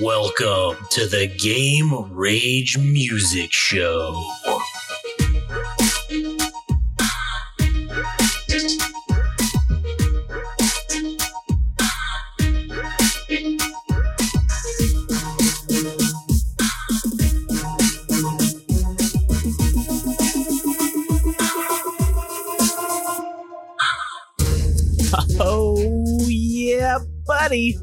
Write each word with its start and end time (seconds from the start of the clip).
Welcome 0.00 0.86
to 0.90 1.06
the 1.06 1.26
Game 1.38 2.12
Rage 2.14 2.76
Music 2.78 3.52
Show. 3.52 4.22
Buddy. 27.56 27.78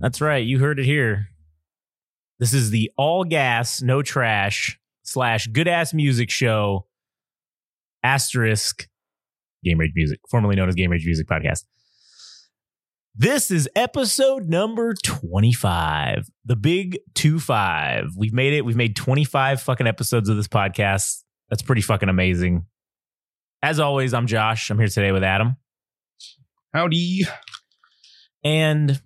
That's 0.00 0.20
right. 0.20 0.44
You 0.44 0.58
heard 0.58 0.78
it 0.78 0.84
here. 0.84 1.28
This 2.38 2.54
is 2.54 2.70
the 2.70 2.90
all 2.96 3.24
gas, 3.24 3.82
no 3.82 4.02
trash 4.02 4.78
slash 5.02 5.46
good 5.46 5.68
ass 5.68 5.94
music 5.94 6.30
show, 6.30 6.86
asterisk 8.02 8.88
Game 9.62 9.78
Rage 9.78 9.92
Music, 9.94 10.18
formerly 10.28 10.56
known 10.56 10.68
as 10.68 10.74
Game 10.74 10.90
Rage 10.90 11.04
Music 11.04 11.28
Podcast. 11.28 11.64
This 13.14 13.50
is 13.50 13.68
episode 13.76 14.48
number 14.48 14.94
25, 14.94 16.30
the 16.46 16.56
big 16.56 16.98
2 17.14 17.38
5. 17.38 18.12
We've 18.16 18.32
made 18.32 18.54
it. 18.54 18.64
We've 18.64 18.74
made 18.74 18.96
25 18.96 19.60
fucking 19.60 19.86
episodes 19.86 20.28
of 20.30 20.36
this 20.36 20.48
podcast. 20.48 21.22
That's 21.50 21.62
pretty 21.62 21.82
fucking 21.82 22.08
amazing. 22.08 22.64
As 23.62 23.78
always, 23.78 24.14
I'm 24.14 24.26
Josh. 24.26 24.70
I'm 24.70 24.78
here 24.78 24.88
today 24.88 25.12
with 25.12 25.22
Adam. 25.22 25.56
Howdy. 26.72 27.26
And 28.44 29.00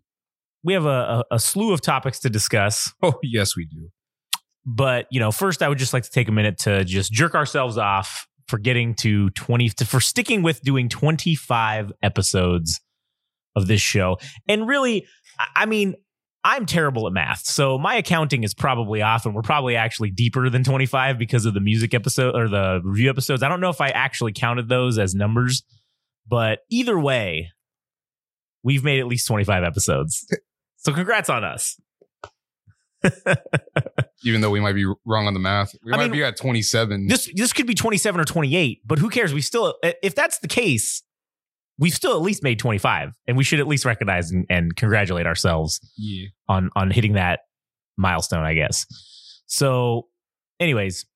we 0.64 0.72
have 0.72 0.86
a, 0.86 1.24
a, 1.30 1.34
a 1.36 1.38
slew 1.38 1.72
of 1.72 1.80
topics 1.80 2.18
to 2.20 2.30
discuss. 2.30 2.92
Oh, 3.02 3.14
yes, 3.22 3.56
we 3.56 3.66
do. 3.66 3.88
But, 4.64 5.06
you 5.10 5.20
know, 5.20 5.30
first 5.30 5.62
I 5.62 5.68
would 5.68 5.78
just 5.78 5.92
like 5.92 6.02
to 6.02 6.10
take 6.10 6.28
a 6.28 6.32
minute 6.32 6.58
to 6.60 6.84
just 6.84 7.12
jerk 7.12 7.34
ourselves 7.34 7.78
off 7.78 8.26
for 8.48 8.58
getting 8.58 8.94
to 8.96 9.30
20 9.30 9.68
to, 9.70 9.84
for 9.84 10.00
sticking 10.00 10.42
with 10.42 10.60
doing 10.62 10.88
25 10.88 11.92
episodes 12.02 12.80
of 13.54 13.66
this 13.68 13.80
show. 13.80 14.18
And 14.48 14.66
really, 14.66 15.06
I- 15.38 15.62
I 15.62 15.66
mean, 15.66 15.94
I'm 16.44 16.64
terrible 16.66 17.06
at 17.08 17.12
math. 17.12 17.40
So 17.44 17.76
my 17.76 17.96
accounting 17.96 18.44
is 18.44 18.54
probably 18.54 19.02
off 19.02 19.26
and 19.26 19.34
we're 19.34 19.42
probably 19.42 19.74
actually 19.74 20.10
deeper 20.10 20.48
than 20.48 20.62
25 20.62 21.18
because 21.18 21.44
of 21.44 21.54
the 21.54 21.60
music 21.60 21.92
episode 21.92 22.36
or 22.36 22.48
the 22.48 22.80
review 22.84 23.10
episodes. 23.10 23.42
I 23.42 23.48
don't 23.48 23.60
know 23.60 23.70
if 23.70 23.80
I 23.80 23.88
actually 23.88 24.32
counted 24.32 24.68
those 24.68 24.96
as 24.98 25.12
numbers, 25.14 25.64
but 26.28 26.60
either 26.70 26.98
way, 26.98 27.50
we've 28.66 28.82
made 28.82 28.98
at 28.98 29.06
least 29.06 29.28
25 29.28 29.62
episodes. 29.62 30.26
So 30.76 30.92
congrats 30.92 31.30
on 31.30 31.44
us. 31.44 31.80
Even 34.24 34.40
though 34.40 34.50
we 34.50 34.58
might 34.58 34.72
be 34.72 34.84
wrong 35.04 35.28
on 35.28 35.34
the 35.34 35.40
math, 35.40 35.72
we 35.84 35.92
I 35.92 35.96
might 35.96 36.02
mean, 36.04 36.12
be 36.12 36.24
at 36.24 36.36
27. 36.36 37.06
this 37.06 37.30
this 37.34 37.52
could 37.52 37.68
be 37.68 37.74
27 37.74 38.20
or 38.20 38.24
28 38.24 38.80
but 38.84 38.98
who 38.98 39.08
cares 39.08 39.32
we 39.32 39.40
still 39.40 39.76
if 39.82 40.16
that's 40.16 40.40
the 40.40 40.48
case 40.48 41.02
we've 41.78 41.94
still 41.94 42.16
at 42.16 42.22
least 42.22 42.42
made 42.42 42.58
25 42.58 43.12
and 43.28 43.36
we 43.36 43.44
should 43.44 43.60
at 43.60 43.68
least 43.68 43.84
recognize 43.84 44.32
and, 44.32 44.44
and 44.50 44.74
congratulate 44.74 45.26
ourselves 45.26 45.78
yeah. 45.96 46.26
on 46.48 46.70
on 46.74 46.90
hitting 46.90 47.12
that 47.12 47.40
milestone 47.96 48.42
i 48.44 48.54
guess 48.54 48.86
so 49.46 50.08
anyways 50.58 51.06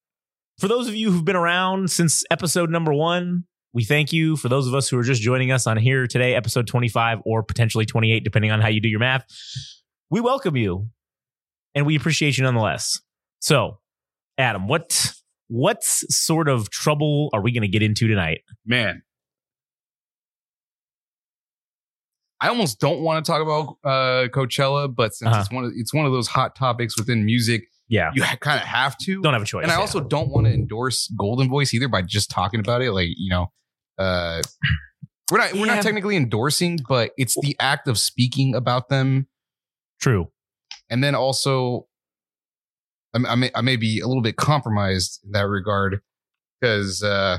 for 0.59 0.69
those 0.69 0.87
of 0.87 0.95
you 0.95 1.11
who've 1.11 1.25
been 1.25 1.35
around 1.35 1.91
since 1.91 2.23
episode 2.31 2.71
number 2.71 2.93
one 2.93 3.45
we 3.73 3.85
thank 3.85 4.13
you 4.13 4.37
for 4.37 4.49
those 4.49 4.67
of 4.67 4.75
us 4.75 4.89
who 4.89 4.99
are 4.99 5.03
just 5.03 5.23
joining 5.23 5.53
us 5.53 5.67
on 5.67 5.77
here 5.77 6.07
today 6.07 6.35
episode 6.35 6.67
25 6.67 7.21
or 7.25 7.43
potentially 7.43 7.87
28 7.87 8.25
depending 8.25 8.51
on 8.51 8.61
how 8.61 8.69
you 8.69 8.81
do 8.81 8.89
your 8.89 9.01
math 9.01 9.25
we 10.11 10.21
welcome 10.21 10.57
you 10.57 10.89
and 11.75 11.87
we 11.87 11.97
appreciate 11.97 12.37
you 12.37 12.45
nonetheless 12.45 13.01
so 13.41 13.79
adam 14.39 14.67
what 14.69 15.13
what 15.49 15.83
sort 15.85 16.49
of 16.49 16.71
trouble 16.71 17.31
are 17.33 17.41
we 17.41 17.53
going 17.53 17.63
to 17.63 17.69
get 17.69 17.83
into 17.83 18.07
tonight 18.09 18.41
Man. 18.67 19.03
I 22.43 22.49
almost 22.49 22.81
don't 22.81 23.01
want 23.03 23.23
to 23.23 23.31
talk 23.31 23.43
about 23.43 23.77
uh, 23.85 24.29
Coachella, 24.29 24.95
but 24.95 25.15
since 25.15 25.29
Uh-huh. 25.31 25.41
it's 25.43 25.51
one 25.53 25.65
of 25.65 25.73
it's 25.77 25.93
one 25.93 26.07
of 26.07 26.13
those 26.13 26.27
hot 26.27 26.57
topics 26.57 26.97
within 26.99 27.27
music, 27.27 27.65
yeah 27.87 28.13
you 28.15 28.23
ha- 28.23 28.37
kind 28.41 28.59
of 28.59 28.67
have 28.67 28.97
to. 28.99 29.21
don't 29.21 29.35
have 29.35 29.43
a 29.43 29.45
choice 29.45 29.65
and 29.65 29.71
I 29.71 29.75
yeah. 29.75 29.81
also 29.83 30.01
don't 30.01 30.31
want 30.31 30.47
to 30.47 30.53
endorse 30.55 31.13
Goldenvoice 31.21 31.75
either 31.75 31.87
by 31.87 32.01
just 32.01 32.31
talking 32.31 32.59
about 32.59 32.81
it. 32.81 32.93
Like 32.93 33.09
you 33.19 33.29
know, 33.29 33.53
uh, 34.01 34.43
we're 35.31 35.39
not 35.39 35.53
we're 35.53 35.67
Yeah. 35.67 35.75
not 35.77 35.83
technically 35.83 36.17
endorsing, 36.17 36.79
but 36.89 37.13
it's 37.17 37.37
the 37.41 37.55
act 37.61 37.87
of 37.87 37.99
speaking 37.99 38.55
about 38.55 38.89
them 38.89 39.29
true 40.01 40.31
and 40.89 41.05
then 41.05 41.15
also 41.15 41.87
I, 43.15 43.19
I 43.29 43.35
may 43.35 43.51
I 43.55 43.61
may 43.61 43.77
be 43.77 44.01
a 44.01 44.07
little 44.09 44.23
bit 44.23 44.37
compromised 44.37 45.21
in 45.25 45.33
that 45.33 45.47
regard 45.47 46.01
because 46.61 47.03
uh, 47.03 47.39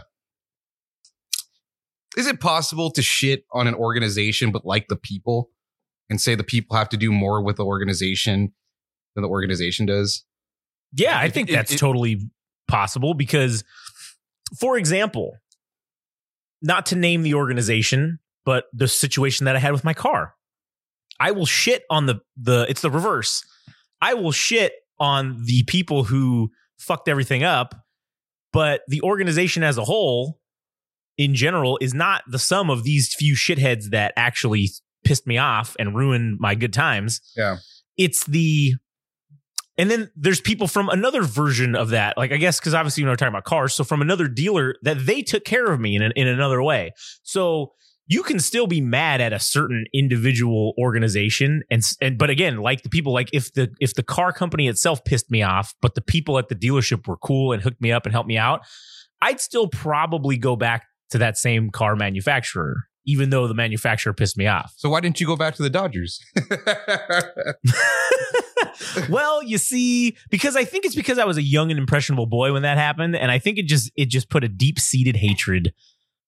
is 2.18 2.28
it 2.28 2.40
possible 2.40 2.92
to 2.92 3.02
shit 3.02 3.46
on 3.52 3.68
an 3.68 3.76
organization 3.76 4.52
but 4.52 4.66
like 4.66 4.88
the 4.88 4.96
people 4.96 5.50
and 6.10 6.20
say 6.20 6.36
the 6.36 6.44
people 6.44 6.76
have 6.78 6.90
to 6.90 6.98
do 6.98 7.12
more 7.12 7.42
with 7.42 7.56
the 7.56 7.66
organization 7.66 8.54
than 9.16 9.22
the 9.24 9.30
organization 9.30 9.86
does? 9.86 10.26
Yeah, 10.94 11.18
I 11.18 11.30
think 11.30 11.50
it- 11.50 11.54
that's 11.54 11.74
it- 11.74 11.78
totally 11.78 12.20
possible 12.68 13.14
because, 13.14 13.64
for 14.60 14.78
example, 14.78 15.38
not 16.62 16.86
to 16.88 16.96
name 16.96 17.24
the 17.24 17.34
organization, 17.34 18.20
but 18.46 18.66
the 18.74 18.88
situation 18.88 19.46
that 19.46 19.56
I 19.56 19.60
had 19.60 19.72
with 19.72 19.84
my 19.84 19.94
car, 19.94 20.36
I 21.20 21.32
will 21.32 21.46
shit 21.46 21.84
on 21.90 22.06
the 22.06 22.22
the. 22.38 22.66
It's 22.70 22.82
the 22.82 22.92
reverse. 22.92 23.44
I 24.02 24.16
will 24.16 24.32
shit 24.32 24.74
on 25.00 25.44
the 25.46 25.64
people 25.64 26.04
who 26.04 26.52
fucked 26.80 27.08
everything 27.08 27.44
up, 27.44 27.76
but 28.52 28.82
the 28.88 29.02
organization 29.02 29.64
as 29.64 29.78
a 29.78 29.84
whole, 29.84 30.40
in 31.18 31.36
general, 31.36 31.78
is 31.82 31.94
not 31.94 32.24
the 32.28 32.40
sum 32.40 32.70
of 32.70 32.84
these 32.84 33.14
few 33.14 33.36
shitheads 33.36 33.90
that 33.92 34.14
actually 34.16 34.70
pissed 35.04 35.28
me 35.28 35.38
off 35.38 35.76
and 35.80 35.96
ruined 35.96 36.40
my 36.40 36.56
good 36.56 36.74
times. 36.74 37.22
Yeah. 37.36 37.58
It's 37.98 38.26
the 38.26 38.76
and 39.82 39.90
then 39.90 40.12
there's 40.16 40.40
people 40.40 40.68
from 40.68 40.90
another 40.90 41.24
version 41.24 41.76
of 41.76 41.90
that. 41.90 42.16
Like, 42.16 42.32
I 42.32 42.38
guess, 42.38 42.60
because 42.60 42.76
obviously, 42.76 43.02
you 43.02 43.06
know, 43.06 43.14
we're 43.14 43.16
talking 43.16 43.34
about 43.34 43.46
cars. 43.46 43.74
So, 43.74 43.84
from 43.84 44.00
another 44.00 44.28
dealer 44.28 44.76
that 44.84 45.08
they 45.08 45.24
took 45.24 45.44
care 45.44 45.72
of 45.72 45.80
me 45.80 45.96
in, 45.96 46.04
in 46.16 46.28
another 46.28 46.62
way. 46.62 46.92
So, 47.24 47.74
you 48.06 48.22
can 48.22 48.40
still 48.40 48.68
be 48.68 48.80
mad 48.80 49.22
at 49.22 49.34
a 49.34 49.40
certain 49.40 49.86
individual 49.92 50.76
organization. 50.78 51.64
And, 51.72 51.82
and, 52.00 52.16
but 52.16 52.30
again, 52.30 52.58
like 52.58 52.84
the 52.84 52.90
people, 52.90 53.12
like 53.12 53.30
if 53.34 53.54
the, 53.54 53.72
if 53.80 53.96
the 53.96 54.04
car 54.04 54.32
company 54.32 54.68
itself 54.68 55.04
pissed 55.04 55.32
me 55.32 55.42
off, 55.42 55.74
but 55.82 55.96
the 55.96 56.02
people 56.02 56.38
at 56.38 56.50
the 56.50 56.56
dealership 56.56 57.08
were 57.08 57.18
cool 57.18 57.52
and 57.52 57.64
hooked 57.64 57.82
me 57.82 57.92
up 57.92 58.06
and 58.06 58.14
helped 58.14 58.28
me 58.28 58.38
out, 58.38 58.62
I'd 59.20 59.42
still 59.42 59.68
probably 59.68 60.38
go 60.38 60.56
back 60.56 60.86
to 61.10 61.18
that 61.18 61.38
same 61.38 61.72
car 61.72 61.96
manufacturer, 61.96 62.84
even 63.08 63.32
though 63.32 63.48
the 63.48 63.56
manufacturer 63.56 64.14
pissed 64.14 64.38
me 64.38 64.46
off. 64.46 64.74
So 64.78 64.90
why 64.90 65.00
didn't 65.00 65.20
you 65.20 65.26
go 65.26 65.38
back 65.38 65.56
to 65.56 65.64
the 65.64 65.72
Dodgers? 65.72 66.24
well, 69.10 69.44
you 69.44 69.58
see, 69.58 70.16
because 70.30 70.56
I 70.56 70.64
think 70.64 70.86
it's 70.86 70.96
because 70.96 71.18
I 71.18 71.26
was 71.26 71.38
a 71.38 71.42
young 71.42 71.72
and 71.72 71.80
impressionable 71.80 72.26
boy 72.26 72.54
when 72.54 72.62
that 72.64 72.78
happened, 72.78 73.16
and 73.16 73.32
I 73.32 73.40
think 73.40 73.58
it 73.58 73.66
just 73.68 73.92
it 73.96 74.08
just 74.08 74.30
put 74.30 74.44
a 74.44 74.48
deep 74.48 74.80
seated 74.80 75.18
hatred 75.18 75.74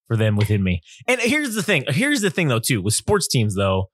for 0.08 0.18
them 0.18 0.36
within 0.36 0.64
me. 0.64 0.82
And 1.08 1.20
here's 1.22 1.56
the 1.56 1.64
thing. 1.64 1.86
Here's 1.88 2.22
the 2.22 2.30
thing, 2.30 2.48
though, 2.48 2.60
too, 2.60 2.82
with 2.82 2.94
sports 2.94 3.28
teams, 3.28 3.56
though, 3.56 3.90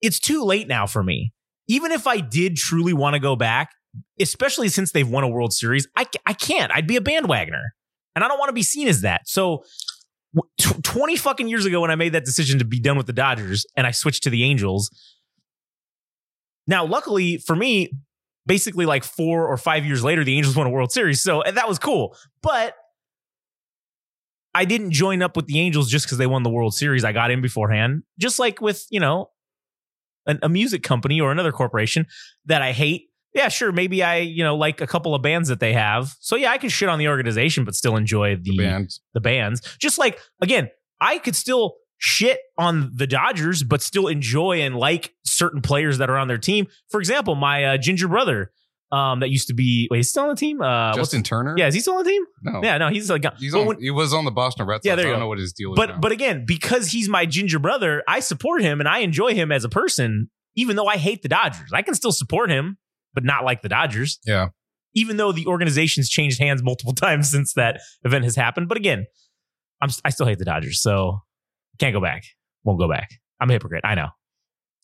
it's 0.00 0.18
too 0.18 0.44
late 0.44 0.68
now 0.68 0.86
for 0.86 1.02
me. 1.02 1.32
Even 1.68 1.92
if 1.92 2.06
I 2.06 2.18
did 2.18 2.56
truly 2.56 2.92
want 2.92 3.14
to 3.14 3.20
go 3.20 3.36
back, 3.36 3.70
especially 4.18 4.68
since 4.68 4.92
they've 4.92 5.08
won 5.08 5.24
a 5.24 5.28
World 5.28 5.52
Series, 5.52 5.86
I 5.96 6.06
I 6.26 6.32
can't. 6.32 6.72
I'd 6.74 6.86
be 6.86 6.96
a 6.96 7.00
bandwagoner, 7.00 7.62
and 8.14 8.24
I 8.24 8.28
don't 8.28 8.38
want 8.38 8.48
to 8.48 8.54
be 8.54 8.62
seen 8.62 8.88
as 8.88 9.02
that. 9.02 9.28
So. 9.28 9.64
20 10.84 11.16
fucking 11.16 11.48
years 11.48 11.66
ago 11.66 11.80
when 11.80 11.90
I 11.90 11.96
made 11.96 12.12
that 12.12 12.24
decision 12.24 12.60
to 12.60 12.64
be 12.64 12.78
done 12.78 12.96
with 12.96 13.08
the 13.08 13.12
Dodgers 13.12 13.66
and 13.76 13.84
I 13.84 13.90
switched 13.90 14.22
to 14.22 14.30
the 14.30 14.44
Angels, 14.44 14.88
now, 16.70 16.86
luckily 16.86 17.36
for 17.38 17.56
me, 17.56 17.90
basically 18.46 18.86
like 18.86 19.02
four 19.02 19.46
or 19.46 19.56
five 19.56 19.84
years 19.84 20.04
later, 20.04 20.24
the 20.24 20.36
Angels 20.36 20.56
won 20.56 20.68
a 20.68 20.70
World 20.70 20.92
Series. 20.92 21.20
So 21.20 21.42
that 21.44 21.68
was 21.68 21.78
cool. 21.80 22.16
But 22.42 22.76
I 24.54 24.64
didn't 24.64 24.92
join 24.92 25.20
up 25.20 25.36
with 25.36 25.46
the 25.46 25.58
Angels 25.58 25.90
just 25.90 26.06
because 26.06 26.18
they 26.18 26.28
won 26.28 26.44
the 26.44 26.50
World 26.50 26.72
Series. 26.72 27.04
I 27.04 27.12
got 27.12 27.32
in 27.32 27.42
beforehand, 27.42 28.04
just 28.18 28.38
like 28.38 28.60
with, 28.60 28.86
you 28.88 29.00
know, 29.00 29.30
an, 30.26 30.38
a 30.42 30.48
music 30.48 30.84
company 30.84 31.20
or 31.20 31.32
another 31.32 31.50
corporation 31.50 32.06
that 32.46 32.62
I 32.62 32.70
hate. 32.70 33.08
Yeah, 33.34 33.48
sure. 33.48 33.72
Maybe 33.72 34.02
I, 34.02 34.18
you 34.18 34.44
know, 34.44 34.56
like 34.56 34.80
a 34.80 34.86
couple 34.86 35.14
of 35.14 35.22
bands 35.22 35.48
that 35.48 35.58
they 35.58 35.72
have. 35.72 36.14
So 36.20 36.36
yeah, 36.36 36.52
I 36.52 36.58
can 36.58 36.68
shit 36.68 36.88
on 36.88 37.00
the 37.00 37.08
organization, 37.08 37.64
but 37.64 37.74
still 37.74 37.96
enjoy 37.96 38.36
the, 38.36 38.50
the 38.50 38.56
band. 38.58 38.90
the 39.12 39.20
bands. 39.20 39.60
Just 39.78 39.98
like 39.98 40.20
again, 40.40 40.70
I 41.00 41.18
could 41.18 41.34
still 41.34 41.74
shit 42.02 42.38
on 42.58 42.90
the 42.94 43.06
Dodgers, 43.06 43.62
but 43.62 43.82
still 43.82 44.08
enjoy 44.08 44.62
and 44.62 44.74
like 44.74 45.14
certain 45.24 45.60
players 45.60 45.98
that 45.98 46.08
are 46.10 46.16
on 46.18 46.26
their 46.28 46.38
team. 46.38 46.66
For 46.90 46.98
example, 46.98 47.34
my 47.34 47.64
uh, 47.64 47.76
ginger 47.76 48.08
brother, 48.08 48.50
Um, 48.90 49.20
that 49.20 49.28
used 49.30 49.46
to 49.48 49.54
be. 49.54 49.86
Wait, 49.90 49.98
he's 49.98 50.10
still 50.10 50.24
on 50.24 50.30
the 50.30 50.34
team. 50.34 50.60
Uh, 50.60 50.92
Justin 50.94 51.22
Turner. 51.22 51.54
yeah, 51.56 51.68
is 51.68 51.74
he 51.74 51.80
still 51.80 51.94
on 51.94 52.02
the 52.04 52.10
team? 52.10 52.22
no, 52.42 52.60
Yeah, 52.64 52.76
no, 52.78 52.88
he's 52.88 53.08
like. 53.10 53.22
he's 53.38 53.54
on. 53.54 53.66
when- 53.66 53.80
he 53.80 53.90
was 53.92 54.12
on 54.12 54.24
the 54.24 54.32
Boston 54.32 54.66
Red 54.66 54.78
Sox. 54.78 54.86
Yeah, 54.86 54.96
there 54.96 55.04
you 55.04 55.10
I 55.10 55.12
don't 55.12 55.18
go. 55.20 55.24
know 55.26 55.28
what 55.28 55.38
his 55.38 55.52
deal 55.52 55.72
is. 55.74 55.76
but 55.76 56.00
but 56.00 56.10
again, 56.10 56.44
because 56.46 56.90
he's 56.90 57.08
my 57.08 57.24
ginger 57.26 57.58
brother, 57.60 58.02
I 58.08 58.18
support 58.20 58.62
him 58.62 58.80
and 58.80 58.88
I 58.88 58.98
enjoy 59.00 59.34
him 59.34 59.52
as 59.52 59.62
a 59.62 59.68
person, 59.68 60.28
even 60.56 60.74
though 60.74 60.86
I 60.88 60.96
hate 60.96 61.22
the 61.22 61.28
Dodgers. 61.28 61.70
I 61.72 61.82
can 61.82 61.94
still 61.94 62.10
support 62.12 62.50
him, 62.50 62.78
but 63.14 63.22
not 63.24 63.44
like 63.44 63.62
the 63.62 63.68
Dodgers. 63.68 64.18
Yeah. 64.26 64.48
Even 64.94 65.18
though 65.18 65.30
the 65.30 65.46
organization's 65.46 66.08
changed 66.08 66.40
hands 66.40 66.60
multiple 66.62 66.92
times 67.06 67.30
since 67.30 67.52
that 67.54 67.80
event 68.04 68.24
has 68.24 68.34
happened. 68.34 68.68
But 68.68 68.76
again, 68.78 69.06
I'm 69.80 69.90
I 70.04 70.10
still 70.10 70.26
hate 70.26 70.38
the 70.40 70.44
Dodgers, 70.44 70.80
so 70.82 71.20
can't 71.80 71.92
go 71.94 72.00
back. 72.00 72.22
Won't 72.64 72.78
go 72.78 72.88
back. 72.88 73.10
I'm 73.40 73.50
a 73.50 73.54
hypocrite. 73.54 73.84
I 73.84 73.94
know. 73.96 74.04
all 74.04 74.10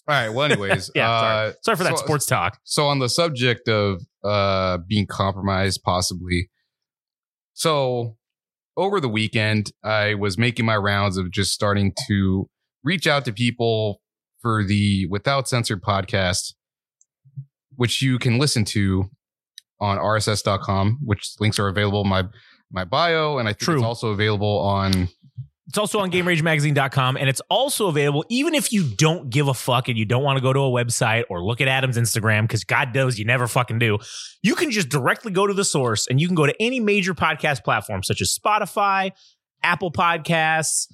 right. 0.08 0.28
Well, 0.30 0.50
anyways, 0.50 0.90
Yeah, 0.96 1.10
uh, 1.10 1.52
Sorry 1.62 1.76
for 1.76 1.84
that 1.84 1.98
so- 1.98 2.04
sports 2.04 2.26
talk. 2.26 2.58
So 2.64 2.86
on 2.86 2.98
the 2.98 3.08
subject 3.08 3.68
of 3.68 4.02
uh 4.24 4.78
being 4.88 5.06
compromised, 5.06 5.82
possibly. 5.84 6.50
So 7.54 8.16
over 8.76 9.00
the 9.00 9.08
weekend, 9.08 9.72
I 9.82 10.14
was 10.14 10.36
making 10.36 10.66
my 10.66 10.76
rounds 10.76 11.16
of 11.16 11.30
just 11.30 11.52
starting 11.52 11.94
to 12.08 12.48
reach 12.84 13.06
out 13.06 13.24
to 13.24 13.32
people 13.32 14.00
for 14.40 14.62
the 14.64 15.06
Without 15.08 15.48
Censored 15.48 15.82
podcast, 15.82 16.52
which 17.74 18.02
you 18.02 18.18
can 18.18 18.38
listen 18.38 18.64
to 18.66 19.10
on 19.80 19.98
rss.com, 19.98 20.98
which 21.04 21.34
links 21.40 21.58
are 21.58 21.68
available 21.68 22.02
in 22.02 22.08
my 22.08 22.24
my 22.72 22.84
bio, 22.84 23.38
and 23.38 23.48
I 23.48 23.52
think 23.52 23.60
True. 23.60 23.74
it's 23.76 23.84
also 23.84 24.08
available 24.08 24.58
on 24.60 25.08
It's 25.68 25.78
also 25.78 25.98
on 25.98 26.12
GameRageMagazine.com, 26.12 27.16
and 27.16 27.28
it's 27.28 27.40
also 27.50 27.88
available 27.88 28.24
even 28.28 28.54
if 28.54 28.72
you 28.72 28.84
don't 28.84 29.30
give 29.30 29.48
a 29.48 29.54
fuck 29.54 29.88
and 29.88 29.98
you 29.98 30.04
don't 30.04 30.22
want 30.22 30.36
to 30.36 30.40
go 30.40 30.52
to 30.52 30.60
a 30.60 30.70
website 30.70 31.24
or 31.28 31.42
look 31.42 31.60
at 31.60 31.66
Adam's 31.66 31.98
Instagram, 31.98 32.42
because 32.42 32.62
God 32.62 32.94
knows 32.94 33.18
you 33.18 33.24
never 33.24 33.48
fucking 33.48 33.80
do. 33.80 33.98
You 34.42 34.54
can 34.54 34.70
just 34.70 34.88
directly 34.88 35.32
go 35.32 35.44
to 35.46 35.52
the 35.52 35.64
source 35.64 36.06
and 36.06 36.20
you 36.20 36.28
can 36.28 36.36
go 36.36 36.46
to 36.46 36.54
any 36.60 36.78
major 36.78 37.14
podcast 37.14 37.64
platform 37.64 38.04
such 38.04 38.20
as 38.20 38.32
Spotify, 38.32 39.10
Apple 39.64 39.90
Podcasts, 39.90 40.86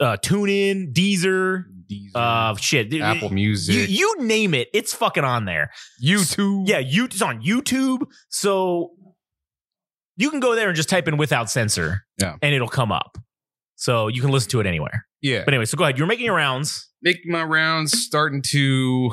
uh, 0.00 0.16
TuneIn, 0.16 0.94
Deezer, 0.94 1.64
Deezer, 1.90 2.10
uh, 2.14 2.56
shit, 2.56 2.92
Apple 2.94 3.28
You, 3.28 3.34
Music, 3.34 3.90
you 3.90 4.16
name 4.20 4.54
it, 4.54 4.68
it's 4.72 4.94
fucking 4.94 5.24
on 5.24 5.44
there. 5.44 5.70
YouTube. 6.02 6.66
Yeah, 6.66 6.78
you, 6.78 7.04
it's 7.04 7.20
on 7.20 7.42
YouTube. 7.42 8.06
So 8.30 8.92
you 10.16 10.30
can 10.30 10.40
go 10.40 10.54
there 10.54 10.68
and 10.68 10.76
just 10.76 10.88
type 10.88 11.08
in 11.08 11.18
without 11.18 11.50
censor. 11.50 12.04
Yeah. 12.18 12.36
And 12.40 12.54
it'll 12.54 12.68
come 12.68 12.90
up. 12.90 13.18
So 13.80 14.08
you 14.08 14.20
can 14.20 14.30
listen 14.30 14.50
to 14.50 14.60
it 14.60 14.66
anywhere. 14.66 15.06
yeah. 15.22 15.44
But 15.44 15.54
anyway, 15.54 15.64
so 15.64 15.76
go 15.76 15.84
ahead. 15.84 15.98
You're 15.98 16.06
making 16.08 16.26
your 16.26 16.34
rounds. 16.34 16.88
making 17.00 17.30
my 17.30 17.44
rounds, 17.44 17.92
starting 17.96 18.42
to 18.42 19.10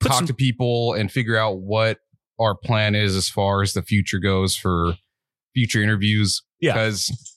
Put 0.00 0.08
talk 0.08 0.18
some- 0.18 0.26
to 0.26 0.34
people 0.34 0.94
and 0.94 1.10
figure 1.10 1.36
out 1.36 1.58
what 1.60 1.98
our 2.40 2.56
plan 2.56 2.94
is 2.96 3.14
as 3.14 3.28
far 3.28 3.62
as 3.62 3.72
the 3.72 3.82
future 3.82 4.18
goes 4.18 4.56
for 4.56 4.94
future 5.54 5.80
interviews. 5.82 6.42
Yeah. 6.60 6.72
Because 6.72 7.36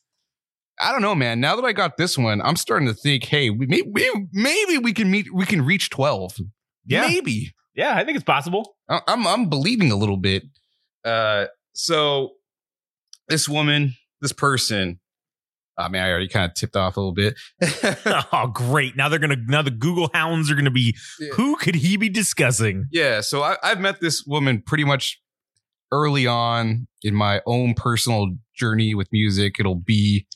I 0.82 0.92
don't 0.92 1.02
know, 1.04 1.14
man. 1.16 1.40
Now 1.40 1.56
that 1.56 1.64
I 1.66 1.74
got 1.74 1.98
this 1.98 2.18
one, 2.18 2.42
I'm 2.42 2.56
starting 2.56 2.88
to 2.88 2.94
think, 2.96 3.26
hey, 3.26 3.50
we 3.52 3.68
maybe, 3.68 4.12
maybe 4.34 4.78
we 4.80 4.94
can 4.94 5.12
meet, 5.12 5.32
we 5.34 5.46
can 5.46 5.64
reach 5.64 5.90
12. 5.92 6.38
Yeah. 6.88 7.02
Maybe. 7.08 7.54
Yeah, 7.76 7.96
I 7.96 8.04
think 8.04 8.16
it's 8.16 8.26
possible. 8.26 8.76
I- 8.90 9.02
I'm 9.08 9.28
I'm 9.28 9.48
believing 9.50 9.92
a 9.92 9.96
little 9.96 10.18
bit. 10.18 10.44
Uh, 11.04 11.46
so 11.74 12.32
this 13.28 13.48
woman, 13.50 13.94
this 14.22 14.32
person, 14.34 15.00
I 15.78 15.90
mean, 15.90 16.02
I 16.02 16.10
already 16.10 16.28
kind 16.28 16.46
of 16.50 16.54
tipped 16.56 16.76
off 16.76 16.96
a 16.98 17.00
little 17.02 17.14
bit. 17.14 17.36
oh, 18.32 18.50
great. 18.54 18.96
Now 18.96 19.10
they're 19.10 19.20
gonna 19.20 19.36
now 19.48 19.62
the 19.62 19.72
Google 19.72 20.10
hounds 20.14 20.50
are 20.52 20.56
gonna 20.56 20.72
be 20.72 20.96
Yeah. 21.20 21.30
who 21.34 21.56
could 21.58 21.76
he 21.76 21.98
be 21.98 22.10
discussing? 22.10 22.88
Yeah, 22.92 23.22
so 23.22 23.44
I, 23.44 23.58
I've 23.64 23.80
met 23.80 24.00
this 24.00 24.24
woman 24.26 24.62
pretty 24.66 24.86
much 24.86 25.20
early 25.92 26.26
on 26.28 26.88
in 27.04 27.14
my 27.16 27.42
own 27.46 27.74
personal 27.74 28.36
journey 28.56 28.96
with 28.96 29.08
music. 29.12 29.56
It'll 29.60 29.76
be 29.76 30.28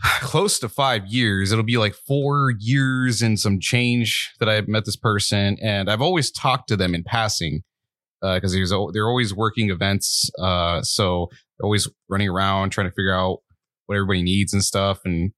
close 0.20 0.58
to 0.60 0.68
five 0.68 1.06
years. 1.06 1.52
It'll 1.52 1.64
be 1.64 1.76
like 1.78 1.94
four 1.94 2.54
years 2.58 3.22
and 3.22 3.38
some 3.38 3.60
change 3.60 4.32
that 4.40 4.48
I've 4.48 4.68
met 4.68 4.84
this 4.84 4.96
person, 4.96 5.56
and 5.62 5.90
I've 5.90 6.02
always 6.02 6.30
talked 6.30 6.68
to 6.68 6.76
them 6.76 6.94
in 6.94 7.04
passing 7.04 7.62
because 8.22 8.52
there's 8.52 8.72
they're 8.92 9.08
always 9.08 9.34
working 9.34 9.70
events, 9.70 10.30
uh, 10.38 10.82
so 10.82 11.28
they're 11.58 11.64
always 11.66 11.88
running 12.08 12.28
around 12.28 12.70
trying 12.70 12.86
to 12.86 12.94
figure 12.94 13.14
out 13.14 13.38
what 13.90 13.96
everybody 13.96 14.22
needs 14.22 14.52
and 14.54 14.62
stuff, 14.64 15.00
and 15.04 15.32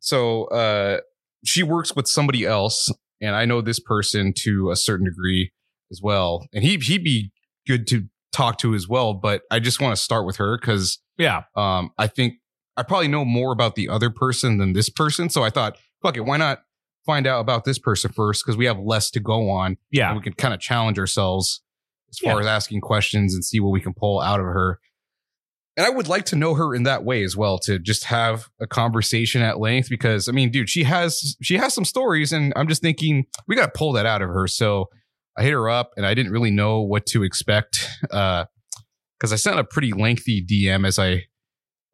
so 0.00 0.44
uh, 0.46 1.00
she 1.44 1.62
works 1.62 1.94
with 1.94 2.08
somebody 2.08 2.44
else 2.46 2.90
and 3.20 3.36
I 3.36 3.44
know 3.44 3.60
this 3.60 3.78
person 3.80 4.32
to 4.38 4.70
a 4.70 4.76
certain 4.76 5.04
degree 5.04 5.52
as 5.92 6.00
well. 6.02 6.46
And 6.54 6.64
he 6.64 6.76
he'd 6.78 7.04
be 7.04 7.32
good 7.66 7.86
to 7.88 8.04
talk 8.32 8.56
to 8.58 8.74
as 8.74 8.88
well. 8.88 9.12
But 9.12 9.42
I 9.50 9.58
just 9.60 9.80
want 9.80 9.94
to 9.94 10.00
start 10.02 10.24
with 10.24 10.36
her 10.36 10.56
because 10.58 10.98
Yeah. 11.18 11.42
um, 11.54 11.90
I 11.98 12.06
think 12.06 12.34
I 12.78 12.82
probably 12.82 13.08
know 13.08 13.24
more 13.26 13.52
about 13.52 13.74
the 13.74 13.90
other 13.90 14.08
person 14.08 14.56
than 14.56 14.72
this 14.72 14.88
person. 14.88 15.28
So 15.28 15.42
I 15.42 15.50
thought, 15.50 15.76
fuck 16.02 16.16
it, 16.16 16.20
why 16.24 16.38
not 16.38 16.62
find 17.04 17.26
out 17.26 17.40
about 17.40 17.64
this 17.64 17.78
person 17.78 18.10
first? 18.10 18.42
Because 18.44 18.56
we 18.56 18.64
have 18.64 18.78
less 18.78 19.10
to 19.10 19.20
go 19.20 19.50
on. 19.50 19.76
Yeah. 19.90 20.08
And 20.08 20.16
we 20.16 20.22
can 20.22 20.32
kind 20.32 20.54
of 20.54 20.60
challenge 20.60 20.98
ourselves 20.98 21.60
as 22.08 22.18
far 22.18 22.34
Yeah. 22.34 22.40
as 22.40 22.46
asking 22.46 22.80
questions 22.80 23.34
and 23.34 23.44
see 23.44 23.60
what 23.60 23.70
we 23.70 23.80
can 23.82 23.92
pull 23.92 24.20
out 24.20 24.40
of 24.40 24.46
her. 24.46 24.78
And 25.76 25.86
I 25.86 25.90
would 25.90 26.08
like 26.08 26.24
to 26.26 26.36
know 26.36 26.54
her 26.54 26.74
in 26.74 26.82
that 26.82 27.04
way 27.04 27.22
as 27.22 27.36
well, 27.36 27.58
to 27.60 27.78
just 27.78 28.04
have 28.04 28.48
a 28.60 28.66
conversation 28.66 29.40
at 29.40 29.58
length. 29.58 29.88
Because 29.88 30.28
I 30.28 30.32
mean, 30.32 30.50
dude, 30.50 30.68
she 30.68 30.84
has 30.84 31.36
she 31.42 31.56
has 31.56 31.72
some 31.72 31.84
stories, 31.84 32.32
and 32.32 32.52
I'm 32.56 32.68
just 32.68 32.82
thinking 32.82 33.26
we 33.46 33.56
got 33.56 33.72
to 33.72 33.78
pull 33.78 33.92
that 33.92 34.06
out 34.06 34.22
of 34.22 34.28
her. 34.28 34.46
So 34.46 34.86
I 35.38 35.42
hit 35.42 35.52
her 35.52 35.70
up, 35.70 35.92
and 35.96 36.04
I 36.04 36.14
didn't 36.14 36.32
really 36.32 36.50
know 36.50 36.80
what 36.80 37.06
to 37.06 37.22
expect 37.22 37.88
uh, 38.10 38.46
because 39.18 39.32
I 39.32 39.36
sent 39.36 39.58
a 39.58 39.64
pretty 39.64 39.92
lengthy 39.92 40.44
DM, 40.44 40.86
as 40.86 40.98
I 40.98 41.24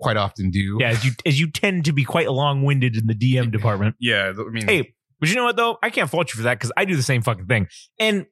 quite 0.01 0.17
often 0.17 0.51
do. 0.51 0.79
Yeah, 0.81 0.91
as 0.91 1.05
you 1.05 1.13
as 1.25 1.41
you 1.41 1.51
tend 1.51 1.85
to 1.87 1.93
be 1.93 2.05
quite 2.05 2.31
long 2.31 2.65
winded 2.65 2.97
in 2.97 3.07
the 3.07 3.15
DM 3.15 3.51
department. 3.51 3.97
yeah. 4.01 4.33
I 4.37 4.51
mean, 4.51 4.67
Hey, 4.67 4.95
but 5.21 5.29
you 5.29 5.35
know 5.35 5.45
what 5.45 5.57
though? 5.57 5.79
I 5.83 5.91
can't 5.91 6.11
fault 6.11 6.33
you 6.33 6.39
for 6.39 6.45
that 6.45 6.55
because 6.55 6.73
I 6.77 6.85
do 6.85 6.97
the 6.97 7.03
same 7.03 7.23
fucking 7.23 7.47
thing. 7.47 7.69
And 7.99 8.27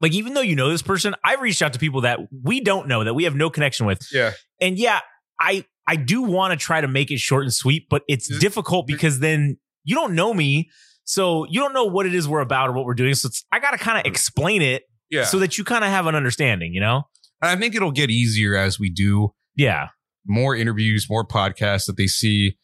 like, 0.00 0.12
even 0.12 0.34
though 0.34 0.40
you 0.40 0.56
know 0.56 0.70
this 0.70 0.82
person, 0.82 1.14
I've 1.22 1.40
reached 1.40 1.62
out 1.62 1.72
to 1.74 1.78
people 1.78 2.02
that 2.02 2.20
we 2.42 2.60
don't 2.60 2.88
know 2.88 3.04
that 3.04 3.14
we 3.14 3.24
have 3.24 3.34
no 3.34 3.50
connection 3.50 3.86
with. 3.86 4.06
yeah, 4.12 4.32
And 4.60 4.78
yeah, 4.78 5.00
I 5.40 5.64
I 5.86 5.96
do 5.96 6.22
want 6.22 6.52
to 6.52 6.56
try 6.56 6.80
to 6.80 6.88
make 6.88 7.10
it 7.10 7.18
short 7.18 7.42
and 7.44 7.52
sweet, 7.52 7.86
but 7.90 8.02
it's 8.08 8.30
Mm. 8.32 8.40
difficult 8.40 8.86
because 8.86 9.18
then 9.20 9.58
you 9.84 9.94
don't 9.94 10.14
know 10.14 10.32
me, 10.34 10.70
so 11.04 11.46
you 11.48 11.60
don't 11.60 11.72
know 11.72 11.84
what 11.84 12.06
it 12.06 12.14
is 12.14 12.28
we're 12.28 12.40
about 12.40 12.68
or 12.68 12.72
what 12.72 12.84
we're 12.84 12.94
doing. 12.94 13.14
So 13.14 13.26
it's, 13.28 13.44
I 13.50 13.58
got 13.58 13.70
to 13.72 13.78
kind 13.78 13.98
of 13.98 14.04
explain 14.04 14.62
it 14.62 14.82
yeah. 15.10 15.24
so 15.24 15.38
that 15.40 15.58
you 15.58 15.64
kind 15.64 15.82
of 15.84 15.90
have 15.90 16.06
an 16.06 16.14
understanding. 16.14 16.72
You 16.74 16.80
know? 16.80 17.02
and 17.42 17.50
I 17.50 17.56
think 17.56 17.74
it'll 17.74 17.90
get 17.92 18.10
easier 18.10 18.54
as 18.56 18.78
we 18.78 18.90
do 18.90 19.30
Yeah. 19.56 19.88
more 20.26 20.54
interviews, 20.54 21.06
more 21.08 21.26
podcasts 21.26 21.86
that 21.86 21.96
they 21.96 22.06
see 22.06 22.56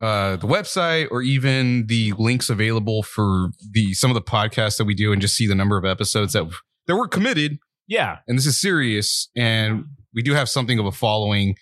uh 0.00 0.34
the 0.36 0.46
website 0.48 1.06
or 1.12 1.22
even 1.22 1.86
the 1.86 2.12
links 2.18 2.50
available 2.50 3.02
for 3.04 3.50
the 3.70 3.94
some 3.94 4.10
of 4.10 4.14
the 4.16 4.22
podcasts 4.22 4.76
that 4.78 4.84
we 4.84 4.94
do 4.94 5.12
and 5.12 5.20
just 5.22 5.36
see 5.36 5.46
the 5.46 5.54
number 5.54 5.76
of 5.78 5.84
episodes 5.84 6.32
that 6.32 6.44
that 6.88 6.96
we're 6.96 7.06
committed 7.06 7.58
Yeah. 7.86 8.18
and 8.26 8.36
this 8.36 8.46
is 8.46 8.58
serious 8.60 9.28
and 9.36 9.84
we 10.14 10.22
do 10.22 10.34
have 10.34 10.48
something 10.48 10.78
of 10.78 10.86
a 10.86 10.92
following 10.92 11.54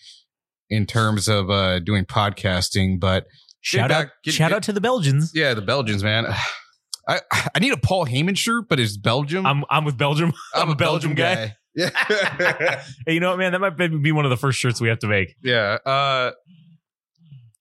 in 0.69 0.87
terms 0.87 1.28
of 1.28 1.50
uh 1.50 1.78
doing 1.80 2.04
podcasting 2.04 2.99
but 3.00 3.25
Shout 3.62 3.88
back- 3.90 4.07
out, 4.07 4.12
get- 4.25 4.35
shout 4.35 4.50
get- 4.50 4.57
out 4.57 4.62
to 4.64 4.73
the 4.73 4.80
Belgians. 4.80 5.33
yeah 5.35 5.52
the 5.54 5.62
belgians 5.62 6.02
man 6.04 6.26
i 7.09 7.21
i 7.54 7.59
need 7.59 7.73
a 7.73 7.76
paul 7.76 8.07
heyman 8.07 8.37
shirt 8.37 8.64
but 8.69 8.78
it's 8.80 8.97
belgium 8.97 9.45
I'm 9.47 9.64
I'm 9.71 9.85
with 9.85 9.97
Belgium. 9.99 10.33
I'm, 10.54 10.71
a 10.71 10.75
Belgium, 10.76 11.14
guy. 11.14 11.54
yeah 11.75 11.90
Hey, 13.07 13.14
you 13.14 13.21
know 13.21 13.30
what, 13.30 13.38
man? 13.38 13.52
That 13.52 13.61
might 13.61 13.76
be 13.76 14.12
one 14.12 14.25
of 14.25 14.30
the 14.30 14.37
first 14.37 14.59
shirts 14.59 14.80
we 14.80 14.88
have 14.88 14.99
to 15.00 15.07
make. 15.07 15.35
Yeah. 15.42 15.78
Uh, 15.87 16.33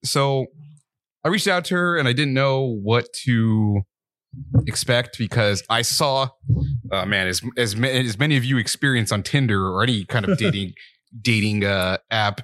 so 0.04 0.46
I 1.24 1.30
reached 1.30 1.48
out 1.48 1.66
to 1.66 1.76
her 1.76 1.98
and 1.98 2.08
I 2.08 2.14
didn't 2.14 2.34
know 2.34 2.66
what 2.82 3.06
to 3.26 3.82
expect 4.68 5.18
because 5.18 5.64
I 5.70 5.82
saw, 5.82 6.30
uh, 6.92 7.06
man, 7.06 7.28
as 7.28 7.42
as 7.58 7.74
as 7.80 8.18
many 8.20 8.38
of 8.38 8.44
you 8.46 8.58
experience 8.58 9.12
on 9.12 9.24
Tinder 9.24 9.68
or 9.68 9.84
any 9.84 10.06
kind 10.06 10.28
of 10.28 10.38
dating 10.38 10.74
dating 11.22 11.64
uh, 11.66 11.98
app, 12.12 12.42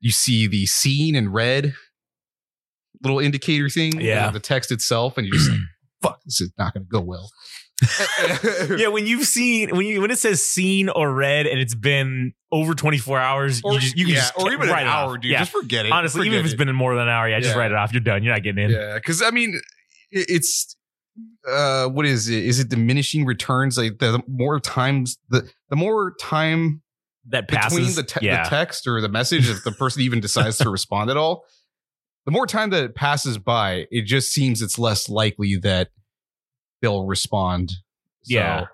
you 0.00 0.10
see 0.10 0.46
the 0.46 0.66
scene 0.66 1.14
in 1.14 1.30
red 1.32 1.74
little 3.02 3.18
indicator 3.20 3.68
thing, 3.68 4.00
Yeah. 4.00 4.30
the 4.30 4.40
text 4.40 4.72
itself, 4.72 5.18
and 5.18 5.26
you 5.26 5.32
just 5.34 5.50
like, 5.50 5.60
fuck, 6.02 6.20
this 6.24 6.40
is 6.40 6.50
not 6.58 6.72
going 6.74 6.84
to 6.84 6.88
go 6.88 7.00
well. 7.00 7.30
Yeah, 8.78 8.88
when 8.88 9.06
you've 9.06 9.26
seen 9.26 9.76
when 9.76 9.84
you 9.86 10.00
when 10.00 10.10
it 10.10 10.18
says 10.18 10.44
seen 10.44 10.88
or 10.88 11.12
read 11.14 11.46
and 11.46 11.60
it's 11.60 11.74
been 11.74 12.32
over 12.50 12.74
24 12.74 13.18
hours, 13.18 13.60
Or, 13.62 13.74
you 13.74 13.80
just 13.80 13.96
you 13.98 14.04
can 14.06 14.14
yeah, 14.14 14.20
just 14.20 14.32
or 14.38 14.50
even 14.50 14.68
write 14.68 14.82
an 14.82 14.86
it 14.88 14.90
hour, 14.90 15.14
off. 15.14 15.20
dude. 15.20 15.30
Yeah. 15.30 15.40
Just 15.40 15.52
forget 15.52 15.84
it. 15.84 15.92
Honestly, 15.92 16.26
even 16.26 16.38
if 16.38 16.44
it's 16.46 16.54
it. 16.54 16.56
been 16.56 16.74
more 16.74 16.94
than 16.94 17.02
an 17.04 17.08
hour, 17.10 17.28
yeah, 17.28 17.38
just 17.38 17.54
write 17.54 17.70
it 17.70 17.76
off. 17.76 17.92
You're 17.92 18.00
done. 18.00 18.22
You're 18.22 18.32
not 18.32 18.42
getting 18.42 18.64
in. 18.64 18.70
Yeah, 18.70 18.94
because 18.94 19.20
I 19.22 19.30
mean, 19.30 19.60
it's 20.10 20.74
uh, 21.48 21.88
what 21.88 22.06
is 22.06 22.28
it? 22.28 22.44
Is 22.44 22.58
it 22.60 22.68
diminishing 22.68 23.24
returns? 23.24 23.78
Like 23.78 23.98
the 23.98 24.22
more 24.28 24.60
times 24.60 25.18
the 25.28 25.48
the 25.70 25.76
more 25.76 26.14
time 26.20 26.82
That 27.28 27.48
passes. 27.48 27.78
between 27.78 27.94
the, 27.94 28.02
te- 28.02 28.26
yeah. 28.26 28.44
the 28.44 28.50
text 28.50 28.86
or 28.86 29.00
the 29.00 29.08
message, 29.08 29.48
if 29.48 29.64
the 29.64 29.72
person 29.78 30.02
even 30.02 30.20
decides 30.20 30.58
to 30.58 30.70
respond 30.70 31.10
at 31.10 31.16
all, 31.16 31.44
the 32.24 32.32
more 32.32 32.46
time 32.46 32.70
that 32.70 32.82
it 32.84 32.94
passes 32.94 33.38
by, 33.38 33.86
it 33.90 34.02
just 34.02 34.32
seems 34.32 34.60
it's 34.62 34.78
less 34.78 35.08
likely 35.08 35.56
that 35.62 35.90
they'll 36.82 37.06
respond 37.06 37.70
So 38.22 38.34
Yeah. 38.34 38.66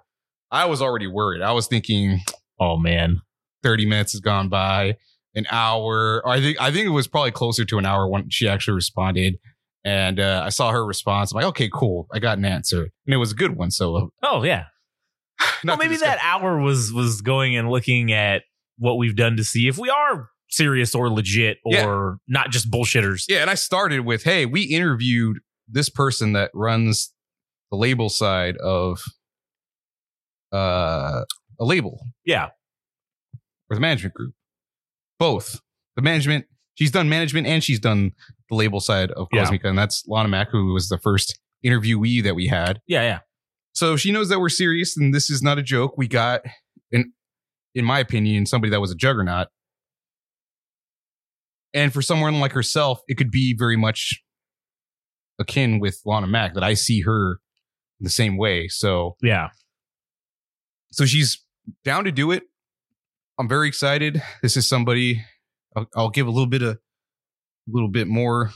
I 0.50 0.64
was 0.66 0.82
already 0.82 1.06
worried. 1.06 1.42
I 1.42 1.52
was 1.52 1.66
thinking 1.66 2.20
Oh 2.61 2.76
man. 2.76 3.20
30 3.62 3.87
minutes 3.87 4.12
has 4.12 4.20
gone 4.20 4.49
by, 4.49 4.96
an 5.37 5.46
hour. 5.50 6.26
I 6.28 6.40
think 6.40 6.61
I 6.61 6.72
think 6.72 6.87
it 6.87 6.90
was 6.90 7.06
probably 7.06 7.30
closer 7.30 7.64
to 7.64 7.78
an 7.78 7.87
hour 7.87 8.08
when 8.08 8.28
she 8.28 8.49
actually 8.49 8.75
responded. 8.75 9.38
And 9.85 10.21
uh, 10.21 10.43
I 10.47 10.51
saw 10.51 10.71
her 10.71 10.85
response. 10.87 11.33
I'm 11.33 11.37
like, 11.37 11.47
okay, 11.47 11.69
cool. 11.73 12.07
I 12.12 12.19
got 12.21 12.39
an 12.39 12.45
answer, 12.45 12.83
and 13.07 13.15
it 13.15 13.17
was 13.17 13.33
a 13.33 13.35
good 13.35 13.57
one. 13.57 13.71
So, 13.73 13.97
uh, 13.97 14.07
Oh 14.23 14.43
yeah. 14.45 14.67
well, 15.65 15.77
maybe 15.77 15.97
that 15.97 16.19
hour 16.23 16.59
was 16.61 16.93
was 16.93 17.21
going 17.21 17.57
and 17.57 17.69
looking 17.69 18.12
at 18.12 18.43
what 18.79 18.97
we've 18.97 19.17
done 19.17 19.37
to 19.37 19.45
see 19.45 19.67
if 19.69 19.79
we 19.79 19.91
are 19.91 20.29
serious 20.49 20.95
or 20.95 21.11
legit 21.11 21.59
or 21.65 22.19
Yeah. 22.29 22.33
not 22.43 22.51
just 22.51 22.71
bullshitters. 22.71 23.25
Yeah, 23.29 23.39
and 23.41 23.51
I 23.51 23.55
started 23.55 24.01
with, 24.01 24.23
hey, 24.25 24.47
we 24.47 24.62
interviewed 24.62 25.39
this 25.69 25.89
person 25.89 26.33
that 26.35 26.51
runs 26.55 27.12
the 27.71 27.77
label 27.77 28.09
side 28.09 28.57
of 28.59 29.01
uh, 30.53 31.23
a 31.59 31.65
label 31.65 32.07
Yeah. 32.25 32.51
or 33.71 33.75
the 33.77 33.81
management 33.81 34.15
group. 34.15 34.35
Both 35.19 35.61
the 35.97 36.03
management. 36.03 36.47
She's 36.75 36.91
done 36.91 37.09
management 37.09 37.47
and 37.47 37.62
she's 37.62 37.79
done 37.81 38.12
the 38.49 38.55
label 38.57 38.81
side 38.81 39.11
of 39.12 39.29
Yeah. 39.33 39.49
And 39.64 39.76
that's 39.79 40.05
Lana 40.07 40.29
Mack, 40.29 40.50
who 40.50 40.73
was 40.73 40.88
the 40.88 40.99
first 40.99 41.38
interviewee 41.64 42.23
that 42.23 42.35
we 42.35 42.47
had. 42.47 42.81
Yeah. 42.87 43.02
Yeah. 43.02 43.19
So 43.73 43.97
she 43.97 44.11
knows 44.12 44.29
that 44.29 44.41
we're 44.41 44.49
serious 44.49 44.97
and 44.97 45.14
this 45.14 45.31
is 45.31 45.43
not 45.43 45.59
a 45.59 45.62
joke. 45.62 45.97
We 45.97 46.09
got, 46.09 46.43
in, 46.91 47.12
in 47.75 47.85
my 47.85 47.99
opinion, 47.99 48.47
somebody 48.47 48.71
that 48.71 48.81
was 48.81 48.91
a 48.91 48.95
juggernaut. 48.95 49.49
And 51.75 51.93
for 51.93 52.02
someone 52.02 52.38
like 52.41 52.52
herself, 52.52 53.00
it 53.09 53.17
could 53.17 53.31
be 53.31 53.55
very 53.57 53.76
much 53.76 54.23
akin 55.38 55.79
with 55.81 56.00
Lana 56.05 56.26
Mack 56.26 56.55
that 56.55 56.62
I 56.62 56.75
see 56.75 57.00
her 57.02 57.41
the 58.00 58.11
same 58.11 58.37
way. 58.37 58.69
So, 58.69 59.17
Yeah. 59.23 59.49
so 60.91 61.07
she's 61.07 61.43
down 61.85 62.05
to 62.05 62.12
do 62.12 62.31
it. 62.31 62.43
I'm 63.38 63.49
very 63.49 63.69
excited. 63.69 64.23
This 64.43 64.57
is 64.57 64.69
somebody 64.69 65.25
I'll, 65.76 65.87
I'll 65.97 66.11
give 66.11 66.26
a 66.26 66.31
little 66.31 66.47
bit 66.47 66.62
of, 66.62 66.75
a 66.76 66.79
little 67.69 67.88
bit 67.88 68.09
more 68.09 68.50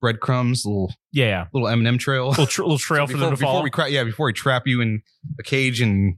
breadcrumbs, 0.00 0.64
little 0.66 0.92
Yeah. 1.12 1.46
Little 1.52 1.68
M&M 1.68 1.98
trail. 1.98 2.28
Little, 2.28 2.46
tr- 2.46 2.62
little 2.62 2.78
trail 2.78 3.06
for 3.06 3.12
before, 3.14 3.20
them 3.26 3.30
to 3.36 3.36
before 3.40 3.52
follow 3.52 3.62
we 3.62 3.70
cra- 3.70 3.88
yeah, 3.90 4.04
before 4.04 4.26
we 4.26 4.32
trap 4.32 4.66
you 4.66 4.80
in 4.80 5.02
a 5.38 5.42
cage 5.42 5.80
and 5.80 6.16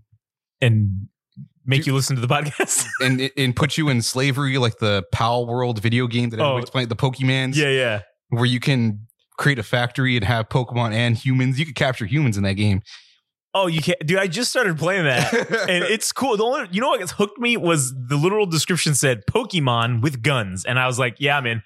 and 0.60 1.08
make 1.66 1.80
Dude. 1.80 1.88
you 1.88 1.94
listen 1.94 2.16
to 2.16 2.22
the 2.22 2.28
podcast. 2.28 2.86
and 3.00 3.30
and 3.36 3.54
put 3.56 3.76
you 3.76 3.88
in 3.90 4.00
slavery 4.02 4.56
like 4.58 4.78
the 4.78 5.04
Palworld 5.14 5.78
video 5.80 6.06
game 6.06 6.30
that 6.30 6.40
Oh. 6.40 6.44
everybody's 6.50 6.70
playing, 6.70 6.88
the 6.88 6.96
Pokemans, 6.96 7.56
yeah. 7.56 7.68
Yeah. 7.68 8.00
where 8.30 8.44
you 8.46 8.60
can 8.60 9.06
create 9.36 9.58
a 9.58 9.62
factory 9.62 10.16
and 10.16 10.24
have 10.24 10.48
Pokemon 10.48 10.92
and 10.94 11.16
humans. 11.16 11.58
You 11.58 11.66
could 11.66 11.74
capture 11.74 12.06
humans 12.06 12.36
in 12.36 12.42
that 12.44 12.54
game. 12.54 12.82
Oh, 13.56 13.68
you 13.68 13.80
can't, 13.80 14.04
dude. 14.04 14.18
I 14.18 14.26
just 14.26 14.50
started 14.50 14.76
playing 14.76 15.04
that. 15.04 15.32
and 15.68 15.84
it's 15.84 16.10
cool. 16.10 16.36
The 16.36 16.42
only 16.42 16.68
you 16.72 16.80
know 16.80 16.88
what 16.88 16.98
gets 16.98 17.12
hooked 17.12 17.38
me 17.38 17.56
was 17.56 17.94
the 17.94 18.16
literal 18.16 18.46
description 18.46 18.94
said 18.96 19.22
Pokemon 19.30 20.02
with 20.02 20.22
guns, 20.22 20.64
and 20.64 20.78
I 20.78 20.86
was 20.88 20.98
like, 20.98 21.16
yeah, 21.20 21.38
I'm 21.38 21.46
in. 21.46 21.62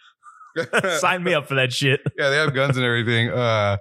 Sign 0.98 1.24
me 1.24 1.32
up 1.32 1.46
for 1.48 1.54
that 1.54 1.72
shit. 1.72 2.00
yeah, 2.18 2.28
they 2.28 2.36
have 2.36 2.54
guns 2.54 2.76
and 2.76 2.84
everything. 2.84 3.30
Uh, 3.30 3.78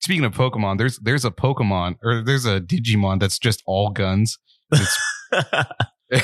speaking 0.00 0.24
of 0.24 0.32
Pokemon, 0.32 0.78
there's 0.78 0.98
there's 0.98 1.26
a 1.26 1.30
Pokemon 1.30 1.96
or 2.02 2.22
there's 2.22 2.46
a 2.46 2.58
Digimon 2.60 3.20
that's 3.20 3.38
just 3.38 3.62
all 3.66 3.90
guns. 3.90 4.38
and 5.30 6.16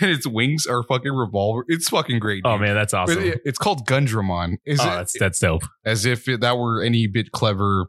its 0.00 0.26
wings 0.26 0.66
are 0.66 0.82
fucking 0.82 1.12
revolver. 1.12 1.64
It's 1.68 1.88
fucking 1.90 2.18
great. 2.18 2.42
oh 2.44 2.58
man, 2.58 2.74
that's 2.74 2.92
awesome. 2.94 3.22
it- 3.22 3.40
it's 3.44 3.58
called 3.58 3.86
Gundramon. 3.86 4.56
Is 4.64 4.80
oh, 4.80 4.84
it 4.84 4.86
that's 4.86 5.18
that's 5.18 5.38
dope. 5.38 5.62
as 5.84 6.06
if 6.06 6.26
it, 6.28 6.40
that 6.40 6.56
were 6.56 6.82
any 6.82 7.06
bit 7.06 7.30
clever 7.30 7.86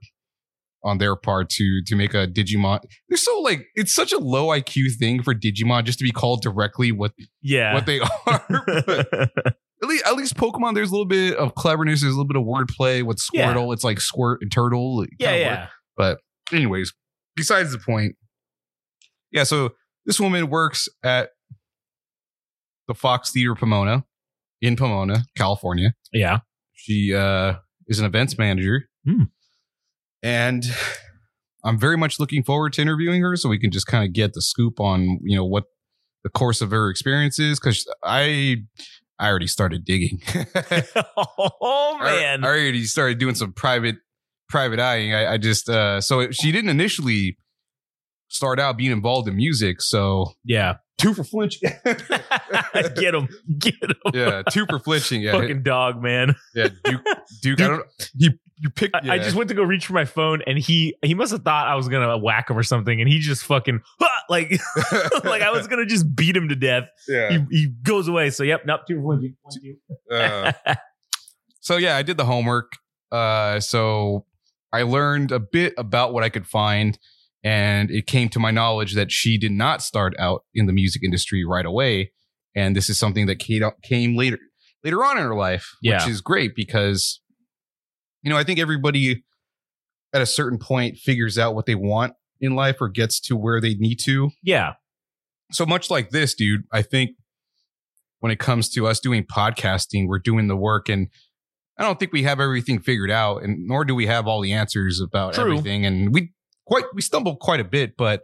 on 0.85 0.99
their 0.99 1.15
part 1.15 1.49
to 1.49 1.81
to 1.87 1.95
make 1.95 2.13
a 2.13 2.27
Digimon? 2.27 2.79
They're 3.09 3.17
so 3.17 3.39
like 3.41 3.65
it's 3.75 3.93
such 3.93 4.13
a 4.13 4.17
low 4.17 4.47
IQ 4.47 4.95
thing 4.97 5.21
for 5.23 5.33
Digimon 5.33 5.83
just 5.83 5.99
to 5.99 6.03
be 6.05 6.11
called 6.11 6.41
directly 6.41 6.91
what 6.93 7.11
Yeah. 7.41 7.73
what 7.73 7.85
they 7.85 7.99
are. 8.27 8.45
At 9.83 9.89
least 9.89 10.05
at 10.07 10.15
least 10.15 10.35
Pokemon, 10.37 10.73
there's 10.73 10.89
a 10.89 10.93
little 10.93 11.05
bit 11.05 11.35
of 11.35 11.53
cleverness. 11.55 12.01
There's 12.01 12.13
a 12.13 12.17
little 12.17 12.27
bit 12.27 12.37
of 12.37 12.43
wordplay 12.43 13.03
with 13.03 13.19
Yeah. 13.33 13.53
Squirtle. 13.53 13.73
It's 13.73 13.83
like 13.83 13.99
Squirt 13.99 14.39
and 14.41 14.49
Turtle. 14.51 15.05
Yeah, 15.19 15.35
yeah. 15.35 15.67
But 15.97 16.19
anyways, 16.51 16.93
besides 17.35 17.71
the 17.73 17.77
point. 17.79 18.15
Yeah, 19.31 19.43
so 19.43 19.71
this 20.05 20.17
woman 20.19 20.49
works 20.49 20.87
at 21.03 21.31
the 22.87 22.93
Fox 22.93 23.31
Theater 23.31 23.53
Pomona 23.53 24.05
in 24.61 24.75
Pomona, 24.77 25.25
California. 25.37 25.93
Yeah. 26.13 26.39
She 26.73 27.13
uh, 27.13 27.55
is 27.87 27.99
an 27.99 28.05
events 28.05 28.37
manager. 28.37 28.85
Hmm. 29.05 29.23
And 30.25 30.65
I'm 31.63 31.77
very 31.77 31.97
much 31.97 32.19
looking 32.19 32.43
forward 32.43 32.73
to 32.73 32.81
interviewing 32.81 33.21
her 33.21 33.35
so 33.35 33.47
we 33.47 33.59
can 33.59 33.69
just 33.69 33.85
kind 33.85 34.03
of 34.03 34.11
get 34.11 34.33
the 34.33 34.41
scoop 34.41 34.79
on, 34.79 35.19
you 35.21 35.37
know, 35.37 35.45
what 35.45 35.65
the 36.23 36.31
course 36.31 36.61
of 36.61 36.71
her 36.71 36.89
experience 36.89 37.37
is. 37.37 37.59
Cause 37.59 37.85
I 38.03 38.63
I 39.19 39.29
already 39.29 39.45
started 39.45 39.85
digging. 39.85 40.23
oh 41.15 41.99
man. 42.01 42.43
I, 42.43 42.47
already 42.47 42.85
started 42.85 43.19
doing 43.19 43.35
some 43.35 43.53
private 43.53 43.97
private 44.49 44.79
eyeing. 44.79 45.13
I, 45.13 45.33
I 45.33 45.37
just 45.37 45.69
uh 45.69 46.01
so 46.01 46.31
she 46.31 46.51
didn't 46.51 46.71
initially 46.71 47.37
start 48.27 48.59
out 48.59 48.77
being 48.77 48.91
involved 48.91 49.27
in 49.27 49.35
music. 49.35 49.79
So 49.79 50.31
yeah. 50.43 50.77
Two 50.97 51.13
for 51.13 51.23
flinching. 51.23 51.69
Get 52.95 53.13
him. 53.15 53.27
Get 53.57 53.75
him. 53.81 53.95
yeah, 54.13 54.41
two 54.49 54.65
for 54.69 54.79
flinching. 54.79 55.21
Yeah, 55.21 55.33
Fucking 55.33 55.63
dog, 55.63 56.01
man. 56.01 56.35
yeah. 56.53 56.69
Duke, 56.83 57.01
Duke. 57.41 57.61
I 57.61 57.67
don't. 57.67 57.85
You 58.15 58.31
you 58.57 58.69
picked. 58.69 58.95
I, 58.95 59.15
I 59.15 59.17
just 59.17 59.35
went 59.35 59.49
to 59.49 59.55
go 59.55 59.63
reach 59.63 59.85
for 59.85 59.93
my 59.93 60.05
phone, 60.05 60.41
and 60.47 60.57
he 60.57 60.95
he 61.01 61.13
must 61.13 61.31
have 61.31 61.43
thought 61.43 61.67
I 61.67 61.75
was 61.75 61.87
gonna 61.89 62.17
whack 62.17 62.49
him 62.49 62.57
or 62.57 62.63
something, 62.63 62.99
and 63.01 63.09
he 63.09 63.19
just 63.19 63.43
fucking 63.45 63.81
like 64.29 64.49
like 65.23 65.41
I 65.41 65.51
was 65.51 65.67
gonna 65.67 65.85
just 65.85 66.15
beat 66.15 66.35
him 66.35 66.49
to 66.49 66.55
death. 66.55 66.85
yeah. 67.07 67.31
He, 67.31 67.45
he 67.49 67.67
goes 67.83 68.07
away. 68.07 68.29
So 68.29 68.43
yep, 68.43 68.65
nope, 68.65 68.81
two 68.87 68.95
for 68.95 69.01
one. 69.01 69.35
Uh, 70.11 70.53
so 71.59 71.77
yeah, 71.77 71.97
I 71.97 72.01
did 72.03 72.17
the 72.17 72.25
homework. 72.25 72.73
Uh, 73.11 73.59
so 73.59 74.25
I 74.71 74.83
learned 74.83 75.31
a 75.31 75.39
bit 75.39 75.73
about 75.77 76.13
what 76.13 76.23
I 76.23 76.29
could 76.29 76.47
find, 76.47 76.97
and 77.45 77.89
it 77.91 78.07
came 78.07 78.27
to 78.29 78.39
my 78.39 78.49
knowledge 78.51 78.95
that 78.95 79.11
she 79.11 79.37
did 79.37 79.51
not 79.51 79.81
start 79.81 80.13
out 80.19 80.43
in 80.53 80.65
the 80.65 80.73
music 80.73 81.03
industry 81.03 81.45
right 81.45 81.65
away, 81.65 82.11
and 82.55 82.75
this 82.75 82.89
is 82.89 82.97
something 82.99 83.27
that 83.27 83.37
came 83.39 84.17
later 84.17 84.39
later 84.83 85.03
on 85.05 85.17
in 85.17 85.23
her 85.23 85.35
life, 85.35 85.65
Yeah. 85.81 86.03
which 86.03 86.09
is 86.11 86.19
great 86.21 86.55
because 86.55 87.21
you 88.23 88.29
know 88.29 88.37
I 88.37 88.43
think 88.43 88.59
everybody 88.59 89.23
at 90.13 90.21
a 90.21 90.25
certain 90.25 90.57
point 90.59 90.97
figures 90.97 91.37
out 91.37 91.55
what 91.55 91.65
they 91.67 91.75
want 91.75 92.13
in 92.41 92.55
life 92.55 92.77
or 92.81 92.89
gets 92.89 93.19
to 93.21 93.35
where 93.35 93.61
they 93.61 93.75
need 93.75 93.99
to 94.05 94.31
Yeah, 94.43 94.73
so 95.51 95.65
much 95.65 95.89
like 95.89 96.09
this, 96.09 96.33
dude, 96.33 96.63
I 96.71 96.81
think 96.81 97.11
when 98.19 98.31
it 98.31 98.39
comes 98.39 98.69
to 98.69 98.87
us 98.87 98.99
doing 98.99 99.23
podcasting, 99.23 100.07
we're 100.07 100.19
doing 100.19 100.47
the 100.47 100.55
work 100.55 100.89
and 100.89 101.07
I 101.77 101.83
don't 101.83 101.99
think 101.99 102.13
we 102.13 102.23
have 102.23 102.39
everything 102.39 102.79
figured 102.79 103.11
out 103.11 103.43
and 103.43 103.67
nor 103.67 103.83
do 103.85 103.93
we 103.93 104.05
have 104.07 104.27
all 104.27 104.41
the 104.41 104.53
answers 104.53 105.01
about 105.01 105.33
True. 105.33 105.43
everything. 105.43 105.85
And 105.85 106.13
we 106.13 106.31
quite 106.65 106.85
we 106.93 107.01
stumbled 107.01 107.39
quite 107.39 107.59
a 107.59 107.63
bit, 107.63 107.97
but 107.97 108.23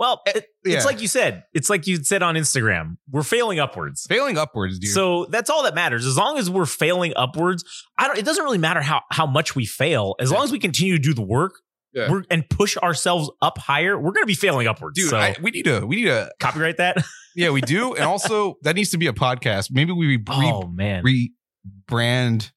well, 0.00 0.22
eh, 0.26 0.32
it, 0.36 0.46
yeah. 0.64 0.76
it's 0.76 0.86
like 0.86 1.02
you 1.02 1.08
said. 1.08 1.44
It's 1.52 1.68
like 1.68 1.86
you 1.86 2.02
said 2.02 2.22
on 2.22 2.34
Instagram. 2.34 2.96
We're 3.10 3.22
failing 3.22 3.60
upwards. 3.60 4.06
failing 4.08 4.38
upwards, 4.38 4.78
dude. 4.78 4.92
So 4.92 5.26
that's 5.26 5.50
all 5.50 5.64
that 5.64 5.74
matters. 5.74 6.06
As 6.06 6.16
long 6.16 6.38
as 6.38 6.48
we're 6.48 6.64
failing 6.64 7.12
upwards, 7.16 7.64
I 7.98 8.06
don't. 8.06 8.18
It 8.18 8.24
doesn't 8.24 8.42
really 8.42 8.58
matter 8.58 8.80
how 8.80 9.02
how 9.10 9.26
much 9.26 9.54
we 9.54 9.66
fail. 9.66 10.14
As 10.18 10.32
long 10.32 10.42
as 10.42 10.52
we 10.52 10.58
continue 10.58 10.96
to 10.96 11.02
do 11.02 11.12
the 11.12 11.20
work, 11.22 11.60
Yeah. 11.92 12.10
we're 12.10 12.24
and 12.30 12.48
push 12.48 12.78
ourselves 12.78 13.30
up 13.42 13.58
higher, 13.58 13.94
we're 13.98 14.12
going 14.12 14.22
to 14.22 14.26
be 14.26 14.34
failing 14.34 14.66
upwards. 14.66 14.98
dude, 14.98 15.10
so 15.10 15.18
I, 15.18 15.36
we 15.42 15.50
need 15.50 15.64
to 15.66 15.84
we 15.84 15.96
need 15.96 16.06
to 16.06 16.32
copyright 16.40 16.78
that. 16.78 16.96
yeah, 17.36 17.50
we 17.50 17.60
do. 17.60 17.94
and 17.94 18.04
also 18.04 18.56
that 18.62 18.76
needs 18.76 18.90
to 18.92 18.98
be 18.98 19.06
a 19.06 19.12
podcast. 19.12 19.68
Maybe 19.70 19.92
we 19.92 20.06
re, 20.06 20.24
oh 20.30 20.66
man, 20.66 21.04
rebrand 21.04 22.52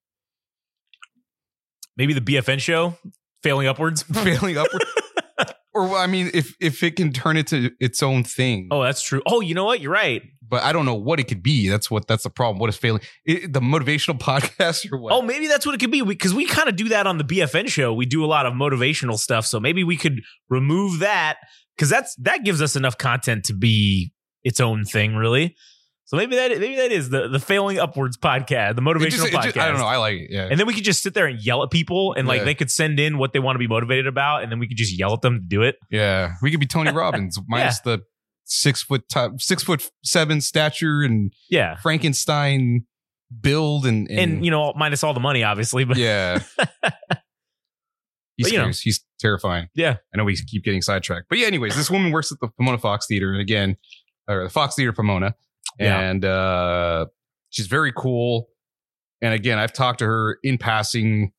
maybe 1.97 2.13
the 2.13 2.21
BFN 2.21 2.59
show 2.59 2.97
failing 3.43 3.67
upwards. 3.67 4.03
failing 4.13 4.57
upwards. 4.57 4.85
or 5.73 5.95
I 5.95 6.07
mean, 6.07 6.31
if 6.33 6.55
if 6.59 6.83
it 6.83 6.95
can 6.95 7.12
turn 7.12 7.38
it 7.38 7.47
to 7.47 7.71
its 7.79 8.01
own 8.01 8.23
thing. 8.23 8.69
Oh, 8.71 8.83
that's 8.83 9.01
true. 9.01 9.21
Oh, 9.25 9.41
you 9.41 9.53
know 9.53 9.65
what? 9.65 9.81
You're 9.81 9.91
right. 9.91 10.21
but 10.47 10.63
I 10.63 10.71
don't 10.71 10.85
know 10.85 10.95
what 10.95 11.19
it 11.19 11.27
could 11.27 11.41
be. 11.41 11.67
That's 11.69 11.89
what 11.89 12.07
that's 12.07 12.23
the 12.23 12.29
problem. 12.29 12.59
What 12.59 12.69
is 12.69 12.77
failing? 12.77 13.01
It, 13.25 13.51
the 13.51 13.59
motivational 13.59 14.19
podcast 14.19 14.91
or 14.91 15.00
what? 15.00 15.13
Oh, 15.13 15.21
maybe 15.21 15.47
that's 15.47 15.65
what 15.65 15.75
it 15.75 15.79
could 15.79 15.91
be 15.91 16.01
because 16.01 16.33
we, 16.33 16.45
kind 16.45 16.69
of 16.69 16.75
do 16.75 16.89
that 16.89 17.07
on 17.07 17.17
the 17.17 17.23
BFN 17.23 17.67
show. 17.67 17.93
We 17.93 18.05
do 18.05 18.23
a 18.23 18.27
lot 18.27 18.45
of 18.45 18.53
motivational 18.53 19.17
stuff, 19.17 19.45
so 19.45 19.59
maybe 19.59 19.83
we 19.83 19.97
could 19.97 20.21
remove 20.50 21.00
that 21.00 21.38
because 21.75 21.89
that's 21.89 22.15
that 22.17 22.43
gives 22.43 22.62
us 22.62 22.75
enough 22.75 22.97
content 22.97 23.45
to 23.45 23.53
be 23.53 24.13
its 24.43 24.59
own 24.59 24.85
thing, 24.85 25.15
really. 25.15 25.55
So 26.05 26.17
maybe 26.17 26.36
that 26.36 26.51
maybe 26.60 26.75
that 26.75 26.91
is 26.91 27.10
the 27.10 27.27
the 27.29 27.39
failing 27.39 27.79
upwards 27.79 28.17
podcast, 28.17 28.75
the 28.75 28.81
motivational 28.81 29.10
just- 29.10 29.24
podcast. 29.33 29.43
just- 29.43 29.57
I 29.57 29.67
don't 29.69 29.77
know. 29.77 29.86
I 29.86 29.98
like 29.98 30.15
it. 30.19 30.27
Yeah. 30.31 30.48
And 30.51 30.60
then 30.60 30.67
we 30.67 30.74
could 30.74 30.83
just 30.83 31.01
sit 31.01 31.13
there 31.13 31.25
and 31.27 31.39
yell 31.43 31.63
at 31.63 31.72
people, 31.72 32.13
and 32.13 32.27
like 32.27 32.39
Yeah. 32.39 32.43
they 32.45 32.55
could 32.55 32.69
send 32.69 33.00
in 33.00 33.17
what 33.17 33.31
they 33.33 33.39
want 33.39 33.55
to 33.55 33.60
be 33.60 33.67
motivated 33.67 34.05
about, 34.07 34.43
and 34.43 34.51
then 34.51 34.60
we 34.60 34.67
could 34.67 34.77
just 34.77 34.98
yell 34.98 35.13
at 35.13 35.22
them 35.22 35.36
to 35.39 35.45
do 35.45 35.62
it. 35.63 35.75
yeah. 35.89 36.33
We 36.41 36.51
could 36.51 36.60
be 36.60 36.65
Tony 36.67 36.91
Robbins 36.93 37.39
minus 37.48 37.79
the 37.79 38.00
six 38.45 38.83
foot 38.83 39.07
top, 39.10 39.39
six 39.39 39.63
foot 39.63 39.89
seven 40.03 40.41
stature 40.41 41.01
and 41.01 41.33
Yeah, 41.50 41.77
Frankenstein 41.77 42.86
build 43.41 43.86
and 43.88 44.12
and, 44.12 44.43
you 44.45 44.51
know, 44.51 44.74
minus 44.75 45.03
all 45.03 45.13
the 45.13 45.19
money, 45.22 45.43
obviously. 45.43 45.86
But 45.86 45.98
yeah. 45.98 46.39
He's 48.38 48.48
But, 48.48 48.51
you 48.51 48.57
know. 48.60 48.67
he's 48.67 49.00
terrifying. 49.19 49.67
Yeah. 49.75 49.98
I 50.13 50.17
know 50.17 50.24
we 50.24 50.36
keep 50.36 50.63
getting 50.63 50.81
sidetracked, 50.81 51.27
but 51.29 51.38
yeah. 51.38 51.45
Anyways, 51.48 51.75
this 51.75 51.91
woman 51.91 52.12
works 52.12 52.31
at 52.31 52.39
the 52.39 52.48
Pomona 52.48 52.79
Fox 52.79 53.05
Theater, 53.05 53.31
and 53.31 53.39
again, 53.39 53.77
or 54.27 54.43
the 54.43 54.50
Fox 54.50 54.74
Theater 54.75 54.91
Pomona, 54.91 55.36
Yeah. 55.80 56.00
and 56.00 56.24
uh, 56.25 57.06
she's 57.50 57.68
very 57.68 57.92
cool. 57.96 58.48
And 59.22 59.34
again, 59.34 59.58
I've 59.58 59.74
talked 59.74 60.00
to 60.00 60.06
her 60.06 60.38
in 60.44 60.58
passing 60.58 61.32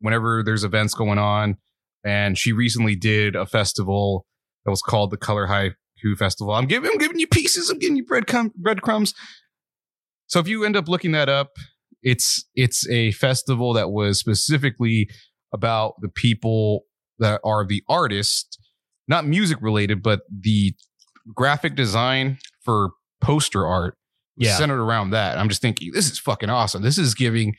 whenever 0.00 0.42
there's 0.42 0.64
events 0.64 0.94
going 0.94 1.18
on, 1.18 1.56
and 2.04 2.36
she 2.36 2.52
recently 2.52 2.96
did 2.96 3.34
a 3.34 3.46
festival 3.46 4.26
that 4.64 4.70
was 4.70 4.82
called 4.82 5.10
the 5.10 5.16
Color 5.16 5.46
Haiku 5.46 6.16
Festival. 6.18 6.54
I'm 6.54 6.66
giving, 6.66 6.90
I'm 6.90 6.98
giving 6.98 7.18
you 7.18 7.26
pieces. 7.26 7.70
I'm 7.70 7.78
giving 7.78 7.96
you 7.96 8.04
breadcrumb, 8.04 8.54
breadcrumbs. 8.54 9.14
So 10.26 10.40
if 10.40 10.48
you 10.48 10.64
end 10.64 10.76
up 10.76 10.88
looking 10.88 11.12
that 11.12 11.28
up, 11.28 11.52
it's 12.02 12.44
it's 12.54 12.88
a 12.88 13.12
festival 13.12 13.72
that 13.72 13.90
was 13.90 14.18
specifically 14.18 15.08
about 15.52 15.94
the 16.00 16.08
people 16.08 16.82
that 17.18 17.40
are 17.44 17.66
the 17.66 17.82
artists, 17.88 18.58
not 19.08 19.26
music 19.26 19.58
related, 19.62 20.02
but 20.02 20.20
the 20.30 20.74
graphic 21.34 21.74
design 21.74 22.38
for 22.62 22.90
poster 23.24 23.66
art 23.66 23.96
Yeah. 24.36 24.56
centered 24.56 24.80
around 24.82 25.10
that. 25.10 25.38
I'm 25.38 25.48
just 25.48 25.62
thinking, 25.62 25.90
this 25.92 26.10
is 26.10 26.18
fucking 26.18 26.50
awesome. 26.50 26.82
This 26.82 26.98
is 26.98 27.14
giving 27.14 27.54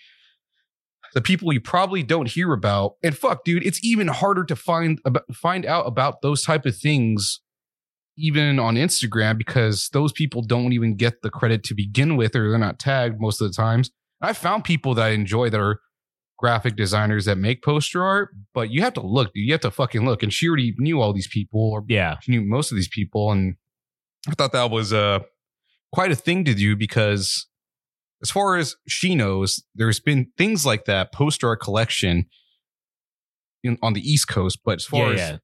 the 1.14 1.22
people 1.22 1.54
you 1.54 1.62
probably 1.62 2.04
don't 2.04 2.28
hear 2.30 2.52
about. 2.54 2.94
And 3.04 3.18
fuck, 3.18 3.44
dude, 3.46 3.66
it's 3.66 3.84
even 3.84 4.08
harder 4.10 4.44
to 4.46 4.56
find 4.56 5.00
about, 5.06 5.24
find 5.34 5.66
out 5.66 5.86
about 5.88 6.22
those 6.22 6.44
type 6.44 6.66
of 6.66 6.76
things 6.78 7.40
even 8.18 8.60
on 8.60 8.76
Instagram 8.76 9.38
because 9.38 9.90
those 9.94 10.12
people 10.14 10.42
don't 10.42 10.72
even 10.74 10.96
get 10.96 11.22
the 11.22 11.30
credit 11.30 11.64
to 11.66 11.74
begin 11.74 12.16
with 12.18 12.36
or 12.36 12.50
they're 12.50 12.58
not 12.60 12.80
tagged 12.80 13.20
most 13.20 13.42
of 13.42 13.48
the 13.50 13.54
times. 13.54 13.90
I 14.22 14.34
found 14.34 14.64
people 14.64 14.94
that 14.96 15.06
I 15.06 15.10
enjoy 15.10 15.50
that 15.50 15.60
are 15.60 15.80
graphic 16.38 16.76
designers 16.76 17.26
that 17.26 17.38
make 17.38 17.64
poster 17.64 18.04
art, 18.04 18.30
but 18.54 18.70
you 18.70 18.82
have 18.82 18.94
to 18.94 19.02
look, 19.02 19.34
dude. 19.34 19.46
You 19.46 19.54
have 19.54 19.62
to 19.62 19.72
fucking 19.72 20.06
look. 20.06 20.22
And 20.24 20.34
she 20.34 20.48
already 20.48 20.74
knew 20.78 21.00
all 21.02 21.14
these 21.14 21.28
people 21.28 21.72
or 21.72 21.84
Yeah. 21.88 22.16
she 22.22 22.32
knew 22.32 22.42
most 22.42 22.72
of 22.72 22.76
these 22.76 22.90
people. 22.90 23.32
And 23.32 23.56
I 24.30 24.34
thought 24.34 24.52
that 24.54 24.70
was 24.72 24.92
uh, 24.94 25.20
quite 25.96 26.12
a 26.12 26.16
thing 26.16 26.46
to 26.46 26.54
do 26.54 26.76
because 26.76 27.48
as 28.22 28.30
far 28.30 28.56
as 28.58 28.76
she 28.88 29.16
knows, 29.16 29.64
there's 29.74 30.00
been 30.00 30.28
things 30.38 30.66
like 30.66 30.86
that 30.86 31.12
poster 31.12 31.48
art 31.50 31.62
collection 31.62 32.26
in, 33.64 33.78
on 33.82 33.94
the 33.94 34.02
East 34.02 34.28
Coast, 34.28 34.60
but 34.64 34.76
as 34.76 34.86
far 34.86 35.08
Yeah, 35.08 35.14
as 35.14 35.20
yeah. 35.32 35.38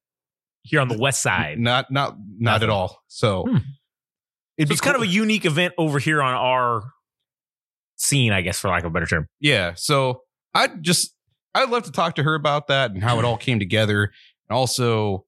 Here 0.64 0.80
on 0.80 0.86
the 0.88 0.96
west 0.98 1.20
side. 1.22 1.58
not 1.58 1.90
not 1.90 2.16
not 2.38 2.52
Nothing. 2.52 2.68
at 2.68 2.70
all. 2.70 3.02
So 3.08 3.44
Hmm. 3.48 3.56
So 4.60 4.66
it's 4.70 4.80
kind 4.80 4.94
of 4.94 5.02
a 5.02 5.06
unique 5.08 5.44
event 5.44 5.74
over 5.76 5.98
here 5.98 6.22
on 6.22 6.34
our 6.34 6.82
scene, 7.96 8.32
I 8.32 8.42
guess, 8.42 8.60
for 8.60 8.68
lack 8.68 8.84
of 8.84 8.86
a 8.86 8.90
better 8.90 9.06
term. 9.06 9.26
yeah. 9.40 9.72
So 9.74 10.22
I'd 10.54 10.82
just 10.84 11.14
I'd 11.54 11.68
love 11.70 11.82
to 11.84 11.92
talk 11.92 12.14
to 12.16 12.22
her 12.22 12.34
about 12.36 12.68
that 12.68 12.92
and 12.92 13.02
how 13.02 13.18
it 13.18 13.24
all 13.24 13.36
came 13.46 13.58
together. 13.58 14.12
And 14.48 14.56
also 14.56 15.24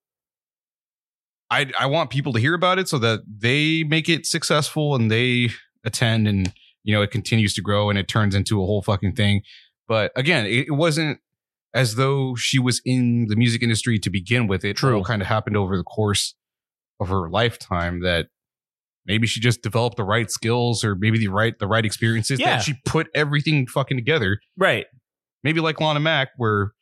I 1.50 1.70
I 1.78 1.86
want 1.86 2.10
people 2.10 2.32
to 2.32 2.40
hear 2.40 2.54
about 2.54 2.78
it 2.78 2.88
so 2.88 2.98
that 2.98 3.20
they 3.26 3.84
make 3.84 4.08
it 4.08 4.26
successful 4.26 4.94
and 4.94 5.10
they 5.10 5.50
attend 5.84 6.26
and 6.26 6.52
you 6.82 6.94
know 6.94 7.02
it 7.02 7.10
continues 7.10 7.54
to 7.54 7.60
grow 7.62 7.90
and 7.90 7.98
it 7.98 8.08
turns 8.08 8.34
into 8.34 8.62
a 8.62 8.66
whole 8.66 8.82
fucking 8.82 9.14
thing. 9.14 9.42
But 9.86 10.12
again, 10.16 10.46
it, 10.46 10.68
it 10.68 10.72
wasn't 10.72 11.20
as 11.74 11.96
though 11.96 12.34
she 12.36 12.58
was 12.58 12.80
in 12.84 13.26
the 13.28 13.36
music 13.36 13.62
industry 13.62 13.98
to 13.98 14.10
begin 14.10 14.46
with. 14.46 14.64
It 14.64 14.76
True. 14.76 14.96
all 14.96 15.04
kind 15.04 15.20
of 15.20 15.28
happened 15.28 15.56
over 15.56 15.76
the 15.76 15.82
course 15.82 16.34
of 17.00 17.08
her 17.08 17.28
lifetime 17.28 18.00
that 18.02 18.28
maybe 19.06 19.26
she 19.26 19.40
just 19.40 19.60
developed 19.60 19.96
the 19.96 20.04
right 20.04 20.30
skills 20.30 20.84
or 20.84 20.94
maybe 20.94 21.18
the 21.18 21.28
right 21.28 21.58
the 21.58 21.66
right 21.66 21.84
experiences 21.84 22.38
Yeah. 22.40 22.56
that 22.56 22.62
she 22.62 22.74
put 22.86 23.08
everything 23.14 23.66
fucking 23.66 23.96
together. 23.96 24.38
Right. 24.56 24.86
Maybe 25.42 25.60
like 25.60 25.80
Lana 25.80 26.00
Mack, 26.00 26.28
where 26.38 26.72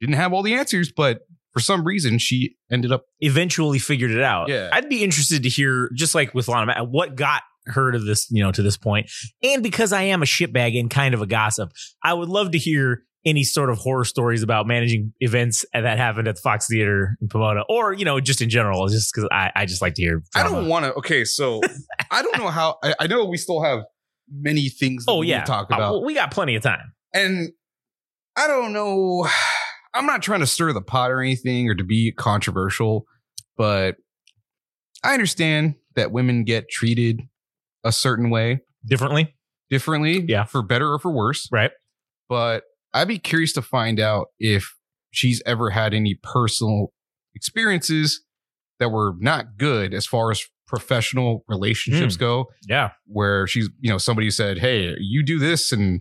didn't 0.00 0.16
have 0.16 0.32
all 0.32 0.42
the 0.42 0.54
answers, 0.54 0.90
but 0.90 1.20
for 1.52 1.60
some 1.60 1.84
reason 1.84 2.18
she 2.18 2.56
ended 2.70 2.92
up 2.92 3.04
Eventually 3.20 3.78
figured 3.78 4.10
it 4.10 4.22
out. 4.22 4.48
Yeah. 4.48 4.70
I'd 4.72 4.88
be 4.88 5.02
interested 5.04 5.42
to 5.44 5.48
hear, 5.48 5.90
just 5.94 6.14
like 6.14 6.34
with 6.34 6.48
Lana, 6.48 6.82
what 6.84 7.14
got 7.14 7.42
her 7.66 7.92
to 7.92 7.98
this, 7.98 8.28
you 8.30 8.42
know, 8.42 8.50
to 8.52 8.62
this 8.62 8.76
point. 8.76 9.10
And 9.42 9.62
because 9.62 9.92
I 9.92 10.02
am 10.04 10.22
a 10.22 10.26
shitbag 10.26 10.78
and 10.78 10.90
kind 10.90 11.14
of 11.14 11.22
a 11.22 11.26
gossip, 11.26 11.70
I 12.02 12.12
would 12.14 12.28
love 12.28 12.50
to 12.52 12.58
hear 12.58 13.04
any 13.24 13.44
sort 13.44 13.70
of 13.70 13.78
horror 13.78 14.04
stories 14.04 14.42
about 14.42 14.66
managing 14.66 15.12
events 15.20 15.64
that 15.72 15.96
happened 15.96 16.26
at 16.26 16.34
the 16.34 16.40
Fox 16.40 16.66
Theater 16.68 17.16
in 17.22 17.28
Pomona, 17.28 17.62
or 17.68 17.92
you 17.92 18.04
know, 18.04 18.18
just 18.18 18.40
in 18.42 18.50
general, 18.50 18.88
just 18.88 19.14
because 19.14 19.28
I, 19.30 19.52
I 19.54 19.64
just 19.64 19.80
like 19.80 19.94
to 19.94 20.02
hear. 20.02 20.24
I 20.34 20.42
don't 20.42 20.66
want 20.66 20.86
to. 20.86 20.94
Okay, 20.94 21.24
so 21.24 21.60
I 22.10 22.22
don't 22.22 22.36
know 22.38 22.48
how. 22.48 22.78
I, 22.82 22.94
I 22.98 23.06
know 23.06 23.24
we 23.26 23.36
still 23.36 23.62
have 23.62 23.84
many 24.28 24.68
things. 24.68 25.04
That 25.04 25.12
Oh 25.12 25.18
we 25.18 25.28
yeah, 25.28 25.38
need 25.38 25.46
to 25.46 25.52
talk 25.52 25.70
Uh, 25.70 25.74
about, 25.76 25.92
well, 25.92 26.04
we 26.04 26.14
got 26.14 26.32
plenty 26.32 26.56
of 26.56 26.62
time. 26.64 26.92
and 27.14 27.52
I 28.36 28.48
don't 28.48 28.72
know. 28.72 29.28
I'm 29.94 30.06
not 30.06 30.22
trying 30.22 30.40
to 30.40 30.46
stir 30.46 30.72
the 30.72 30.80
pot 30.80 31.10
or 31.10 31.20
anything 31.20 31.68
or 31.68 31.74
to 31.74 31.84
be 31.84 32.12
controversial, 32.12 33.04
but 33.56 33.96
I 35.04 35.14
understand 35.14 35.74
that 35.96 36.12
women 36.12 36.44
get 36.44 36.68
treated 36.70 37.20
a 37.84 37.92
certain 37.92 38.30
way 38.30 38.60
Differently, 38.86 39.34
differently, 39.70 40.24
Yeah. 40.26 40.44
for 40.44 40.62
better 40.62 40.92
or 40.92 40.98
for 40.98 41.12
worse. 41.12 41.48
right? 41.52 41.70
But 42.28 42.64
I'd 42.94 43.08
be 43.08 43.18
curious 43.18 43.52
to 43.54 43.62
find 43.62 44.00
out 44.00 44.28
if 44.38 44.72
she's 45.10 45.42
ever 45.46 45.70
had 45.70 45.92
any 45.94 46.18
personal 46.22 46.92
experiences 47.34 48.22
that 48.78 48.90
were 48.90 49.14
not 49.18 49.56
good 49.58 49.94
as 49.94 50.06
far 50.06 50.30
as 50.30 50.42
professional 50.66 51.44
relationships 51.48 52.14
hmm. 52.14 52.20
go 52.20 52.46
Yeah, 52.66 52.90
where 53.06 53.46
she's 53.46 53.68
you 53.80 53.90
know 53.90 53.98
somebody 53.98 54.30
said 54.30 54.58
hey 54.58 54.94
you 54.98 55.22
do 55.22 55.38
this 55.38 55.70
and 55.70 56.00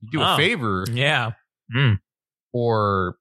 you 0.00 0.08
do 0.10 0.22
a 0.22 0.36
favor 0.36 0.86
yeah. 0.90 1.32
Hmm. 1.72 1.94
Or 2.52 3.16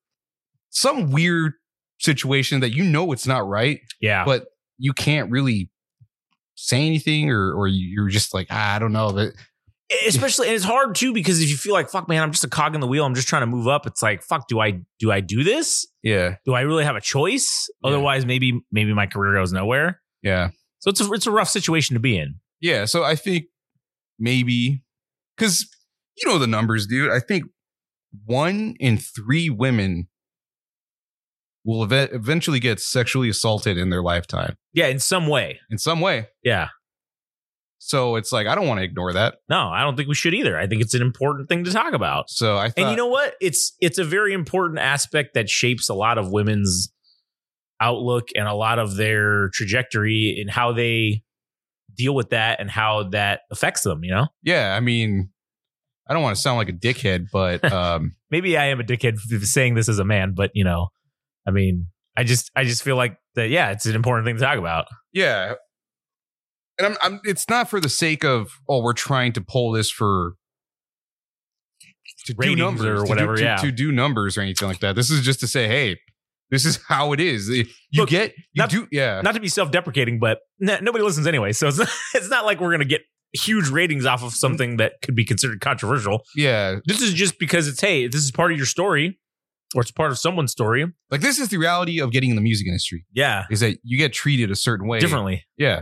some 0.69 1.11
weird 1.11 1.53
situation 1.99 2.59
that 2.61 2.71
you 2.71 2.83
know 2.83 3.11
it's 3.11 3.27
not 3.27 3.47
right 3.47 3.79
Yeah. 4.01 4.23
but 4.25 4.45
you 4.77 4.93
can't 4.93 5.29
really 5.31 5.69
say 6.55 6.85
anything 6.85 7.29
or 7.29 7.53
or 7.53 7.67
you're 7.67 8.07
just 8.09 8.33
like 8.33 8.47
ah, 8.49 8.75
i 8.75 8.79
don't 8.79 8.91
know 8.91 9.11
but 9.13 9.31
especially 10.07 10.47
and 10.47 10.55
it's 10.55 10.63
hard 10.65 10.93
too 10.93 11.13
because 11.13 11.41
if 11.41 11.49
you 11.49 11.55
feel 11.57 11.73
like 11.73 11.89
fuck 11.89 12.07
man 12.07 12.21
i'm 12.21 12.31
just 12.31 12.43
a 12.43 12.49
cog 12.49 12.75
in 12.75 12.81
the 12.81 12.87
wheel 12.87 13.05
i'm 13.05 13.15
just 13.15 13.27
trying 13.27 13.41
to 13.41 13.47
move 13.47 13.67
up 13.67 13.87
it's 13.87 14.01
like 14.03 14.21
fuck 14.21 14.47
do 14.47 14.59
i 14.59 14.79
do 14.99 15.11
i 15.11 15.19
do 15.21 15.43
this? 15.43 15.87
Yeah. 16.03 16.35
Do 16.45 16.53
i 16.53 16.61
really 16.61 16.83
have 16.83 16.95
a 16.95 17.01
choice? 17.01 17.69
Yeah. 17.83 17.89
otherwise 17.89 18.25
maybe 18.25 18.61
maybe 18.71 18.93
my 18.93 19.05
career 19.07 19.33
goes 19.33 19.51
nowhere. 19.51 19.99
Yeah. 20.21 20.49
So 20.79 20.89
it's 20.91 21.01
a, 21.01 21.11
it's 21.13 21.27
a 21.27 21.31
rough 21.31 21.49
situation 21.49 21.95
to 21.95 21.99
be 21.99 22.17
in. 22.17 22.35
Yeah 22.61 22.85
so 22.85 23.03
i 23.03 23.15
think 23.15 23.45
maybe 24.19 24.83
because 25.35 25.67
you 26.17 26.29
know 26.29 26.37
the 26.37 26.47
numbers 26.47 26.85
dude. 26.87 27.09
I 27.11 27.19
think 27.19 27.45
one 28.25 28.75
in 28.79 28.97
three 28.97 29.49
women 29.49 30.07
will 31.65 31.83
ev- 31.83 32.09
eventually 32.13 32.59
get 32.59 32.79
sexually 32.79 33.29
assaulted 33.29 33.77
in 33.77 33.89
their 33.89 34.01
lifetime. 34.01 34.55
Yeah 34.73 34.87
in 34.87 34.99
some 34.99 35.27
way. 35.27 35.59
In 35.69 35.77
some 35.77 36.01
way. 36.01 36.27
Yeah. 36.43 36.69
So 37.81 38.17
it's 38.17 38.33
like 38.33 38.45
i 38.45 38.55
don't 38.55 38.67
want 38.67 38.79
to 38.79 38.83
ignore 38.83 39.13
that. 39.13 39.35
No 39.49 39.69
i 39.69 39.81
don't 39.81 39.95
think 39.95 40.09
we 40.09 40.15
should 40.15 40.33
either. 40.33 40.57
I 40.57 40.67
think 40.67 40.81
it's 40.81 40.93
an 40.93 41.01
important 41.01 41.49
thing 41.49 41.63
to 41.63 41.71
talk 41.71 41.93
about. 41.93 42.29
So 42.29 42.57
i 42.57 42.69
thought, 42.69 42.81
and 42.81 42.91
you 42.91 42.97
know 42.97 43.07
what? 43.07 43.35
It's 43.39 43.75
it's 43.79 43.97
a 43.97 44.03
very 44.03 44.33
important 44.33 44.79
aspect 44.79 45.33
that 45.35 45.49
shapes 45.49 45.89
a 45.89 45.93
lot 45.93 46.17
of 46.17 46.31
women's 46.31 46.91
outlook 47.81 48.29
and 48.35 48.47
a 48.47 48.53
lot 48.53 48.79
of 48.79 48.95
their 48.97 49.49
trajectory 49.53 50.37
and 50.41 50.49
how 50.49 50.73
they 50.73 51.23
deal 51.95 52.13
with 52.13 52.29
that 52.29 52.59
and 52.59 52.69
how 52.69 53.03
that 53.03 53.41
affects 53.51 53.81
them 53.81 54.03
you 54.03 54.11
know? 54.11 54.27
Yeah 54.43 54.75
i 54.75 54.79
mean 54.79 55.29
i 56.09 56.13
don't 56.13 56.23
want 56.23 56.35
to 56.35 56.41
sound 56.41 56.57
like 56.57 56.69
a 56.69 56.73
dickhead 56.73 57.27
but 57.31 57.63
um 57.71 58.15
maybe 58.31 58.57
I 58.57 58.67
am 58.67 58.79
a 58.79 58.83
dickhead 58.83 59.17
saying 59.19 59.75
this 59.75 59.89
as 59.89 59.99
a 59.99 60.05
man, 60.05 60.33
but 60.35 60.51
you 60.53 60.63
know, 60.63 60.89
I 61.47 61.51
mean, 61.51 61.87
I 62.15 62.23
just 62.23 62.51
I 62.55 62.63
just 62.63 62.83
feel 62.83 62.95
like 62.95 63.17
that. 63.35 63.49
Yeah, 63.49 63.71
it's 63.71 63.85
an 63.85 63.95
important 63.95 64.25
thing 64.27 64.35
to 64.35 64.41
talk 64.41 64.57
about. 64.57 64.85
Yeah. 65.13 65.55
And 66.77 66.87
I'm, 66.87 66.97
I'm 67.01 67.21
it's 67.23 67.49
not 67.49 67.69
for 67.69 67.79
the 67.79 67.89
sake 67.89 68.23
of 68.23 68.49
oh 68.67 68.81
we're 68.81 68.93
trying 68.93 69.33
to 69.33 69.41
pull 69.41 69.71
this 69.71 69.91
for 69.91 70.33
to 72.25 72.33
do 72.33 72.55
numbers 72.55 72.85
or 72.85 72.95
to 72.97 73.03
do- 73.03 73.09
whatever, 73.09 73.37
to, 73.37 73.43
yeah. 73.43 73.55
to 73.57 73.71
do 73.71 73.91
numbers 73.91 74.37
or 74.37 74.41
anything 74.41 74.67
like 74.67 74.79
that. 74.79 74.95
This 74.95 75.09
is 75.09 75.21
just 75.21 75.39
to 75.39 75.47
say, 75.47 75.67
hey, 75.67 75.97
this 76.51 76.65
is 76.65 76.79
how 76.87 77.13
it 77.13 77.19
is. 77.19 77.49
You 77.49 77.65
Look, 77.95 78.09
get 78.09 78.33
you 78.53 78.61
not- 78.61 78.69
do 78.69 78.87
yeah. 78.91 79.21
Not 79.21 79.33
to 79.33 79.39
be 79.39 79.49
self 79.49 79.71
deprecating, 79.71 80.19
but 80.19 80.39
n- 80.61 80.83
nobody 80.83 81.03
listens 81.03 81.27
anyway, 81.27 81.51
so 81.51 81.67
it's 81.67 81.79
not, 81.79 81.89
it's 82.13 82.29
not 82.29 82.45
like 82.45 82.59
we're 82.59 82.71
gonna 82.71 82.85
get 82.85 83.01
huge 83.33 83.69
ratings 83.69 84.05
off 84.05 84.23
of 84.23 84.33
something 84.33 84.77
that 84.77 84.93
could 85.03 85.15
be 85.15 85.23
considered 85.25 85.61
controversial. 85.61 86.23
yeah. 86.35 86.79
This 86.85 87.01
is 87.01 87.13
just 87.13 87.37
because 87.39 87.67
it's 87.67 87.79
hey, 87.81 88.07
this 88.07 88.21
is 88.23 88.31
part 88.31 88.51
of 88.51 88.57
your 88.57 88.65
story, 88.65 89.19
or 89.75 89.81
it's 89.81 89.91
part 89.91 90.11
of 90.11 90.17
someone's 90.17 90.51
story. 90.51 90.85
Like 91.11 91.21
this 91.21 91.37
is 91.39 91.49
the 91.49 91.57
reality 91.57 91.99
of 92.01 92.11
getting 92.11 92.31
in 92.31 92.35
the 92.35 92.41
music 92.41 92.65
industry 92.67 93.05
Yeah, 93.13 93.45
is 93.51 93.59
that 93.59 93.77
you 93.83 93.97
get 93.97 94.13
treated 94.13 94.49
a 94.51 94.55
certain 94.55 94.87
way. 94.87 94.99
differently. 94.99 95.45
Yeah. 95.57 95.81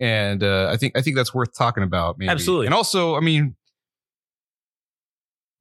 And 0.00 0.44
uh, 0.44 0.68
I 0.72 0.76
think 0.76 0.96
I 0.96 1.02
think 1.02 1.16
that's 1.16 1.34
worth 1.34 1.56
talking 1.58 1.82
about. 1.82 2.16
Maybe. 2.18 2.30
Absolutely. 2.30 2.66
And 2.66 2.74
also, 2.74 3.16
I 3.16 3.20
mean, 3.20 3.56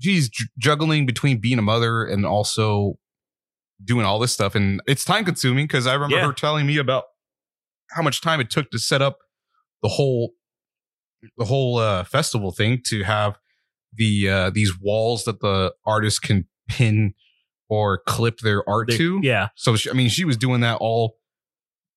she's 0.01 0.29
j- 0.29 0.45
juggling 0.59 1.05
between 1.05 1.39
being 1.39 1.57
a 1.59 1.63
mother 1.63 2.05
and 2.05 2.25
also 2.25 2.99
doing 3.83 4.05
all 4.05 4.19
this 4.19 4.31
stuff, 4.31 4.55
and 4.55 4.81
it's 4.87 5.03
time 5.03 5.25
consuming 5.25 5.65
because 5.65 5.87
I 5.87 5.93
remember 5.93 6.17
Yeah. 6.17 6.25
her 6.27 6.33
telling 6.33 6.65
me 6.67 6.77
about 6.77 7.05
how 7.91 8.01
much 8.01 8.21
time 8.21 8.39
it 8.39 8.49
took 8.49 8.69
to 8.71 8.79
set 8.79 9.01
up 9.01 9.17
the 9.81 9.89
whole 9.89 10.31
the 11.37 11.45
whole 11.45 11.77
uh, 11.77 12.03
festival 12.03 12.51
thing 12.51 12.81
to 12.87 13.03
have 13.03 13.37
the 13.93 14.29
uh, 14.29 14.49
these 14.49 14.73
walls 14.79 15.23
that 15.25 15.39
the 15.39 15.73
artist 15.85 16.21
can 16.21 16.45
pin 16.69 17.13
or 17.69 17.99
clip 18.05 18.39
their 18.39 18.67
art 18.69 18.87
They- 18.89 18.97
to. 18.97 19.19
yeah. 19.23 19.49
So 19.55 19.75
she, 19.75 19.89
I 19.89 19.93
mean, 19.93 20.09
she 20.09 20.23
was 20.25 20.37
doing 20.37 20.61
that 20.61 20.77
all 20.79 21.17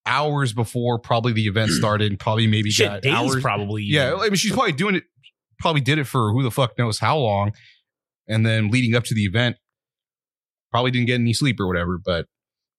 hours 0.06 0.52
before 0.52 0.98
probably 0.98 1.32
the 1.32 1.46
event 1.46 1.70
started. 1.78 2.10
and 2.10 2.18
Probably 2.18 2.46
maybe 2.46 2.70
Shit, 2.70 2.88
got 2.88 3.02
days 3.02 3.12
hours. 3.14 3.42
probably. 3.42 3.82
Yeah, 3.84 4.14
I 4.18 4.24
mean, 4.24 4.34
she's 4.34 4.52
probably 4.52 4.72
doing 4.72 4.94
it. 4.96 5.04
Probably 5.58 5.80
did 5.82 5.98
it 5.98 6.04
for 6.04 6.32
who 6.32 6.42
the 6.42 6.50
fuck 6.50 6.78
knows 6.78 6.98
how 6.98 7.18
long, 7.18 7.52
and 8.26 8.46
then 8.46 8.70
leading 8.70 8.94
up 8.94 9.04
to 9.04 9.14
the 9.14 9.24
event, 9.24 9.56
probably 10.70 10.90
didn't 10.90 11.06
get 11.06 11.16
any 11.20 11.34
sleep 11.34 11.60
or 11.60 11.66
whatever. 11.66 11.98
But 12.02 12.26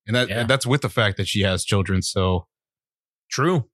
and 0.07 0.15
that 0.15 0.29
Yeah. 0.29 0.43
that's 0.45 0.65
with 0.65 0.81
the 0.81 0.89
fact 0.89 1.17
that 1.17 1.27
she 1.27 1.41
has 1.41 1.63
children. 1.63 2.01
So 2.01 2.47
True. 3.29 3.69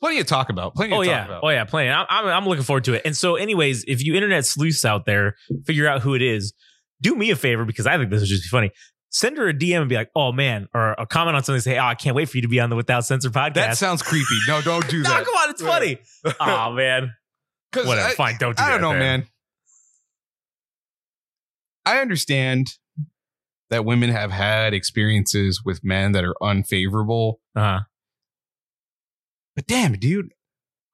Plenty 0.00 0.18
to 0.18 0.24
talk 0.24 0.50
about. 0.50 0.74
Plenty 0.74 0.94
Oh 0.94 1.02
to 1.02 1.08
yeah. 1.08 1.18
talk 1.18 1.26
about. 1.28 1.44
Oh 1.44 1.48
yeah. 1.50 1.64
Playing. 1.64 1.92
I'm, 1.92 2.06
I'm 2.08 2.46
looking 2.46 2.64
forward 2.64 2.84
to 2.84 2.94
it. 2.94 3.02
And 3.04 3.16
so, 3.16 3.36
anyways, 3.36 3.84
if 3.86 4.04
you 4.04 4.14
internet 4.14 4.44
sleuths 4.44 4.84
out 4.84 5.06
there, 5.06 5.34
figure 5.66 5.88
out 5.88 6.02
who 6.02 6.14
it 6.14 6.22
is. 6.22 6.52
Do 7.00 7.14
me 7.14 7.30
a 7.30 7.36
favor 7.36 7.64
because 7.64 7.86
I 7.86 7.96
think 7.96 8.10
this 8.10 8.20
would 8.20 8.28
just 8.28 8.42
be 8.44 8.48
funny. 8.48 8.70
Send 9.10 9.38
her 9.38 9.48
a 9.48 9.54
DM 9.54 9.80
and 9.80 9.88
be 9.88 9.94
like, 9.94 10.10
"Oh 10.16 10.32
man," 10.32 10.68
or 10.74 10.92
a 10.98 11.06
comment 11.06 11.36
on 11.36 11.42
something. 11.44 11.60
Say, 11.60 11.78
"Oh, 11.78 11.84
I 11.84 11.94
can't 11.94 12.14
wait 12.16 12.28
for 12.28 12.36
you 12.36 12.42
to 12.42 12.48
be 12.48 12.60
on 12.60 12.68
the 12.70 12.76
Without 12.76 13.04
Censor 13.06 13.30
podcast." 13.30 13.54
That 13.54 13.78
sounds 13.78 14.02
creepy. 14.02 14.36
No, 14.48 14.60
don't 14.60 14.86
do 14.88 14.98
no, 15.02 15.08
that. 15.08 15.24
come 15.24 15.34
on, 15.34 15.50
it's 15.50 15.62
funny. 15.62 15.98
oh 16.40 16.72
man. 16.72 17.14
whatever. 17.74 18.00
I- 18.08 18.14
Fine, 18.14 18.36
don't 18.38 18.56
do 18.56 18.62
I 18.62 18.68
don't 18.70 18.80
know, 18.82 18.92
man. 18.92 19.26
I 21.86 22.00
understand 22.00 22.66
that 23.70 23.84
women 23.84 24.10
have 24.10 24.30
had 24.30 24.74
experiences 24.74 25.62
with 25.64 25.80
men 25.82 26.12
that 26.12 26.24
are 26.24 26.34
unfavorable, 26.42 27.40
Uh-huh. 27.56 27.80
But 29.58 29.66
damn, 29.66 29.94
dude, 29.94 30.28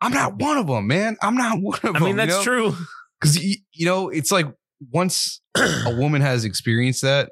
I'm 0.01 0.13
not 0.13 0.37
one 0.37 0.57
of 0.57 0.69
them, 0.69 0.87
man. 0.87 1.19
I'm 1.21 1.35
not 1.35 1.59
one 1.61 1.79
of 1.83 1.97
I 1.97 1.99
them. 1.99 2.03
I 2.03 2.07
mean, 2.07 2.17
that's 2.17 2.43
true. 2.43 2.75
Because 3.21 3.45
you 3.45 3.85
know, 3.85 4.09
it's 4.09 4.33
like 4.33 4.47
once 4.91 5.43
a 5.55 5.95
woman 5.99 6.23
has 6.23 6.47
experienced 6.47 7.03
that. 7.03 7.31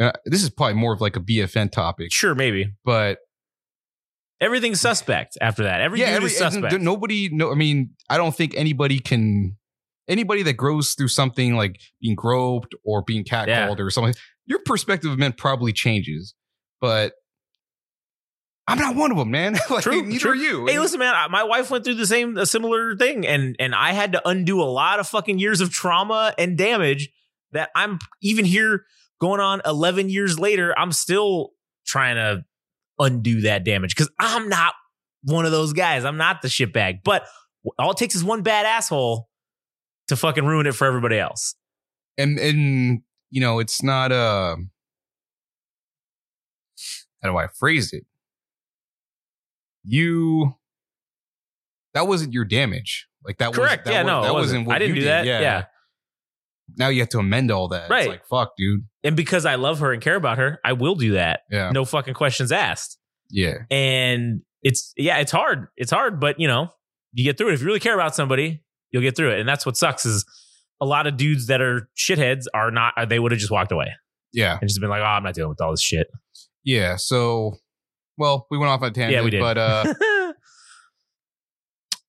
Uh, 0.00 0.12
this 0.26 0.44
is 0.44 0.48
probably 0.48 0.74
more 0.74 0.92
of 0.94 1.00
like 1.00 1.16
a 1.16 1.20
BFN 1.20 1.72
topic, 1.72 2.12
Sure, 2.12 2.36
maybe 2.36 2.72
but 2.84 3.18
everything's 4.40 4.80
suspect 4.80 5.36
after 5.40 5.64
that. 5.64 5.80
Every 5.80 5.98
yeah, 5.98 6.06
dude 6.06 6.16
every, 6.18 6.26
is 6.28 6.38
suspect. 6.38 6.80
nobody. 6.80 7.28
No, 7.32 7.50
I 7.50 7.56
mean, 7.56 7.90
I 8.08 8.16
don't 8.16 8.34
think 8.34 8.54
anybody 8.56 9.00
can. 9.00 9.56
Anybody 10.08 10.44
that 10.44 10.54
grows 10.54 10.94
through 10.94 11.08
something 11.08 11.56
like 11.56 11.80
being 12.00 12.14
groped 12.14 12.76
or 12.84 13.02
being 13.02 13.24
catcalled 13.24 13.80
or 13.80 13.90
something, 13.90 14.14
your 14.46 14.60
perspective 14.64 15.10
of 15.10 15.18
men 15.18 15.32
probably 15.32 15.72
changes. 15.72 16.34
But 16.80 17.12
I'm 18.70 18.78
not 18.78 18.94
one 18.96 19.10
of 19.10 19.16
them, 19.16 19.30
man. 19.30 19.54
like, 19.70 19.82
True, 19.84 20.02
neither 20.02 20.18
true. 20.18 20.30
are 20.32 20.34
you. 20.34 20.66
Hey, 20.66 20.78
listen, 20.78 20.98
man. 20.98 21.14
I- 21.14 21.28
My 21.28 21.42
wife 21.44 21.70
went 21.70 21.84
through 21.84 21.94
the 21.96 22.06
same, 22.06 22.36
a 22.36 22.46
similar 22.46 22.96
thing, 22.96 23.26
and 23.26 23.56
and 23.58 23.74
I 23.74 23.92
had 23.92 24.12
to 24.12 24.28
undo 24.28 24.62
a 24.62 24.64
lot 24.64 25.00
of 25.00 25.08
fucking 25.08 25.38
years 25.38 25.60
of 25.60 25.70
trauma 25.70 26.34
and 26.38 26.56
damage. 26.56 27.10
That 27.52 27.70
I'm 27.74 27.98
even 28.22 28.44
here, 28.44 28.84
going 29.20 29.40
on 29.40 29.60
11 29.66 30.08
years 30.08 30.38
later. 30.38 30.72
I'm 30.78 30.92
still 30.92 31.50
trying 31.84 32.14
to 32.16 32.44
undo 33.00 33.40
that 33.40 33.64
damage 33.64 33.94
because 33.96 34.10
I'm 34.20 34.48
not 34.48 34.74
one 35.24 35.44
of 35.46 35.50
those 35.50 35.72
guys. 35.72 36.04
I'm 36.04 36.16
not 36.16 36.42
the 36.42 36.48
shitbag. 36.48 37.00
But 37.02 37.26
all 37.78 37.90
it 37.90 37.96
takes 37.96 38.14
is 38.14 38.22
one 38.22 38.42
bad 38.42 38.66
asshole 38.66 39.28
to 40.08 40.16
fucking 40.16 40.44
ruin 40.46 40.66
it 40.66 40.74
for 40.76 40.86
everybody 40.86 41.18
else. 41.18 41.54
and 42.16 42.38
and 42.38 43.00
you 43.30 43.40
know, 43.40 43.58
it's 43.58 43.82
not 43.82 44.12
uh 44.12 44.56
how 47.22 47.30
do 47.30 47.36
I 47.36 47.48
phrase 47.48 47.92
it? 47.92 48.04
You 49.84 50.54
that 51.94 52.06
wasn't 52.06 52.32
your 52.32 52.44
damage. 52.44 53.08
Like 53.24 53.38
that 53.38 53.52
Correct. 53.52 53.84
was 53.86 53.92
that 53.92 53.92
yeah, 53.92 54.02
was, 54.02 54.06
no, 54.06 54.22
that 54.22 54.30
it 54.30 54.32
wasn't 54.32 54.34
wasn't. 54.34 54.66
what 54.68 54.76
I 54.76 54.78
didn't 54.78 54.94
you 54.96 55.00
do 55.02 55.06
did. 55.06 55.10
that. 55.10 55.26
yeah. 55.26 55.64
Now 56.76 56.88
you 56.88 57.00
have 57.00 57.08
to 57.10 57.18
amend 57.18 57.50
all 57.50 57.68
that. 57.68 57.90
Right. 57.90 58.00
It's 58.02 58.08
like 58.08 58.26
fuck, 58.28 58.52
dude. 58.56 58.84
And 59.02 59.16
because 59.16 59.44
I 59.44 59.56
love 59.56 59.80
her 59.80 59.92
and 59.92 60.00
care 60.00 60.14
about 60.16 60.38
her, 60.38 60.58
I 60.64 60.72
will 60.74 60.94
do 60.94 61.12
that. 61.12 61.40
Yeah. 61.50 61.70
No 61.72 61.84
fucking 61.84 62.14
questions 62.14 62.52
asked. 62.52 62.96
Yeah. 63.32 63.58
and 63.70 64.42
it's 64.62 64.92
yeah 64.96 65.18
it's 65.18 65.30
hard 65.30 65.68
it's 65.76 65.92
hard 65.92 66.18
but 66.20 66.38
you 66.40 66.48
know 66.48 66.68
you 67.12 67.22
get 67.24 67.38
through 67.38 67.48
it 67.50 67.54
if 67.54 67.60
you 67.60 67.66
really 67.66 67.78
care 67.78 67.94
about 67.94 68.12
somebody 68.14 68.62
you'll 68.90 69.02
get 69.02 69.14
through 69.16 69.30
it 69.30 69.38
and 69.38 69.48
that's 69.48 69.64
what 69.64 69.76
sucks 69.76 70.04
is 70.04 70.26
a 70.80 70.84
lot 70.84 71.06
of 71.06 71.16
dudes 71.16 71.46
that 71.46 71.62
are 71.62 71.88
shitheads 71.96 72.46
are 72.52 72.72
not 72.72 72.92
they 73.08 73.20
would 73.20 73.30
have 73.30 73.38
just 73.38 73.52
walked 73.52 73.70
away 73.70 73.86
Yeah. 74.32 74.58
and 74.60 74.68
just 74.68 74.80
been 74.80 74.90
like 74.90 75.00
oh 75.00 75.04
i'm 75.04 75.22
not 75.22 75.32
dealing 75.34 75.48
with 75.48 75.60
all 75.60 75.70
this 75.70 75.80
shit 75.80 76.08
Yeah. 76.64 76.96
So 76.96 77.54
well, 78.20 78.46
we 78.50 78.58
went 78.58 78.70
off 78.70 78.82
on 78.82 78.88
a 78.88 78.92
tangent. 78.92 79.12
yeah 79.14 79.22
we 79.22 79.30
did 79.30 79.40
But 79.40 79.58
uh 79.58 79.94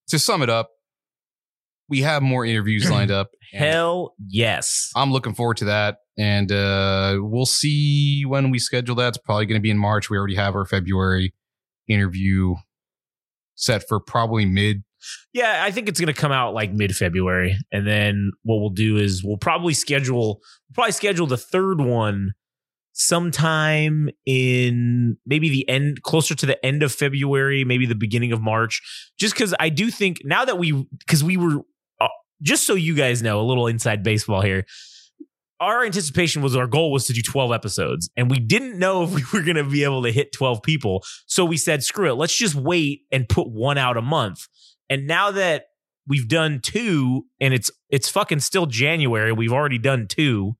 to 0.10 0.20
sum 0.20 0.42
it 0.44 0.50
up, 0.50 0.70
we 1.90 2.02
have 2.02 2.22
more 2.22 2.46
interviews 2.46 2.90
lined 2.92 3.10
up. 3.12 3.32
hell 3.54 4.14
yes 4.28 4.92
I'm 4.96 5.12
looking 5.12 5.34
forward 5.34 5.58
to 5.58 5.66
that. 5.66 5.98
And 6.18 6.52
uh, 6.52 7.18
we'll 7.20 7.46
see 7.48 8.24
when 8.28 8.52
we 8.52 8.60
schedule 8.60 8.96
that. 8.96 9.08
It's 9.10 9.18
probably 9.18 9.46
going 9.48 9.60
to 9.60 9.62
be 9.64 9.72
in 9.72 9.78
March. 9.78 10.10
We 10.10 10.18
already 10.18 10.36
have 10.36 10.56
our 10.56 10.66
February 10.66 11.34
interview 11.88 12.56
set 13.56 13.88
for 13.88 14.00
probably 14.00 14.46
mid. 14.46 14.84
yeah 15.34 15.62
i 15.64 15.72
think 15.72 15.88
it's 15.90 16.00
gonna 16.00 16.14
come 16.14 16.32
out 16.32 16.54
like 16.54 16.72
mid-february 16.74 17.56
and 17.72 17.86
then 17.88 18.32
what 18.44 18.60
we'll 18.60 18.70
do 18.70 18.98
is 18.98 19.24
we'll 19.24 19.38
probably 19.38 19.74
schedule 19.74 20.40
we'll 20.70 20.74
probably 20.74 20.92
schedule 20.92 21.28
the 21.28 21.38
third 21.38 21.80
one 21.82 22.34
sometime 22.94 24.10
in 24.26 25.18
maybe 25.26 25.50
the 25.50 25.68
end 25.70 26.04
closer 26.04 26.36
to 26.36 26.46
the 26.46 26.64
end 26.66 26.84
of 26.84 26.92
february 26.92 27.64
maybe 27.64 27.86
the 27.86 27.96
beginning 27.96 28.32
of 28.32 28.42
march 28.42 28.82
just 29.18 29.34
because 29.34 29.54
i 29.60 29.70
do 29.70 29.90
think 29.90 30.22
now 30.24 30.44
that 30.46 30.58
we 30.58 30.72
because 31.00 31.24
we 31.24 31.38
were 31.38 31.62
uh, 32.00 32.08
just 32.42 32.66
so 32.66 32.74
you 32.74 32.96
guys 32.96 33.22
know 33.22 33.40
a 33.40 33.44
little 33.44 33.68
inside 33.68 34.04
baseball 34.04 34.42
here 34.42 34.66
our 35.62 35.86
anticipation 35.86 36.42
was 36.42 36.56
our 36.56 36.66
goal 36.66 36.92
was 36.92 37.06
to 37.06 37.14
do 37.14 37.22
12 37.22 37.52
episodes 37.52 38.10
and 38.18 38.32
we 38.32 38.40
didn't 38.40 38.80
know 38.80 39.04
if 39.04 39.14
we 39.16 39.24
were 39.32 39.46
going 39.46 39.58
to 39.58 39.64
be 39.64 39.84
able 39.84 40.02
to 40.04 40.12
hit 40.12 40.34
12 40.34 40.64
people. 40.64 41.04
So 41.28 41.46
we 41.46 41.56
said 41.56 41.84
screw 41.84 42.10
it 42.10 42.16
let's 42.16 42.36
just 42.36 42.56
wait 42.56 43.02
and 43.12 43.30
put 43.30 43.48
one 43.48 43.78
out 43.78 43.96
a 43.96 44.02
month. 44.02 44.48
And 44.90 45.08
now 45.08 45.32
that 45.32 45.66
we've 46.08 46.28
done 46.28 46.60
two 46.62 47.26
and 47.40 47.54
it's 47.54 47.72
it's 47.90 48.10
fucking 48.10 48.40
still 48.40 48.66
january 48.66 49.32
we've 49.32 49.54
already 49.54 49.78
done 49.78 50.08
two 50.08 50.56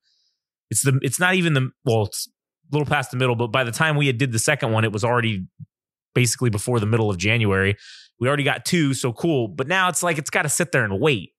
it's 0.72 0.82
the 0.82 0.98
it's 1.04 1.20
not 1.20 1.36
even 1.36 1.54
the 1.54 1.70
well 1.86 2.06
it's 2.06 2.28
a 2.28 2.76
little 2.76 2.88
past 2.88 3.12
the 3.12 3.18
middle 3.18 3.36
but 3.36 3.48
by 3.48 3.64
the 3.64 3.72
time 3.72 3.96
we 3.96 4.08
had 4.08 4.18
did 4.18 4.32
the 4.32 4.40
second 4.40 4.72
one 4.72 4.84
it 4.84 4.92
was 4.92 5.04
already 5.04 5.46
basically 6.14 6.50
before 6.50 6.80
the 6.80 6.86
middle 6.86 7.10
of 7.10 7.18
january. 7.18 7.76
We 8.20 8.28
already 8.28 8.44
got 8.44 8.66
two 8.66 8.94
so 8.94 9.14
cool. 9.14 9.48
But 9.48 9.68
now 9.68 9.90
it's 9.90 10.04
like 10.04 10.18
it's 10.18 10.30
got 10.30 10.44
to 10.44 10.50
sit 10.50 10.72
there 10.72 10.84
and 10.84 11.00
wait 11.00 11.32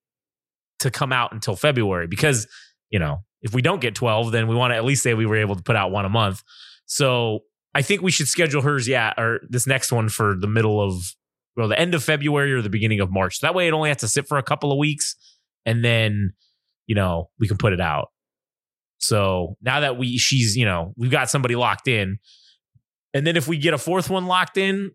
to 0.80 0.90
come 0.90 1.12
out 1.12 1.32
until 1.32 1.54
february 1.54 2.08
because 2.08 2.48
you 2.90 2.98
know 2.98 3.18
if 3.40 3.54
we 3.54 3.62
don't 3.62 3.80
get 3.80 3.94
12 3.94 4.32
then 4.32 4.48
we 4.48 4.56
want 4.56 4.72
to 4.72 4.76
at 4.76 4.84
least 4.84 5.04
say 5.04 5.14
we 5.14 5.26
were 5.26 5.36
able 5.36 5.54
to 5.54 5.62
put 5.62 5.76
out 5.76 5.90
one 5.90 6.04
a 6.04 6.08
month. 6.08 6.42
So 6.86 7.40
i 7.74 7.82
think 7.82 8.02
we 8.02 8.10
should 8.10 8.28
schedule 8.28 8.62
hers 8.62 8.88
yeah 8.88 9.12
or 9.16 9.40
this 9.48 9.66
next 9.66 9.92
one 9.92 10.08
for 10.08 10.36
the 10.38 10.48
middle 10.48 10.80
of 10.80 11.14
well 11.56 11.68
the 11.68 11.78
end 11.78 11.94
of 11.94 12.02
february 12.02 12.52
or 12.52 12.62
the 12.62 12.70
beginning 12.70 13.00
of 13.00 13.10
march. 13.10 13.40
That 13.40 13.54
way 13.54 13.68
it 13.68 13.72
only 13.72 13.90
has 13.90 13.98
to 13.98 14.08
sit 14.08 14.26
for 14.26 14.38
a 14.38 14.42
couple 14.42 14.72
of 14.72 14.78
weeks 14.78 15.14
and 15.64 15.84
then 15.84 16.32
you 16.86 16.94
know 16.94 17.30
we 17.38 17.46
can 17.46 17.58
put 17.58 17.72
it 17.72 17.80
out 17.80 18.08
so 19.02 19.56
now 19.60 19.80
that 19.80 19.98
we 19.98 20.16
she's 20.18 20.56
you 20.56 20.64
know 20.64 20.94
we've 20.96 21.10
got 21.10 21.30
somebody 21.30 21.56
locked 21.56 21.88
in. 21.88 22.18
And 23.14 23.26
then 23.26 23.36
if 23.36 23.46
we 23.46 23.58
get 23.58 23.74
a 23.74 23.78
fourth 23.78 24.08
one 24.08 24.26
locked 24.26 24.56
in 24.56 24.92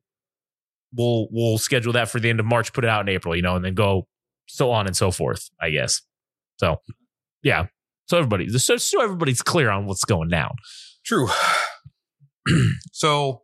we'll 0.96 1.28
we'll 1.32 1.58
schedule 1.58 1.93
that 1.93 2.10
for 2.10 2.20
the 2.20 2.30
end 2.30 2.39
of 2.39 2.46
march 2.46 2.72
put 2.72 2.86
it 2.86 2.89
out 2.89 3.02
in 3.02 3.13
april 3.13 3.36
you 3.36 3.41
know 3.41 3.58
and 3.58 3.65
then 3.65 3.74
go 3.74 4.08
so 4.48 4.72
on 4.72 4.88
and 4.88 4.96
so 4.96 5.12
forth 5.12 5.50
i 5.62 5.70
guess. 5.70 6.02
So 6.58 6.82
yeah. 7.43 7.67
So 8.08 8.17
everybody 8.17 8.50
so, 8.58 8.78
so 8.78 9.02
everybody's 9.02 9.41
clear 9.41 9.70
on 9.70 9.86
what's 9.86 10.06
going 10.06 10.30
down. 10.30 10.56
True. 11.06 11.28
so 12.91 13.41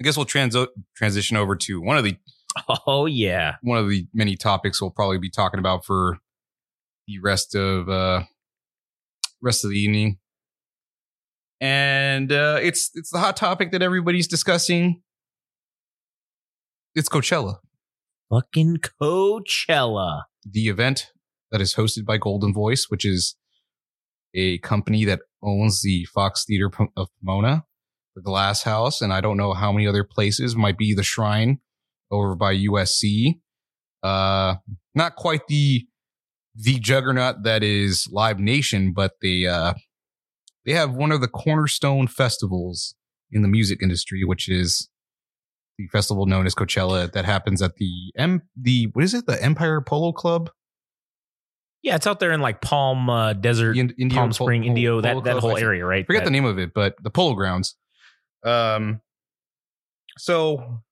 I 0.00 0.04
guess 0.04 0.16
we'll 0.16 0.26
transo- 0.26 0.68
transition 0.96 1.36
over 1.36 1.56
to 1.56 1.80
one 1.80 1.96
of 1.96 2.04
the 2.04 2.16
oh 2.86 3.06
yeah. 3.06 3.56
one 3.62 3.78
of 3.78 3.88
the 3.88 4.06
many 4.14 4.36
topics 4.36 4.80
we'll 4.80 4.90
probably 4.90 5.18
be 5.18 5.30
talking 5.30 5.60
about 5.60 5.84
for 5.84 6.18
the 7.06 7.18
rest 7.20 7.54
of 7.54 7.88
uh 7.88 8.22
rest 9.42 9.64
of 9.64 9.70
the 9.70 9.76
evening. 9.76 10.18
And 11.60 12.32
uh 12.32 12.58
it's 12.62 12.90
it's 12.94 13.10
the 13.10 13.18
hot 13.18 13.36
topic 13.36 13.72
that 13.72 13.82
everybody's 13.82 14.26
discussing. 14.26 15.02
It's 16.94 17.08
Coachella, 17.08 17.58
fucking 18.30 18.78
coachella 19.00 20.22
the 20.44 20.68
event 20.68 21.12
that 21.50 21.60
is 21.60 21.74
hosted 21.74 22.04
by 22.04 22.18
Goldenvoice, 22.18 22.84
which 22.88 23.04
is 23.04 23.36
a 24.34 24.58
company 24.58 25.04
that 25.04 25.20
owns 25.42 25.82
the 25.82 26.04
Fox 26.06 26.44
Theater 26.44 26.70
of 26.96 27.08
Pomona, 27.20 27.64
the 28.14 28.22
Glass 28.22 28.62
House, 28.62 29.00
and 29.00 29.12
I 29.12 29.20
don't 29.20 29.36
know 29.36 29.52
how 29.52 29.72
many 29.72 29.86
other 29.86 30.04
places 30.04 30.56
might 30.56 30.78
be 30.78 30.94
the 30.94 31.02
Shrine 31.02 31.58
over 32.10 32.34
by 32.34 32.54
USC. 32.54 33.40
Uh, 34.02 34.56
not 34.94 35.16
quite 35.16 35.46
the 35.48 35.86
the 36.62 36.78
juggernaut 36.78 37.42
that 37.44 37.62
is 37.62 38.08
Live 38.10 38.38
Nation, 38.38 38.92
but 38.92 39.12
they 39.22 39.46
uh, 39.46 39.74
they 40.64 40.72
have 40.72 40.94
one 40.94 41.12
of 41.12 41.20
the 41.20 41.28
cornerstone 41.28 42.06
festivals 42.06 42.94
in 43.30 43.42
the 43.42 43.48
music 43.48 43.80
industry, 43.82 44.24
which 44.24 44.48
is 44.48 44.88
the 45.78 45.86
festival 45.88 46.26
known 46.26 46.46
as 46.46 46.54
Coachella 46.54 47.10
that 47.12 47.24
happens 47.24 47.62
at 47.62 47.76
the 47.76 48.12
M 48.16 48.42
the 48.56 48.88
what 48.92 49.04
is 49.04 49.14
it 49.14 49.26
the 49.26 49.42
Empire 49.42 49.80
Polo 49.80 50.12
Club 50.12 50.50
Yeah, 51.82 51.96
it's 51.96 52.06
out 52.06 52.20
there 52.20 52.32
in 52.32 52.40
like 52.40 52.60
Palm 52.60 53.08
uh, 53.08 53.32
Desert, 53.32 53.76
In- 53.76 53.94
Indio- 53.98 54.16
Palm 54.18 54.28
Pol- 54.30 54.46
Spring, 54.46 54.62
Pol- 54.62 54.68
Indio, 54.68 55.00
that 55.00 55.12
Polo 55.12 55.24
that 55.24 55.30
Club, 55.38 55.42
whole 55.42 55.56
area, 55.56 55.84
right? 55.86 56.06
forget 56.06 56.24
the 56.24 56.30
name 56.30 56.44
of 56.44 56.58
it, 56.58 56.72
but 56.74 56.96
the 57.02 57.10
polo 57.10 57.34
grounds. 57.34 57.76
Um, 58.44 59.00
so 60.18 60.82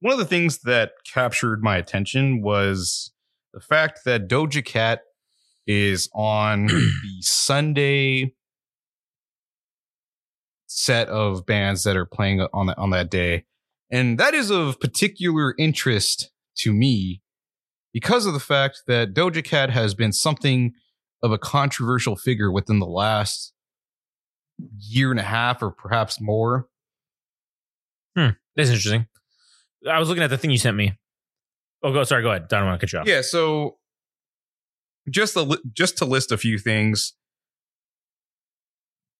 one 0.00 0.12
of 0.12 0.18
the 0.18 0.24
things 0.24 0.60
that 0.60 0.92
captured 1.12 1.62
my 1.62 1.76
attention 1.76 2.40
was 2.42 3.12
the 3.52 3.60
fact 3.60 4.00
that 4.06 4.28
Doja 4.28 4.64
Cat 4.64 5.00
is 5.68 6.08
on 6.14 6.66
the 6.66 7.20
Sunday 7.20 8.34
set 10.66 11.08
of 11.08 11.46
bands 11.46 11.84
that 11.84 11.96
are 11.96 12.06
playing 12.06 12.44
on 12.52 12.66
that 12.66 12.78
on 12.78 12.90
that 12.90 13.10
day, 13.10 13.44
and 13.90 14.18
that 14.18 14.34
is 14.34 14.50
of 14.50 14.80
particular 14.80 15.54
interest 15.58 16.32
to 16.56 16.72
me 16.72 17.22
because 17.92 18.26
of 18.26 18.32
the 18.32 18.40
fact 18.40 18.82
that 18.88 19.14
Doja 19.14 19.44
Cat 19.44 19.70
has 19.70 19.94
been 19.94 20.12
something 20.12 20.72
of 21.22 21.32
a 21.32 21.38
controversial 21.38 22.16
figure 22.16 22.50
within 22.50 22.78
the 22.78 22.86
last 22.86 23.52
year 24.78 25.10
and 25.10 25.20
a 25.20 25.24
half 25.24 25.62
or 25.62 25.70
perhaps 25.70 26.20
more. 26.20 26.68
Hmm. 28.16 28.30
That's 28.56 28.70
interesting. 28.70 29.06
I 29.88 29.98
was 29.98 30.08
looking 30.08 30.24
at 30.24 30.30
the 30.30 30.38
thing 30.38 30.50
you 30.50 30.58
sent 30.58 30.76
me. 30.76 30.98
Oh, 31.82 31.92
go. 31.92 32.02
Sorry, 32.04 32.22
go 32.22 32.30
ahead. 32.30 32.44
I 32.52 32.58
don't 32.58 32.66
want 32.66 32.80
to 32.80 32.86
cut 32.86 32.92
you 32.92 32.98
off. 32.98 33.06
Yeah, 33.06 33.20
so 33.20 33.77
just 35.10 35.36
a 35.36 35.60
just 35.72 35.98
to 35.98 36.04
list 36.04 36.32
a 36.32 36.38
few 36.38 36.58
things. 36.58 37.14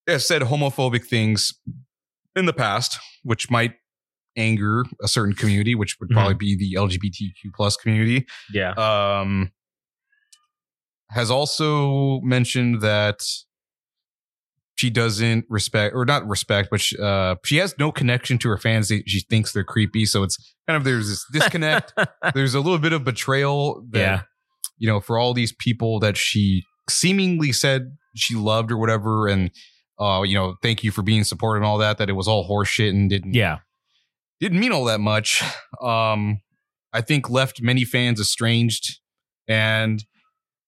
I've 0.09 0.23
said 0.23 0.43
homophobic 0.43 1.05
things 1.05 1.53
in 2.35 2.47
the 2.47 2.53
past, 2.53 2.99
which 3.23 3.51
might 3.51 3.75
anger 4.37 4.85
a 5.03 5.09
certain 5.09 5.35
community, 5.35 5.75
which 5.75 5.97
would 6.01 6.09
probably 6.11 6.35
be 6.35 6.57
the 6.57 6.79
LGBTQ 6.79 7.53
plus 7.55 7.77
community. 7.77 8.27
Yeah. 8.53 8.71
Um, 8.73 9.53
has 11.11 11.31
also 11.31 12.21
mentioned 12.21 12.81
that 12.83 13.21
she 14.77 14.91
doesn't 14.91 15.45
respect 15.49 15.95
or 15.95 16.05
not 16.05 16.27
respect, 16.27 16.69
but 16.71 16.81
she, 16.81 16.97
uh, 16.99 17.35
she 17.45 17.57
has 17.57 17.75
no 17.79 17.91
connection 17.91 18.39
to 18.39 18.49
her 18.49 18.59
fans. 18.59 18.93
She 19.07 19.21
thinks 19.29 19.53
they're 19.53 19.65
creepy, 19.65 20.07
so 20.07 20.23
it's 20.23 20.37
kind 20.69 20.77
of 20.77 20.85
there's 20.85 21.09
this 21.09 21.25
disconnect. 21.33 21.93
there's 22.35 22.55
a 22.55 22.61
little 22.61 22.79
bit 22.79 22.93
of 22.93 23.05
betrayal 23.05 23.85
that 23.91 23.99
yeah. 23.99 24.23
You 24.79 24.89
know 24.89 25.01
for 25.01 25.19
all 25.19 25.35
these 25.35 25.53
people 25.53 26.01
that 26.01 26.17
she 26.17 26.65
seemingly 26.89 27.53
said 27.53 27.97
she 28.17 28.35
loved 28.35 28.71
or 28.73 28.77
whatever, 28.79 29.29
and 29.29 29.51
uh, 30.01 30.23
you 30.23 30.35
know, 30.35 30.55
thank 30.63 30.83
you 30.85 30.91
for 30.91 31.03
being 31.03 31.25
supportive 31.25 31.63
and 31.63 31.69
all 31.69 31.79
that. 31.79 31.99
That 31.99 32.09
it 32.09 32.15
was 32.15 32.29
all 32.29 32.49
horseshit 32.49 32.91
and 32.91 33.11
didn't 33.11 33.35
Yeah. 33.35 33.59
didn't 34.41 34.61
mean 34.61 34.73
all 34.73 34.85
that 34.85 35.01
much. 35.01 35.43
Um, 35.83 36.41
I 36.93 37.01
think 37.03 37.29
left 37.29 37.61
many 37.63 37.85
fans 37.85 38.19
estranged, 38.21 38.99
and 39.49 40.05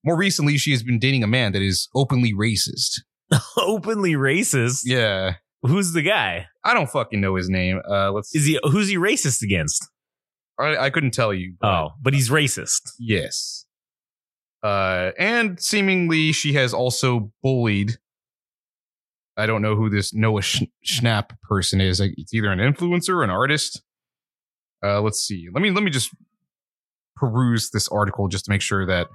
more 0.05 0.17
recently, 0.17 0.57
she 0.59 0.71
has 0.73 0.83
been 0.83 0.99
dating 0.99 1.23
a 1.23 1.27
man 1.27 1.53
that 1.53 1.63
is 1.63 1.89
openly 1.95 2.33
racist. 2.33 3.01
Openly 3.57 4.15
racist. 4.15 4.81
Yeah, 4.85 5.35
Who's 5.63 5.93
the 5.93 6.03
guy? 6.03 6.47
I 6.65 6.75
don't 6.75 6.91
fucking 6.91 7.21
know 7.21 7.37
his 7.37 7.49
name. 7.49 7.81
Uh, 7.89 8.11
let's. 8.11 8.35
Is 8.35 8.45
he? 8.47 8.59
Who's 8.65 8.89
he 8.89 8.97
racist 8.97 9.43
against? 9.43 9.87
I, 10.59 10.77
I 10.77 10.91
couldn't 10.91 11.13
tell 11.13 11.33
you. 11.33 11.55
but 11.61 11.69
Oh, 11.69 11.91
but 12.03 12.13
he's 12.13 12.29
racist. 12.29 12.81
yes. 12.99 13.67
Uh, 14.63 15.13
and 15.19 15.59
seemingly 15.61 16.33
she 16.33 16.53
has 16.55 16.75
also 16.75 17.33
bullied. 17.43 17.99
I 19.37 19.47
don't 19.47 19.63
know 19.63 19.75
who 19.75 19.89
this 19.89 20.13
Noah 20.13 20.43
Sch- 20.43 20.65
Schnapp 20.87 21.31
person 21.43 21.81
is. 21.81 22.01
It's 22.01 22.35
either 22.35 22.51
an 22.51 22.59
influencer 22.59 23.11
or 23.11 23.23
an 23.25 23.31
artist. 23.31 23.83
Uh, 24.85 25.01
let's 25.01 25.21
see. 25.21 25.47
Let 25.53 25.63
me 25.63 25.71
let 25.71 25.83
me 25.83 25.91
just 25.91 26.11
peruse 27.17 27.71
this 27.71 27.89
article 27.89 28.29
just 28.29 28.47
to 28.47 28.51
make 28.51 28.63
sure 28.63 28.87
that 28.87 29.09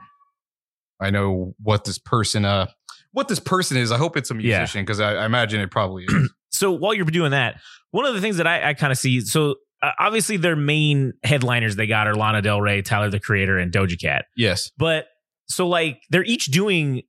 I 1.02 1.10
know 1.10 1.56
what 1.62 1.86
this 1.86 1.98
person 1.98 2.46
uh 2.46 2.68
what 3.12 3.28
this 3.28 3.40
person 3.40 3.78
is. 3.78 3.92
I 3.92 3.98
hope 3.98 4.18
it's 4.18 4.30
a 4.32 4.34
musician 4.36 4.82
because 4.84 5.00
I, 5.00 5.14
I 5.16 5.26
imagine 5.26 5.60
it 5.62 5.72
probably 5.72 6.06
is. 6.06 6.32
So 6.52 6.72
while 6.72 6.94
you're 6.94 7.04
doing 7.04 7.32
that, 7.32 7.60
one 7.92 8.06
of 8.06 8.14
the 8.14 8.22
things 8.22 8.38
that 8.38 8.48
I, 8.48 8.70
I 8.70 8.74
kind 8.76 8.90
of 8.90 8.98
see, 8.98 9.20
so 9.20 9.56
uh, 9.84 9.92
obviously 10.00 10.38
their 10.38 10.56
main 10.56 11.12
headliners 11.22 11.76
they 11.76 11.86
got 11.86 12.08
are 12.08 12.16
Lana 12.16 12.42
Del 12.42 12.62
Rey, 12.62 12.82
Tyler 12.82 13.10
the 13.10 13.20
Creator, 13.20 13.58
and 13.58 13.74
Doja 13.74 14.00
Cat. 14.00 14.24
yes. 14.38 14.72
But 14.78 15.08
so 15.48 15.68
like 15.68 16.02
they're 16.10 16.24
each 16.24 16.46
doing 16.46 17.04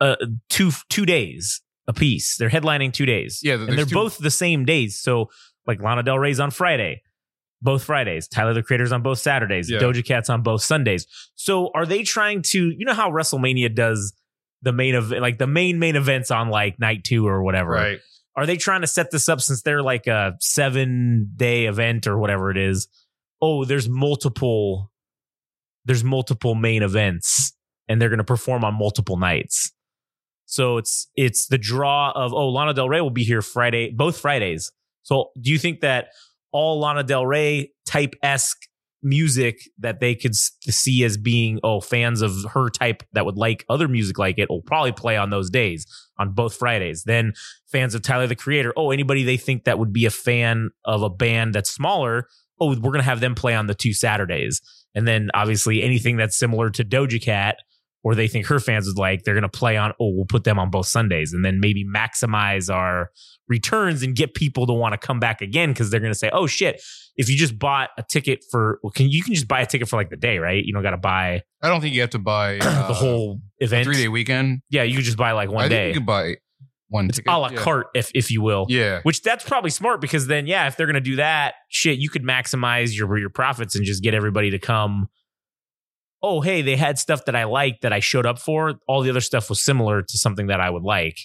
uh 0.00 0.16
two 0.48 0.70
two 0.88 1.06
days 1.06 1.60
a 1.86 1.92
piece. 1.92 2.36
They're 2.36 2.50
headlining 2.50 2.92
two 2.92 3.06
days. 3.06 3.40
Yeah, 3.42 3.54
and 3.54 3.76
they're 3.78 3.84
two- 3.86 3.94
both 3.94 4.18
the 4.18 4.30
same 4.30 4.64
days. 4.64 4.98
So 4.98 5.30
like 5.66 5.82
Lana 5.82 6.02
Del 6.02 6.18
Rey's 6.18 6.40
on 6.40 6.50
Friday, 6.50 7.02
both 7.62 7.84
Fridays. 7.84 8.28
Tyler 8.28 8.54
the 8.54 8.62
Creator's 8.62 8.92
on 8.92 9.02
both 9.02 9.18
Saturdays. 9.18 9.70
Yeah. 9.70 9.78
Doja 9.78 10.04
Cat's 10.04 10.28
on 10.30 10.42
both 10.42 10.62
Sundays. 10.62 11.06
So 11.34 11.70
are 11.74 11.86
they 11.86 12.02
trying 12.02 12.42
to? 12.42 12.70
You 12.70 12.84
know 12.84 12.94
how 12.94 13.10
WrestleMania 13.10 13.74
does 13.74 14.12
the 14.62 14.72
main 14.72 14.94
of 14.94 15.10
like 15.10 15.38
the 15.38 15.46
main 15.46 15.78
main 15.78 15.96
events 15.96 16.30
on 16.30 16.48
like 16.48 16.78
night 16.78 17.04
two 17.04 17.26
or 17.26 17.42
whatever. 17.42 17.70
Right. 17.72 18.00
Are 18.36 18.46
they 18.46 18.56
trying 18.56 18.82
to 18.82 18.86
set 18.86 19.10
this 19.10 19.28
up 19.28 19.40
since 19.40 19.62
they're 19.62 19.82
like 19.82 20.06
a 20.06 20.36
seven 20.40 21.32
day 21.36 21.66
event 21.66 22.06
or 22.06 22.18
whatever 22.18 22.50
it 22.50 22.56
is? 22.56 22.86
Oh, 23.40 23.64
there's 23.64 23.88
multiple, 23.88 24.90
there's 25.84 26.04
multiple 26.04 26.54
main 26.54 26.82
events, 26.82 27.52
and 27.88 28.00
they're 28.00 28.08
going 28.08 28.18
to 28.18 28.24
perform 28.24 28.64
on 28.64 28.74
multiple 28.74 29.16
nights. 29.16 29.72
So 30.46 30.78
it's 30.78 31.08
it's 31.14 31.46
the 31.46 31.58
draw 31.58 32.10
of 32.14 32.32
oh 32.32 32.48
Lana 32.48 32.72
Del 32.72 32.88
Rey 32.88 33.02
will 33.02 33.10
be 33.10 33.24
here 33.24 33.42
Friday, 33.42 33.92
both 33.94 34.18
Fridays. 34.18 34.72
So 35.02 35.30
do 35.40 35.50
you 35.50 35.58
think 35.58 35.80
that 35.80 36.08
all 36.52 36.80
Lana 36.80 37.04
Del 37.04 37.26
Rey 37.26 37.72
type 37.86 38.14
esque 38.22 38.66
music 39.02 39.60
that 39.78 40.00
they 40.00 40.14
could 40.14 40.34
see 40.34 41.04
as 41.04 41.16
being 41.16 41.60
oh 41.62 41.80
fans 41.80 42.20
of 42.20 42.32
her 42.52 42.68
type 42.68 43.02
that 43.12 43.24
would 43.24 43.36
like 43.36 43.64
other 43.68 43.86
music 43.88 44.18
like 44.18 44.38
it 44.38 44.48
will 44.48 44.62
probably 44.62 44.90
play 44.90 45.16
on 45.16 45.30
those 45.30 45.50
days 45.50 45.86
on 46.18 46.32
both 46.32 46.56
Fridays. 46.56 47.04
Then 47.04 47.34
fans 47.70 47.94
of 47.94 48.02
Tyler 48.02 48.26
the 48.26 48.34
Creator, 48.34 48.72
oh 48.76 48.90
anybody 48.90 49.24
they 49.24 49.36
think 49.36 49.64
that 49.64 49.78
would 49.78 49.92
be 49.92 50.06
a 50.06 50.10
fan 50.10 50.70
of 50.84 51.02
a 51.02 51.10
band 51.10 51.54
that's 51.54 51.70
smaller, 51.70 52.26
oh 52.58 52.68
we're 52.68 52.92
gonna 52.92 53.02
have 53.02 53.20
them 53.20 53.34
play 53.34 53.54
on 53.54 53.66
the 53.66 53.74
two 53.74 53.92
Saturdays. 53.92 54.60
And 54.94 55.06
then 55.06 55.30
obviously 55.34 55.82
anything 55.82 56.16
that's 56.16 56.36
similar 56.38 56.70
to 56.70 56.84
Doja 56.84 57.22
Cat 57.22 57.56
or 58.04 58.14
they 58.14 58.28
think 58.28 58.46
her 58.46 58.60
fans 58.60 58.86
would 58.86 58.96
like, 58.98 59.24
they're 59.24 59.34
going 59.34 59.42
to 59.42 59.48
play 59.48 59.76
on, 59.76 59.90
oh, 60.00 60.12
we'll 60.14 60.24
put 60.24 60.44
them 60.44 60.58
on 60.58 60.70
both 60.70 60.86
Sundays 60.86 61.32
and 61.32 61.44
then 61.44 61.60
maybe 61.60 61.84
maximize 61.84 62.72
our 62.72 63.10
returns 63.48 64.02
and 64.02 64.14
get 64.14 64.34
people 64.34 64.66
to 64.66 64.72
want 64.72 64.92
to 64.92 64.98
come 64.98 65.18
back 65.18 65.40
again 65.40 65.70
because 65.70 65.90
they're 65.90 66.00
going 66.00 66.12
to 66.12 66.18
say, 66.18 66.30
oh 66.32 66.46
shit, 66.46 66.80
if 67.16 67.28
you 67.28 67.36
just 67.36 67.58
bought 67.58 67.90
a 67.98 68.04
ticket 68.08 68.44
for, 68.50 68.78
well, 68.82 68.90
can 68.92 69.08
you 69.10 69.22
can 69.22 69.34
just 69.34 69.48
buy 69.48 69.60
a 69.60 69.66
ticket 69.66 69.88
for 69.88 69.96
like 69.96 70.10
the 70.10 70.16
day, 70.16 70.38
right? 70.38 70.64
You 70.64 70.72
don't 70.72 70.82
got 70.82 70.90
to 70.92 70.96
buy 70.96 71.42
I 71.62 71.68
don't 71.68 71.80
think 71.80 71.94
you 71.94 72.00
have 72.02 72.10
to 72.10 72.18
buy 72.18 72.58
uh, 72.62 72.88
the 72.88 72.94
whole 72.94 73.40
event. 73.58 73.84
three 73.84 73.96
day 73.96 74.08
weekend. 74.08 74.60
Yeah, 74.70 74.84
you 74.84 74.96
could 74.96 75.04
just 75.04 75.18
buy 75.18 75.32
like 75.32 75.50
one 75.50 75.64
I 75.64 75.68
day. 75.68 75.76
think 75.86 75.94
you 75.94 76.00
can 76.00 76.06
buy 76.06 76.36
one 76.88 77.06
it's 77.06 77.18
ticket. 77.18 77.32
a 77.32 77.38
la 77.38 77.50
yeah. 77.50 77.58
carte, 77.58 77.88
if 77.94 78.10
if 78.14 78.30
you 78.30 78.42
will. 78.42 78.66
Yeah. 78.68 79.00
Which 79.02 79.22
that's 79.22 79.44
probably 79.44 79.70
smart 79.70 80.00
because 80.00 80.26
then, 80.26 80.46
yeah, 80.46 80.66
if 80.66 80.76
they're 80.76 80.86
going 80.86 80.94
to 80.94 81.00
do 81.00 81.16
that, 81.16 81.54
shit, 81.68 81.98
you 81.98 82.08
could 82.08 82.22
maximize 82.22 82.96
your 82.96 83.16
your 83.18 83.30
profits 83.30 83.74
and 83.76 83.84
just 83.84 84.02
get 84.02 84.14
everybody 84.14 84.50
to 84.50 84.58
come. 84.58 85.08
Oh, 86.22 86.40
hey, 86.40 86.62
they 86.62 86.76
had 86.76 86.98
stuff 86.98 87.24
that 87.26 87.36
I 87.36 87.44
liked 87.44 87.82
that 87.82 87.92
I 87.92 88.00
showed 88.00 88.26
up 88.26 88.38
for. 88.38 88.74
All 88.88 89.02
the 89.02 89.10
other 89.10 89.20
stuff 89.20 89.48
was 89.48 89.62
similar 89.62 90.02
to 90.02 90.18
something 90.18 90.48
that 90.48 90.60
I 90.60 90.68
would 90.68 90.82
like, 90.82 91.18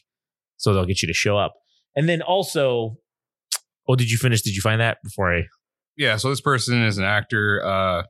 so 0.58 0.74
they'll 0.74 0.86
get 0.86 1.02
you 1.02 1.08
to 1.08 1.14
show 1.14 1.38
up. 1.38 1.54
And 1.96 2.08
then 2.08 2.22
also, 2.22 2.98
oh, 3.88 3.96
did 3.96 4.12
you 4.12 4.18
finish? 4.18 4.42
Did 4.42 4.56
you 4.56 4.62
find 4.62 4.82
that 4.82 4.98
before 5.04 5.36
I? 5.36 5.44
yeah, 5.96 6.18
so 6.18 6.30
this 6.30 6.42
person 6.42 6.84
is 6.84 6.98
an 6.98 7.04
actor. 7.04 7.64
Uh 7.66 8.04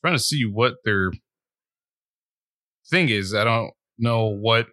trying 0.00 0.14
to 0.14 0.22
see 0.22 0.44
what 0.44 0.74
their 0.84 1.10
thing 2.90 3.08
is. 3.08 3.34
I 3.34 3.44
don't 3.44 3.70
know 3.98 4.26
what 4.26 4.66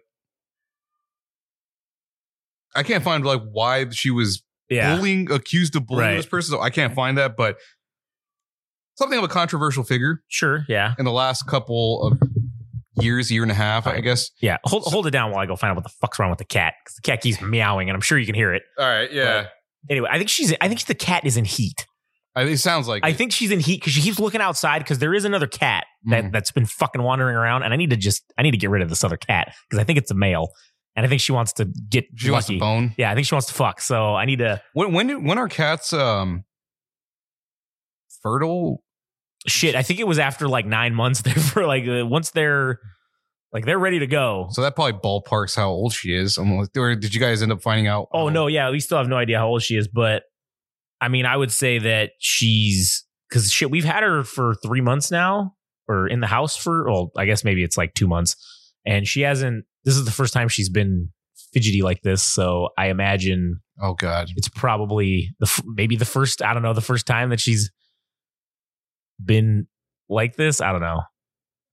I 2.76 2.82
can't 2.82 3.02
find 3.04 3.24
like 3.24 3.42
why 3.50 3.88
she 3.90 4.10
was 4.10 4.42
Yeah, 4.68 4.96
bullying 4.96 5.30
accused 5.30 5.74
of 5.76 5.86
bullying 5.86 6.08
Right. 6.10 6.16
this 6.16 6.26
person. 6.26 6.52
So 6.56 6.60
I 6.60 6.70
can't 6.70 6.94
find 6.94 7.16
that, 7.18 7.36
but 7.36 7.56
something 8.96 9.18
of 9.18 9.24
a 9.24 9.28
controversial 9.28 9.84
figure 9.84 10.22
sure. 10.28 10.64
Yeah, 10.68 10.94
in 10.98 11.04
the 11.04 11.12
last 11.12 11.46
couple 11.46 12.02
of 12.06 12.18
years, 13.02 13.30
year 13.30 13.42
and 13.42 13.50
a 13.52 13.54
half, 13.54 13.86
I 13.86 14.00
guess. 14.00 14.30
yeah. 14.40 14.56
Hold 14.64 14.84
hold 14.84 15.06
it 15.06 15.10
down 15.10 15.30
while 15.30 15.40
I 15.40 15.46
go 15.46 15.56
find 15.56 15.70
out 15.70 15.76
what 15.76 15.84
the 15.84 15.92
fuck's 16.00 16.18
wrong 16.18 16.30
with 16.30 16.38
the 16.38 16.44
cat 16.44 16.74
because 16.84 16.96
the 16.96 17.02
cat 17.02 17.20
keeps 17.20 17.40
meowing, 17.40 17.88
and 17.88 17.94
I'm 17.96 18.00
sure 18.00 18.18
you 18.18 18.26
can 18.26 18.34
hear 18.34 18.54
it. 18.54 18.62
All 18.78 18.86
right, 18.86 19.10
yeah. 19.12 19.48
Anyway, 19.90 20.08
I 20.10 20.18
think 20.18 20.30
she's. 20.30 20.52
I 20.60 20.68
think 20.68 20.84
the 20.86 20.94
cat 20.94 21.24
is 21.24 21.36
in 21.36 21.44
heat. 21.44 21.86
I, 22.34 22.42
it 22.42 22.58
sounds 22.58 22.86
like 22.88 23.02
I 23.04 23.10
it. 23.10 23.16
think 23.16 23.32
she's 23.32 23.50
in 23.50 23.60
heat 23.60 23.80
because 23.80 23.92
she 23.92 24.02
keeps 24.02 24.18
looking 24.18 24.40
outside 24.40 24.80
because 24.80 24.98
there 24.98 25.14
is 25.14 25.24
another 25.24 25.46
cat 25.46 25.86
that, 26.06 26.24
Mhm. 26.24 26.32
that's 26.32 26.50
been 26.50 26.66
fucking 26.66 27.02
wandering 27.02 27.34
around, 27.36 27.62
and 27.62 27.72
I 27.72 27.76
need 27.76 27.90
to 27.90 27.96
just 27.96 28.24
I 28.36 28.42
need 28.42 28.50
to 28.50 28.56
get 28.58 28.68
rid 28.70 28.82
of 28.82 28.88
this 28.88 29.04
other 29.04 29.16
cat 29.16 29.54
because 29.68 29.80
I 29.80 29.84
think 29.84 29.98
it's 29.98 30.10
a 30.10 30.14
male, 30.14 30.48
and 30.96 31.06
I 31.06 31.08
think 31.08 31.20
she 31.20 31.30
wants 31.32 31.52
to 31.54 31.66
get 31.66 32.06
she 32.16 32.30
wants 32.30 32.46
to 32.48 32.58
bone. 32.58 32.94
Yeah, 32.96 33.10
I 33.10 33.14
think 33.14 33.26
she 33.26 33.34
wants 33.34 33.46
to 33.48 33.54
fuck. 33.54 33.80
So 33.80 34.14
I 34.16 34.24
need 34.24 34.38
to 34.40 34.60
When 34.72 34.92
when 34.92 35.06
do- 35.06 35.20
when 35.20 35.38
are 35.38 35.48
cats 35.48 35.92
um 35.92 36.44
fertile? 38.22 38.82
shit. 39.46 39.76
I 39.76 39.82
think 39.82 40.00
it 40.00 40.06
was 40.08 40.18
after 40.18 40.48
like 40.48 40.66
nine 40.66 40.94
months. 40.94 41.20
There 41.24 41.34
for 41.34 41.66
like 41.66 41.86
uh, 41.86 42.04
once 42.06 42.30
they're 42.30 42.80
like 43.52 43.64
they're 43.64 43.78
ready 43.78 44.00
to 44.00 44.06
go. 44.06 44.48
So 44.50 44.62
that 44.62 44.74
probably 44.74 44.94
ballparks 44.94 45.54
how 45.54 45.68
old 45.70 45.92
she 45.92 46.14
is. 46.14 46.36
Like, 46.36 46.70
or 46.76 46.94
did 46.96 47.14
you 47.14 47.20
guys 47.20 47.42
end 47.42 47.52
up 47.52 47.62
finding 47.62 47.86
out? 47.86 48.08
Oh 48.12 48.28
no, 48.28 48.46
yeah, 48.48 48.70
we 48.70 48.80
still 48.80 48.98
have 48.98 49.08
no 49.08 49.16
idea 49.16 49.38
how 49.38 49.46
old 49.48 49.62
she 49.62 49.76
is, 49.76 49.86
but 49.88 50.24
I 51.00 51.08
mean, 51.08 51.26
I 51.26 51.36
would 51.36 51.52
say 51.52 51.78
that 51.78 52.12
she's 52.18 53.04
because 53.28 53.52
shit, 53.52 53.70
we've 53.70 53.84
had 53.84 54.02
her 54.02 54.24
for 54.24 54.54
three 54.56 54.80
months 54.80 55.10
now, 55.10 55.54
or 55.88 56.06
in 56.08 56.20
the 56.20 56.26
house 56.26 56.56
for 56.56 56.84
well, 56.90 57.12
I 57.16 57.26
guess 57.26 57.44
maybe 57.44 57.62
it's 57.62 57.76
like 57.76 57.94
two 57.94 58.08
months, 58.08 58.34
and 58.84 59.06
she 59.06 59.20
hasn't. 59.20 59.64
This 59.86 59.96
is 59.96 60.04
the 60.04 60.10
first 60.10 60.34
time 60.34 60.48
she's 60.48 60.68
been 60.68 61.08
fidgety 61.54 61.80
like 61.80 62.02
this, 62.02 62.22
so 62.22 62.68
I 62.76 62.88
imagine 62.88 63.60
Oh 63.80 63.94
God. 63.94 64.28
it's 64.36 64.48
probably 64.48 65.34
the 65.40 65.62
maybe 65.64 65.96
the 65.96 66.04
first. 66.04 66.42
I 66.42 66.52
don't 66.52 66.62
know 66.62 66.74
the 66.74 66.80
first 66.82 67.06
time 67.06 67.30
that 67.30 67.40
she's 67.40 67.70
been 69.24 69.66
like 70.08 70.36
this. 70.36 70.60
I 70.60 70.72
don't 70.72 70.80
know. 70.80 71.02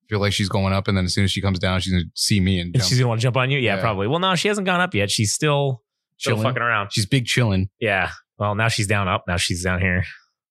feel 0.10 0.20
like 0.20 0.34
she's 0.34 0.50
going 0.50 0.74
up, 0.74 0.88
and 0.88 0.96
then 0.98 1.06
as 1.06 1.14
soon 1.14 1.24
as 1.24 1.32
she 1.32 1.42
comes 1.42 1.60
down, 1.60 1.80
she's 1.80 1.94
gonna 1.94 2.06
see 2.16 2.40
me 2.40 2.60
and 2.60 2.76
And 2.76 2.84
she's 2.86 2.98
gonna 3.00 3.08
want 3.08 3.20
to 3.22 3.24
jump 3.24 3.38
on 3.38 3.50
you. 3.52 3.60
Yeah, 3.60 3.76
Yeah. 3.76 3.82
probably. 3.82 4.08
Well, 4.08 4.20
no, 4.20 4.36
she 4.36 4.48
hasn't 4.48 4.66
gone 4.66 4.80
up 4.82 4.94
yet. 4.94 5.10
She's 5.10 5.34
still 5.34 5.82
still 6.18 6.34
chilling. 6.36 6.44
fucking 6.44 6.62
around. 6.62 6.90
She's 6.94 7.06
big 7.06 7.26
chilling. 7.26 7.70
Yeah. 7.80 8.12
Well, 8.38 8.56
now 8.56 8.68
she's 8.68 8.88
down 8.88 9.08
up. 9.08 9.26
Now 9.28 9.38
she's 9.38 9.64
down 9.64 9.80
here. 9.82 10.04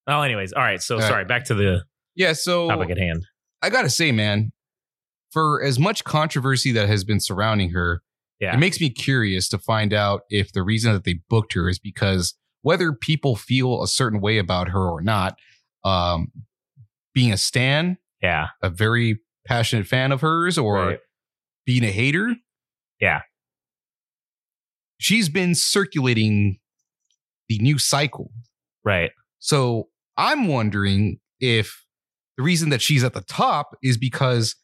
Oh, 0.07 0.21
anyways. 0.21 0.53
All 0.53 0.61
right. 0.63 0.81
So 0.81 0.95
All 0.95 1.01
right. 1.01 1.07
sorry. 1.07 1.25
Back 1.25 1.45
to 1.45 1.53
the 1.53 1.83
Yeah. 2.15 2.33
So 2.33 2.67
topic 2.67 2.89
at 2.91 2.97
hand. 2.97 3.25
I 3.61 3.69
gotta 3.69 3.89
say, 3.89 4.11
man, 4.11 4.51
for 5.33 5.61
as 5.63 5.79
much 5.79 6.03
controversy 6.03 6.71
that 6.73 6.87
has 6.87 7.03
been 7.03 7.19
surrounding 7.19 7.71
her, 7.71 8.01
Yeah. 8.39 8.53
it 8.53 8.59
makes 8.59 8.79
me 8.79 8.89
curious 8.89 9.49
to 9.49 9.57
find 9.57 9.93
out 9.93 10.21
if 10.29 10.53
the 10.53 10.61
reason 10.63 10.93
that 10.93 11.03
they 11.03 11.19
booked 11.29 11.53
her 11.53 11.67
is 11.69 11.79
because 11.79 12.35
whether 12.61 12.93
people 12.93 13.35
feel 13.35 13.81
a 13.83 13.87
certain 13.87 14.21
way 14.21 14.37
about 14.37 14.69
her 14.69 14.87
or 14.89 15.01
not, 15.01 15.37
um, 15.83 16.31
being 17.13 17.33
a 17.33 17.37
stan, 17.37 17.97
Yeah. 18.21 18.49
a 18.61 18.69
very 18.69 19.19
passionate 19.45 19.87
fan 19.87 20.11
of 20.11 20.21
hers, 20.21 20.57
or 20.57 20.75
Right. 20.87 20.99
being 21.65 21.83
a 21.83 21.91
hater. 21.91 22.35
Yeah. 23.01 23.23
She's 24.99 25.27
been 25.29 25.55
circulating 25.55 26.59
the 27.49 27.59
new 27.59 27.77
cycle. 27.77 28.31
Right. 28.85 29.11
So 29.39 29.89
I'm 30.15 30.47
wondering 30.47 31.19
if 31.39 31.85
the 32.37 32.43
reason 32.43 32.69
that 32.69 32.81
she's 32.81 33.03
at 33.03 33.13
the 33.13 33.21
top 33.21 33.75
is 33.83 33.97
because 33.97 34.55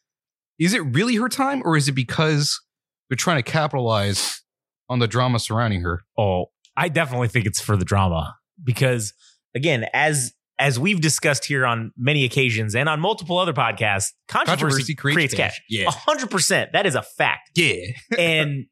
is 0.60 0.74
it 0.74 0.80
really 0.80 1.16
her 1.16 1.28
time 1.28 1.62
or 1.64 1.76
is 1.76 1.88
it 1.88 1.92
because 1.92 2.60
they're 3.08 3.16
trying 3.16 3.42
to 3.42 3.50
capitalize 3.50 4.42
on 4.88 4.98
the 5.00 5.08
drama 5.08 5.38
surrounding 5.40 5.80
her? 5.82 6.02
Oh, 6.16 6.46
I 6.76 6.88
definitely 6.88 7.28
think 7.28 7.46
it's 7.46 7.60
for 7.60 7.76
the 7.76 7.84
drama 7.84 8.36
because 8.62 9.12
again, 9.54 9.86
as 9.92 10.32
as 10.58 10.78
we've 10.78 11.00
discussed 11.00 11.46
here 11.46 11.64
on 11.64 11.90
many 11.96 12.24
occasions 12.24 12.74
and 12.76 12.88
on 12.88 13.00
multiple 13.00 13.38
other 13.38 13.54
podcasts, 13.54 14.08
controversy, 14.28 14.94
creates, 14.94 15.34
cash. 15.34 15.58
Yeah. 15.70 15.88
A 15.88 15.90
hundred 15.90 16.30
percent. 16.30 16.70
That 16.74 16.84
is 16.86 16.94
a 16.94 17.02
fact. 17.02 17.50
Yeah. 17.56 17.76
and 18.18 18.66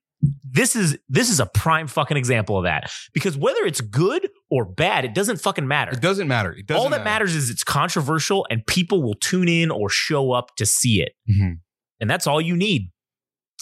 this 0.51 0.74
is 0.77 0.98
this 1.09 1.31
is 1.31 1.40
a 1.40 1.46
prime 1.46 1.87
fucking 1.87 2.16
example 2.16 2.59
of 2.59 2.64
that. 2.64 2.90
Because 3.14 3.37
whether 3.38 3.64
it's 3.64 3.81
good 3.81 4.29
or 4.51 4.64
bad, 4.66 5.05
it 5.07 5.14
doesn't 5.14 5.40
fucking 5.40 5.66
matter. 5.66 5.92
It 5.92 6.01
doesn't 6.03 6.29
matter. 6.29 6.53
It 6.53 6.66
doesn't 6.66 6.83
All 6.83 6.90
that 6.90 6.98
matter. 6.98 7.05
matters 7.05 7.35
is 7.35 7.48
it's 7.51 7.64
controversial 7.64 8.46
and 8.51 8.66
people 8.66 9.03
will 9.03 9.14
tune 9.14 9.48
in 9.48 9.70
or 9.70 9.88
show 9.88 10.33
up 10.33 10.57
to 10.57 10.66
see 10.66 11.01
it. 11.01 11.12
Mhm. 11.31 11.61
And 12.01 12.09
that's 12.09 12.27
all 12.27 12.41
you 12.41 12.57
need. 12.57 12.91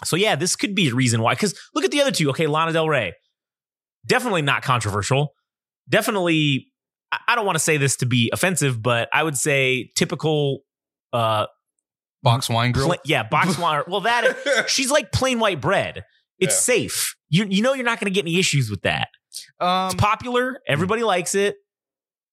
So 0.05 0.17
yeah, 0.17 0.37
this 0.37 0.57
could 0.57 0.75
be 0.75 0.89
a 0.89 0.95
reason 0.95 1.23
why. 1.23 1.35
Because 1.35 1.59
look 1.75 1.85
at 1.85 1.91
the 1.91 2.01
other 2.03 2.11
two. 2.11 2.29
Okay, 2.31 2.47
Lana 2.47 2.73
Del 2.73 2.89
Rey, 2.89 3.15
definitely 4.07 4.43
not 4.43 4.63
controversial. 4.63 5.33
Definitely, 5.89 6.67
I- 7.13 7.35
don't 7.35 7.47
want 7.47 7.57
to 7.57 7.65
say 7.65 7.77
this 7.77 7.97
to 7.99 8.07
be 8.07 8.31
offensive, 8.33 8.83
but 8.83 9.09
I 9.13 9.23
would 9.23 9.37
say 9.37 9.91
typical. 9.97 10.61
uh 11.13 11.47
Box 12.23 12.49
wine 12.49 12.73
girl. 12.73 12.87
pla- 12.89 12.97
Yeah, 13.05 13.23
box 13.23 13.57
wine. 13.61 13.83
Well, 13.87 14.01
that 14.03 14.65
she's 14.69 14.91
like 14.91 15.13
plain 15.13 15.39
white 15.39 15.61
bread. 15.61 16.05
It's 16.39 16.55
Yeah. 16.55 16.61
safe. 16.75 17.15
You 17.29 17.47
you 17.49 17.63
know 17.63 17.73
you're 17.75 17.85
not 17.85 18.01
going 18.01 18.13
to 18.13 18.15
get 18.15 18.25
any 18.25 18.39
issues 18.39 18.69
with 18.71 18.83
that. 18.83 19.09
um, 19.61 19.87
It's 19.87 19.95
popular. 19.95 20.61
Everybody 20.67 21.05
likes 21.05 21.35
it. 21.35 21.55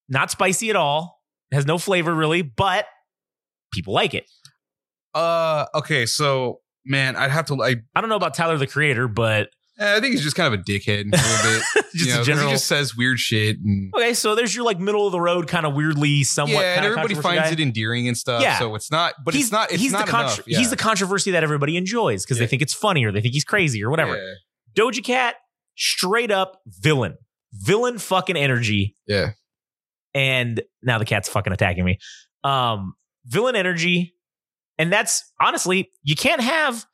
Not 0.10 0.32
spicy 0.32 0.70
at 0.70 0.76
all. 0.76 1.22
It 1.52 1.56
has 1.56 1.66
no 1.66 1.78
flavor 1.78 2.13
really, 2.13 2.42
but 2.42 2.86
people 3.72 3.94
like 3.94 4.13
it. 4.13 4.26
Uh, 5.13 5.65
okay, 5.76 6.06
so 6.06 6.60
man, 6.86 7.15
I'd 7.15 7.32
have 7.32 7.45
to. 7.47 7.62
I, 7.62 7.76
I 7.95 8.02
don't 8.02 8.10
know 8.10 8.15
about 8.15 8.34
Tyler 8.34 8.58
the 8.58 8.67
Creator, 8.67 9.08
but 9.08 9.49
I 9.80 9.99
think 9.99 10.13
he's 10.13 10.23
just 10.23 10.36
kind 10.36 10.54
of 10.54 10.60
a 10.60 10.63
dickhead 10.63 11.06
a 11.06 11.17
little 11.17 11.60
bit. 11.76 11.86
just 11.93 12.06
you 12.08 12.13
know, 12.13 12.23
general. 12.23 12.47
He 12.47 12.54
just 12.54 12.67
says 12.67 12.95
weird 12.95 13.19
shit, 13.19 13.58
and 13.63 13.93
okay, 13.95 14.13
so 14.13 14.36
there's 14.36 14.56
your 14.56 14.65
like 14.65 14.80
middle 14.80 15.06
of 15.06 15.12
the 15.12 15.19
road 15.21 15.47
kind 15.47 15.65
of 15.65 15.73
weirdly 15.73 16.23
somewhat. 16.23 16.62
yeah, 16.62 16.76
and 16.78 16.86
everybody 16.86 17.15
finds 17.15 17.43
guy. 17.43 17.52
it 17.52 17.60
endearing 17.60 18.08
and 18.08 18.17
stuff. 18.17 18.41
Yeah. 18.41 18.60
so 18.60 18.76
it's 18.76 18.91
not. 18.91 19.13
But 19.23 19.34
he's 19.34 19.45
it's 19.45 19.52
not. 19.52 19.71
It's 19.71 19.82
he's 19.82 19.91
not 19.91 20.06
the 20.08 20.17
enough. 20.17 20.41
Yeah. 20.47 20.60
he's 20.60 20.69
the 20.69 20.78
controversy 20.78 21.32
that 21.32 21.43
everybody 21.43 21.78
enjoys 21.78 22.23
because 22.23 22.38
Yeah. 22.38 22.43
they 22.45 22.49
think 22.49 22.62
it's 22.62 22.73
funny 22.73 23.04
or 23.06 23.12
they 23.12 23.21
think 23.21 23.34
he's 23.34 23.45
crazy 23.45 23.84
or 23.84 23.89
whatever. 23.89 24.15
Yeah. 24.15 24.34
Doja 24.76 25.04
Cat, 25.04 25.36
straight 25.76 26.32
up 26.32 26.62
villain, 26.67 27.15
villain 27.54 27.97
fucking 27.99 28.36
energy. 28.38 28.95
Yeah. 29.08 29.32
and 30.13 30.62
now 30.82 30.97
the 30.99 31.06
cat's 31.06 31.30
fucking 31.30 31.54
attacking 31.54 31.86
me. 31.86 31.97
Um, 32.43 32.93
villain 33.26 33.56
energy, 33.56 34.13
and 34.77 34.91
that's 34.91 35.23
honestly 35.41 35.89
you 36.03 36.15
can't 36.15 36.41
have. 36.41 36.86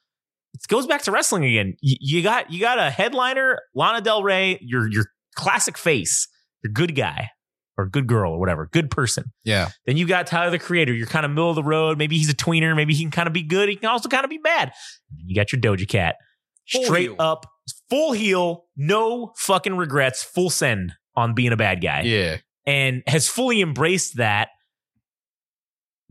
It 0.53 0.67
goes 0.67 0.87
back 0.87 1.03
to 1.03 1.11
wrestling 1.11 1.45
again. 1.45 1.75
You, 1.81 1.95
you 1.99 2.23
got 2.23 2.51
you 2.51 2.59
got 2.59 2.79
a 2.79 2.89
headliner, 2.89 3.59
Lana 3.75 4.01
Del 4.01 4.23
Rey, 4.23 4.57
your 4.61 4.89
your 4.91 5.05
classic 5.35 5.77
face, 5.77 6.27
your 6.63 6.71
good 6.73 6.95
guy 6.95 7.29
or 7.77 7.85
good 7.87 8.07
girl 8.07 8.33
or 8.33 8.39
whatever, 8.39 8.67
good 8.73 8.91
person. 8.91 9.25
Yeah. 9.45 9.69
Then 9.85 9.95
you 9.95 10.05
got 10.07 10.27
Tyler 10.27 10.49
the 10.51 10.59
Creator. 10.59 10.91
You're 10.93 11.07
kind 11.07 11.25
of 11.25 11.31
middle 11.31 11.49
of 11.49 11.55
the 11.55 11.63
road. 11.63 11.97
Maybe 11.97 12.17
he's 12.17 12.29
a 12.29 12.33
tweener. 12.35 12.75
Maybe 12.75 12.93
he 12.93 13.03
can 13.03 13.11
kind 13.11 13.27
of 13.27 13.31
be 13.33 13.43
good. 13.43 13.69
He 13.69 13.75
can 13.77 13.87
also 13.89 14.09
kind 14.09 14.23
of 14.25 14.29
be 14.29 14.39
bad. 14.39 14.73
You 15.15 15.33
got 15.35 15.53
your 15.53 15.61
Doja 15.61 15.87
Cat, 15.87 16.17
Full 16.71 16.83
straight 16.83 17.03
heel. 17.11 17.15
up, 17.19 17.45
full 17.89 18.11
heel, 18.11 18.65
no 18.75 19.31
fucking 19.37 19.77
regrets, 19.77 20.23
full 20.23 20.49
send 20.49 20.91
on 21.15 21.33
being 21.35 21.53
a 21.53 21.57
bad 21.57 21.81
guy 21.81 22.01
Yeah. 22.01 22.37
and 22.65 23.01
has 23.07 23.29
fully 23.29 23.61
embraced 23.61 24.17
that. 24.17 24.49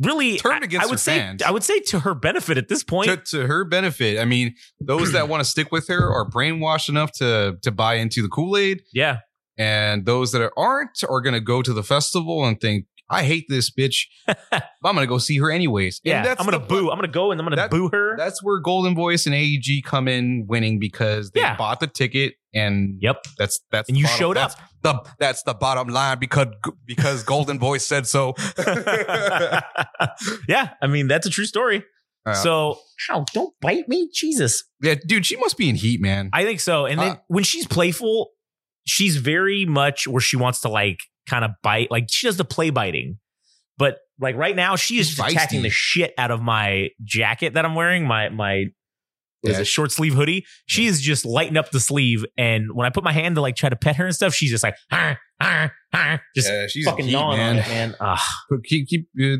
Really, 0.01 0.39
Turned 0.39 0.63
against 0.63 0.87
I, 0.87 0.91
would 0.91 1.01
say 1.01 1.19
fans. 1.19 1.43
I 1.43 1.51
would 1.51 1.65
say 1.65 1.81
to 1.81 2.01
her 2.01 2.15
benefit 2.15 2.57
at 2.57 2.69
this 2.69 2.85
point. 2.85 3.09
To, 3.09 3.17
to 3.39 3.47
her 3.49 3.65
benefit, 3.65 4.21
I 4.21 4.25
mean, 4.25 4.55
those 4.81 5.13
that 5.13 5.29
want 5.29 5.41
to 5.43 5.45
stick 5.45 5.73
with 5.73 5.89
her 5.89 6.09
are 6.13 6.29
brainwashed 6.29 6.89
enough 6.89 7.13
to 7.19 7.59
to 7.63 7.73
buy 7.73 7.95
into 7.95 8.23
the 8.23 8.29
Kool 8.29 8.57
Aid, 8.57 8.83
yeah, 8.93 9.19
and 9.59 10.07
those 10.07 10.31
that 10.33 10.51
aren't 10.57 11.03
are 11.09 11.21
going 11.21 11.35
to 11.35 11.41
go 11.41 11.63
to 11.63 11.73
the 11.73 11.83
festival 11.83 12.45
and 12.45 12.61
think, 12.61 12.87
"I 13.11 13.23
hate 13.25 13.47
this 13.49 13.71
bitch. 13.71 14.07
I'm 14.29 14.35
going 14.83 14.97
to 14.99 15.07
go 15.07 15.18
see 15.18 15.38
her 15.38 15.51
anyways." 15.51 16.01
And 16.05 16.11
yeah. 16.11 16.23
that's 16.23 16.40
I'm 16.40 16.47
gonna 16.47 16.59
the- 16.59 16.66
boo. 16.66 16.90
I'm 16.90 16.99
gonna 16.99 17.09
go 17.09 17.31
and 17.33 17.40
I'm 17.40 17.44
gonna 17.44 17.57
That- 17.57 17.71
boo 17.71 17.88
her. 17.92 18.16
That's 18.16 18.42
where 18.42 18.62
Goldenvoice 18.62 19.27
and 19.27 19.35
AEG 19.35 19.83
come 19.85 20.09
in 20.09 20.47
winning 20.49 20.79
because 20.79 21.31
they 21.33 21.40
Yeah. 21.40 21.57
bought 21.57 21.81
the 21.81 21.87
ticket, 21.87 22.35
and 22.55 22.99
yep. 23.01 23.25
that's 23.38 23.61
that's 23.71 23.88
And 23.88 23.97
the 23.97 24.01
you 24.01 24.07
bottom- 24.07 24.18
showed 24.18 24.37
that's 24.37 24.55
up. 24.55 24.61
The 24.83 25.11
that's 25.18 25.42
the 25.42 25.55
bottom 25.55 25.88
line 25.88 26.18
because 26.18 26.47
because 26.87 27.25
Goldenvoice 27.25 27.81
said 27.83 28.07
so. 28.07 28.35
yeah, 30.49 30.71
I 30.83 30.87
mean 30.87 31.09
that's 31.09 31.27
a 31.27 31.31
true 31.31 31.47
story. 31.47 31.85
Yeah. 32.27 32.33
So, 32.35 32.79
ow, 33.11 33.25
don't 33.33 33.55
bite 33.61 33.88
me, 33.88 34.11
Jesus. 34.12 34.64
yeah, 34.83 34.97
dude, 35.07 35.25
she 35.25 35.37
must 35.37 35.57
be 35.57 35.68
in 35.71 35.77
heat, 35.77 35.99
man. 36.01 36.29
I 36.35 36.44
think 36.44 36.61
so. 36.61 36.85
And 36.85 37.01
then 37.01 37.12
Uh, 37.12 37.16
when 37.29 37.42
she's 37.42 37.66
playful, 37.66 38.31
she's 38.87 39.16
very 39.16 39.64
much 39.64 40.07
where 40.07 40.21
she 40.21 40.37
wants 40.37 40.61
to 40.61 40.68
like 40.68 40.99
kind 41.29 41.45
of 41.45 41.53
bite. 41.62 41.91
Like 41.91 42.07
she 42.11 42.27
does 42.27 42.37
the 42.37 42.45
play 42.45 42.71
biting. 42.71 43.19
But 43.77 43.99
like 44.21 44.35
right 44.35 44.57
now, 44.57 44.75
she 44.77 44.99
is 44.99 45.17
attacking 45.19 45.62
the 45.62 45.71
shit 45.71 46.12
out 46.19 46.31
of 46.33 46.41
my 46.43 46.88
jacket 47.05 47.55
that 47.55 47.64
I'm 47.64 47.75
wearing, 47.77 48.07
my 48.07 48.29
my 48.31 48.64
what 49.43 49.51
is 49.51 49.57
Yeah. 49.59 49.61
it, 49.62 49.67
short 49.69 49.93
sleeve 49.93 50.14
hoodie. 50.14 50.45
She 50.67 50.87
is 50.87 51.01
just 51.01 51.25
lighting 51.25 51.57
up 51.57 51.71
the 51.71 51.79
sleeve. 51.79 52.25
And 52.37 52.75
when 52.75 52.87
I 52.87 52.91
put 52.91 53.05
my 53.05 53.12
hand 53.12 53.37
to 53.37 53.41
like 53.41 53.55
try 53.55 53.69
to 53.69 53.77
pet 53.77 53.95
her 53.97 54.07
and 54.07 54.14
stuff, 54.14 54.35
she's 54.35 54.51
just 54.51 54.64
like 54.64 54.75
"Arr, 54.91 55.19
arr, 55.41 55.73
arr," 55.93 56.21
just 56.35 56.49
yeah, 56.49 56.67
she's 56.67 56.85
fucking 56.87 57.05
heat, 57.07 57.12
gnawing 57.12 57.38
man. 57.38 57.57
on 57.57 57.62
it, 57.62 57.69
man. 57.69 57.95
But 58.51 58.64
keep 58.64 58.88
keep 58.88 59.07
uh, 59.23 59.37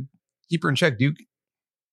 keep 0.49 0.63
her 0.63 0.69
in 0.69 0.77
check, 0.77 0.99
Duke. 0.99 1.17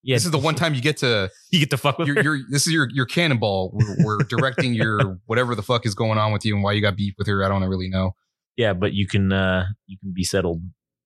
yeah. 0.04 0.18
This 0.18 0.26
is 0.26 0.30
the 0.32 0.38
one 0.38 0.54
time 0.62 0.76
you 0.76 0.82
get 0.82 0.98
to 0.98 1.32
you 1.50 1.58
get 1.58 1.72
to 1.72 1.78
fuck 1.78 1.98
with 1.98 2.08
you're, 2.08 2.22
her. 2.24 2.38
this 2.52 2.68
is 2.68 2.74
your 2.74 2.88
your 2.94 3.08
cannonball. 3.08 3.72
We're, 3.74 4.06
we're 4.06 4.18
directing 4.30 4.76
your 4.76 5.20
whatever 5.26 5.56
the 5.56 5.64
fuck 5.64 5.88
is 5.88 5.96
going 5.96 6.20
on 6.20 6.32
with 6.32 6.46
you 6.46 6.54
and 6.54 6.64
why 6.64 6.74
you 6.74 6.82
got 6.82 6.96
beef 6.96 7.16
with 7.18 7.26
her. 7.26 7.44
I 7.44 7.48
don't 7.50 7.64
really 7.64 7.90
know. 7.90 8.12
Yeah, 8.58 8.74
but 8.74 8.94
you 8.94 9.08
can 9.08 9.32
uh 9.32 9.66
you 9.88 9.98
can 10.00 10.14
be 10.14 10.24
settled. 10.24 10.62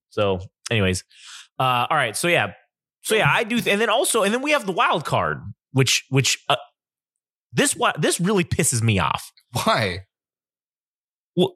So, 0.10 0.40
anyways, 0.72 1.04
uh, 1.60 1.88
all 1.90 1.98
right. 1.98 2.16
So 2.16 2.28
yeah, 2.28 2.54
so 3.04 3.16
yeah, 3.16 3.30
I 3.32 3.44
do, 3.44 3.56
th- 3.62 3.68
and 3.72 3.80
then 3.80 3.90
also, 3.90 4.24
and 4.24 4.34
then 4.34 4.42
we 4.42 4.52
have 4.52 4.66
the 4.66 4.72
wild 4.72 5.06
card, 5.06 5.40
which 5.72 6.06
which 6.10 6.38
uh, 6.50 6.56
this 7.54 7.76
this 8.00 8.20
really 8.20 8.44
pisses 8.44 8.82
me 8.82 9.00
off. 9.00 9.32
Why? 9.52 10.00
Well, 11.36 11.54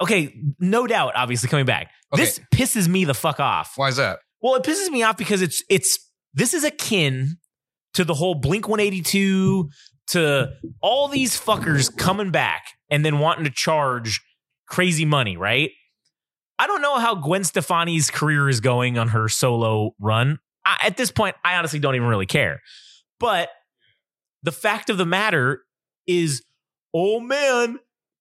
okay, 0.00 0.34
no 0.58 0.86
doubt, 0.86 1.12
obviously 1.16 1.48
coming 1.48 1.66
back, 1.66 1.90
Okay. 2.12 2.22
this 2.24 2.40
pisses 2.54 2.88
me 2.88 3.04
the 3.04 3.14
fuck 3.14 3.40
off. 3.40 3.72
Why 3.76 3.88
is 3.88 3.96
that? 3.96 4.20
Well, 4.40 4.54
it 4.54 4.62
pisses 4.62 4.88
me 4.90 5.02
off 5.02 5.16
because 5.16 5.42
it's 5.42 5.62
it's 5.68 5.98
this 6.34 6.54
is 6.54 6.64
akin 6.64 7.36
to 7.94 8.04
the 8.04 8.14
whole 8.14 8.34
Blink 8.34 8.68
182 8.68 9.68
to 10.08 10.50
all 10.80 11.08
these 11.08 11.38
fuckers 11.38 11.94
coming 11.94 12.30
back 12.30 12.62
and 12.90 13.04
then 13.04 13.18
wanting 13.18 13.44
to 13.44 13.50
charge 13.50 14.20
crazy 14.68 15.04
money, 15.04 15.36
right? 15.36 15.70
I 16.58 16.66
don't 16.66 16.82
know 16.82 16.98
how 16.98 17.14
Gwen 17.14 17.44
Stefani's 17.44 18.10
career 18.10 18.48
is 18.48 18.60
going 18.60 18.98
on 18.98 19.08
her 19.08 19.28
solo 19.28 19.94
run. 20.00 20.38
I, 20.66 20.76
at 20.86 20.96
this 20.96 21.10
point, 21.10 21.36
I 21.44 21.56
honestly 21.56 21.78
don't 21.78 21.94
even 21.94 22.08
really 22.08 22.26
care. 22.26 22.60
But 23.20 23.48
the 24.42 24.52
fact 24.52 24.90
of 24.90 24.98
the 24.98 25.06
matter 25.06 25.62
is, 26.06 26.42
oh 26.92 27.20
man, 27.20 27.78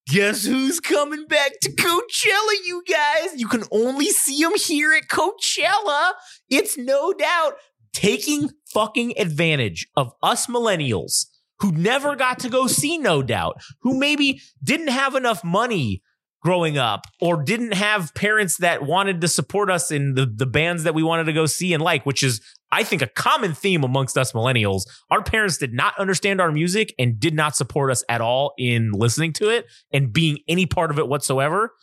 guess 0.08 0.46
who's 0.46 0.80
coming 0.80 1.26
back 1.26 1.54
to 1.62 1.72
Coachella, 1.72 2.66
you 2.66 2.84
guys? 2.88 3.40
You 3.40 3.48
can 3.48 3.64
only 3.72 4.08
see 4.08 4.42
him 4.42 4.54
here 4.56 4.94
at 4.94 5.08
Coachella. 5.08 6.14
It's 6.50 6.78
no 6.78 7.14
doubt 7.14 7.56
taking 7.94 8.52
fucking 8.72 9.14
advantage 9.18 9.88
of 9.96 10.12
us 10.22 10.48
millennials 10.48 11.26
who 11.60 11.72
never 11.72 12.16
got 12.16 12.40
to 12.40 12.50
go 12.50 12.68
see 12.68 12.98
No 12.98 13.24
Doubt, 13.24 13.60
who 13.82 13.98
maybe 13.98 14.42
didn't 14.64 14.90
have 14.90 15.16
enough 15.16 15.44
money 15.44 16.04
growing 16.42 16.78
up 16.78 17.06
or 17.20 17.44
didn't 17.44 17.74
have 17.74 18.14
parents 18.14 18.58
that 18.58 18.84
wanted 18.84 19.22
to 19.22 19.28
support 19.28 19.70
us 19.70 19.92
in 19.92 20.14
the, 20.14 20.26
the 20.26 20.46
bands 20.46 20.84
that 20.84 20.94
we 20.94 21.04
wanted 21.04 21.26
to 21.26 21.34
go 21.34 21.46
see 21.46 21.74
and 21.74 21.82
like, 21.82 22.06
which 22.06 22.24
is, 22.24 22.42
I 22.72 22.84
think, 22.84 23.02
a 23.02 23.08
common 23.08 23.54
theme 23.54 23.84
amongst 23.84 24.18
us 24.18 24.34
millennials. 24.34 24.84
Our 25.10 25.24
parents 25.24 25.58
did 25.58 25.74
not 25.74 25.98
understand 26.00 26.40
our 26.40 26.52
music 26.52 26.94
and 27.00 27.20
did 27.20 27.34
not 27.34 27.56
support 27.56 27.92
us 27.92 28.04
at 28.08 28.22
all 28.22 28.54
in 28.58 28.92
listening 28.92 29.34
to 29.34 29.50
it 29.50 29.66
and 29.92 30.14
being 30.14 30.40
any 30.48 30.66
part 30.66 30.92
of 30.92 31.00
it 31.00 31.08
whatsoever. 31.08 31.74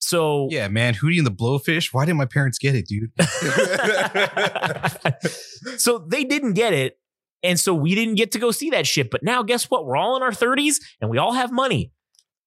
So, 0.00 0.48
Yeah, 0.50 0.68
man. 0.68 0.94
Hootie 0.94 1.18
and 1.18 1.26
the 1.26 1.32
Blowfish. 1.32 1.92
Why 1.92 2.06
didn't 2.06 2.18
my 2.18 2.26
parents 2.26 2.58
get 2.58 2.74
it, 2.74 2.86
dude? 2.86 3.10
so 5.80 5.98
they 5.98 6.24
didn't 6.24 6.54
get 6.54 6.72
it. 6.72 6.98
And 7.42 7.58
so 7.58 7.74
we 7.74 7.94
didn't 7.94 8.16
get 8.16 8.32
to 8.32 8.38
go 8.38 8.50
see 8.50 8.70
that 8.70 8.86
shit. 8.86 9.10
But 9.10 9.22
now 9.22 9.42
guess 9.42 9.70
what? 9.70 9.86
We're 9.86 9.96
all 9.96 10.16
in 10.16 10.22
our 10.22 10.30
30s 10.30 10.76
and 11.00 11.10
we 11.10 11.18
all 11.18 11.32
have 11.32 11.52
money. 11.52 11.92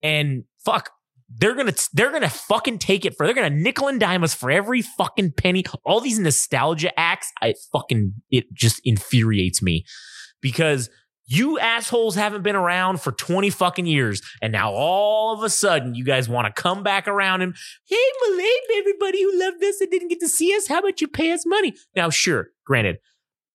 And 0.01 0.43
fuck, 0.63 0.91
they're 1.37 1.55
gonna 1.55 1.73
they're 1.93 2.11
gonna 2.11 2.29
fucking 2.29 2.79
take 2.79 3.05
it 3.05 3.15
for 3.15 3.25
they're 3.25 3.35
gonna 3.35 3.49
nickel 3.49 3.87
and 3.87 3.99
dime 3.99 4.23
us 4.23 4.33
for 4.33 4.51
every 4.51 4.81
fucking 4.81 5.31
penny. 5.31 5.63
All 5.83 5.99
these 5.99 6.19
nostalgia 6.19 6.97
acts, 6.99 7.31
I 7.41 7.55
fucking 7.71 8.13
it 8.29 8.51
just 8.53 8.81
infuriates 8.83 9.61
me. 9.61 9.85
Because 10.41 10.89
you 11.31 11.57
assholes 11.59 12.15
haven't 12.15 12.41
been 12.41 12.57
around 12.57 12.99
for 12.99 13.13
20 13.13 13.49
fucking 13.51 13.85
years. 13.85 14.21
And 14.41 14.51
now 14.51 14.71
all 14.71 15.33
of 15.33 15.43
a 15.43 15.49
sudden 15.49 15.95
you 15.95 16.03
guys 16.03 16.27
want 16.27 16.53
to 16.53 16.61
come 16.61 16.83
back 16.83 17.07
around 17.07 17.41
and, 17.41 17.55
hey, 17.87 17.95
Malay, 18.27 18.79
everybody 18.79 19.23
who 19.23 19.39
loved 19.39 19.63
us 19.63 19.79
and 19.79 19.89
didn't 19.89 20.09
get 20.09 20.19
to 20.19 20.27
see 20.27 20.53
us, 20.55 20.67
how 20.67 20.79
about 20.79 20.99
you 20.99 21.07
pay 21.07 21.31
us 21.31 21.45
money? 21.45 21.73
Now, 21.95 22.09
sure, 22.09 22.49
granted, 22.65 22.97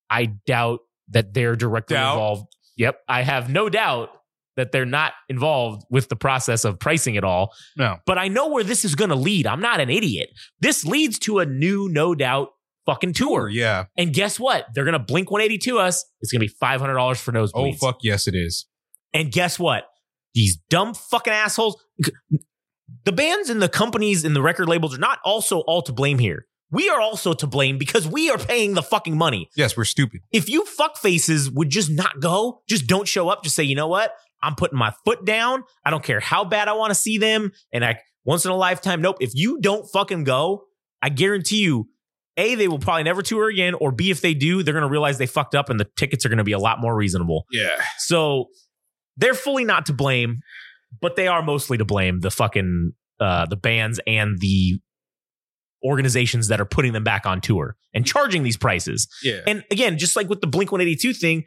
I 0.09 0.25
doubt 0.25 0.79
that 1.09 1.35
they're 1.35 1.55
directly 1.55 1.95
Doubt? 1.95 2.13
involved. 2.13 2.55
Yep. 2.77 2.99
I 3.07 3.21
have 3.21 3.49
no 3.49 3.69
doubt 3.69 4.09
that 4.57 4.73
they're 4.73 4.85
not 4.85 5.13
involved 5.29 5.85
with 5.89 6.09
the 6.09 6.15
process 6.17 6.65
of 6.65 6.79
pricing 6.79 7.15
it 7.15 7.23
all. 7.23 7.53
No. 7.77 7.97
But 8.05 8.17
I 8.17 8.27
know 8.27 8.49
where 8.49 8.63
this 8.63 8.83
is 8.83 8.95
going 8.95 9.11
to 9.11 9.15
lead. 9.15 9.47
I'm 9.47 9.61
not 9.61 9.79
an 9.79 9.89
idiot. 9.89 10.29
This 10.59 10.83
leads 10.83 11.17
to 11.19 11.39
a 11.39 11.45
new, 11.45 11.87
no 11.87 12.13
doubt, 12.13 12.49
fucking 12.85 13.13
tour. 13.13 13.47
Yeah. 13.47 13.85
And 13.95 14.13
guess 14.13 14.39
what? 14.39 14.65
They're 14.73 14.83
going 14.83 14.93
to 14.93 14.99
blink 14.99 15.31
182 15.31 15.79
us. 15.79 16.03
It's 16.21 16.31
going 16.31 16.41
to 16.41 16.47
be 16.47 16.53
$500 16.61 17.17
for 17.17 17.37
Oh, 17.53 17.71
fuck 17.73 17.99
yes, 18.01 18.27
it 18.27 18.35
is. 18.35 18.65
And 19.13 19.31
guess 19.31 19.57
what? 19.57 19.85
These 20.33 20.57
dumb 20.69 20.93
fucking 20.93 21.33
assholes. 21.33 21.81
The 23.05 23.11
bands 23.11 23.49
and 23.49 23.61
the 23.61 23.69
companies 23.69 24.25
and 24.25 24.35
the 24.35 24.41
record 24.41 24.67
labels 24.67 24.95
are 24.95 24.99
not 24.99 25.19
also 25.23 25.59
all 25.61 25.81
to 25.83 25.93
blame 25.93 26.19
here. 26.19 26.45
We 26.69 26.89
are 26.89 26.99
also 26.99 27.33
to 27.33 27.47
blame 27.47 27.77
because 27.77 28.05
we 28.05 28.29
are 28.29 28.37
paying 28.37 28.73
the 28.73 28.83
fucking 28.83 29.17
money. 29.17 29.49
Yes, 29.55 29.77
we're 29.77 29.85
stupid. 29.85 30.21
If 30.33 30.49
you 30.49 30.65
fuck 30.65 30.97
faces 30.97 31.49
would 31.49 31.69
just 31.69 31.89
not 31.89 32.19
go, 32.19 32.61
just 32.67 32.87
don't 32.87 33.07
show 33.07 33.29
up, 33.29 33.43
just 33.43 33.55
say, 33.55 33.63
you 33.63 33.75
know 33.75 33.87
what? 33.87 34.11
I'm 34.41 34.55
putting 34.55 34.77
my 34.77 34.93
foot 35.05 35.25
down. 35.25 35.63
I 35.83 35.89
don't 35.89 36.03
care 36.03 36.19
how 36.19 36.43
bad 36.43 36.67
I 36.67 36.73
want 36.73 36.91
to 36.91 36.95
see 36.95 37.17
them. 37.17 37.51
And 37.71 37.83
I 37.83 37.99
once 38.25 38.45
in 38.45 38.51
a 38.51 38.55
lifetime, 38.55 39.01
nope. 39.01 39.17
If 39.19 39.31
you 39.33 39.59
don't 39.61 39.85
fucking 39.89 40.23
go, 40.23 40.65
I 41.01 41.09
guarantee 41.09 41.63
you, 41.63 41.89
A, 42.37 42.55
they 42.55 42.67
will 42.67 42.79
probably 42.79 43.03
never 43.03 43.21
tour 43.21 43.49
again, 43.49 43.73
or 43.73 43.91
B, 43.91 44.11
if 44.11 44.21
they 44.21 44.33
do, 44.33 44.63
they're 44.63 44.73
gonna 44.73 44.89
realize 44.89 45.17
they 45.17 45.25
fucked 45.27 45.55
up 45.55 45.69
and 45.69 45.79
the 45.79 45.87
tickets 45.95 46.25
are 46.25 46.29
gonna 46.29 46.43
be 46.43 46.51
a 46.51 46.59
lot 46.59 46.79
more 46.79 46.95
reasonable. 46.95 47.45
Yeah. 47.51 47.81
So 47.97 48.47
they're 49.15 49.33
fully 49.33 49.65
not 49.65 49.85
to 49.87 49.93
blame, 49.93 50.41
but 51.01 51.15
they 51.15 51.27
are 51.27 51.41
mostly 51.41 51.77
to 51.77 51.85
blame. 51.85 52.19
The 52.19 52.31
fucking 52.31 52.93
uh, 53.19 53.45
the 53.47 53.55
bands 53.55 53.99
and 54.05 54.39
the 54.39 54.79
organizations 55.83 56.47
that 56.47 56.59
are 56.59 56.65
putting 56.65 56.93
them 56.93 57.03
back 57.03 57.25
on 57.25 57.41
tour 57.41 57.75
and 57.93 58.05
charging 58.05 58.43
these 58.43 58.57
prices. 58.57 59.07
Yeah. 59.23 59.41
And 59.47 59.63
again, 59.71 59.97
just 59.97 60.15
like 60.15 60.29
with 60.29 60.41
the 60.41 60.47
Blink 60.47 60.71
One 60.71 60.81
Eighty 60.81 60.95
Two 60.95 61.13
thing, 61.13 61.45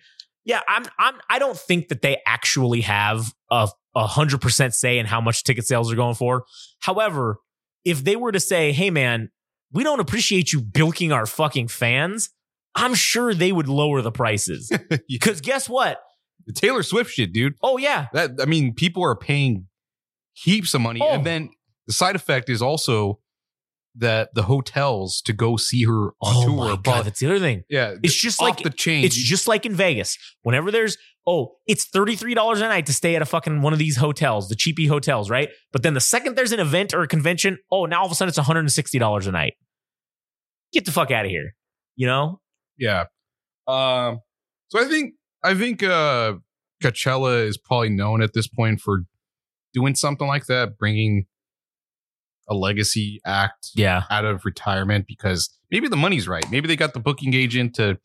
yeah, 0.50 0.60
I'm 0.68 0.84
I'm 0.98 1.14
I 1.28 1.38
don't 1.38 1.56
think 1.56 1.88
that 1.88 2.02
they 2.02 2.18
actually 2.26 2.82
have 2.82 3.32
a 3.50 3.68
a 3.94 4.06
hundred 4.06 4.40
percent 4.40 4.74
say 4.74 4.98
in 4.98 5.06
how 5.06 5.20
much 5.20 5.44
ticket 5.44 5.64
sales 5.66 5.92
are 5.92 5.96
going 5.96 6.14
for. 6.14 6.44
However, 6.80 7.38
if 7.84 8.04
they 8.04 8.16
were 8.16 8.32
to 8.32 8.40
say, 8.40 8.72
"Hey, 8.72 8.90
man, 8.90 9.30
we 9.72 9.82
don't 9.84 10.00
appreciate 10.00 10.52
you 10.52 10.60
bilking 10.60 11.12
our 11.12 11.26
fucking 11.26 11.68
fans," 11.68 12.30
I'm 12.74 12.94
sure 12.94 13.34
they 13.34 13.52
would 13.52 13.68
lower 13.68 14.02
the 14.02 14.12
prices. 14.12 14.70
Because 15.08 15.40
guess 15.40 15.68
what? 15.68 15.98
the 16.46 16.52
Taylor 16.54 16.82
Swift 16.82 17.10
shit, 17.12 17.32
dude. 17.32 17.54
Oh 17.62 17.76
yeah, 17.78 18.06
That 18.12 18.30
I 18.40 18.44
mean, 18.46 18.74
people 18.74 19.02
are 19.04 19.14
paying 19.16 19.66
heaps 20.32 20.74
of 20.74 20.80
money, 20.80 21.00
Oh. 21.02 21.10
and 21.14 21.24
then 21.26 21.50
the 21.86 21.92
side 21.92 22.16
effect 22.16 22.48
is 22.48 22.62
also 22.62 23.20
that 23.96 24.30
the 24.34 24.44
hotels 24.44 25.20
to 25.22 25.32
go 25.32 25.56
see 25.56 25.84
her 25.84 26.08
on 26.08 26.34
oh 26.36 26.44
tour. 26.46 26.56
my 26.56 26.76
god, 26.82 27.06
that's 27.06 27.18
the 27.20 27.26
other 27.26 27.38
thing. 27.40 27.64
yeah, 27.68 27.94
It's 28.02 28.14
just 28.14 28.40
like 28.40 28.62
the 28.62 28.70
chain. 28.70 29.04
it's 29.04 29.16
just 29.16 29.48
like 29.48 29.66
in 29.66 29.74
Vegas. 29.74 30.16
Whenever 30.42 30.70
there's 30.70 30.96
oh, 31.26 31.56
it's 31.66 31.84
thirty 31.86 32.14
three 32.16 32.34
dollars 32.34 32.60
a 32.60 32.68
night 32.68 32.86
to 32.86 32.92
stay 32.92 33.16
at 33.16 33.22
a 33.22 33.26
fucking 33.26 33.62
one 33.62 33.72
of 33.72 33.78
these 33.78 33.96
hotels, 33.96 34.48
the 34.48 34.54
cheapy 34.54 34.86
hotels, 34.86 35.28
right? 35.28 35.48
But 35.72 35.82
then 35.82 35.94
the 35.94 36.00
second 36.00 36.36
there's 36.36 36.52
an 36.52 36.60
event 36.60 36.94
or 36.94 37.02
a 37.02 37.08
convention, 37.08 37.58
oh, 37.72 37.84
now 37.86 38.00
all 38.00 38.06
of 38.06 38.12
a 38.12 38.14
sudden 38.14 38.28
it's 38.28 38.38
one 38.38 38.44
hundred 38.46 38.60
and 38.60 38.72
sixty 38.72 38.98
dollars 38.98 39.26
a 39.26 39.32
night. 39.32 39.54
Get 40.72 40.84
the 40.84 40.92
fuck 40.92 41.10
out 41.10 41.24
of 41.24 41.30
here, 41.30 41.54
you 41.96 42.06
know? 42.06 42.40
yeah. 42.78 43.04
Um. 43.66 44.20
So 44.68 44.80
I 44.80 44.84
think 44.84 45.14
I 45.42 45.54
think 45.54 45.82
uh 45.82 46.34
Coachella 46.82 47.44
is 47.44 47.58
probably 47.58 47.90
known 47.90 48.22
at 48.22 48.32
this 48.34 48.46
point 48.46 48.80
for 48.80 49.00
doing 49.74 49.94
something 49.96 50.26
like 50.28 50.46
that, 50.46 50.78
bringing 50.78 51.26
a 52.50 52.54
legacy 52.54 53.20
act 53.24 53.70
Yeah, 53.74 54.02
out 54.10 54.24
of 54.26 54.44
retirement 54.44 55.06
because 55.06 55.48
maybe 55.70 55.88
the 55.88 55.96
money's 55.96 56.26
right. 56.28 56.44
Maybe 56.50 56.66
they 56.68 56.76
got 56.76 56.92
the 56.92 57.00
booking 57.00 57.32
agent 57.32 57.74
to 57.76 57.98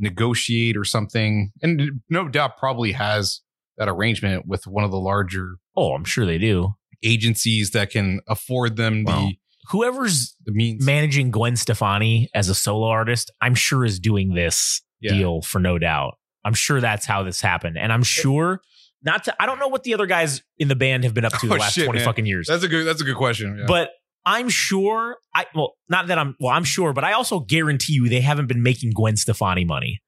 negotiate 0.00 0.76
or 0.76 0.84
something. 0.84 1.52
And 1.62 2.00
no 2.10 2.28
doubt 2.28 2.56
probably 2.58 2.92
has 2.92 3.40
that 3.78 3.88
arrangement 3.88 4.46
with 4.46 4.66
one 4.66 4.84
of 4.84 4.90
the 4.90 4.98
larger 4.98 5.56
oh, 5.76 5.92
I'm 5.94 6.04
sure 6.04 6.24
they 6.24 6.38
do. 6.38 6.74
agencies 7.02 7.70
that 7.72 7.90
can 7.90 8.20
afford 8.28 8.76
them 8.76 9.04
Wow. 9.04 9.26
the, 9.28 9.38
Whoever's 9.70 10.36
the 10.44 10.52
means. 10.52 10.84
managing 10.84 11.30
Gwen 11.30 11.56
Stefani 11.56 12.28
as 12.34 12.48
a 12.48 12.54
solo 12.54 12.86
artist, 12.88 13.30
I'm 13.40 13.54
sure 13.54 13.84
is 13.84 13.98
doing 13.98 14.34
this 14.34 14.82
Yeah. 15.00 15.12
deal 15.14 15.42
for 15.42 15.58
no 15.58 15.78
doubt. 15.78 16.14
I'm 16.44 16.54
sure 16.54 16.80
that's 16.80 17.06
how 17.06 17.22
this 17.22 17.40
happened, 17.40 17.78
and 17.78 17.92
I'm 17.92 18.02
sure. 18.02 18.60
Not 19.04 19.24
to, 19.24 19.34
I 19.42 19.46
don't 19.46 19.58
know 19.58 19.68
what 19.68 19.82
the 19.84 19.92
other 19.94 20.06
guys 20.06 20.42
in 20.58 20.68
the 20.68 20.74
band 20.76 21.04
have 21.04 21.12
been 21.14 21.24
up 21.24 21.32
to 21.38 21.46
the 21.46 21.54
Oh, 21.54 21.58
last 21.58 21.74
shit, 21.74 21.84
20 21.84 21.98
man. 21.98 22.04
fucking 22.06 22.26
years. 22.26 22.46
That's 22.48 22.62
a 22.64 22.68
good 22.68 22.86
that's 22.86 23.00
a 23.00 23.04
good 23.04 23.16
question. 23.16 23.58
Yeah. 23.58 23.64
But 23.66 23.90
I'm 24.26 24.48
sure 24.48 25.18
I 25.34 25.46
well, 25.54 25.74
not 25.88 26.06
that 26.06 26.18
I'm 26.18 26.34
well, 26.40 26.52
I'm 26.52 26.64
sure, 26.64 26.92
but 26.92 27.04
I 27.04 27.12
also 27.12 27.40
guarantee 27.40 27.92
you 27.94 28.08
they 28.08 28.20
haven't 28.22 28.46
been 28.46 28.62
making 28.62 28.92
Gwen 28.94 29.16
Stefani 29.16 29.64
money. 29.64 30.00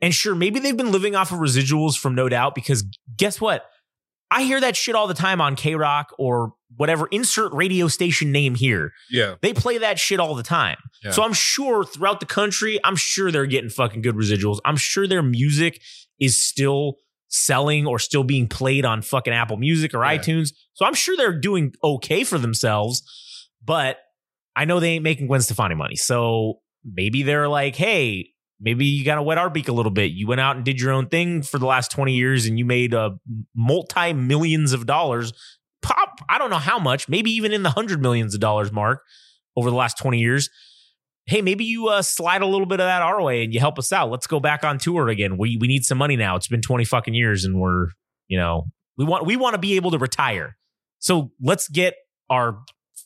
And 0.00 0.14
sure, 0.14 0.36
maybe 0.36 0.60
they've 0.60 0.76
been 0.76 0.92
living 0.92 1.16
off 1.16 1.32
of 1.32 1.38
residuals 1.38 1.98
from 1.98 2.14
No 2.14 2.28
Doubt 2.28 2.54
because 2.54 2.84
guess 3.16 3.40
what? 3.40 3.64
I 4.30 4.42
hear 4.42 4.60
that 4.60 4.76
shit 4.76 4.94
all 4.94 5.06
the 5.08 5.14
time 5.14 5.40
on 5.40 5.56
KROQ 5.56 6.04
or 6.18 6.52
whatever 6.76 7.06
insert 7.06 7.52
radio 7.54 7.88
station 7.88 8.30
name 8.30 8.54
here. 8.54 8.92
yeah. 9.10 9.36
They 9.40 9.54
play 9.54 9.78
that 9.78 9.98
shit 9.98 10.20
all 10.20 10.34
the 10.34 10.42
time. 10.42 10.76
Yeah. 11.02 11.12
So 11.12 11.22
I'm 11.24 11.32
sure 11.32 11.82
throughout 11.82 12.20
the 12.20 12.26
country, 12.26 12.78
I'm 12.84 12.94
sure 12.94 13.32
they're 13.32 13.46
getting 13.46 13.70
fucking 13.70 14.02
good 14.02 14.14
residuals. 14.16 14.58
I'm 14.66 14.76
sure 14.76 15.06
their 15.08 15.22
music 15.22 15.80
is 16.20 16.40
still 16.46 16.96
selling 17.28 17.86
or 17.86 17.98
still 17.98 18.24
being 18.24 18.48
played 18.48 18.84
on 18.84 19.02
fucking 19.02 19.32
Apple 19.32 19.56
Music 19.58 19.94
or 19.94 20.04
Yeah. 20.04 20.16
iTunes. 20.18 20.52
So 20.74 20.84
I'm 20.84 20.94
sure 20.94 21.16
they're 21.16 21.38
doing 21.38 21.72
okay 21.84 22.24
for 22.24 22.38
themselves, 22.38 23.02
but 23.64 23.98
I 24.56 24.64
know 24.64 24.80
they 24.80 24.90
ain't 24.92 25.04
making 25.04 25.26
Gwen 25.28 25.40
Stefani 25.40 25.74
money. 25.74 25.96
So 25.96 26.60
maybe 26.84 27.22
they're 27.22 27.48
like, 27.48 27.76
hey, 27.76 28.30
maybe 28.60 28.86
you 28.86 29.04
got 29.04 29.16
to 29.16 29.22
wet 29.22 29.38
our 29.38 29.50
beak 29.50 29.68
a 29.68 29.72
little 29.72 29.92
bit. 29.92 30.10
You 30.12 30.26
went 30.26 30.40
out 30.40 30.56
and 30.56 30.64
did 30.64 30.80
your 30.80 30.92
own 30.92 31.06
thing 31.08 31.42
for 31.42 31.58
the 31.58 31.66
last 31.66 31.90
20 31.92 32.14
years 32.14 32.46
and 32.46 32.58
you 32.58 32.64
made 32.64 32.92
uh, 32.94 33.10
multi 33.54 34.12
millions 34.12 34.72
of 34.72 34.86
dollars. 34.86 35.32
Pop, 35.80 36.18
I 36.28 36.38
don't 36.38 36.50
know 36.50 36.56
how 36.56 36.78
much, 36.80 37.08
maybe 37.08 37.30
even 37.30 37.52
in 37.52 37.62
the 37.62 37.70
hundred 37.70 38.02
millions 38.02 38.34
of 38.34 38.40
dollars 38.40 38.72
mark 38.72 39.02
over 39.56 39.70
the 39.70 39.76
last 39.76 39.96
20 39.98 40.18
years. 40.18 40.50
Hey, 41.28 41.42
maybe 41.42 41.64
you 41.64 41.88
uh, 41.88 42.00
slide 42.00 42.40
a 42.40 42.46
little 42.46 42.66
bit 42.66 42.80
of 42.80 42.86
that 42.86 43.02
our 43.02 43.22
way 43.22 43.44
and 43.44 43.52
you 43.52 43.60
help 43.60 43.78
us 43.78 43.92
out. 43.92 44.10
Let's 44.10 44.26
go 44.26 44.40
back 44.40 44.64
on 44.64 44.78
tour 44.78 45.08
again. 45.08 45.36
We 45.36 45.58
we 45.60 45.68
need 45.68 45.84
some 45.84 45.98
money 45.98 46.16
now. 46.16 46.36
It's 46.36 46.48
been 46.48 46.62
20 46.62 46.84
fucking 46.86 47.12
years 47.12 47.44
and 47.44 47.60
we're, 47.60 47.88
you 48.28 48.38
know, 48.38 48.64
we 48.96 49.04
want 49.04 49.26
we 49.26 49.36
want 49.36 49.52
to 49.52 49.58
be 49.58 49.76
able 49.76 49.90
to 49.90 49.98
retire. 49.98 50.56
So 51.00 51.30
let's 51.40 51.68
get 51.68 51.94
our 52.30 52.60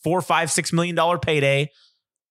four, 0.05 0.23
five, 0.23 0.51
six 0.51 0.73
million 0.73 0.95
dollar 0.95 1.19
payday 1.19 1.69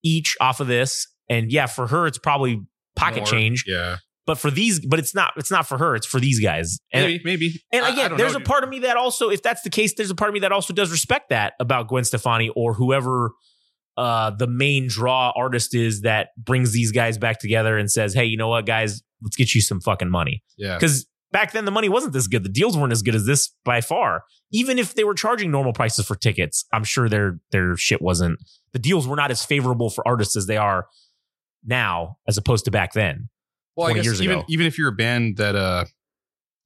each 0.03 0.37
off 0.39 0.59
of 0.61 0.67
this. 0.67 1.07
And 1.29 1.51
yeah, 1.51 1.65
for 1.65 1.87
her, 1.87 2.07
it's 2.07 2.17
probably 2.17 2.61
pocket 2.95 3.19
More. 3.19 3.25
change. 3.25 3.65
Yeah. 3.67 3.97
But 4.25 4.37
for 4.37 4.51
these, 4.51 4.79
but 4.85 4.99
it's 4.99 5.15
not. 5.15 5.33
It's 5.35 5.51
not 5.51 5.67
for 5.67 5.77
her. 5.77 5.95
It's 5.95 6.05
for 6.05 6.19
these 6.19 6.39
guys. 6.39 6.79
And 6.93 7.05
maybe, 7.05 7.21
maybe. 7.25 7.61
and 7.73 7.85
again, 7.85 8.15
there's 8.17 8.33
know, 8.33 8.39
a 8.39 8.43
part 8.43 8.63
of 8.63 8.69
me 8.69 8.79
that 8.79 8.95
also, 8.95 9.29
if 9.29 9.41
that's 9.41 9.63
the 9.63 9.69
case, 9.69 9.95
there's 9.95 10.11
a 10.11 10.15
part 10.15 10.29
of 10.29 10.33
me 10.33 10.41
that 10.41 10.51
also 10.51 10.73
does 10.73 10.91
respect 10.91 11.29
that 11.29 11.53
about 11.59 11.87
Gwen 11.87 12.03
Stefani 12.03 12.49
or 12.49 12.73
whoever 12.75 13.31
uh, 13.97 14.31
the 14.31 14.47
main 14.47 14.87
draw 14.87 15.31
artist 15.35 15.75
is 15.75 16.01
that 16.01 16.29
brings 16.37 16.71
these 16.71 16.91
guys 16.91 17.17
back 17.17 17.39
together 17.39 17.77
and 17.77 17.91
says, 17.91 18.13
"Hey, 18.13 18.25
you 18.25 18.37
know 18.37 18.47
what, 18.47 18.65
guys, 18.65 19.01
let's 19.21 19.35
get 19.35 19.53
you 19.53 19.61
some 19.61 19.81
fucking 19.81 20.09
money." 20.09 20.43
Yeah. 20.57 20.75
Because 20.77 21.07
back 21.31 21.51
then 21.51 21.65
the 21.65 21.71
money 21.71 21.89
wasn't 21.89 22.13
this 22.13 22.27
good. 22.27 22.43
The 22.43 22.49
deals 22.49 22.77
weren't 22.77 22.91
as 22.91 23.01
good 23.01 23.15
as 23.15 23.25
this 23.25 23.51
by 23.65 23.81
far. 23.81 24.23
Even 24.51 24.79
if 24.79 24.95
they 24.95 25.03
were 25.03 25.13
charging 25.13 25.51
normal 25.51 25.73
prices 25.73 26.05
for 26.05 26.15
tickets, 26.15 26.65
I'm 26.73 26.83
sure 26.83 27.09
their 27.09 27.39
their 27.51 27.75
shit 27.77 28.01
wasn't. 28.01 28.39
The 28.73 28.79
deals 28.79 29.07
were 29.07 29.15
not 29.15 29.31
as 29.31 29.43
favorable 29.43 29.89
for 29.89 30.07
artists 30.07 30.35
as 30.35 30.47
they 30.47 30.57
are 30.57 30.87
now, 31.63 32.17
as 32.27 32.37
opposed 32.37 32.65
to 32.65 32.71
back 32.71 32.93
then. 32.93 33.29
Well, 33.75 33.89
I 33.89 33.93
guess 33.93 34.05
years 34.05 34.21
even 34.21 34.39
ago. 34.39 34.45
even 34.49 34.65
if 34.65 34.77
you're 34.77 34.89
a 34.89 34.95
band 34.95 35.37
that 35.37 35.55
uh 35.55 35.85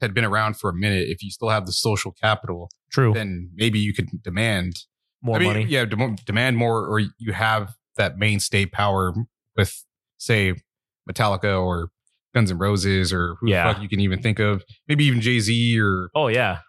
had 0.01 0.13
been 0.13 0.25
around 0.25 0.57
for 0.57 0.69
a 0.69 0.73
minute, 0.73 1.07
if 1.07 1.23
you 1.23 1.31
still 1.31 1.49
have 1.49 1.65
the 1.65 1.71
social 1.71 2.11
capital, 2.11 2.69
True. 2.91 3.13
then 3.13 3.49
maybe 3.55 3.79
you 3.79 3.93
could 3.93 4.09
demand 4.23 4.75
More 5.21 5.37
I 5.37 5.39
mean, 5.39 5.47
money. 5.47 5.65
Yeah, 5.65 5.85
dem- 5.85 6.15
demand 6.25 6.57
more, 6.57 6.85
or 6.85 6.99
you 6.99 7.33
have 7.33 7.73
that 7.97 8.17
mainstay 8.17 8.65
power 8.65 9.13
with, 9.55 9.83
say, 10.17 10.53
Metallica 11.09 11.61
or 11.63 11.89
Guns 12.33 12.51
N' 12.51 12.57
Roses, 12.57 13.13
or 13.13 13.35
who 13.39 13.49
Yeah. 13.49 13.67
the 13.67 13.73
fuck 13.73 13.83
you 13.83 13.89
can 13.89 13.99
even 14.01 14.21
think 14.21 14.39
of. 14.39 14.63
Maybe 14.87 15.05
even 15.05 15.21
Jay 15.21 15.39
Z 15.39 15.79
or 15.79 16.09
Oh 16.13 16.27
yeah. 16.27 16.59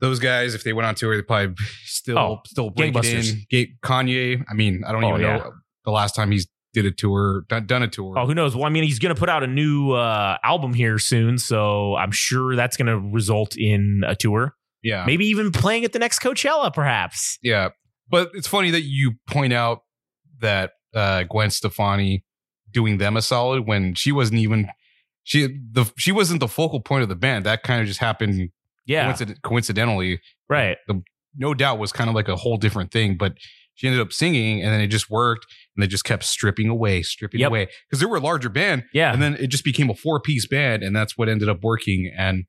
those 0.00 0.18
guys. 0.20 0.54
If 0.54 0.62
they 0.64 0.72
went 0.72 0.86
on 0.86 0.94
tour, 0.94 1.16
they 1.16 1.22
probably 1.22 1.54
still 1.84 2.18
Oh, 2.18 2.40
still 2.46 2.70
break 2.70 2.94
it 2.96 3.04
in. 3.04 3.42
Ga- 3.50 3.74
Kanye. 3.82 4.44
I 4.48 4.54
mean, 4.54 4.82
I 4.86 4.92
don't 4.92 5.02
Oh, 5.04 5.08
even 5.10 5.20
yeah. 5.22 5.36
know 5.38 5.52
the 5.84 5.90
last 5.90 6.14
time 6.14 6.30
he's 6.30 6.46
did 6.72 6.86
a 6.86 6.90
tour, 6.90 7.44
done, 7.48 7.66
done 7.66 7.82
a 7.84 7.88
tour. 7.88 8.18
Oh, 8.18 8.26
who 8.26 8.34
knows? 8.34 8.56
Well, 8.56 8.64
I 8.64 8.68
mean, 8.68 8.82
he's 8.82 8.98
going 8.98 9.14
to 9.14 9.18
put 9.18 9.28
out 9.28 9.44
a 9.44 9.46
new 9.46 9.92
uh, 9.92 10.38
album 10.42 10.74
here 10.74 10.98
soon, 10.98 11.38
so 11.38 11.94
I'm 11.94 12.10
sure 12.10 12.56
that's 12.56 12.76
going 12.76 12.88
to 12.88 12.98
result 12.98 13.56
in 13.56 14.02
a 14.04 14.16
tour. 14.16 14.56
Yeah, 14.84 15.04
Maybe 15.06 15.26
even 15.26 15.50
playing 15.50 15.84
at 15.84 15.92
the 15.92 15.98
next 15.98 16.20
Coachella, 16.20 16.72
perhaps. 16.72 17.38
yeah. 17.42 17.70
But 18.08 18.30
it's 18.34 18.46
funny 18.46 18.70
that 18.70 18.82
you 18.82 19.14
point 19.26 19.52
out 19.52 19.80
that 20.40 20.72
uh, 20.94 21.24
Gwen 21.24 21.50
Stefani 21.50 22.22
doing 22.70 22.98
them 22.98 23.16
a 23.16 23.22
solid 23.22 23.66
when 23.66 23.94
she 23.94 24.12
wasn't 24.12 24.38
even 24.40 24.68
she 25.24 25.46
the 25.72 25.90
she 25.96 26.12
wasn't 26.12 26.38
the 26.40 26.48
focal 26.48 26.80
point 26.80 27.02
of 27.02 27.08
the 27.08 27.16
band. 27.16 27.46
That 27.46 27.62
kind 27.62 27.80
of 27.80 27.86
just 27.86 27.98
happened 28.00 28.50
Yeah, 28.86 29.04
coincident, 29.06 29.42
coincidentally. 29.42 30.20
right. 30.48 30.76
The, 30.86 31.02
No 31.36 31.54
doubt 31.54 31.78
was 31.78 31.92
kind 31.92 32.10
of 32.10 32.14
like 32.14 32.28
a 32.28 32.36
whole 32.36 32.58
different 32.58 32.92
thing, 32.92 33.16
but 33.16 33.34
she 33.74 33.86
ended 33.88 34.00
up 34.02 34.12
singing 34.12 34.62
and 34.62 34.70
then 34.72 34.80
it 34.82 34.88
just 34.88 35.08
worked 35.10 35.46
and 35.74 35.82
they 35.82 35.86
just 35.88 36.04
kept 36.04 36.22
stripping 36.24 36.68
away, 36.68 37.02
stripping 37.02 37.40
Yep. 37.40 37.48
away 37.48 37.68
because 37.88 38.00
they 38.00 38.06
were 38.06 38.18
a 38.18 38.20
larger 38.20 38.48
band 38.50 38.84
Yeah, 38.92 39.12
and 39.12 39.22
then 39.22 39.34
it 39.36 39.46
just 39.48 39.64
became 39.64 39.88
a 39.90 39.94
four 39.94 40.20
piece 40.20 40.46
band 40.46 40.82
and 40.82 40.94
that's 40.94 41.16
what 41.16 41.28
ended 41.30 41.48
up 41.48 41.60
working. 41.64 42.12
And 42.16 42.44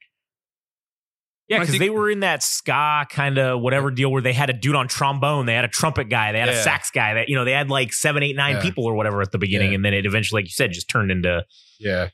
yeah, 1.47 1.59
because 1.59 1.77
they 1.79 1.89
were 1.89 2.09
in 2.09 2.21
that 2.21 2.41
ska 2.43 3.05
kind 3.09 3.37
of 3.37 3.61
whatever 3.61 3.91
deal 3.91 4.11
where 4.11 4.21
they 4.21 4.33
had 4.33 4.49
a 4.49 4.53
dude 4.53 4.75
on 4.75 4.87
trombone, 4.87 5.45
they 5.45 5.53
had 5.53 5.65
a 5.65 5.69
trumpet 5.69 6.09
guy, 6.09 6.31
they 6.31 6.39
had 6.39 6.49
a 6.49 6.61
sax 6.63 6.89
guy. 6.91 7.13
That 7.15 7.29
you 7.29 7.35
know, 7.35 7.45
they 7.45 7.51
had 7.51 7.69
like 7.69 7.93
seven, 7.93 8.23
eight, 8.23 8.35
nine 8.35 8.55
Yeah. 8.55 8.61
people 8.61 8.85
or 8.85 8.95
whatever 8.95 9.21
at 9.21 9.31
the 9.31 9.37
beginning, 9.37 9.71
Yeah. 9.71 9.75
and 9.75 9.85
then 9.85 9.93
it 9.93 10.05
eventually, 10.05 10.41
like 10.41 10.45
you 10.47 10.53
said, 10.53 10.71
just 10.71 10.89
turned 10.89 11.11
into 11.11 11.43
yeah, 11.79 12.09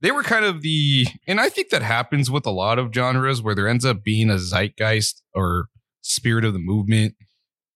they 0.00 0.10
were 0.10 0.22
kind 0.22 0.44
of 0.44 0.62
the, 0.62 1.06
and 1.26 1.40
I 1.40 1.48
think 1.48 1.68
that 1.70 1.82
happens 1.82 2.30
with 2.30 2.46
a 2.46 2.50
lot 2.50 2.78
of 2.78 2.92
genres 2.94 3.42
where 3.42 3.54
there 3.54 3.68
ends 3.68 3.84
up 3.84 4.02
being 4.04 4.30
a 4.30 4.38
zeitgeist 4.38 5.22
or 5.34 5.66
spirit 6.00 6.44
of 6.44 6.52
the 6.52 6.58
movement 6.58 7.14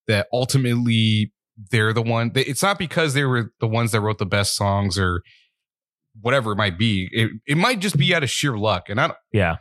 that 0.09 0.27
ultimately 0.33 1.33
they're 1.71 1.93
the 1.93 2.03
one. 2.03 2.31
They, 2.33 2.43
it's 2.43 2.63
not 2.63 2.79
because 2.79 3.15
they 3.15 3.25
were 3.25 3.53
the 3.61 3.67
ones 3.67 3.93
that 3.93 4.01
wrote 4.01 4.19
the 4.19 4.27
best 4.27 4.55
songs 4.57 4.99
or 4.99 5.23
whatever 6.21 6.53
it 6.53 6.57
might 6.57 6.79
be. 6.79 7.09
It, 7.13 7.31
it 7.47 7.57
might 7.57 7.81
just 7.81 7.97
be 7.97 8.15
out 8.15 8.23
of 8.23 8.31
sheer 8.31 8.57
luck. 8.57 8.89
And 8.89 9.01
I, 9.01 9.09
don't- 9.09 9.19
yeah, 9.33 9.57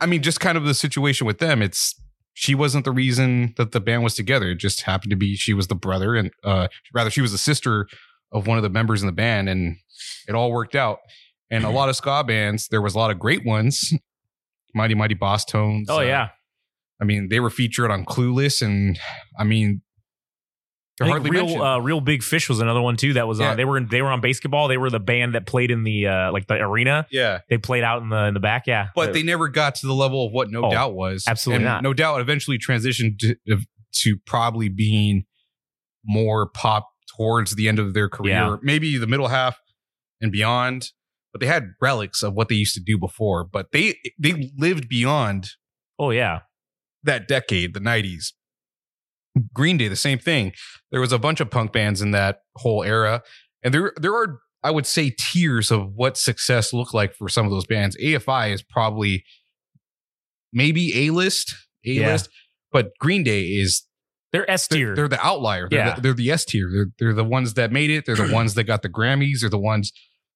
I 0.00 0.06
mean, 0.06 0.22
just 0.22 0.40
kind 0.40 0.58
of 0.58 0.64
the 0.64 0.74
situation 0.74 1.26
with 1.26 1.38
them. 1.38 1.62
It's 1.62 1.94
she 2.34 2.54
wasn't 2.54 2.84
the 2.84 2.92
reason 2.92 3.54
that 3.56 3.72
the 3.72 3.80
band 3.80 4.04
was 4.04 4.14
together. 4.14 4.50
It 4.50 4.56
just 4.56 4.82
happened 4.82 5.10
to 5.10 5.16
be 5.16 5.36
she 5.36 5.54
was 5.54 5.68
the 5.68 5.74
brother, 5.74 6.14
and 6.14 6.30
uh, 6.44 6.68
rather 6.92 7.10
she 7.10 7.22
was 7.22 7.32
the 7.32 7.38
sister 7.38 7.88
of 8.32 8.46
one 8.46 8.58
of 8.58 8.62
the 8.62 8.70
members 8.70 9.02
in 9.02 9.06
the 9.06 9.12
band, 9.12 9.48
and 9.48 9.76
it 10.28 10.34
all 10.34 10.52
worked 10.52 10.74
out. 10.74 10.98
And 11.50 11.64
a 11.64 11.70
lot 11.70 11.88
of 11.88 11.96
ska 11.96 12.24
bands, 12.24 12.68
there 12.68 12.82
was 12.82 12.94
a 12.94 12.98
lot 12.98 13.10
of 13.10 13.18
great 13.18 13.44
ones. 13.44 13.92
Mighty 14.74 14.94
Mighty 14.94 15.14
Bosstones. 15.14 15.86
oh 15.88 15.98
uh, 15.98 16.02
yeah. 16.02 16.28
I 17.00 17.04
mean, 17.04 17.28
they 17.28 17.40
were 17.40 17.50
featured 17.50 17.90
on 17.90 18.04
Clueless, 18.04 18.60
and 18.62 18.98
I 19.38 19.44
mean, 19.44 19.82
they're 20.98 21.06
think 21.08 21.12
hardly 21.24 21.30
real, 21.30 21.62
uh, 21.62 21.78
Reel 21.78 22.00
Big 22.00 22.22
Fish 22.22 22.48
was 22.48 22.60
another 22.60 22.80
one 22.80 22.96
too. 22.96 23.12
That 23.14 23.26
was 23.28 23.38
Yeah. 23.38 23.50
on. 23.50 23.56
They 23.56 23.64
were 23.64 23.76
in, 23.76 23.86
they 23.88 24.00
were 24.02 24.08
on 24.08 24.20
basketball. 24.20 24.66
They 24.68 24.78
were 24.78 24.88
the 24.90 24.98
band 25.00 25.34
that 25.34 25.44
played 25.46 25.70
in 25.70 25.84
the 25.84 26.06
uh, 26.06 26.32
like 26.32 26.46
the 26.46 26.54
arena. 26.54 27.06
yeah, 27.10 27.40
They 27.50 27.58
played 27.58 27.84
out 27.84 28.02
in 28.02 28.08
the 28.08 28.24
in 28.26 28.34
the 28.34 28.40
back. 28.40 28.66
Yeah, 28.66 28.88
but 28.94 29.12
they 29.12 29.22
never 29.22 29.48
got 29.48 29.74
to 29.76 29.86
the 29.86 29.94
level 29.94 30.26
of 30.26 30.32
what 30.32 30.50
No 30.50 30.64
Oh, 30.64 30.70
Doubt 30.70 30.94
was. 30.94 31.24
absolutely 31.28 31.64
And 31.64 31.72
not. 31.74 31.82
No 31.82 31.92
Doubt 31.92 32.20
eventually 32.20 32.58
transitioned 32.58 33.18
to, 33.18 33.36
to 34.02 34.16
probably 34.26 34.68
being 34.68 35.24
more 36.04 36.48
pop 36.48 36.88
towards 37.16 37.54
the 37.56 37.68
end 37.68 37.78
of 37.78 37.94
their 37.94 38.08
career, 38.08 38.32
Yeah. 38.34 38.56
maybe 38.62 38.96
the 38.98 39.06
middle 39.06 39.28
half 39.28 39.58
and 40.20 40.30
beyond. 40.32 40.92
But 41.32 41.40
they 41.40 41.46
had 41.46 41.72
relics 41.82 42.22
of 42.22 42.32
what 42.32 42.48
they 42.48 42.54
used 42.54 42.74
to 42.74 42.80
do 42.80 42.96
before. 42.98 43.44
But 43.44 43.70
they 43.72 43.96
they 44.18 44.50
lived 44.56 44.88
beyond 44.88 45.50
oh 45.98 46.10
yeah, 46.10 46.40
that 47.02 47.28
decade, 47.28 47.74
the 47.74 47.80
'90s. 47.80 48.32
Green 49.54 49.76
Day, 49.76 49.88
the 49.88 49.96
same 49.96 50.18
thing. 50.18 50.52
There 50.90 51.00
was 51.00 51.12
a 51.12 51.18
bunch 51.18 51.40
of 51.40 51.50
punk 51.50 51.72
bands 51.72 52.00
in 52.00 52.10
that 52.12 52.38
whole 52.56 52.82
era, 52.82 53.22
and 53.62 53.72
there 53.74 53.92
there 53.96 54.14
are 54.14 54.38
I 54.62 54.70
would 54.70 54.86
say 54.86 55.10
tiers 55.10 55.70
of 55.70 55.92
what 55.94 56.16
success 56.16 56.72
looked 56.72 56.94
like 56.94 57.14
for 57.14 57.28
some 57.28 57.44
of 57.46 57.52
those 57.52 57.66
bands. 57.66 57.96
AFI 58.02 58.52
is 58.52 58.62
probably 58.62 59.24
maybe 60.52 61.06
A 61.06 61.10
list, 61.10 61.54
A 61.84 61.90
Yeah. 61.92 62.06
list, 62.12 62.28
but 62.72 62.90
Green 62.98 63.22
Day 63.22 63.42
is 63.42 63.84
they're 64.32 64.50
S 64.50 64.66
they're, 64.66 64.78
tier. 64.78 64.94
they're 64.96 65.08
the 65.08 65.24
outlier. 65.24 65.68
They're, 65.68 65.78
Yeah. 65.86 65.94
the, 65.94 66.00
they're 66.00 66.14
the 66.14 66.30
S 66.30 66.44
tier. 66.44 66.68
They're 66.72 66.86
they're 66.98 67.14
the 67.14 67.24
ones 67.24 67.54
that 67.54 67.70
made 67.72 67.90
it. 67.90 68.06
They're 68.06 68.16
the 68.16 68.32
ones 68.32 68.54
that 68.54 68.64
got 68.64 68.82
the 68.82 68.88
Grammys. 68.88 69.40
They're 69.40 69.50
the 69.50 69.58
ones. 69.58 69.92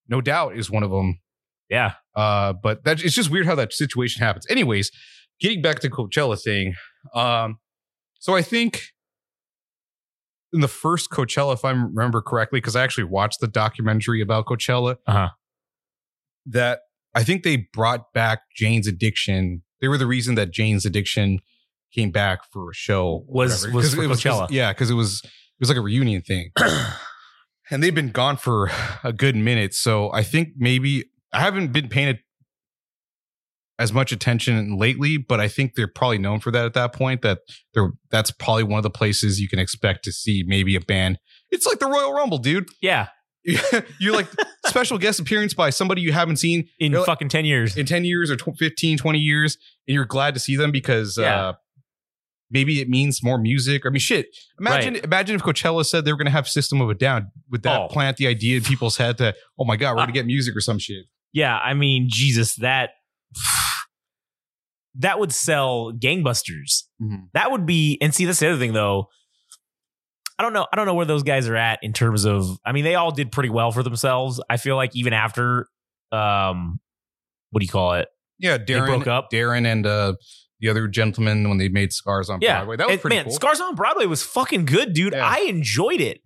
No 0.08 0.20
doubt 0.20 0.56
is 0.56 0.70
one 0.70 0.82
of 0.82 0.90
them. 0.90 1.20
Yeah, 1.68 1.94
Uh, 2.16 2.52
but 2.52 2.82
that 2.84 3.04
it's 3.04 3.14
just 3.14 3.30
weird 3.30 3.46
how 3.46 3.54
that 3.54 3.72
situation 3.72 4.22
happens. 4.24 4.44
Anyways, 4.50 4.90
getting 5.40 5.62
back 5.62 5.78
to 5.80 5.88
Coachella 5.90 6.40
thing. 6.40 6.74
Um, 7.14 7.58
so 8.20 8.36
I 8.36 8.42
think 8.42 8.82
in 10.52 10.60
the 10.60 10.68
first 10.68 11.10
Coachella, 11.10 11.54
if 11.54 11.64
I 11.64 11.70
remember 11.70 12.20
correctly, 12.22 12.58
because 12.60 12.74
I 12.76 12.82
actually 12.84 13.04
watched 13.04 13.40
the 13.40 13.46
documentary 13.48 14.20
about 14.20 14.46
Coachella, 14.46 14.96
Uh-huh. 15.06 15.28
that 16.46 16.80
I 17.14 17.24
think 17.24 17.42
they 17.42 17.68
brought 17.72 18.12
back 18.12 18.42
Jane's 18.56 18.86
Addiction. 18.86 19.62
They 19.80 19.88
were 19.88 19.98
the 19.98 20.06
reason 20.06 20.34
that 20.36 20.50
Jane's 20.52 20.84
Addiction 20.86 21.40
came 21.92 22.10
back 22.10 22.40
for 22.52 22.70
a 22.70 22.74
show. 22.74 23.24
Was- 23.28 23.66
was 23.68 23.94
for 23.94 24.02
it 24.04 24.08
'cause- 24.08 24.22
Coachella. 24.22 24.48
yeah, 24.50 24.72
because 24.72 24.90
it 24.90 24.94
was 24.94 25.22
it 25.24 25.30
was 25.60 25.68
like 25.68 25.78
a 25.78 25.82
reunion 25.82 26.22
thing 26.22 26.50
and 27.70 27.82
they've 27.82 27.94
been 27.94 28.10
gone 28.12 28.36
for 28.38 28.70
a 29.04 29.12
good 29.12 29.36
minute. 29.36 29.74
So 29.74 30.10
I 30.12 30.22
think 30.22 30.50
maybe 30.56 31.04
I 31.32 31.40
haven't 31.40 31.72
been 31.72 31.88
paying 31.88 32.08
as 33.80 33.92
much 33.92 34.12
attention 34.12 34.76
lately, 34.78 35.16
but 35.16 35.40
I 35.40 35.48
think 35.48 35.72
they're 35.74 35.88
probably 35.88 36.18
known 36.18 36.38
for 36.38 36.50
that 36.52 36.64
at 36.66 36.74
that 36.74 36.92
point. 36.92 37.22
That 37.22 37.38
they're 37.74 37.90
that's 38.10 38.30
probably 38.30 38.62
one 38.64 38.78
of 38.78 38.82
the 38.84 38.90
places 38.90 39.40
you 39.40 39.48
can 39.48 39.58
expect 39.58 40.04
to 40.04 40.12
see 40.12 40.44
maybe 40.46 40.76
a 40.76 40.80
band. 40.80 41.18
It's 41.50 41.66
like 41.66 41.78
the 41.80 41.86
Royal 41.88 42.12
Rumble, 42.12 42.38
dude. 42.38 42.68
yeah. 42.80 43.08
You're 43.98 44.12
like 44.14 44.28
special 44.66 44.98
guest 44.98 45.18
appearance 45.18 45.54
by 45.54 45.70
somebody 45.70 46.02
you 46.02 46.12
haven't 46.12 46.36
seen 46.36 46.68
In 46.78 46.92
You're 46.92 47.00
like- 47.00 47.06
fucking 47.06 47.30
ten 47.30 47.46
years. 47.46 47.74
in 47.76 47.86
10 47.86 48.04
years 48.04 48.30
or 48.30 48.36
tw- 48.36 48.56
15, 48.58 48.98
20 48.98 49.18
years, 49.18 49.56
and 49.88 49.94
you're 49.94 50.04
glad 50.04 50.34
to 50.34 50.40
see 50.40 50.56
them 50.56 50.70
because 50.70 51.16
Yeah. 51.18 51.48
uh, 51.48 51.52
maybe 52.50 52.82
it 52.82 52.88
means 52.90 53.22
more 53.22 53.38
music. 53.38 53.86
I 53.86 53.88
mean, 53.88 53.98
shit. 54.00 54.26
Imagine, 54.60 54.96
imagine 54.96 55.36
if 55.36 55.42
Coachella 55.42 55.86
said 55.86 56.04
they 56.04 56.12
were 56.12 56.18
going 56.18 56.26
to 56.26 56.32
have 56.32 56.46
System 56.48 56.82
of 56.82 56.90
a 56.90 56.94
Down. 56.94 57.30
Would 57.50 57.62
that 57.62 57.80
Oh. 57.80 57.88
plant 57.88 58.18
the 58.18 58.26
idea 58.26 58.58
in 58.58 58.62
people's 58.62 58.98
head 58.98 59.16
that, 59.18 59.36
oh 59.58 59.64
my 59.64 59.76
God, 59.76 59.92
we're 59.92 60.02
going 60.02 60.08
to 60.08 60.12
get 60.12 60.26
music 60.26 60.54
or 60.54 60.60
some 60.60 60.78
shit? 60.78 61.06
Yeah, 61.32 61.56
I 61.58 61.72
mean, 61.72 62.08
Jesus, 62.10 62.56
that 62.56 62.90
that 64.96 65.18
would 65.18 65.32
sell 65.32 65.92
gangbusters. 65.92 66.84
That 67.34 67.50
would 67.50 67.66
be, 67.66 67.98
and 68.00 68.14
see, 68.14 68.24
that's 68.24 68.40
the 68.40 68.48
other 68.48 68.58
thing 68.58 68.72
though. 68.72 69.08
I 70.38 70.42
don't 70.42 70.52
know. 70.54 70.66
I 70.72 70.76
don't 70.76 70.86
know 70.86 70.94
where 70.94 71.04
those 71.06 71.22
guys 71.22 71.48
are 71.48 71.56
at 71.56 71.80
in 71.82 71.92
terms 71.92 72.24
of. 72.24 72.58
I 72.64 72.72
mean, 72.72 72.84
they 72.84 72.94
all 72.94 73.10
did 73.12 73.30
pretty 73.30 73.50
well 73.50 73.72
for 73.72 73.82
themselves. 73.82 74.40
I 74.48 74.56
feel 74.56 74.74
like 74.74 74.96
even 74.96 75.12
after, 75.12 75.66
um, 76.12 76.80
what 77.50 77.60
do 77.60 77.66
you 77.66 77.70
call 77.70 77.92
it? 77.94 78.08
Yeah, 78.38 78.56
Daron 78.56 78.86
broke 78.86 79.06
up. 79.06 79.28
Daron 79.30 79.66
and 79.66 79.86
uh, 79.86 80.14
the 80.60 80.70
other 80.70 80.88
gentleman 80.88 81.46
when 81.50 81.58
they 81.58 81.68
made 81.68 81.92
Scars 81.92 82.30
on 82.30 82.38
Yeah, 82.40 82.60
Broadway. 82.60 82.76
That 82.78 82.86
was 82.86 82.92
And, 82.94 83.00
pretty 83.02 83.16
man, 83.16 83.24
cool. 83.26 83.34
Scars 83.34 83.60
on 83.60 83.74
Broadway 83.74 84.06
was 84.06 84.22
fucking 84.22 84.64
good, 84.64 84.94
dude. 84.94 85.12
Yeah. 85.12 85.26
I 85.28 85.40
enjoyed 85.40 86.00
it. 86.00 86.22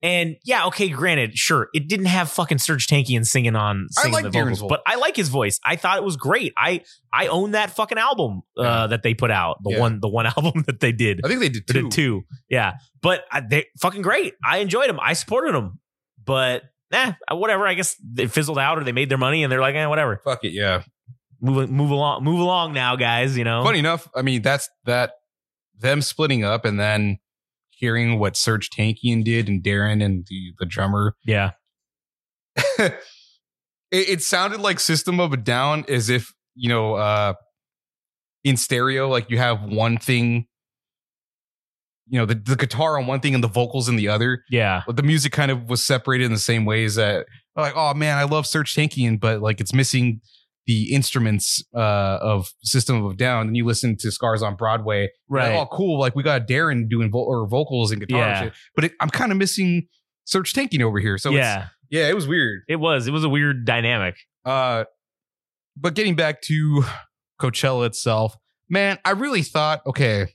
And 0.00 0.36
yeah, 0.44 0.66
okay, 0.66 0.88
granted, 0.90 1.36
sure, 1.36 1.70
it 1.74 1.88
didn't 1.88 2.06
have 2.06 2.30
fucking 2.30 2.58
Serj 2.58 2.86
Tankian 2.86 3.26
singing 3.26 3.56
on 3.56 3.88
singing 3.90 4.12
like 4.12 4.22
the 4.24 4.30
vocals, 4.30 4.60
voice. 4.60 4.68
but 4.68 4.82
I 4.86 4.94
like 4.94 5.16
his 5.16 5.28
voice. 5.28 5.58
I 5.64 5.74
thought 5.74 5.98
it 5.98 6.04
was 6.04 6.16
great. 6.16 6.52
I 6.56 6.82
I 7.12 7.26
own 7.26 7.50
that 7.50 7.70
fucking 7.70 7.98
album 7.98 8.42
uh, 8.56 8.62
Yeah. 8.62 8.86
that 8.88 9.02
they 9.02 9.14
put 9.14 9.32
out, 9.32 9.56
the 9.64 9.70
Yeah. 9.72 9.80
one 9.80 9.98
the 10.00 10.08
one 10.08 10.26
album 10.36 10.62
that 10.68 10.78
they 10.78 10.92
did. 10.92 11.20
I 11.24 11.28
think 11.28 11.40
they 11.40 11.48
did 11.48 11.66
They 11.66 11.72
two. 11.74 11.82
did 11.82 11.90
two, 11.90 12.22
yeah. 12.48 12.74
But 13.02 13.24
I, 13.32 13.40
they 13.40 13.66
fucking 13.80 14.02
great. 14.02 14.34
I 14.44 14.58
enjoyed 14.58 14.88
them. 14.88 15.00
I 15.02 15.14
supported 15.14 15.54
them, 15.54 15.80
but 16.24 16.62
eh, 16.92 17.14
whatever. 17.32 17.66
I 17.66 17.74
guess 17.74 17.96
they 18.00 18.28
fizzled 18.28 18.58
out 18.58 18.78
or 18.78 18.84
they 18.84 18.92
made 18.92 19.08
their 19.08 19.18
money 19.18 19.42
and 19.42 19.50
they're 19.50 19.60
like, 19.60 19.74
eh, 19.74 19.86
whatever. 19.86 20.20
Fuck 20.24 20.44
it, 20.44 20.52
yeah. 20.52 20.82
Move 21.40 21.70
move 21.70 21.90
along, 21.90 22.22
move 22.22 22.38
along 22.38 22.72
now, 22.72 22.94
guys. 22.94 23.36
You 23.36 23.42
know, 23.44 23.64
Funny 23.64 23.80
enough, 23.80 24.08
I 24.14 24.22
mean, 24.22 24.42
that's 24.42 24.68
that 24.84 25.12
them 25.76 26.02
splitting 26.02 26.44
up 26.44 26.64
and 26.64 26.78
then 26.78 27.18
hearing 27.78 28.18
what 28.18 28.34
Serj 28.34 28.68
Tankian 28.68 29.24
did 29.24 29.48
and 29.48 29.62
Daron 29.62 30.04
and 30.04 30.26
the, 30.28 30.52
the 30.58 30.66
drummer. 30.66 31.14
Yeah, 31.24 31.52
it, 32.78 32.94
it 33.90 34.22
sounded 34.22 34.60
like 34.60 34.80
System 34.80 35.20
of 35.20 35.32
a 35.32 35.36
Down 35.36 35.84
as 35.88 36.10
if 36.10 36.34
you 36.54 36.68
know 36.68 36.94
uh 36.94 37.34
in 38.42 38.56
stereo 38.56 39.08
like 39.08 39.30
you 39.30 39.38
have 39.38 39.62
one 39.62 39.96
thing 39.98 40.46
you 42.08 42.18
know 42.18 42.26
the, 42.26 42.34
the 42.34 42.56
guitar 42.56 42.98
on 42.98 43.06
one 43.06 43.20
thing 43.20 43.34
and 43.34 43.44
the 43.44 43.48
vocals 43.48 43.88
in 43.88 43.96
the 43.96 44.08
other. 44.08 44.42
Yeah, 44.50 44.82
but 44.86 44.96
the 44.96 45.02
music 45.02 45.32
kind 45.32 45.50
of 45.50 45.68
was 45.68 45.84
separated 45.84 46.24
in 46.24 46.32
the 46.32 46.38
same 46.38 46.64
ways 46.64 46.96
that. 46.96 47.26
Like 47.56 47.72
oh 47.74 47.92
man 47.92 48.16
I 48.18 48.22
love 48.22 48.44
Serj 48.44 48.72
Tankian 48.72 49.18
but 49.18 49.40
like 49.40 49.60
it's 49.60 49.74
missing 49.74 50.20
the 50.68 50.92
instruments 50.94 51.64
uh, 51.74 52.18
of 52.20 52.52
System 52.62 53.04
of 53.04 53.16
Down, 53.16 53.48
and 53.48 53.56
you 53.56 53.64
listen 53.64 53.96
to 53.96 54.10
Scars 54.12 54.42
on 54.42 54.54
Broadway. 54.54 55.08
right. 55.28 55.48
Like, 55.54 55.58
oh, 55.58 55.66
cool! 55.74 55.98
Like 55.98 56.14
we 56.14 56.22
got 56.22 56.46
Daron 56.46 56.88
doing 56.88 57.10
vo- 57.10 57.24
or 57.24 57.48
vocals 57.48 57.90
and 57.90 58.00
guitar, 58.00 58.20
Yeah. 58.20 58.38
and 58.42 58.44
shit. 58.52 58.60
But 58.76 58.84
it, 58.84 58.92
I'm 59.00 59.08
kind 59.10 59.32
of 59.32 59.38
missing 59.38 59.88
Serj 60.28 60.52
Tankian 60.54 60.82
over 60.82 61.00
here. 61.00 61.16
So 61.18 61.30
it's, 61.30 61.38
yeah, 61.38 61.68
yeah, 61.90 62.08
it 62.08 62.14
was 62.14 62.28
weird. 62.28 62.60
it 62.68 62.76
was. 62.76 63.08
It 63.08 63.12
was 63.12 63.24
a 63.24 63.28
weird 63.28 63.64
dynamic. 63.64 64.14
Uh, 64.44 64.84
but 65.76 65.94
getting 65.94 66.14
back 66.14 66.42
to 66.42 66.84
Coachella 67.40 67.86
itself, 67.86 68.36
man, 68.68 68.98
I 69.04 69.12
really 69.12 69.42
thought, 69.42 69.80
okay, 69.86 70.34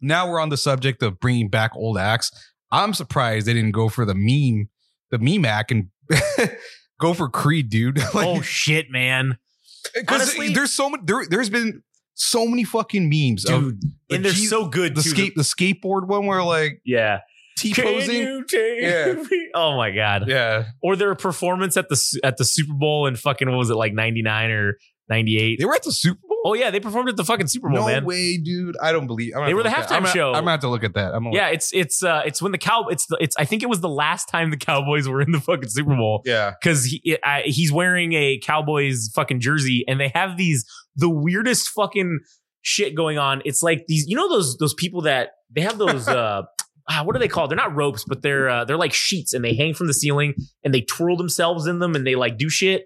now 0.00 0.28
we're 0.28 0.40
on 0.40 0.48
the 0.48 0.56
subject 0.56 1.02
of 1.02 1.20
bringing 1.20 1.48
back 1.48 1.70
old 1.76 1.96
acts. 1.96 2.30
I'm 2.72 2.92
surprised 2.92 3.46
they 3.46 3.54
didn't 3.54 3.70
go 3.72 3.88
for 3.88 4.04
the 4.04 4.14
meme, 4.16 4.68
the 5.12 5.18
meme 5.18 5.44
act, 5.44 5.70
and 5.70 5.90
go 7.00 7.14
for 7.14 7.28
Creed, 7.28 7.70
dude. 7.70 8.00
oh 8.14 8.40
shit, 8.40 8.86
man, 8.90 9.38
because 9.94 10.34
there's 10.54 10.72
so 10.72 10.90
many. 10.90 11.02
There, 11.06 11.24
there's 11.28 11.50
been 11.50 11.82
so 12.14 12.46
many 12.46 12.64
fucking 12.64 13.08
memes 13.08 13.44
dude, 13.44 13.80
the 14.08 14.16
and 14.16 14.24
they're 14.24 14.32
G- 14.32 14.46
so 14.46 14.66
good. 14.68 14.94
the 14.94 15.02
skate, 15.02 15.34
the 15.34 15.42
skateboard 15.42 16.06
one 16.06 16.26
where 16.26 16.42
like 16.42 16.80
yeah. 16.84 17.20
T 17.56 17.72
posing. 17.72 18.44
Yeah. 18.52 19.14
Oh 19.54 19.76
my 19.76 19.92
god. 19.92 20.24
Yeah, 20.26 20.64
Or 20.82 20.96
their 20.96 21.14
performance 21.14 21.76
at 21.76 21.88
the 21.88 22.20
at 22.24 22.36
the 22.36 22.44
Super 22.44 22.74
Bowl 22.74 23.06
in 23.06 23.14
fucking 23.14 23.48
what 23.48 23.56
was 23.58 23.70
it 23.70 23.76
like 23.76 23.92
ninety 23.92 24.22
nine 24.22 24.50
or 24.50 24.76
ninety 25.08 25.38
eight? 25.38 25.58
they 25.60 25.64
were 25.64 25.74
at 25.74 25.84
the 25.84 25.92
Super 25.92 26.18
Bowl. 26.22 26.23
Oh 26.46 26.52
yeah, 26.52 26.70
they 26.70 26.78
performed 26.78 27.08
at 27.08 27.16
the 27.16 27.24
fucking 27.24 27.46
Super 27.46 27.70
Bowl, 27.70 27.78
no 27.80 27.86
man. 27.86 28.04
way, 28.04 28.36
dude! 28.36 28.76
I 28.82 28.92
don't 28.92 29.06
believe. 29.06 29.32
I'm 29.34 29.46
They 29.46 29.54
were 29.54 29.62
the 29.62 29.70
to 29.70 29.74
look 29.76 29.78
at- 29.78 29.88
halftime 29.88 29.96
I'm 29.96 30.02
gonna- 30.02 30.14
show. 30.14 30.28
I'm 30.28 30.42
gonna 30.42 30.50
have 30.50 30.60
to 30.60 30.68
look 30.68 30.84
at 30.84 30.92
that. 30.94 31.14
I'm 31.14 31.24
gonna 31.24 31.34
Yeah, 31.36 31.48
it's 31.48 31.72
it's 31.72 32.02
uh 32.02 32.22
it's 32.26 32.42
when 32.42 32.52
the 32.52 32.58
cow 32.58 32.86
it's 32.88 33.06
the, 33.06 33.16
it's 33.20 33.34
I 33.38 33.44
think 33.46 33.62
it 33.62 33.68
was 33.70 33.80
the 33.80 33.88
last 33.88 34.28
time 34.28 34.50
the 34.50 34.58
Cowboys 34.58 35.08
were 35.08 35.22
in 35.22 35.32
the 35.32 35.40
fucking 35.40 35.70
Super 35.70 35.96
Bowl 35.96 36.20
yeah. 36.26 36.52
because 36.60 36.84
he 36.84 37.16
I, 37.24 37.42
he's 37.46 37.72
wearing 37.72 38.12
a 38.12 38.38
Cowboys 38.42 39.10
fucking 39.14 39.40
jersey 39.40 39.84
and 39.88 39.98
they 39.98 40.08
have 40.14 40.36
these 40.36 40.66
the 40.96 41.08
weirdest 41.08 41.68
fucking 41.70 42.20
shit 42.60 42.94
going 42.94 43.16
on. 43.18 43.40
It's 43.46 43.62
like 43.62 43.86
these 43.88 44.06
you 44.06 44.14
know 44.16 44.28
those 44.28 44.58
those 44.58 44.74
people 44.74 45.00
that 45.02 45.30
they 45.50 45.62
have 45.62 45.78
those 45.78 46.06
uh 46.08 46.42
ah, 46.90 47.02
what 47.04 47.16
are 47.16 47.18
they 47.18 47.28
called? 47.28 47.50
They're 47.50 47.56
not 47.56 47.74
ropes, 47.74 48.04
but 48.06 48.20
they're 48.20 48.50
uh, 48.50 48.64
they're 48.66 48.76
like 48.76 48.92
sheets 48.92 49.32
and 49.32 49.42
they 49.42 49.54
hang 49.54 49.72
from 49.72 49.86
the 49.86 49.94
ceiling 49.94 50.34
and 50.62 50.74
they 50.74 50.82
twirl 50.82 51.16
themselves 51.16 51.66
in 51.66 51.78
them 51.78 51.94
and 51.94 52.06
they 52.06 52.14
like 52.16 52.36
do 52.36 52.50
shit. 52.50 52.84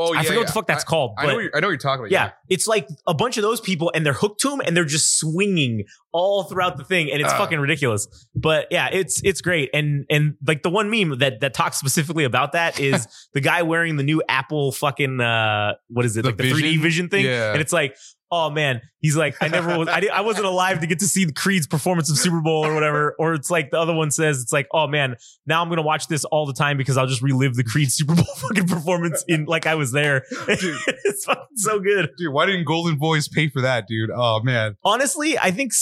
Oh, 0.00 0.14
I 0.14 0.22
forget 0.22 0.38
what 0.38 0.46
the 0.46 0.52
fuck 0.52 0.66
that's 0.68 0.84
called, 0.84 1.14
I, 1.18 1.22
but 1.22 1.26
I 1.26 1.30
know, 1.30 1.34
what 1.36 1.42
you're, 1.42 1.56
I 1.56 1.60
know 1.60 1.66
what 1.66 1.70
you're 1.72 1.78
talking 1.78 2.00
about. 2.02 2.10
yeah, 2.12 2.30
it's 2.48 2.66
like 2.68 2.86
a 3.06 3.14
bunch 3.14 3.36
of 3.36 3.42
those 3.42 3.60
people, 3.60 3.90
and 3.94 4.06
they're 4.06 4.12
hooked 4.12 4.40
to 4.42 4.50
him, 4.52 4.60
and 4.64 4.76
they're 4.76 4.84
just 4.84 5.18
swinging 5.18 5.84
all 6.12 6.44
throughout 6.44 6.76
the 6.76 6.84
thing, 6.84 7.10
and 7.10 7.20
it's 7.20 7.32
Ah. 7.32 7.38
fucking 7.38 7.58
ridiculous. 7.58 8.06
But 8.34 8.68
yeah, 8.70 8.88
it's 8.92 9.20
it's 9.24 9.40
great, 9.40 9.70
and 9.74 10.04
and 10.08 10.34
like 10.46 10.62
the 10.62 10.70
one 10.70 10.88
meme 10.90 11.18
that 11.18 11.40
that 11.40 11.52
talks 11.52 11.76
specifically 11.78 12.24
about 12.24 12.52
that 12.52 12.78
is 12.78 13.08
the 13.34 13.40
guy 13.40 13.62
wearing 13.62 13.96
the 13.96 14.04
new 14.04 14.22
Apple 14.28 14.70
fucking 14.72 15.20
uh 15.20 15.72
what 15.88 16.04
is 16.04 16.16
it 16.16 16.22
The 16.22 16.28
like 16.28 16.36
the 16.38 16.44
3D 16.44 16.54
Vision? 16.62 16.82
vision 16.82 17.08
thing, 17.08 17.24
Yeah. 17.24 17.52
and 17.52 17.60
it's 17.60 17.72
like. 17.72 17.96
Oh 18.30 18.50
man, 18.50 18.82
he's 19.00 19.16
like 19.16 19.36
I 19.40 19.48
never 19.48 19.78
was 19.78 19.88
I, 19.88 20.02
I 20.12 20.20
wasn't 20.20 20.46
alive 20.46 20.80
to 20.80 20.86
get 20.86 20.98
to 20.98 21.06
see 21.06 21.24
the 21.24 21.32
Creed's 21.32 21.66
performance 21.66 22.10
of 22.10 22.18
Super 22.18 22.40
Bowl 22.40 22.64
or 22.64 22.74
whatever. 22.74 23.14
Or 23.18 23.34
it's 23.34 23.50
like 23.50 23.70
the 23.70 23.78
other 23.78 23.94
one 23.94 24.10
says 24.10 24.42
it's 24.42 24.52
like 24.52 24.68
oh 24.72 24.86
man, 24.86 25.16
now 25.46 25.62
I'm 25.62 25.68
gonna 25.68 25.82
watch 25.82 26.08
this 26.08 26.24
all 26.24 26.46
the 26.46 26.52
time 26.52 26.76
because 26.76 26.96
I'll 26.96 27.06
just 27.06 27.22
relive 27.22 27.54
the 27.54 27.64
Creed 27.64 27.90
Super 27.90 28.14
Bowl 28.14 28.24
fucking 28.36 28.68
performance 28.68 29.24
in 29.28 29.46
like 29.46 29.66
I 29.66 29.74
was 29.74 29.92
there. 29.92 30.24
it's 30.48 31.24
fucking 31.24 31.56
so 31.56 31.80
good. 31.80 32.10
dude. 32.18 32.32
Why 32.32 32.46
didn't 32.46 32.66
Goldenvoice 32.66 33.32
pay 33.32 33.48
for 33.48 33.62
that, 33.62 33.86
dude? 33.88 34.10
Oh 34.14 34.40
man, 34.42 34.76
honestly, 34.84 35.38
I 35.38 35.50
think 35.50 35.72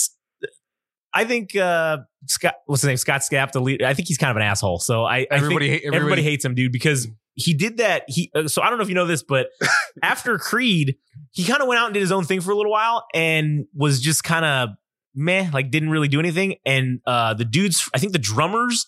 I 1.13 1.25
think 1.25 1.55
uh 1.55 1.97
Scott 2.27 2.55
what's 2.65 2.81
his 2.81 2.87
name? 2.87 2.97
Scott 2.97 3.21
Stapp, 3.21 3.51
the 3.51 3.59
lead, 3.61 3.81
I 3.81 3.93
think 3.93 4.07
he's 4.07 4.17
kind 4.17 4.31
of 4.31 4.37
an 4.37 4.43
asshole. 4.43 4.79
So 4.79 5.03
I, 5.03 5.19
I 5.19 5.27
everybody, 5.31 5.69
think 5.69 5.81
everybody, 5.83 5.97
everybody, 5.97 6.23
hates 6.23 6.45
him, 6.45 6.55
dude, 6.55 6.71
because 6.71 7.07
he 7.37 7.53
did 7.53 7.77
that. 7.77 8.03
He 8.07 8.31
uh, 8.35 8.47
so 8.47 8.61
I 8.63 8.69
don't 8.69 8.79
know 8.79 8.83
if 8.83 8.89
you 8.89 8.95
know 8.95 9.05
this, 9.05 9.23
but 9.23 9.49
after 10.03 10.37
Creed, 10.39 10.97
he 11.31 11.45
kind 11.45 11.61
of 11.61 11.67
went 11.67 11.79
out 11.79 11.85
and 11.85 11.93
did 11.93 12.01
his 12.01 12.11
own 12.11 12.25
thing 12.25 12.41
for 12.41 12.51
a 12.51 12.55
little 12.55 12.71
while 12.71 13.05
and 13.13 13.67
was 13.75 14.01
just 14.01 14.23
kind 14.23 14.43
of 14.43 14.69
meh, 15.13 15.49
like 15.53 15.69
didn't 15.69 15.91
really 15.91 16.07
do 16.07 16.19
anything. 16.19 16.55
And 16.65 16.99
uh 17.05 17.35
the 17.35 17.45
dudes, 17.45 17.87
I 17.93 17.99
think 17.99 18.13
the 18.13 18.19
drummers, 18.19 18.87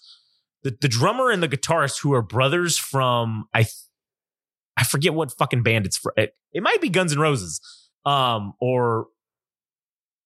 the, 0.63 0.75
the 0.81 0.87
drummer 0.87 1.29
and 1.29 1.43
the 1.43 1.47
guitarist 1.47 2.01
who 2.01 2.13
are 2.13 2.23
brothers 2.23 2.77
from 2.77 3.45
I 3.53 3.67
I 4.75 4.83
forget 4.83 5.13
what 5.13 5.31
fucking 5.37 5.61
band 5.61 5.85
it's 5.85 5.97
for. 5.97 6.13
It, 6.17 6.33
it 6.51 6.63
might 6.63 6.81
be 6.81 6.89
Guns 6.89 7.13
N' 7.13 7.19
Roses. 7.19 7.61
Um 8.03 8.53
or 8.59 9.07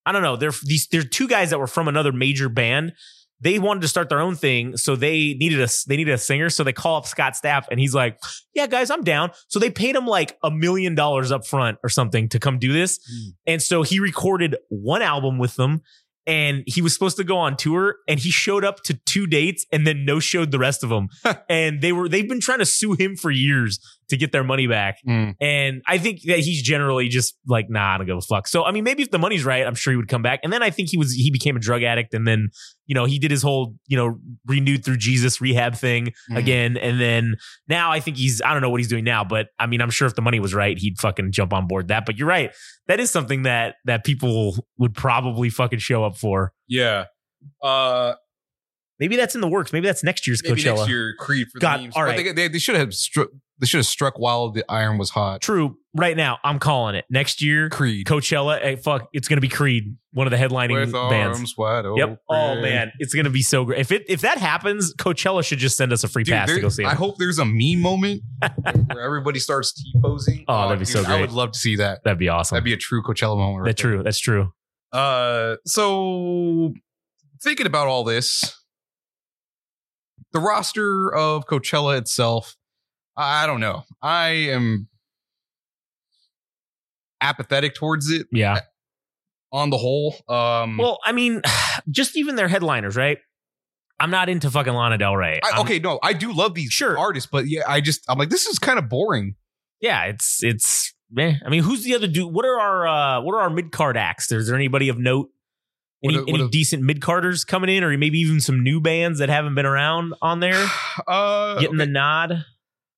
I 0.06 0.14
don't 0.14 0.24
know. 0.24 0.38
They're 0.38 0.54
these 0.64 0.88
they're 0.88 1.04
two 1.04 1.28
guys 1.28 1.50
that 1.50 1.60
were 1.60 1.68
from 1.68 1.90
another 1.90 2.14
major 2.14 2.48
band. 2.48 2.94
They 3.44 3.60
wanted 3.60 3.82
to 3.82 3.88
start 3.88 4.08
their 4.08 4.22
own 4.22 4.36
thing, 4.36 4.78
so 4.78 4.96
they 4.96 5.34
needed 5.34 5.60
a 5.60 5.68
they 5.88 5.98
needed 5.98 6.14
a 6.14 6.18
singer. 6.18 6.50
So 6.50 6.64
they 6.64 6.72
call 6.72 6.96
up 6.96 7.06
Scott 7.06 7.34
Stapp, 7.34 7.66
and 7.70 7.80
he's 7.80 7.94
like, 7.94 8.18
"Yeah, 8.54 8.68
guys, 8.68 8.89
I'm 8.89 9.04
down." 9.04 9.32
So 9.50 9.60
they 9.60 9.70
paid 9.70 9.96
him 9.96 10.08
like 10.08 10.38
a 10.44 10.50
million 10.50 10.96
dollars 10.96 11.32
up 11.32 11.46
front 11.46 11.78
or 11.84 11.89
something 11.89 12.30
to 12.30 12.39
come 12.39 12.58
do 12.58 12.72
this, 12.72 13.00
hmm. 13.06 13.30
and 13.46 13.62
so 13.62 13.84
he 13.84 14.00
recorded 14.00 14.56
one 14.70 15.02
album 15.02 15.38
with 15.38 15.56
them. 15.56 15.82
And 16.26 16.64
he 16.66 16.82
was 16.82 16.94
supposed 16.94 17.18
to 17.18 17.26
go 17.26 17.36
on 17.36 17.58
tour, 17.58 17.98
and 18.08 18.18
he 18.18 18.32
showed 18.32 18.64
up 18.64 18.82
to 18.84 18.94
two 18.94 19.28
dates, 19.28 19.66
and 19.74 19.86
then 19.86 20.06
no 20.06 20.22
showed 20.22 20.52
the 20.52 20.58
rest 20.58 20.82
of 20.82 20.89
them. 20.89 21.10
and 21.50 21.82
they 21.82 21.91
were 21.91 22.08
they've 22.08 22.30
been 22.30 22.39
trying 22.39 22.60
to 22.60 22.66
sue 22.66 22.94
him 22.94 23.18
for 23.18 23.30
years 23.30 23.78
to 24.10 24.18
get 24.18 24.32
their 24.32 24.43
money 24.43 24.68
back. 24.68 24.97
Mm. 25.08 25.36
And 25.41 25.82
I 25.88 25.97
think 25.97 26.22
that 26.28 26.39
he's 26.39 26.62
generally 26.62 27.08
just 27.08 27.36
like, 27.47 27.70
nah, 27.70 27.95
I 27.95 27.97
don't 27.97 28.06
give 28.08 28.18
a 28.18 28.22
fuck. 28.22 28.47
So 28.47 28.64
I 28.64 28.72
mean, 28.72 28.84
maybe 28.84 29.04
if 29.04 29.12
the 29.12 29.20
money's 29.20 29.45
right, 29.45 29.66
I'm 29.66 29.76
sure 29.76 29.91
he 29.93 29.97
would 29.97 30.08
come 30.08 30.22
back. 30.22 30.39
And 30.43 30.51
then 30.51 30.62
I 30.64 30.70
think 30.70 30.89
he 30.89 30.97
was 30.97 31.14
he 31.14 31.32
became 31.32 31.56
a 31.56 31.60
drug 31.60 31.84
addict, 31.84 32.14
and 32.14 32.28
then 32.28 32.49
you 32.86 32.95
know 32.95 33.06
he 33.06 33.20
did 33.20 33.32
his 33.32 33.41
whole 33.41 33.76
you 33.88 33.97
know 33.97 34.20
renewed 34.45 34.84
through 34.86 34.97
Jesus 34.97 35.39
rehab 35.41 35.76
thing 35.76 36.14
Mm. 36.32 36.38
again, 36.38 36.78
and 36.78 36.99
then 36.99 37.36
now 37.68 37.91
I 37.91 37.99
think 37.99 38.18
he's 38.18 38.41
I 38.41 38.54
don't 38.54 38.62
know 38.62 38.70
what 38.70 38.80
he's 38.80 38.88
doing 38.89 39.04
now, 39.04 39.24
but 39.24 39.47
I 39.60 39.66
mean 39.68 39.82
I'm 39.82 39.89
sure 39.89 40.08
if 40.08 40.16
the 40.16 40.22
money 40.22 40.39
was 40.39 40.54
right, 40.54 40.78
he'd 40.78 40.99
fucking 40.99 41.32
jump 41.32 41.54
on 41.54 41.68
board 41.68 41.88
that. 41.89 42.06
But 42.06 42.18
you're 42.18 42.28
right, 42.28 42.51
that 42.88 42.99
is 42.99 43.10
something 43.12 43.43
that 43.43 43.76
that 43.86 44.04
people 44.04 44.56
would 44.78 44.93
probably 44.93 45.49
fucking 45.49 45.80
show 45.80 46.04
up 46.04 46.18
for. 46.18 46.54
yeah. 46.68 47.06
Uh, 47.62 48.14
Maybe 48.99 49.16
that's 49.18 49.36
in 49.36 49.41
the 49.41 49.47
works. 49.49 49.74
Maybe 49.74 49.86
that's 49.88 50.04
next 50.04 50.26
year's 50.28 50.41
maybe 50.43 50.62
Coachella. 50.62 50.78
next 50.78 50.89
year 50.89 51.14
Creed 51.20 51.47
for 51.51 51.60
God, 51.60 51.80
the 51.80 51.84
memes. 51.84 51.95
all 51.97 52.06
But. 52.06 52.16
They, 52.16 52.32
they, 52.32 52.47
they 52.47 52.60
should 52.60 52.76
have 52.76 52.93
struck. 52.93 53.28
They 53.64 53.68
should 53.68 53.78
have 53.78 53.86
struck 53.86 54.20
while 54.20 54.51
the 54.51 54.66
iron 54.70 54.97
was 54.97 55.09
hot. 55.09 55.39
True. 55.39 55.78
Right 55.95 56.18
now, 56.18 56.38
I'm 56.43 56.59
calling 56.59 56.95
it. 56.95 57.05
Next 57.09 57.41
year, 57.41 57.70
Creed 57.70 58.05
Coachella. 58.05 58.59
eh, 58.61 58.76
fuck, 58.76 59.07
it's 59.14 59.30
gonna 59.30 59.39
be 59.39 59.47
Creed, 59.47 59.95
one 60.11 60.28
of 60.28 60.32
the 60.32 60.38
headlining 60.38 60.78
with 60.78 60.91
bands. 60.91 61.38
arms 61.38 61.53
wide 61.57 61.86
open. 61.86 61.97
Yep. 62.09 62.20
Oh 62.30 62.55
man, 62.61 62.91
it's 62.99 63.14
gonna 63.14 63.30
be 63.30 63.41
so 63.41 63.64
great. 63.64 63.80
If 63.80 63.93
it 63.93 64.03
if 64.09 64.20
that 64.22 64.38
happens, 64.38 64.93
Coachella 64.95 65.45
should 65.45 65.59
just 65.59 65.78
send 65.78 65.93
us 65.93 66.03
a 66.03 66.09
free 66.09 66.24
Dude, 66.26 66.34
pass 66.34 66.49
to 66.49 66.59
go 66.59 66.68
see 66.68 66.84
him. 66.84 66.89
I 66.89 66.95
hope 66.95 67.16
there's 67.20 67.39
a 67.39 67.45
meme 67.45 67.80
moment 67.80 68.22
where 68.91 69.01
everybody 69.01 69.39
starts 69.39 69.72
T 69.74 69.93
posing. 70.01 70.43
Oh, 70.49 70.64
that'd 70.64 70.80
be 70.80 70.84
so 70.86 71.05
great. 71.05 71.16
I 71.18 71.22
would 71.22 71.32
love 71.32 71.51
to 71.53 71.59
see 71.59 71.78
that. 71.78 72.03
That'd 72.03 72.20
be 72.20 72.28
awesome. 72.28 72.55
That'd 72.55 72.66
be 72.66 72.74
a 72.74 72.78
true 72.78 73.01
Coachella 73.01 73.38
moment. 73.38 73.59
right 73.61 73.70
That's 73.70 73.82
there. 73.82 73.91
true. 73.93 74.03
That's 74.03 74.20
true. 74.20 74.51
Uh, 74.91 75.55
so 75.66 76.74
thinking 77.41 77.66
about 77.66 77.88
all 77.88 78.03
this, 78.03 78.59
the 80.34 80.39
roster 80.39 81.14
of 81.14 81.45
Coachella 81.45 81.97
itself, 81.99 82.55
I 83.16 83.45
don't 83.47 83.59
know. 83.59 83.84
I 84.01 84.28
am 84.51 84.88
apathetic 87.22 87.76
towards 87.76 88.09
it 88.09 88.28
Yeah. 88.32 88.61
on 89.51 89.70
the 89.70 89.78
whole. 89.78 90.16
Um, 90.28 90.78
Well, 90.78 90.99
I 91.05 91.11
mean, 91.11 91.41
just 91.89 92.18
even 92.18 92.36
their 92.36 92.47
headliners, 92.47 92.95
right? 92.95 93.18
I'm 93.99 94.09
not 94.11 94.28
into 94.28 94.49
fucking 94.49 94.74
Lana 94.74 94.97
Del 94.97 95.16
Rey. 95.16 95.39
I, 95.43 95.61
okay, 95.61 95.80
no, 95.80 95.99
I 96.03 96.14
do 96.14 96.34
love 96.34 96.55
these 96.55 96.72
Sure. 96.72 96.97
artists, 96.97 97.30
but 97.32 97.47
yeah, 97.47 97.61
I 97.68 97.80
just 97.80 98.03
I'm 98.09 98.18
like 98.18 98.30
this 98.30 98.45
is 98.47 98.59
kind 98.59 98.78
of 98.80 98.89
boring. 98.89 99.36
yeah, 99.80 100.05
it's 100.05 100.43
it's. 100.43 100.93
Eh. 101.18 101.36
I 101.45 101.49
mean, 101.49 101.61
who's 101.61 101.84
the 101.84 101.93
other 101.93 102.07
dude? 102.07 102.34
What 102.34 102.43
are 102.43 102.59
our 102.59 102.88
uh 102.88 103.22
what 103.22 103.36
are 103.36 103.41
our 103.41 103.49
mid 103.51 103.72
card 103.72 103.95
acts? 103.95 104.32
Is 104.32 104.47
there 104.47 104.55
anybody 104.55 104.89
of 104.89 104.97
note? 104.97 105.30
Any, 106.03 106.16
What 106.16 106.20
are- 106.22 106.26
what 106.26 106.34
any 106.36 106.43
are- 106.45 106.49
decent 106.49 106.84
mid 106.84 107.01
carders 107.01 107.45
coming 107.45 107.70
in, 107.70 107.84
or 107.84 107.95
maybe 107.97 108.18
even 108.20 108.41
some 108.41 108.61
new 108.64 108.82
bands 108.82 109.20
that 109.20 109.30
haven't 109.30 109.53
been 109.55 109.68
around 109.68 110.16
on 110.22 110.39
there 110.41 110.68
Uh, 111.07 111.53
getting 111.59 111.76
okay. 111.76 111.86
the 111.86 111.91
nod? 111.91 112.45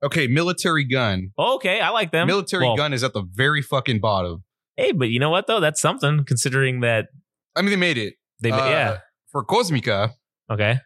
Okay, 0.04 0.28
Militarie 0.28 0.90
Gun. 0.90 1.32
Okay, 1.38 1.80
I 1.80 1.90
like 1.90 2.12
them. 2.12 2.28
Military 2.28 2.66
Well, 2.66 2.76
gun 2.76 2.94
is 2.94 3.04
at 3.04 3.14
the 3.14 3.24
very 3.34 3.62
fucking 3.62 4.00
bottom. 4.00 4.44
Hey, 4.76 4.92
but 4.92 5.10
you 5.10 5.20
know 5.20 5.30
what 5.30 5.48
though? 5.48 5.60
That's 5.60 5.80
something 5.82 6.26
considering 6.26 6.82
that 6.82 7.08
I 7.56 7.62
mean, 7.62 7.72
they 7.72 7.78
made 7.78 7.98
it. 7.98 8.16
they. 8.42 8.52
Uh, 8.52 8.70
yeah. 8.70 8.98
For 9.32 9.44
Cosmica, 9.46 10.12
Okay, 10.52 10.78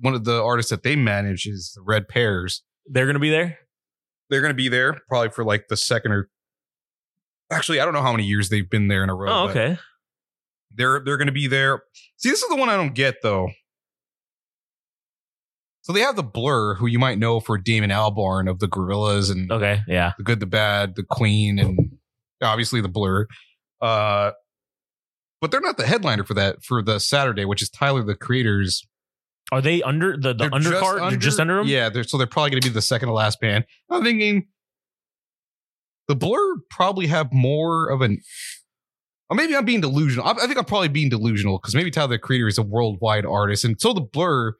one 0.00 0.14
of 0.14 0.24
the 0.24 0.42
artists 0.42 0.70
that 0.70 0.82
they 0.82 0.96
manage 0.96 1.46
is 1.46 1.72
the 1.76 1.82
Red 1.82 2.08
Pears. 2.08 2.62
they're 2.86 3.06
gonna 3.06 3.18
be 3.18 3.30
there. 3.30 3.58
they're 4.30 4.40
going 4.40 4.50
to 4.52 4.56
be 4.56 4.68
there 4.68 4.98
probably 5.08 5.28
for 5.30 5.44
like 5.44 5.68
the 5.68 5.76
second 5.76 6.10
or 6.12 6.28
actually 7.50 7.78
I 7.80 7.84
don't 7.84 7.92
know 7.94 8.02
how 8.02 8.12
many 8.12 8.24
years 8.24 8.48
they've 8.48 8.68
been 8.68 8.88
there 8.88 9.04
in 9.04 9.10
a 9.10 9.14
row. 9.14 9.30
Oh, 9.30 9.46
but 9.48 9.56
okay. 9.56 9.78
They're 10.74 11.02
they're 11.04 11.18
going 11.18 11.26
to 11.26 11.32
be 11.32 11.46
there. 11.48 11.82
See, 12.16 12.30
this 12.30 12.42
is 12.42 12.48
the 12.48 12.56
one 12.56 12.68
I 12.70 12.76
don't 12.76 12.94
get 12.94 13.16
though. 13.22 13.50
So 15.82 15.92
they 15.92 16.00
have 16.00 16.16
the 16.16 16.22
Blur, 16.22 16.74
who 16.74 16.86
you 16.86 16.98
might 16.98 17.18
know 17.18 17.40
for 17.40 17.58
Damon 17.58 17.90
Albarn 17.90 18.48
of 18.48 18.60
the 18.60 18.68
Gorillaz 18.68 19.30
and 19.30 19.50
Okay. 19.50 19.80
Yeah. 19.88 20.12
the 20.16 20.22
Good, 20.22 20.38
the 20.40 20.46
Bad, 20.46 20.94
the 20.94 21.02
Queen, 21.02 21.58
and 21.58 21.98
obviously 22.42 22.80
the 22.80 22.88
Blur. 22.88 23.26
Uh, 23.80 24.30
but 25.40 25.50
they're 25.50 25.60
not 25.60 25.76
the 25.76 25.86
headliner 25.86 26.22
for 26.22 26.34
that 26.34 26.62
for 26.62 26.82
the 26.82 27.00
Saturday, 27.00 27.44
which 27.44 27.62
is 27.62 27.68
Tyler 27.68 28.04
the 28.04 28.14
Creator's 28.14 28.86
Are 29.50 29.60
they 29.60 29.82
under 29.82 30.16
the, 30.16 30.32
the 30.32 30.48
They're 30.48 30.60
just 30.60 30.72
undercard? 30.84 31.10
They're 31.10 31.18
just 31.18 31.40
under 31.40 31.56
them. 31.56 31.66
Yeah, 31.66 31.88
they're, 31.88 32.04
so 32.04 32.16
they're 32.16 32.28
probably 32.28 32.50
going 32.50 32.62
to 32.62 32.68
be 32.68 32.72
the 32.72 32.80
second 32.80 33.08
to 33.08 33.12
last 33.12 33.40
band. 33.40 33.64
I'm 33.90 34.04
thinking, 34.04 34.46
the 36.06 36.14
Blur 36.14 36.58
probably 36.70 37.08
have 37.08 37.32
more 37.32 37.88
of 37.90 38.02
an. 38.02 38.20
Or 39.30 39.36
maybe 39.36 39.56
I'm 39.56 39.64
being 39.64 39.80
delusional. 39.80 40.26
I, 40.26 40.32
I 40.32 40.46
think 40.46 40.58
I'm 40.58 40.64
probably 40.64 40.88
being 40.88 41.08
delusional 41.08 41.58
because 41.58 41.74
maybe 41.74 41.90
Tyler 41.90 42.08
the 42.08 42.18
Creator 42.20 42.46
is 42.46 42.58
a 42.58 42.62
worldwide 42.62 43.26
artist, 43.26 43.64
and 43.64 43.80
so 43.80 43.92
the 43.92 44.00
Blur, 44.00 44.54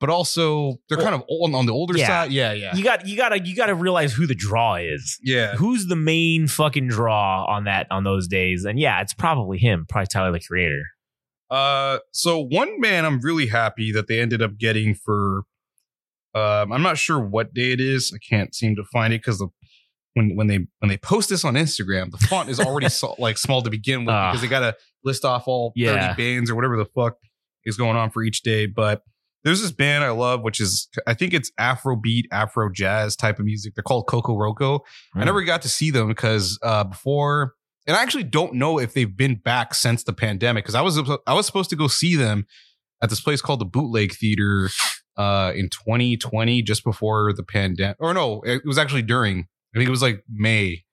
but 0.00 0.10
also 0.10 0.76
they're 0.88 0.98
Well, 0.98 1.06
kind 1.06 1.14
of 1.14 1.24
old, 1.28 1.54
on 1.54 1.66
the 1.66 1.72
older 1.72 1.96
yeah. 1.98 2.06
side. 2.06 2.32
Yeah, 2.32 2.52
yeah, 2.52 2.74
You 2.76 2.84
got 2.84 3.06
you 3.06 3.16
gotta 3.16 3.40
you 3.44 3.54
gotta 3.56 3.74
realize 3.74 4.12
who 4.12 4.26
the 4.26 4.34
draw 4.34 4.74
is. 4.76 5.18
yeah. 5.22 5.54
Who's 5.56 5.86
the 5.86 5.96
main 5.96 6.46
fucking 6.48 6.88
draw 6.88 7.44
on 7.46 7.64
that 7.64 7.86
on 7.90 8.04
those 8.04 8.28
days? 8.28 8.64
And 8.64 8.78
yeah, 8.78 9.00
it's 9.00 9.14
probably 9.14 9.58
him, 9.58 9.86
probably 9.88 10.06
Tyler 10.06 10.32
the 10.32 10.40
Creator. 10.40 10.82
Uh, 11.50 11.98
so 12.12 12.38
one 12.38 12.78
man 12.80 13.04
I'm 13.04 13.20
really 13.20 13.46
happy 13.46 13.90
that 13.92 14.06
they 14.08 14.20
ended 14.20 14.42
up 14.42 14.58
getting 14.58 14.94
for. 14.94 15.42
Um, 16.34 16.72
I'm 16.72 16.82
not 16.82 16.98
sure 16.98 17.18
what 17.18 17.54
day 17.54 17.72
it 17.72 17.80
is. 17.80 18.12
I 18.14 18.18
can't 18.18 18.54
seem 18.54 18.76
to 18.76 18.84
find 18.84 19.12
it 19.14 19.20
because 19.22 19.38
the 19.38 19.48
when 20.14 20.36
when 20.36 20.46
they 20.46 20.58
when 20.78 20.88
they 20.88 20.98
post 20.98 21.30
this 21.30 21.44
on 21.44 21.54
Instagram, 21.54 22.10
the 22.10 22.18
font 22.18 22.48
is 22.50 22.60
already 22.60 22.88
so, 22.90 23.14
like 23.18 23.38
small 23.38 23.62
to 23.62 23.70
begin 23.70 24.04
with 24.04 24.14
Ah. 24.14 24.30
because 24.30 24.42
they 24.42 24.48
got 24.48 24.60
to 24.60 24.76
list 25.04 25.24
off 25.24 25.48
all 25.48 25.72
Yeah. 25.74 26.12
30 26.14 26.22
bands 26.22 26.50
or 26.50 26.54
whatever 26.54 26.76
the 26.76 26.84
fuck 26.84 27.14
is 27.64 27.76
going 27.76 27.96
on 27.96 28.10
for 28.10 28.22
each 28.22 28.42
day. 28.42 28.66
But 28.66 29.02
there's 29.48 29.62
this 29.62 29.72
band 29.72 30.04
I 30.04 30.10
love, 30.10 30.42
which 30.42 30.60
is 30.60 30.88
I 31.06 31.14
think 31.14 31.32
it's 31.32 31.50
Afro 31.58 31.96
beat, 31.96 32.26
Afro 32.30 32.70
jazz 32.70 33.16
type 33.16 33.38
of 33.38 33.44
music. 33.46 33.74
They're 33.74 33.82
called 33.82 34.06
KOKOROKO. 34.06 34.80
I 35.14 35.18
Hmm. 35.20 35.24
never 35.24 35.42
got 35.42 35.62
to 35.62 35.68
see 35.68 35.90
them 35.90 36.06
because 36.08 36.58
uh, 36.62 36.84
before, 36.84 37.54
and 37.86 37.96
I 37.96 38.02
actually 38.02 38.24
don't 38.24 38.54
know 38.54 38.78
if 38.78 38.92
they've 38.94 39.16
been 39.16 39.36
back 39.36 39.74
since 39.74 40.04
the 40.04 40.12
pandemic. 40.12 40.64
Because 40.64 40.74
I 40.74 40.82
was 40.82 40.98
I 41.26 41.34
was 41.34 41.46
supposed 41.46 41.70
to 41.70 41.76
go 41.76 41.88
see 41.88 42.14
them 42.16 42.46
at 43.02 43.08
this 43.10 43.20
place 43.20 43.40
called 43.40 43.60
the 43.60 43.64
Bootleg 43.64 44.12
Theater 44.12 44.68
uh, 45.16 45.52
in 45.56 45.68
2020, 45.70 46.62
just 46.62 46.84
before 46.84 47.32
the 47.32 47.42
pandemic. 47.42 47.96
Or 48.00 48.12
no, 48.12 48.42
it 48.42 48.62
was 48.66 48.76
actually 48.78 49.02
during. 49.02 49.46
I 49.74 49.78
think 49.78 49.88
it 49.88 49.90
was 49.90 50.02
like 50.02 50.24
May, 50.28 50.84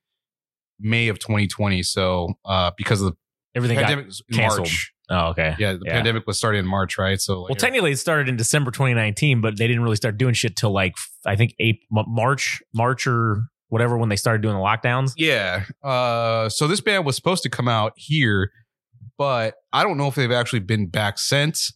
May 0.80 1.08
of 1.10 1.20
2020. 1.20 1.84
So 1.84 2.34
uh, 2.45 2.72
because 2.78 3.01
of 3.01 3.12
the 3.12 3.18
Everything 3.56 3.76
got 3.80 3.88
pandemic 3.88 4.14
in 4.30 4.36
canceled. 4.38 4.68
March. 4.68 4.93
Oh, 5.10 5.28
okay. 5.28 5.56
Yeah, 5.60 5.74
the 5.74 5.82
Yeah. 5.86 5.93
pandemic 5.93 6.26
was 6.26 6.38
starting 6.38 6.60
in 6.60 6.66
March, 6.66 6.97
right? 6.97 7.20
So 7.22 7.41
like, 7.41 7.49
Well, 7.49 7.56
technically, 7.56 7.91
it 7.91 7.97
started 7.97 8.28
in 8.28 8.38
December 8.38 8.72
2019, 8.72 9.39
but 9.41 9.58
they 9.58 9.68
didn't 9.68 9.84
really 9.84 9.95
start 9.95 10.18
doing 10.18 10.34
shit 10.34 10.56
till 10.56 10.72
like 10.72 10.95
I 11.26 11.36
think 11.36 11.53
April, 11.60 12.06
March, 12.08 12.62
March 12.74 13.06
or 13.08 13.43
whatever 13.70 13.97
when 13.97 14.10
they 14.10 14.16
started 14.16 14.41
doing 14.41 14.56
the 14.56 14.62
lockdowns. 14.62 15.14
Yeah. 15.18 15.66
Uh, 15.84 16.49
so 16.49 16.68
this 16.68 16.82
band 16.82 17.06
was 17.06 17.16
supposed 17.16 17.43
to 17.43 17.49
come 17.49 17.68
out 17.68 17.93
here, 17.97 18.49
but 19.18 19.56
I 19.74 19.84
don't 19.84 19.97
know 19.97 20.08
if 20.08 20.16
they've 20.16 20.32
actually 20.32 20.60
been 20.60 20.88
back 20.88 21.18
since 21.20 21.72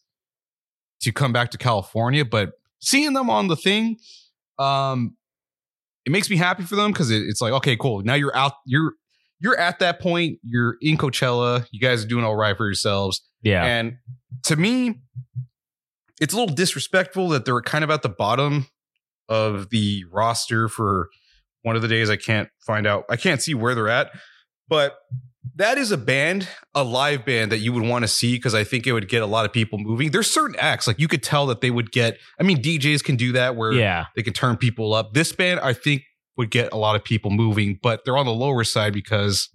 to 1.01 1.11
come 1.11 1.32
back 1.34 1.51
to 1.51 1.57
California. 1.57 2.25
But 2.25 2.51
seeing 2.80 3.13
them 3.13 3.30
on 3.30 3.47
the 3.47 3.55
thing, 3.55 3.97
um, 4.57 5.15
it 6.05 6.11
makes 6.11 6.30
me 6.30 6.36
happy 6.38 6.63
for 6.63 6.75
them 6.75 6.91
because 6.91 7.11
it, 7.11 7.21
it's 7.27 7.41
like, 7.41 7.53
okay, 7.53 7.75
cool. 7.77 8.01
Now 8.03 8.15
you're 8.15 8.36
out. 8.36 8.53
You're 8.65 8.93
you're 9.39 9.57
at 9.57 9.79
that 9.79 9.99
point. 9.99 10.39
You're 10.43 10.77
in 10.81 10.97
Coachella. 10.97 11.65
You 11.71 11.79
guys 11.79 12.03
are 12.03 12.07
doing 12.07 12.25
all 12.25 12.35
right 12.35 12.55
for 12.55 12.65
yourselves. 12.65 13.21
Yeah, 13.41 13.63
And 13.63 13.97
to 14.43 14.55
me, 14.55 15.01
it's 16.19 16.33
a 16.33 16.37
little 16.37 16.53
disrespectful 16.53 17.29
that 17.29 17.45
they're 17.45 17.61
kind 17.61 17.83
of 17.83 17.89
at 17.89 18.01
the 18.01 18.09
bottom 18.09 18.67
of 19.29 19.69
the 19.69 20.03
roster 20.11 20.67
for 20.67 21.09
one 21.61 21.75
of 21.75 21.81
the 21.81 21.87
days. 21.87 22.09
I 22.09 22.17
can't 22.17 22.49
find 22.59 22.85
out. 22.85 23.05
I 23.09 23.15
can't 23.15 23.41
see 23.41 23.53
where 23.53 23.75
they're 23.75 23.87
at, 23.87 24.11
but 24.67 24.97
that 25.55 25.77
is 25.77 25.91
a 25.91 25.97
band, 25.97 26.47
a 26.75 26.83
live 26.83 27.25
band 27.25 27.51
that 27.51 27.59
you 27.59 27.73
would 27.73 27.83
want 27.83 28.03
to 28.03 28.07
see 28.07 28.35
because 28.35 28.55
I 28.55 28.63
think 28.63 28.87
it 28.87 28.93
would 28.93 29.09
get 29.09 29.21
a 29.21 29.25
lot 29.25 29.45
of 29.45 29.53
people 29.53 29.79
moving. 29.79 30.11
There's 30.11 30.29
certain 30.29 30.55
acts 30.59 30.87
like 30.87 30.99
you 30.99 31.07
could 31.07 31.23
tell 31.23 31.45
that 31.47 31.61
they 31.61 31.71
would 31.71 31.91
get. 31.91 32.17
I 32.39 32.43
mean, 32.43 32.61
DJs 32.61 33.03
can 33.03 33.15
do 33.15 33.31
that 33.33 33.55
where 33.55 33.71
yeah. 33.71 34.05
they 34.15 34.21
can 34.21 34.33
turn 34.33 34.57
people 34.57 34.93
up. 34.93 35.13
This 35.13 35.31
band, 35.31 35.59
I 35.61 35.73
think, 35.73 36.03
would 36.39 36.49
get 36.49 36.71
a 36.71 36.77
lot 36.77 36.95
of 36.95 37.03
people 37.03 37.29
moving, 37.31 37.77
but 37.83 38.05
they're 38.05 38.17
on 38.17 38.25
the 38.25 38.33
lower 38.33 38.63
side 38.63 38.93
because 38.93 39.49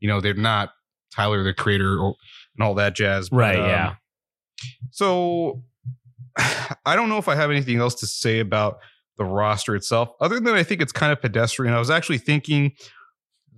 you 0.00 0.08
know 0.08 0.20
they're 0.20 0.32
not 0.32 0.70
Tyler 1.14 1.42
the 1.44 1.52
Creator 1.52 1.98
or 1.98 2.16
and 2.56 2.66
all 2.66 2.74
that 2.74 2.96
jazz. 2.96 3.28
But, 3.28 3.36
Right, 3.36 3.58
um, 3.58 3.68
yeah. 3.68 3.94
So 4.90 5.62
I 6.38 6.96
don't 6.96 7.10
know 7.10 7.18
if 7.18 7.28
I 7.28 7.34
have 7.34 7.50
anything 7.50 7.78
else 7.78 7.94
to 7.96 8.06
say 8.06 8.40
about 8.40 8.78
the 9.18 9.24
roster 9.24 9.76
itself, 9.76 10.08
other 10.20 10.40
than 10.40 10.54
I 10.54 10.62
think 10.62 10.80
it's 10.80 10.90
kind 10.90 11.12
of 11.12 11.20
pedestrian. 11.20 11.74
I 11.74 11.78
was 11.78 11.90
actually 11.90 12.18
thinking 12.18 12.72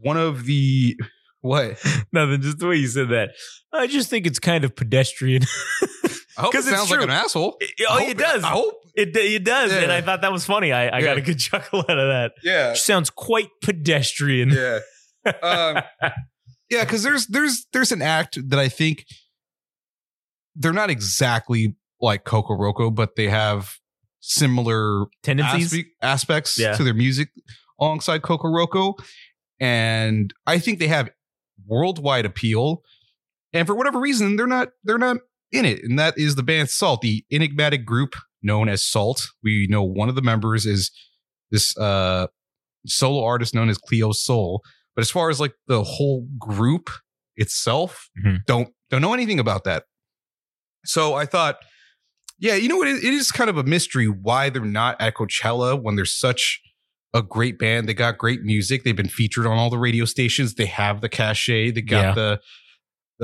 one 0.00 0.16
of 0.16 0.44
the 0.44 0.98
what? 1.42 1.80
Nothing, 2.12 2.42
just 2.42 2.58
the 2.58 2.66
way 2.66 2.76
you 2.76 2.88
said 2.88 3.10
that. 3.10 3.30
I 3.72 3.86
just 3.86 4.10
think 4.10 4.26
it's 4.26 4.40
kind 4.40 4.64
of 4.64 4.74
pedestrian. 4.74 5.44
I 6.36 6.42
hope 6.42 6.54
it 6.56 6.64
sounds 6.64 6.90
like 6.90 7.02
an 7.02 7.10
asshole. 7.10 7.56
oh, 7.88 7.98
I 8.00 8.02
it 8.06 8.18
does. 8.18 8.42
I 8.42 8.48
hope. 8.48 8.84
It, 8.95 9.16
it 9.16 9.45
does, 9.45 9.72
Yeah. 9.72 9.80
and 9.80 9.92
I 9.92 10.01
thought 10.01 10.22
that 10.22 10.32
was 10.32 10.45
funny. 10.45 10.72
I, 10.72 10.86
I 10.88 10.99
Yeah. 10.99 11.05
got 11.05 11.18
a 11.18 11.20
good 11.20 11.38
chuckle 11.40 11.80
out 11.80 11.99
of 11.99 12.09
that. 12.09 12.32
Yeah. 12.42 12.74
Sounds 12.74 13.11
quite 13.11 13.49
pedestrian. 13.62 14.51
Yeah. 14.51 14.80
um, 15.42 15.82
yeah, 16.70 16.84
because 16.84 17.03
there's 17.03 17.26
there's 17.26 17.66
there's 17.72 17.92
an 17.92 18.03
act 18.03 18.38
that 18.51 18.59
I 18.59 18.68
think 18.68 19.05
they're 20.55 20.72
not 20.72 20.90
exactly 20.90 21.74
like 22.01 22.24
KOKOROKO, 22.24 22.95
but 22.95 23.16
they 23.16 23.28
have 23.28 23.74
similar 24.20 25.07
Tendencies. 25.22 25.72
aspe- 25.72 25.84
aspects 26.03 26.59
Yeah. 26.59 26.74
to 26.74 26.84
their 26.84 26.95
music 26.95 27.28
alongside 27.80 28.22
KOKOROKO. 28.22 28.95
And 29.61 30.32
I 30.47 30.59
think 30.59 30.78
they 30.78 30.88
have 30.88 31.11
worldwide 31.66 32.26
appeal. 32.26 32.82
And 33.53 33.66
for 33.66 33.74
whatever 33.74 33.99
reason, 34.01 34.36
they're 34.36 34.47
not 34.47 34.68
they're 34.84 34.99
not 34.99 35.18
in 35.53 35.64
it. 35.64 35.80
And 35.84 35.99
that 35.99 36.18
is 36.18 36.34
the 36.36 36.42
band 36.42 36.70
SAULT, 36.70 37.01
the 37.03 37.24
enigmatic 37.30 37.84
group 37.86 38.14
known 38.45 38.68
as 38.68 38.84
SAULT. 38.84 39.26
We 39.42 39.66
know 39.68 39.82
one 39.82 40.09
of 40.09 40.14
the 40.14 40.22
members 40.22 40.66
is 40.66 40.90
this 41.51 41.76
uh 41.78 42.26
solo 42.86 43.24
artist 43.24 43.55
known 43.55 43.68
as 43.70 43.78
Cleo 43.78 44.12
Sol. 44.12 44.62
But 44.95 45.03
as 45.03 45.11
far 45.11 45.30
as 45.30 45.40
like 45.40 45.55
the 45.66 45.82
whole 45.82 46.28
group 46.38 46.90
itself, 47.36 48.09
Mhm. 48.24 48.45
don't 48.47 48.68
don't 48.90 49.01
know 49.03 49.14
anything 49.14 49.40
about 49.40 49.64
that. 49.64 49.84
So 50.84 51.14
I 51.14 51.26
thought, 51.26 51.57
yeah, 52.38 52.55
you 52.55 52.68
know 52.68 52.76
what? 52.76 52.88
It, 52.88 53.03
it 53.03 53.14
is 53.14 53.30
kind 53.32 53.49
of 53.51 53.57
a 53.57 53.64
mystery 53.64 54.07
why 54.07 54.51
they're 54.51 54.62
not 54.64 55.01
at 55.01 55.14
Coachella 55.14 55.80
when 55.80 55.97
they're 55.97 56.05
such 56.05 56.61
a 57.14 57.22
great 57.22 57.59
band. 57.59 57.88
They 57.88 57.95
got 57.95 58.18
great 58.18 58.42
music. 58.42 58.84
They've 58.84 58.95
been 58.95 59.09
featured 59.09 59.47
on 59.47 59.57
all 59.57 59.70
the 59.70 59.78
radio 59.78 60.05
stations. 60.05 60.55
They 60.55 60.66
have 60.66 61.01
the 61.01 61.09
cachet. 61.09 61.70
They 61.70 61.80
got 61.82 62.03
Yeah. 62.09 62.14
the 62.14 62.40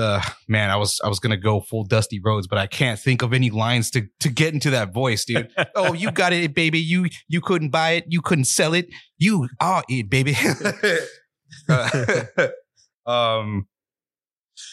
the 0.01 0.35
man. 0.49 0.71
I 0.71 0.77
was 0.77 1.01
I 1.05 1.09
was 1.09 1.21
gonna 1.21 1.37
go 1.37 1.61
full 1.61 1.85
Dusty 1.85 2.21
Rhodes, 2.25 2.47
but 2.47 2.59
I 2.59 2.67
can't 2.67 2.99
think 2.99 3.23
of 3.23 3.33
any 3.33 3.51
lines 3.51 3.91
to 3.93 4.07
to 4.21 4.29
get 4.29 4.55
into 4.55 4.71
that 4.71 4.93
voice, 4.93 5.25
dude. 5.25 5.51
oh, 5.77 5.93
you 5.93 6.11
got 6.11 6.33
it, 6.33 6.55
baby. 6.55 6.81
You 6.81 7.09
you 7.29 7.41
couldn't 7.41 7.69
buy 7.71 7.91
it. 7.93 8.05
You 8.09 8.23
couldn't 8.23 8.47
sell 8.47 8.75
it. 8.75 8.89
You 9.19 9.49
are 9.61 9.85
it, 9.89 10.11
baby. 10.11 10.37
Uh, 11.69 12.47
um. 13.05 13.67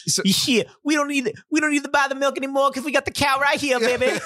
So, 0.06 0.22
Yeah, 0.24 0.64
we 0.84 0.94
don't 0.94 1.08
need 1.08 1.32
we 1.50 1.60
don't 1.60 1.70
need 1.72 1.84
to 1.84 1.90
buy 1.90 2.06
the 2.08 2.14
milk 2.14 2.36
anymore 2.36 2.70
because 2.70 2.84
we 2.84 2.92
got 2.92 3.04
the 3.04 3.10
cow 3.10 3.38
right 3.40 3.60
here, 3.60 3.78
baby. 3.80 4.06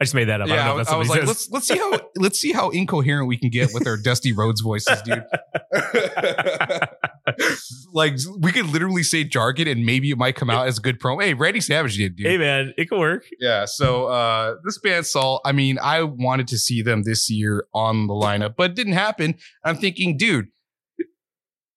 I 0.00 0.02
just 0.04 0.14
made 0.14 0.24
that 0.28 0.40
up. 0.40 0.48
I 0.48 0.54
yeah, 0.54 0.64
don't 0.64 0.66
know 0.66 0.70
I, 0.78 0.80
if 0.80 0.86
was- 0.86 0.88
I 0.88 0.96
was 0.96 1.08
like, 1.08 1.20
he 1.20 1.26
let's 1.26 1.50
let's 1.50 1.68
see 1.68 1.78
how 1.78 2.00
let's 2.16 2.38
see 2.40 2.52
how 2.52 2.70
incoherent 2.70 3.28
we 3.28 3.36
can 3.38 3.48
get 3.50 3.70
with 3.72 3.86
our 3.86 3.96
Dusty 3.96 4.32
Rhodes 4.32 4.60
voices, 4.60 5.00
dude. 5.02 5.24
like 7.92 8.14
we 8.40 8.52
could 8.52 8.66
literally 8.66 9.02
say 9.02 9.24
jargon 9.24 9.68
and 9.68 9.84
maybe 9.86 10.10
it 10.10 10.18
might 10.18 10.34
come 10.36 10.50
out 10.50 10.66
as 10.66 10.78
a 10.78 10.80
good 10.80 10.98
promo. 11.00 11.22
Hey, 11.22 11.34
Randy 11.34 11.60
Savage 11.60 11.96
did, 11.96 12.16
dude. 12.16 12.26
Hey 12.26 12.38
man, 12.38 12.74
it 12.76 12.88
could 12.88 12.98
work. 12.98 13.24
Yeah. 13.40 13.64
So 13.66 14.06
uh 14.06 14.56
this 14.64 14.78
band 14.78 15.06
SAULT, 15.06 15.42
I 15.44 15.52
mean, 15.52 15.78
I 15.82 16.02
wanted 16.02 16.48
to 16.48 16.58
see 16.58 16.82
them 16.82 17.02
this 17.04 17.30
year 17.30 17.64
on 17.72 18.06
the 18.06 18.14
lineup, 18.14 18.54
but 18.56 18.72
it 18.72 18.76
didn't 18.76 18.94
happen. 18.94 19.36
I'm 19.64 19.76
thinking, 19.76 20.16
dude, 20.16 20.48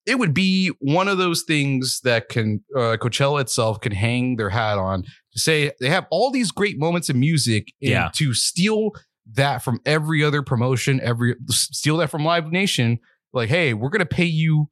it 0.07 0.17
would 0.17 0.33
be 0.33 0.69
one 0.79 1.07
of 1.07 1.17
those 1.19 1.43
things 1.43 1.99
that 2.03 2.29
can 2.29 2.63
uh 2.75 2.95
Coachella 2.99 3.41
itself 3.41 3.79
can 3.81 3.91
hang 3.91 4.37
their 4.37 4.49
hat 4.49 4.77
on 4.77 5.03
to 5.03 5.39
say 5.39 5.71
they 5.79 5.89
have 5.89 6.05
all 6.09 6.31
these 6.31 6.51
great 6.51 6.79
moments 6.79 7.09
in 7.09 7.19
music 7.19 7.67
and 7.81 7.91
Yeah. 7.91 8.09
to 8.15 8.33
steal 8.33 8.91
that 9.33 9.61
from 9.61 9.79
every 9.85 10.23
other 10.23 10.41
promotion, 10.41 10.99
every 11.03 11.35
steal 11.49 11.97
that 11.97 12.09
from 12.09 12.23
Live 12.23 12.51
Nation. 12.51 12.99
Like, 13.33 13.49
hey, 13.49 13.73
we're 13.73 13.89
gonna 13.89 14.05
pay 14.05 14.23
you 14.25 14.69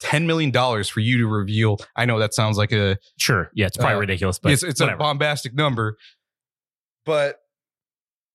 $10 0.00 0.24
million 0.26 0.50
for 0.84 1.00
you 1.00 1.18
to 1.18 1.26
reveal. 1.28 1.76
I 1.94 2.06
know 2.06 2.18
that 2.18 2.34
sounds 2.34 2.56
like 2.58 2.72
a 2.72 2.96
Sure. 3.18 3.50
Yeah, 3.54 3.66
it's 3.66 3.76
probably 3.76 3.96
Uh, 3.96 4.00
ridiculous, 4.00 4.38
but 4.38 4.52
it's 4.52 4.62
it's 4.64 4.80
a 4.80 4.96
bombastic 4.96 5.54
number, 5.54 5.96
but 7.04 7.36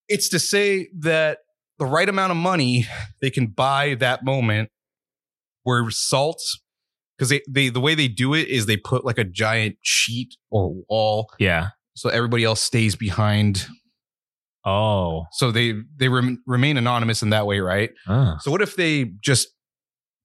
it's 0.08 0.28
to 0.30 0.38
say 0.38 0.88
that 1.00 1.38
the 1.78 1.84
right 1.84 2.08
amount 2.08 2.30
of 2.30 2.36
money 2.38 2.86
they 3.20 3.30
can 3.30 3.48
buy 3.48 3.94
that 3.96 4.24
moment 4.24 4.70
where 5.64 5.88
SAULT 5.90 6.40
because 7.16 7.28
they, 7.30 7.40
they 7.48 7.68
the 7.68 7.80
way 7.80 7.94
they 7.94 8.08
do 8.08 8.32
it 8.34 8.48
is 8.48 8.66
they 8.66 8.76
put 8.76 9.04
like 9.04 9.18
a 9.18 9.24
giant 9.24 9.76
sheet 9.82 10.36
or 10.50 10.72
wall 10.88 11.30
yeah. 11.38 11.68
so 11.94 12.08
everybody 12.08 12.44
else 12.44 12.62
stays 12.62 12.94
behind 12.96 13.66
Oh. 14.64 15.24
so 15.32 15.50
they 15.50 15.74
they 15.96 16.08
rem, 16.08 16.42
remain 16.46 16.76
anonymous 16.76 17.22
in 17.22 17.30
that 17.30 17.46
way 17.46 17.60
right 17.60 17.90
Ah. 18.06 18.36
so 18.40 18.50
what 18.50 18.60
if 18.60 18.76
they 18.76 19.04
just 19.20 19.48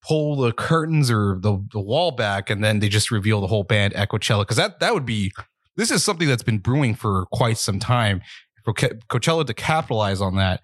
pull 0.06 0.36
the 0.36 0.52
curtains 0.52 1.10
or 1.10 1.38
the, 1.40 1.66
the 1.72 1.80
wall 1.80 2.12
back 2.12 2.50
and 2.50 2.62
then 2.64 2.80
they 2.80 2.90
just 2.90 3.10
reveal 3.10 3.40
the 3.40 3.48
whole 3.48 3.64
band 3.64 3.94
at 3.94 4.10
Coachella? 4.10 4.42
Because 4.42 4.58
that 4.58 4.80
that 4.82 4.94
would 4.94 5.06
be 5.06 5.32
this 5.78 5.92
is 5.92 6.04
something 6.04 6.28
that's 6.28 6.44
been 6.44 6.58
brewing 6.60 6.94
for 6.94 7.26
quite 7.32 7.58
some 7.58 7.80
time 7.80 8.22
for 8.66 8.74
Ca- 8.74 8.96
Coachella 9.10 9.46
to 9.46 9.54
capitalize 9.54 10.20
on 10.20 10.36
that. 10.36 10.62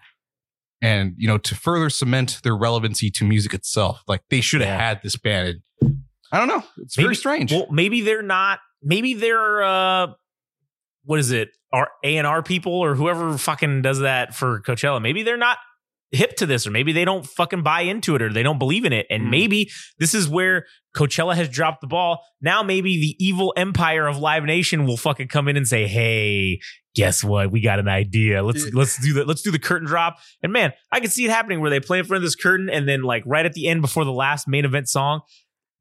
And 0.82 1.14
you 1.16 1.26
know 1.28 1.38
to 1.38 1.54
further 1.54 1.90
cement 1.90 2.40
their 2.42 2.56
relevancy 2.56 3.10
to 3.10 3.24
music 3.24 3.54
itself. 3.54 4.02
Like 4.08 4.22
they 4.30 4.40
should 4.40 4.60
have 4.60 4.68
Yeah. 4.78 4.88
had 4.88 5.02
this 5.02 5.16
band. 5.16 5.60
And 5.80 6.02
I 6.32 6.38
don't 6.38 6.48
know. 6.48 6.64
It's 6.78 6.96
very 6.96 7.14
strange. 7.16 7.52
Well, 7.52 7.66
maybe 7.70 8.00
they're 8.02 8.22
not. 8.22 8.60
Maybe 8.82 9.14
they're 9.14 9.62
uh, 9.62 10.06
what 11.04 11.18
is 11.18 11.30
it? 11.32 11.50
Our 11.72 11.88
A 12.04 12.16
and 12.16 12.26
R 12.26 12.42
people 12.42 12.72
or 12.72 12.94
whoever 12.94 13.36
fucking 13.38 13.82
does 13.82 14.00
that 14.00 14.34
for 14.34 14.60
Coachella. 14.60 15.00
Maybe 15.00 15.22
they're 15.22 15.36
not 15.36 15.58
hip 16.12 16.34
to 16.36 16.46
this, 16.46 16.66
or 16.66 16.72
maybe 16.72 16.92
they 16.92 17.04
don't 17.04 17.24
fucking 17.24 17.62
buy 17.62 17.82
into 17.82 18.16
it, 18.16 18.22
or 18.22 18.32
they 18.32 18.42
don't 18.42 18.58
believe 18.58 18.84
in 18.84 18.92
it. 18.92 19.06
And 19.10 19.24
Hmm. 19.24 19.30
maybe 19.30 19.70
this 20.00 20.12
is 20.14 20.28
where 20.28 20.66
Coachella 20.96 21.36
has 21.36 21.48
dropped 21.48 21.80
the 21.80 21.86
ball. 21.86 22.24
Now 22.40 22.62
maybe 22.64 22.96
the 23.00 23.16
evil 23.24 23.52
empire 23.56 24.08
of 24.08 24.18
Live 24.18 24.42
Nation 24.44 24.86
will 24.86 24.96
fucking 24.96 25.28
come 25.28 25.46
in 25.46 25.56
and 25.56 25.68
say, 25.68 25.86
"Hey, 25.86 26.58
guess 26.94 27.22
what? 27.24 27.50
We 27.50 27.60
got 27.60 27.78
an 27.78 27.88
idea. 27.88 28.42
Let's 28.42 28.64
Yeah. 28.64 28.70
let's 28.74 29.00
do 29.02 29.12
that. 29.14 29.26
Let's 29.26 29.42
do 29.42 29.50
the 29.50 29.58
curtain 29.58 29.86
drop." 29.86 30.18
And 30.42 30.52
man, 30.52 30.72
I 30.92 31.00
can 31.00 31.10
see 31.10 31.24
it 31.24 31.30
happening 31.30 31.60
where 31.60 31.70
they 31.70 31.80
play 31.80 31.98
in 31.98 32.04
front 32.04 32.18
of 32.18 32.26
this 32.26 32.36
curtain, 32.36 32.68
and 32.70 32.88
then 32.88 33.02
like 33.02 33.22
right 33.26 33.46
at 33.46 33.52
the 33.54 33.68
end 33.68 33.80
before 33.82 34.04
the 34.04 34.12
last 34.12 34.48
main 34.48 34.64
event 34.64 34.88
song, 34.88 35.20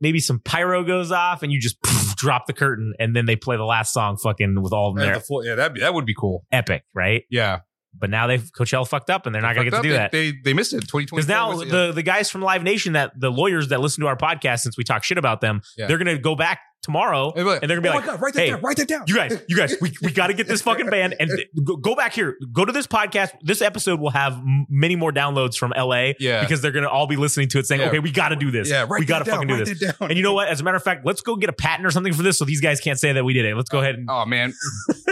maybe 0.02 0.20
some 0.20 0.40
pyro 0.40 0.84
goes 0.84 1.12
off, 1.12 1.44
and 1.44 1.52
you 1.52 1.60
just 1.60 1.82
poof, 1.82 2.16
drop 2.18 2.48
the 2.48 2.54
curtain, 2.54 2.94
and 3.00 3.16
then 3.16 3.26
they 3.26 3.36
play 3.36 3.58
the 3.58 3.64
last 3.66 3.94
song, 3.94 4.18
fucking 4.18 4.62
with 4.62 4.74
all 4.74 4.90
of 4.90 4.96
them 4.96 5.02
yeah, 5.04 5.12
there. 5.12 5.20
the 5.20 5.26
full, 5.26 5.46
yeah, 5.46 5.56
that 5.56 5.80
that 5.80 5.94
would 5.94 6.06
be 6.06 6.16
cool. 6.16 6.46
Epic, 6.52 6.84
right? 6.94 7.24
Yeah, 7.30 7.60
But 7.98 8.10
now 8.10 8.28
they've 8.28 8.44
Coachella 8.44 8.88
fucked 8.88 9.10
up, 9.10 9.26
and 9.26 9.34
they're 9.34 9.42
not 9.42 9.56
gonna 9.56 9.70
get 9.70 9.78
to 9.78 9.84
do 9.84 9.94
that. 9.94 10.12
They, 10.12 10.34
they 10.44 10.54
missed 10.54 10.74
it. 10.74 10.88
Twenty 10.88 11.06
twenty. 11.06 11.22
Because 11.22 11.28
now 11.28 11.56
the, 11.56 11.92
the 11.92 12.04
guys 12.04 12.30
from 12.30 12.42
Live 12.42 12.64
Nation 12.64 12.94
that 12.94 13.20
the 13.20 13.32
lawyers 13.32 13.70
that 13.70 13.82
listen 13.82 14.02
to 14.02 14.08
our 14.08 14.18
podcast 14.18 14.60
since 14.60 14.78
we 14.78 14.84
talk 14.84 15.04
shit 15.04 15.18
about 15.18 15.42
them, 15.42 15.62
Yeah. 15.78 15.88
they're 15.88 15.98
gonna 15.98 16.18
go 16.18 16.36
back 16.36 16.60
tomorrow 16.82 17.34
and 17.36 17.46
they're 17.46 17.68
gonna 17.68 17.82
be 17.82 17.90
oh 17.90 17.94
like, 17.94 18.04
oh 18.04 18.12
God, 18.12 18.22
write 18.22 18.34
that 18.36 18.40
hey, 18.40 18.50
down. 18.52 18.62
Write 18.62 18.78
that 18.78 18.88
down. 18.88 19.04
you 19.08 19.16
guys, 19.16 19.42
you 19.50 19.58
guys, 19.58 19.76
we, 19.82 19.92
we 20.02 20.12
got 20.12 20.28
to 20.28 20.34
get 20.34 20.48
this 20.48 20.62
fucking 20.62 20.90
band 20.90 21.16
and 21.20 21.30
go, 21.64 21.76
go 21.76 21.96
back 21.96 22.14
here. 22.14 22.38
Go 22.54 22.64
to 22.64 22.72
this 22.72 22.88
podcast. 22.88 23.32
This 23.42 23.62
episode 23.62 24.00
will 24.00 24.12
have 24.12 24.40
many 24.70 24.96
more 24.96 25.12
downloads 25.12 25.58
from 25.58 25.74
LA 25.76 26.14
Yeah. 26.20 26.42
because 26.42 26.62
they're 26.62 26.72
gonna 26.72 26.88
all 26.88 27.08
be 27.08 27.18
listening 27.18 27.50
to 27.50 27.60
it 27.60 27.66
saying, 27.66 27.82
Yeah. 27.82 27.88
okay, 27.88 28.00
we 28.00 28.12
got 28.12 28.30
to 28.30 28.36
do 28.36 28.50
this. 28.52 28.70
yeah, 28.70 28.86
we 28.86 29.06
got 29.06 29.20
to 29.20 29.26
fucking 29.26 29.48
do 29.48 29.66
this. 29.66 29.84
And 30.00 30.16
you 30.16 30.24
know 30.24 30.34
what? 30.34 30.48
As 30.48 30.62
a 30.62 30.64
matter 30.64 30.78
of 30.78 30.84
fact, 30.84 31.06
let's 31.06 31.22
go 31.22 31.36
get 31.36 31.50
a 31.50 31.54
patent 31.54 31.86
or 31.86 31.92
something 31.92 32.14
for 32.14 32.24
this 32.24 32.38
so 32.38 32.46
these 32.46 32.62
guys 32.62 32.80
can't 32.80 33.00
say 33.00 33.12
that 33.12 33.26
we 33.26 33.34
did 33.34 33.46
it. 33.46 33.56
Let's 33.56 33.70
go 33.70 33.80
oh, 33.80 33.82
ahead 33.82 33.96
and 33.96 34.08
Oh 34.10 34.26
man. 34.26 34.54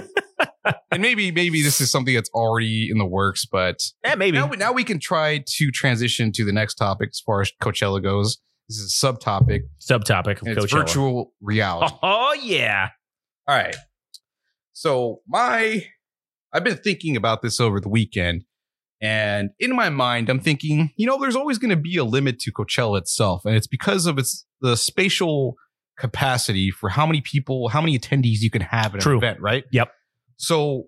and 0.91 1.01
maybe 1.01 1.31
maybe 1.31 1.61
this 1.61 1.81
is 1.81 1.91
something 1.91 2.13
that's 2.13 2.29
already 2.29 2.89
in 2.91 2.97
the 2.97 3.05
works, 3.05 3.45
but 3.45 3.83
yeah, 4.03 4.15
maybe. 4.15 4.37
now 4.37 4.47
we, 4.47 4.57
now 4.57 4.71
we 4.71 4.83
can 4.83 4.99
try 4.99 5.43
to 5.45 5.71
transition 5.71 6.31
to 6.33 6.45
the 6.45 6.51
next 6.51 6.75
topic 6.75 7.09
as 7.11 7.19
far 7.19 7.41
as 7.41 7.51
Coachella 7.61 8.01
goes. 8.01 8.37
This 8.69 8.79
is 8.79 9.01
a 9.01 9.05
subtopic. 9.05 9.61
Subtopic 9.79 10.41
of 10.41 10.47
Coachella. 10.47 10.69
virtual 10.69 11.33
reality. 11.41 11.93
Oh 12.03 12.35
yeah. 12.41 12.89
All 13.47 13.55
right. 13.55 13.75
So 14.73 15.21
my 15.27 15.85
I've 16.53 16.63
been 16.63 16.77
thinking 16.77 17.15
about 17.15 17.41
this 17.41 17.59
over 17.59 17.79
the 17.79 17.89
weekend. 17.89 18.43
And 18.99 19.51
in 19.59 19.75
my 19.75 19.89
mind, 19.89 20.27
I'm 20.27 20.39
thinking, 20.39 20.91
you 20.95 21.05
know, 21.05 21.19
there's 21.19 21.35
always 21.35 21.59
going 21.59 21.69
to 21.69 21.75
be 21.77 21.97
a 21.97 22.03
limit 22.03 22.39
to 22.39 22.51
Coachella 22.51 22.97
itself. 22.97 23.45
And 23.45 23.55
it's 23.55 23.67
because 23.67 24.07
of 24.07 24.17
its 24.17 24.45
the 24.61 24.75
spatial 24.75 25.55
capacity 25.97 26.71
for 26.71 26.89
how 26.89 27.05
many 27.05 27.21
people, 27.21 27.67
how 27.69 27.81
many 27.81 27.97
attendees 27.97 28.39
you 28.39 28.49
can 28.49 28.61
have 28.61 28.95
at 28.95 29.01
True. 29.01 29.13
an 29.13 29.17
event, 29.17 29.39
right? 29.41 29.65
Yep. 29.71 29.91
So 30.37 30.85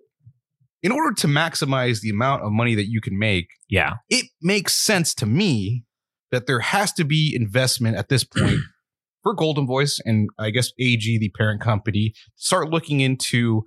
in 0.82 0.92
order 0.92 1.14
to 1.14 1.28
maximize 1.28 2.00
the 2.02 2.10
amount 2.10 2.44
of 2.44 2.52
money 2.52 2.76
that 2.76 2.88
you 2.88 3.02
can 3.02 3.18
make, 3.20 3.48
Yeah. 3.68 3.96
it 4.10 4.28
makes 4.42 4.76
sense 4.76 5.14
to 5.16 5.26
me 5.26 5.84
that 6.32 6.48
there 6.48 6.60
has 6.62 6.94
to 6.94 7.04
be 7.04 7.34
investment 7.36 7.98
at 7.98 8.08
this 8.10 8.24
point 8.24 8.60
for 9.24 9.36
Goldenvoice 9.36 10.00
and 10.06 10.30
I 10.40 10.52
guess 10.52 10.72
AEG, 10.80 11.20
the 11.20 11.32
parent 11.38 11.60
company, 11.62 12.14
start 12.36 12.70
looking 12.70 13.02
into, 13.02 13.64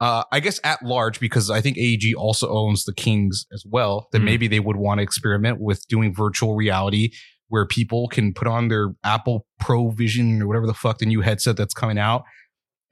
uh, 0.00 0.24
I 0.30 0.40
guess 0.40 0.60
at 0.64 0.82
large, 0.82 1.20
because 1.20 1.48
I 1.50 1.60
think 1.62 1.78
AEG 1.78 2.14
also 2.14 2.48
owns 2.50 2.84
the 2.84 2.92
Kings 2.92 3.46
as 3.52 3.64
well, 3.66 4.08
that 4.12 4.18
Mhm. 4.20 4.24
maybe 4.24 4.48
they 4.48 4.60
would 4.60 4.76
want 4.76 4.98
to 4.98 5.02
experiment 5.02 5.58
with 5.60 5.86
doing 5.88 6.14
virtual 6.14 6.54
reality 6.54 7.10
where 7.48 7.64
people 7.66 8.08
can 8.08 8.34
put 8.34 8.48
on 8.48 8.68
their 8.68 8.88
Apple 9.04 9.46
Pro 9.60 9.90
Vision 9.90 10.42
or 10.42 10.48
whatever 10.48 10.66
the 10.66 10.74
fuck 10.74 10.98
the 10.98 11.06
new 11.06 11.20
headset 11.22 11.56
that's 11.56 11.72
coming 11.74 11.96
out 11.98 12.24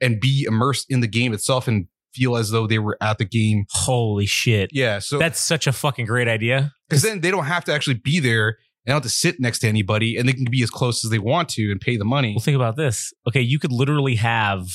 and 0.01 0.19
be 0.19 0.45
immersed 0.47 0.85
in 0.89 1.01
the 1.01 1.07
game 1.07 1.33
itself 1.33 1.67
and 1.67 1.87
feel 2.15 2.35
as 2.37 2.49
though 2.51 2.65
they 2.67 2.79
were 2.79 2.97
at 3.01 3.17
the 3.17 3.25
game. 3.25 3.65
Holy 3.71 4.25
shit. 4.25 4.69
Yeah. 4.73 4.99
So 4.99 5.17
That's 5.19 5.39
such 5.39 5.67
a 5.67 5.71
fucking 5.73 6.05
great 6.05 6.27
idea. 6.27 6.71
because 6.89 7.01
then 7.03 7.21
they 7.21 7.31
don't 7.31 7.45
have 7.45 7.65
to 7.65 7.73
actually 7.73 7.95
be 7.95 8.19
there 8.19 8.47
and 8.85 8.91
don't 8.91 8.95
have 8.95 9.03
to 9.03 9.09
sit 9.09 9.39
next 9.39 9.59
to 9.59 9.67
anybody 9.67 10.15
and 10.17 10.27
they 10.29 10.33
can 10.33 10.45
be 10.49 10.63
as 10.63 10.69
close 10.69 11.03
as 11.03 11.11
they 11.11 11.19
want 11.19 11.49
to 11.49 11.71
and 11.71 11.81
pay 11.81 11.97
the 11.97 12.05
money. 12.05 12.33
Well, 12.35 12.43
think 12.43 12.55
about 12.55 12.75
this. 12.77 13.13
Okay, 13.27 13.41
you 13.41 13.59
could 13.59 13.71
literally 13.71 14.15
have 14.15 14.65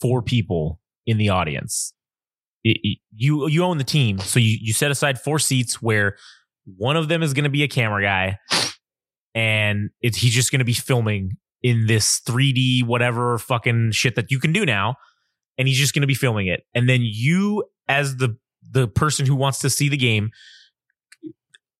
four 0.00 0.22
people 0.22 0.80
in 1.06 1.18
the 1.18 1.28
audience. 1.30 1.92
It- 2.64 2.78
it- 2.82 2.98
you 3.14 3.48
you 3.48 3.64
own 3.64 3.78
the 3.78 3.84
team, 3.84 4.18
so 4.18 4.38
you 4.40 4.58
you 4.60 4.72
set 4.72 4.90
aside 4.90 5.18
four 5.20 5.38
seats 5.38 5.80
where 5.82 6.16
one 6.76 6.96
of 6.96 7.08
them 7.08 7.22
is 7.22 7.32
going 7.34 7.44
to 7.44 7.50
be 7.50 7.62
a 7.62 7.68
camera 7.68 8.02
guy, 8.02 8.38
and 9.34 9.90
it's 10.00 10.18
he's 10.18 10.34
just 10.34 10.50
going 10.50 10.58
to 10.58 10.64
be 10.64 10.74
filming 10.74 11.32
in 11.62 11.86
this 11.86 12.20
3D 12.26 12.84
whatever 12.84 13.38
fucking 13.38 13.90
shit 13.92 14.14
that 14.16 14.30
you 14.30 14.38
can 14.38 14.52
do 14.52 14.64
now, 14.66 14.94
and 15.58 15.68
he's 15.68 15.78
just 15.78 15.94
going 15.94 16.02
to 16.02 16.06
be 16.06 16.14
filming 16.14 16.46
it, 16.46 16.64
and 16.74 16.88
then 16.88 17.00
you 17.02 17.64
as 17.88 18.16
the 18.16 18.36
the 18.70 18.86
person 18.88 19.26
who 19.26 19.34
wants 19.34 19.60
to 19.60 19.70
see 19.70 19.88
the 19.88 19.96
game 19.96 20.30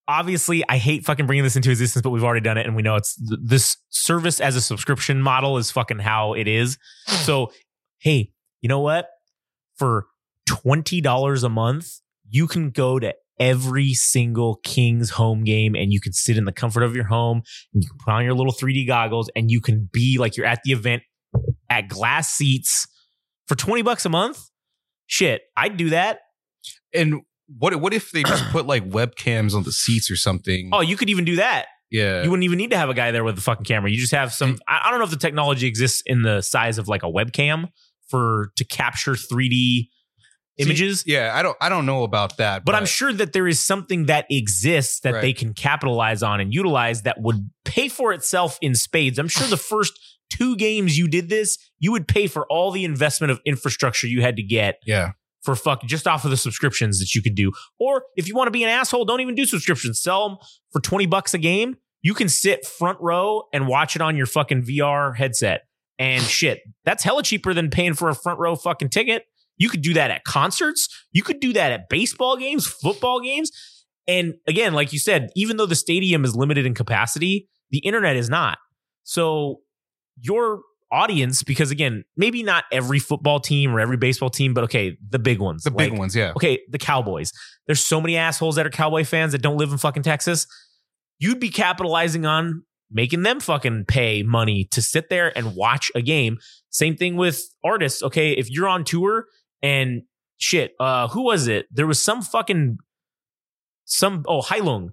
obviously 0.09 0.64
I 0.68 0.79
hate 0.79 1.05
fucking 1.05 1.26
bringing 1.26 1.45
this 1.45 1.55
into 1.55 1.70
existence, 1.70 2.03
but 2.03 2.11
we've 2.11 2.24
already 2.24 2.41
done 2.41 2.57
it 2.57 2.66
and 2.66 2.74
we 2.74 2.83
know 2.83 2.97
it's 2.97 3.14
th- 3.14 3.41
this 3.45 3.76
service 3.91 4.41
as 4.41 4.57
a 4.57 4.61
subscription 4.61 5.20
model 5.20 5.59
is 5.59 5.70
fucking 5.70 5.99
how 5.99 6.33
it 6.33 6.49
is. 6.49 6.79
So, 7.07 7.53
hey, 7.99 8.33
you 8.62 8.68
know 8.68 8.81
what? 8.81 9.09
For 9.76 10.07
$20 10.49 11.45
a 11.45 11.49
month, 11.49 12.01
you 12.29 12.49
can 12.49 12.70
go 12.70 12.99
to 12.99 13.14
every 13.39 13.95
single 13.95 14.57
Kings 14.64 15.11
home 15.11 15.45
game 15.45 15.76
and 15.76 15.93
you 15.93 16.01
can 16.01 16.12
sit 16.12 16.37
in 16.37 16.45
the 16.45 16.53
comfort 16.53 16.83
of 16.83 16.97
your 16.97 17.05
home 17.05 17.43
and 17.72 17.85
you 17.85 17.89
can 17.89 17.99
put 17.99 18.12
on 18.12 18.24
your 18.24 18.35
little 18.35 18.53
3D 18.53 18.87
goggles 18.87 19.31
and 19.37 19.51
you 19.51 19.61
can 19.61 19.89
be 19.93 20.18
like 20.18 20.37
you're 20.37 20.47
at 20.47 20.61
the 20.64 20.72
event 20.72 21.03
at 21.70 21.87
glass 21.89 22.35
seats 22.35 22.89
for 23.49 23.55
20 23.55 23.83
bucks 23.83 24.05
a 24.05 24.09
month. 24.09 24.39
Shit, 25.07 25.43
I'd 25.57 25.77
do 25.77 25.91
that. 25.91 26.21
And 26.95 27.23
what 27.59 27.75
what 27.81 27.95
if 27.95 28.11
they 28.13 28.23
just 28.23 28.45
put 28.51 28.67
like 28.67 28.89
webcams 28.89 29.55
on 29.55 29.63
the 29.65 29.73
seats 29.73 30.11
or 30.11 30.17
something? 30.17 30.71
Oh, 30.73 30.81
you 30.81 30.97
could 30.97 31.09
even 31.11 31.25
do 31.25 31.37
that. 31.37 31.67
yeah. 31.91 32.23
You 32.23 32.31
wouldn't 32.31 32.45
even 32.45 32.59
need 32.59 32.71
to 32.71 32.77
have 32.77 32.91
a 32.91 32.95
guy 32.95 33.11
there 33.11 33.25
with 33.25 33.39
a 33.39 33.41
fucking 33.41 33.65
camera. 33.65 33.91
You 33.91 33.97
just 33.99 34.13
have 34.13 34.33
some. 34.33 34.59
I, 34.69 34.83
I 34.85 34.91
don't 34.91 34.99
know 35.01 35.05
if 35.07 35.11
the 35.11 35.17
technology 35.17 35.67
exists 35.67 36.03
in 36.07 36.23
the 36.23 36.43
size 36.43 36.77
of 36.79 36.89
like 36.89 37.03
a 37.03 37.07
webcam 37.11 37.69
for 38.09 38.53
to 38.57 38.65
capture 38.65 39.13
3D 39.13 39.89
images. 40.59 41.05
yeah, 41.07 41.33
I 41.35 41.43
don't 41.43 41.57
I 41.61 41.69
don't 41.69 41.87
know 41.87 42.03
about 42.03 42.37
that. 42.39 42.65
but 42.65 42.75
I'm 42.75 42.85
sure 42.87 43.13
that 43.13 43.33
there 43.33 43.47
is 43.47 43.61
something 43.61 44.07
that 44.07 44.27
exists 44.29 45.01
that 45.01 45.15
Right. 45.15 45.21
they 45.23 45.33
can 45.33 45.55
capitalize 45.55 46.23
on 46.23 46.41
and 46.41 46.53
utilize 46.53 47.03
that 47.03 47.21
would 47.21 47.49
pay 47.65 47.89
for 47.89 48.13
itself 48.13 48.59
in 48.61 48.75
spades. 48.75 49.19
I'm 49.19 49.29
sure 49.29 49.47
the 49.47 49.57
first 49.57 49.93
two 50.31 50.57
games 50.57 50.99
you 50.99 51.09
did 51.09 51.29
this, 51.29 51.59
you 51.79 51.93
would 51.93 52.07
pay 52.09 52.26
for 52.26 52.47
all 52.51 52.70
the 52.70 52.85
investment 52.85 53.31
of 53.31 53.41
infrastructure 53.45 54.07
you 54.07 54.20
had 54.22 54.37
to 54.37 54.43
get 54.43 54.76
Yeah. 54.87 55.12
for 55.43 55.55
fuck 55.55 55.83
just 55.85 56.07
off 56.07 56.24
of 56.24 56.31
the 56.31 56.37
subscriptions 56.37 56.99
that 57.01 57.14
you 57.14 57.22
could 57.22 57.35
do. 57.35 57.53
Or 57.79 58.05
if 58.16 58.29
you 58.29 58.35
want 58.35 58.49
to 58.49 58.51
be 58.53 58.62
an 58.64 58.68
asshole, 58.68 59.05
don't 59.05 59.20
even 59.20 59.35
do 59.35 59.47
subscriptions. 59.47 60.01
Sell 60.01 60.29
them 60.29 60.39
for 60.72 60.81
20 60.81 61.07
bucks 61.07 61.33
a 61.35 61.39
game. 61.39 61.76
You 62.03 62.14
can 62.14 62.29
sit 62.29 62.64
front 62.66 62.99
row 63.01 63.45
and 63.53 63.66
watch 63.66 63.97
it 63.97 64.03
on 64.03 64.16
your 64.16 64.26
fucking 64.26 64.62
VR 64.62 65.16
headset. 65.16 65.62
And 65.99 66.22
shit, 66.39 66.61
that's 66.85 67.03
hella 67.05 67.22
cheaper 67.22 67.55
than 67.55 67.70
paying 67.70 67.95
for 67.95 68.09
a 68.09 68.14
front 68.14 68.39
row 68.39 68.55
fucking 68.57 68.91
ticket. 68.91 69.24
You 69.57 69.68
could 69.68 69.83
do 69.83 69.95
that 69.95 70.11
at 70.12 70.22
concerts. 70.24 70.89
You 71.12 71.22
could 71.24 71.41
do 71.41 71.53
that 71.55 71.72
at 71.72 71.89
baseball 71.89 72.37
games, 72.37 72.66
football 72.66 73.20
games. 73.20 73.51
And 74.07 74.35
again, 74.47 74.72
like 74.72 74.93
you 74.93 74.99
said, 74.99 75.31
even 75.35 75.57
though 75.57 75.66
the 75.66 75.74
stadium 75.74 76.24
is 76.24 76.37
limited 76.37 76.64
in 76.64 76.74
capacity, 76.74 77.49
the 77.70 77.79
internet 77.79 78.16
is 78.16 78.31
not. 78.31 78.59
So 79.03 79.61
your 80.21 80.62
audience, 80.91 81.43
because 81.43 81.71
again, 81.71 82.05
maybe 82.16 82.43
not 82.43 82.64
every 82.73 82.99
football 82.99 83.41
team 83.41 83.75
or 83.75 83.81
every 83.81 83.97
baseball 83.97 84.31
team, 84.31 84.55
but 84.55 84.64
okay, 84.64 84.97
the 85.11 85.19
big 85.19 85.39
ones. 85.39 85.64
The 85.64 85.71
big 85.71 85.97
ones, 85.97 86.16
yeah. 86.16 86.33
Okay, 86.37 86.61
the 86.71 86.79
Cowboys. 86.79 87.33
There's 87.66 87.85
so 87.85 88.01
many 88.01 88.16
assholes 88.16 88.57
that 88.57 88.66
are 88.66 88.71
Cowboy 88.71 89.05
fans 89.05 89.33
that 89.33 89.43
don't 89.43 89.57
live 89.59 89.71
in 89.71 89.79
fucking 89.79 90.03
Texas. 90.03 90.47
You'd 91.19 91.41
be 91.41 91.51
capitalizing 91.51 92.25
on 92.25 92.62
making 92.91 93.23
them 93.23 93.41
fucking 93.41 93.85
pay 93.87 94.23
money 94.23 94.64
to 94.71 94.81
sit 94.81 95.11
there 95.11 95.37
and 95.37 95.55
watch 95.55 95.91
a 95.95 96.01
game. 96.01 96.39
Same 96.71 96.97
thing 96.97 97.16
with 97.16 97.43
artists. 97.64 98.03
Okay, 98.03 98.33
if 98.33 98.51
you're 98.51 98.69
on 98.69 98.85
tour 98.85 99.27
and 99.62 100.03
shit, 100.39 100.73
uh, 100.81 101.09
who 101.09 101.23
was 101.23 101.49
it? 101.49 101.66
There 101.71 101.87
was 101.87 102.03
some 102.03 102.23
fucking 102.23 102.79
some 103.85 104.25
oh 104.27 104.43
Heilung. 104.43 104.91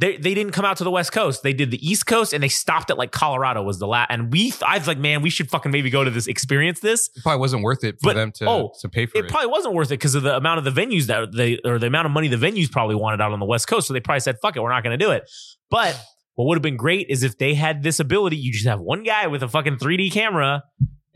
They 0.00 0.16
they 0.16 0.32
didn't 0.32 0.52
come 0.52 0.64
out 0.64 0.76
to 0.76 0.84
the 0.84 0.90
West 0.92 1.10
Coast. 1.10 1.42
They 1.42 1.52
did 1.52 1.72
the 1.72 1.84
East 1.86 2.06
Coast 2.06 2.32
and 2.32 2.40
they 2.40 2.48
stopped 2.48 2.88
at 2.90 2.96
like 2.98 3.10
Colorado 3.10 3.62
was 3.64 3.80
the 3.80 3.86
last. 3.88 4.06
And 4.10 4.32
we 4.32 4.52
I 4.64 4.78
was 4.78 4.86
like, 4.86 4.96
man, 4.98 5.22
we 5.22 5.28
should 5.30 5.50
fucking 5.50 5.72
maybe 5.72 5.90
go 5.90 6.04
to 6.04 6.10
this 6.10 6.28
experience 6.28 6.78
this. 6.78 7.10
It 7.16 7.22
probably 7.24 7.40
wasn't 7.40 7.64
worth 7.64 7.82
it 7.82 7.96
for 8.00 8.10
But- 8.10 8.14
them 8.14 8.30
to 8.36 8.48
oh, 8.48 8.72
to 8.80 8.88
pay 8.88 9.06
for 9.06 9.18
it 9.18 9.24
it. 9.24 9.30
probably 9.30 9.48
wasn't 9.50 9.74
worth 9.74 9.88
it 9.88 9.94
because 9.94 10.14
of 10.14 10.22
the 10.22 10.36
amount 10.36 10.64
of 10.64 10.72
the 10.72 10.80
venues 10.80 11.06
that 11.06 11.32
they 11.32 11.58
or 11.64 11.80
the 11.80 11.88
amount 11.88 12.06
of 12.06 12.12
money 12.12 12.28
the 12.28 12.36
venues 12.36 12.70
probably 12.70 12.94
wanted 12.94 13.20
out 13.20 13.32
on 13.32 13.40
the 13.40 13.46
West 13.46 13.66
Coast. 13.66 13.88
So 13.88 13.92
they 13.92 13.98
probably 14.00 14.20
said, 14.20 14.36
"Fuck 14.40 14.56
it, 14.56 14.60
we're 14.62 14.70
not 14.70 14.84
going 14.84 14.96
to 14.96 15.04
do 15.04 15.10
it." 15.10 15.28
But 15.68 16.00
what 16.34 16.44
would 16.46 16.54
have 16.58 16.62
been 16.62 16.76
great 16.76 17.08
is 17.10 17.24
if 17.24 17.36
they 17.38 17.54
had 17.54 17.82
this 17.82 17.98
ability. 17.98 18.36
You 18.36 18.52
just 18.52 18.66
have 18.66 18.78
one 18.80 19.02
guy 19.02 19.26
with 19.26 19.42
a 19.42 19.48
fucking 19.48 19.78
3D 19.78 20.12
camera 20.12 20.62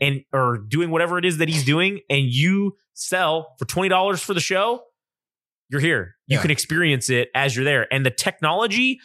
and 0.01 0.21
or 0.33 0.57
doing 0.57 0.89
whatever 0.91 1.17
it 1.17 1.23
is 1.23 1.37
that 1.37 1.47
he's 1.47 1.63
doing, 1.63 2.01
and 2.09 2.25
you 2.25 2.75
sell 2.93 3.55
for 3.57 3.63
twenty 3.65 3.87
dollars 3.87 4.21
for 4.21 4.33
the 4.33 4.41
show. 4.41 4.81
You're 5.73 5.81
here. 5.81 6.15
You 6.27 6.37
Yeah. 6.37 6.41
can 6.43 6.51
experience 6.51 7.09
it 7.09 7.27
as 7.35 7.55
you're 7.55 7.65
there. 7.65 7.91
And 7.91 8.05
the 8.05 8.11
technology, 8.11 8.99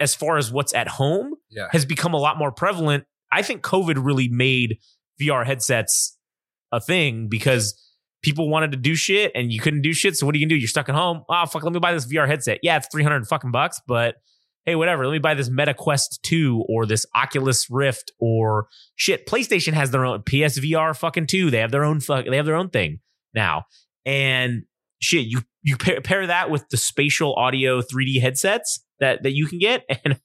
as 0.00 0.14
far 0.14 0.36
as 0.36 0.52
what's 0.52 0.74
at 0.74 0.88
home, 0.88 1.36
Yeah. 1.50 1.68
has 1.72 1.86
become 1.86 2.12
a 2.12 2.18
lot 2.18 2.36
more 2.36 2.52
prevalent. 2.52 3.04
I 3.32 3.40
think 3.42 3.62
COVID 3.62 4.04
really 4.04 4.28
made 4.28 4.76
VR 5.18 5.44
headsets 5.46 6.18
a 6.72 6.80
thing 6.80 7.28
because 7.30 7.78
people 8.22 8.48
wanted 8.50 8.72
to 8.72 8.76
do 8.78 8.94
shit 8.94 9.32
and 9.34 9.52
you 9.52 9.60
couldn't 9.60 9.82
do 9.82 9.92
shit. 9.92 10.16
So 10.16 10.26
what 10.26 10.34
are 10.34 10.38
you 10.38 10.44
gonna 10.46 10.56
do? 10.56 10.60
You're 10.60 10.68
stuck 10.68 10.88
at 10.88 10.94
home. 10.94 11.22
Oh 11.28 11.46
fuck, 11.46 11.62
let 11.62 11.72
me 11.72 11.78
buy 11.80 11.92
this 11.94 12.04
VR 12.06 12.26
headset. 12.26 12.58
Yeah, 12.62 12.76
it's 12.76 12.88
300 12.92 13.26
fucking 13.26 13.50
bucks, 13.52 13.80
but 13.86 14.16
hey, 14.64 14.74
whatever. 14.76 15.06
Let 15.06 15.12
me 15.12 15.18
buy 15.18 15.34
this 15.34 15.50
Meta 15.50 15.74
Quest 15.74 16.20
2 16.22 16.64
or 16.68 16.86
this 16.86 17.04
Oculus 17.16 17.68
Rift 17.70 18.12
or 18.20 18.68
shit. 18.96 19.26
PlayStation 19.26 19.72
has 19.72 19.90
their 19.90 20.04
own 20.04 20.22
PSVR 20.22 20.94
fucking 20.94 21.26
2. 21.26 21.50
They 21.50 21.58
have 21.58 21.70
their 21.72 21.84
own 21.84 22.00
fuck 22.00 22.26
they 22.26 22.36
have 22.36 22.46
their 22.46 22.54
own 22.56 22.70
thing 22.70 23.00
now. 23.34 23.64
And 24.04 24.62
shit, 25.02 25.26
you 25.26 25.42
you 25.62 25.76
pair, 25.76 26.00
pair 26.00 26.26
that 26.26 26.50
with 26.50 26.68
the 26.70 26.76
spatial 26.76 27.34
audio 27.36 27.80
3D 27.82 28.20
headsets 28.20 28.84
that 29.00 29.22
that 29.22 29.32
you 29.32 29.46
can 29.46 29.58
get 29.58 29.84
and 30.04 30.20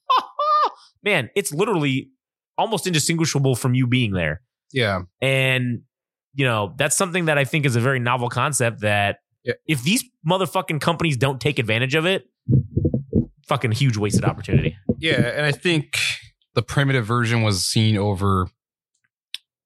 man, 1.04 1.30
it's 1.36 1.52
literally 1.52 2.10
almost 2.56 2.86
indistinguishable 2.86 3.54
from 3.54 3.74
you 3.74 3.86
being 3.86 4.12
there. 4.12 4.42
Yeah. 4.72 5.02
And 5.20 5.82
you 6.34 6.44
know, 6.44 6.74
that's 6.76 6.96
something 6.96 7.24
that 7.26 7.38
I 7.38 7.44
think 7.44 7.66
is 7.66 7.74
a 7.76 7.80
very 7.80 7.98
novel 7.98 8.28
concept 8.28 8.80
that 8.82 9.18
Yeah. 9.44 9.54
if 9.66 9.82
these 9.82 10.04
motherfucking 10.28 10.80
companies 10.80 11.16
don't 11.16 11.40
take 11.40 11.58
advantage 11.58 11.94
of 11.94 12.06
it, 12.06 12.24
fucking 13.46 13.72
huge 13.72 13.96
wasted 13.96 14.24
opportunity. 14.24 14.76
Yeah. 14.98 15.14
And 15.14 15.46
I 15.46 15.52
think 15.52 15.96
the 16.54 16.62
primitive 16.62 17.06
version 17.06 17.42
was 17.42 17.64
seen 17.64 17.96
over. 17.96 18.48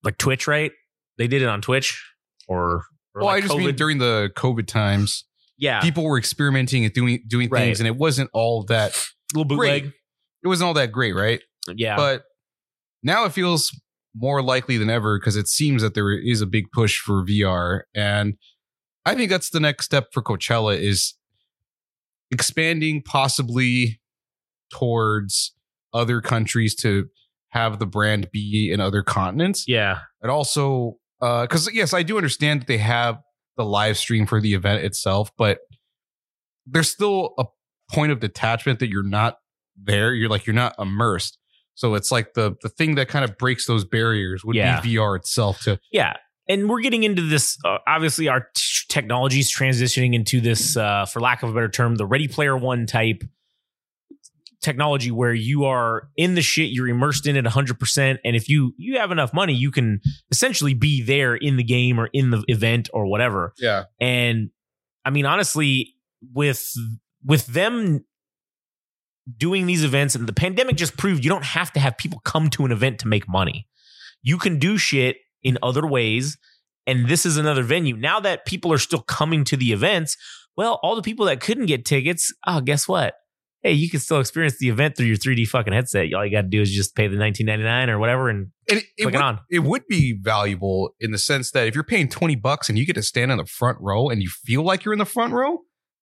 Like 0.05 0.19
Twitch, 0.19 0.47
right? 0.47 0.73
They 1.19 1.29
did 1.29 1.43
it 1.43 1.49
on 1.49 1.61
Twitch 1.63 2.03
or, 2.49 2.59
or 2.59 2.85
Well, 3.15 3.27
like 3.27 3.45
I 3.45 3.47
just 3.47 3.59
mean 3.59 3.75
during 3.77 3.99
the 3.99 4.31
COVID 4.37 4.67
times, 4.67 5.25
yeah, 5.59 5.81
people 5.81 6.05
were 6.05 6.19
experimenting 6.19 6.85
and 6.85 6.93
doing 6.95 7.23
doing 7.27 7.49
Right. 7.51 7.61
things, 7.67 7.81
and 7.81 7.87
it 7.87 7.97
wasn't 7.97 8.31
all 8.33 8.65
that. 8.65 8.99
little 9.35 9.45
bootleg. 9.45 9.83
Great. 9.85 9.93
It 10.45 10.49
wasn't 10.49 10.67
all 10.69 10.75
that 10.75 10.93
great, 10.93 11.15
right? 11.15 11.41
Yeah. 11.75 11.97
But 11.97 12.25
now 13.03 13.25
it 13.25 13.33
feels 13.33 13.71
more 14.15 14.43
likely 14.43 14.77
than 14.77 14.91
ever 14.91 15.19
because 15.19 15.37
it 15.37 15.49
seems 15.49 15.81
that 15.83 15.95
there 15.95 16.13
is 16.13 16.41
a 16.43 16.47
big 16.47 16.67
push 16.73 16.99
for 16.99 17.25
VR, 17.25 17.83
and 17.95 18.35
I 19.07 19.15
think 19.15 19.31
that's 19.31 19.51
the 19.51 19.61
next 19.61 19.85
step 19.87 20.09
for 20.13 20.23
Coachella 20.23 20.79
is 20.79 21.15
expanding 22.31 23.03
possibly 23.03 24.01
towards 24.71 25.55
other 25.93 26.21
countries 26.21 26.75
to 26.77 27.07
have 27.51 27.79
the 27.79 27.87
brand 27.87 28.31
be 28.33 28.71
in 28.73 28.81
other 28.81 29.03
continents. 29.03 29.65
yeah. 29.69 29.99
And 30.23 30.31
also, 30.31 30.97
because 31.23 31.71
yes, 31.73 31.95
I 31.95 32.03
do 32.03 32.17
understand 32.17 32.63
that 32.63 32.67
they 32.67 32.79
have 32.79 33.19
the 33.57 33.65
live 33.65 33.97
stream 33.97 34.27
for 34.27 34.41
the 34.41 34.55
event 34.55 34.85
itself, 34.85 35.31
but 35.39 35.61
there's 36.67 36.91
still 36.91 37.35
a 37.39 37.45
point 37.93 38.13
of 38.13 38.21
detachment 38.21 38.79
that 38.81 38.89
you're 38.89 39.03
not 39.03 39.37
there. 39.81 40.13
You're 40.15 40.29
like 40.29 40.47
you're 40.47 40.55
not 40.55 40.75
immersed. 40.79 41.39
So 41.75 41.95
it's 41.95 42.11
like 42.13 42.35
the 42.35 42.57
the 42.63 42.69
thing 42.69 42.97
that 42.97 43.09
kind 43.09 43.25
of 43.25 43.39
breaks 43.39 43.67
those 43.67 43.85
barriers 43.85 44.45
would 44.45 44.57
Yeah. 44.57 44.81
be 44.81 44.97
VR 44.97 45.17
itself. 45.17 45.61
To 45.63 45.79
Yeah. 45.93 46.15
And 46.49 46.69
we're 46.69 46.81
getting 46.81 47.05
into 47.05 47.23
this. 47.23 47.57
Uh, 47.65 47.79
obviously, 47.87 48.29
our 48.29 48.49
t- 48.55 48.63
technology 48.89 49.39
is 49.39 49.51
transitioning 49.51 50.13
into 50.13 50.41
this, 50.41 50.77
uh, 50.77 51.07
for 51.07 51.21
lack 51.21 51.45
of 51.45 51.51
a 51.51 51.53
better 51.55 51.69
term, 51.69 51.95
the 51.95 52.05
Ready 52.05 52.27
Player 52.27 52.57
One 52.57 52.85
type 52.87 53.23
technology 54.63 55.11
where 55.11 55.35
you 55.35 55.65
are 55.65 56.09
in 56.17 56.35
the 56.35 56.43
shit, 56.43 56.71
you're 56.71 56.89
immersed 56.89 57.27
in 57.27 57.37
it 57.37 57.45
100%. 57.45 58.19
And 58.25 58.37
if 58.37 58.49
you 58.49 58.75
you 58.77 58.99
have 58.99 59.11
enough 59.11 59.35
money, 59.35 59.55
you 59.55 59.71
can 59.71 60.01
essentially 60.31 60.75
be 60.75 61.03
there 61.03 61.35
in 61.35 61.57
the 61.57 61.65
game 61.65 61.99
or 61.99 62.09
in 62.13 62.31
the 62.31 62.45
event 62.49 62.89
or 62.93 63.07
whatever. 63.07 63.53
yeah, 63.59 63.85
And 64.01 64.51
I 65.05 65.11
mean, 65.11 65.27
honestly, 65.27 65.95
with 66.33 66.73
with 67.25 67.47
them 67.47 68.05
doing 69.37 69.67
these 69.67 69.85
events 69.85 70.15
and 70.15 70.27
the 70.27 70.33
pandemic 70.33 70.77
just 70.77 70.97
proved 70.97 71.25
you 71.25 71.31
don't 71.31 71.45
have 71.45 71.73
to 71.73 71.81
have 71.81 71.97
people 71.97 72.21
come 72.25 72.51
to 72.51 72.65
an 72.65 72.73
event 72.73 72.99
to 73.01 73.09
make 73.09 73.29
money. 73.29 73.69
You 74.23 74.39
can 74.39 74.59
do 74.59 74.79
shit 74.79 75.17
in 75.43 75.59
other 75.63 75.87
ways. 75.87 76.39
And 76.87 77.09
this 77.09 77.25
is 77.25 77.37
another 77.37 77.63
venue. 77.63 77.97
Now 77.97 78.19
that 78.21 78.45
people 78.45 78.73
are 78.73 78.79
still 78.79 79.03
coming 79.03 79.45
to 79.45 79.57
the 79.57 79.73
events, 79.73 80.17
well, 80.57 80.81
all 80.83 80.97
the 80.97 81.03
people 81.03 81.27
that 81.27 81.41
couldn't 81.41 81.67
get 81.67 81.85
tickets, 81.85 82.35
oh, 82.47 82.61
guess 82.61 82.89
what? 82.89 83.15
Hey, 83.63 83.73
you 83.73 83.89
can 83.89 84.01
still 84.01 84.19
experience 84.19 84.59
the 84.59 84.69
event 84.71 84.97
through 84.97 85.07
your 85.07 85.17
3D 85.17 85.47
fucking 85.47 85.73
headset. 85.73 86.13
All 86.15 86.25
you 86.25 86.33
got 86.33 86.43
to 86.43 86.49
do 86.49 86.61
is 86.61 86.73
just 86.73 86.97
pay 86.97 87.07
the 87.07 87.17
19.99 87.17 87.89
or 87.89 87.99
whatever 87.99 88.29
and 88.29 88.49
and 88.69 88.79
it, 88.81 88.85
it 88.99 89.05
would, 89.05 89.15
it 89.15 89.21
on. 89.21 89.39
it 89.51 89.61
would 89.61 89.87
be 89.89 90.19
valuable 90.21 90.95
in 91.01 91.13
the 91.13 91.19
sense 91.19 91.51
that 91.53 91.67
if 91.69 91.75
you're 91.75 91.85
paying 91.85 92.09
twenty 92.09 92.35
bucks 92.37 92.69
and 92.69 92.77
you 92.79 92.85
get 92.87 92.95
to 92.95 93.03
stand 93.03 93.31
in 93.31 93.39
the 93.39 93.45
front 93.47 93.79
row 93.81 94.09
and 94.09 94.23
you 94.23 94.29
feel 94.29 94.63
like 94.65 94.85
you're 94.85 94.93
in 94.95 94.99
the 94.99 95.05
front 95.05 95.33
row. 95.33 95.59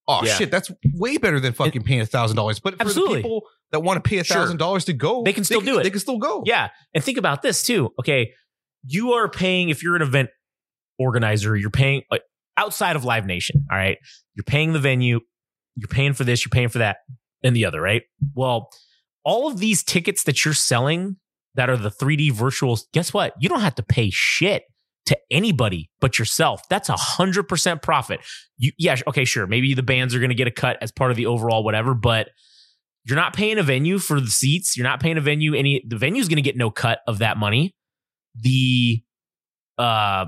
Oh 0.07 0.21
Yeah. 0.23 0.33
shit, 0.35 0.49
that's 0.51 0.71
way 0.95 1.17
better 1.17 1.39
than 1.39 1.53
fucking 1.53 1.83
paying 1.83 2.01
a 2.01 2.05
thousand 2.05 2.35
dollars. 2.37 2.59
But 2.59 2.75
for 2.75 2.81
Absolutely. 2.81 3.17
the 3.17 3.21
people 3.23 3.43
that 3.71 3.81
want 3.81 4.03
to 4.03 4.07
pay 4.09 4.17
a 4.17 4.23
thousand 4.23 4.57
dollars 4.57 4.85
to 4.85 4.93
go, 4.93 5.21
They 5.23 5.33
can 5.33 5.43
still 5.43 5.61
do 5.61 5.79
it. 5.79 5.83
They 5.83 5.89
can 5.91 5.99
still 5.99 6.17
go. 6.17 6.43
Yeah. 6.45 6.69
And 6.95 7.03
think 7.03 7.17
about 7.19 7.41
this 7.43 7.61
too. 7.63 7.91
Okay. 7.99 8.31
You 8.85 9.11
are 9.13 9.29
paying, 9.29 9.69
if 9.69 9.83
you're 9.83 9.95
an 9.95 10.01
event 10.01 10.29
organizer, 10.97 11.55
you're 11.55 11.69
paying 11.69 12.01
outside 12.57 12.95
of 12.95 13.05
Live 13.05 13.25
Nation. 13.25 13.65
All 13.71 13.77
right. 13.77 13.97
You're 14.35 14.43
paying 14.43 14.73
the 14.73 14.79
venue, 14.79 15.19
you're 15.75 15.87
paying 15.87 16.13
for 16.13 16.23
this, 16.23 16.43
you're 16.45 16.49
paying 16.51 16.69
for 16.69 16.79
that, 16.79 16.97
and 17.43 17.55
the 17.55 17.65
other, 17.65 17.81
right? 17.81 18.03
Well, 18.33 18.69
all 19.23 19.47
of 19.47 19.59
these 19.59 19.83
tickets 19.83 20.23
that 20.23 20.43
you're 20.45 20.53
selling 20.53 21.17
that 21.55 21.69
are 21.69 21.77
the 21.77 21.91
3D 21.91 22.31
virtuals, 22.31 22.83
guess 22.93 23.13
what? 23.13 23.33
You 23.39 23.49
don't 23.49 23.61
have 23.61 23.75
to 23.75 23.83
pay 23.83 24.09
shit 24.11 24.63
to 25.07 25.17
anybody 25.29 25.89
but 25.99 26.19
yourself. 26.19 26.61
That's 26.69 26.89
a 26.89 26.95
hundred 26.95 27.47
percent 27.47 27.81
profit. 27.81 28.21
You, 28.57 28.71
yeah, 28.77 28.97
okay, 29.07 29.25
sure. 29.25 29.47
Maybe 29.47 29.73
the 29.73 29.83
bands 29.83 30.15
are 30.15 30.19
going 30.19 30.29
to 30.29 30.35
get 30.35 30.47
a 30.47 30.51
cut 30.51 30.77
as 30.81 30.91
part 30.91 31.11
of 31.11 31.17
the 31.17 31.25
overall 31.25 31.63
whatever, 31.63 31.93
but 31.93 32.29
you're 33.03 33.17
not 33.17 33.33
paying 33.35 33.57
a 33.57 33.63
venue 33.63 33.97
for 33.97 34.19
the 34.21 34.29
seats. 34.29 34.77
You're 34.77 34.85
not 34.85 34.99
paying 34.99 35.17
a 35.17 35.21
venue 35.21 35.55
any. 35.55 35.83
The 35.87 35.97
venue's 35.97 36.27
going 36.27 36.37
to 36.37 36.43
get 36.43 36.55
no 36.55 36.69
cut 36.69 36.99
of 37.07 37.17
that 37.17 37.37
money. 37.37 37.75
The 38.35 39.01
uh, 39.77 40.25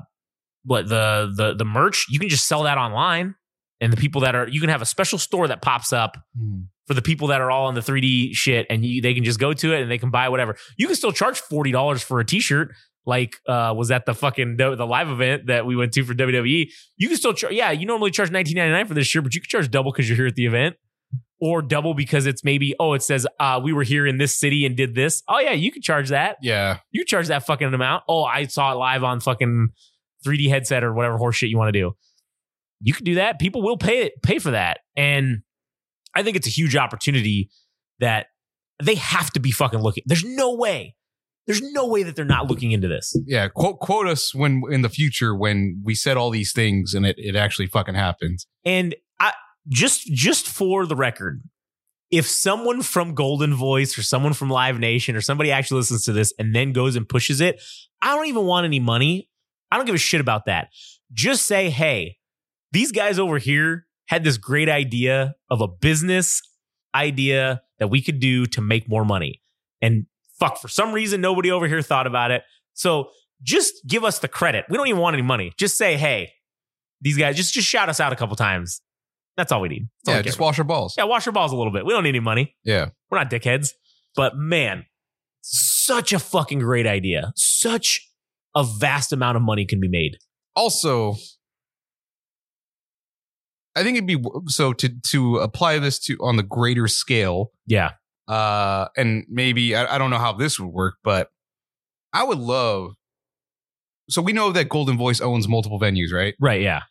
what 0.65 0.89
the 0.89 1.31
the 1.35 1.53
the 1.53 1.65
merch 1.65 2.07
you 2.09 2.19
can 2.19 2.29
just 2.29 2.47
sell 2.47 2.63
that 2.63 2.77
online, 2.77 3.35
and 3.79 3.93
the 3.93 3.97
people 3.97 4.21
that 4.21 4.35
are 4.35 4.47
you 4.47 4.59
can 4.59 4.69
have 4.69 4.81
a 4.81 4.87
special 4.87 5.19
store 5.19 5.47
that 5.47 5.61
pops 5.61 5.93
up 5.93 6.17
Hmm. 6.37 6.61
For 6.87 6.93
the 6.93 7.01
people 7.01 7.27
that 7.27 7.41
are 7.41 7.49
all 7.49 7.67
on 7.67 7.75
the 7.75 7.81
3D 7.81 8.33
shit, 8.33 8.65
and 8.69 8.85
you, 8.85 9.01
they 9.01 9.13
can 9.13 9.23
just 9.23 9.39
go 9.39 9.53
to 9.53 9.73
it 9.73 9.81
and 9.81 9.89
they 9.89 9.97
can 9.97 10.09
buy 10.09 10.29
whatever. 10.29 10.55
You 10.77 10.87
can 10.87 10.95
still 10.95 11.11
charge 11.11 11.39
forty 11.39 11.71
dollars 11.71 12.01
for 12.03 12.19
a 12.19 12.25
T-shirt. 12.25 12.73
Like, 13.05 13.35
uh, 13.49 13.73
was 13.75 13.89
that 13.89 14.05
the 14.05 14.13
fucking 14.13 14.55
the 14.57 14.85
live 14.85 15.09
event 15.09 15.47
that 15.47 15.65
we 15.65 15.75
went 15.75 15.91
to 15.93 16.03
for 16.05 16.13
WWE? 16.13 16.69
You 16.95 17.07
can 17.07 17.17
still 17.17 17.33
charge. 17.33 17.53
Yeah, 17.53 17.71
you 17.71 17.85
normally 17.85 18.11
charge 18.11 18.31
nineteen 18.31 18.55
ninety 18.55 18.71
nine 18.71 18.87
for 18.87 18.93
this 18.93 19.07
shirt, 19.07 19.23
but 19.23 19.33
you 19.33 19.41
can 19.41 19.49
charge 19.49 19.69
double 19.69 19.91
because 19.91 20.07
you're 20.07 20.15
here 20.15 20.27
at 20.27 20.35
the 20.35 20.45
event, 20.45 20.77
or 21.41 21.61
double 21.61 21.93
because 21.93 22.25
it's 22.25 22.43
maybe 22.45 22.73
oh 22.79 22.93
it 22.93 23.03
says 23.03 23.27
uh 23.39 23.59
we 23.61 23.73
were 23.73 23.83
here 23.83 24.07
in 24.07 24.17
this 24.17 24.39
city 24.39 24.65
and 24.65 24.77
did 24.77 24.95
this. 24.95 25.21
Oh 25.27 25.39
yeah, 25.39 25.51
you 25.51 25.71
can 25.71 25.81
charge 25.81 26.09
that. 26.09 26.37
Yeah. 26.41 26.77
You 26.91 27.03
charge 27.03 27.27
that 27.27 27.45
fucking 27.45 27.73
amount. 27.73 28.03
Oh, 28.07 28.23
I 28.23 28.45
saw 28.45 28.71
it 28.71 28.75
live 28.75 29.03
on 29.03 29.19
fucking 29.19 29.69
3D 30.25 30.47
headset 30.47 30.83
or 30.85 30.93
whatever 30.93 31.17
horse 31.17 31.35
shit 31.35 31.49
you 31.49 31.57
want 31.57 31.73
to 31.73 31.79
do. 31.79 31.95
You 32.79 32.93
can 32.93 33.03
do 33.03 33.15
that. 33.15 33.39
People 33.39 33.61
will 33.61 33.77
pay 33.77 34.03
it, 34.03 34.21
pay 34.23 34.39
for 34.39 34.51
that. 34.51 34.79
And 34.95 35.41
I 36.15 36.23
think 36.23 36.37
it's 36.37 36.47
a 36.47 36.51
huge 36.51 36.75
opportunity 36.75 37.49
that 37.99 38.27
they 38.81 38.95
have 38.95 39.31
to 39.31 39.39
be 39.39 39.51
fucking 39.51 39.79
looking. 39.79 40.03
There's 40.05 40.23
no 40.23 40.55
way. 40.55 40.95
There's 41.45 41.61
no 41.61 41.87
way 41.87 42.03
that 42.03 42.15
they're 42.15 42.23
not 42.23 42.49
looking 42.49 42.71
into 42.71 42.87
this. 42.87 43.17
Yeah. 43.25 43.49
Quote 43.49 43.79
quote 43.79 44.07
us 44.07 44.33
when 44.33 44.61
in 44.69 44.81
the 44.81 44.89
future 44.89 45.35
when 45.35 45.81
we 45.83 45.93
said 45.93 46.15
all 46.15 46.29
these 46.29 46.53
things 46.53 46.93
and 46.93 47.05
it, 47.05 47.15
it 47.17 47.35
actually 47.35 47.67
fucking 47.67 47.95
happens. 47.95 48.47
And 48.63 48.95
I 49.19 49.33
just 49.67 50.07
just 50.07 50.47
for 50.47 50.85
the 50.85 50.95
record, 50.95 51.43
if 52.11 52.27
someone 52.27 52.81
from 52.81 53.13
Goldenvoice 53.13 53.97
or 53.97 54.03
someone 54.03 54.33
from 54.33 54.49
Live 54.49 54.79
Nation 54.79 55.15
or 55.15 55.21
somebody 55.21 55.51
actually 55.51 55.77
listens 55.77 56.05
to 56.05 56.13
this 56.13 56.33
and 56.39 56.55
then 56.55 56.71
goes 56.71 56.95
and 56.95 57.07
pushes 57.07 57.41
it, 57.41 57.61
I 58.01 58.15
don't 58.15 58.27
even 58.27 58.45
want 58.45 58.65
any 58.65 58.79
money. 58.79 59.29
I 59.69 59.77
don't 59.77 59.85
give 59.85 59.95
a 59.95 59.99
shit 59.99 60.21
about 60.21 60.45
that. 60.45 60.69
Just 61.11 61.45
say, 61.45 61.69
hey, 61.69 62.17
these 62.71 62.91
guys 62.91 63.19
over 63.19 63.37
here 63.37 63.85
had 64.07 64.23
this 64.23 64.37
great 64.37 64.69
idea 64.69 65.35
of 65.49 65.61
a 65.61 65.67
business 65.67 66.41
idea 66.95 67.61
that 67.79 67.87
we 67.87 68.01
could 68.01 68.19
do 68.19 68.45
to 68.47 68.61
make 68.61 68.87
more 68.87 69.05
money. 69.05 69.41
And 69.81 70.05
fuck, 70.39 70.59
for 70.59 70.67
some 70.67 70.93
reason, 70.93 71.21
nobody 71.21 71.51
over 71.51 71.67
here 71.67 71.81
thought 71.81 72.07
about 72.07 72.31
it. 72.31 72.43
So 72.73 73.09
just 73.41 73.73
give 73.87 74.03
us 74.03 74.19
the 74.19 74.27
credit. 74.27 74.65
We 74.69 74.77
don't 74.77 74.87
even 74.87 75.01
want 75.01 75.15
any 75.15 75.23
money. 75.23 75.51
Just 75.57 75.77
say, 75.77 75.97
hey, 75.97 76.31
these 77.01 77.17
guys, 77.17 77.35
just, 77.35 77.53
just 77.53 77.67
shout 77.67 77.89
us 77.89 77.99
out 77.99 78.13
a 78.13 78.15
couple 78.15 78.35
times. 78.35 78.81
That's 79.35 79.51
all 79.51 79.61
we 79.61 79.69
need. 79.69 79.87
All 80.07 80.13
Yeah. 80.13 80.19
we 80.19 80.23
Just 80.23 80.39
wash 80.39 80.59
our 80.59 80.63
balls. 80.65 80.95
yeah, 80.97 81.03
wash 81.05 81.25
your 81.25 81.33
balls 81.33 81.51
a 81.51 81.55
little 81.55 81.73
bit. 81.73 81.85
We 81.85 81.91
don't 81.93 82.03
need 82.03 82.09
any 82.09 82.19
money. 82.19 82.55
Yeah. 82.63 82.89
We're 83.09 83.17
not 83.17 83.29
dickheads. 83.31 83.69
But 84.15 84.37
man, 84.37 84.85
such 85.41 86.13
a 86.13 86.19
fucking 86.19 86.59
great 86.59 86.85
idea. 86.87 87.33
Such 87.35 88.07
a 88.55 88.63
vast 88.63 89.11
amount 89.11 89.35
of 89.37 89.41
money 89.41 89.65
can 89.65 89.79
be 89.79 89.87
made. 89.89 90.17
Also, 90.55 91.15
I 93.75 93.83
think 93.83 93.97
it'd 93.97 94.07
be 94.07 94.21
so 94.47 94.73
to 94.73 94.89
to 94.89 95.37
apply 95.37 95.79
this 95.79 95.99
to 95.99 96.17
on 96.21 96.37
the 96.37 96.43
greater 96.43 96.87
scale. 96.87 97.51
Yeah. 97.65 97.91
Uh, 98.27 98.87
and 98.95 99.25
maybe 99.29 99.75
I, 99.75 99.95
I 99.95 99.97
don't 99.97 100.09
know 100.09 100.17
how 100.17 100.33
this 100.33 100.59
would 100.59 100.69
work, 100.69 100.95
but 101.03 101.29
I 102.13 102.23
would 102.23 102.37
love. 102.37 102.93
So 104.09 104.21
we 104.21 104.33
know 104.33 104.51
that 104.51 104.69
Goldenvoice 104.69 105.21
owns 105.21 105.47
multiple 105.47 105.79
venues, 105.79 106.13
right? 106.13 106.35
Right. 106.39 106.61
Yeah. 106.61 106.83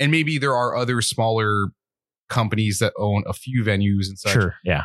And 0.00 0.10
maybe 0.10 0.38
there 0.38 0.54
are 0.54 0.74
other 0.74 1.00
smaller 1.00 1.68
companies 2.28 2.78
that 2.80 2.92
own 2.98 3.22
a 3.26 3.32
few 3.32 3.62
venues 3.62 4.08
and 4.08 4.18
such. 4.18 4.32
Sure. 4.32 4.54
Yeah. 4.64 4.84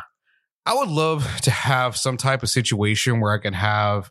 I 0.66 0.74
would 0.74 0.88
love 0.88 1.40
to 1.42 1.50
have 1.50 1.96
some 1.96 2.16
type 2.16 2.42
of 2.42 2.50
situation 2.50 3.20
where 3.20 3.32
I 3.32 3.38
can 3.38 3.54
have 3.54 4.10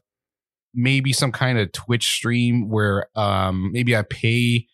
maybe 0.74 1.14
some 1.14 1.32
kind 1.32 1.58
of 1.58 1.72
Twitch 1.72 2.06
stream 2.06 2.70
where 2.70 3.08
um 3.16 3.72
maybe 3.72 3.96
I 3.96 4.04
pay 4.04 4.68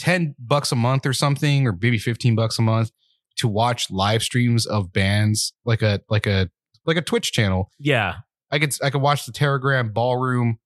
10 0.00 0.34
bucks 0.38 0.72
a 0.72 0.76
month 0.76 1.06
or 1.06 1.12
something 1.12 1.66
or 1.66 1.72
maybe 1.80 1.98
15 1.98 2.34
bucks 2.34 2.58
a 2.58 2.62
month 2.62 2.90
to 3.36 3.46
watch 3.46 3.90
live 3.90 4.22
streams 4.22 4.66
of 4.66 4.92
bands 4.92 5.52
like 5.64 5.82
a 5.82 6.00
like 6.08 6.26
a 6.26 6.50
like 6.86 6.96
a 6.96 7.02
Twitch 7.02 7.32
channel. 7.32 7.70
Yeah. 7.78 8.16
I 8.50 8.58
could 8.58 8.74
I 8.82 8.90
could 8.90 9.02
watch 9.02 9.26
the 9.26 9.32
Teragram 9.32 9.92
Ballroom 9.94 10.58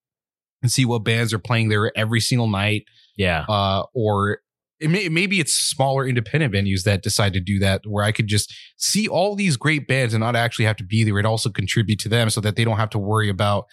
and 0.62 0.72
see 0.72 0.84
what 0.86 1.00
bands 1.04 1.34
are 1.34 1.38
playing 1.38 1.68
there 1.68 1.92
every 1.96 2.20
single 2.20 2.46
night 2.48 2.84
Yeah. 3.16 3.44
uh, 3.48 3.82
or 3.92 4.38
it 4.80 4.88
may, 4.90 5.08
maybe 5.08 5.38
it's 5.40 5.52
smaller 5.54 6.06
independent 6.06 6.52
venues 6.54 6.82
that 6.84 7.02
decide 7.02 7.32
to 7.34 7.40
do 7.40 7.58
that 7.58 7.82
where 7.86 8.04
I 8.04 8.12
could 8.12 8.26
just 8.26 8.52
see 8.76 9.06
all 9.06 9.34
these 9.36 9.56
great 9.56 9.86
bands 9.86 10.14
and 10.14 10.20
not 10.22 10.34
actually 10.36 10.64
have 10.64 10.76
to 10.76 10.84
be 10.84 11.04
there 11.04 11.16
and 11.18 11.26
also 11.26 11.48
contribute 11.50 11.98
to 12.00 12.08
them 12.08 12.28
so 12.30 12.40
that 12.40 12.56
they 12.56 12.64
don't 12.64 12.76
have 12.78 12.90
to 12.90 12.98
worry 12.98 13.28
about, 13.28 13.66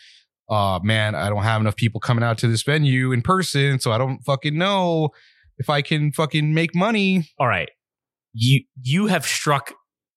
uh, 0.50 0.80
man, 0.84 1.16
I 1.16 1.30
don't 1.30 1.44
have 1.44 1.60
enough 1.62 1.76
people 1.76 2.00
coming 2.00 2.24
out 2.24 2.38
to 2.40 2.48
this 2.48 2.62
venue 2.64 3.12
in 3.14 3.22
person. 3.24 3.80
So 3.80 3.92
I 3.92 3.98
don't 3.98 4.20
fucking 4.24 4.58
know 4.58 5.10
if 5.62 5.70
I 5.70 5.82
can 5.82 6.12
fucking 6.12 6.54
make 6.54 6.76
money. 6.76 7.30
All 7.40 7.48
right. 7.48 7.70
You 8.34 8.64
you 8.82 9.08
have 9.08 9.26
struck 9.26 9.74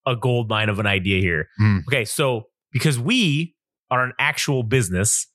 a 0.07 0.17
gold 0.17 0.49
mine 0.49 0.69
of 0.69 0.79
an 0.79 0.87
idea 0.87 1.21
here. 1.21 1.49
Hmm. 1.59 1.79
Okay, 1.89 2.05
so 2.05 2.45
because 2.73 2.99
we 2.99 3.55
are 3.91 4.05
an 4.05 4.13
actual 4.19 4.63
business, 4.63 5.27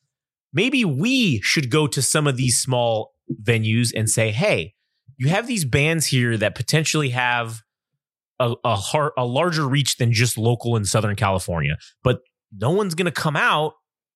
maybe 0.54 0.84
we 0.86 1.42
should 1.42 1.70
go 1.70 1.88
to 1.88 2.02
some 2.02 2.28
of 2.28 2.38
these 2.38 2.60
small 2.60 3.12
venues 3.44 3.92
and 3.96 4.10
say, 4.10 4.32
"Hey, 4.32 4.74
you 5.18 5.28
have 5.30 5.48
these 5.48 5.66
bands 5.66 6.08
here 6.08 6.38
that 6.38 6.56
potentially 6.56 7.10
have 7.10 7.62
a 8.40 8.54
a, 8.64 8.76
har- 8.76 9.14
a 9.18 9.26
larger 9.26 9.68
reach 9.68 9.98
than 9.98 10.12
just 10.14 10.38
local 10.38 10.76
in 10.76 10.86
Southern 10.86 11.16
California, 11.16 11.78
but 12.04 12.20
no 12.58 12.72
one's 12.72 12.96
going 12.96 13.06
to 13.06 13.12
come 13.22 13.36
out 13.36 13.74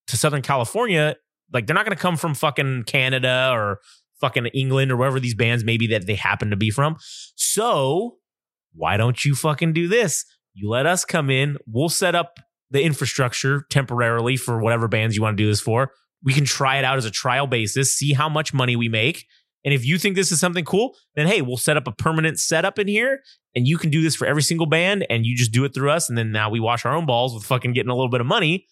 to 0.07 0.17
Southern 0.17 0.41
California. 0.41 1.15
Like 1.51 1.67
they're 1.67 1.75
not 1.75 1.85
going 1.85 1.95
to 1.95 2.01
come 2.01 2.17
from 2.17 2.33
fucking 2.33 2.83
Canada 2.83 3.49
or 3.51 3.79
fucking 4.21 4.47
England 4.47 4.91
or 4.91 4.97
wherever 4.97 5.19
these 5.19 5.35
bands 5.35 5.63
maybe 5.63 5.87
that 5.87 6.05
they 6.05 6.15
happen 6.15 6.49
to 6.49 6.55
be 6.55 6.69
from. 6.69 6.95
So 7.35 8.17
why 8.73 8.97
don't 8.97 9.23
you 9.23 9.35
fucking 9.35 9.73
do 9.73 9.87
this? 9.87 10.25
You 10.53 10.69
let 10.69 10.85
us 10.85 11.05
come 11.05 11.29
in. 11.29 11.57
We'll 11.67 11.89
set 11.89 12.15
up 12.15 12.39
the 12.71 12.83
infrastructure 12.83 13.65
temporarily 13.69 14.37
for 14.37 14.59
whatever 14.59 14.87
bands 14.87 15.15
you 15.15 15.21
want 15.21 15.37
to 15.37 15.43
do 15.43 15.49
this 15.49 15.61
for. 15.61 15.91
We 16.23 16.33
can 16.33 16.45
try 16.45 16.77
it 16.77 16.85
out 16.85 16.97
as 16.97 17.05
a 17.05 17.11
trial 17.11 17.47
basis, 17.47 17.93
see 17.95 18.13
how 18.13 18.29
much 18.29 18.53
money 18.53 18.75
we 18.75 18.89
make. 18.89 19.25
And 19.65 19.73
if 19.73 19.85
you 19.85 19.97
think 19.97 20.15
this 20.15 20.31
is 20.31 20.39
something 20.39 20.65
cool, 20.65 20.95
then 21.15 21.27
hey, 21.27 21.41
we'll 21.41 21.57
set 21.57 21.77
up 21.77 21.87
a 21.87 21.91
permanent 21.91 22.39
setup 22.39 22.79
in 22.79 22.87
here 22.87 23.19
and 23.55 23.67
you 23.67 23.77
can 23.77 23.89
do 23.89 24.01
this 24.01 24.15
for 24.15 24.25
every 24.25 24.41
single 24.41 24.65
band 24.65 25.05
and 25.09 25.25
you 25.25 25.35
just 25.35 25.51
do 25.51 25.63
it 25.63 25.73
through 25.73 25.91
us. 25.91 26.09
And 26.09 26.17
then 26.17 26.31
now 26.31 26.49
we 26.49 26.59
wash 26.59 26.85
our 26.85 26.95
own 26.95 27.05
balls 27.05 27.33
with 27.33 27.43
fucking 27.43 27.73
getting 27.73 27.89
a 27.89 27.95
little 27.95 28.09
bit 28.09 28.21
of 28.21 28.27
money 28.27 28.67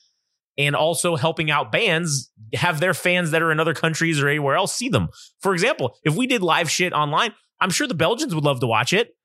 and 0.57 0.75
also 0.75 1.15
helping 1.15 1.49
out 1.51 1.71
bands 1.71 2.31
have 2.53 2.79
their 2.79 2.93
fans 2.93 3.31
that 3.31 3.41
are 3.41 3.51
in 3.51 3.59
other 3.59 3.73
countries 3.73 4.21
or 4.21 4.27
anywhere 4.27 4.55
else 4.55 4.73
see 4.75 4.89
them. 4.89 5.07
For 5.41 5.53
example, 5.53 5.97
if 6.03 6.15
we 6.15 6.27
did 6.27 6.41
live 6.41 6.69
shit 6.69 6.93
online, 6.93 7.33
I'm 7.59 7.69
sure 7.69 7.87
the 7.87 7.93
Belgians 7.93 8.35
would 8.35 8.43
love 8.43 8.59
to 8.59 8.67
watch 8.67 8.91
it, 8.93 9.15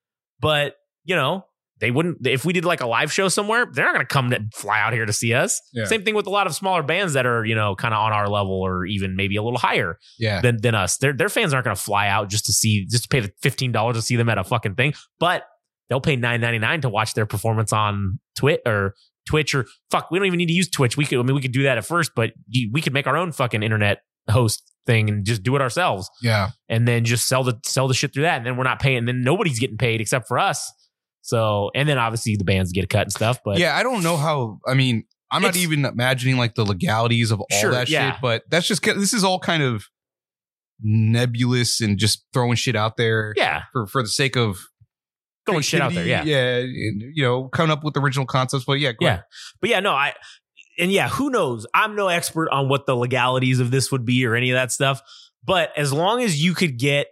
but 0.40 0.74
you 1.04 1.14
know, 1.16 1.44
they 1.78 1.90
wouldn't 1.90 2.26
if 2.26 2.44
we 2.44 2.52
did 2.54 2.64
like 2.64 2.80
a 2.80 2.86
live 2.86 3.12
show 3.12 3.28
somewhere, 3.28 3.66
they're 3.70 3.84
not 3.84 3.94
going 3.94 4.06
to 4.06 4.12
come 4.12 4.30
to 4.30 4.40
fly 4.54 4.80
out 4.80 4.92
here 4.94 5.04
to 5.04 5.12
see 5.12 5.34
us. 5.34 5.60
Yeah. 5.74 5.84
Same 5.84 6.04
thing 6.04 6.14
with 6.14 6.26
a 6.26 6.30
lot 6.30 6.46
of 6.46 6.54
smaller 6.54 6.82
bands 6.82 7.12
that 7.12 7.26
are, 7.26 7.44
you 7.44 7.54
know, 7.54 7.74
kind 7.76 7.92
of 7.92 8.00
on 8.00 8.12
our 8.12 8.28
level 8.28 8.60
or 8.62 8.86
even 8.86 9.14
maybe 9.14 9.36
a 9.36 9.42
little 9.42 9.58
higher 9.58 9.98
Yeah. 10.18 10.40
than, 10.40 10.60
than 10.62 10.74
us. 10.74 10.96
Their 10.96 11.12
their 11.12 11.28
fans 11.28 11.52
aren't 11.52 11.64
going 11.64 11.76
to 11.76 11.82
fly 11.82 12.08
out 12.08 12.30
just 12.30 12.46
to 12.46 12.52
see 12.52 12.86
just 12.86 13.02
to 13.04 13.08
pay 13.08 13.20
the 13.20 13.30
fifteen 13.42 13.72
dollars 13.72 13.96
to 13.96 14.02
see 14.02 14.16
them 14.16 14.28
at 14.30 14.38
a 14.38 14.44
fucking 14.44 14.74
thing, 14.74 14.94
but 15.20 15.44
they'll 15.90 16.00
pay 16.00 16.16
nine 16.16 16.40
ninety 16.40 16.58
nine 16.58 16.80
to 16.80 16.88
watch 16.88 17.12
their 17.14 17.26
performance 17.26 17.72
on 17.74 18.20
Twit 18.36 18.62
or 18.64 18.94
Twitch 19.26 19.54
or 19.54 19.66
fuck. 19.90 20.10
We 20.10 20.18
don't 20.18 20.26
even 20.26 20.38
need 20.38 20.46
to 20.46 20.52
use 20.54 20.68
Twitch. 20.70 20.96
We 20.96 21.04
could 21.04 21.18
I 21.18 21.22
mean 21.22 21.34
we 21.34 21.42
could 21.42 21.52
do 21.52 21.64
that 21.64 21.76
at 21.78 21.84
first, 21.84 22.12
but 22.16 22.32
you, 22.48 22.70
we 22.72 22.80
could 22.80 22.92
make 22.92 23.06
our 23.06 23.16
own 23.16 23.32
fucking 23.32 23.62
internet 23.62 23.98
host 24.30 24.62
thing 24.86 25.08
and 25.08 25.24
just 25.24 25.42
do 25.42 25.54
it 25.56 25.62
ourselves, 25.62 26.08
Yeah. 26.22 26.50
and 26.68 26.86
then 26.86 27.04
just 27.04 27.26
sell 27.28 27.42
the 27.44 27.58
sell 27.64 27.88
the 27.88 27.94
shit 27.94 28.12
through 28.14 28.22
that, 28.24 28.36
and 28.38 28.46
then 28.46 28.56
we're 28.56 28.64
not 28.64 28.80
paying. 28.80 28.98
And 28.98 29.08
then 29.08 29.22
nobody's 29.22 29.58
getting 29.58 29.76
paid 29.78 30.00
except 30.00 30.26
for 30.28 30.38
us. 30.38 30.72
So 31.22 31.70
and 31.74 31.88
then 31.88 31.98
obviously 31.98 32.36
the 32.36 32.44
bands 32.44 32.70
get 32.72 32.84
a 32.84 32.86
cut 32.86 33.02
and 33.02 33.12
stuff, 33.12 33.40
but 33.44 33.58
yeah. 33.58 33.76
I 33.76 33.82
don't 33.82 34.02
know 34.04 34.16
how, 34.16 34.58
I 34.66 34.74
mean, 34.74 35.04
I'm 35.32 35.42
not 35.42 35.56
even 35.56 35.84
imagining 35.84 36.36
like 36.36 36.54
the 36.54 36.64
legalities 36.64 37.32
of 37.32 37.40
all 37.40 37.46
Sure, 37.60 37.72
that 37.72 37.88
yeah. 37.88 38.12
shit, 38.12 38.20
but 38.22 38.42
that's 38.48 38.68
just, 38.68 38.82
this 38.84 39.12
is 39.12 39.24
all 39.24 39.40
kind 39.40 39.60
of 39.64 39.84
nebulous 40.82 41.80
and 41.80 41.98
just 41.98 42.24
throwing 42.32 42.54
shit 42.54 42.76
out 42.76 42.96
there. 42.96 43.34
yeah, 43.36 43.62
for 43.72 43.86
for 43.86 44.02
the 44.02 44.08
sake 44.08 44.36
of 44.36 44.58
throwing 45.46 45.62
shit 45.62 45.80
out 45.80 45.92
there. 45.94 46.06
Yeah, 46.06 46.22
yeah, 46.24 46.58
you 46.58 47.22
know, 47.22 47.48
coming 47.48 47.70
up 47.70 47.84
with 47.84 47.96
original 47.96 48.26
concepts. 48.26 48.64
But 48.64 48.74
yeah, 48.80 48.92
go 48.92 48.98
Yeah. 49.06 49.08
ahead. 49.08 49.24
But 49.60 49.70
yeah, 49.70 49.80
no, 49.80 49.92
I 49.92 50.14
and 50.78 50.92
yeah, 50.92 51.08
who 51.08 51.30
knows? 51.30 51.66
I'm 51.74 51.96
no 51.96 52.08
expert 52.08 52.50
on 52.50 52.68
what 52.68 52.86
the 52.86 52.94
legalities 52.96 53.60
of 53.60 53.70
this 53.70 53.90
would 53.90 54.04
be 54.04 54.26
or 54.26 54.34
any 54.34 54.50
of 54.50 54.54
that 54.56 54.72
stuff. 54.72 55.00
But 55.44 55.70
as 55.76 55.92
long 55.92 56.22
as 56.22 56.42
you 56.42 56.54
could 56.54 56.78
get, 56.78 57.06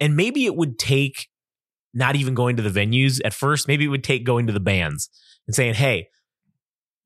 and 0.00 0.16
maybe 0.16 0.44
it 0.44 0.54
would 0.56 0.78
take 0.78 1.28
not 1.94 2.16
even 2.16 2.34
going 2.34 2.56
to 2.56 2.62
the 2.62 2.68
venues 2.80 3.20
at 3.24 3.32
first, 3.32 3.68
maybe 3.68 3.84
it 3.84 3.88
would 3.88 4.04
take 4.04 4.24
going 4.24 4.46
to 4.48 4.52
the 4.52 4.60
bands 4.60 5.08
and 5.46 5.54
saying, 5.54 5.74
hey, 5.74 6.08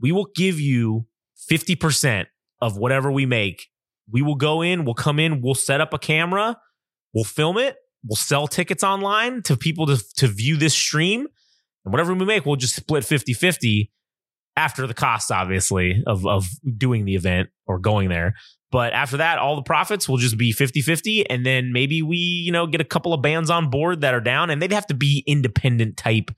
we 0.00 0.10
will 0.10 0.28
give 0.34 0.58
you 0.58 1.06
50% 1.50 2.26
of 2.60 2.76
whatever 2.76 3.10
we 3.12 3.24
make. 3.26 3.68
We 4.10 4.22
will 4.22 4.34
go 4.34 4.62
in, 4.62 4.84
we'll 4.84 4.94
come 4.94 5.18
in, 5.20 5.40
we'll 5.42 5.54
set 5.54 5.80
up 5.80 5.94
a 5.94 5.98
camera, 5.98 6.58
we'll 7.14 7.24
film 7.24 7.56
it, 7.58 7.76
we'll 8.04 8.16
sell 8.16 8.46
tickets 8.46 8.82
online 8.82 9.42
to 9.42 9.56
people 9.56 9.86
to, 9.86 10.02
to 10.16 10.26
view 10.26 10.56
this 10.56 10.74
stream. 10.74 11.26
And 11.84 11.92
whatever 11.92 12.14
we 12.14 12.24
make, 12.24 12.46
we'll 12.46 12.56
just 12.56 12.76
split 12.76 13.04
50 13.04 13.32
50 13.32 13.90
after 14.56 14.86
the 14.86 14.94
costs, 14.94 15.30
obviously, 15.30 16.02
of, 16.06 16.26
of 16.26 16.46
doing 16.76 17.04
the 17.04 17.14
event 17.14 17.48
or 17.66 17.78
going 17.78 18.08
there. 18.08 18.34
But 18.70 18.92
after 18.94 19.18
that, 19.18 19.38
all 19.38 19.56
the 19.56 19.62
profits 19.62 20.08
will 20.08 20.16
just 20.16 20.38
be 20.38 20.52
50 20.52 20.80
50. 20.80 21.28
And 21.28 21.44
then 21.44 21.72
maybe 21.72 22.02
we, 22.02 22.16
you 22.16 22.52
know, 22.52 22.66
get 22.66 22.80
a 22.80 22.84
couple 22.84 23.12
of 23.12 23.22
bands 23.22 23.50
on 23.50 23.70
board 23.70 24.00
that 24.00 24.14
are 24.14 24.20
down 24.20 24.50
and 24.50 24.60
they'd 24.60 24.72
have 24.72 24.86
to 24.86 24.94
be 24.94 25.22
independent 25.26 25.96
type 25.96 26.30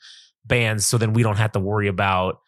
bands. 0.44 0.86
So 0.86 0.98
then 0.98 1.12
we 1.12 1.22
don't 1.22 1.38
have 1.38 1.52
to 1.52 1.60
worry 1.60 1.88
about 1.88 2.38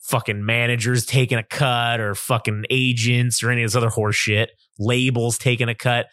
fucking 0.00 0.44
managers 0.44 1.04
taking 1.04 1.38
a 1.38 1.42
cut 1.42 1.98
or 1.98 2.14
fucking 2.14 2.64
agents 2.70 3.42
or 3.42 3.50
any 3.50 3.64
of 3.64 3.70
this 3.70 3.76
other 3.76 3.88
horse 3.88 4.14
shit, 4.14 4.50
labels 4.78 5.36
taking 5.38 5.68
a 5.68 5.74
cut 5.74 6.06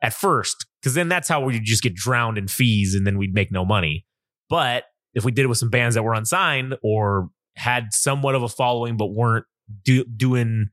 at 0.00 0.14
first. 0.14 0.66
Cause 0.82 0.94
then 0.94 1.08
that's 1.08 1.28
how 1.28 1.42
we 1.42 1.60
just 1.60 1.82
get 1.82 1.94
drowned 1.94 2.38
in 2.38 2.48
fees 2.48 2.94
and 2.94 3.06
then 3.06 3.18
we'd 3.18 3.34
make 3.34 3.52
no 3.52 3.64
money. 3.64 4.06
But 4.48 4.84
if 5.14 5.24
we 5.24 5.32
did 5.32 5.44
it 5.44 5.48
with 5.48 5.58
some 5.58 5.70
bands 5.70 5.94
that 5.94 6.02
were 6.02 6.14
unsigned 6.14 6.76
or 6.82 7.28
had 7.56 7.92
somewhat 7.92 8.34
of 8.34 8.42
a 8.42 8.48
following 8.48 8.96
but 8.96 9.08
weren't 9.08 9.44
do, 9.84 10.04
doing 10.04 10.70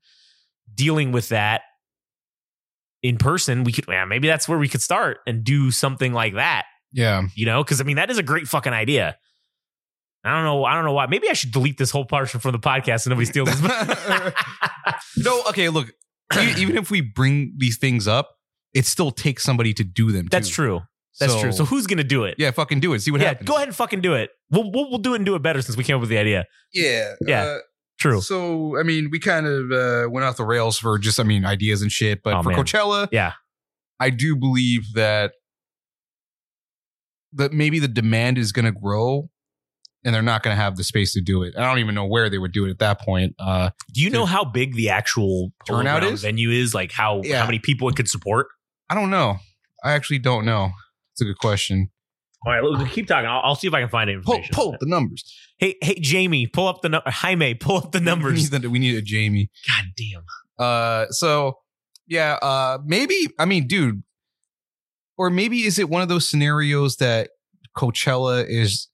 dealing 0.73 1.11
with 1.11 1.29
that 1.29 1.61
in 3.03 3.17
person, 3.17 3.63
we 3.63 3.71
could 3.71 3.85
yeah, 3.87 4.05
maybe 4.05 4.27
that's 4.27 4.47
where 4.47 4.57
we 4.57 4.67
could 4.67 4.81
start 4.81 5.17
and 5.27 5.43
do 5.43 5.71
something 5.71 6.13
like 6.13 6.35
that. 6.35 6.65
Yeah. 6.93 7.23
You 7.35 7.45
know, 7.45 7.63
because 7.63 7.81
I 7.81 7.83
mean 7.83 7.97
that 7.97 8.09
is 8.09 8.17
a 8.17 8.23
great 8.23 8.47
fucking 8.47 8.73
idea. 8.73 9.17
I 10.23 10.35
don't 10.35 10.43
know. 10.43 10.65
I 10.65 10.73
don't 10.73 10.83
know 10.83 10.93
why. 10.93 11.07
Maybe 11.07 11.29
I 11.29 11.33
should 11.33 11.51
delete 11.51 11.77
this 11.77 11.91
whole 11.91 12.05
portion 12.05 12.39
from 12.39 12.51
the 12.51 12.59
podcast 12.59 13.01
so 13.01 13.09
nobody 13.09 13.25
steals 13.25 13.49
this. 13.61 13.71
No, 15.17 15.43
okay, 15.49 15.69
look, 15.69 15.91
even 16.57 16.77
if 16.77 16.91
we 16.91 17.01
bring 17.01 17.53
these 17.57 17.77
things 17.77 18.07
up, 18.07 18.36
it 18.77 18.85
still 18.85 19.11
takes 19.11 19.43
somebody 19.43 19.73
to 19.73 19.83
do 19.83 20.11
them. 20.11 20.27
That's 20.29 20.47
too. 20.49 20.53
true. 20.55 20.81
That's 21.19 21.39
true. 21.41 21.51
So 21.51 21.65
who's 21.65 21.87
gonna 21.87 22.03
do 22.03 22.23
it? 22.25 22.35
yeah, 22.37 22.51
fucking 22.51 22.79
do 22.79 22.93
it. 22.93 23.01
See 23.01 23.09
what 23.11 23.21
happens. 23.21 23.25
yeah. 23.25 23.29
happens. 23.33 23.47
Go 23.49 23.55
ahead 23.55 23.67
and 23.69 23.75
fucking 23.75 24.01
do 24.01 24.13
it. 24.13 24.29
We'll, 24.51 24.71
we'll 24.71 24.89
we'll 24.89 24.99
do 24.99 25.13
it 25.13 25.17
and 25.17 25.25
do 25.25 25.33
it 25.35 25.41
better 25.41 25.61
since 25.63 25.75
we 25.75 25.83
came 25.83 25.95
up 25.95 26.01
with 26.01 26.09
the 26.11 26.17
idea. 26.19 26.45
Yeah. 26.73 27.13
Yeah. 27.25 27.43
uh, 27.43 27.57
True. 27.99 28.21
So, 28.21 28.77
I 28.79 28.83
mean, 28.83 29.09
we 29.11 29.19
kind 29.19 29.47
of 29.47 29.71
uh, 29.71 30.07
went 30.11 30.23
off 30.23 30.37
the 30.37 30.45
rails 30.45 30.77
for 30.77 30.99
just, 30.99 31.19
I 31.19 31.23
mean, 31.23 31.43
ideas 31.45 31.81
and 31.81 31.91
shit. 31.91 32.21
But 32.23 32.35
Oh, 32.35 32.43
for 32.43 32.49
man. 32.49 32.59
Coachella, 32.59 33.07
Yeah. 33.11 33.33
I 33.99 34.11
do 34.11 34.35
believe 34.35 34.93
that 34.93 35.31
that 37.33 37.53
maybe 37.53 37.79
the 37.79 37.87
demand 37.87 38.37
is 38.37 38.51
going 38.51 38.65
to 38.65 38.71
grow, 38.71 39.29
and 40.03 40.13
they're 40.13 40.21
not 40.21 40.43
going 40.43 40.55
to 40.55 40.61
have 40.61 40.75
the 40.77 40.83
space 40.83 41.13
to 41.13 41.21
do 41.21 41.41
it. 41.43 41.55
I 41.57 41.61
don't 41.67 41.79
even 41.79 41.95
know 41.95 42.05
where 42.05 42.29
they 42.29 42.37
would 42.37 42.51
do 42.53 42.65
it 42.65 42.69
at 42.69 42.79
that 42.79 43.01
point. 43.01 43.33
Uh, 43.39 43.71
Do 43.91 44.01
you 44.01 44.09
know 44.11 44.25
how 44.25 44.45
big 44.45 44.75
the 44.75 44.89
actual 44.89 45.51
Turnout 45.65 46.03
is? 46.03 46.21
venue 46.21 46.51
is? 46.51 46.73
Like 46.75 46.91
how 46.91 47.21
Yeah. 47.23 47.39
how 47.39 47.45
many 47.47 47.59
people 47.59 47.89
it 47.89 47.95
could 47.95 48.07
support? 48.07 48.47
I 48.89 48.95
don't 48.95 49.09
know. 49.09 49.37
I 49.83 49.93
actually 49.93 50.19
don't 50.19 50.45
know. 50.45 50.71
It's 51.13 51.21
a 51.21 51.25
good 51.25 51.37
question. 51.39 51.89
All 52.45 52.53
right, 52.53 52.63
let's 52.63 52.93
keep 52.93 53.07
talking. 53.07 53.27
I'll, 53.27 53.41
I'll 53.43 53.55
see 53.55 53.67
if 53.67 53.73
I 53.73 53.81
can 53.81 53.89
find 53.89 54.07
Pull, 54.23 54.35
information. 54.35 54.53
pull 54.53 54.73
up 54.73 54.79
the 54.79 54.85
numbers. 54.85 55.23
Hey, 55.57 55.75
hey, 55.81 55.95
Jamie, 55.99 56.47
pull 56.47 56.67
up 56.67 56.81
the 56.81 56.89
number. 56.89 57.09
Jaime, 57.09 57.55
pull 57.55 57.77
up 57.77 57.91
the 57.91 57.99
We 57.99 58.05
numbers. 58.05 58.51
need, 58.51 58.61
the- 58.61 58.69
we 58.69 58.79
need 58.79 58.95
a 58.95 59.01
Jamie. 59.01 59.49
God 59.67 59.85
damn. 59.97 60.23
Uh, 60.57 61.05
so 61.09 61.57
yeah, 62.07 62.33
uh, 62.41 62.77
maybe 62.85 63.15
I 63.39 63.45
mean, 63.45 63.67
dude, 63.67 64.03
or 65.17 65.29
maybe 65.29 65.63
is 65.65 65.77
it 65.79 65.89
one 65.89 66.01
of 66.01 66.09
those 66.09 66.29
scenarios 66.29 66.97
that 66.97 67.31
Coachella 67.75 68.45
is? 68.47 68.87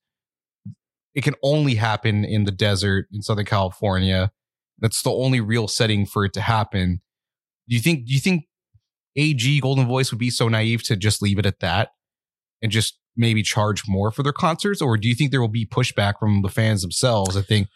It 1.14 1.22
can 1.22 1.34
only 1.42 1.76
happen 1.76 2.24
in 2.24 2.44
the 2.44 2.50
desert 2.50 3.06
in 3.12 3.22
Southern 3.22 3.44
California. 3.46 4.32
That's 4.80 5.02
the 5.02 5.12
only 5.12 5.40
real 5.40 5.68
setting 5.68 6.06
for 6.06 6.24
it 6.24 6.32
to 6.32 6.40
happen. 6.40 7.00
Do 7.68 7.76
you 7.76 7.80
think? 7.80 8.06
Do 8.06 8.12
you 8.14 8.20
think 8.20 8.44
AEG 9.16 9.62
Goldenvoice 9.62 10.10
would 10.10 10.18
be 10.18 10.30
so 10.30 10.48
naive 10.48 10.82
to 10.84 10.96
just 10.96 11.22
leave 11.22 11.38
it 11.38 11.46
at 11.46 11.60
that 11.60 11.90
and 12.62 12.72
just 12.72 12.98
maybe 13.16 13.42
charge 13.42 13.82
more 13.86 14.10
for 14.10 14.22
their 14.22 14.32
concerts, 14.32 14.82
or 14.82 14.96
do 14.96 15.08
you 15.08 15.14
think 15.14 15.30
there 15.30 15.40
will 15.40 15.48
be 15.48 15.66
pushback 15.66 16.14
from 16.18 16.42
the 16.42 16.48
fans 16.48 16.82
themselves? 16.82 17.36
I 17.36 17.42
think 17.42 17.68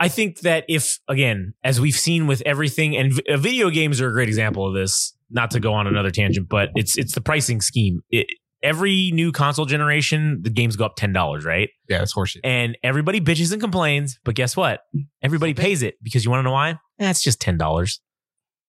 I 0.00 0.08
think 0.08 0.40
that 0.40 0.64
if 0.68 0.98
again, 1.08 1.54
as 1.64 1.80
we've 1.80 1.96
seen 1.96 2.26
with 2.26 2.42
everything, 2.46 2.96
and 2.96 3.20
uh, 3.28 3.36
video 3.36 3.70
games 3.70 4.00
are 4.00 4.08
a 4.08 4.12
great 4.12 4.28
example 4.28 4.66
of 4.66 4.74
this. 4.74 5.14
Not 5.30 5.50
to 5.50 5.60
go 5.60 5.74
on 5.74 5.86
another 5.86 6.10
tangent, 6.10 6.48
but 6.48 6.70
it's 6.74 6.96
it's 6.96 7.14
the 7.14 7.20
pricing 7.20 7.60
scheme. 7.60 8.00
It, 8.08 8.26
every 8.62 9.10
new 9.12 9.30
console 9.30 9.66
generation, 9.66 10.40
the 10.42 10.48
games 10.48 10.74
go 10.74 10.86
up 10.86 10.96
ten 10.96 11.12
dollars, 11.12 11.44
right? 11.44 11.68
yeah, 11.88 12.00
it's 12.00 12.14
horseshit. 12.14 12.40
And 12.44 12.78
everybody 12.82 13.20
bitches 13.20 13.52
and 13.52 13.60
complains, 13.60 14.18
but 14.24 14.34
guess 14.34 14.56
what? 14.56 14.80
Everybody 15.22 15.52
pays 15.52 15.82
it 15.82 15.96
because 16.02 16.24
you 16.24 16.30
want 16.30 16.40
to 16.40 16.44
know 16.44 16.52
why? 16.52 16.78
That's 16.98 17.22
just 17.22 17.40
ten 17.40 17.58
dollars. 17.58 18.00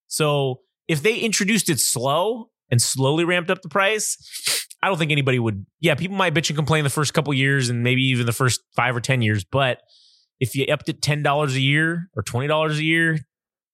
So 0.07 0.59
if 0.89 1.01
they 1.03 1.15
introduced 1.15 1.69
it 1.69 1.79
slow 1.79 2.49
and 2.69 2.81
slowly 2.81 3.23
ramped 3.23 3.49
up 3.49 3.61
the 3.61 3.69
price, 3.69 4.17
I 4.81 4.87
don't 4.87 4.97
think 4.97 5.11
anybody 5.11 5.39
would. 5.39 5.65
Yeah, 5.79 5.95
people 5.95 6.17
might 6.17 6.33
bitch 6.33 6.49
and 6.49 6.57
complain 6.57 6.83
the 6.83 6.89
first 6.89 7.13
couple 7.13 7.33
years 7.33 7.69
and 7.69 7.83
maybe 7.83 8.01
even 8.01 8.25
the 8.25 8.33
first 8.33 8.59
five 8.75 8.95
or 8.95 8.99
ten 8.99 9.21
years, 9.21 9.45
but 9.45 9.79
if 10.39 10.55
you 10.55 10.65
upped 10.65 10.89
it 10.89 11.01
ten 11.01 11.21
dollars 11.21 11.55
a 11.55 11.61
year 11.61 12.09
or 12.15 12.23
twenty 12.23 12.47
dollars 12.47 12.79
a 12.79 12.83
year, 12.83 13.19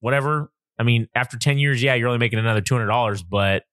whatever. 0.01 0.51
I 0.77 0.83
mean, 0.83 1.07
after 1.15 1.37
ten 1.37 1.57
years, 1.57 1.81
yeah, 1.81 1.93
you're 1.93 2.09
only 2.09 2.19
making 2.19 2.37
another 2.37 2.61
two 2.61 2.75
hundred 2.75 2.87
dollars, 2.87 3.23
but 3.23 3.63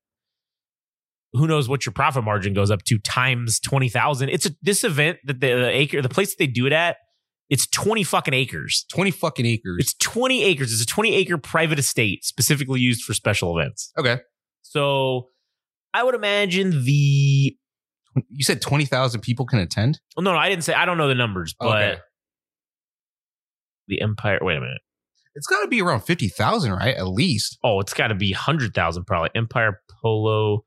who 1.33 1.49
knows 1.49 1.69
what 1.69 1.85
your 1.85 1.95
profit 1.95 2.23
margin 2.23 2.53
goes 2.53 2.71
up 2.71 2.85
to 2.85 2.99
times 2.99 3.59
twenty 3.59 3.89
thousand? 3.89 4.29
It's 4.29 4.47
a, 4.47 4.51
this 4.63 4.85
event 4.85 5.19
that 5.25 5.41
the, 5.41 5.49
the 5.55 5.69
acre, 5.71 6.01
the 6.01 6.09
place 6.09 6.31
that 6.31 6.39
they 6.39 6.47
do 6.47 6.67
it 6.67 6.73
at, 6.73 6.99
it's 7.51 7.67
twenty 7.67 8.03
fucking 8.05 8.35
acres. 8.35 8.85
Twenty 8.91 9.11
fucking 9.11 9.45
acres. 9.47 9.77
It's 9.81 9.95
twenty 9.95 10.43
acres. 10.45 10.73
It's 10.73 10.83
a 10.83 10.87
twenty 10.87 11.15
acre 11.15 11.37
private 11.39 11.79
estate 11.79 12.25
specifically 12.25 12.81
used 12.81 13.03
for 13.05 13.15
special 13.15 13.59
events. 13.59 13.93
okay. 13.99 14.19
So 14.63 15.29
I 15.95 16.03
would 16.03 16.15
imagine 16.15 16.85
the 16.85 17.55
You 18.31 18.43
said 18.45 18.63
twenty 18.63 18.85
thousand 18.87 19.21
people 19.21 19.45
can 19.47 19.59
attend. 19.59 20.01
well, 20.17 20.25
no, 20.25 20.33
no, 20.33 20.39
I 20.39 20.49
didn't 20.49 20.65
say 20.65 20.73
I 20.75 20.85
don't 20.87 20.97
know 20.99 21.09
the 21.09 21.15
numbers, 21.15 21.55
but 21.59 21.67
Okay. 21.69 22.01
the 23.89 24.01
Empire. 24.01 24.39
Wait 24.41 24.57
a 24.57 24.61
minute. 24.61 24.81
It's 25.35 25.47
got 25.47 25.63
to 25.63 25.69
be 25.69 25.81
around 25.83 26.01
fifty 26.03 26.29
thousand, 26.29 26.73
right? 26.73 26.95
At 26.95 27.09
least. 27.09 27.59
Oh, 27.65 27.81
it's 27.81 27.95
got 27.95 28.09
to 28.09 28.15
be 28.15 28.33
hundred 28.33 28.75
thousand 28.75 29.05
probably. 29.07 29.31
Empire 29.35 29.81
Polo 30.03 30.65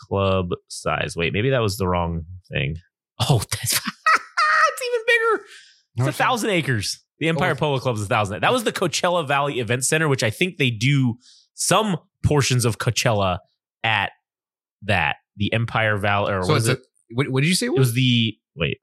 Club 0.00 0.50
size. 0.68 1.14
Wait, 1.16 1.32
maybe 1.32 1.50
that 1.50 1.60
was 1.62 1.76
the 1.76 1.88
wrong 1.88 2.24
thing. 2.52 2.76
Oh, 3.20 3.38
that's 3.50 3.72
it's 3.72 3.80
even 3.80 3.80
bigger. 3.80 3.95
It's 5.96 6.06
a 6.08 6.12
thousand 6.12 6.50
acres. 6.50 7.02
The 7.18 7.28
Empire 7.28 7.52
Oh. 7.52 7.56
Polo 7.56 7.78
Club 7.78 7.96
is 7.96 8.02
a 8.02 8.06
thousand. 8.06 8.40
That 8.42 8.52
was 8.52 8.64
the 8.64 8.72
Coachella 8.72 9.26
Valley 9.26 9.58
Event 9.60 9.84
Center, 9.84 10.08
which 10.08 10.22
I 10.22 10.30
think 10.30 10.58
they 10.58 10.70
do 10.70 11.16
some 11.54 11.96
portions 12.22 12.64
of 12.66 12.78
Coachella 12.78 13.38
at 13.82 14.10
that. 14.82 15.16
The 15.36 15.52
Empire 15.52 15.96
Valley, 15.98 16.32
or 16.32 16.42
So 16.44 16.52
was 16.54 16.68
it? 16.68 16.80
what, 17.12 17.28
what 17.28 17.42
did 17.42 17.48
you 17.48 17.54
say? 17.54 17.66
It 17.66 17.70
It 17.72 17.78
was 17.78 17.92
the 17.94 18.36
wait. 18.56 18.78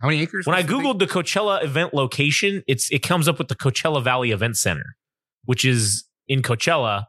how 0.00 0.08
many 0.08 0.20
acres? 0.20 0.46
When 0.46 0.54
I 0.54 0.58
was 0.60 0.66
the 0.66 0.72
googled 0.72 0.98
the 0.98 1.06
Coachella 1.06 1.62
event 1.64 1.94
location, 1.94 2.62
it's 2.66 2.90
it 2.90 3.00
comes 3.02 3.28
up 3.28 3.38
with 3.38 3.48
the 3.48 3.54
Coachella 3.56 4.02
Valley 4.02 4.30
Event 4.32 4.56
Center, 4.56 4.96
which 5.44 5.64
is 5.64 6.04
in 6.28 6.42
Coachella, 6.42 7.04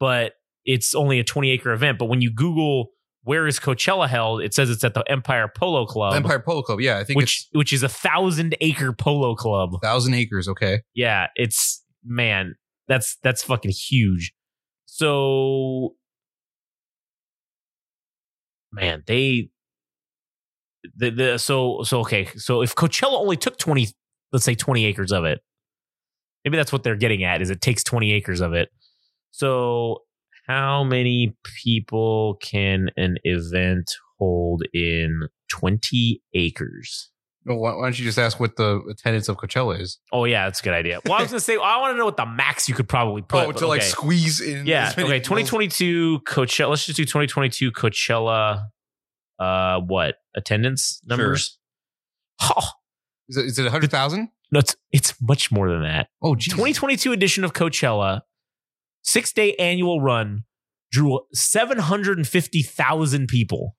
but 0.00 0.34
it's 0.64 0.94
only 0.94 1.18
a 1.20 1.24
20 1.24 1.50
acre 1.50 1.72
event. 1.72 1.98
But 1.98 2.06
when 2.06 2.20
you 2.20 2.32
Google 2.32 2.90
where 3.24 3.46
is 3.46 3.58
Coachella 3.58 4.08
held, 4.08 4.42
it 4.42 4.54
says 4.54 4.70
it's 4.70 4.84
at 4.84 4.94
the 4.94 5.02
Empire 5.10 5.50
Polo 5.54 5.86
Club, 5.86 6.14
Empire 6.14 6.38
Polo 6.38 6.62
Club. 6.62 6.80
Yeah, 6.80 6.98
I 6.98 7.04
think 7.04 7.18
which 7.18 7.48
which 7.52 7.72
is 7.72 7.82
a 7.82 7.88
thousand 7.88 8.54
acre 8.60 8.92
polo 8.92 9.34
club. 9.34 9.80
thousand 9.82 10.14
acres. 10.14 10.46
Okay. 10.48 10.82
Yeah, 10.94 11.28
it's 11.34 11.82
man, 12.04 12.54
that's 12.86 13.16
that's 13.22 13.42
fucking 13.42 13.72
huge. 13.72 14.32
So 14.86 15.94
man, 18.72 19.02
they 19.06 19.50
the, 20.96 21.10
the 21.10 21.38
so 21.38 21.82
so 21.82 22.00
okay, 22.00 22.28
so 22.36 22.62
if 22.62 22.74
Coachella 22.74 23.18
only 23.18 23.36
took 23.36 23.58
20 23.58 23.88
let's 24.34 24.44
say 24.44 24.54
20 24.56 24.84
acres 24.84 25.12
of 25.12 25.24
it. 25.24 25.40
Maybe 26.44 26.58
that's 26.58 26.72
what 26.72 26.82
they're 26.82 26.96
getting 26.96 27.22
at 27.22 27.40
is 27.40 27.48
it 27.48 27.62
takes 27.62 27.82
20 27.84 28.12
acres 28.12 28.40
of 28.40 28.52
it. 28.52 28.68
So 29.30 30.02
how 30.46 30.84
many 30.84 31.36
people 31.62 32.36
can 32.42 32.90
an 32.96 33.16
event 33.24 33.90
hold 34.18 34.62
in 34.72 35.28
20 35.50 36.22
acres? 36.34 37.10
Well, 37.46 37.58
why, 37.58 37.72
don't 37.72 37.98
you 37.98 38.04
just 38.06 38.18
ask 38.18 38.40
what 38.40 38.56
the 38.56 38.80
attendance 38.90 39.28
of 39.28 39.36
Coachella 39.36 39.78
is? 39.78 39.98
Oh 40.12 40.24
yeah, 40.24 40.46
that's 40.46 40.60
a 40.60 40.62
good 40.62 40.72
idea. 40.72 41.00
Well, 41.04 41.14
I 41.14 41.20
was 41.22 41.30
gonna 41.30 41.40
say 41.40 41.54
I 41.56 41.78
want 41.78 41.92
to 41.92 41.98
know 41.98 42.06
what 42.06 42.16
the 42.16 42.24
max 42.24 42.70
you 42.70 42.74
could 42.74 42.88
probably 42.88 43.20
put. 43.20 43.46
oh, 43.46 43.52
to 43.52 43.66
like 43.66 43.82
squeeze 43.82 44.40
in. 44.40 44.64
yeah. 44.66 44.88
Okay, 44.92 45.02
people- 45.02 45.10
2022 45.10 46.20
Coachella. 46.20 46.70
Let's 46.70 46.86
just 46.86 46.96
do 46.96 47.04
2022 47.04 47.70
Coachella. 47.72 48.64
Uh, 49.38 49.80
what 49.80 50.14
attendance 50.34 51.00
numbers? 51.04 51.58
Oh, 52.40 52.62
Is 53.28 53.36
it, 53.36 53.44
is 53.46 53.58
it 53.58 53.66
a 53.66 53.70
hundred 53.70 53.90
thousand? 53.90 54.30
no, 54.50 54.60
it's 54.60 54.74
it's 54.92 55.14
much 55.20 55.52
more 55.52 55.68
than 55.70 55.82
that. 55.82 56.08
Oh, 56.22 56.34
geez. 56.36 56.52
2022 56.54 57.12
edition 57.12 57.44
of 57.44 57.52
Coachella, 57.52 58.22
six 59.04 59.32
day 59.32 59.54
annual 59.54 60.00
run, 60.00 60.42
drew 60.90 61.20
750,000 61.32 63.28
people 63.28 63.76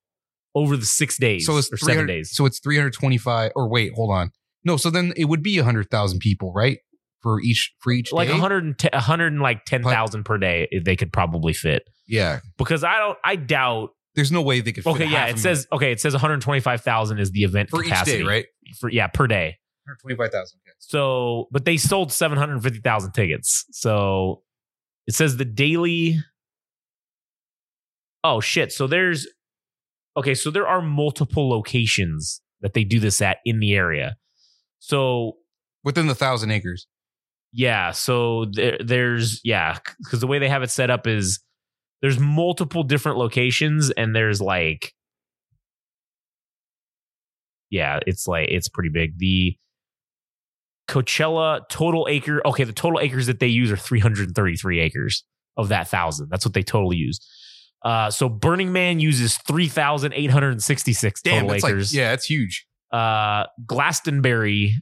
over 0.55 0.77
the 0.77 0.85
six 0.85 1.17
days 1.17 1.45
So 1.45 1.57
it's 1.57 1.71
or 1.71 1.77
seven 1.77 2.07
days. 2.07 2.31
So 2.33 2.45
it's 2.45 2.59
three 2.59 2.77
hundred 2.77 2.93
twenty-five. 2.93 3.51
Or 3.55 3.69
wait, 3.69 3.91
hold 3.93 4.11
on. 4.11 4.31
No, 4.63 4.77
so 4.77 4.89
then 4.89 5.13
it 5.17 5.25
would 5.25 5.43
be 5.43 5.57
a 5.57 5.63
hundred 5.63 5.89
thousand 5.89 6.19
people, 6.19 6.53
right? 6.53 6.79
For 7.21 7.41
each 7.41 7.73
for 7.79 7.91
each 7.91 8.13
like 8.13 8.27
day? 8.27 8.33
110, 8.33 8.91
100 8.93 9.33
and 9.33 9.41
like 9.41 9.65
10,000 9.65 10.23
per 10.23 10.37
day 10.37 10.67
eh, 10.71 10.79
they 10.85 10.95
could 10.95 11.11
probably 11.11 11.53
fit. 11.53 11.83
Yeah, 12.07 12.39
Because 12.57 12.83
I 12.83 12.99
don't, 12.99 13.17
I 13.23 13.35
doubt 13.35 13.89
there's 14.13 14.31
no 14.31 14.43
way 14.43 14.61
they 14.61 14.71
could. 14.71 14.83
Fit 14.83 14.91
Okay, 14.91 15.05
yeah, 15.07 15.25
it 15.25 15.39
says 15.39 15.67
okay. 15.71 15.91
It 15.91 15.99
says 15.99 16.13
125,000 16.13 17.19
is 17.19 17.31
the 17.31 17.43
event 17.43 17.69
for 17.71 17.81
capacity 17.81 18.17
each 18.17 18.23
day, 18.23 18.27
right? 18.27 18.45
For 18.79 18.89
yeah, 18.89 19.07
per 19.07 19.27
day. 19.27 19.57
Hundred 19.87 19.97
twenty-five 20.01 20.31
thousand. 20.31 20.59
Okay. 20.65 20.73
So, 20.79 21.47
but 21.51 21.65
they 21.65 21.77
sold 21.77 22.11
750,000 22.11 23.11
tickets. 23.11 23.65
So 23.71 24.43
it 25.07 25.13
says 25.15 25.37
the 25.37 25.45
daily. 25.45 26.19
Oh 28.23 28.41
shit! 28.41 28.71
So 28.71 28.87
there's 28.87 29.27
okay. 30.17 30.33
So 30.33 30.49
there 30.51 30.67
are 30.67 30.81
multiple 30.81 31.49
locations 31.49 32.41
that 32.61 32.73
they 32.73 32.83
do 32.83 32.99
this 32.99 33.21
at 33.21 33.37
in 33.45 33.59
the 33.59 33.73
area. 33.75 34.15
So 34.79 35.33
Within 35.83 36.07
the 36.07 36.15
thousand 36.15 36.49
acres. 36.51 36.87
yeah, 37.53 37.91
so 37.91 38.45
there, 38.51 38.77
there's 38.83 39.39
yeah, 39.43 39.77
because 40.03 40.19
the 40.19 40.27
way 40.27 40.39
they 40.39 40.49
have 40.49 40.63
it 40.63 40.71
set 40.71 40.89
up 40.89 41.05
is 41.05 41.39
there's 42.01 42.19
multiple 42.19 42.83
different 42.83 43.17
locations, 43.19 43.91
and 43.91 44.15
there's 44.15 44.41
like 44.41 44.93
yeah, 47.69 47.99
it's 48.07 48.27
like 48.27 48.49
it's 48.49 48.69
pretty 48.69 48.89
big. 48.89 49.17
The 49.19 49.57
Coachella 50.87 51.61
total 51.69 52.07
acre, 52.09 52.41
okay, 52.45 52.63
the 52.63 52.73
total 52.73 52.99
acres 52.99 53.27
that 53.27 53.39
they 53.39 53.47
use 53.47 53.71
are 53.71 53.77
333 53.77 54.79
acres 54.79 55.23
of 55.57 55.69
that 55.69 55.87
thousand. 55.87 56.29
That's 56.29 56.45
what 56.45 56.53
they 56.53 56.63
total 56.63 56.93
use. 56.93 57.19
Uh, 57.83 58.09
so 58.09 58.27
Burning 58.29 58.71
Man 58.71 58.99
uses 58.99 59.37
3,866 59.47 61.21
Damn, 61.21 61.33
total 61.33 61.49
that's 61.49 61.63
acres. 61.63 61.93
like 61.93 61.97
yeah, 61.97 62.13
it's 62.13 62.25
huge. 62.25 62.65
Uh, 62.91 63.45
Glastonbury 63.65 64.75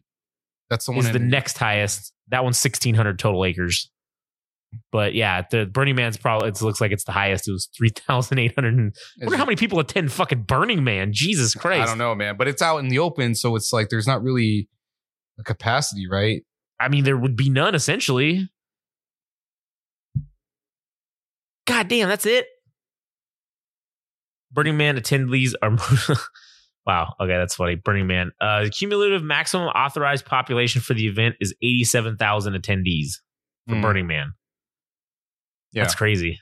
That's 0.69 0.85
the 0.85 0.91
one. 0.91 1.05
is 1.05 1.11
the 1.11 1.19
next 1.19 1.57
highest. 1.57 2.13
That 2.29 2.43
one's 2.43 2.57
sixteen 2.57 2.95
hundred 2.95 3.19
total 3.19 3.43
acres. 3.45 3.89
But 4.91 5.13
yeah, 5.13 5.43
the 5.49 5.65
Burning 5.65 5.95
Man's 5.95 6.17
probably 6.17 6.49
it 6.49 6.61
looks 6.61 6.79
like 6.81 6.91
it's 6.91 7.03
the 7.03 7.11
highest. 7.11 7.47
It 7.47 7.51
was 7.51 7.69
three 7.75 7.89
thousand 7.89 8.39
eight 8.39 8.55
hundred. 8.55 8.93
Wonder 9.21 9.37
how 9.37 9.45
many 9.45 9.55
people 9.55 9.79
attend 9.79 10.11
fucking 10.11 10.43
Burning 10.43 10.83
Man. 10.83 11.11
Jesus 11.11 11.53
Christ! 11.55 11.83
I 11.83 11.85
don't 11.85 11.97
know, 11.97 12.13
man, 12.15 12.37
but 12.37 12.47
it's 12.47 12.61
out 12.61 12.77
in 12.77 12.87
the 12.87 12.99
open, 12.99 13.35
so 13.35 13.55
it's 13.55 13.73
like 13.73 13.89
there's 13.89 14.07
not 14.07 14.21
really 14.23 14.67
a 15.39 15.43
capacity, 15.43 16.07
right? 16.09 16.43
I 16.79 16.89
mean, 16.89 17.03
there 17.03 17.17
would 17.17 17.35
be 17.35 17.49
none 17.49 17.75
essentially. 17.75 18.49
God 21.65 21.87
damn, 21.87 22.09
that's 22.09 22.25
it. 22.25 22.45
Burning 24.51 24.77
Man 24.77 24.97
attendees 24.97 25.53
are. 25.61 25.71
wow. 26.85 27.13
Okay, 27.19 27.35
that's 27.37 27.55
funny. 27.55 27.75
Burning 27.75 28.05
Man. 28.07 28.31
Uh, 28.39 28.63
the 28.65 28.69
cumulative 28.69 29.23
maximum 29.23 29.67
authorized 29.69 30.25
population 30.25 30.81
for 30.81 30.93
the 30.93 31.07
event 31.07 31.35
is 31.39 31.55
eighty-seven 31.61 32.17
thousand 32.17 32.53
attendees 32.53 33.13
for 33.67 33.75
Hmm. 33.75 33.81
Burning 33.81 34.07
Man. 34.07 34.33
Yeah. 35.71 35.83
That's 35.83 35.95
crazy. 35.95 36.39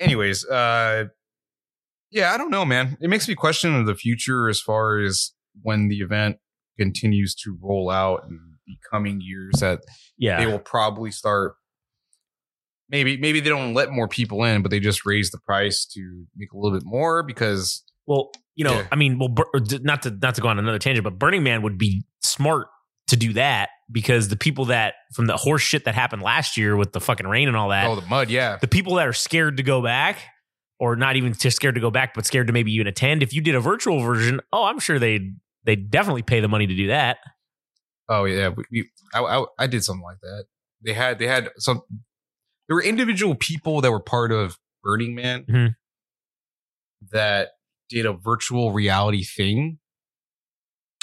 anyways, 0.00 0.44
uh 0.46 1.04
yeah, 2.10 2.32
I 2.32 2.36
don't 2.38 2.50
know, 2.50 2.64
man. 2.64 2.96
It 3.00 3.08
makes 3.10 3.28
me 3.28 3.34
question 3.34 3.84
the 3.84 3.94
future 3.94 4.48
as 4.48 4.60
far 4.60 4.98
as 4.98 5.32
when 5.62 5.88
the 5.88 5.98
event 5.98 6.36
continues 6.78 7.34
to 7.36 7.56
roll 7.60 7.90
out 7.90 8.24
in 8.28 8.38
the 8.66 8.76
coming 8.90 9.20
years 9.22 9.54
that 9.60 9.80
Yeah. 10.18 10.38
they 10.40 10.46
will 10.46 10.58
probably 10.58 11.10
start 11.10 11.54
maybe 12.90 13.16
maybe 13.16 13.40
they 13.40 13.48
don't 13.50 13.74
let 13.74 13.90
more 13.90 14.08
people 14.08 14.44
in, 14.44 14.62
but 14.62 14.70
they 14.70 14.80
just 14.80 15.06
raise 15.06 15.30
the 15.30 15.38
price 15.38 15.84
to 15.86 16.26
make 16.36 16.52
a 16.52 16.56
little 16.58 16.76
bit 16.78 16.86
more 16.86 17.22
because 17.22 17.82
Well, 18.06 18.30
you 18.54 18.64
know, 18.64 18.74
Yeah. 18.74 18.86
I 18.92 18.96
mean, 18.96 19.18
well, 19.18 19.28
Bur- 19.28 19.48
or 19.54 19.60
d- 19.60 19.80
not 19.82 20.02
to 20.02 20.10
not 20.10 20.34
to 20.34 20.40
go 20.40 20.48
on 20.48 20.58
another 20.58 20.78
tangent, 20.78 21.04
but 21.04 21.18
Burning 21.18 21.42
Man 21.42 21.62
would 21.62 21.78
be 21.78 22.04
smart 22.22 22.66
to 23.08 23.16
do 23.16 23.32
that 23.34 23.68
because 23.90 24.28
the 24.28 24.36
people 24.36 24.66
that 24.66 24.94
from 25.14 25.26
the 25.26 25.36
horse 25.36 25.62
shit 25.62 25.84
that 25.84 25.94
happened 25.94 26.22
last 26.22 26.56
year 26.56 26.76
with 26.76 26.92
the 26.92 27.00
fucking 27.00 27.26
rain 27.26 27.48
and 27.48 27.56
all 27.56 27.68
that, 27.70 27.86
oh 27.86 27.96
the 27.96 28.06
mud, 28.06 28.30
yeah. 28.30 28.56
the 28.60 28.68
people 28.68 28.94
that 28.96 29.06
are 29.06 29.12
scared 29.12 29.56
to 29.58 29.62
go 29.62 29.82
back, 29.82 30.18
or 30.78 30.96
not 30.96 31.16
even 31.16 31.32
just 31.34 31.56
scared 31.56 31.74
to 31.74 31.80
go 31.80 31.90
back, 31.90 32.14
but 32.14 32.24
scared 32.26 32.46
to 32.46 32.52
maybe 32.52 32.72
even 32.72 32.86
attend. 32.86 33.22
If 33.22 33.32
you 33.32 33.40
did 33.40 33.54
a 33.54 33.60
virtual 33.60 34.00
version, 34.00 34.40
oh, 34.52 34.64
I'm 34.64 34.78
sure 34.78 34.98
they'd 34.98 35.34
they'd 35.64 35.90
definitely 35.90 36.22
pay 36.22 36.40
the 36.40 36.48
money 36.48 36.66
to 36.66 36.74
do 36.74 36.88
that. 36.88 37.18
Oh 38.08 38.24
yeah, 38.24 38.48
we, 38.50 38.64
we, 38.70 38.90
I, 39.14 39.20
I 39.22 39.44
I 39.58 39.66
did 39.66 39.82
something 39.84 40.02
like 40.04 40.20
that. 40.20 40.44
They 40.84 40.92
had 40.94 41.18
they 41.18 41.26
had 41.26 41.50
some. 41.58 41.82
There 42.68 42.76
were 42.76 42.82
individual 42.82 43.34
people 43.34 43.80
that 43.82 43.90
were 43.90 44.00
part 44.00 44.32
of 44.32 44.58
Burning 44.82 45.14
Man 45.14 45.44
Mhm. 45.44 45.74
that 47.12 47.50
did 47.88 48.06
a 48.06 48.12
virtual 48.12 48.72
reality 48.72 49.24
thing. 49.24 49.78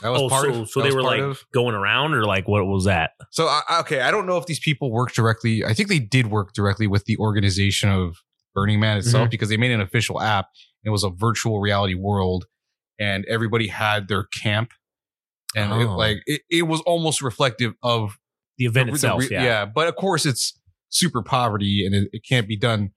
That 0.02 0.10
was 0.10 0.22
oh, 0.24 0.30
part 0.30 0.46
so 0.54 0.62
of. 0.62 0.70
so 0.70 0.82
they 0.82 0.92
were 0.92 1.04
like 1.04 1.22
of- 1.22 1.44
going 1.54 1.76
around, 1.76 2.14
or 2.16 2.26
like 2.26 2.48
what 2.48 2.66
was 2.66 2.86
that? 2.86 3.12
So 3.32 3.46
I, 3.46 3.62
okay, 3.82 4.02
I 4.02 4.10
don't 4.10 4.26
know 4.26 4.38
if 4.38 4.48
these 4.48 4.60
people 4.60 4.92
worked 4.92 5.16
directly. 5.16 5.64
I 5.64 5.74
think 5.74 5.90
they 5.90 6.00
did 6.00 6.28
work 6.28 6.54
directly 6.54 6.88
with 6.88 7.06
the 7.06 7.18
organization 7.18 7.90
of 7.90 8.18
Burning 8.56 8.80
Man 8.80 8.98
itself 8.98 9.28
Mhm. 9.28 9.32
because 9.32 9.50
they 9.50 9.58
made 9.58 9.72
an 9.72 9.82
official 9.82 10.20
app. 10.20 10.48
It 10.84 10.90
was 10.90 11.04
a 11.04 11.10
virtual 11.12 11.60
reality 11.60 11.94
world, 11.94 12.46
and 13.02 13.26
everybody 13.26 13.68
had 13.68 14.08
their 14.08 14.24
camp, 14.26 14.72
and 15.56 15.74
it, 15.82 15.86
Oh. 15.88 15.98
like 15.98 16.18
it, 16.28 16.42
it 16.50 16.62
was 16.64 16.80
almost 16.82 17.22
reflective 17.22 17.74
of 17.84 18.18
The 18.58 18.66
event 18.66 18.88
the- 18.88 18.92
the 18.92 18.96
itself, 18.96 19.22
re- 19.22 19.30
yeah. 19.32 19.66
But 19.66 19.88
of 19.88 19.96
course, 19.96 20.26
it's 20.26 20.58
super 20.90 21.22
poverty, 21.24 21.84
and 21.86 21.96
it, 21.96 22.10
it 22.14 22.22
can't 22.28 22.48
be 22.48 22.56
done 22.58 22.92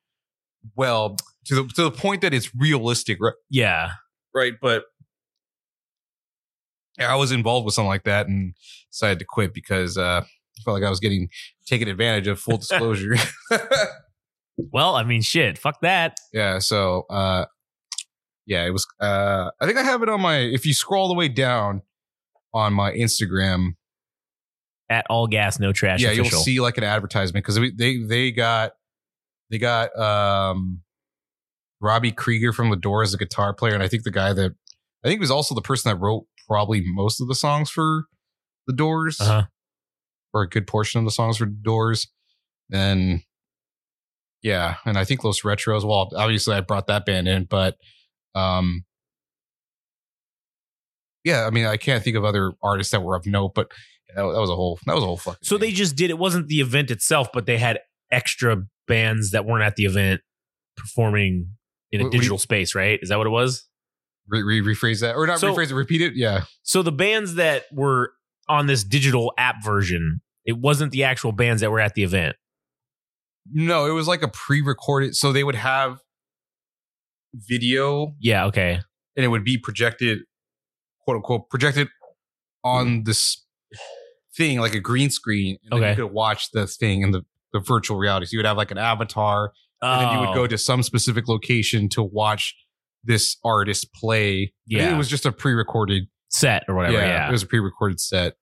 well 0.76 1.16
to 1.46 1.54
the 1.54 1.64
to 1.74 1.82
the 1.84 1.90
point 1.90 2.20
that 2.22 2.32
it's 2.34 2.54
realistic, 2.54 3.18
right? 3.20 3.32
yeah. 3.50 3.92
Right, 4.34 4.54
but. 4.60 4.84
I 6.98 7.16
was 7.16 7.32
involved 7.32 7.64
with 7.64 7.74
something 7.74 7.88
like 7.88 8.04
that 8.04 8.28
and 8.28 8.54
decided 8.92 9.18
to 9.18 9.24
quit 9.24 9.52
because 9.52 9.98
uh, 9.98 10.22
I 10.24 10.62
felt 10.64 10.74
like 10.80 10.86
I 10.86 10.90
was 10.90 11.00
getting 11.00 11.28
taken 11.66 11.88
advantage 11.88 12.28
of. 12.28 12.38
Full 12.38 12.56
disclosure. 12.64 13.16
Well, 14.56 14.94
I 14.94 15.02
mean, 15.02 15.20
shit, 15.20 15.58
fuck 15.58 15.80
that. 15.80 16.16
yeah. 16.32 16.60
So, 16.60 17.06
uh, 17.10 17.46
yeah, 18.46 18.64
it 18.66 18.70
was. 18.70 18.86
Uh, 19.00 19.50
I 19.60 19.66
think 19.66 19.78
I 19.78 19.82
have 19.82 20.02
it 20.02 20.08
on 20.08 20.20
my. 20.20 20.38
If 20.38 20.66
you 20.66 20.74
scroll 20.74 21.02
all 21.02 21.08
the 21.08 21.14
way 21.14 21.28
down 21.28 21.82
on 22.52 22.72
my 22.72 22.92
Instagram, 22.92 23.70
At 24.88 25.06
all 25.10 25.26
gas, 25.26 25.58
no 25.58 25.72
trash. 25.72 26.00
yeah, 26.00 26.08
official. 26.10 26.24
you'll 26.26 26.40
see 26.42 26.60
like 26.60 26.78
an 26.78 26.84
advertisement 26.84 27.44
because 27.44 27.56
they 27.76 28.02
they 28.02 28.30
got 28.32 28.72
they 29.50 29.58
got 29.58 29.96
um 29.98 30.82
Robbie 31.80 32.12
Krieger 32.12 32.52
from 32.52 32.70
the 32.70 32.76
Doors, 32.76 33.12
the 33.12 33.18
guitar 33.18 33.52
player, 33.54 33.74
and 33.74 33.82
I 33.82 33.88
think 33.88 34.04
the 34.04 34.10
guy 34.10 34.32
that 34.32 34.52
I 35.04 35.08
think 35.08 35.20
was 35.20 35.30
also 35.30 35.54
the 35.54 35.60
person 35.62 35.90
that 35.90 35.96
wrote 35.96 36.26
probably 36.48 36.82
most 36.84 37.20
of 37.20 37.28
the 37.28 37.34
songs 37.34 37.70
for 37.70 38.04
the 38.66 38.72
Doors. 38.74 39.20
Uh-huh. 39.20 39.42
or 40.32 40.42
a 40.42 40.48
good 40.48 40.66
portion 40.66 40.98
of 40.98 41.04
the 41.04 41.10
songs 41.10 41.36
for 41.36 41.46
Doors. 41.46 42.08
Then, 42.70 43.22
yeah, 44.42 44.76
and 44.86 44.96
I 44.98 45.04
think 45.04 45.22
Los 45.24 45.42
Retros. 45.42 45.84
Well, 45.84 46.10
obviously 46.16 46.54
I 46.56 46.60
brought 46.60 46.86
that 46.86 47.04
band 47.06 47.28
in, 47.28 47.44
but 47.44 47.76
um, 48.34 48.84
yeah, 51.24 51.46
I 51.46 51.50
mean 51.50 51.66
I 51.66 51.76
can't 51.76 52.02
think 52.04 52.16
of 52.16 52.24
other 52.24 52.52
artists 52.62 52.90
that 52.92 53.00
were 53.02 53.16
of 53.16 53.26
note, 53.26 53.54
but 53.54 53.70
that, 54.14 54.22
that 54.22 54.22
was 54.40 54.50
a 54.50 54.54
whole 54.56 54.78
that 54.86 54.94
was 54.94 55.02
a 55.02 55.06
whole 55.06 55.16
fucking. 55.16 55.40
So 55.42 55.56
they 55.58 55.72
just 55.72 55.96
did. 55.96 56.10
It 56.10 56.18
wasn't 56.18 56.48
the 56.48 56.60
event 56.60 56.90
itself, 56.90 57.28
but 57.32 57.46
they 57.46 57.58
had 57.58 57.80
extra 58.10 58.64
bands 58.86 59.30
that 59.30 59.44
weren't 59.46 59.64
at 59.64 59.76
the 59.76 59.84
event 59.86 60.20
performing 60.76 61.48
in 61.90 62.00
a 62.00 62.04
What- 62.04 62.08
what 62.08 62.14
you- 62.14 62.20
digital 62.20 62.38
space, 62.38 62.74
right? 62.74 62.98
Is 63.02 63.08
that 63.08 63.18
what 63.18 63.26
it 63.26 63.30
was? 63.30 63.68
re- 64.26 64.42
re- 64.42 64.62
rephrase 64.62 65.00
that 65.00 65.16
or 65.16 65.26
not 65.26 65.38
So- 65.38 65.54
rephrase 65.54 65.70
it, 65.70 65.74
repeat 65.74 66.00
it. 66.00 66.14
Yeah, 66.16 66.44
So 66.62 66.82
the 66.82 66.90
bands 66.92 67.34
that 67.34 67.64
were 67.70 68.14
on 68.48 68.66
this 68.66 68.82
digital 68.82 69.34
app 69.36 69.62
version, 69.62 70.22
it 70.46 70.56
wasn't 70.56 70.92
the 70.92 71.04
actual 71.04 71.30
bands 71.32 71.60
that 71.60 71.70
were 71.70 71.78
at 71.80 71.94
the 71.94 72.04
event. 72.04 72.34
no, 73.52 73.84
it 73.84 73.90
was 73.90 74.08
like 74.08 74.22
a 74.22 74.28
pre-recorded. 74.28 75.14
So 75.14 75.30
they 75.30 75.44
would 75.44 75.54
have 75.56 75.98
video 77.34 78.14
Yeah. 78.20 78.46
Okay. 78.46 78.80
and 79.16 79.24
it 79.24 79.28
would 79.28 79.44
be 79.44 79.58
projected, 79.58 80.20
quote 81.02 81.16
unquote, 81.16 81.50
projected 81.50 81.88
on 82.62 82.86
mm-hmm. 82.86 83.02
this 83.04 83.44
thing 84.36 84.58
like 84.60 84.74
a 84.74 84.80
green 84.80 85.10
screen. 85.10 85.58
And 85.64 85.74
Okay. 85.74 85.90
you 85.90 85.96
could 85.96 86.12
watch 86.12 86.50
the 86.52 86.66
thing 86.66 87.02
in 87.02 87.10
the, 87.10 87.22
the 87.52 87.60
virtual 87.60 87.96
reality. 87.98 88.26
So 88.26 88.30
you 88.32 88.38
would 88.38 88.46
have 88.46 88.56
like 88.56 88.70
an 88.70 88.78
avatar, 88.78 89.52
and 89.82 90.00
then 90.00 90.14
you 90.14 90.20
would 90.20 90.30
Oh, 90.30 90.34
go 90.34 90.46
to 90.46 90.56
some 90.58 90.82
specific 90.82 91.28
location 91.28 91.88
to 91.90 92.02
watch 92.02 92.54
this 93.04 93.36
artist 93.44 93.92
play. 93.94 94.44
I 94.44 94.50
Yeah. 94.66 94.94
it 94.94 94.96
was 94.96 95.08
just 95.08 95.26
a 95.26 95.32
pre-recorded. 95.32 96.04
set 96.30 96.64
or 96.68 96.74
whatever. 96.74 96.96
yeah, 96.96 97.06
Yeah. 97.06 97.28
it 97.28 97.32
was 97.32 97.42
a 97.42 97.46
pre-recorded 97.46 98.00
set. 98.00 98.34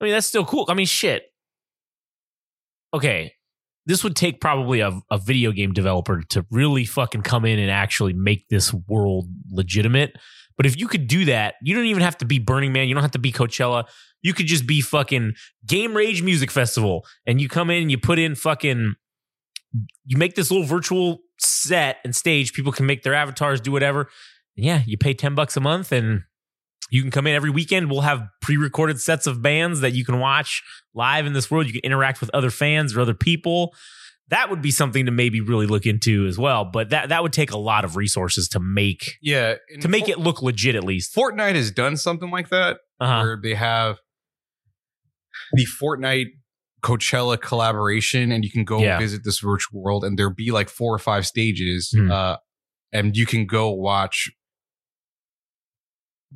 I 0.00 0.04
mean, 0.04 0.12
that's 0.14 0.26
still 0.26 0.46
cool. 0.46 0.64
I 0.68 0.74
mean, 0.74 0.86
shit. 0.86 1.24
Okay. 2.94 3.34
This 3.90 4.04
would 4.04 4.14
take 4.14 4.40
probably 4.40 4.78
a, 4.78 4.92
a 5.10 5.18
video 5.18 5.50
game 5.50 5.72
developer 5.72 6.22
to 6.28 6.46
really 6.52 6.84
fucking 6.84 7.22
come 7.22 7.44
in 7.44 7.58
and 7.58 7.72
actually 7.72 8.12
make 8.12 8.48
this 8.48 8.72
world 8.86 9.26
legitimate. 9.50 10.14
But 10.56 10.66
if 10.66 10.78
you 10.78 10.86
could 10.86 11.08
do 11.08 11.24
that, 11.24 11.56
you 11.60 11.74
don't 11.74 11.86
even 11.86 12.04
have 12.04 12.16
to 12.18 12.24
be 12.24 12.38
Burning 12.38 12.72
Man. 12.72 12.86
You 12.86 12.94
don't 12.94 13.02
have 13.02 13.10
to 13.10 13.18
be 13.18 13.32
Coachella. 13.32 13.88
You 14.22 14.32
could 14.32 14.46
just 14.46 14.64
be 14.64 14.80
fucking 14.80 15.32
Game 15.66 15.96
Rage 15.96 16.22
Music 16.22 16.52
Festival. 16.52 17.04
And 17.26 17.40
you 17.40 17.48
come 17.48 17.68
in 17.68 17.82
and 17.82 17.90
you 17.90 17.98
put 17.98 18.20
in 18.20 18.36
fucking, 18.36 18.94
you 20.04 20.16
make 20.16 20.36
this 20.36 20.52
little 20.52 20.66
virtual 20.68 21.22
set 21.40 21.96
and 22.04 22.14
stage. 22.14 22.52
People 22.52 22.70
can 22.70 22.86
make 22.86 23.02
their 23.02 23.14
avatars, 23.14 23.60
do 23.60 23.72
whatever. 23.72 24.02
And 24.56 24.64
yeah, 24.66 24.82
you 24.86 24.98
pay 24.98 25.14
10 25.14 25.34
bucks 25.34 25.56
a 25.56 25.60
month 25.60 25.90
and 25.90 26.22
you 26.90 27.02
can 27.02 27.10
come 27.10 27.26
in 27.26 27.34
every 27.34 27.50
weekend. 27.50 27.90
We'll 27.90 28.00
have 28.02 28.22
pre-recorded 28.42 29.00
sets 29.00 29.26
of 29.26 29.40
bands 29.42 29.80
that 29.80 29.92
you 29.92 30.04
can 30.04 30.18
watch 30.18 30.62
live 30.94 31.24
in 31.26 31.32
this 31.32 31.50
world. 31.50 31.66
You 31.66 31.72
can 31.72 31.82
interact 31.82 32.20
with 32.20 32.30
other 32.34 32.50
fans 32.50 32.96
or 32.96 33.00
other 33.00 33.14
people. 33.14 33.74
That 34.28 34.48
would 34.50 34.62
be 34.62 34.70
something 34.70 35.06
to 35.06 35.10
maybe 35.12 35.40
really 35.40 35.66
look 35.66 35.86
into 35.86 36.26
as 36.26 36.38
well. 36.38 36.64
But 36.64 36.90
that 36.90 37.08
that 37.08 37.22
would 37.22 37.32
take 37.32 37.50
a 37.50 37.56
lot 37.58 37.84
of 37.84 37.96
resources 37.96 38.48
to 38.50 38.60
make 38.60 39.18
Yeah, 39.20 39.54
to 39.80 39.88
make 39.88 40.08
it 40.08 40.18
look 40.20 40.42
legit 40.42 40.74
at 40.76 40.84
least. 40.84 41.14
Fortnite 41.14 41.54
has 41.56 41.70
done 41.70 41.96
something 41.96 42.30
like 42.30 42.48
that. 42.50 42.78
Uh-huh. 43.00 43.22
where 43.22 43.38
they 43.42 43.54
have 43.54 43.96
the 45.54 45.66
Fortnite 45.82 46.26
Coachella 46.82 47.40
collaboration, 47.40 48.30
and 48.32 48.44
you 48.44 48.50
can 48.50 48.64
go 48.64 48.78
Yeah. 48.80 48.98
visit 48.98 49.22
this 49.24 49.40
virtual 49.40 49.82
world, 49.82 50.04
and 50.04 50.18
there 50.18 50.30
be 50.30 50.50
like 50.50 50.68
four 50.68 50.94
or 50.94 50.98
five 50.98 51.26
stages, 51.26 51.90
Hmm. 51.96 52.10
uh, 52.10 52.36
and 52.92 53.16
you 53.16 53.26
can 53.26 53.46
go 53.46 53.70
watch 53.70 54.30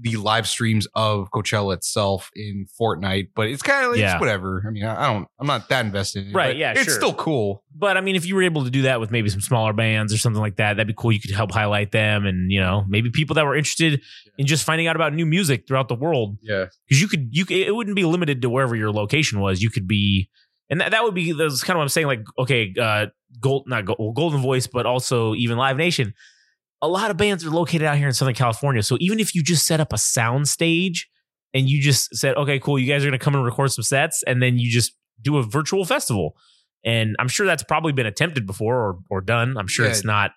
the 0.00 0.16
live 0.16 0.48
streams 0.48 0.88
of 0.94 1.30
Coachella 1.30 1.74
itself 1.74 2.30
in 2.34 2.66
Fortnite. 2.80 3.28
But 3.36 3.48
it's 3.48 3.62
kind 3.62 3.84
of 3.84 3.92
like 3.92 4.00
Yeah. 4.00 4.14
it's 4.14 4.20
whatever. 4.20 4.64
I 4.66 4.70
mean, 4.70 4.84
I 4.84 5.12
don't, 5.12 5.28
I'm 5.38 5.46
not 5.46 5.68
that 5.68 5.84
invested. 5.84 6.24
In 6.24 6.30
it, 6.30 6.34
Right, 6.34 6.56
yeah, 6.56 6.72
it's 6.72 6.84
sure. 6.84 6.94
still 6.94 7.14
cool. 7.14 7.62
But 7.76 7.96
I 7.96 8.00
mean, 8.00 8.16
if 8.16 8.26
you 8.26 8.34
were 8.34 8.42
able 8.42 8.64
to 8.64 8.70
do 8.70 8.82
that 8.82 8.98
with 9.00 9.10
maybe 9.10 9.28
some 9.28 9.40
smaller 9.40 9.72
bands 9.72 10.12
or 10.12 10.18
something 10.18 10.40
like 10.42 10.56
that, 10.56 10.74
that'd 10.74 10.86
be 10.88 10.94
cool. 10.96 11.12
You 11.12 11.20
could 11.20 11.30
help 11.30 11.52
highlight 11.52 11.92
them, 11.92 12.26
and 12.26 12.50
you 12.50 12.60
know, 12.60 12.84
maybe 12.88 13.10
people 13.10 13.34
that 13.34 13.44
were 13.44 13.54
interested 13.56 14.00
in 14.38 14.46
just 14.46 14.64
finding 14.64 14.86
out 14.88 14.96
about 14.96 15.14
new 15.14 15.26
music 15.26 15.66
throughout 15.68 15.88
the 15.88 15.94
world. 15.94 16.38
Yeah, 16.42 16.66
because 16.88 17.00
you 17.00 17.08
could 17.08 17.28
you 17.30 17.44
it 17.50 17.74
wouldn't 17.74 17.96
be 17.96 18.04
limited 18.04 18.42
to 18.42 18.50
wherever 18.50 18.74
your 18.76 18.90
location 18.92 19.40
was. 19.40 19.62
You 19.62 19.70
could 19.70 19.86
be, 19.88 20.28
and 20.70 20.80
that, 20.80 20.90
that 20.90 21.02
would 21.04 21.14
be 21.14 21.32
that's 21.32 21.62
kind 21.62 21.76
of 21.76 21.78
what 21.78 21.82
I'm 21.84 21.88
saying. 21.88 22.06
Like, 22.08 22.20
okay, 22.38 22.72
uh, 22.80 23.06
gold 23.40 23.64
not 23.68 23.84
gold, 23.84 23.98
well, 24.00 24.12
Goldenvoice, 24.14 24.68
but 24.72 24.86
also 24.86 25.34
even 25.34 25.56
Live 25.56 25.76
Nation. 25.76 26.14
A 26.84 26.88
lot 26.88 27.10
of 27.10 27.16
bands 27.16 27.44
are 27.44 27.50
located 27.50 27.82
out 27.84 27.96
here 27.96 28.06
in 28.06 28.12
Southern 28.12 28.34
California. 28.34 28.82
So 28.82 28.96
even 29.00 29.18
if 29.20 29.34
you 29.34 29.42
just 29.42 29.66
set 29.66 29.80
up 29.80 29.92
a 29.92 29.98
sound 29.98 30.48
stage 30.48 31.08
and 31.54 31.68
you 31.68 31.80
just 31.80 32.14
said, 32.14 32.36
okay, 32.36 32.58
cool, 32.58 32.78
you 32.78 32.86
guys 32.86 33.02
are 33.02 33.08
going 33.08 33.18
to 33.18 33.24
come 33.24 33.34
and 33.34 33.44
record 33.44 33.72
some 33.72 33.82
sets, 33.84 34.22
and 34.26 34.42
then 34.42 34.58
you 34.58 34.70
just 34.70 34.92
do 35.22 35.36
a 35.38 35.42
virtual 35.42 35.84
festival. 35.84 36.36
And 36.84 37.16
I'm 37.18 37.28
sure 37.28 37.46
that's 37.46 37.62
probably 37.62 37.92
been 37.92 38.06
attempted 38.06 38.46
before 38.46 38.76
or 38.76 38.98
or 39.08 39.20
done. 39.22 39.56
I'm 39.56 39.66
sure 39.68 39.86
Yeah. 39.86 39.92
it's 39.92 40.04
not 40.04 40.32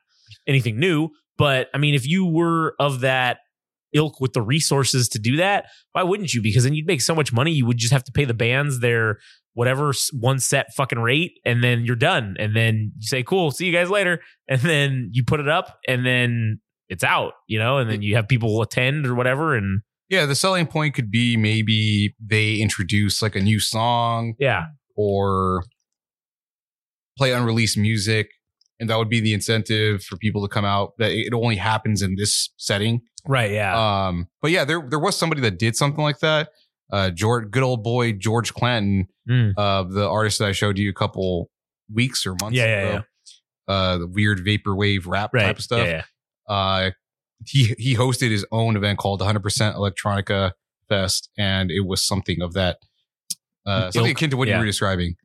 anything 0.48 0.80
new. 0.80 1.10
But 1.38 1.68
I 1.74 1.78
mean, 1.78 1.94
if 1.96 2.08
you 2.08 2.26
were 2.26 2.76
of 2.80 3.02
that 3.02 3.40
ilk 3.94 4.20
with 4.22 4.34
the 4.34 4.42
resources 4.42 5.10
to 5.10 5.20
do 5.20 5.38
that, 5.38 5.66
why 5.92 6.04
wouldn't 6.04 6.34
you? 6.34 6.42
Because 6.42 6.64
then 6.64 6.74
you'd 6.74 6.88
make 6.88 7.02
so 7.02 7.14
much 7.16 7.34
money. 7.34 7.52
You 7.52 7.66
would 7.66 7.78
just 7.78 7.94
have 7.94 8.04
to 8.06 8.12
pay 8.12 8.26
the 8.26 8.34
bands 8.34 8.80
their 8.80 9.18
whatever 9.58 9.92
one 10.14 10.38
set 10.38 10.72
fucking 10.76 11.00
rate, 11.00 11.40
and 11.44 11.64
then 11.64 11.84
you're 11.84 11.96
done. 11.96 12.36
And 12.38 12.56
then 12.56 12.92
you 12.96 13.08
say, 13.08 13.24
"Cool, 13.24 13.50
see 13.50 13.66
you 13.66 13.74
guys 13.74 13.90
later," 13.90 14.22
and 14.48 14.62
then 14.62 15.10
you 15.14 15.24
put 15.24 15.40
it 15.40 15.50
up, 15.50 15.80
and 15.88 16.06
then 16.06 16.62
it's 16.90 17.04
out, 17.04 17.34
you 17.48 17.58
know. 17.58 17.80
And 17.80 17.90
then 17.90 18.04
you 18.04 18.16
have 18.16 18.28
people 18.28 18.62
attend 18.62 19.08
or 19.08 19.16
whatever, 19.16 19.56
and 19.56 19.82
yeah. 20.10 20.28
The 20.28 20.36
selling 20.36 20.68
point 20.68 20.94
could 20.94 21.10
be 21.10 21.38
maybe 21.38 22.14
they 22.24 22.58
introduce 22.58 23.20
like 23.24 23.36
a 23.36 23.42
new 23.42 23.60
song 23.60 24.36
yeah, 24.38 24.66
or 24.96 25.64
play 27.18 27.34
unreleased 27.34 27.80
music 27.80 28.30
and 28.80 28.92
that 28.92 28.98
would 29.00 29.10
be 29.10 29.20
the 29.20 29.34
incentive 29.34 30.04
for 30.04 30.18
people 30.18 30.44
to 30.44 30.48
come 30.48 30.66
out 30.66 30.94
that 31.00 31.10
it 31.10 31.34
only 31.34 31.56
happens 31.56 32.04
in 32.04 32.16
this 32.16 32.52
setting 32.58 33.02
right, 33.26 33.50
yeah, 33.50 34.08
um 34.08 34.28
but 34.40 34.52
yeah 34.52 34.64
there 34.64 34.88
there 34.88 35.00
was 35.00 35.16
somebody 35.16 35.42
that 35.42 35.58
did 35.58 35.76
something 35.76 36.04
like 36.04 36.20
that 36.20 36.50
uh 36.92 37.10
george 37.10 37.50
good 37.52 37.64
old 37.64 37.84
boy 37.84 38.12
george 38.14 38.54
clanton 38.54 39.08
Mm. 39.30 39.54
uh 39.58 39.84
the 39.84 40.08
artist 40.08 40.40
that 40.40 40.48
i 40.48 40.52
showed 40.54 40.78
you 40.78 40.90
a 40.90 40.94
couple 40.94 41.50
weeks 41.94 42.26
or 42.26 42.36
months 42.42 42.56
Yeah, 42.58 42.66
yeah, 42.66 42.90
ago 42.96 43.04
uh 43.68 43.98
the 43.98 44.08
weird 44.08 44.40
vaporwave 44.46 45.06
rap 45.06 45.34
right, 45.34 45.44
type 45.44 45.58
of 45.58 45.64
stuff 45.64 45.86
Yeah, 45.86 46.04
yeah. 46.48 46.54
uh 46.56 46.92
he 47.46 47.76
he 47.78 47.96
hosted 47.96 48.30
his 48.32 48.46
own 48.52 48.78
event 48.78 49.00
called 49.00 49.20
100% 49.22 49.42
electronica 49.76 50.54
fest 50.88 51.30
and 51.38 51.70
it 51.72 51.86
was 51.86 52.02
something 52.08 52.42
of 52.42 52.54
that 52.54 52.78
uh 53.66 53.92
something 53.92 54.12
Ilk, 54.12 54.18
akin 54.18 54.30
to 54.30 54.38
what 54.38 54.48
yeah. 54.48 54.54
you 54.56 54.60
were 54.62 54.66
describing 54.66 55.16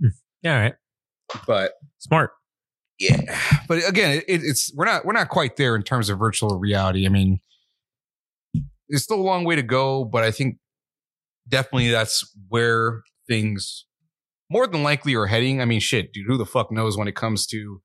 Yeah, 0.42 0.54
all 0.56 0.60
right, 0.62 0.74
but 1.46 1.72
smart. 1.98 2.32
yeah, 2.98 3.38
but 3.68 3.86
again, 3.88 4.18
it, 4.26 4.40
it's 4.42 4.72
we're 4.74 4.84
not 4.84 5.04
we're 5.04 5.12
not 5.12 5.28
quite 5.28 5.56
there 5.56 5.76
in 5.76 5.84
terms 5.84 6.10
of 6.10 6.18
virtual 6.18 6.58
reality. 6.58 7.06
I 7.06 7.08
mean, 7.08 7.40
it's 8.88 9.04
still 9.04 9.20
a 9.20 9.22
long 9.22 9.44
way 9.44 9.54
to 9.56 9.62
go, 9.62 10.04
but 10.04 10.24
I 10.24 10.30
think 10.32 10.56
definitely 11.48 11.90
that's 11.90 12.30
where 12.48 13.02
things 13.28 13.86
more 14.50 14.66
than 14.66 14.82
likely 14.82 15.14
are 15.14 15.26
heading. 15.26 15.60
I 15.60 15.64
mean, 15.64 15.80
shit, 15.80 16.12
dude, 16.12 16.26
who 16.26 16.36
the 16.36 16.46
fuck 16.46 16.70
knows 16.70 16.96
when 16.96 17.08
it 17.08 17.16
comes 17.16 17.46
to 17.46 17.80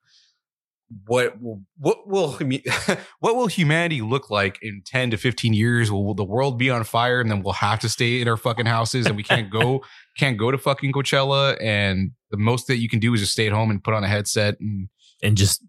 what 1.06 1.42
will 1.42 1.62
what 1.78 2.08
will 2.08 2.32
what 3.20 3.36
will 3.36 3.48
humanity 3.48 4.02
look 4.02 4.30
like 4.30 4.58
in 4.62 4.82
10 4.86 5.12
to 5.12 5.18
15 5.18 5.54
years 5.54 5.92
will, 5.92 6.06
will 6.06 6.14
the 6.14 6.24
world 6.24 6.58
be 6.58 6.70
on 6.70 6.84
fire 6.84 7.20
and 7.20 7.30
then 7.30 7.44
we'll 7.44 7.54
have 7.54 7.80
to 7.80 7.90
stay 7.90 8.22
in 8.22 8.28
our 8.28 8.38
fucking 8.38 8.66
houses 8.66 9.06
and 9.06 9.18
we 9.18 9.24
can't 9.24 9.50
go 9.50 9.84
can't 10.18 10.38
go 10.38 10.50
to 10.50 10.58
fucking 10.58 10.94
Coachella 10.94 11.58
and 11.62 12.12
the 12.32 12.38
most 12.38 12.68
that 12.68 12.78
you 12.78 12.88
can 12.88 13.00
do 13.00 13.14
is 13.14 13.20
just 13.20 13.34
stay 13.34 13.48
at 13.48 13.54
home 13.54 13.70
and 13.70 13.84
put 13.84 13.94
on 13.94 14.04
a 14.04 14.08
headset 14.08 14.56
and 14.62 14.88
and 15.22 15.36
just 15.36 15.62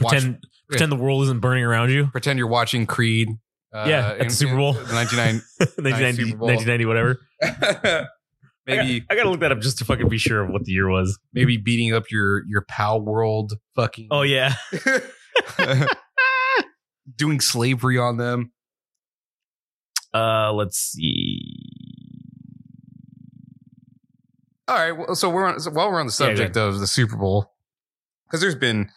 Watch- 0.00 0.10
pretend 0.10 0.38
pretend 0.68 0.90
the 0.90 0.96
world 0.96 1.22
isn't 1.24 1.40
burning 1.40 1.62
around 1.62 1.90
you. 1.90 2.08
pretend 2.08 2.38
you're 2.38 2.48
watching 2.48 2.86
Creed 2.86 3.28
Yeah, 3.86 4.10
at 4.10 4.18
the 4.18 4.24
in- 4.24 4.30
Super 4.30 4.56
Bowl. 4.56 4.72
the 4.72 4.92
99 4.94 5.42
1990, 5.58 6.22
Super 6.22 6.36
Bowl. 6.36 6.48
1990, 6.48 6.86
whatever. 6.86 7.18
maybe 8.66 9.04
I, 9.10 9.14
gotta 9.14 9.30
look 9.30 9.40
that 9.40 9.52
up 9.52 9.60
just 9.60 9.78
to 9.78 9.84
fucking 9.84 10.08
be 10.08 10.18
sure 10.18 10.42
of 10.42 10.50
what 10.50 10.64
the 10.64 10.72
year 10.72 10.88
was. 10.88 11.18
maybe 11.32 11.56
beating 11.56 11.94
up 11.94 12.10
your 12.10 12.44
your 12.46 12.64
Palworld 12.64 13.50
fucking 13.74 14.08
Oh 14.10 14.22
yeah, 14.22 14.54
doing 17.16 17.40
slavery 17.40 17.98
on 17.98 18.16
them 18.16 18.52
uh, 20.16 20.52
let's 20.52 20.78
see. 20.78 21.42
All 24.68 24.76
right. 24.76 24.92
Well, 24.92 25.14
so 25.14 25.28
we're 25.28 25.46
on, 25.46 25.60
so 25.60 25.70
while 25.70 25.90
we're 25.90 26.00
on 26.00 26.06
the 26.06 26.16
Yeah, 26.18 26.28
go 26.28 26.34
subject 26.34 26.56
of 26.56 26.80
the 26.80 26.86
Super 26.86 27.16
Bowl, 27.16 27.52
because 28.26 28.40
there's 28.40 28.54
been, 28.54 28.90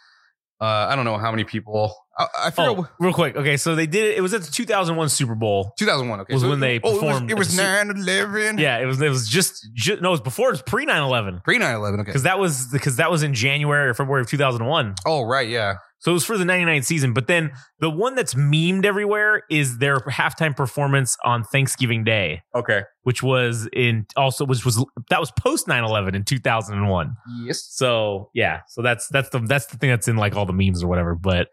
uh, 0.60 0.88
I 0.90 0.96
don't 0.96 1.04
know 1.04 1.16
how 1.16 1.30
many 1.30 1.44
people. 1.44 1.94
I, 2.18 2.26
I 2.38 2.50
forget. 2.50 2.78
Oh, 2.78 2.88
real 2.98 3.14
quick. 3.14 3.34
Okay, 3.34 3.56
so 3.56 3.74
they 3.74 3.86
did 3.86 4.12
it. 4.12 4.18
It 4.18 4.20
was 4.20 4.34
at 4.34 4.42
the 4.42 4.50
2001 4.50 5.08
Super 5.08 5.34
Bowl. 5.34 5.72
2001. 5.78 6.20
Okay, 6.20 6.34
was 6.34 6.42
so 6.42 6.50
when 6.50 6.60
they 6.60 6.78
oh, 6.82 6.92
performed 6.92 7.30
It 7.30 7.38
was, 7.38 7.58
at 7.58 7.86
the 7.86 7.92
9 7.92 7.96
11. 8.02 8.58
Yeah, 8.58 8.78
it 8.78 8.84
was. 8.84 9.00
It 9.00 9.08
was 9.08 9.26
just, 9.26 9.72
ju- 9.72 9.98
no, 10.02 10.08
it 10.08 10.12
was 10.12 10.20
before. 10.20 10.48
It 10.48 10.52
was 10.52 10.62
pre 10.62 10.84
9 10.84 11.02
11 11.02 11.40
Pre 11.44 11.56
9 11.56 11.74
11. 11.74 12.00
Okay. 12.00 12.06
because 12.08 12.24
that 12.24 12.38
was 12.38 12.66
because 12.66 12.96
that 12.96 13.10
was 13.10 13.22
in 13.22 13.32
January 13.32 13.88
or 13.88 13.94
February 13.94 14.20
of 14.20 14.28
2001. 14.28 14.96
Oh, 15.06 15.22
right. 15.22 15.48
Yeah. 15.48 15.76
So 16.00 16.10
it 16.12 16.14
was 16.14 16.24
for 16.24 16.38
the 16.38 16.44
99 16.46 16.82
season. 16.82 17.12
But 17.12 17.26
then 17.26 17.52
the 17.78 17.90
one 17.90 18.14
that's 18.14 18.34
memed 18.34 18.84
everywhere 18.86 19.42
is 19.50 19.78
their 19.78 19.98
halftime 20.00 20.56
performance 20.56 21.16
on 21.24 21.44
Thanksgiving 21.44 22.04
Day, 22.04 22.42
Okay. 22.54 22.82
which 23.02 23.22
was 23.22 23.68
in 23.74 24.06
also 24.16 24.44
which 24.46 24.64
was 24.64 24.84
that 25.10 25.20
was 25.20 25.30
post 25.32 25.68
9 25.68 25.84
11 25.84 26.14
in 26.14 26.24
2001. 26.24 27.14
Yes. 27.44 27.66
So 27.70 28.30
yeah, 28.34 28.60
so 28.68 28.80
that's 28.82 29.08
that's 29.08 29.28
the 29.28 29.40
that's 29.40 29.66
the 29.66 29.76
thing 29.76 29.90
that's 29.90 30.08
in 30.08 30.16
like 30.16 30.34
all 30.36 30.46
the 30.46 30.52
memes 30.54 30.82
or 30.82 30.88
whatever. 30.88 31.14
But 31.14 31.48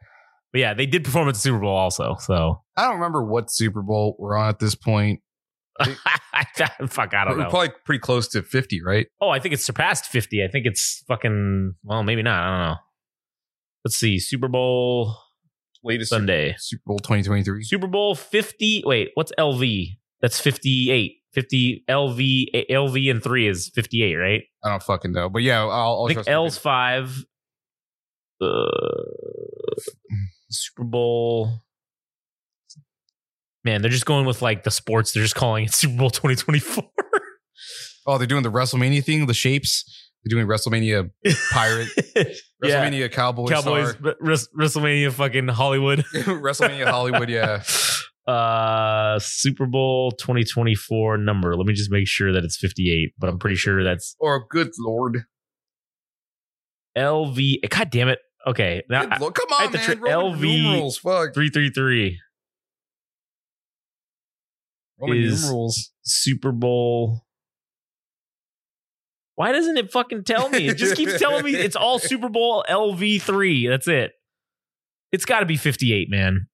but 0.53 0.59
yeah, 0.61 0.73
they 0.73 0.85
did 0.85 1.03
perform 1.03 1.27
at 1.27 1.33
the 1.33 1.39
Super 1.41 1.59
Bowl 1.59 1.75
also. 1.75 2.15
So 2.21 2.61
I 2.77 2.83
don't 2.85 2.95
remember 2.95 3.25
what 3.25 3.51
Super 3.51 3.81
Bowl 3.81 4.15
we're 4.17 4.37
on 4.37 4.47
at 4.49 4.59
this 4.59 4.75
point. 4.75 5.19
fuck, 6.87 7.13
I 7.13 7.25
don't 7.25 7.37
We're 7.37 7.43
know. 7.43 7.49
probably 7.49 7.69
pretty 7.85 7.99
close 7.99 8.27
to 8.29 8.41
50, 8.41 8.81
right? 8.81 9.07
Oh, 9.21 9.29
I 9.29 9.39
think 9.39 9.53
it's 9.53 9.65
surpassed 9.65 10.05
50. 10.05 10.43
I 10.43 10.47
think 10.47 10.65
it's 10.65 11.03
fucking 11.07 11.73
well, 11.83 12.01
maybe 12.03 12.23
not. 12.23 12.41
I 12.43 12.49
don't 12.57 12.67
know. 12.69 12.75
Let's 13.87 13.95
see, 13.95 14.19
Super 14.19 14.49
Bowl 14.49 15.15
Latest 15.81 16.09
Sunday. 16.09 16.55
Super 16.57 16.83
Bowl 16.87 16.99
2023. 16.99 17.63
Super 17.63 17.87
Bowl 17.87 18.15
50. 18.15 18.83
Wait, 18.85 19.11
what's 19.13 19.31
LV? 19.39 19.97
That's 20.19 20.41
58. 20.41 21.13
50 21.31 21.85
LV 21.87 22.67
LV 22.69 23.11
and 23.11 23.23
3 23.23 23.47
is 23.47 23.71
58, 23.73 24.15
right? 24.15 24.43
I 24.61 24.69
don't 24.71 24.83
fucking 24.83 25.13
know. 25.13 25.29
But 25.29 25.43
yeah, 25.43 25.61
I'll, 25.61 25.71
I'll 25.71 26.07
I 26.09 26.15
think. 26.15 26.27
L's 26.27 26.57
5 26.57 27.25
uh 28.41 28.45
Super 30.49 30.83
Bowl 30.83 31.61
Man, 33.63 33.81
they're 33.81 33.89
just 33.89 34.05
going 34.05 34.25
with 34.25 34.41
like 34.41 34.65
the 34.65 34.71
sports. 34.71 35.13
They're 35.13 35.23
just 35.23 35.35
calling 35.35 35.63
it 35.63 35.73
Super 35.73 35.95
Bowl 35.95 36.09
2024. 36.09 36.83
Oh, 38.05 38.17
they're 38.17 38.27
doing 38.27 38.43
the 38.43 38.51
WrestleMania 38.51 39.01
thing, 39.05 39.27
the 39.27 39.33
shapes. 39.33 40.06
They're 40.23 40.35
doing 40.43 40.47
WrestleMania 40.47 41.09
Pirate, 41.51 41.89
yeah. 42.15 42.23
WrestleMania 42.63 43.11
Cowboy 43.11 43.47
Cowboys, 43.47 43.91
Star. 43.91 44.15
Wres- 44.21 44.47
WrestleMania, 44.57 45.11
fucking 45.11 45.47
Hollywood. 45.47 45.99
WrestleMania 46.13 46.87
Hollywood, 46.89 47.29
yeah. 47.29 47.63
Uh, 48.27 49.17
Super 49.19 49.65
Bowl 49.65 50.11
2024 50.11 51.17
number. 51.17 51.55
Let 51.55 51.65
me 51.65 51.71
just 51.73 51.89
make 51.89 52.09
sure 52.09 52.33
that 52.33 52.43
it's 52.43 52.57
58, 52.57 53.13
but 53.17 53.29
I'm 53.29 53.39
pretty 53.39 53.55
sure 53.55 53.85
that's 53.85 54.17
Or 54.19 54.45
good 54.49 54.71
lord. 54.81 55.23
LV. 56.97 57.69
God 57.69 57.89
damn 57.89 58.09
it. 58.09 58.19
Okay. 58.45 58.83
Now, 58.89 59.05
Good 59.05 59.21
lord. 59.21 59.33
Come 59.33 59.47
on, 59.53 59.71
man. 59.71 59.99
Roman 60.01 60.39
LV 60.39 60.41
numerals. 60.41 60.97
Fuck. 60.97 61.33
333 61.35 62.19
Roman 64.99 65.17
is- 65.17 65.43
numerals. 65.45 65.91
Super 66.01 66.51
Bowl. 66.51 67.21
Why 69.37 69.51
doesn't 69.51 69.77
it 69.77 69.91
fucking 69.91 70.23
tell 70.25 70.49
me? 70.49 70.67
It 70.67 70.77
just 70.77 70.95
keeps 70.97 71.17
telling 71.19 71.45
me 71.45 71.51
it's 71.55 71.75
all 71.75 71.99
Super 72.11 72.27
Bowl 72.27 72.65
LV3. 72.67 73.69
That's 73.69 73.87
it. 73.87 74.11
It's 75.11 75.25
got 75.25 75.39
to 75.41 75.45
be 75.45 75.55
58, 75.57 76.09
man. 76.09 76.47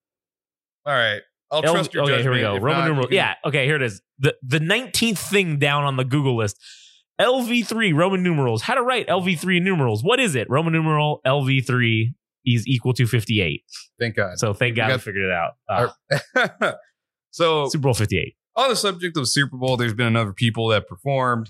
All 0.85 0.93
right. 0.93 1.21
I'll 1.49 1.65
L- 1.65 1.73
trust 1.73 1.93
your 1.93 2.03
okay, 2.03 2.21
here 2.21 2.31
we 2.33 2.41
go. 2.41 2.57
If 2.57 2.61
Roman 2.61 2.79
not, 2.79 2.85
numeral. 2.87 3.07
can- 3.07 3.15
Yeah. 3.15 3.35
Okay, 3.45 3.65
here 3.65 3.77
it 3.77 3.81
is. 3.81 4.01
The 4.19 4.35
the 4.43 4.59
19th 4.59 5.17
thing 5.17 5.59
down 5.59 5.85
on 5.85 5.95
the 5.97 6.03
Google 6.03 6.35
list. 6.35 6.59
LV3 7.21 7.93
Roman 7.95 8.21
numerals. 8.21 8.63
How 8.63 8.73
to 8.73 8.81
write 8.81 9.07
LV3 9.07 9.61
numerals. 9.61 10.03
What 10.03 10.19
is 10.19 10.35
it? 10.35 10.47
Roman 10.49 10.73
numeral 10.73 11.21
LV3 11.25 12.13
is 12.45 12.67
equal 12.67 12.93
to 12.95 13.05
58. 13.07 13.61
Thank 13.99 14.15
God. 14.17 14.37
So 14.39 14.53
thank 14.53 14.73
We 14.73 14.77
God 14.81 14.87
got- 14.89 14.95
we 14.95 14.99
figured 14.99 15.23
it 15.23 15.31
out. 15.31 15.93
Uh, 16.59 16.73
so 17.31 17.69
Super 17.69 17.83
Bowl 17.83 17.93
58. 17.93 18.35
on 18.57 18.69
the 18.69 18.75
subject 18.75 19.15
of 19.15 19.29
Super 19.29 19.55
Bowl, 19.57 19.77
there's 19.77 19.93
been 19.93 20.07
another 20.07 20.33
people 20.33 20.67
that 20.69 20.87
performed 20.87 21.49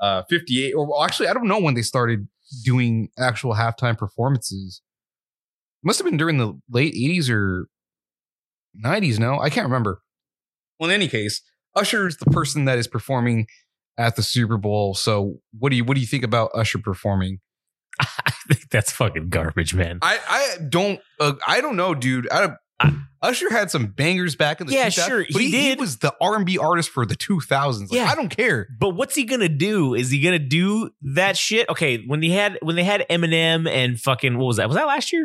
uh 0.00 0.22
58 0.28 0.72
or 0.72 1.04
actually 1.04 1.28
I 1.28 1.34
don't 1.34 1.48
know 1.48 1.60
when 1.60 1.74
they 1.74 1.82
started 1.82 2.26
doing 2.64 3.08
actual 3.18 3.54
halftime 3.54 3.96
performances. 3.96 4.82
Must 5.82 5.98
have 5.98 6.04
been 6.04 6.16
during 6.16 6.38
the 6.38 6.60
late 6.70 6.94
80s 6.94 7.30
or 7.30 7.68
90s, 8.84 9.18
no? 9.18 9.38
I 9.40 9.50
can't 9.50 9.66
remember. 9.66 10.02
Well, 10.78 10.90
in 10.90 10.94
any 10.94 11.08
case, 11.08 11.42
Usher 11.74 12.06
is 12.06 12.16
the 12.16 12.30
person 12.30 12.64
that 12.66 12.78
is 12.78 12.86
performing 12.86 13.46
at 13.98 14.16
the 14.16 14.22
Super 14.22 14.56
Bowl. 14.56 14.94
So, 14.94 15.36
what 15.58 15.70
do 15.70 15.76
you 15.76 15.84
what 15.84 15.94
do 15.94 16.00
you 16.00 16.06
think 16.06 16.24
about 16.24 16.50
Usher 16.54 16.78
performing? 16.78 17.40
I 18.00 18.32
think 18.48 18.70
that's 18.70 18.92
fucking 18.92 19.28
garbage, 19.28 19.74
man. 19.74 19.98
I 20.02 20.18
I 20.28 20.56
don't 20.68 21.00
uh, 21.18 21.34
I 21.46 21.60
don't 21.60 21.76
know, 21.76 21.94
dude. 21.94 22.28
I, 22.30 22.44
I, 22.44 22.48
Hmm. 22.80 22.96
Usher 23.22 23.50
had 23.50 23.70
some 23.70 23.86
bangers 23.88 24.34
back 24.34 24.62
in 24.62 24.66
the 24.66 24.72
Yeah, 24.72 24.86
2000s, 24.88 25.06
sure, 25.06 25.24
but 25.30 25.42
he 25.42 25.50
he, 25.50 25.60
he 25.60 25.68
did. 25.70 25.80
was 25.80 25.98
the 25.98 26.14
R 26.22 26.36
and 26.36 26.46
B 26.46 26.56
artist 26.56 26.88
for 26.88 27.04
the 27.04 27.14
2000s. 27.14 27.80
Like, 27.82 27.92
Yeah. 27.92 28.08
I 28.10 28.14
don't 28.14 28.34
care. 28.34 28.66
But 28.78 28.90
what's 28.90 29.14
he 29.14 29.24
gonna 29.24 29.48
do? 29.50 29.94
Is 29.94 30.10
he 30.10 30.20
gonna 30.20 30.38
do 30.38 30.90
that 31.14 31.36
shit? 31.36 31.68
Okay, 31.68 32.02
when 32.06 32.20
they 32.20 32.30
had 32.30 32.58
when 32.62 32.76
they 32.76 32.84
had 32.84 33.04
Eminem 33.10 33.68
and 33.68 34.00
fucking 34.00 34.38
what 34.38 34.46
was 34.46 34.56
that? 34.56 34.68
Was 34.68 34.76
that 34.76 34.86
last 34.86 35.12
year 35.12 35.24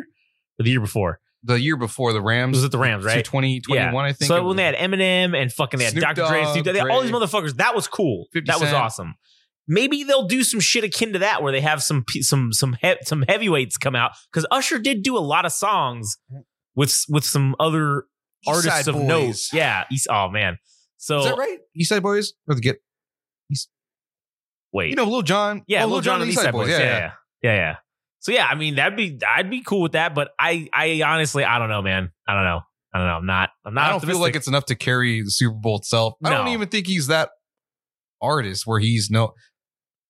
or 0.60 0.62
the 0.64 0.70
year 0.70 0.80
before? 0.80 1.20
The 1.42 1.58
year 1.60 1.76
before 1.76 2.12
the 2.12 2.18
It 2.18 2.22
Rams, 2.22 2.56
was 2.56 2.64
it 2.64 2.72
the 2.72 2.78
Rams, 2.78 3.04
right? 3.04 3.24
2021, 3.24 3.94
I 4.04 4.12
think. 4.12 4.26
So 4.28 4.44
when 4.46 4.56
they 4.56 4.64
had 4.64 4.74
Eminem 4.74 5.34
and 5.40 5.50
fucking 5.52 5.78
they 5.78 5.84
had 5.84 5.92
Snoop 5.92 6.02
Dr. 6.02 6.26
Dre, 6.26 6.42
Dogg, 6.42 6.52
Snoop 6.54 6.64
they 6.66 6.78
had 6.78 6.88
all 6.90 7.00
these 7.02 7.12
motherfuckers, 7.12 7.56
that 7.58 7.74
was 7.74 7.86
cool. 7.88 8.26
That 8.34 8.58
was 8.60 8.68
Cent. 8.68 8.74
awesome. 8.74 9.14
Maybe 9.68 10.02
they'll 10.04 10.26
do 10.26 10.42
some 10.44 10.60
shit 10.60 10.84
akin 10.84 11.12
to 11.14 11.20
that 11.20 11.42
where 11.42 11.52
they 11.52 11.60
have 11.62 11.82
some 11.82 12.04
some 12.20 12.52
some 12.52 12.76
he- 12.82 12.96
some 13.04 13.24
heavyweights 13.26 13.78
come 13.78 13.96
out 13.96 14.12
because 14.30 14.44
Usher 14.50 14.78
did 14.78 15.02
do 15.02 15.16
a 15.16 15.20
lot 15.20 15.46
of 15.46 15.52
songs 15.52 16.18
with 16.76 17.04
with 17.08 17.24
some 17.24 17.56
other 17.58 18.04
East 18.46 18.66
artists 18.66 18.86
of 18.86 18.94
Boys. 18.94 19.06
note. 19.06 19.36
Yeah, 19.52 19.84
East, 19.90 20.06
oh 20.08 20.28
man. 20.28 20.58
So 20.98 21.18
Is 21.18 21.24
that 21.24 21.38
right? 21.38 21.58
East 21.74 21.88
Side 21.88 22.02
Boyz 22.02 22.28
or 22.48 22.54
the 22.54 22.60
Get? 22.60 22.76
wait, 24.72 24.90
You 24.90 24.96
know, 24.96 25.04
Lil 25.04 25.22
Jon. 25.22 25.62
Yeah, 25.66 25.84
oh, 25.84 25.88
Lil 25.88 26.00
Jon 26.00 26.20
and 26.20 26.30
East 26.30 26.40
Side 26.40 26.54
Boyz. 26.54 26.68
Yeah, 26.68 26.78
yeah, 26.78 26.84
yeah, 26.84 27.10
yeah, 27.42 27.54
yeah. 27.54 27.76
So 28.20 28.32
yeah, 28.32 28.46
I 28.46 28.54
mean 28.54 28.76
that'd 28.76 28.96
be 28.96 29.18
I'd 29.26 29.50
be 29.50 29.62
cool 29.62 29.82
with 29.82 29.92
that, 29.92 30.14
but 30.14 30.30
I 30.38 30.68
I 30.72 31.02
honestly 31.04 31.44
I 31.44 31.58
don't 31.58 31.68
know, 31.68 31.82
man. 31.82 32.10
I 32.26 32.34
don't 32.34 32.44
know. 32.44 32.60
I 32.92 32.98
don't 32.98 33.06
know. 33.06 33.14
I'm 33.14 33.26
not. 33.26 33.50
I'm 33.64 33.74
not. 33.74 33.84
I 33.84 33.90
don't 33.90 34.04
feel 34.04 34.18
like 34.18 34.36
it's 34.36 34.48
enough 34.48 34.64
to 34.66 34.74
carry 34.74 35.22
the 35.22 35.30
Super 35.30 35.56
Bowl 35.56 35.76
itself. 35.76 36.14
I 36.24 36.30
don't 36.30 36.48
even 36.48 36.68
think 36.68 36.86
he's 36.86 37.08
that 37.08 37.30
artist 38.22 38.66
where 38.66 38.80
he's 38.80 39.10
no. 39.10 39.34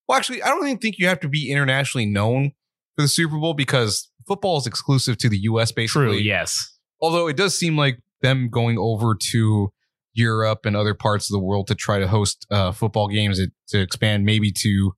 Well, 0.09 0.17
actually, 0.17 0.43
I 0.43 0.49
don't 0.49 0.65
even 0.67 0.79
think 0.79 0.99
you 0.99 1.09
have 1.09 1.21
to 1.21 1.29
be 1.29 1.51
internationally 1.51 2.07
known 2.07 2.53
for 2.95 3.03
the 3.03 3.09
Super 3.09 3.39
Bowl 3.39 3.55
because 3.55 4.09
football 4.27 4.59
is 4.59 4.67
exclusive 4.67 5.19
to 5.19 5.29
the 5.29 5.39
U.S. 5.39 5.73
Basically, 5.73 6.07
true. 6.07 6.15
Yes. 6.15 6.79
although 7.01 7.29
it 7.29 7.37
does 7.37 7.59
seem 7.59 7.77
like 7.77 8.01
them 8.23 8.49
going 8.51 8.79
over 8.79 9.15
to 9.15 9.73
Europe 10.15 10.65
and 10.65 10.75
other 10.75 10.95
parts 10.95 11.31
of 11.31 11.35
the 11.35 11.39
world 11.39 11.67
to 11.69 11.75
try 11.75 11.99
to 11.99 12.09
host 12.09 12.47
uh, 12.51 12.73
football 12.73 13.09
games 13.09 13.39
it, 13.39 13.53
to 13.69 13.81
expand 13.81 14.25
maybe 14.25 14.51
to 14.51 14.93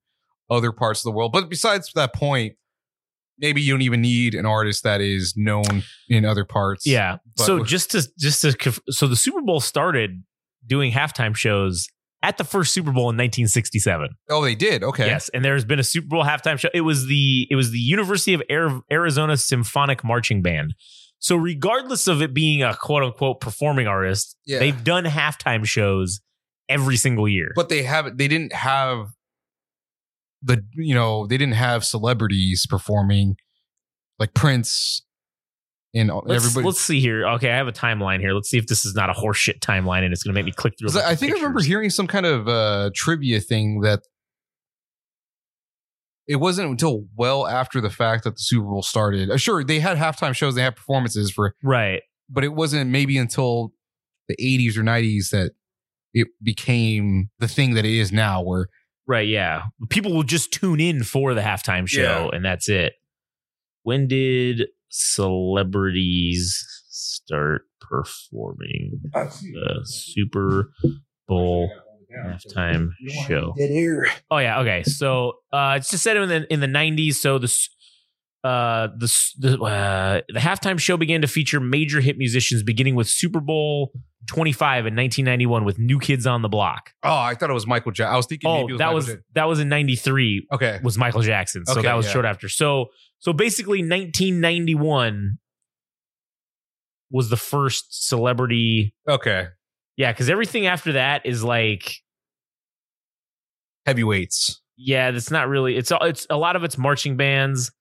other 0.49 0.71
parts 0.71 1.01
of 1.01 1.03
the 1.03 1.11
world. 1.11 1.31
But 1.31 1.49
besides 1.49 1.91
that 1.95 2.13
point, 2.13 2.55
maybe 3.37 3.61
you 3.61 3.73
don't 3.73 3.81
even 3.81 4.01
need 4.01 4.33
an 4.33 4.45
artist 4.45 4.83
that 4.83 5.01
is 5.01 5.33
known 5.35 5.83
in 6.07 6.25
other 6.25 6.45
parts. 6.45 6.87
Yeah. 6.87 7.17
But 7.37 7.43
so 7.45 7.63
just 7.63 7.91
to 7.91 8.07
just 8.17 8.41
to 8.41 8.81
so 8.89 9.07
the 9.07 9.15
Super 9.15 9.41
Bowl 9.41 9.59
started 9.59 10.23
doing 10.65 10.91
halftime 10.91 11.35
shows 11.35 11.87
at 12.21 12.37
the 12.37 12.43
first 12.43 12.73
Super 12.73 12.91
Bowl 12.91 13.03
in 13.09 13.15
1967. 13.17 14.09
Oh, 14.29 14.43
they 14.43 14.55
did. 14.55 14.83
Okay. 14.83 15.05
Yes, 15.07 15.29
and 15.29 15.43
there's 15.45 15.63
been 15.65 15.79
a 15.79 15.83
Super 15.83 16.07
Bowl 16.07 16.23
halftime 16.23 16.59
show. 16.59 16.69
It 16.73 16.81
was 16.81 17.05
the 17.07 17.47
it 17.49 17.55
was 17.55 17.71
the 17.71 17.79
University 17.79 18.33
of 18.33 18.41
Arizona 18.91 19.37
Symphonic 19.37 20.03
Marching 20.03 20.41
Band. 20.41 20.73
So 21.19 21.35
regardless 21.35 22.07
of 22.07 22.21
it 22.21 22.33
being 22.33 22.63
a 22.63 22.75
quote 22.75 23.03
unquote 23.03 23.41
performing 23.41 23.87
artist, 23.87 24.37
Yeah. 24.45 24.59
they've 24.59 24.83
done 24.83 25.03
halftime 25.05 25.65
shows 25.65 26.21
every 26.69 26.95
single 26.97 27.27
year. 27.27 27.51
but 27.55 27.69
they 27.69 27.83
haven't. 27.83 28.17
they 28.17 28.27
didn't 28.27 28.53
have 28.53 29.07
the 30.41 30.63
you 30.75 30.93
know 30.95 31.27
they 31.27 31.37
didn't 31.37 31.55
have 31.55 31.83
celebrities 31.83 32.65
performing 32.69 33.35
like 34.19 34.33
Prince 34.33 35.03
and 35.93 36.09
let's, 36.25 36.45
everybody. 36.45 36.65
let's 36.65 36.79
see 36.79 36.99
here. 36.99 37.27
Okay, 37.27 37.51
I 37.51 37.55
have 37.57 37.67
a 37.67 37.71
timeline 37.71 38.19
here. 38.19 38.33
Let's 38.33 38.49
see 38.49 38.57
if 38.57 38.67
this 38.67 38.85
is 38.85 38.93
not 38.95 39.09
a 39.09 39.13
horseshit 39.13 39.59
timeline 39.59 40.03
and 40.03 40.13
it's 40.13 40.23
going 40.23 40.33
to 40.33 40.37
make 40.37 40.45
me 40.45 40.51
click 40.51 40.75
through. 40.77 40.87
a 40.89 40.91
'Cause 40.91 41.01
bunch 41.01 41.11
I 41.11 41.15
think 41.15 41.33
I 41.33 41.35
remember 41.35 41.61
hearing 41.61 41.89
some 41.89 42.07
kind 42.07 42.25
of 42.25 42.47
uh, 42.47 42.91
trivia 42.93 43.39
thing 43.39 43.81
that 43.81 44.01
it 46.27 46.35
wasn't 46.35 46.69
until 46.69 47.05
well 47.15 47.47
after 47.47 47.81
the 47.81 47.89
fact 47.89 48.23
that 48.23 48.31
the 48.35 48.39
Super 48.39 48.67
Bowl 48.67 48.83
started. 48.83 49.31
Uh, 49.31 49.37
sure, 49.37 49.63
they 49.63 49.79
had 49.79 49.97
halftime 49.97 50.35
shows, 50.35 50.53
they 50.55 50.61
had 50.61 50.75
performances 50.75 51.31
for, 51.31 51.55
right. 51.63 52.03
but 52.29 52.43
it 52.43 52.53
wasn't 52.53 52.91
maybe 52.91 53.17
until 53.17 53.73
the 54.27 54.35
80s 54.35 54.77
or 54.77 54.83
90s 54.83 55.29
that 55.31 55.53
it 56.13 56.27
became 56.43 57.29
the 57.39 57.47
thing 57.47 57.73
that 57.73 57.83
it 57.85 57.93
is 57.97 58.11
now, 58.11 58.43
where 58.43 58.67
Right, 59.07 59.27
yeah. 59.27 59.63
People 59.89 60.13
will 60.13 60.21
just 60.21 60.53
tune 60.53 60.79
in 60.79 61.03
for 61.03 61.33
the 61.33 61.41
halftime 61.41 61.87
show 61.87 62.29
and 62.31 62.45
that's 62.45 62.69
it. 62.69 62.93
When 63.81 64.07
did 64.07 64.67
celebrities 64.89 66.65
start 66.89 67.63
performing 67.81 68.99
the 69.13 69.81
Super 69.83 70.71
Bowl 71.27 71.69
halftime 72.25 72.89
show? 73.27 73.53
Oh 74.31 74.37
yeah, 74.37 74.59
okay. 74.61 74.83
So 74.83 75.33
uh 75.53 75.75
it's 75.77 75.89
just 75.89 76.03
said 76.03 76.17
in 76.17 76.27
the 76.29 76.53
in 76.53 76.59
the 76.59 76.67
90s 76.67 77.15
so 77.15 77.37
the 77.37 77.47
uh 78.43 78.87
the 78.97 79.31
the 79.37 79.61
uh, 79.61 80.21
the 80.29 80.39
halftime 80.39 80.79
show 80.79 80.97
began 80.97 81.21
to 81.21 81.27
feature 81.27 81.59
major 81.59 81.99
hit 81.99 82.17
musicians 82.17 82.63
beginning 82.63 82.95
with 82.95 83.07
Super 83.07 83.39
Bowl 83.41 83.91
25 84.27 84.85
in 84.87 84.95
1991 84.95 85.65
with 85.65 85.77
New 85.79 85.99
Kids 85.99 86.25
on 86.27 86.41
the 86.41 86.49
Block. 86.49 86.91
Oh, 87.03 87.09
I 87.17 87.35
thought 87.35 87.49
it 87.49 87.53
was 87.53 87.65
Michael 87.67 87.91
Jackson. 87.91 88.13
I 88.13 88.17
was 88.17 88.27
thinking 88.27 88.49
maybe 88.51 88.63
Oh, 88.63 88.67
it 88.67 88.71
was 88.73 88.79
that 88.79 88.85
Michael 88.85 88.95
was 88.95 89.05
Jackson. 89.07 89.23
that 89.33 89.43
was 89.45 89.59
in 89.59 89.69
93 89.69 90.47
okay. 90.53 90.79
was 90.83 90.97
Michael 90.97 91.21
Jackson. 91.21 91.65
So 91.65 91.73
Okay, 91.73 91.81
that 91.83 91.95
was 91.95 92.05
yeah. 92.05 92.11
short 92.13 92.25
after. 92.25 92.47
So 92.47 92.87
so 93.19 93.33
basically 93.33 93.79
1991 93.79 95.37
was 97.11 97.29
the 97.29 97.37
first 97.37 98.07
celebrity. 98.07 98.93
Okay. 99.07 99.47
Yeah, 99.97 100.11
because 100.11 100.29
everything 100.29 100.67
after 100.67 100.93
that 100.93 101.25
is 101.25 101.43
like, 101.43 101.95
Heavyweights. 103.85 104.61
yeah, 104.77 105.11
that's 105.11 105.31
not 105.31 105.47
really. 105.47 105.75
It's. 105.75 105.91
It's 106.01 106.27
a 106.29 106.37
lot 106.37 106.55
of 106.55 106.63
it's 106.63 106.77
marching 106.77 107.17
bands. 107.17 107.71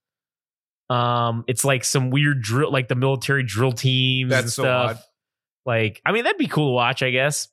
Um, 0.88 1.44
it's 1.46 1.64
like 1.64 1.84
some 1.84 2.10
weird 2.10 2.40
drill, 2.40 2.72
like 2.72 2.88
the 2.88 2.94
military 2.94 3.42
drill 3.42 3.72
teams 3.72 4.32
and 4.32 4.50
so 4.50 4.62
stuff. 4.62 4.90
odd. 4.90 4.98
Like, 5.66 6.00
I 6.06 6.12
mean, 6.12 6.24
that'd 6.24 6.38
be 6.38 6.46
cool 6.46 6.70
to 6.70 6.72
watch, 6.72 7.02
I 7.02 7.10
guess. 7.10 7.48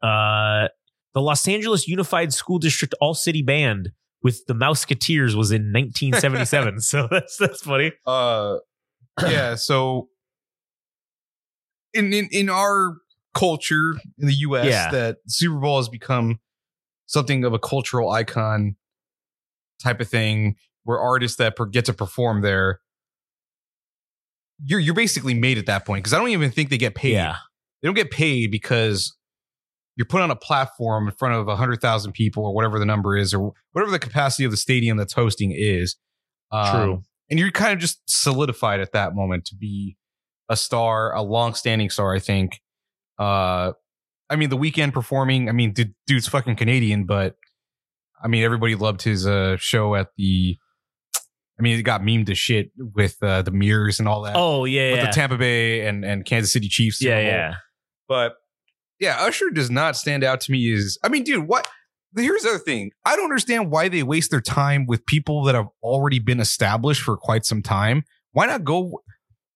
Uh, 0.00 0.68
the 1.14 1.20
Los 1.20 1.48
Angeles 1.48 1.88
Unified 1.88 2.32
School 2.32 2.60
District 2.60 2.94
All 3.00 3.14
City 3.14 3.42
Band 3.42 3.90
with 4.22 4.44
the 4.46 4.54
Mouseketeers 4.54 5.34
was 5.34 5.50
in 5.52 5.72
1977. 5.72 6.80
so 6.80 7.08
that's 7.10 7.36
that's 7.36 7.62
funny. 7.62 7.92
Uh, 8.06 8.56
yeah. 9.22 9.54
So 9.56 10.08
in 11.94 12.12
in 12.12 12.28
in 12.30 12.50
our 12.50 12.96
culture 13.34 13.94
in 14.18 14.26
the 14.26 14.34
U.S., 14.34 14.66
Yeah. 14.66 14.90
that 14.90 15.16
Super 15.26 15.58
Bowl 15.58 15.78
has 15.78 15.88
become 15.88 16.38
something 17.06 17.44
of 17.44 17.52
a 17.54 17.58
cultural 17.58 18.10
icon 18.10 18.76
type 19.82 20.00
of 20.00 20.08
thing, 20.08 20.56
where 20.84 20.98
artists 20.98 21.36
that 21.38 21.56
per- 21.56 21.66
get 21.66 21.84
to 21.86 21.92
perform 21.92 22.42
there, 22.42 22.80
you're 24.62 24.80
you're 24.80 24.94
basically 24.94 25.34
made 25.34 25.56
at 25.58 25.66
that 25.66 25.86
point 25.86 26.02
because 26.02 26.12
I 26.12 26.18
don't 26.18 26.28
even 26.30 26.50
think 26.50 26.68
they 26.70 26.78
get 26.78 26.94
paid. 26.94 27.12
Yeah, 27.12 27.36
They 27.80 27.88
don't 27.88 27.94
get 27.94 28.10
paid 28.10 28.50
because 28.50 29.16
you're 29.98 30.06
put 30.06 30.22
on 30.22 30.30
a 30.30 30.36
platform 30.36 31.08
in 31.08 31.14
front 31.14 31.34
of 31.34 31.48
a 31.48 31.56
hundred 31.56 31.80
thousand 31.80 32.12
people 32.12 32.46
or 32.46 32.54
whatever 32.54 32.78
the 32.78 32.86
number 32.86 33.16
is 33.16 33.34
or 33.34 33.52
whatever 33.72 33.90
the 33.90 33.98
capacity 33.98 34.44
of 34.44 34.52
the 34.52 34.56
stadium 34.56 34.96
that's 34.96 35.12
hosting 35.12 35.52
is. 35.52 35.96
Um, 36.52 36.70
True. 36.70 37.02
and 37.28 37.38
you're 37.38 37.50
kind 37.50 37.72
of 37.72 37.80
just 37.80 38.00
solidified 38.06 38.78
at 38.78 38.92
that 38.92 39.16
moment 39.16 39.44
to 39.46 39.56
be 39.56 39.96
a 40.48 40.56
star, 40.56 41.12
a 41.12 41.20
long-standing 41.20 41.90
star. 41.90 42.14
I 42.14 42.20
think. 42.20 42.60
Uh, 43.18 43.72
I 44.30 44.36
mean, 44.36 44.50
the 44.50 44.56
Weeknd 44.56 44.92
performing. 44.92 45.48
I 45.48 45.52
mean, 45.52 45.72
dude, 45.72 45.94
dude's 46.06 46.28
fucking 46.28 46.54
Canadian, 46.54 47.04
but 47.04 47.34
I 48.22 48.28
mean, 48.28 48.44
everybody 48.44 48.76
loved 48.76 49.02
his 49.02 49.26
uh 49.26 49.56
show 49.58 49.96
at 49.96 50.10
the. 50.16 50.56
I 51.58 51.62
mean, 51.62 51.76
it 51.76 51.82
got 51.82 52.02
memed 52.02 52.26
to 52.26 52.36
shit 52.36 52.70
with 52.76 53.16
uh, 53.20 53.42
the 53.42 53.50
mirrors 53.50 53.98
and 53.98 54.06
all 54.06 54.22
that. 54.22 54.36
Oh 54.36 54.64
yeah, 54.64 54.92
with 54.92 55.00
yeah, 55.00 55.06
the 55.06 55.12
Tampa 55.12 55.36
Bay 55.36 55.84
and 55.88 56.04
and 56.04 56.24
Kansas 56.24 56.52
City 56.52 56.68
Chiefs. 56.68 57.02
Yeah, 57.02 57.18
yeah. 57.18 57.54
But 58.06 58.34
yeah, 59.00 59.16
Usher 59.20 59.50
does 59.50 59.70
not 59.70 59.96
stand 59.96 60.24
out 60.24 60.40
to 60.42 60.52
me 60.52 60.72
as 60.72 60.98
I 61.02 61.08
mean, 61.08 61.24
dude, 61.24 61.46
what 61.46 61.68
here's 62.16 62.42
the 62.42 62.50
other 62.50 62.58
thing. 62.58 62.90
I 63.04 63.16
don't 63.16 63.24
understand 63.24 63.70
why 63.70 63.88
they 63.88 64.02
waste 64.02 64.30
their 64.30 64.40
time 64.40 64.86
with 64.86 65.06
people 65.06 65.44
that 65.44 65.54
have 65.54 65.68
already 65.82 66.18
been 66.18 66.40
established 66.40 67.02
for 67.02 67.16
quite 67.16 67.44
some 67.44 67.62
time. 67.62 68.04
Why 68.32 68.46
not 68.46 68.64
go 68.64 69.02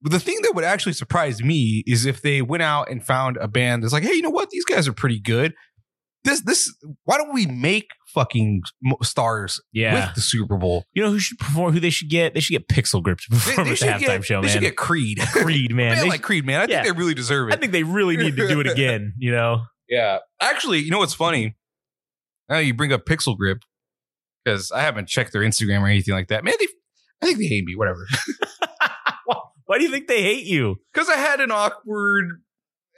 the 0.02 0.19
thing 0.19 0.39
that 0.43 0.55
would 0.55 0.64
actually 0.64 0.94
surprise 0.94 1.43
me 1.43 1.85
is 1.86 2.06
if 2.06 2.23
they 2.23 2.43
went 2.43 2.62
out 2.62 2.90
and 2.90 3.05
found 3.05 3.36
a 3.36 3.47
band 3.47 3.82
that's 3.82 3.93
like, 3.93 4.02
hey, 4.02 4.14
you 4.14 4.23
know 4.23 4.31
what? 4.31 4.51
These 4.51 4.64
guys 4.64 4.89
are 4.89 4.93
pretty 4.93 5.20
good. 5.20 5.55
This, 6.24 6.40
this, 6.43 6.73
why 7.05 7.16
don't 7.16 7.35
we 7.35 7.47
make 7.47 7.89
fucking 8.15 8.62
stars 9.03 9.61
Yeah. 9.73 10.07
with 10.07 10.15
the 10.15 10.20
Super 10.20 10.57
Bowl? 10.57 10.85
You 10.93 11.03
know 11.03 11.11
who 11.11 11.19
should 11.19 11.39
perform? 11.39 11.73
Who 11.73 11.81
they 11.81 11.90
should 11.90 12.09
get? 12.11 12.32
They 12.35 12.40
should 12.40 12.53
get 12.53 12.69
Pixel 12.69 13.03
Grip 13.03 13.19
to 13.19 13.31
perform 13.31 13.66
they 13.66 13.73
at 13.73 13.78
the 13.81 13.86
halftime 13.86 13.99
get, 14.19 14.24
show, 14.24 14.40
they 14.40 14.47
man. 14.47 14.53
should 14.53 14.61
get 14.62 14.77
Creed. 14.77 15.19
Creed, 15.32 15.73
man. 15.74 15.94
Man, 15.97 16.03
They 16.05 16.09
like 16.09 16.23
Creed, 16.23 16.47
man. 16.47 16.61
I 16.61 16.66
Yeah. 16.69 16.82
think 16.82 16.94
they 16.94 16.99
really 17.01 17.15
deserve 17.15 17.49
it. 17.49 17.55
I 17.55 17.57
think 17.57 17.73
they 17.73 17.82
really 17.82 18.16
need 18.16 18.36
to 18.36 18.47
do 18.49 18.61
it 18.61 18.69
again. 18.69 19.15
You 19.19 19.32
know? 19.32 19.62
Yeah. 19.89 20.19
Actually, 20.40 20.78
you 20.78 20.90
know 20.93 20.99
what's 20.99 21.15
funny? 21.15 21.57
Now 22.49 22.59
you 22.59 22.73
bring 22.74 22.93
up 22.93 23.05
Pixel 23.05 23.36
Grip 23.36 23.59
because 24.44 24.70
I 24.70 24.81
haven't 24.82 25.09
checked 25.09 25.32
their 25.32 25.43
Instagram 25.43 25.81
or 25.81 25.86
anything 25.89 26.15
like 26.15 26.28
that. 26.28 26.44
Man, 26.44 26.55
they, 26.59 26.66
I 27.20 27.27
think 27.27 27.39
they 27.39 27.47
hate 27.47 27.65
me. 27.65 27.74
Whatever. 27.74 28.07
Why 29.66 29.78
do 29.78 29.85
you 29.85 29.90
think 29.90 30.07
they 30.07 30.23
hate 30.23 30.44
you? 30.44 30.77
Because 30.93 31.09
I 31.09 31.16
had 31.16 31.40
an 31.40 31.51
awkward 31.51 32.41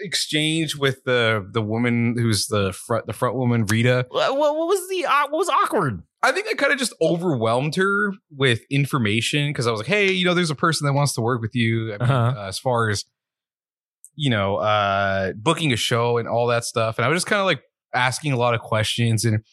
exchange 0.00 0.76
with 0.76 1.04
the 1.04 1.46
the 1.52 1.62
woman 1.62 2.16
who's 2.18 2.46
the 2.48 2.72
front 2.72 3.06
the 3.06 3.12
front 3.12 3.36
woman 3.36 3.64
Rita. 3.66 4.06
What, 4.10 4.36
what 4.36 4.54
was 4.54 4.88
the 4.88 5.04
uh, 5.06 5.28
what 5.28 5.38
was 5.38 5.48
awkward? 5.48 6.02
I 6.22 6.32
think 6.32 6.46
I 6.48 6.54
kind 6.54 6.72
of 6.72 6.78
just 6.78 6.94
overwhelmed 7.02 7.74
her 7.76 8.12
with 8.34 8.60
information 8.70 9.50
because 9.50 9.66
I 9.66 9.70
was 9.70 9.80
like, 9.80 9.86
hey, 9.88 10.10
you 10.10 10.24
know, 10.24 10.32
there's 10.34 10.50
a 10.50 10.54
person 10.54 10.86
that 10.86 10.94
wants 10.94 11.12
to 11.14 11.20
work 11.20 11.40
with 11.42 11.54
you. 11.54 11.94
I 11.94 11.98
mean, 11.98 12.10
Uh-huh. 12.10 12.40
uh, 12.40 12.48
as 12.48 12.58
far 12.58 12.88
as 12.90 13.04
you 14.16 14.30
know, 14.30 14.56
uh, 14.56 15.32
booking 15.36 15.72
a 15.72 15.76
show 15.76 16.18
and 16.18 16.28
all 16.28 16.46
that 16.46 16.64
stuff, 16.64 16.98
and 16.98 17.04
I 17.04 17.08
was 17.08 17.16
just 17.16 17.26
kind 17.26 17.40
of 17.40 17.46
like 17.46 17.62
asking 17.94 18.32
a 18.32 18.36
lot 18.36 18.54
of 18.54 18.60
questions, 18.60 19.24
and 19.24 19.44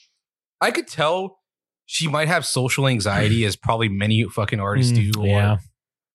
I 0.61 0.72
could 0.72 0.88
tell 0.88 1.39
she 1.88 2.07
might 2.07 2.27
have 2.27 2.45
social 2.45 2.88
anxiety, 2.88 3.43
as 3.45 3.55
probably 3.55 3.89
many 3.89 4.23
fucking 4.23 4.59
artists 4.59 4.91
do. 4.91 5.11
Mm, 5.11 5.27
yeah, 5.27 5.57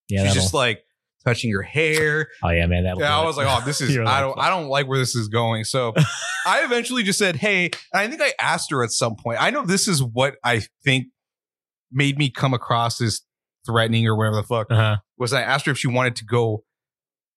yeah. 0.09 0.24
she's 0.24 0.35
just 0.35 0.55
like 0.55 0.81
touching 1.27 1.51
your 1.51 1.62
hair. 1.62 2.28
oh 2.43 2.51
yeah, 2.51 2.66
man. 2.66 2.85
That'll 2.85 3.01
Yeah, 3.01 3.19
I 3.19 3.24
was 3.24 3.36
like, 3.36 3.47
oh, 3.48 3.65
this 3.66 3.81
is 3.82 3.97
I 3.98 4.20
don't 4.20 4.39
I 4.39 4.48
don't 4.48 4.69
like 4.69 4.86
where 4.89 4.98
this 4.98 5.15
is 5.15 5.28
going. 5.28 5.65
So 5.65 5.93
I 6.47 6.65
eventually 6.65 7.03
just 7.03 7.19
said, 7.19 7.36
hey, 7.36 7.66
and 7.93 8.01
I 8.01 8.09
think 8.09 8.23
I 8.23 8.32
asked 8.40 8.70
her 8.70 8.82
at 8.85 8.90
some 8.90 9.16
point. 9.16 9.43
I 9.43 9.51
know 9.51 9.65
this 9.66 9.89
is 9.89 10.03
what 10.03 10.36
I 10.44 10.62
think 10.85 11.07
made 11.93 12.16
me 12.19 12.31
come 12.31 12.55
across 12.55 13.01
as 13.01 13.20
threatening 13.66 14.07
or 14.07 14.16
whatever 14.16 14.36
the 14.36 14.43
fuck 14.44 14.66
Uh-huh. 14.70 14.97
was. 15.19 15.32
I 15.32 15.43
asked 15.43 15.66
her 15.66 15.73
if 15.73 15.78
she 15.78 15.89
wanted 15.89 16.16
to 16.16 16.24
go. 16.24 16.62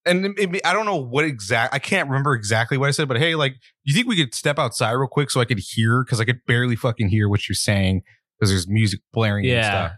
And 0.05 0.25
it- 0.25 0.55
it- 0.55 0.65
I 0.65 0.73
don't 0.73 0.85
know 0.85 0.95
what 0.95 1.25
exact. 1.25 1.73
I 1.73 1.79
can't 1.79 2.07
remember 2.07 2.33
exactly 2.33 2.77
what 2.77 2.87
I 2.87 2.91
said, 2.91 3.07
but 3.07 3.17
hey, 3.17 3.35
like, 3.35 3.55
you 3.83 3.93
think 3.93 4.07
we 4.07 4.15
could 4.15 4.33
step 4.33 4.57
outside 4.59 4.91
real 4.93 5.07
quick 5.09 5.29
so 5.31 5.41
I 5.41 5.45
could 5.45 5.59
hear? 5.59 6.03
Because 6.03 6.19
I 6.21 6.25
could 6.25 6.39
barely 6.47 6.75
fucking 6.75 7.09
hear 7.09 7.27
what 7.27 7.47
you're 7.49 7.55
saying 7.55 8.01
because 8.37 8.49
there's 8.51 8.67
music 8.67 9.01
blaring 9.11 9.45
and 9.45 9.53
Yeah. 9.53 9.69
stuff. 9.87 9.97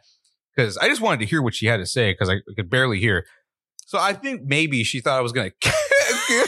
Because 0.56 0.78
I 0.78 0.88
just 0.88 1.02
wanted 1.02 1.20
to 1.22 1.26
hear 1.28 1.42
what 1.42 1.54
she 1.54 1.68
had 1.68 1.78
to 1.78 1.86
say 1.86 2.12
because 2.12 2.30
I 2.30 2.38
could 2.56 2.70
barely 2.70 3.00
hear. 3.00 3.26
So 3.92 4.00
I 4.00 4.14
think 4.14 4.44
maybe 4.46 4.86
she 4.86 5.02
thought 5.02 5.18
I 5.18 5.22
was 5.22 5.34
gonna. 5.34 5.52
You're 6.30 6.46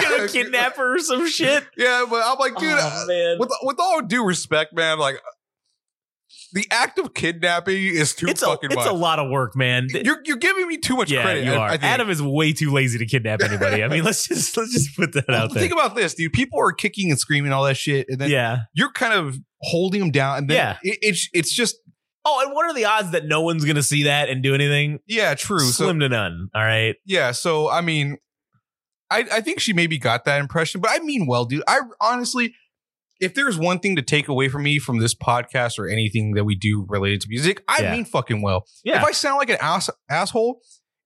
gonna 0.00 0.28
kidnap 0.32 0.76
her 0.76 0.94
or 0.94 0.98
some 0.98 1.28
shit. 1.28 1.62
Yeah, 1.76 2.06
but 2.08 2.22
I'm 2.24 2.38
like, 2.38 2.56
dude, 2.56 2.72
oh, 2.74 3.36
with 3.38 3.50
with 3.64 3.76
all 3.78 4.00
due 4.00 4.24
respect, 4.24 4.72
man, 4.72 4.98
like 4.98 5.20
the 6.54 6.66
act 6.70 6.98
of 6.98 7.12
kidnapping 7.12 7.76
is 7.76 8.14
too 8.14 8.28
it's 8.28 8.40
a 8.40 8.46
fucking 8.46 8.70
it's 8.70 8.76
much. 8.76 8.86
a 8.86 8.94
lot 8.94 9.18
of 9.18 9.30
work, 9.30 9.54
man. 9.54 9.88
you're 9.90 10.22
you're 10.24 10.38
giving 10.38 10.66
me 10.66 10.78
too 10.78 10.96
much 10.96 11.10
yeah, 11.10 11.20
credit. 11.20 11.44
you 11.44 11.52
are. 11.52 11.76
Adam 11.82 12.08
is 12.08 12.22
way 12.22 12.54
too 12.54 12.72
lazy 12.72 12.96
to 12.98 13.04
kidnap 13.04 13.42
anybody. 13.44 13.84
I 13.84 13.88
mean, 13.88 14.02
let's 14.02 14.26
just 14.26 14.56
let's 14.56 14.72
just 14.72 14.96
put 14.96 15.12
that 15.12 15.28
out 15.28 15.52
there. 15.52 15.60
Think 15.60 15.72
about 15.74 15.94
this, 15.94 16.14
dude. 16.14 16.32
People 16.32 16.60
are 16.60 16.72
kicking 16.72 17.10
and 17.10 17.20
screaming 17.20 17.52
all 17.52 17.64
that 17.64 17.76
shit, 17.76 18.06
and 18.08 18.18
then 18.18 18.30
yeah. 18.30 18.60
you're 18.72 18.92
kind 18.92 19.12
of 19.12 19.36
holding 19.60 20.00
them 20.00 20.12
down, 20.12 20.38
and 20.38 20.48
then 20.48 20.56
Yeah. 20.56 20.78
it, 20.82 20.98
it's 21.02 21.28
it's 21.34 21.54
just 21.54 21.76
Oh, 22.24 22.42
and 22.44 22.54
what 22.54 22.64
are 22.66 22.74
the 22.74 22.84
odds 22.86 23.10
that 23.10 23.26
no 23.26 23.40
one's 23.42 23.64
gonna 23.64 23.82
see 23.82 24.04
that 24.04 24.28
and 24.30 24.42
do 24.42 24.54
anything? 24.54 25.00
yeah, 25.06 25.34
true. 25.34 25.58
So 25.60 25.84
Slim 25.84 26.00
to 26.00 26.08
none. 26.08 26.48
All 26.54 26.62
right. 26.62 26.96
yeah, 27.04 27.32
so 27.32 27.68
I 27.70 27.80
mean, 27.80 28.16
I 29.10 29.24
I 29.32 29.40
think 29.40 29.60
she 29.60 29.72
maybe 29.72 29.98
got 29.98 30.24
that 30.24 30.40
impression, 30.40 30.80
but 30.80 30.90
I 30.90 30.98
mean 31.04 31.26
well, 31.26 31.44
dude. 31.44 31.62
I 31.68 31.80
honestly, 32.00 32.54
if 33.20 33.34
there's 33.34 33.58
one 33.58 33.78
thing 33.78 33.96
to 33.96 34.02
take 34.02 34.28
away 34.28 34.48
from 34.48 34.62
me 34.62 34.78
from 34.78 34.98
this 34.98 35.14
podcast 35.14 35.78
or 35.78 35.86
anything 35.88 36.32
that 36.34 36.44
we 36.44 36.54
do 36.56 36.86
related 36.88 37.20
to 37.22 37.28
music, 37.28 37.62
I 37.68 37.82
Yeah. 37.82 37.92
mean 37.92 38.04
fucking 38.04 38.42
well. 38.42 38.66
Yeah. 38.84 38.98
If 38.98 39.04
I 39.04 39.12
sound 39.12 39.38
like 39.38 39.50
an 39.50 39.58
ass- 39.60 39.90
asshole, 40.10 40.60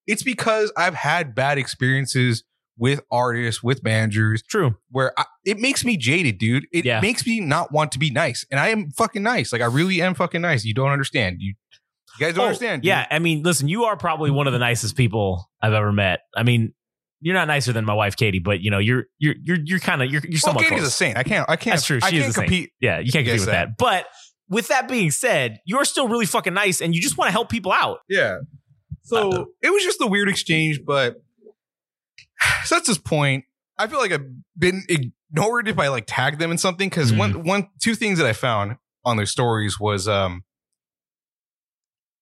it's 0.06 0.22
because 0.22 0.72
I've 0.76 0.94
had 0.94 1.34
bad 1.34 1.58
experiences 1.58 2.44
with 2.78 3.00
artists, 3.10 3.62
with 3.62 3.82
managers, 3.82 4.42
True. 4.48 4.76
where 4.90 5.12
I, 5.18 5.24
it 5.44 5.58
makes 5.58 5.84
me 5.84 5.96
jaded, 5.96 6.38
dude. 6.38 6.66
It 6.72 6.84
Yeah. 6.84 7.00
makes 7.00 7.26
me 7.26 7.40
not 7.40 7.72
want 7.72 7.92
to 7.92 7.98
be 7.98 8.10
nice, 8.10 8.46
and 8.50 8.58
I 8.60 8.68
am 8.68 8.90
fucking 8.92 9.22
nice. 9.22 9.52
Like 9.52 9.62
I 9.62 9.66
really 9.66 10.00
am 10.00 10.14
fucking 10.14 10.40
nice. 10.40 10.64
You 10.64 10.74
don't 10.74 10.90
understand. 10.90 11.36
You, 11.40 11.54
you 12.18 12.26
guys 12.26 12.34
don't 12.34 12.44
Oh, 12.44 12.46
understand. 12.48 12.82
dude. 12.82 12.88
Yeah, 12.88 13.06
I 13.10 13.18
mean, 13.18 13.42
listen, 13.42 13.68
you 13.68 13.84
are 13.84 13.96
probably 13.96 14.30
one 14.30 14.46
of 14.46 14.52
the 14.52 14.58
nicest 14.58 14.96
people 14.96 15.50
I've 15.60 15.72
ever 15.72 15.92
met. 15.92 16.20
I 16.36 16.42
mean, 16.44 16.72
you're 17.20 17.34
not 17.34 17.48
nicer 17.48 17.72
than 17.72 17.84
my 17.84 17.94
wife 17.94 18.14
Katie, 18.16 18.38
but 18.38 18.60
you 18.60 18.70
know, 18.70 18.78
you're 18.78 19.06
you're 19.18 19.34
you're 19.42 19.58
you're 19.64 19.78
kind 19.80 20.02
of 20.02 20.10
you're 20.10 20.22
you're 20.22 20.32
Well, 20.44 20.54
somewhat 20.54 20.66
Katie's 20.66 20.84
a 20.86 20.90
saint. 20.90 21.16
I 21.18 21.24
can't. 21.24 21.48
I 21.50 21.56
can't. 21.56 21.74
That's 21.74 21.86
true. 21.86 21.98
I 22.00 22.10
She 22.10 22.18
is 22.18 22.36
can't 22.36 22.46
a 22.46 22.50
saint. 22.50 22.70
Yeah, 22.80 22.98
you 23.00 23.10
can't 23.10 23.24
compete 23.26 23.40
with 23.40 23.46
that. 23.46 23.70
that. 23.70 23.76
But 23.78 24.06
with 24.48 24.68
that 24.68 24.88
being 24.88 25.10
said, 25.10 25.58
you're 25.66 25.84
still 25.84 26.06
really 26.08 26.26
fucking 26.26 26.54
nice, 26.54 26.80
and 26.80 26.94
you 26.94 27.02
just 27.02 27.18
want 27.18 27.26
to 27.28 27.32
help 27.32 27.48
people 27.50 27.72
out. 27.72 27.98
Yeah. 28.08 28.38
So 29.02 29.30
Uh, 29.32 29.44
it 29.62 29.70
was 29.70 29.82
just 29.82 30.00
a 30.00 30.06
weird 30.06 30.28
exchange, 30.28 30.80
but 30.86 31.16
so 32.64 32.74
that's 32.76 32.88
this 32.88 32.98
point. 32.98 33.44
I 33.78 33.86
feel 33.86 33.98
like 34.00 34.12
I've 34.12 34.26
been 34.56 34.82
ignored 34.88 35.68
if 35.68 35.78
I 35.78 35.88
like 35.88 36.04
tag 36.06 36.38
them 36.38 36.50
in 36.50 36.58
something 36.58 36.88
because 36.88 37.12
Mm. 37.12 37.18
one 37.18 37.44
one 37.44 37.68
two 37.80 37.94
things 37.94 38.18
that 38.18 38.26
I 38.26 38.32
found 38.32 38.76
on 39.04 39.16
their 39.16 39.26
stories 39.26 39.78
was 39.80 40.08
um 40.08 40.42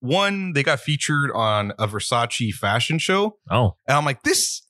one 0.00 0.52
they 0.52 0.62
got 0.62 0.80
featured 0.80 1.30
on 1.32 1.72
a 1.78 1.86
Versace 1.88 2.52
fashion 2.52 2.98
show 2.98 3.38
Oh, 3.50 3.76
and 3.88 3.96
I'm 3.96 4.04
like 4.04 4.22
this 4.22 4.62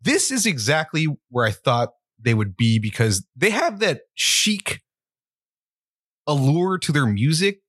this 0.00 0.30
is 0.30 0.46
exactly 0.46 1.06
where 1.28 1.46
I 1.46 1.50
thought 1.52 1.90
they 2.20 2.34
would 2.34 2.56
be 2.56 2.78
because 2.78 3.26
they 3.36 3.50
have 3.50 3.78
that 3.80 4.00
chic 4.14 4.80
allure 6.26 6.78
to 6.78 6.92
their 6.92 7.06
music. 7.06 7.60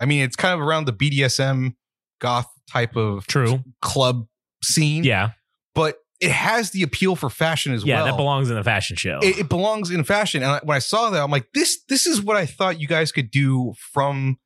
I 0.00 0.06
mean, 0.06 0.22
it's 0.22 0.36
kind 0.36 0.54
of 0.54 0.66
around 0.66 0.86
the 0.86 0.92
BDSM 0.92 1.74
goth 2.20 2.46
type 2.70 2.96
of 2.96 3.26
true. 3.26 3.62
club 3.82 4.26
scene, 4.62 5.04
Yeah, 5.04 5.30
but 5.74 5.98
it 6.20 6.30
has 6.30 6.70
the 6.70 6.82
appeal 6.82 7.16
for 7.16 7.30
fashion 7.30 7.72
as 7.72 7.84
yeah, 7.84 7.96
well. 7.96 8.04
Yeah, 8.06 8.10
that 8.12 8.16
belongs 8.16 8.50
in 8.50 8.56
a 8.56 8.64
fashion 8.64 8.96
show. 8.96 9.18
It, 9.22 9.38
it 9.38 9.48
belongs 9.48 9.90
in 9.90 10.04
fashion, 10.04 10.42
and 10.42 10.52
I- 10.52 10.60
when 10.62 10.76
I 10.76 10.80
saw 10.80 11.10
that, 11.10 11.22
I'm 11.22 11.30
like, 11.30 11.48
this 11.54 11.82
this 11.88 12.06
is 12.06 12.20
what 12.20 12.36
I 12.36 12.46
thought 12.46 12.80
you 12.80 12.86
guys 12.86 13.10
could 13.12 13.30
do 13.30 13.72
from 13.92 14.38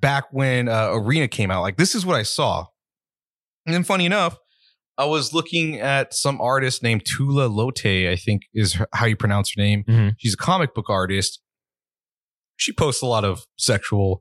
back 0.00 0.24
when 0.32 0.68
uh, 0.68 0.90
Arena 0.92 1.28
came 1.28 1.50
out. 1.50 1.62
Like, 1.62 1.76
this 1.76 1.94
is 1.94 2.04
what 2.04 2.16
I 2.16 2.22
saw. 2.24 2.66
And 3.66 3.74
then, 3.74 3.84
funny 3.84 4.04
enough, 4.04 4.36
I 4.98 5.04
was 5.06 5.32
looking 5.32 5.80
at 5.80 6.12
some 6.14 6.40
artist 6.40 6.82
named 6.82 7.04
Tula 7.06 7.48
Lotay. 7.48 8.10
I 8.10 8.16
think 8.16 8.42
is 8.52 8.74
her- 8.74 8.88
how 8.92 9.06
you 9.06 9.16
pronounce 9.16 9.52
her 9.56 9.62
name. 9.62 9.84
Mhm. 9.88 10.14
She's 10.18 10.34
a 10.34 10.36
comic 10.36 10.74
book 10.74 10.90
artist. 10.90 11.40
She 12.56 12.72
posts 12.72 13.02
a 13.02 13.06
lot 13.06 13.24
of 13.24 13.44
sexual 13.56 14.20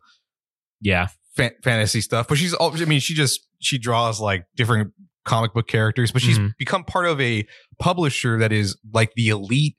yeah, 0.81 1.07
fa- 1.35 1.51
fantasy 1.63 2.01
stuff, 2.01 2.27
but 2.27 2.37
she's 2.37 2.53
all, 2.53 2.73
I 2.75 2.83
mean, 2.85 2.99
she 2.99 3.13
just, 3.13 3.39
she 3.59 3.77
draws 3.77 4.19
like 4.19 4.45
different 4.55 4.91
comic 5.25 5.53
book 5.53 5.67
characters, 5.67 6.11
but 6.11 6.21
she's 6.21 6.37
Mhm. 6.39 6.51
become 6.57 6.83
part 6.83 7.05
of 7.05 7.19
a 7.21 7.45
publisher 7.79 8.37
that 8.39 8.51
is 8.51 8.77
like 8.93 9.11
the 9.15 9.29
elite 9.29 9.75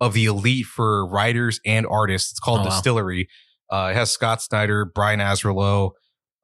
of 0.00 0.14
the 0.14 0.26
elite 0.26 0.66
for 0.66 1.06
writers 1.08 1.60
and 1.66 1.86
artists. 1.86 2.30
It's 2.30 2.40
called 2.40 2.60
Oh, 2.60 2.64
wow. 2.64 2.70
DSTLRY. 2.80 3.26
Uh, 3.70 3.88
it 3.90 3.94
has 3.96 4.10
Scott 4.10 4.40
Snyder, 4.40 4.84
Brian 4.84 5.20
Azzarello. 5.20 5.90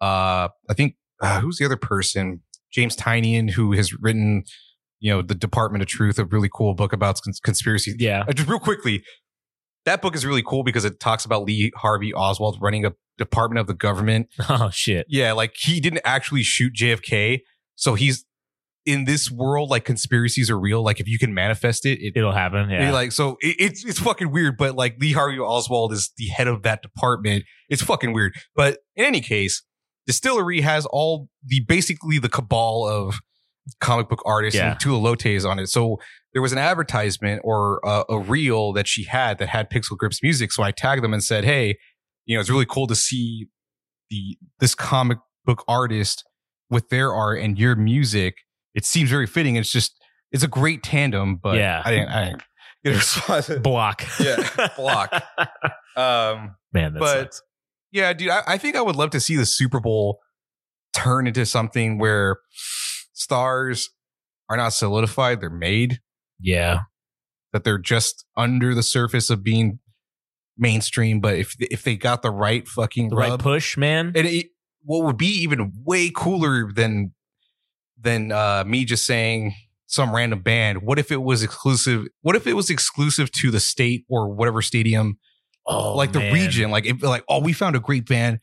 Uh, 0.01 0.48
I 0.69 0.74
think, 0.74 0.97
uh, 1.23 1.40
who's 1.40 1.59
the 1.59 1.65
other 1.65 1.77
person? 1.77 2.40
James 2.73 2.97
Tynion, 2.97 3.51
who 3.51 3.73
has 3.73 3.93
written, 3.94 4.43
you 5.01 5.11
know, 5.12 5.23
The 5.23 5.35
Department 5.36 5.82
of 5.82 5.89
Truth, 5.89 6.19
a 6.19 6.24
really 6.24 6.51
cool 6.52 6.74
book 6.74 6.93
about 6.93 7.20
cons- 7.23 7.39
conspiracy 7.40 7.94
yeah. 7.98 8.24
uh, 8.28 8.32
just 8.32 8.48
real 8.48 8.59
quickly, 8.59 9.05
that 9.85 10.02
book 10.02 10.16
is 10.16 10.27
really 10.27 10.43
cool 10.43 10.65
because 10.65 10.85
it 10.85 10.98
talks 10.98 11.24
about 11.24 11.44
Lee 11.44 11.70
Harvey 11.77 12.12
Oswald 12.12 12.59
running 12.61 12.85
a 12.85 12.93
department 13.16 13.61
of 13.61 13.66
the 13.69 13.74
government. 13.74 14.27
Oh 14.48 14.70
shit. 14.73 15.06
Yeah, 15.09 15.32
like 15.32 15.52
he 15.56 15.78
didn't 15.78 16.01
actually 16.05 16.43
shoot 16.43 16.73
JFK, 16.74 17.40
so 17.77 17.95
he's 17.95 18.25
in 18.87 19.05
this 19.05 19.31
world. 19.31 19.71
Like 19.71 19.85
conspiracies 19.85 20.51
are 20.51 20.59
real. 20.59 20.83
Like 20.83 21.01
if 21.01 21.09
you 21.09 21.19
can 21.19 21.33
manifest 21.35 21.87
it, 21.87 22.01
it, 22.01 22.13
It'll 22.17 22.33
happen. 22.33 22.69
Yeah. 22.71 22.91
like 22.93 23.13
so 23.13 23.37
it, 23.41 23.57
it's 23.59 23.85
it's 23.85 23.99
fucking 23.99 24.31
weird. 24.31 24.57
But 24.59 24.75
like 24.77 24.97
Lee 25.01 25.13
Harvey 25.13 25.39
Oswald 25.39 25.93
is 25.93 26.13
the 26.17 26.27
head 26.27 26.47
of 26.49 26.63
that 26.63 26.83
department. 26.83 27.45
It's 27.69 27.83
fucking 27.83 28.13
weird. 28.13 28.35
But 28.55 28.79
in 28.97 29.05
any 29.05 29.21
case, 29.21 29.63
DSTLRY 30.11 30.61
has 30.63 30.87
all 30.87 31.29
the 31.45 31.61
basically 31.61 32.19
the 32.19 32.29
cabal 32.29 32.87
of 32.87 33.17
comic 33.81 34.09
book 34.11 34.23
artists 34.27 34.59
Yeah. 34.59 34.73
and 34.73 34.81
Tula 34.81 34.99
Lotay's 35.17 35.47
on 35.47 35.59
it. 35.59 35.69
So 35.69 35.97
there 36.35 36.43
was 36.43 36.53
an 36.53 36.59
advertisement 36.59 37.41
or 37.45 37.81
uh, 37.89 38.05
a 38.11 38.19
reel 38.19 38.73
that 38.75 38.87
she 38.87 39.05
had 39.05 39.39
that 39.39 39.49
had 39.49 39.71
Pixel 39.71 39.97
Grip's 39.97 40.23
music. 40.23 40.53
So 40.53 40.63
I 40.63 40.73
tagged 40.73 41.03
them 41.03 41.15
and 41.15 41.25
said, 41.25 41.45
"Hey, 41.45 41.79
you 42.27 42.37
know, 42.37 42.41
it's 42.41 42.51
really 42.51 42.67
cool 42.67 42.87
to 42.89 42.95
see 42.95 43.47
the 44.11 44.37
this 44.61 44.75
comic 44.75 45.19
book 45.47 45.65
artist 45.67 46.23
with 46.70 46.89
their 46.89 47.12
art 47.12 47.41
and 47.41 47.59
your 47.59 47.77
music. 47.77 48.35
It 48.74 48.85
seems 48.85 49.11
very 49.11 49.27
fitting. 49.27 49.57
It's 49.57 49.70
just 49.70 49.93
it's 50.32 50.43
a 50.43 50.49
great 50.49 50.82
tandem, 50.82 51.36
but 51.36 51.57
Yeah. 51.57 51.82
I 51.85 51.91
didn't. 51.91 52.09
I 52.09 52.24
didn't 52.24 52.43
get 52.85 52.93
a 52.93 52.97
response. 52.99 53.49
block. 53.62 54.05
Yeah, 54.20 54.69
block. 54.77 55.12
um, 55.97 56.57
Man, 56.73 56.97
But- 56.99 57.35
sucks. 57.35 57.43
yeah, 57.93 58.12
dude, 58.12 58.31
I, 58.31 58.43
I 58.47 58.59
think 58.59 58.74
I 58.77 58.82
would 58.82 58.97
love 58.97 59.11
to 59.11 59.20
see 59.20 59.36
the 59.36 59.47
Super 59.47 59.78
Bowl 59.81 60.19
turn 60.93 61.27
into 61.27 61.47
something 61.47 61.99
where 61.99 62.39
stars 63.12 63.91
are 64.49 64.57
not 64.57 64.70
solidified; 64.70 65.41
they're 65.41 65.51
made. 65.51 66.01
Yeah. 66.41 66.81
That 67.53 67.62
they're 67.65 67.78
just 67.78 68.24
under 68.36 68.74
the 68.74 68.82
surface 68.82 69.31
of 69.31 69.45
being 69.45 69.78
mainstream. 70.59 71.20
But 71.20 71.36
if 71.36 71.55
if 71.61 71.85
they 71.85 71.97
got 71.97 72.23
the 72.23 72.31
right 72.32 72.66
fucking 72.66 73.11
The 73.11 73.16
rub, 73.16 73.31
right 73.31 73.39
push, 73.39 73.77
man. 73.77 74.12
and 74.16 74.27
it, 74.27 74.47
what 74.85 75.05
would 75.05 75.16
be 75.16 75.43
even 75.43 75.73
way 75.85 76.11
cooler 76.15 76.70
than 76.73 77.12
than 78.01 78.32
uh, 78.32 78.65
me 78.66 78.85
just 78.85 79.06
saying 79.06 79.55
some 79.86 80.15
random 80.15 80.40
band. 80.40 80.82
What 80.82 80.98
if 80.98 81.11
it 81.12 81.23
was 81.23 81.43
exclusive? 81.43 82.06
What 82.23 82.36
if 82.36 82.47
it 82.47 82.55
was 82.55 82.70
exclusive 82.70 83.31
to 83.32 83.51
the 83.51 83.61
state 83.61 84.05
or 84.09 84.32
whatever 84.32 84.62
stadium 84.62 85.19
oh, 85.66 85.94
like 85.97 86.12
the 86.12 86.31
region. 86.32 86.70
Like, 86.70 86.86
if, 86.86 87.02
like, 87.02 87.24
oh, 87.28 87.40
we 87.40 87.52
found 87.52 87.77
a 87.77 87.81
great 87.81 88.06
band 88.06 88.40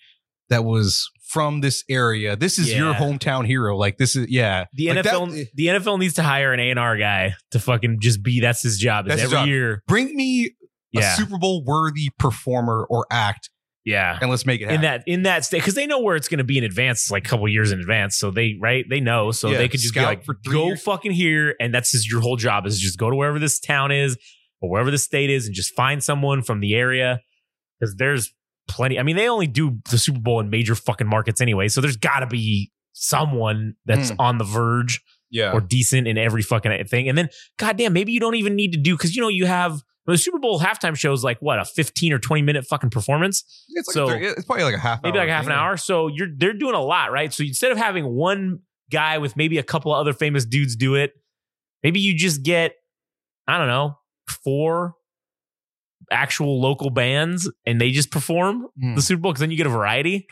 that 0.49 0.63
was 0.63 1.09
from 1.27 1.61
this 1.61 1.84
area. 1.89 2.35
This 2.35 2.59
is 2.59 2.73
your 2.73 2.93
hometown 2.93 3.45
hero. 3.45 3.77
Like, 3.77 3.97
this 3.97 4.15
is 4.15 4.30
yeah. 4.30 4.65
The 4.73 4.93
Like 4.93 5.03
that- 5.03 5.13
NFL, 5.13 5.47
the 5.53 5.68
NFL 5.68 5.99
needs 5.99 6.15
to 6.15 6.23
hire 6.23 6.53
an 6.53 6.59
A 6.59 6.69
and 6.69 6.80
R 6.80 6.97
guy 6.97 7.35
to 7.51 7.59
fucking 7.59 7.99
just 8.01 8.22
be. 8.22 8.39
That's 8.41 8.61
his 8.61 8.77
job. 8.77 9.05
That's 9.07 9.22
every 9.22 9.38
job. 9.38 9.47
year. 9.47 9.84
Bring 9.88 10.15
me 10.15 10.51
Yeah, 10.91 11.13
a 11.13 11.15
Super 11.15 11.38
Bowl 11.38 11.63
worthy 11.63 12.09
performer 12.19 12.85
or 12.89 13.05
act, 13.09 13.49
yeah. 13.86 14.18
and 14.22 14.30
let's 14.30 14.45
make 14.45 14.62
it 14.62 14.66
happen. 14.66 14.76
In 14.76 14.82
that 14.82 15.03
in 15.08 15.24
that 15.24 15.45
state, 15.45 15.60
because 15.60 15.76
they 15.76 15.86
know 15.88 15.99
where 16.02 16.16
it's 16.16 16.28
going 16.28 16.38
to 16.40 16.44
be 16.44 16.58
in 16.58 16.64
advance, 16.64 17.10
like 17.12 17.26
a 17.26 17.30
couple 17.30 17.48
years 17.48 17.72
in 17.72 17.80
advance. 17.80 18.18
So 18.18 18.32
they 18.32 18.58
right, 18.62 18.86
they 18.90 18.99
know. 18.99 19.32
So 19.32 19.49
Yeah, 19.49 19.58
they 19.60 19.68
could 19.70 19.80
just 19.80 19.94
be 19.94 19.99
scout 19.99 20.10
like, 20.10 20.26
for 20.26 20.36
three 20.44 20.53
go 20.53 20.68
years. 20.68 20.82
fucking 20.84 21.12
here, 21.12 21.56
and 21.60 21.74
that's 21.74 21.91
just 21.91 22.10
your 22.10 22.22
whole 22.22 22.38
job 22.38 22.66
is 22.68 22.80
just 22.80 22.98
go 22.98 23.10
to 23.10 23.16
wherever 23.16 23.40
this 23.40 23.60
town 23.60 23.91
is 23.91 24.18
or 24.62 24.70
wherever 24.70 24.91
the 24.91 24.98
state 24.98 25.30
is, 25.30 25.45
and 25.48 25.56
just 25.56 25.74
find 25.76 26.03
someone 26.03 26.41
from 26.44 26.60
the 26.60 26.76
area. 26.76 27.20
Because 27.80 27.95
there's 27.95 28.32
plenty. 28.68 28.99
I 28.99 29.03
mean, 29.03 29.16
they 29.16 29.28
only 29.28 29.48
do 29.48 29.80
the 29.90 29.98
Super 29.98 30.20
Bowl 30.20 30.40
in 30.40 30.49
major 30.52 30.76
fucking 30.76 31.08
markets 31.08 31.41
anyway. 31.41 31.68
So 31.68 31.82
there's 31.82 31.98
got 31.98 32.20
to 32.20 32.28
be 32.28 32.72
someone 32.94 33.74
that's 33.86 34.10
Hmm. 34.10 34.16
on 34.20 34.38
the 34.38 34.44
verge 34.44 35.02
yeah, 35.32 35.52
or 35.53 35.62
decent 35.62 36.08
in 36.08 36.18
every 36.18 36.41
fucking 36.41 36.86
thing. 36.86 37.10
And 37.10 37.18
then, 37.18 37.30
goddamn, 37.58 37.94
maybe 37.94 38.12
you 38.12 38.20
don't 38.20 38.36
even 38.36 38.56
need 38.56 38.74
to 38.74 38.78
do 38.80 38.95
because 38.95 39.16
you 39.16 39.22
know 39.22 39.30
you 39.30 39.45
have 39.45 39.82
the 40.06 40.18
Super 40.18 40.40
Bowl 40.40 40.60
halftime 40.60 40.95
show 40.95 41.14
is 41.14 41.23
like 41.23 41.38
what 41.41 41.60
a 41.60 41.65
fifteen 41.65 42.11
or 42.14 42.19
twenty 42.19 42.41
minute 42.41 42.65
fucking 42.65 42.90
performance, 42.90 43.44
it's 43.69 43.88
like 43.88 43.94
so- 43.94 44.10
it's 44.10 44.45
probably 44.45 44.64
like 44.65 44.76
a 44.76 44.80
half, 44.80 45.02
maybe 45.03 45.18
like 45.18 45.30
a 45.30 45.34
half 45.34 45.45
an 45.45 45.52
hour. 45.52 45.78
So 45.78 46.07
you're 46.07 46.28
they're 46.36 46.53
doing 46.53 46.76
a 46.76 46.82
lot, 46.82 47.11
right? 47.11 47.32
So 47.34 47.44
instead 47.44 47.72
of 47.72 47.78
having 47.78 48.06
one 48.06 48.60
guy 48.91 49.18
with 49.19 49.38
maybe 49.38 49.57
a 49.57 49.64
couple 49.64 49.94
of 49.94 49.99
other 49.99 50.14
famous 50.14 50.45
dudes 50.45 50.76
do 50.76 50.95
it, 50.95 51.14
maybe 51.84 51.99
you 51.99 52.15
just 52.15 52.44
get 52.44 52.73
I 53.48 53.57
don't 53.57 53.68
know 53.68 53.98
four 54.28 54.95
actual 56.11 56.60
local 56.60 56.90
bands 56.90 57.49
and 57.65 57.80
they 57.80 57.91
just 57.91 58.11
perform 58.11 58.68
Hmm. 58.80 58.95
the 58.95 59.02
Super 59.02 59.22
Bowl 59.22 59.32
because 59.32 59.40
then 59.41 59.52
you 59.52 59.57
get 59.57 59.68
a 59.68 59.69
variety, 59.69 60.28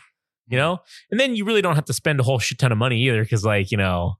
you 0.47 0.57
know? 0.57 0.79
And 1.11 1.19
then 1.19 1.35
you 1.35 1.45
really 1.45 1.61
don't 1.61 1.75
have 1.75 1.85
to 1.85 1.93
spend 1.93 2.19
a 2.19 2.23
whole 2.23 2.39
shit 2.39 2.59
ton 2.59 2.71
of 2.71 2.77
money 2.77 3.01
either 3.03 3.21
because, 3.23 3.45
like, 3.45 3.71
you 3.71 3.77
know, 3.77 4.15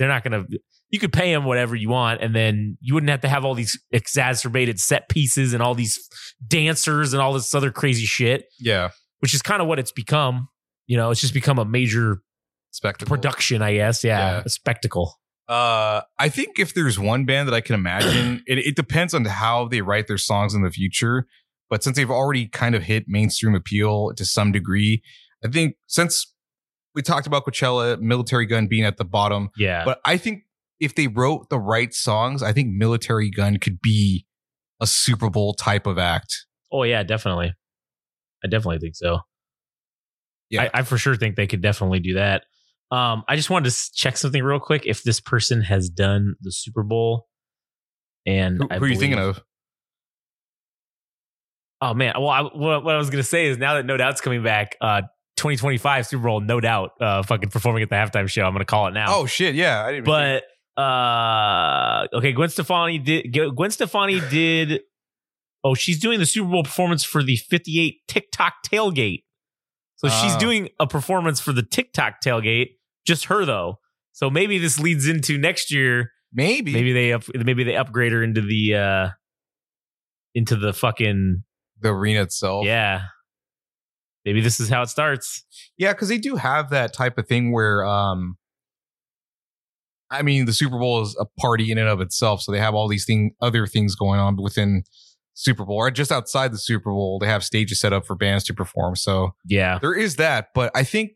they're 0.00 0.08
not 0.08 0.24
going 0.24 0.32
to, 0.46 0.58
you 0.88 0.98
could 0.98 1.12
pay 1.12 1.32
them 1.32 1.44
whatever 1.44 1.76
you 1.76 1.88
want 1.90 2.20
and 2.22 2.34
then 2.34 2.76
you 2.80 2.94
wouldn't 2.94 3.10
have 3.10 3.20
to 3.20 3.28
have 3.28 3.44
all 3.44 3.54
these 3.54 3.78
exacerbated 3.92 4.80
set 4.80 5.08
pieces 5.08 5.52
and 5.54 5.62
all 5.62 5.74
these 5.76 5.98
dancers 6.46 7.12
and 7.12 7.22
all 7.22 7.32
this 7.34 7.54
other 7.54 7.70
crazy 7.70 8.06
shit, 8.06 8.44
Yeah, 8.58 8.90
which 9.20 9.34
is 9.34 9.42
kind 9.42 9.62
of 9.62 9.68
what 9.68 9.78
it's 9.78 9.92
become. 9.92 10.48
You 10.86 10.96
know, 10.96 11.10
it's 11.10 11.20
just 11.20 11.34
become 11.34 11.58
a 11.58 11.64
major 11.64 12.22
spectacle. 12.70 13.14
production, 13.14 13.62
I 13.62 13.74
guess. 13.74 14.02
Yeah, 14.02 14.18
Yeah. 14.38 14.42
a 14.44 14.48
spectacle. 14.48 15.14
Uh, 15.48 16.00
I 16.18 16.28
think 16.28 16.58
if 16.58 16.74
there's 16.74 16.98
one 16.98 17.24
band 17.24 17.48
that 17.48 17.54
I 17.54 17.60
can 17.60 17.74
imagine, 17.74 18.42
it, 18.48 18.58
it 18.58 18.76
depends 18.76 19.14
on 19.14 19.24
how 19.26 19.68
they 19.68 19.82
write 19.82 20.06
their 20.06 20.18
songs 20.18 20.54
in 20.54 20.62
the 20.62 20.70
future. 20.70 21.26
But 21.68 21.84
since 21.84 21.96
they've 21.96 22.10
already 22.10 22.48
kind 22.48 22.74
of 22.74 22.82
hit 22.82 23.04
mainstream 23.06 23.54
appeal 23.54 24.12
to 24.16 24.24
some 24.24 24.50
degree, 24.50 25.02
I 25.44 25.48
think 25.48 25.76
since 25.86 26.32
we 26.94 27.02
talked 27.02 27.26
about 27.26 27.44
Coachella, 27.44 27.96
Militarie 28.00 28.48
Gun 28.48 28.66
being 28.66 28.84
at 28.84 28.96
the 28.96 29.04
bottom, 29.04 29.50
Yeah. 29.56 29.84
but 29.84 30.00
I 30.04 30.16
think 30.16 30.42
if 30.80 30.94
they 30.94 31.06
wrote 31.06 31.50
the 31.50 31.58
right 31.58 31.92
songs, 31.94 32.42
I 32.42 32.52
think 32.52 32.70
Militarie 32.80 33.34
Gun 33.34 33.58
could 33.58 33.80
be 33.80 34.26
a 34.80 34.86
Super 34.86 35.30
Bowl 35.30 35.54
type 35.54 35.86
of 35.86 35.98
act. 35.98 36.46
Oh 36.72 36.82
yeah, 36.84 37.02
definitely. 37.02 37.52
I 38.44 38.48
definitely 38.48 38.78
think 38.78 38.96
so. 38.96 39.20
Yeah. 40.48 40.62
I, 40.74 40.80
I 40.80 40.82
for 40.82 40.96
sure 40.98 41.14
think 41.16 41.36
they 41.36 41.46
could 41.46 41.60
definitely 41.60 42.00
do 42.00 42.14
that. 42.14 42.44
Um, 42.90 43.22
I 43.28 43.36
just 43.36 43.50
wanted 43.50 43.70
to 43.70 43.76
check 43.94 44.16
something 44.16 44.42
real 44.42 44.58
quick. 44.58 44.84
If 44.84 45.02
this 45.04 45.20
person 45.20 45.62
has 45.62 45.88
done 45.88 46.34
the 46.40 46.50
Super 46.50 46.82
Bowl, 46.82 47.28
and 48.26 48.56
Who, 48.58 48.66
who 48.68 48.84
are 48.84 48.88
you 48.88 48.96
thinking 48.98 49.18
of? 49.20 49.40
Oh 51.80 51.94
man, 51.94 52.14
well, 52.18 52.28
I, 52.28 52.42
what, 52.42 52.84
what 52.84 52.94
I 52.94 52.98
was 52.98 53.10
gonna 53.10 53.22
say 53.22 53.46
is 53.46 53.58
now 53.58 53.74
that 53.74 53.86
No 53.86 53.96
Doubt's 53.96 54.20
coming 54.20 54.42
back, 54.42 54.76
uh, 54.80 55.02
2025 55.40 56.06
Super 56.06 56.22
Bowl, 56.24 56.40
No 56.40 56.60
Doubt, 56.60 56.90
uh, 57.00 57.22
fucking 57.22 57.48
performing 57.50 57.82
at 57.82 57.88
the 57.90 57.96
halftime 57.96 58.28
show. 58.28 58.44
I'm 58.44 58.52
gonna 58.52 58.64
call 58.64 58.86
it 58.86 58.92
now. 58.92 59.06
Oh 59.08 59.26
shit, 59.26 59.54
yeah, 59.54 59.84
I 59.84 59.90
didn't. 59.92 60.04
but 60.04 60.44
uh, 60.80 62.06
okay, 62.14 62.32
Gwen 62.32 62.48
Stefani 62.50 62.98
did. 62.98 63.34
Gwen 63.56 63.70
Stefani 63.70 64.20
did. 64.30 64.80
Oh, 65.64 65.74
she's 65.74 65.98
doing 65.98 66.18
the 66.18 66.26
Super 66.26 66.48
Bowl 66.50 66.62
performance 66.62 67.04
for 67.04 67.22
the 67.22 67.36
58 67.36 67.96
TikTok 68.08 68.54
tailgate. 68.70 69.24
So 69.96 70.08
she's 70.08 70.34
Oh. 70.34 70.38
doing 70.38 70.70
a 70.78 70.86
performance 70.86 71.40
for 71.40 71.52
the 71.52 71.62
TikTok 71.62 72.22
tailgate. 72.24 72.68
Just 73.06 73.26
her 73.26 73.44
though. 73.44 73.78
So 74.12 74.30
maybe 74.30 74.58
this 74.58 74.78
leads 74.80 75.06
into 75.06 75.36
next 75.38 75.70
year. 75.72 76.12
maybe, 76.32 76.72
Maybe 76.72 76.92
they 76.92 77.12
up. 77.12 77.24
Maybe 77.34 77.64
they 77.64 77.76
upgrade 77.76 78.12
her 78.12 78.22
into 78.22 78.40
the. 78.40 78.74
uh 78.76 79.08
into 80.34 80.54
the 80.56 80.72
fucking 80.72 81.42
the 81.80 81.88
arena 81.88 82.22
itself. 82.22 82.64
yeah. 82.64 83.06
Maybe 84.24 84.40
this 84.40 84.60
is 84.60 84.68
how 84.68 84.82
it 84.82 84.88
starts. 84.88 85.44
Yeah, 85.78 85.92
because 85.92 86.08
they 86.08 86.18
do 86.18 86.36
have 86.36 86.70
that 86.70 86.92
type 86.92 87.16
of 87.18 87.26
thing 87.26 87.52
where, 87.52 87.84
um, 87.84 88.36
I 90.10 90.22
mean, 90.22 90.44
the 90.46 90.52
Super 90.52 90.78
Bowl 90.78 91.02
is 91.02 91.16
a 91.20 91.26
party 91.40 91.70
in 91.70 91.78
and 91.78 91.88
of 91.88 92.00
itself, 92.00 92.42
so 92.42 92.50
they 92.52 92.58
have 92.58 92.74
all 92.74 92.88
these 92.88 93.04
thing, 93.04 93.32
other 93.40 93.66
things 93.66 93.94
going 93.94 94.18
on 94.18 94.36
within 94.42 94.82
Super 95.34 95.64
Bowl 95.64 95.76
or 95.76 95.90
just 95.90 96.10
outside 96.10 96.52
the 96.52 96.58
Super 96.58 96.90
Bowl. 96.90 97.18
They 97.20 97.28
have 97.28 97.44
stages 97.44 97.80
set 97.80 97.92
up 97.92 98.06
for 98.06 98.16
bands 98.16 98.44
to 98.44 98.54
perform, 98.54 98.96
so 98.96 99.34
Yeah. 99.46 99.78
there 99.80 99.94
is 99.94 100.16
that. 100.16 100.48
But 100.54 100.72
I 100.74 100.82
think, 100.82 101.12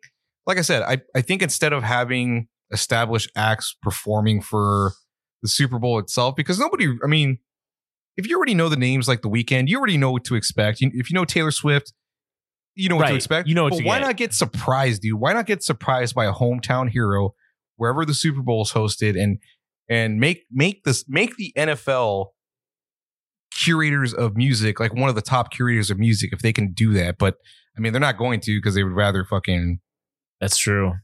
like 0.47 0.59
I 0.59 0.63
said, 0.63 0.83
I 0.83 0.99
I 1.15 1.21
think 1.23 1.43
instead 1.43 1.73
of 1.73 1.83
having 1.83 2.49
established 2.73 3.31
acts 3.37 3.77
performing 3.83 4.41
for 4.41 4.93
the 5.43 5.49
Super 5.49 5.79
Bowl 5.79 5.99
itself, 5.99 6.37
because 6.37 6.59
nobody, 6.59 6.89
I 7.05 7.09
mean, 7.09 7.39
if 8.17 8.29
you 8.29 8.37
already 8.37 8.55
know 8.55 8.69
the 8.69 8.77
names 8.77 9.09
like 9.09 9.23
the 9.23 9.29
Weeknd, 9.29 9.69
you 9.69 9.77
already 9.79 9.99
know 9.99 10.13
what 10.13 10.25
to 10.25 10.37
expect. 10.37 10.79
If 10.81 11.11
you 11.11 11.15
know 11.15 11.25
Taylor 11.25 11.51
Swift, 11.51 11.93
you 12.75 12.89
know 12.89 12.97
what 12.97 13.09
to 13.09 13.15
expect. 13.15 13.49
You 13.49 13.55
know 13.55 13.65
what 13.65 13.73
but 13.73 13.85
why 13.85 13.99
get. 13.99 14.07
not 14.07 14.17
get 14.17 14.35
surprised, 14.35 15.03
dude? 15.03 15.15
Why 15.19 15.33
not 15.33 15.47
get 15.47 15.63
surprised 15.63 16.15
by 16.15 16.27
a 16.27 16.33
hometown 16.33 16.91
hero 16.91 17.35
wherever 17.77 18.05
the 18.05 18.15
Super 18.15 18.43
Bowl 18.43 18.63
is 18.63 18.73
hosted 18.73 19.21
and 19.21 19.39
and 19.89 20.19
make 20.19 20.45
make 20.51 20.85
this 20.85 21.05
make 21.09 21.37
the 21.37 21.53
NFL 21.57 22.29
curators 23.53 24.13
of 24.13 24.37
music 24.37 24.81
like 24.81 24.93
one 24.95 25.09
of 25.09 25.15
the 25.15 25.23
top 25.23 25.53
curators 25.53 25.91
of 25.91 25.99
music 25.99 26.31
if 26.33 26.41
they 26.41 26.53
can 26.53 26.73
do 26.73 26.93
that. 26.95 27.19
But 27.19 27.37
I 27.77 27.81
mean, 27.81 27.93
they're 27.93 28.01
not 28.01 28.19
going 28.19 28.41
to 28.41 28.59
because 28.59 28.75
they 28.75 28.85
would 28.85 28.93
rather 28.93 29.25
fucking. 29.25 29.81
That's 30.41 30.57
true. 30.57 30.95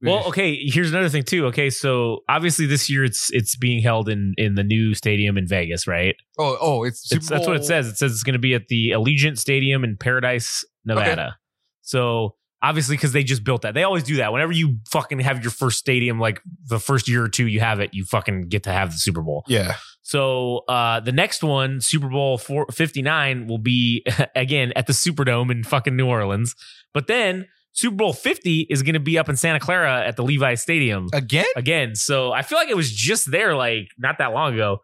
Well, 0.00 0.28
okay. 0.28 0.56
Here's 0.64 0.90
another 0.90 1.08
thing 1.08 1.24
too. 1.24 1.46
Okay, 1.46 1.70
so 1.70 2.20
obviously 2.28 2.66
this 2.66 2.88
year 2.88 3.04
it's 3.04 3.32
it's 3.32 3.56
being 3.56 3.82
held 3.82 4.08
in 4.08 4.32
in 4.36 4.54
the 4.54 4.62
new 4.62 4.94
stadium 4.94 5.36
in 5.36 5.48
Vegas, 5.48 5.88
right? 5.88 6.14
Oh, 6.38 6.56
oh, 6.60 6.84
it's, 6.84 7.08
Super 7.08 7.18
It's, 7.18 7.28
that's 7.28 7.46
what 7.46 7.56
it 7.56 7.64
says. 7.64 7.88
It 7.88 7.96
says 7.98 8.12
it's 8.12 8.22
going 8.22 8.34
to 8.34 8.38
be 8.38 8.54
at 8.54 8.68
the 8.68 8.90
Allegiant 8.90 9.38
Stadium 9.38 9.82
in 9.82 9.96
Paradise, 9.96 10.64
Nevada. 10.88 11.36
So 11.82 12.34
obviously, 12.62 12.96
because 12.96 13.12
they 13.12 13.22
just 13.24 13.44
built 13.44 13.62
that, 13.62 13.74
they 13.74 13.84
always 13.84 14.02
do 14.02 14.16
that. 14.16 14.32
Whenever 14.32 14.52
you 14.52 14.78
fucking 14.90 15.20
have 15.20 15.42
your 15.42 15.50
first 15.50 15.78
stadium, 15.78 16.18
like 16.18 16.40
the 16.64 16.78
first 16.80 17.08
year 17.08 17.24
or 17.24 17.28
two 17.28 17.46
you 17.46 17.60
have 17.60 17.80
it, 17.80 17.90
you 17.94 18.04
fucking 18.04 18.48
get 18.48 18.64
to 18.64 18.72
have 18.72 18.90
the 18.92 18.98
Super 18.98 19.22
Bowl. 19.22 19.44
Yeah, 19.46 19.76
So 20.02 20.64
uh, 20.68 21.00
the 21.00 21.12
next 21.12 21.42
one, 21.42 21.80
Super 21.80 22.08
Bowl 22.08 22.38
59, 22.38 23.46
will 23.46 23.58
be 23.58 24.04
again 24.34 24.72
at 24.74 24.86
the 24.86 24.92
Superdome 24.92 25.50
in 25.50 25.62
fucking 25.62 25.96
New 25.96 26.06
Orleans. 26.06 26.54
But 26.92 27.06
then 27.06 27.46
Super 27.72 27.96
Bowl 27.96 28.12
50 28.12 28.66
is 28.70 28.82
going 28.82 28.94
to 28.94 29.00
be 29.00 29.18
up 29.18 29.28
in 29.28 29.36
Santa 29.36 29.60
Clara 29.60 30.04
at 30.04 30.16
the 30.16 30.24
Levi 30.24 30.54
Stadium 30.54 31.06
again. 31.12 31.44
again. 31.54 31.94
So 31.94 32.32
I 32.32 32.42
feel 32.42 32.58
like 32.58 32.68
it 32.68 32.76
was 32.76 32.90
just 32.90 33.30
there 33.30 33.54
like 33.54 33.88
not 33.96 34.18
that 34.18 34.32
long 34.32 34.54
ago. 34.54 34.78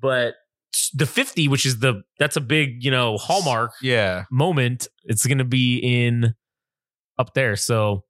But 0.00 0.34
the 0.94 1.06
50, 1.06 1.48
which 1.48 1.66
is 1.66 1.80
the 1.80 2.02
that's 2.18 2.36
a 2.36 2.40
big, 2.40 2.82
you 2.84 2.90
know, 2.90 3.16
hallmark 3.16 3.72
Yeah, 3.82 4.24
moment, 4.30 4.88
it's 5.04 5.26
going 5.26 5.38
to 5.38 5.44
be 5.44 5.78
in 5.78 6.34
up 7.18 7.34
there. 7.34 7.56
So 7.56 8.04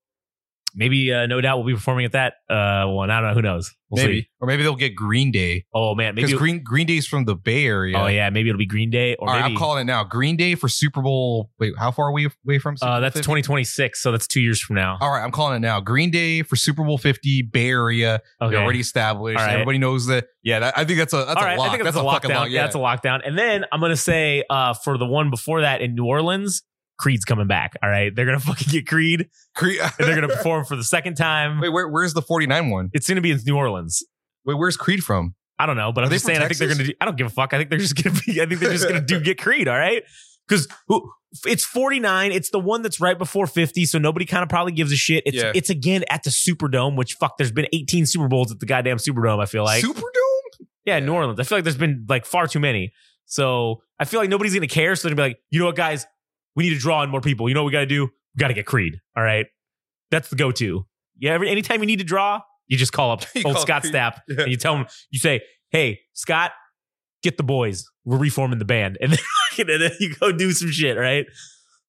maybe 0.75 1.13
uh, 1.13 1.27
no 1.27 1.41
doubt 1.41 1.59
we'll 1.59 1.67
be 1.67 1.75
performing 1.75 2.05
at 2.05 2.13
that 2.13 2.35
uh 2.51 2.87
one. 2.87 3.11
I 3.11 3.21
don't 3.21 3.31
know, 3.31 3.35
who 3.35 3.43
knows. 3.43 3.75
We'll 3.91 4.05
maybe 4.05 4.21
see. 4.21 4.29
or 4.41 4.47
maybe 4.47 4.63
they'll 4.63 4.77
get 4.77 4.95
Green 4.95 5.31
Day 5.31 5.65
Oh 5.73 5.95
man, 5.95 6.15
maybe 6.15 6.27
because 6.27 6.39
Green 6.39 6.63
Green 6.63 6.87
Day's 6.87 7.07
from 7.07 7.25
the 7.25 7.35
Bay 7.35 7.65
Area. 7.65 7.97
Oh 7.99 8.07
yeah, 8.07 8.29
maybe 8.31 8.51
it'll 8.51 8.59
be 8.59 8.67
Green 8.67 8.91
Day 8.91 9.17
or 9.17 9.29
All 9.29 9.35
right, 9.35 9.43
maybe 9.43 9.55
I'm 9.55 9.59
calling 9.59 9.81
it 9.83 9.85
now. 9.85 10.05
Green 10.05 10.37
Day 10.37 10.55
for 10.55 10.69
Super 10.69 11.01
Bowl. 11.01 11.51
Wait, 11.59 11.73
how 11.79 11.91
far 11.91 12.09
are 12.09 12.13
we 12.13 12.29
away 12.47 12.59
from? 12.59 12.77
Super 12.77 12.91
uh, 12.91 13.01
that's 13.01 13.15
50? 13.15 13.25
2026, 13.25 14.03
so 14.03 14.13
that's 14.13 14.27
2 14.27 14.41
years 14.41 14.61
from 14.61 14.77
now. 14.77 14.99
All 15.01 15.11
right, 15.11 15.23
I'm 15.23 15.31
calling 15.31 15.57
it 15.57 15.61
now. 15.61 15.81
Green 15.81 16.11
Day 16.11 16.43
for 16.43 16.57
Super 16.57 16.85
Bowl 16.85 16.99
50, 16.99 17.43
Bay 17.43 17.71
Area. 17.71 18.21
Okay. 18.41 18.51
They're 18.51 18.63
already 18.63 18.81
established. 18.81 19.39
Right. 19.39 19.53
Everybody 19.53 19.79
knows 19.79 20.07
that. 20.07 20.27
Yeah, 20.43 20.61
that, 20.61 20.79
I 20.79 20.85
think 20.85 20.99
that's 20.99 21.13
a 21.13 21.19
that's 21.19 21.37
All 21.37 21.43
a 21.43 21.47
right, 21.47 21.59
lock. 21.59 21.69
I 21.69 21.71
think 21.73 21.85
that's, 21.85 21.97
that's 21.97 22.07
a 22.07 22.11
fucking 22.11 22.31
lockdown. 22.31 22.35
lock. 22.35 22.51
Yeah, 22.51 22.63
that's 22.63 22.75
a 22.75 22.79
lockdown. 22.79 23.21
And 23.27 23.39
then 23.39 23.65
I'm 23.73 23.81
gonna 23.81 23.97
say 23.97 24.45
uh, 24.49 24.75
for 24.75 24.99
the 24.99 25.07
one 25.07 25.31
before 25.31 25.63
that 25.63 25.81
in 25.81 25.95
New 25.95 26.05
Orleans, 26.05 26.63
Creed's 26.99 27.25
coming 27.25 27.47
back. 27.47 27.75
All 27.83 27.89
right, 27.89 28.15
they're 28.15 28.27
gonna 28.27 28.41
fucking 28.41 28.69
get 28.71 28.87
Creed, 28.87 29.29
Cre- 29.55 29.81
and 29.81 29.93
they're 29.99 30.15
gonna 30.15 30.29
perform 30.37 30.65
for 30.65 30.77
the 30.77 30.85
second 30.85 31.15
time. 31.17 31.61
Wait, 31.61 31.69
where, 31.71 31.89
where's 31.89 32.15
the 32.15 32.23
49 32.23 32.71
one? 32.71 32.91
It's 32.93 33.09
gonna 33.09 33.21
be 33.21 33.31
in 33.31 33.39
New 33.47 33.57
Orleans. 33.57 34.03
Wait, 34.45 34.55
where's 34.55 34.77
Creed 34.77 35.03
from? 35.03 35.35
I 35.59 35.67
don't 35.67 35.77
know, 35.77 35.91
but 35.93 36.03
Are 36.03 36.07
I'm 36.07 36.13
just 36.13 36.25
saying. 36.25 36.41
I 36.41 36.47
think 36.49 36.59
they're 36.59 36.69
gonna. 36.69 36.85
Do, 36.85 36.93
I 37.01 37.05
don't 37.05 37.17
give 37.17 37.27
a 37.27 37.31
fuck. 37.31 37.53
I 37.55 37.59
think 37.59 37.71
they're 37.71 37.79
just 37.79 38.03
gonna 38.03 38.19
be. 38.27 38.41
I 38.41 38.47
think 38.47 38.61
they're 38.61 38.73
just 38.73 38.87
gonna 38.89 39.01
do 39.01 39.21
get 39.25 39.39
Creed. 39.41 39.67
All 39.69 39.77
right, 39.79 40.03
because 40.49 40.69
it's 41.47 41.65
49. 41.65 42.33
It's 42.33 42.51
the 42.51 42.59
one 42.61 42.83
that's 42.83 43.01
right 43.01 43.19
before 43.19 43.47
50, 43.47 43.85
so 43.85 43.99
nobody 43.99 44.25
kind 44.25 44.43
of 44.43 44.49
probably 44.49 44.73
gives 44.73 44.93
a 44.93 44.97
shit. 44.97 45.25
It's 45.27 45.37
Yeah. 45.37 45.53
it's 45.55 45.69
again 45.71 46.05
at 46.11 46.23
the 46.23 46.31
Superdome, 46.31 46.97
which 46.97 47.15
fuck. 47.15 47.37
There's 47.37 47.53
been 47.53 47.67
18 47.73 48.07
Super 48.07 48.29
Bowls 48.29 48.51
at 48.53 48.61
the 48.61 48.67
goddamn 48.67 48.97
Superdome. 48.99 49.43
I 49.43 49.47
feel 49.47 49.65
like 49.65 49.85
Superdome? 49.85 50.67
yeah, 50.85 50.99
New 51.01 51.13
Orleans. 51.13 51.39
I 51.39 51.43
feel 51.43 51.59
like 51.59 51.65
there's 51.65 51.77
been 51.77 52.07
like 52.09 52.25
far 52.25 52.47
too 52.47 52.61
many. 52.61 52.93
So 53.27 53.83
I 54.01 54.05
feel 54.07 54.21
like 54.21 54.31
nobody's 54.31 54.55
gonna 54.55 54.67
care. 54.69 54.97
So 54.97 55.09
they're 55.09 55.15
gonna 55.17 55.29
be 55.29 55.31
like, 55.35 55.41
you 55.51 55.59
know 55.61 55.67
what, 55.67 55.77
guys, 55.77 56.07
we 56.57 56.65
need 56.65 56.75
to 56.75 56.79
draw 56.81 57.03
in 57.03 57.11
more 57.11 57.21
people. 57.21 57.49
You 57.49 57.55
know 57.55 57.63
what 57.63 57.67
we 57.69 57.73
gotta 57.73 57.87
do? 57.87 58.05
We 58.07 58.39
gotta 58.41 58.55
get 58.55 58.67
Creed. 58.67 59.01
All 59.17 59.23
right, 59.23 59.47
that's 60.11 60.29
the 60.31 60.37
go-to. 60.37 60.87
Yeah, 61.19 61.33
every 61.33 61.49
anytime 61.51 61.81
you 61.81 61.87
need 61.87 61.99
to 61.99 62.05
draw, 62.05 62.41
you 62.67 62.77
just 62.77 62.93
call 62.93 63.11
up 63.13 63.25
old 63.45 63.55
call 63.57 63.63
Scott 63.63 63.83
Creed. 63.83 63.95
Stapp 63.95 64.21
Yeah. 64.29 64.43
and 64.43 64.51
you 64.51 64.57
tell 64.57 64.77
him, 64.77 64.87
you 65.11 65.19
say, 65.19 65.41
hey, 65.71 66.01
Scott, 66.15 66.53
get 67.23 67.37
the 67.37 67.43
boys. 67.43 67.85
We're 68.05 68.19
reforming 68.19 68.59
the 68.59 68.65
band, 68.65 68.99
and 69.03 69.13
then, 69.13 69.19
and 69.59 69.83
then 69.83 69.93
you 70.01 70.15
go 70.15 70.33
do 70.33 70.53
some 70.53 70.71
shit. 70.71 70.97
Right? 70.97 71.27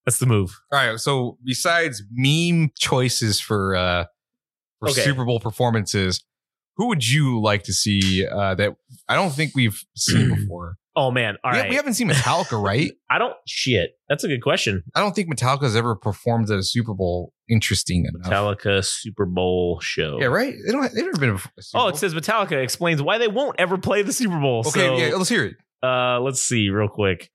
That's 0.05 0.17
the 0.17 0.25
move. 0.25 0.59
All 0.71 0.79
right. 0.79 0.99
So 0.99 1.37
besides 1.43 2.01
meme 2.11 2.71
choices 2.77 3.39
for 3.39 3.75
uh 3.75 4.05
for 4.79 4.89
Okay. 4.89 5.01
Super 5.01 5.25
Bowl 5.25 5.39
performances, 5.39 6.23
who 6.77 6.87
would 6.87 7.07
you 7.07 7.39
like 7.41 7.63
to 7.63 7.73
see 7.73 8.25
uh 8.25 8.55
that 8.55 8.75
I 9.07 9.15
don't 9.15 9.31
think 9.31 9.51
we've 9.55 9.79
seen 9.95 10.29
before? 10.35 10.77
Oh 10.99 11.11
man! 11.11 11.37
All 11.45 11.53
we, 11.53 11.59
right, 11.59 11.69
we 11.69 11.77
haven't 11.77 11.93
seen 11.93 12.09
Metallica, 12.09 12.61
right? 12.61 12.91
I 13.09 13.19
don't 13.19 13.33
shit. 13.47 13.91
That's 14.09 14.25
a 14.25 14.27
good 14.27 14.41
question. 14.41 14.83
I 14.93 14.99
don't 14.99 15.15
think 15.15 15.33
Metallica's 15.33 15.73
ever 15.73 15.95
performed 15.95 16.51
at 16.51 16.59
a 16.59 16.63
Super 16.63 16.93
Bowl 16.93 17.31
interesting 17.49 18.03
enough. 18.03 18.29
Metallica 18.29 18.83
Super 18.83 19.25
Bowl 19.25 19.79
show. 19.79 20.17
Yeah, 20.19 20.25
right. 20.25 20.53
They 20.65 20.73
don't. 20.73 20.93
They've 20.93 21.05
never 21.05 21.17
been. 21.17 21.29
A 21.29 21.61
Super 21.61 21.83
Oh, 21.83 21.87
it 21.87 21.95
says 21.95 22.13
Metallica 22.13 22.61
explains 22.61 23.01
why 23.01 23.17
they 23.17 23.29
won't 23.29 23.55
ever 23.59 23.77
play 23.77 24.01
the 24.01 24.11
Super 24.11 24.37
Bowl. 24.41 24.59
Okay, 24.59 24.71
So, 24.71 24.97
yeah. 24.97 25.15
Let's 25.15 25.29
hear 25.29 25.45
it. 25.45 25.55
uh, 25.81 26.19
let's 26.19 26.41
see 26.41 26.69
real 26.69 26.89
quick. 26.89 27.31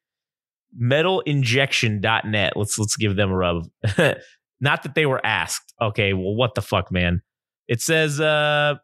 Metalinjection.net. 0.78 2.52
Let's 2.56 2.78
let's 2.78 2.96
give 2.96 3.16
them 3.16 3.30
a 3.30 3.34
rub. 3.34 3.66
Not 4.60 4.82
that 4.82 4.94
they 4.94 5.06
were 5.06 5.24
asked. 5.24 5.72
Okay, 5.80 6.12
well, 6.12 6.34
what 6.34 6.54
the 6.54 6.62
fuck, 6.62 6.92
man? 6.92 7.22
It 7.66 7.80
says 7.80 8.20
uh 8.20 8.74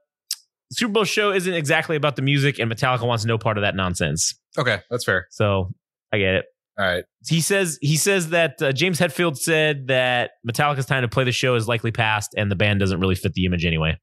Super 0.72 0.92
Bowl 0.92 1.04
show 1.04 1.32
isn't 1.32 1.52
exactly 1.52 1.96
about 1.96 2.16
the 2.16 2.22
music, 2.22 2.58
and 2.58 2.70
Metallica 2.70 3.06
wants 3.06 3.24
no 3.24 3.38
part 3.38 3.58
of 3.58 3.62
that 3.62 3.74
nonsense. 3.74 4.34
Okay, 4.56 4.80
that's 4.90 5.04
fair. 5.04 5.26
So 5.30 5.72
I 6.12 6.18
get 6.18 6.34
it. 6.34 6.44
All 6.78 6.86
right. 6.86 7.04
He 7.26 7.40
says 7.40 7.78
he 7.82 7.96
says 7.96 8.30
that 8.30 8.62
uh, 8.62 8.72
James 8.72 8.98
Hetfield 8.98 9.36
said 9.36 9.88
that 9.88 10.32
Metallica's 10.48 10.86
time 10.86 11.02
to 11.02 11.08
play 11.08 11.24
the 11.24 11.32
show 11.32 11.54
is 11.54 11.68
likely 11.68 11.90
past, 11.90 12.34
and 12.36 12.50
the 12.50 12.56
band 12.56 12.80
doesn't 12.80 13.00
really 13.00 13.16
fit 13.16 13.34
the 13.34 13.44
image 13.44 13.66
anyway. 13.66 13.98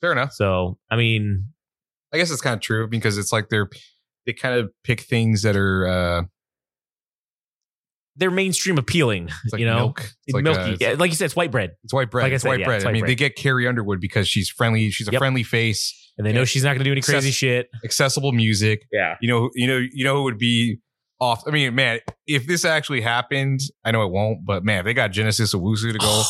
Fair 0.00 0.12
enough. 0.12 0.32
So 0.32 0.78
I 0.90 0.96
mean, 0.96 1.46
I 2.12 2.18
guess 2.18 2.30
it's 2.30 2.40
kind 2.40 2.54
of 2.54 2.60
true 2.60 2.88
because 2.88 3.18
it's 3.18 3.32
like 3.32 3.48
they're 3.48 3.68
they 4.24 4.32
kind 4.32 4.58
of 4.58 4.70
pick 4.84 5.00
things 5.00 5.42
that 5.42 5.56
are 5.56 5.86
uh 5.86 6.22
they're 8.16 8.30
mainstream 8.30 8.78
appealing. 8.78 9.28
it's 9.44 9.52
like 9.52 9.60
you 9.60 9.66
know, 9.66 9.76
milk. 9.76 10.00
It's 10.26 10.34
like, 10.34 10.44
milky. 10.44 10.60
uh, 10.60 10.66
it's, 10.72 10.80
Yeah, 10.82 10.94
like 10.98 11.10
you 11.10 11.16
said, 11.16 11.26
it's 11.26 11.36
white 11.36 11.50
bread, 11.50 11.72
it's 11.84 11.92
white 11.94 12.10
bread. 12.10 12.24
like 12.24 12.32
I 12.32 12.34
it's 12.34 12.42
said, 12.42 12.48
white 12.50 12.60
yeah, 12.60 12.66
bread. 12.66 12.76
it's 12.76 12.84
I 12.86 12.92
mean, 12.92 13.00
bread. 13.02 13.10
they 13.10 13.14
get 13.14 13.36
Carrie 13.36 13.66
Underwood 13.66 14.00
because 14.00 14.28
she's 14.28 14.48
friendly. 14.50 14.90
She's 14.90 15.08
a 15.08 15.12
Yep. 15.12 15.18
friendly 15.18 15.42
face. 15.42 15.98
and 16.18 16.26
they 16.26 16.32
know 16.32 16.40
Yeah. 16.40 16.44
she's 16.44 16.62
not 16.62 16.70
going 16.70 16.80
to 16.80 16.84
do 16.84 16.92
any 16.92 17.00
crazy 17.00 17.16
Access- 17.28 17.34
shit. 17.34 17.68
Accessible 17.84 18.32
music. 18.32 18.82
Yeah. 18.92 19.16
You 19.22 19.28
know. 19.28 19.50
You 19.54 19.66
know. 19.66 19.78
You 19.92 20.04
know 20.04 20.16
who 20.16 20.22
would 20.24 20.36
be 20.38 20.78
off. 21.20 21.42
I 21.46 21.50
mean, 21.52 21.74
man, 21.74 22.00
if 22.26 22.46
this 22.46 22.66
actually 22.66 23.00
happened, 23.00 23.60
I 23.82 23.92
know 23.92 24.02
it 24.04 24.10
won't. 24.10 24.44
But 24.44 24.62
man, 24.62 24.80
if 24.80 24.84
they 24.84 24.92
got 24.92 25.10
Genesis 25.12 25.54
Owusu 25.54 25.90
to 25.92 25.98
go 25.98 26.22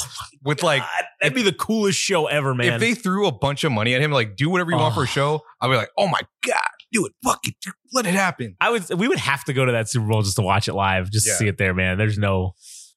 with 0.45 0.63
like. 0.63 0.83
that'd 1.21 1.35
be 1.35 1.43
the 1.43 1.53
coolest 1.53 1.99
show 1.99 2.27
ever, 2.27 2.55
man. 2.55 2.75
If 2.75 2.81
they 2.81 2.95
threw 2.95 3.27
a 3.27 3.33
bunch 3.33 3.65
of 3.65 3.73
money 3.73 3.93
at 3.95 4.01
him, 4.01 4.13
like 4.13 4.37
do 4.37 4.51
whatever 4.51 4.71
you 4.71 4.77
want 4.77 4.95
for 4.95 5.01
a 5.01 5.03
Oh. 5.03 5.07
show, 5.07 5.41
I'd 5.61 5.69
be 5.69 5.75
like, 5.77 5.91
oh 5.99 6.07
my 6.07 6.21
god, 6.47 6.57
do 6.93 7.07
it. 7.07 7.13
Fuck 7.25 7.41
it. 7.45 7.55
Let 7.93 8.07
it 8.07 8.15
happen. 8.15 8.57
I 8.61 8.71
would. 8.71 8.89
We 8.95 9.09
would 9.09 9.19
have 9.19 9.45
to 9.45 9.53
go 9.53 9.65
to 9.65 9.73
that 9.73 9.89
Super 9.89 10.07
Bowl 10.07 10.23
just 10.23 10.37
to 10.37 10.43
watch 10.43 10.69
it 10.69 10.75
live, 10.75 11.11
just 11.11 11.27
Yeah. 11.27 11.33
to 11.33 11.39
see 11.39 11.49
it 11.49 11.59
there, 11.59 11.75
man. 11.75 11.99
There's 11.99 12.19
no. 12.19 12.55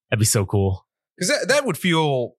That'd 0.09 0.19
be 0.19 0.25
so 0.25 0.45
cool. 0.45 0.85
Because 1.17 1.29
that, 1.29 1.47
that 1.47 1.65
would 1.65 1.77
feel 1.77 2.33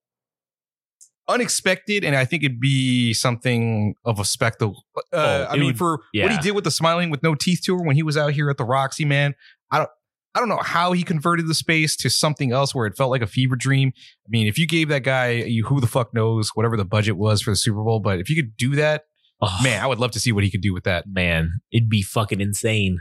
unexpected, 1.28 2.04
and 2.04 2.14
I 2.14 2.24
think 2.24 2.44
it'd 2.44 2.60
be 2.60 3.12
something 3.12 3.94
of 4.04 4.20
a 4.20 4.24
spectacle. 4.24 4.84
Uh, 4.96 5.00
Oh, 5.12 5.46
I 5.50 5.56
mean, 5.56 5.66
would- 5.66 5.78
for 5.78 6.00
what 6.14 6.30
he 6.30 6.38
did 6.38 6.52
with 6.52 6.64
the 6.64 6.70
Smiling 6.70 7.10
with 7.10 7.22
No 7.22 7.34
Teeth 7.34 7.60
tour 7.64 7.82
when 7.82 7.96
he 7.96 8.02
was 8.02 8.16
out 8.16 8.32
here 8.32 8.48
at 8.50 8.58
the 8.58 8.64
Roxy, 8.64 9.04
man, 9.04 9.34
I 9.70 9.78
don't. 9.78 9.90
I 10.34 10.38
don't 10.38 10.50
know 10.50 10.58
how 10.62 10.92
he 10.92 11.02
converted 11.02 11.48
the 11.48 11.54
space 11.54 11.96
to 11.96 12.10
something 12.10 12.52
else 12.52 12.74
where 12.74 12.84
it 12.86 12.94
felt 12.94 13.10
like 13.10 13.22
a 13.22 13.26
fever 13.26 13.56
dream. 13.56 13.92
I 13.96 14.28
mean, 14.28 14.46
if 14.46 14.58
you 14.58 14.66
gave 14.66 14.88
that 14.90 15.02
guy, 15.02 15.30
you 15.30 15.64
who 15.64 15.80
the 15.80 15.86
fuck 15.86 16.12
knows, 16.12 16.50
whatever 16.52 16.76
the 16.76 16.84
budget 16.84 17.16
was 17.16 17.40
for 17.40 17.52
the 17.52 17.56
Super 17.56 17.82
Bowl, 17.82 18.00
but 18.00 18.20
if 18.20 18.28
you 18.28 18.36
could 18.36 18.54
do 18.54 18.74
that, 18.76 19.04
Oh, 19.40 19.58
man, 19.62 19.82
I 19.82 19.86
would 19.86 19.98
love 19.98 20.12
to 20.12 20.20
see 20.20 20.32
what 20.32 20.44
he 20.44 20.50
could 20.50 20.62
do 20.62 20.72
with 20.72 20.84
that. 20.84 21.04
man, 21.06 21.50
it'd 21.72 21.90
be 21.90 22.02
fucking 22.02 22.40
insane. 22.40 23.00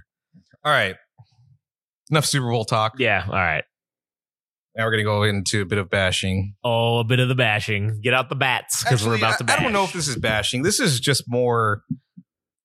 All 0.64 0.72
right. 0.72 0.96
Enough 2.12 2.26
Super 2.26 2.50
Bowl 2.50 2.66
talk. 2.66 2.94
Yeah. 3.00 3.24
All 3.26 3.34
right. 3.34 3.64
Now 4.76 4.84
we're 4.84 4.92
going 4.92 5.00
to 5.00 5.06
go 5.06 5.24
into 5.24 5.62
a 5.62 5.66
bit 5.66 5.78
of 5.78 5.90
bashing. 5.90 6.56
Oh, 6.64 7.00
a 7.00 7.04
bit 7.06 7.20
of 7.20 7.30
the 7.30 7.36
bashing. 7.36 8.02
Get 8.02 8.14
out 8.14 8.28
the 8.30 8.36
bats 8.36 8.84
because 8.84 9.06
we're 9.06 9.14
Actually, 9.14 9.28
about 9.28 9.38
to 9.38 9.44
I, 9.44 9.48
bash. 9.48 9.60
I 9.60 9.64
don't 9.64 9.74
know 9.74 9.84
if 9.86 9.94
this 9.94 10.08
is 10.10 10.18
bashing. 10.18 10.64
This 10.64 10.80
is 10.82 11.00
just 11.00 11.24
more. 11.28 11.84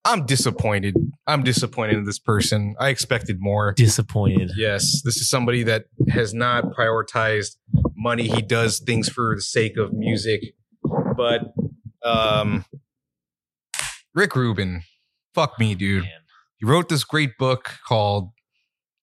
I'm 0.05 0.27
disappointed. 0.27 0.97
I'm 1.27 1.45
disappointed 1.45 1.99
in 1.99 2.05
this 2.05 2.19
person. 2.19 2.75
I 2.81 2.89
expected 2.89 3.37
more. 3.39 3.75
disappointed. 3.75 4.51
Yes, 4.57 5.03
this 5.05 5.19
is 5.19 5.29
somebody 5.29 5.63
that 5.65 5.85
has 6.09 6.35
not 6.35 6.65
prioritized 6.77 7.57
money. 7.97 8.27
He 8.27 8.43
does 8.43 8.81
things 8.81 9.09
for 9.09 9.37
the 9.37 9.43
sake 9.43 9.77
of 9.77 9.93
music. 9.93 10.41
But 11.17 11.53
um 12.03 12.65
Rick 14.21 14.37
Rubin, 14.37 14.83
fuck 15.35 15.59
me, 15.59 15.75
dude. 15.75 16.03
Man. 16.03 16.11
He 16.59 16.67
wrote 16.67 16.91
this 16.91 17.05
great 17.05 17.39
book 17.39 17.71
called 17.89 18.31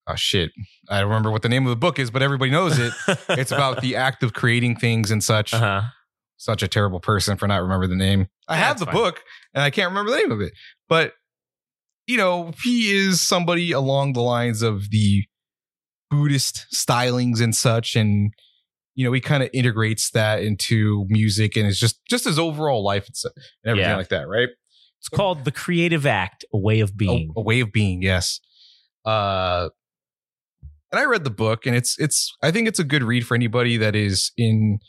oh 0.07 0.15
shit. 0.15 0.51
I 0.89 0.99
don't 0.99 1.09
remember 1.09 1.31
what 1.31 1.41
the 1.41 1.49
name 1.49 1.65
of 1.65 1.71
the 1.71 1.75
book 1.75 1.97
is, 1.97 2.11
but 2.11 2.21
everybody 2.21 2.51
knows 2.51 2.77
it. 2.77 2.93
it's 3.29 3.51
about 3.51 3.81
the 3.81 3.95
act 3.95 4.21
of 4.21 4.33
creating 4.33 4.75
things 4.75 5.09
and 5.09 5.23
such. 5.23 5.53
Uh-huh. 5.55 5.81
Such 6.37 6.61
a 6.61 6.67
terrible 6.67 6.99
person 6.99 7.35
for 7.35 7.47
not 7.47 7.63
remember 7.63 7.87
the 7.87 7.95
name. 7.95 8.27
I 8.47 8.57
Yeah, 8.59 8.65
have 8.67 8.77
the 8.79 8.85
fine. 8.85 8.93
book 8.93 9.23
and 9.55 9.63
I 9.63 9.71
can't 9.71 9.89
remember 9.89 10.11
the 10.11 10.17
name 10.17 10.31
of 10.31 10.39
it. 10.39 10.53
But 10.87 11.13
you 12.05 12.15
know, 12.15 12.51
he 12.63 12.91
is 12.95 13.19
somebody 13.19 13.71
along 13.71 14.13
the 14.13 14.21
lines 14.21 14.61
of 14.61 14.91
the 14.91 15.23
Buddhist 16.11 16.67
stylings 16.73 17.41
and 17.41 17.55
such 17.55 17.95
and 17.95 18.31
you 18.93 19.03
know, 19.05 19.11
he 19.13 19.19
kind 19.21 19.43
of 19.43 19.49
integrates 19.53 20.09
that 20.11 20.41
into 20.43 21.05
music 21.09 21.55
and 21.55 21.65
it's 21.67 21.79
just 21.79 21.99
just 22.07 22.25
his 22.25 22.37
overall 22.39 22.83
life 22.83 23.07
and, 23.07 23.15
and 23.63 23.71
everything 23.71 23.89
Yeah. 23.89 23.97
like 23.97 24.09
that, 24.09 24.27
right? 24.27 24.49
It's 24.99 25.09
called 25.09 25.45
the 25.45 25.51
creative 25.51 26.05
act, 26.05 26.43
a 26.53 26.57
way 26.57 26.79
of 26.79 26.97
being. 26.97 27.31
a, 27.35 27.39
a 27.39 27.43
way 27.43 27.59
of 27.61 27.71
being 27.71 28.01
yes 28.01 28.39
uh 29.05 29.69
and 30.91 30.99
i 30.99 31.05
read 31.05 31.23
the 31.23 31.29
book 31.29 31.65
and 31.65 31.75
it's 31.75 31.97
it's 31.99 32.35
i 32.43 32.51
think 32.51 32.67
it's 32.67 32.79
a 32.79 32.83
good 32.83 33.03
read 33.03 33.25
for 33.25 33.35
anybody 33.35 33.77
that 33.77 33.95
is 33.95 34.31
in 34.37 34.79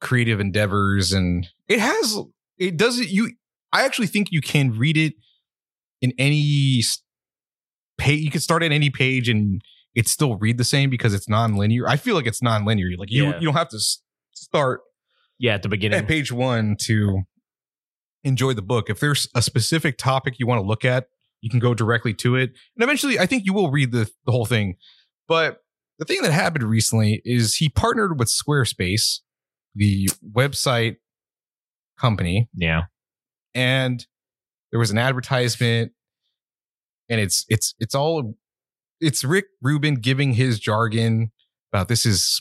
creative 0.00 0.40
endeavors 0.40 1.12
and 1.12 1.46
it 1.68 1.78
has 1.78 2.18
it 2.58 2.76
doesn't 2.78 3.08
you 3.10 3.32
i 3.72 3.84
actually 3.84 4.06
think 4.06 4.28
you 4.30 4.40
can 4.40 4.70
read 4.78 4.96
it 4.96 5.12
in 6.00 6.12
any 6.18 6.80
page 7.98 8.20
you 8.20 8.30
can 8.30 8.40
start 8.40 8.62
at 8.62 8.72
any 8.72 8.88
page 8.88 9.28
and 9.28 9.60
it 9.94 10.08
still 10.08 10.36
read 10.36 10.56
the 10.58 10.64
same 10.64 10.88
because 10.88 11.12
it's 11.12 11.28
non-linear 11.28 11.86
i 11.88 11.96
feel 11.96 12.14
like 12.14 12.26
it's 12.26 12.42
non-linear 12.42 12.88
like 12.98 13.10
you, 13.10 13.24
Yeah. 13.24 13.32
don't, 13.32 13.42
you 13.42 13.48
don't 13.48 13.56
have 13.56 13.68
to 13.70 13.78
start 14.32 14.80
yeah, 15.38 15.52
at 15.54 15.62
the 15.62 15.68
beginning. 15.68 15.98
at 15.98 16.08
page 16.08 16.32
one 16.32 16.76
to 16.84 17.22
enjoy 18.26 18.52
the 18.52 18.62
book. 18.62 18.90
If 18.90 19.00
there's 19.00 19.28
a 19.34 19.42
specific 19.42 19.98
topic 19.98 20.38
you 20.38 20.46
want 20.46 20.60
to 20.60 20.66
look 20.66 20.84
at, 20.84 21.06
you 21.40 21.50
can 21.50 21.60
go 21.60 21.74
directly 21.74 22.12
to 22.14 22.36
it. 22.36 22.50
And 22.76 22.82
eventually, 22.82 23.18
I 23.18 23.26
think 23.26 23.44
you 23.46 23.52
will 23.52 23.70
read 23.70 23.92
the, 23.92 24.10
the 24.24 24.32
whole 24.32 24.46
thing. 24.46 24.76
But 25.28 25.58
the 25.98 26.04
thing 26.04 26.22
that 26.22 26.32
happened 26.32 26.64
recently 26.64 27.22
is 27.24 27.56
he 27.56 27.68
partnered 27.68 28.18
with 28.18 28.28
Squarespace, 28.28 29.20
the 29.74 30.08
website 30.30 30.96
company, 31.98 32.48
yeah. 32.54 32.82
and 33.54 34.06
there 34.70 34.78
was 34.78 34.90
an 34.90 34.98
advertisement 34.98 35.92
and 37.08 37.20
it's 37.20 37.44
it's 37.48 37.74
it's 37.78 37.94
all 37.94 38.34
it's 39.00 39.24
Rick 39.24 39.46
Rubin 39.62 39.96
giving 39.96 40.32
his 40.32 40.58
jargon 40.58 41.30
about 41.72 41.88
this 41.88 42.06
is 42.06 42.40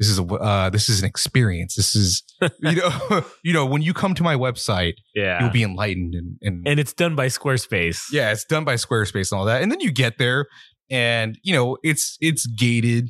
this 0.00 0.08
is 0.08 0.18
a 0.18 0.24
uh, 0.24 0.70
this 0.70 0.88
is 0.88 1.00
an 1.00 1.06
experience. 1.06 1.76
This 1.76 1.94
is 1.94 2.24
you 2.62 2.72
know 2.76 3.24
you 3.44 3.52
know 3.52 3.64
when 3.66 3.82
you 3.82 3.92
come 3.94 4.14
to 4.14 4.22
my 4.24 4.34
website, 4.34 4.94
Yeah. 5.14 5.40
you'll 5.42 5.52
be 5.52 5.62
enlightened 5.62 6.14
and, 6.14 6.38
and 6.42 6.66
and 6.66 6.80
it's 6.80 6.92
done 6.92 7.14
by 7.14 7.26
Squarespace. 7.26 8.04
yeah, 8.10 8.32
it's 8.32 8.44
done 8.44 8.64
by 8.64 8.74
Squarespace 8.74 9.30
and 9.30 9.38
all 9.38 9.44
that. 9.44 9.62
And 9.62 9.70
then 9.70 9.78
you 9.80 9.92
get 9.92 10.18
there 10.18 10.46
and 10.90 11.38
you 11.44 11.52
know 11.52 11.76
it's 11.84 12.16
it's 12.20 12.46
gated, 12.46 13.08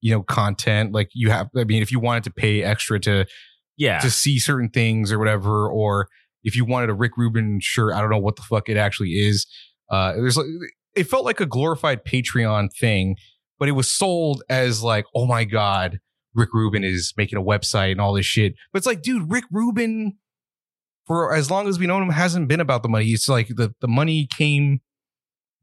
you 0.00 0.12
know, 0.14 0.22
content. 0.22 0.92
Like 0.92 1.10
you 1.12 1.30
have 1.30 1.48
I 1.56 1.64
mean, 1.64 1.82
if 1.82 1.90
you 1.92 1.98
wanted 2.00 2.22
to 2.24 2.30
pay 2.30 2.62
extra 2.62 2.98
to 3.00 3.26
Yeah. 3.76 3.98
to 3.98 4.10
see 4.10 4.38
certain 4.38 4.70
things 4.70 5.10
or 5.12 5.18
whatever, 5.18 5.68
or 5.68 6.06
if 6.44 6.54
you 6.56 6.64
wanted 6.64 6.90
a 6.90 6.94
Rick 6.94 7.16
Rubin 7.18 7.58
shirt, 7.60 7.92
I 7.92 8.00
don't 8.00 8.08
know 8.10 8.18
what 8.18 8.36
the 8.36 8.42
fuck 8.42 8.68
it 8.68 8.76
actually 8.76 9.10
is. 9.10 9.46
Uh, 9.90 10.12
there's 10.12 10.36
like, 10.36 10.46
it 10.94 11.04
felt 11.04 11.24
like 11.24 11.40
a 11.40 11.46
glorified 11.46 12.04
Patreon 12.04 12.68
thing, 12.78 13.16
but 13.58 13.68
it 13.68 13.72
was 13.72 13.90
sold 13.90 14.42
as 14.48 14.82
like, 14.82 15.04
oh 15.14 15.26
my 15.26 15.44
god, 15.44 15.98
Rick 16.34 16.50
Rubin 16.54 16.84
is 16.84 17.12
making 17.16 17.38
a 17.38 17.42
website 17.42 17.92
and 17.92 18.00
all 18.00 18.12
this 18.14 18.26
shit. 18.26 18.54
But 18.72 18.78
it's 18.78 18.86
like, 18.86 19.02
dude, 19.02 19.30
Rick 19.30 19.44
Rubin, 19.50 20.16
for 21.06 21.34
as 21.34 21.50
long 21.50 21.68
as 21.68 21.78
we 21.78 21.86
know 21.86 22.00
him, 22.00 22.10
hasn't 22.10 22.48
been 22.48 22.60
about 22.60 22.82
the 22.82 22.88
money. 22.88 23.06
It's 23.06 23.28
like 23.28 23.48
the 23.48 23.74
the 23.80 23.88
money 23.88 24.28
came 24.36 24.80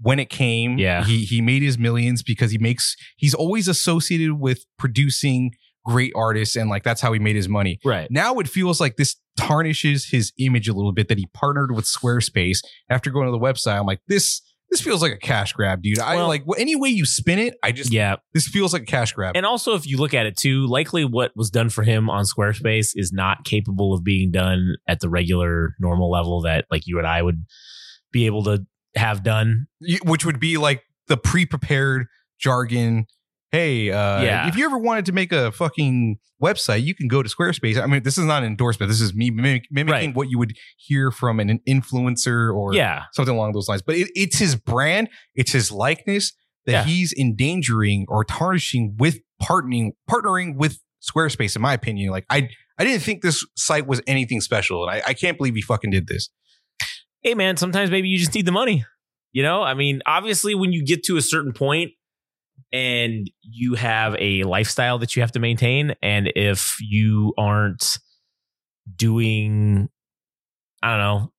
when 0.02 0.19
it 0.19 0.30
came. 0.30 0.77
Yeah. 0.77 1.03
he 1.03 1.23
he 1.26 1.41
made 1.41 1.61
his 1.61 1.77
millions 1.77 2.23
because 2.23 2.52
he 2.52 2.57
makes 2.57 2.95
he's 3.15 3.34
always 3.34 3.68
associated 3.68 4.34
with 4.34 4.65
producing 4.77 5.53
great 5.85 6.11
artists 6.15 6.57
and 6.57 6.69
like 6.69 6.84
that's 6.84 6.99
how 6.99 7.14
he 7.14 7.19
made 7.19 7.35
his 7.35 7.48
money. 7.48 7.80
right. 7.85 8.11
Now 8.11 8.39
it 8.39 8.49
feels 8.49 8.81
like 8.81 8.98
this 8.98 9.15
tarnishes 9.38 10.10
his 10.10 10.34
image 10.38 10.68
a 10.68 10.73
little 10.73 10.91
bit 10.91 11.07
that 11.07 11.18
he 11.18 11.27
partnered 11.34 11.73
with 11.73 11.85
Squarespace. 11.85 12.60
After 12.89 13.10
going 13.10 13.27
to 13.27 13.31
the 13.31 13.39
website, 13.39 13.80
I'm 13.80 13.85
like, 13.85 14.02
this 14.07 14.41
this 14.69 14.81
feels 14.81 15.02
like 15.02 15.14
a 15.14 15.18
cash 15.18 15.53
grab, 15.53 15.81
dude. 15.81 15.99
I 15.99 16.15
Well- 16.15 16.27
like 16.27 16.44
any 16.57 16.76
way 16.76 16.89
you 16.89 17.06
spin 17.06 17.39
it, 17.39 17.56
I 17.64 17.72
just 17.72 17.91
Yeah. 17.91 18.18
this 18.34 18.48
feels 18.48 18.73
like 18.73 18.81
a 18.84 18.85
cash 18.85 19.14
grab. 19.14 19.35
And 19.35 19.45
also, 19.45 19.76
if 19.76 19.88
you 19.88 19.98
look 19.98 20.14
at 20.14 20.26
it 20.26 20.35
too, 20.38 20.68
likely 20.68 21.06
what 21.06 21.31
was 21.35 21.49
done 21.49 21.69
for 21.69 21.84
him 21.84 22.10
on 22.10 22.26
Squarespace 22.26 22.89
is 22.95 23.11
not 23.14 23.45
capable 23.45 23.94
of 23.94 24.03
being 24.03 24.31
done 24.31 24.76
at 24.88 24.99
the 24.99 25.10
regular, 25.10 25.73
normal 25.80 26.10
level 26.11 26.41
that 26.41 26.65
like 26.72 26.84
you 26.85 26.98
and 26.98 27.07
I 27.07 27.22
would 27.22 27.45
be 28.11 28.26
able 28.26 28.44
to 28.44 28.65
have 28.95 29.23
done. 29.23 29.68
Which 30.03 30.26
would 30.26 30.39
be 30.39 30.57
like 30.57 30.84
the 31.07 31.18
pre-prepared 31.18 32.07
jargon. 32.39 33.06
Hey, 33.51 33.89
uh, 33.91 34.21
Yeah. 34.21 34.47
if 34.47 34.57
you 34.57 34.65
ever 34.65 34.77
wanted 34.77 35.05
to 35.05 35.13
make 35.13 35.31
a 35.31 35.51
fucking 35.53 36.17
website, 36.43 36.83
you 36.83 36.93
can 36.93 37.07
go 37.07 37.23
to 37.23 37.29
Squarespace. 37.29 37.81
I 37.81 37.85
mean, 37.85 38.03
this 38.03 38.17
is 38.17 38.25
not 38.25 38.43
an 38.43 38.47
endorsement. 38.49 38.89
This 38.89 38.99
is 39.01 39.13
me 39.15 39.29
mimic, 39.29 39.65
mimicking 39.71 40.09
Right. 40.09 40.15
what 40.15 40.29
you 40.29 40.37
would 40.37 40.53
hear 40.77 41.11
from 41.11 41.39
an 41.39 41.59
influencer 41.67 42.53
or 42.53 42.73
yeah. 42.73 43.03
something 43.13 43.33
along 43.33 43.53
those 43.53 43.69
lines. 43.69 43.81
But 43.81 43.95
it, 43.95 44.09
it's 44.15 44.37
his 44.37 44.55
brand, 44.55 45.09
it's 45.35 45.51
his 45.51 45.71
likeness 45.71 46.33
that 46.65 46.71
Yeah. 46.71 46.83
he's 46.83 47.13
endangering 47.13 48.05
or 48.09 48.25
tarnishing 48.25 48.95
with 48.97 49.19
partnering 49.41 49.91
partnering 50.09 50.57
with 50.57 50.79
Squarespace. 51.01 51.55
In 51.55 51.61
my 51.61 51.73
opinion, 51.73 52.11
like 52.11 52.25
I 52.29 52.49
I 52.77 52.83
didn't 52.83 53.01
think 53.01 53.21
this 53.21 53.45
site 53.55 53.87
was 53.87 54.01
anything 54.07 54.41
special, 54.41 54.83
and 54.87 54.91
I, 54.91 55.09
I 55.09 55.13
can't 55.13 55.37
believe 55.37 55.55
he 55.55 55.61
fucking 55.61 55.89
did 55.91 56.07
this. 56.07 56.29
Hey, 57.21 57.33
man, 57.33 57.55
sometimes 57.57 57.89
maybe 57.89 58.07
you 58.09 58.17
just 58.19 58.35
need 58.35 58.45
the 58.45 58.51
money. 58.51 58.83
You 59.31 59.41
know, 59.43 59.61
I 59.63 59.73
mean, 59.73 60.01
obviously, 60.05 60.53
when 60.53 60.73
you 60.73 60.83
get 60.85 61.03
to 61.05 61.17
a 61.17 61.21
certain 61.21 61.53
point 61.53 61.91
and 62.71 63.29
you 63.41 63.75
have 63.75 64.15
a 64.19 64.43
lifestyle 64.43 64.99
that 64.99 65.15
you 65.15 65.21
have 65.21 65.31
to 65.34 65.39
maintain, 65.39 65.95
and 66.01 66.31
if 66.35 66.77
you 66.81 67.34
aren't 67.38 67.97
doing, 68.95 69.89
I 70.81 70.91
don't 70.91 70.99
know, 70.99 71.34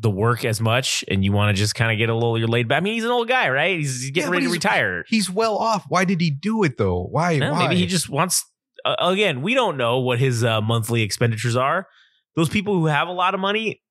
the 0.00 0.10
work 0.10 0.44
as 0.44 0.60
much 0.60 1.04
and 1.08 1.24
you 1.24 1.32
want 1.32 1.54
to 1.54 1.60
just 1.60 1.74
kind 1.74 1.90
of 1.90 1.98
get 1.98 2.08
a 2.08 2.14
little 2.14 2.38
you're 2.38 2.46
laid 2.46 2.68
back. 2.68 2.78
I 2.78 2.80
mean, 2.80 2.94
he's 2.94 3.04
an 3.04 3.10
old 3.10 3.28
guy, 3.28 3.48
right? 3.48 3.78
He's, 3.78 4.02
he's 4.02 4.10
getting 4.12 4.30
Yeah, 4.30 4.34
ready 4.34 4.46
to 4.46 4.52
retire. 4.52 5.04
He's 5.08 5.28
well 5.28 5.56
off. 5.56 5.84
Why 5.88 6.04
did 6.04 6.20
he 6.20 6.30
do 6.30 6.62
it 6.62 6.78
though? 6.78 7.08
Why? 7.10 7.38
Why? 7.38 7.64
maybe 7.64 7.76
he 7.76 7.86
just 7.86 8.08
wants. 8.08 8.44
Uh, 8.84 8.94
again, 9.00 9.42
we 9.42 9.54
don't 9.54 9.76
know 9.76 9.98
what 9.98 10.20
his 10.20 10.44
uh, 10.44 10.60
monthly 10.60 11.02
expenditures 11.02 11.56
are. 11.56 11.88
Those 12.36 12.48
people 12.48 12.74
who 12.74 12.86
have 12.86 13.08
a 13.08 13.12
lot 13.12 13.34
of 13.34 13.40
money, 13.40 13.82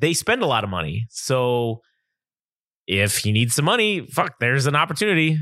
they 0.00 0.12
spend 0.12 0.42
a 0.42 0.46
lot 0.46 0.64
of 0.64 0.70
money. 0.70 1.06
So 1.10 1.82
if 2.88 3.18
he 3.18 3.30
needs 3.30 3.54
some 3.54 3.64
money, 3.64 4.08
fuck, 4.10 4.40
there's 4.40 4.66
an 4.66 4.74
opportunity. 4.74 5.38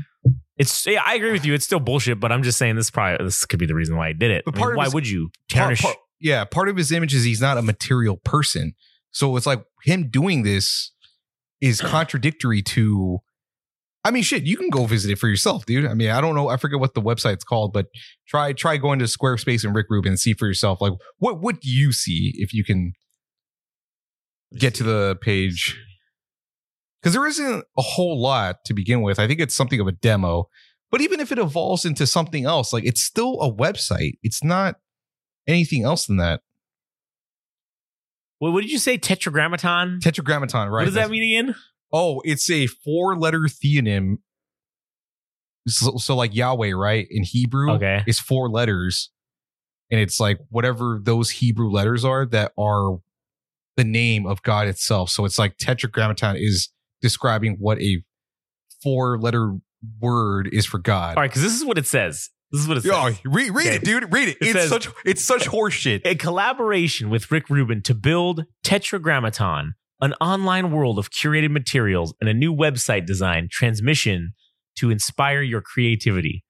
It's 0.57 0.85
yeah, 0.87 1.01
I 1.05 1.15
agree 1.15 1.31
with 1.31 1.45
you. 1.45 1.53
It's 1.53 1.65
still 1.65 1.79
bullshit, 1.79 2.19
but 2.19 2.31
I'm 2.31 2.41
just 2.43 2.57
saying 2.57 2.75
this 2.75 2.89
probably 2.89 3.23
this 3.25 3.45
could 3.45 3.59
be 3.59 3.65
the 3.67 3.75
reason 3.75 3.95
why 3.95 4.07
he 4.09 4.13
did 4.13 4.31
it. 4.31 4.43
But 4.45 4.55
I 4.55 4.57
mean, 4.57 4.61
part 4.63 4.77
why 4.77 4.83
his- 4.85 4.93
would 4.93 5.07
you 5.07 5.29
Part- 5.51 5.63
tarnish? 5.63 5.81
part- 5.81 5.97
yeah, 6.19 6.43
part 6.45 6.67
of 6.69 6.75
his 6.77 6.91
image 6.91 7.13
is 7.13 7.23
he's 7.23 7.41
not 7.41 7.57
a 7.57 7.61
material 7.61 8.17
person. 8.17 8.73
So 9.11 9.35
it's 9.37 9.45
like 9.45 9.63
him 9.83 10.09
doing 10.09 10.43
this 10.43 10.91
is 11.61 11.79
contradictory 11.81 12.61
to. 12.63 13.19
I 14.03 14.11
mean, 14.11 14.23
shit, 14.23 14.43
you 14.43 14.55
can 14.57 14.69
go 14.69 14.85
visit 14.85 15.11
it 15.11 15.17
for 15.19 15.27
yourself, 15.27 15.65
dude. 15.65 15.85
I 15.85 15.93
mean, 15.93 16.09
I 16.09 16.21
don't 16.21 16.33
know, 16.33 16.47
I 16.47 16.55
forget 16.57 16.79
what 16.79 16.93
the 16.93 17.01
website's 17.01 17.43
called, 17.43 17.73
but 17.73 17.87
try 18.27 18.53
try 18.53 18.77
going 18.77 18.99
to 18.99 19.05
Squarespace 19.05 19.63
and 19.65 19.75
Rick 19.75 19.87
Rubin 19.89 20.13
and 20.13 20.19
see 20.19 20.33
for 20.33 20.47
yourself. 20.47 20.81
Like, 20.81 20.93
what 21.17 21.39
what 21.41 21.59
do 21.61 21.69
you 21.69 21.91
see 21.91 22.31
if 22.37 22.53
you 22.53 22.63
can 22.63 22.93
get 24.57 24.73
to 24.75 24.83
the 24.83 25.17
page 25.21 25.77
because 27.01 27.13
there 27.13 27.27
isn't 27.27 27.63
a 27.77 27.81
whole 27.81 28.19
lot 28.21 28.57
to 28.65 28.73
begin 28.73 29.01
with. 29.01 29.19
I 29.19 29.27
think 29.27 29.39
it's 29.39 29.55
something 29.55 29.79
of 29.79 29.87
a 29.87 29.91
demo, 29.91 30.49
but 30.91 31.01
even 31.01 31.19
if 31.19 31.31
it 31.31 31.37
evolves 31.39 31.85
into 31.85 32.07
something 32.07 32.45
else, 32.45 32.73
like 32.73 32.85
it's 32.85 33.01
still 33.01 33.41
a 33.41 33.51
website. 33.51 34.17
It's 34.23 34.43
not 34.43 34.75
anything 35.47 35.83
else 35.83 36.05
than 36.07 36.17
that. 36.17 36.41
What, 38.39 38.53
what 38.53 38.61
did 38.61 38.71
you 38.71 38.77
say? 38.79 38.97
Tetragrammaton. 38.97 39.99
Tetragrammaton, 40.01 40.69
right? 40.69 40.81
What 40.81 40.85
does 40.85 40.93
that 40.95 41.09
mean 41.09 41.23
again? 41.23 41.55
Oh, 41.91 42.21
it's 42.25 42.49
a 42.49 42.67
four-letter 42.67 43.41
theonym. 43.47 44.17
So, 45.67 45.97
so 45.97 46.15
like 46.15 46.35
Yahweh, 46.35 46.73
right? 46.73 47.07
In 47.09 47.23
Hebrew, 47.23 47.71
Okay. 47.73 48.03
it's 48.05 48.19
four 48.19 48.49
letters, 48.49 49.09
and 49.91 49.99
it's 49.99 50.19
like 50.19 50.37
whatever 50.49 50.99
those 51.01 51.29
Hebrew 51.31 51.69
letters 51.69 52.05
are 52.05 52.25
that 52.27 52.53
are 52.57 52.99
the 53.75 53.83
name 53.83 54.25
of 54.25 54.41
God 54.43 54.67
itself. 54.67 55.09
So 55.09 55.25
it's 55.25 55.37
like 55.37 55.57
Tetragrammaton 55.57 56.35
is 56.37 56.69
describing 57.01 57.57
what 57.59 57.79
a 57.81 58.01
four-letter 58.83 59.55
word 60.01 60.49
is 60.51 60.65
for 60.65 60.77
God. 60.79 61.15
All 61.17 61.21
right, 61.23 61.29
because 61.29 61.41
this 61.43 61.53
is 61.55 61.63
what 61.65 61.77
it 61.77 61.85
says. 61.85 62.29
This 62.51 62.61
is 62.61 62.67
what 62.67 62.77
it 62.77 62.81
says. 62.81 62.91
Yo, 62.91 63.29
read, 63.31 63.51
read 63.51 63.67
Okay. 63.67 63.75
it, 63.75 63.83
dude. 63.83 64.11
Read 64.13 64.29
it. 64.29 64.37
It 64.41 64.47
it's 64.47 64.51
says- 64.53 64.69
such 64.69 64.87
it's 65.05 65.23
such 65.23 65.45
horseshit. 65.45 66.01
a 66.05 66.15
collaboration 66.15 67.09
with 67.09 67.29
Rick 67.31 67.49
Rubin 67.49 67.81
to 67.83 67.93
build 67.93 68.45
Tetragrammaton, 68.63 69.73
an 70.01 70.13
online 70.21 70.71
world 70.71 70.97
of 70.97 71.09
curated 71.11 71.51
materials 71.51 72.13
and 72.21 72.29
a 72.29 72.33
new 72.33 72.53
website 72.55 73.05
design 73.05 73.49
transmission 73.51 74.31
to 74.77 74.89
inspire 74.89 75.41
your 75.41 75.61
creativity. 75.61 76.43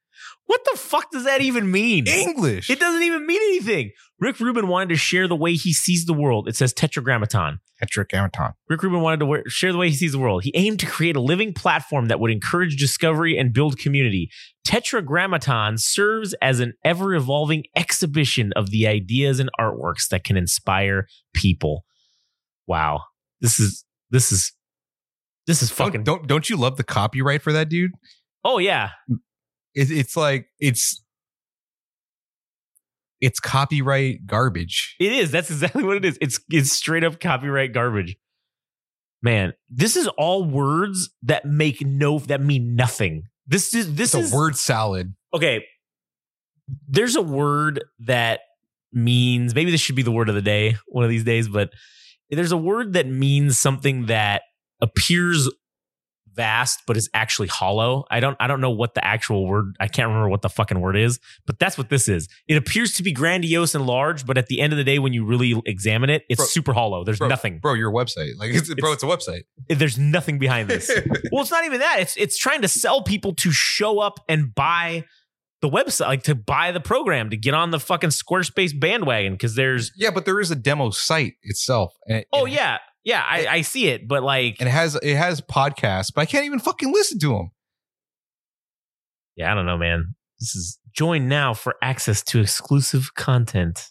What 0.48 0.62
the 0.72 0.78
fuck 0.78 1.12
does 1.12 1.26
that 1.26 1.42
even 1.42 1.70
mean? 1.72 2.08
English. 2.08 2.70
It 2.70 2.80
doesn't 2.80 3.04
even 3.04 3.26
mean 3.28 3.42
anything. 3.42 3.92
Rick 4.20 4.40
Rubin 4.40 4.68
wanted 4.68 4.90
to 4.90 4.96
share 4.96 5.28
the 5.28 5.36
way 5.36 5.54
he 5.54 5.74
sees 5.74 6.06
the 6.06 6.14
world. 6.14 6.48
It 6.48 6.56
says 6.56 6.74
Tetragrammaton. 6.74 7.60
Tetragrammaton. 7.80 8.54
Rick 8.70 8.82
Rubin 8.82 9.02
wanted 9.02 9.20
to 9.20 9.50
share 9.50 9.72
the 9.74 9.78
way 9.78 9.90
he 9.90 9.96
sees 9.96 10.14
the 10.14 10.20
world. 10.20 10.44
He 10.44 10.52
aimed 10.56 10.80
to 10.80 10.86
create 10.86 11.16
a 11.18 11.22
living 11.22 11.54
platform 11.54 12.08
that 12.08 12.20
would 12.20 12.32
encourage 12.32 12.78
discovery 12.78 13.38
and 13.38 13.54
build 13.54 13.78
community. 13.78 14.32
Tetragrammaton 14.64 15.78
serves 15.78 16.34
as 16.42 16.60
an 16.62 16.74
ever 16.84 17.14
evolving 17.14 17.66
exhibition 17.76 18.54
of 18.56 18.72
the 18.72 18.88
ideas 18.88 19.40
and 19.40 19.50
artworks 19.60 20.08
that 20.10 20.24
can 20.24 20.38
inspire 20.38 21.08
people. 21.34 21.84
Wow. 22.66 23.02
This 23.42 23.60
is, 23.60 23.84
this 24.10 24.32
is, 24.32 24.54
this 25.46 25.62
is 25.62 25.70
fucking, 25.70 26.04
Don't, 26.04 26.20
don't 26.20 26.28
don't 26.28 26.50
you 26.50 26.58
love 26.58 26.78
the 26.78 26.84
copyright 26.84 27.42
for 27.42 27.52
that, 27.54 27.70
dude? 27.70 27.92
oh 28.44 28.60
yeah. 28.60 28.92
It, 29.78 29.92
it's 29.92 30.18
like 30.18 30.48
it's 30.60 31.02
it's 33.22 33.40
copyright 33.40 34.26
garbage. 34.26 34.96
It 35.00 35.14
is. 35.14 35.32
That's 35.32 35.50
exactly 35.50 35.84
what 35.84 35.98
it 35.98 36.06
is. 36.06 36.18
It's, 36.22 36.40
it's 36.52 36.72
straight 36.72 37.04
up 37.04 37.20
copyright 37.20 37.74
garbage. 37.74 38.16
Man, 39.24 39.54
this 39.70 39.96
is 39.96 40.08
all 40.10 40.44
words 40.44 41.10
that 41.24 41.46
make 41.46 41.82
no, 41.86 42.20
that 42.20 42.42
mean 42.42 42.76
nothing. 42.76 43.24
This 43.48 43.74
is, 43.74 43.96
this 43.96 44.14
It's 44.14 44.28
is 44.28 44.34
a 44.34 44.36
word 44.36 44.58
salad. 44.58 45.14
okay 45.34 45.64
there's 46.88 47.16
a 47.16 47.22
word 47.22 47.84
that 48.00 48.42
means 48.92 49.56
maybe 49.56 49.72
this 49.72 49.82
should 49.82 49.96
be 49.96 50.04
the 50.04 50.12
word 50.12 50.30
of 50.30 50.36
the 50.36 50.42
day 50.42 50.76
one 50.88 51.04
of 51.04 51.10
these 51.10 51.24
days 51.24 51.48
but 51.48 51.70
there's 52.30 52.52
a 52.52 52.58
word 52.58 52.94
that 52.94 53.08
means 53.08 53.58
something 53.58 54.08
that 54.08 54.42
appears 54.82 55.50
vast 56.38 56.84
but 56.88 56.96
is 56.96 57.10
actually 57.14 57.48
hollow 57.48 58.06
i 58.12 58.20
don't 58.20 58.38
i 58.40 58.48
don't 58.48 58.62
know 58.62 58.70
what 58.72 58.94
the 58.94 59.04
actual 59.04 59.46
word 59.48 59.76
i 59.80 59.88
can't 59.88 60.08
remember 60.08 60.30
what 60.30 60.42
the 60.42 60.50
fucking 60.50 60.80
word 60.80 60.96
is 60.96 61.20
but 61.46 61.58
that's 61.60 61.78
what 61.78 61.90
this 61.90 62.08
is 62.08 62.30
it 62.48 62.56
appears 62.56 62.94
to 62.94 63.04
be 63.04 63.12
grandiose 63.12 63.74
and 63.76 63.86
large 63.86 64.26
but 64.26 64.38
at 64.38 64.48
the 64.48 64.62
end 64.62 64.72
of 64.72 64.78
the 64.78 64.84
day 64.84 65.00
when 65.00 65.12
you 65.14 65.26
really 65.26 65.60
examine 65.66 66.10
it 66.10 66.24
it's 66.30 66.38
Bro- 66.38 66.46
super 66.46 66.74
hollow 66.74 67.04
there's 67.04 67.18
Bro, 67.18 67.28
nothing 67.28 67.60
bro. 67.60 67.74
Your 67.74 67.92
website, 67.92 68.38
like 68.38 68.52
it's, 68.54 68.74
bro, 68.76 68.94
it's 68.94 69.04
a 69.04 69.08
website. 69.08 69.42
there's 69.68 69.98
nothing 69.98 70.38
behind 70.40 70.70
this 70.70 70.90
well, 71.32 71.42
it's 71.42 71.52
not 71.52 71.66
even 71.66 71.80
that. 71.80 71.98
It's 72.00 72.16
it's 72.18 72.38
trying 72.38 72.62
to 72.62 72.68
sell 72.68 73.02
people 73.02 73.34
to 73.36 73.52
show 73.52 74.00
up 74.00 74.20
and 74.30 74.54
buy 74.54 75.04
the 75.62 75.70
website, 75.70 76.08
like 76.08 76.24
to 76.24 76.36
buy 76.36 76.72
the 76.72 76.80
program, 76.80 77.30
to 77.32 77.38
get 77.38 77.54
on 77.54 77.72
the 77.72 77.80
fucking 77.80 78.12
Squarespace 78.12 78.80
bandwagon. 78.80 79.34
Because 79.34 79.56
there's 79.56 79.92
yeah, 79.98 80.12
but 80.12 80.26
there 80.26 80.40
is 80.40 80.52
a 80.52 80.56
demo 80.56 80.92
site 80.92 81.34
itself. 81.44 81.94
It- 82.06 82.28
oh 82.32 82.46
it- 82.46 82.52
yeah, 82.54 82.78
yeah, 83.08 83.24
I, 83.26 83.48
I 83.48 83.62
see 83.62 83.88
it, 83.88 84.06
but 84.06 84.22
like 84.22 84.58
and 84.60 84.68
it 84.68 84.72
has 84.74 84.96
it 84.96 85.16
has 85.16 85.40
podcasts, 85.40 86.12
but 86.14 86.20
I 86.20 86.26
can't 86.26 86.44
even 86.44 86.60
fucking 86.60 86.92
listen 86.92 87.18
to 87.20 87.30
them. 87.30 87.52
yeah, 89.38 89.50
I 89.50 89.56
don't 89.56 89.66
know, 89.66 89.78
man. 89.78 90.14
This 90.42 90.54
is 90.58 90.78
join 90.94 91.30
now 91.30 91.54
for 91.54 91.76
access 91.82 92.22
to 92.26 92.42
exclusive 92.42 93.16
content. 93.16 93.88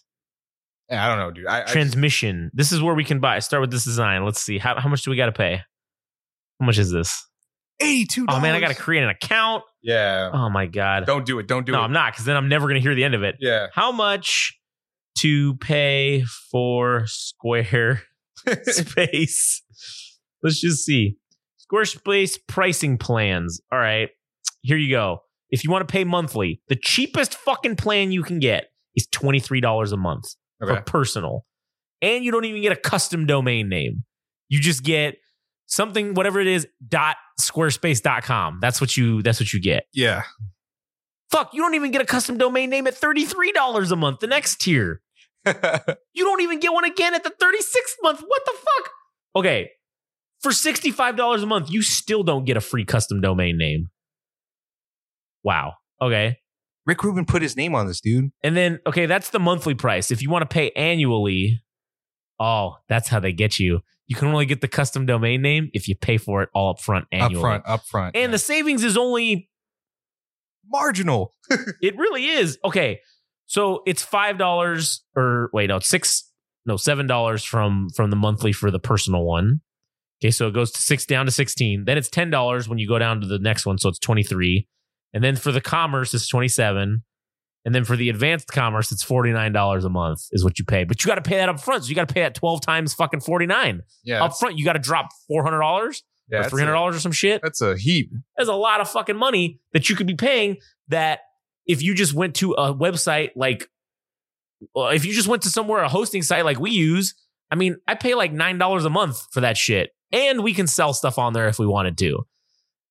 Yeah, 0.87 1.03
I 1.03 1.09
don't 1.09 1.17
know, 1.17 1.31
dude. 1.31 1.47
I, 1.47 1.57
I 1.57 1.61
just- 1.61 1.73
Transmission. 1.73 2.51
This 2.53 2.71
is 2.71 2.79
where 2.79 2.93
we 2.93 3.03
can 3.03 3.19
buy. 3.19 3.39
Start 3.39 3.61
with 3.61 3.71
this 3.71 3.85
design. 3.85 4.23
Let's 4.23 4.39
see 4.39 4.59
how 4.59 4.79
how 4.79 4.87
much 4.87 5.01
do 5.01 5.09
we 5.09 5.17
got 5.17 5.25
to 5.25 5.31
pay. 5.31 5.63
How 6.59 6.65
much 6.67 6.77
is 6.77 6.91
this? 6.91 7.25
eighty-two. 7.81 8.27
Oh 8.29 8.39
man, 8.39 8.53
I 8.53 8.59
got 8.59 8.69
to 8.69 8.75
create 8.75 9.01
an 9.01 9.09
account. 9.09 9.63
Yeah. 9.81 10.29
Oh 10.31 10.51
my 10.51 10.67
god. 10.67 11.07
Don't 11.07 11.25
do 11.25 11.39
it. 11.39 11.47
Don't 11.47 11.65
do 11.65 11.71
no, 11.71 11.79
it. 11.79 11.81
No, 11.81 11.85
I'm 11.85 11.91
not, 11.91 12.13
because 12.13 12.25
then 12.25 12.37
I'm 12.37 12.49
never 12.49 12.67
gonna 12.67 12.81
hear 12.81 12.93
the 12.93 13.03
end 13.03 13.15
of 13.15 13.23
it. 13.23 13.37
Yeah. 13.39 13.67
how 13.73 13.91
much 13.91 14.59
to 15.21 15.55
pay 15.55 16.23
for 16.51 17.07
Square 17.07 18.03
Space? 18.63 19.61
Let's 20.43 20.59
just 20.61 20.85
see. 20.85 21.17
Squarespace 21.71 22.37
pricing 22.47 22.97
plans. 22.97 23.59
All 23.71 23.79
right, 23.79 24.09
here 24.61 24.77
you 24.77 24.89
go. 24.89 25.19
If 25.49 25.63
you 25.63 25.71
want 25.71 25.87
to 25.87 25.91
pay 25.91 26.03
monthly, 26.03 26.61
the 26.67 26.75
cheapest 26.75 27.35
fucking 27.35 27.75
plan 27.77 28.11
you 28.11 28.23
can 28.23 28.39
get 28.39 28.65
is 28.95 29.07
$23 29.07 29.93
a 29.93 29.97
month 29.97 30.25
Okay. 30.61 30.75
for 30.75 30.81
personal. 30.81 31.45
And 32.01 32.23
you 32.23 32.31
don't 32.31 32.45
even 32.45 32.61
get 32.61 32.71
a 32.71 32.75
custom 32.75 33.25
domain 33.25 33.69
name. 33.69 34.03
You 34.49 34.59
just 34.59 34.83
get 34.83 35.15
something, 35.67 36.13
whatever 36.13 36.39
it 36.39 36.47
is, 36.47 36.67
dot 36.87 37.15
squarespace.com. 37.39 38.59
That's 38.61 38.79
what 38.81 38.95
you 38.97 39.21
that's 39.21 39.39
what 39.39 39.51
you 39.53 39.61
get. 39.61 39.85
Yeah. 39.93 40.23
Fuck, 41.31 41.53
you 41.53 41.61
don't 41.61 41.75
even 41.75 41.91
get 41.91 42.01
a 42.01 42.05
custom 42.05 42.37
domain 42.37 42.69
name 42.69 42.87
at 42.87 42.95
$33 42.95 43.91
a 43.91 43.95
month, 43.95 44.19
the 44.19 44.27
next 44.27 44.61
tier. 44.61 45.01
You 46.13 46.23
don't 46.23 46.41
even 46.41 46.59
get 46.59 46.73
one 46.73 46.83
again 46.83 47.13
at 47.13 47.23
the 47.23 47.29
36th 47.29 47.95
month. 48.01 48.21
What 48.25 48.41
the 48.45 48.53
fuck? 48.53 48.91
Okay. 49.35 49.69
For 50.41 50.51
$65 50.51 51.43
a 51.43 51.45
month, 51.45 51.71
you 51.71 51.81
still 51.81 52.23
don't 52.23 52.45
get 52.45 52.57
a 52.57 52.61
free 52.61 52.85
custom 52.85 53.21
domain 53.21 53.57
name. 53.57 53.89
Wow. 55.43 55.73
Okay. 56.01 56.37
Rick 56.85 57.03
Rubin 57.03 57.25
put 57.25 57.41
his 57.41 57.55
name 57.55 57.75
on 57.75 57.87
this, 57.87 58.01
dude. 58.01 58.31
And 58.43 58.55
then, 58.55 58.79
okay, 58.87 59.05
that's 59.05 59.29
the 59.29 59.39
monthly 59.39 59.75
price. 59.75 60.09
If 60.09 60.21
you 60.21 60.29
want 60.29 60.41
to 60.43 60.53
pay 60.53 60.71
annually, 60.71 61.61
oh, 62.39 62.77
that's 62.87 63.09
how 63.09 63.19
they 63.19 63.33
get 63.33 63.59
you. 63.59 63.81
You 64.07 64.15
can 64.15 64.29
only 64.29 64.45
get 64.45 64.61
the 64.61 64.67
custom 64.69 65.05
domain 65.05 65.41
name 65.41 65.69
if 65.73 65.87
you 65.87 65.95
pay 65.95 66.17
for 66.17 66.41
it 66.41 66.49
all 66.53 66.71
up 66.71 66.79
front 66.79 67.05
annually. 67.11 67.35
Up 67.35 67.41
front, 67.41 67.63
up 67.67 67.85
front. 67.85 68.15
And 68.15 68.33
the 68.33 68.39
savings 68.39 68.83
is 68.83 68.97
only 68.97 69.49
marginal. 70.65 71.33
It 71.81 71.97
really 71.97 72.25
is. 72.25 72.57
Okay. 72.63 73.01
So 73.47 73.81
it's 73.87 74.03
five 74.03 74.37
dollars 74.37 75.03
or 75.15 75.49
wait, 75.53 75.67
no, 75.67 75.77
it's 75.77 75.87
six, 75.89 76.29
no, 76.65 76.77
seven 76.77 77.07
dollars 77.07 77.43
from 77.43 77.87
from 77.95 78.09
the 78.09 78.15
monthly 78.15 78.51
for 78.53 78.69
the 78.71 78.79
personal 78.79 79.23
one. 79.23 79.61
Okay, 80.21 80.31
so 80.31 80.47
it 80.47 80.53
goes 80.53 80.71
to 80.71 80.81
six 80.81 81.05
down 81.05 81.25
to 81.25 81.31
sixteen. 81.31 81.85
Then 81.85 81.97
it's 81.97 82.09
ten 82.09 82.29
dollars 82.29 82.67
when 82.69 82.77
you 82.77 82.87
go 82.87 82.99
down 82.99 83.21
to 83.21 83.27
the 83.27 83.39
next 83.39 83.65
one, 83.65 83.77
so 83.77 83.89
it's 83.89 83.99
twenty 83.99 84.23
three. 84.23 84.67
And 85.13 85.23
then 85.23 85.35
for 85.35 85.51
the 85.51 85.61
commerce, 85.61 86.13
it's 86.13 86.27
twenty 86.27 86.47
seven. 86.49 87.03
And 87.65 87.75
then 87.75 87.83
for 87.83 87.97
the 87.97 88.09
advanced 88.09 88.47
commerce, 88.47 88.91
it's 88.91 89.03
forty 89.03 89.31
nine 89.31 89.51
dollars 89.51 89.83
a 89.85 89.89
month 89.89 90.21
is 90.31 90.43
what 90.43 90.57
you 90.59 90.65
pay. 90.65 90.83
But 90.85 91.03
you 91.03 91.07
got 91.07 91.15
to 91.15 91.21
pay 91.21 91.37
that 91.37 91.49
up 91.49 91.59
front. 91.59 91.83
So 91.83 91.89
you 91.89 91.95
got 91.95 92.07
to 92.07 92.13
pay 92.13 92.21
that 92.21 92.35
twelve 92.35 92.61
times 92.61 92.93
fucking 92.93 93.19
forty 93.21 93.45
nine 93.45 93.81
Yeah. 94.03 94.23
up 94.23 94.37
front. 94.37 94.57
You 94.57 94.65
got 94.65 94.73
to 94.73 94.79
drop 94.79 95.07
four 95.27 95.43
hundred 95.43 95.59
dollars 95.59 96.03
yeah 96.29 96.39
or 96.39 96.49
three 96.49 96.61
hundred 96.61 96.73
dollars 96.73 96.95
or 96.95 96.99
some 96.99 97.11
shit 97.13 97.41
That's 97.41 97.61
a 97.61 97.77
heap. 97.77 98.11
there's 98.35 98.49
a 98.49 98.53
lot 98.53 98.81
of 98.81 98.89
fucking 98.89 99.15
money 99.15 99.61
that 99.71 99.89
you 99.89 99.95
could 99.95 100.07
be 100.07 100.15
paying 100.15 100.57
that 100.89 101.19
if 101.67 101.81
you 101.83 101.93
just 101.93 102.13
went 102.13 102.35
to 102.35 102.53
a 102.53 102.73
website 102.73 103.31
like 103.35 103.69
if 104.75 105.05
you 105.05 105.13
just 105.13 105.27
went 105.27 105.43
to 105.43 105.49
somewhere 105.49 105.81
a 105.83 105.89
hosting 105.89 106.21
site 106.23 106.43
like 106.45 106.59
we 106.59 106.71
use 106.71 107.13
i 107.51 107.55
mean 107.55 107.75
i 107.87 107.93
pay 107.95 108.15
like 108.15 108.31
nine 108.31 108.57
dollars 108.57 108.85
a 108.85 108.89
month 108.89 109.21
for 109.31 109.41
that 109.41 109.55
shit 109.57 109.91
and 110.11 110.43
we 110.43 110.53
can 110.53 110.65
sell 110.67 110.93
stuff 110.93 111.17
on 111.19 111.33
there 111.33 111.47
if 111.47 111.59
we 111.59 111.67
wanted 111.67 111.97
to 111.97 112.19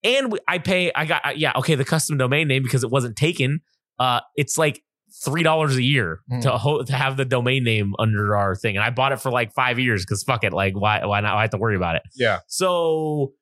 and 0.05 0.31
we, 0.31 0.39
i 0.47 0.59
pay 0.59 0.93
i 0.95 1.05
got 1.05 1.37
yeah 1.39 1.53
okay 1.57 1.75
the 1.75 1.85
custom 1.85 2.17
domain 2.17 2.47
name 2.47 2.63
because 2.63 2.85
it 2.85 2.91
wasn't 2.91 3.17
taken 3.17 3.61
uh 3.99 4.21
it's 4.37 4.57
like 4.57 4.83
three 5.25 5.43
dollars 5.43 5.77
a 5.77 5.83
year 5.83 6.21
Hmm. 6.29 6.41
to 6.41 6.51
ho- 6.53 6.83
to 6.83 6.93
have 6.93 7.17
the 7.17 7.25
domain 7.25 7.65
name 7.65 7.95
under 7.99 8.37
our 8.37 8.55
thing 8.55 8.77
and 8.77 8.85
i 8.85 8.91
bought 8.91 9.13
it 9.13 9.21
for 9.21 9.31
like 9.31 9.53
five 9.55 9.79
years 9.79 10.05
because 10.05 10.23
fuck 10.23 10.45
it 10.45 10.53
like 10.53 10.75
why 10.79 11.05
why 11.05 11.21
not 11.21 11.35
i 11.35 11.41
have 11.41 11.51
to 11.51 11.57
worry 11.59 11.77
about 11.77 11.97
it 11.97 12.03
Yeah. 12.15 12.41
so 12.47 13.33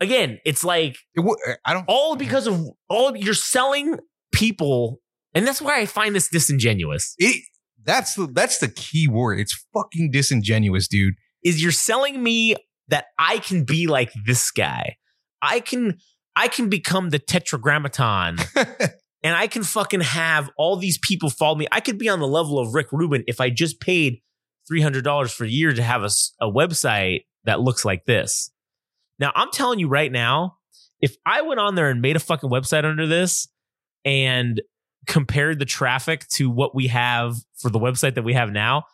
again 0.00 0.38
it's 0.44 0.62
like 0.64 0.96
It 1.14 1.20
w- 1.20 1.36
I 1.64 1.72
don't. 1.72 1.84
all 1.88 2.14
because 2.16 2.46
of 2.46 2.62
all 2.88 3.16
you're 3.16 3.34
selling 3.34 3.98
people 4.32 5.00
and 5.34 5.46
that's 5.46 5.62
why 5.62 5.80
i 5.80 5.86
find 5.86 6.14
this 6.14 6.28
disingenuous 6.28 7.14
It, 7.18 7.42
that's 7.84 8.14
the 8.14 8.26
that's 8.26 8.58
the 8.58 8.68
key 8.68 9.08
word. 9.08 9.40
It's 9.40 9.66
fucking 9.74 10.12
disingenuous, 10.12 10.86
dude. 10.86 11.14
is 11.44 11.60
you're 11.62 11.72
selling 11.72 12.22
me 12.22 12.54
that 12.88 13.06
i 13.18 13.38
can 13.38 13.64
be 13.64 13.86
like 13.86 14.12
this 14.26 14.50
guy 14.50 14.96
i 15.40 15.60
can 15.60 15.98
i 16.36 16.48
can 16.48 16.68
become 16.68 17.10
the 17.10 17.18
tetragrammaton 17.18 18.36
and 19.24 19.34
i 19.36 19.46
can 19.46 19.62
fucking 19.62 20.00
have 20.00 20.50
all 20.56 20.76
these 20.76 20.98
people 20.98 21.30
follow 21.30 21.56
me 21.56 21.66
i 21.72 21.80
could 21.80 21.98
be 21.98 22.08
on 22.08 22.20
the 22.20 22.26
level 22.26 22.58
of 22.58 22.74
rick 22.74 22.86
rubin 22.92 23.24
if 23.26 23.40
i 23.40 23.50
just 23.50 23.80
paid 23.80 24.20
$300 24.70 25.32
for 25.32 25.44
a 25.44 25.48
year 25.48 25.72
to 25.72 25.82
have 25.82 26.02
a, 26.02 26.10
a 26.40 26.50
website 26.50 27.22
that 27.44 27.60
looks 27.60 27.84
like 27.84 28.04
this. 28.04 28.50
Now, 29.18 29.32
I'm 29.34 29.50
telling 29.50 29.78
you 29.78 29.88
right 29.88 30.10
now, 30.10 30.58
if 31.00 31.16
I 31.26 31.42
went 31.42 31.60
on 31.60 31.74
there 31.74 31.90
and 31.90 32.00
made 32.00 32.16
a 32.16 32.20
fucking 32.20 32.50
website 32.50 32.84
under 32.84 33.06
this 33.06 33.48
and 34.04 34.60
compared 35.06 35.58
the 35.58 35.64
traffic 35.64 36.26
to 36.28 36.48
what 36.50 36.74
we 36.74 36.86
have 36.88 37.34
for 37.58 37.70
the 37.70 37.78
website 37.78 38.14
that 38.14 38.22
we 38.22 38.34
have 38.34 38.50
now, 38.52 38.84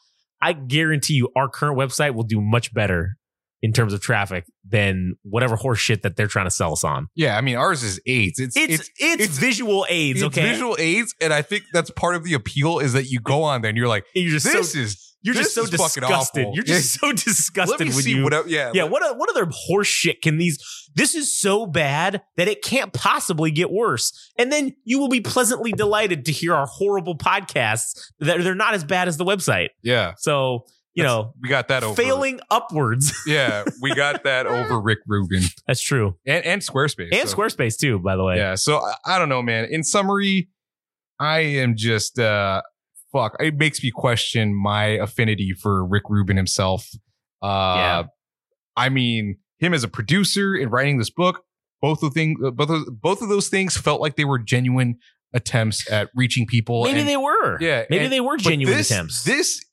I 0.41 0.53
guarantee 0.53 1.15
you 1.15 1.29
our 1.37 1.49
current 1.49 1.79
website 1.79 2.15
will 2.15 2.25
do 2.25 2.41
much 2.41 2.73
better 2.73 3.17
in 3.61 3.73
terms 3.73 3.93
of 3.93 4.01
traffic 4.01 4.45
than 4.69 5.15
whatever 5.23 5.57
horse 5.57 5.81
shit 5.81 6.03
that 6.03 6.15
they're 6.17 6.29
trying 6.29 6.47
to 6.47 6.51
sell 6.51 6.73
us 6.73 6.85
on. 6.85 7.09
Yeah, 7.17 7.37
I 7.37 7.41
mean 7.41 7.57
ours 7.57 7.83
is 7.83 8.01
AIDS. 8.07 8.39
It's 8.39 8.57
It's 8.57 8.73
it's 8.73 8.91
it's, 8.99 9.23
it's- 9.23 9.39
visual 9.39 9.85
aids, 9.89 10.23
it's 10.23 10.27
okay? 10.39 10.49
visual 10.53 10.77
aids, 10.79 11.13
and 11.21 11.33
I 11.33 11.43
think 11.43 11.65
that's 11.73 11.91
part 11.91 12.15
of 12.15 12.23
the 12.25 12.35
appeal 12.35 12.79
is 12.79 12.93
that 12.93 13.07
you 13.11 13.19
go 13.21 13.43
on 13.43 13.63
there 13.63 13.69
and 13.71 13.77
you're 13.77 13.89
like, 13.89 14.05
you're 14.15 14.31
just 14.31 14.47
this 14.47 14.73
so 14.73 14.79
is 14.79 15.05
you're 15.23 15.35
just 15.35 15.53
so 15.57 15.67
disgusted. 15.67 16.47
You're 16.53 16.63
just 16.63 17.01
so 17.01 17.11
disgusted 17.13 17.81
Let 17.81 17.87
me 17.87 17.91
see 17.91 18.13
you 18.15 18.23
what. 18.23 18.49
Yeah, 18.49 18.71
Yeah, 18.73 18.85
let- 18.85 18.93
what 18.93 19.19
what 19.19 19.29
other 19.31 19.49
horse 19.53 19.89
shit 19.89 20.23
can 20.23 20.39
these 20.39 20.59
this 20.99 21.15
is 21.15 21.35
so 21.35 21.65
bad 21.67 22.23
that 22.37 22.49
it 22.49 22.63
can't 22.63 22.93
possibly 22.93 23.51
get 23.51 23.71
worse. 23.71 24.13
And 24.39 24.53
then 24.53 24.75
you 24.85 24.99
will 24.99 25.09
be 25.09 25.21
pleasantly 25.21 25.73
delighted 25.73 26.25
to 26.27 26.33
hear 26.33 26.55
our 26.55 26.67
horrible 26.67 27.17
podcasts 27.17 27.99
that 28.21 28.43
they're 28.43 28.55
not 28.55 28.75
as 28.75 28.85
bad 28.85 29.09
as 29.09 29.17
the 29.17 29.25
website. 29.25 29.69
yeah. 29.83 30.13
So, 30.19 30.65
you 30.95 31.05
That's- 31.05 31.17
know, 31.17 31.33
we 31.41 31.49
got 31.49 31.69
that 31.69 31.85
over. 31.85 31.95
failing 31.95 32.41
upwards. 32.51 33.15
Yeah, 33.27 33.63
we 33.81 33.95
got 33.95 34.25
that 34.25 34.47
over 34.47 34.81
Rick 34.81 34.99
Rubin 35.07 35.43
That's 35.67 35.81
true. 35.81 36.17
and 36.27 36.45
and 36.45 36.61
Squarespace 36.61 37.09
And 37.13 37.29
so- 37.29 37.37
Squarespace 37.37 37.79
too, 37.79 37.99
by 38.01 38.17
the 38.17 38.25
way. 38.25 38.37
Yeah, 38.37 38.57
so 38.57 38.81
I, 39.07 39.19
don't 39.19 39.29
know, 39.29 39.41
man. 39.43 39.67
In 39.71 39.85
summary, 39.85 40.49
I 41.21 41.41
am 41.41 41.77
just 41.77 42.19
uh 42.19 42.63
fuck. 43.13 43.37
It 43.41 43.57
makes 43.57 43.83
me 43.83 43.91
question 43.95 44.55
my 44.55 44.87
affinity 44.87 45.53
for 45.53 45.85
Rick 45.87 46.05
Rubin 46.09 46.37
himself. 46.37 46.89
Uh 47.43 47.47
Yeah. 47.77 48.03
I 48.77 48.89
mean, 48.89 49.37
him 49.59 49.75
as 49.75 49.85
a 49.85 49.89
producer 49.89 50.55
in 50.55 50.69
writing 50.71 50.99
this 50.99 51.11
book, 51.11 51.43
both 51.81 52.03
of 52.03 52.13
things 52.15 52.39
uh, 52.45 52.51
both 52.51 52.71
of, 52.71 53.01
both 53.01 53.23
of 53.23 53.29
those 53.29 53.49
things 53.49 53.77
felt 53.77 54.01
like 54.01 54.17
they 54.17 54.25
were 54.25 54.39
genuine 54.39 54.97
attempts 55.35 55.91
at 55.91 56.09
reaching 56.15 56.47
people. 56.47 56.85
Maybe 56.85 57.01
and- 57.01 57.09
they 57.09 57.17
were. 57.17 57.61
Yeah, 57.61 57.85
Maybe 57.91 58.05
and- 58.05 58.13
they 58.13 58.21
were 58.21 58.37
genuine 58.37 58.77
this, 58.77 58.91
attempts. 58.91 59.25
This 59.25 59.65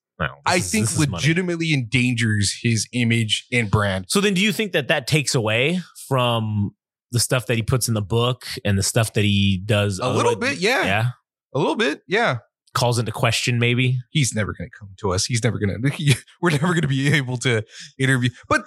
I 0.45 0.57
is- 0.57 0.71
think 0.71 0.83
is 0.85 0.97
money. 0.99 1.11
legitimately 1.13 1.73
endangers 1.73 2.57
his 2.61 2.87
image 2.93 3.45
and 3.51 3.69
brand. 3.71 4.05
So 4.09 4.21
then 4.21 4.33
do 4.33 4.41
you 4.41 4.51
think 4.51 4.71
that 4.73 4.87
that 4.89 5.07
takes 5.07 5.35
away 5.35 5.79
from 6.07 6.71
the 7.11 7.19
stuff 7.19 7.45
that 7.47 7.55
he 7.55 7.63
puts 7.63 7.87
in 7.87 7.93
the 7.93 8.01
book 8.01 8.45
and 8.65 8.77
the 8.77 8.83
stuff 8.83 9.13
that 9.13 9.23
he 9.23 9.61
does 9.65 9.99
A 9.99 10.09
little 10.09 10.35
bit, 10.35 10.57
yeah. 10.59 10.83
Yeah. 10.83 11.05
A 11.53 11.59
little 11.59 11.75
bit, 11.75 12.01
yeah. 12.07 12.37
Calls 12.73 12.99
into 12.99 13.11
question 13.13 13.57
maybe. 13.59 13.99
he's 14.11 14.33
never 14.35 14.53
going 14.53 14.69
to 14.69 14.77
come 14.77 14.89
to 14.99 15.13
us. 15.13 15.25
He's 15.25 15.41
never 15.43 15.57
going 15.57 15.81
to. 15.81 16.15
We're 16.41 16.49
never 16.49 16.67
going 16.67 16.81
to 16.81 16.87
be 16.89 17.13
able 17.13 17.37
to 17.37 17.63
interview. 17.97 18.29
But 18.49 18.63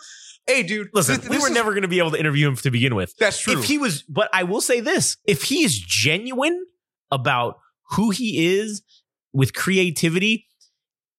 hey, 0.49 0.65
dude, 0.65 0.89
Listen, 0.93 1.21
thi- 1.21 1.29
we 1.29 1.37
this 1.37 1.43
were 1.43 1.49
is- 1.51 1.55
never 1.55 1.71
going 1.71 1.83
to 1.83 1.89
be 1.89 1.99
able 1.99 2.11
to 2.11 2.19
interview 2.19 2.49
him 2.49 2.57
to 2.57 2.71
begin 2.73 2.95
with. 2.97 3.15
That's 3.19 3.39
true. 3.41 3.57
If 3.59 3.65
he 3.65 3.79
was, 3.79 4.03
but 4.03 4.29
I 4.33 4.43
will 4.43 4.61
say 4.61 4.81
this: 4.81 5.17
if 5.25 5.45
he 5.45 5.63
is 5.63 5.79
genuine 5.79 6.65
about 7.13 7.59
who 7.91 8.11
he 8.11 8.59
is 8.59 8.83
with 9.33 9.55
creativity, 9.55 10.47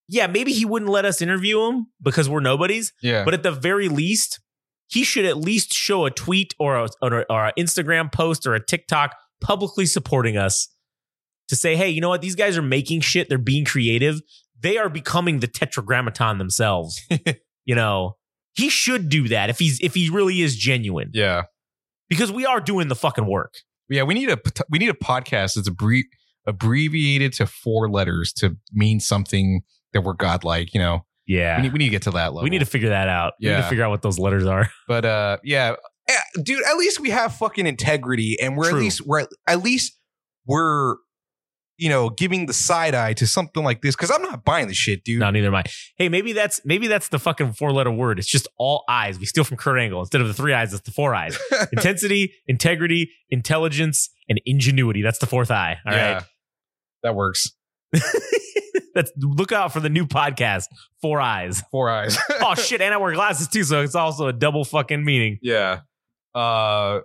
yeah, 0.08 0.28
maybe 0.28 0.52
he 0.52 0.66
wouldn't 0.66 0.92
let 0.92 1.06
us 1.06 1.22
interview 1.22 1.62
him 1.68 1.88
because 2.02 2.28
we're 2.28 2.40
nobodies. 2.42 2.92
yeah, 3.02 3.24
But 3.24 3.34
at 3.34 3.44
the 3.44 3.52
very 3.52 3.88
least, 3.88 4.40
he 4.88 5.04
should 5.04 5.26
at 5.26 5.38
least 5.38 5.72
show 5.72 6.06
a 6.06 6.12
tweet 6.12 6.54
or 6.60 6.76
a, 6.78 6.88
or, 7.02 7.26
or 7.30 7.46
an 7.48 7.54
Instagram 7.58 8.12
post 8.12 8.46
or 8.48 8.56
a 8.56 8.64
TikTok 8.66 9.16
publicly 9.42 9.86
supporting 9.86 10.36
us 10.38 10.68
to 11.48 11.56
say, 11.56 11.76
hey, 11.76 11.90
you 11.90 12.02
know 12.02 12.10
what? 12.10 12.22
These 12.22 12.36
guys 12.36 12.58
are 12.58 12.62
making 12.64 13.02
shit. 13.02 13.30
They're 13.30 13.38
being 13.38 13.66
creative. 13.66 14.20
They 14.60 14.78
are 14.78 14.90
becoming 14.90 15.40
the 15.40 15.48
tetragrammaton 15.48 16.38
themselves. 16.40 17.00
you 17.66 17.76
know, 17.76 18.18
he 18.56 18.70
should 18.70 19.10
do 19.10 19.28
that 19.30 19.50
if 19.50 19.60
he's 19.60 19.80
if 19.82 19.94
he 19.94 20.10
really 20.10 20.42
is 20.42 20.56
genuine 20.56 21.12
yeah, 21.14 21.44
because 22.10 22.32
we 22.32 22.46
are 22.46 22.60
doing 22.60 22.88
the 22.88 22.96
fucking 22.96 23.26
work. 23.28 23.54
yeah. 23.90 24.04
We 24.04 24.14
need 24.14 24.30
a 24.30 24.38
we 24.70 24.80
need 24.80 24.90
a 24.90 24.94
podcast 24.94 25.56
that's 25.56 25.70
abbrevi- 25.70 26.04
abbreviated 26.48 27.34
to 27.34 27.46
four 27.46 27.90
letters 27.90 28.34
to 28.34 28.58
mean 28.74 29.00
something 29.00 29.62
that 29.94 30.02
we're 30.02 30.14
godlike. 30.14 30.74
You 30.74 30.80
know, 30.82 31.06
Yeah. 31.28 31.58
we 31.58 31.64
need 31.64 31.74
we 31.74 31.80
need 31.80 31.86
to 31.86 31.92
get 31.92 32.02
to 32.04 32.12
that 32.12 32.34
level. 32.34 32.44
We 32.44 32.50
need 32.50 32.60
to 32.60 32.66
figure 32.66 32.90
that 32.90 33.08
out. 33.08 33.34
We 33.40 33.48
need 33.48 33.54
Yeah. 33.54 33.62
to 33.62 33.70
figure 33.70 33.84
out 33.86 33.92
what 33.92 34.02
those 34.02 34.20
letters 34.20 34.46
are. 34.46 34.70
but 34.88 35.06
uh, 35.06 35.38
yeah, 35.44 35.76
Eh, 36.08 36.42
dude. 36.44 36.64
At 36.66 36.76
least 36.78 37.00
we 37.00 37.12
have 37.12 37.36
fucking 37.36 37.68
integrity, 37.68 38.36
and 38.42 38.58
we're 38.58 38.70
True. 38.70 38.80
at 38.80 38.84
least 38.84 39.02
we're 39.06 39.28
at 39.48 39.62
least 39.64 39.96
we're 40.48 40.96
you 41.80 41.90
know 41.90 42.10
giving 42.10 42.46
the 42.46 42.54
side 42.54 42.94
eye 42.94 43.14
to 43.14 43.26
something 43.26 43.64
like 43.64 43.82
this 43.82 43.96
because 43.96 44.12
I'm 44.12 44.22
not 44.22 44.44
buying 44.44 44.68
the 44.68 44.74
shit, 44.74 45.04
dude. 45.04 45.20
No, 45.20 45.32
neither 45.32 45.48
am 45.48 45.56
I. 45.56 45.64
Hey, 45.98 46.10
maybe 46.10 46.34
that's 46.34 46.62
maybe 46.66 46.88
that's 46.88 47.08
the 47.08 47.18
fucking 47.20 47.54
four 47.54 47.72
letter 47.72 47.92
word. 47.92 48.20
It's 48.20 48.28
just 48.28 48.48
all 48.58 48.84
eyes. 48.90 49.18
We 49.18 49.26
steal 49.26 49.44
from 49.44 49.58
Kurt 49.58 49.80
Angle. 49.80 50.02
Instead 50.02 50.22
of 50.22 50.28
the 50.28 50.34
three 50.34 50.54
eyes, 50.54 50.74
it's 50.74 50.84
the 50.84 50.92
four 50.92 51.16
eyes. 51.16 51.40
Intensity, 51.72 52.34
integrity, 52.48 53.12
intelligence, 53.30 54.10
and 54.28 54.40
ingenuity. 54.46 55.02
That's 55.02 55.20
the 55.20 55.26
fourth 55.26 55.52
eye. 55.52 55.78
All 55.86 55.92
right. 55.92 55.98
Yeah, 55.98 56.24
that 57.04 57.16
works. 57.16 57.52
That's 58.96 59.12
look 59.18 59.52
out 59.52 59.72
for 59.72 59.80
the 59.80 59.90
new 59.90 60.06
podcast, 60.06 60.66
Four 61.02 61.22
Eyes. 61.22 61.64
Four 61.72 61.90
eyes. 61.90 62.18
Oh 62.42 62.56
shit, 62.56 62.82
and 62.82 62.94
I 62.94 62.98
wear 62.98 63.14
glasses 63.14 63.48
too, 63.48 63.64
so 63.64 63.82
it's 63.82 63.96
also 63.96 64.28
a 64.28 64.34
double 64.34 64.66
fucking 64.66 65.04
meaning. 65.04 65.38
Yeah. 65.42 65.82
Uh 66.34 67.02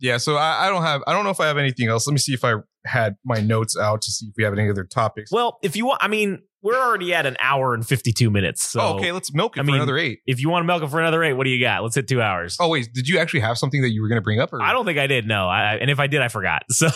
yeah, 0.00 0.18
so 0.18 0.36
I, 0.36 0.66
I 0.66 0.68
don't 0.68 0.82
have 0.82 1.02
I 1.06 1.12
don't 1.12 1.24
know 1.24 1.30
if 1.30 1.40
I 1.40 1.46
have 1.46 1.56
anything 1.56 1.88
else. 1.88 2.06
Let 2.06 2.12
me 2.12 2.18
see 2.18 2.34
if 2.34 2.44
I 2.44 2.56
had 2.84 3.16
my 3.24 3.40
notes 3.40 3.76
out 3.76 4.02
to 4.02 4.10
see 4.10 4.26
if 4.26 4.34
we 4.36 4.44
have 4.44 4.52
any 4.52 4.68
other 4.68 4.84
topics. 4.84 5.30
Well, 5.30 5.58
if 5.62 5.76
you 5.76 5.86
want, 5.86 6.02
I 6.02 6.08
mean, 6.08 6.42
we're 6.62 6.78
already 6.78 7.12
at 7.14 7.26
an 7.26 7.36
hour 7.40 7.74
and 7.74 7.86
fifty 7.86 8.12
two 8.12 8.30
minutes. 8.30 8.62
So 8.62 8.80
oh, 8.80 8.94
okay, 8.96 9.12
let's 9.12 9.32
milk 9.34 9.56
it 9.56 9.60
I 9.60 9.62
for 9.62 9.66
mean, 9.66 9.76
another 9.76 9.98
eight. 9.98 10.20
if 10.26 10.40
you 10.40 10.48
want 10.48 10.62
to 10.62 10.66
milk 10.66 10.82
it 10.82 10.88
for 10.90 11.00
another 11.00 11.22
eight, 11.24 11.32
what 11.32 11.44
do 11.44 11.50
you 11.50 11.60
got? 11.64 11.82
Let's 11.82 11.94
hit 11.94 12.06
two 12.08 12.22
hours. 12.22 12.56
Oh 12.60 12.68
wait, 12.68 12.88
did 12.92 13.08
you 13.08 13.18
actually 13.18 13.40
have 13.40 13.58
something 13.58 13.82
that 13.82 13.90
you 13.90 14.02
were 14.02 14.08
gonna 14.08 14.20
bring 14.20 14.40
up? 14.40 14.52
Or? 14.52 14.62
I 14.62 14.72
don't 14.72 14.84
think 14.84 14.98
I 14.98 15.06
did. 15.06 15.26
No, 15.26 15.48
I, 15.48 15.74
and 15.76 15.90
if 15.90 15.98
I 15.98 16.06
did, 16.06 16.20
I 16.20 16.28
forgot. 16.28 16.62
So 16.70 16.88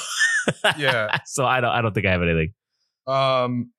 Yeah. 0.76 1.16
so 1.26 1.44
I 1.44 1.60
don't. 1.60 1.70
I 1.70 1.82
don't 1.82 1.92
think 1.92 2.06
I 2.06 2.12
have 2.12 2.22
anything. 2.22 2.52
Um 3.06 3.70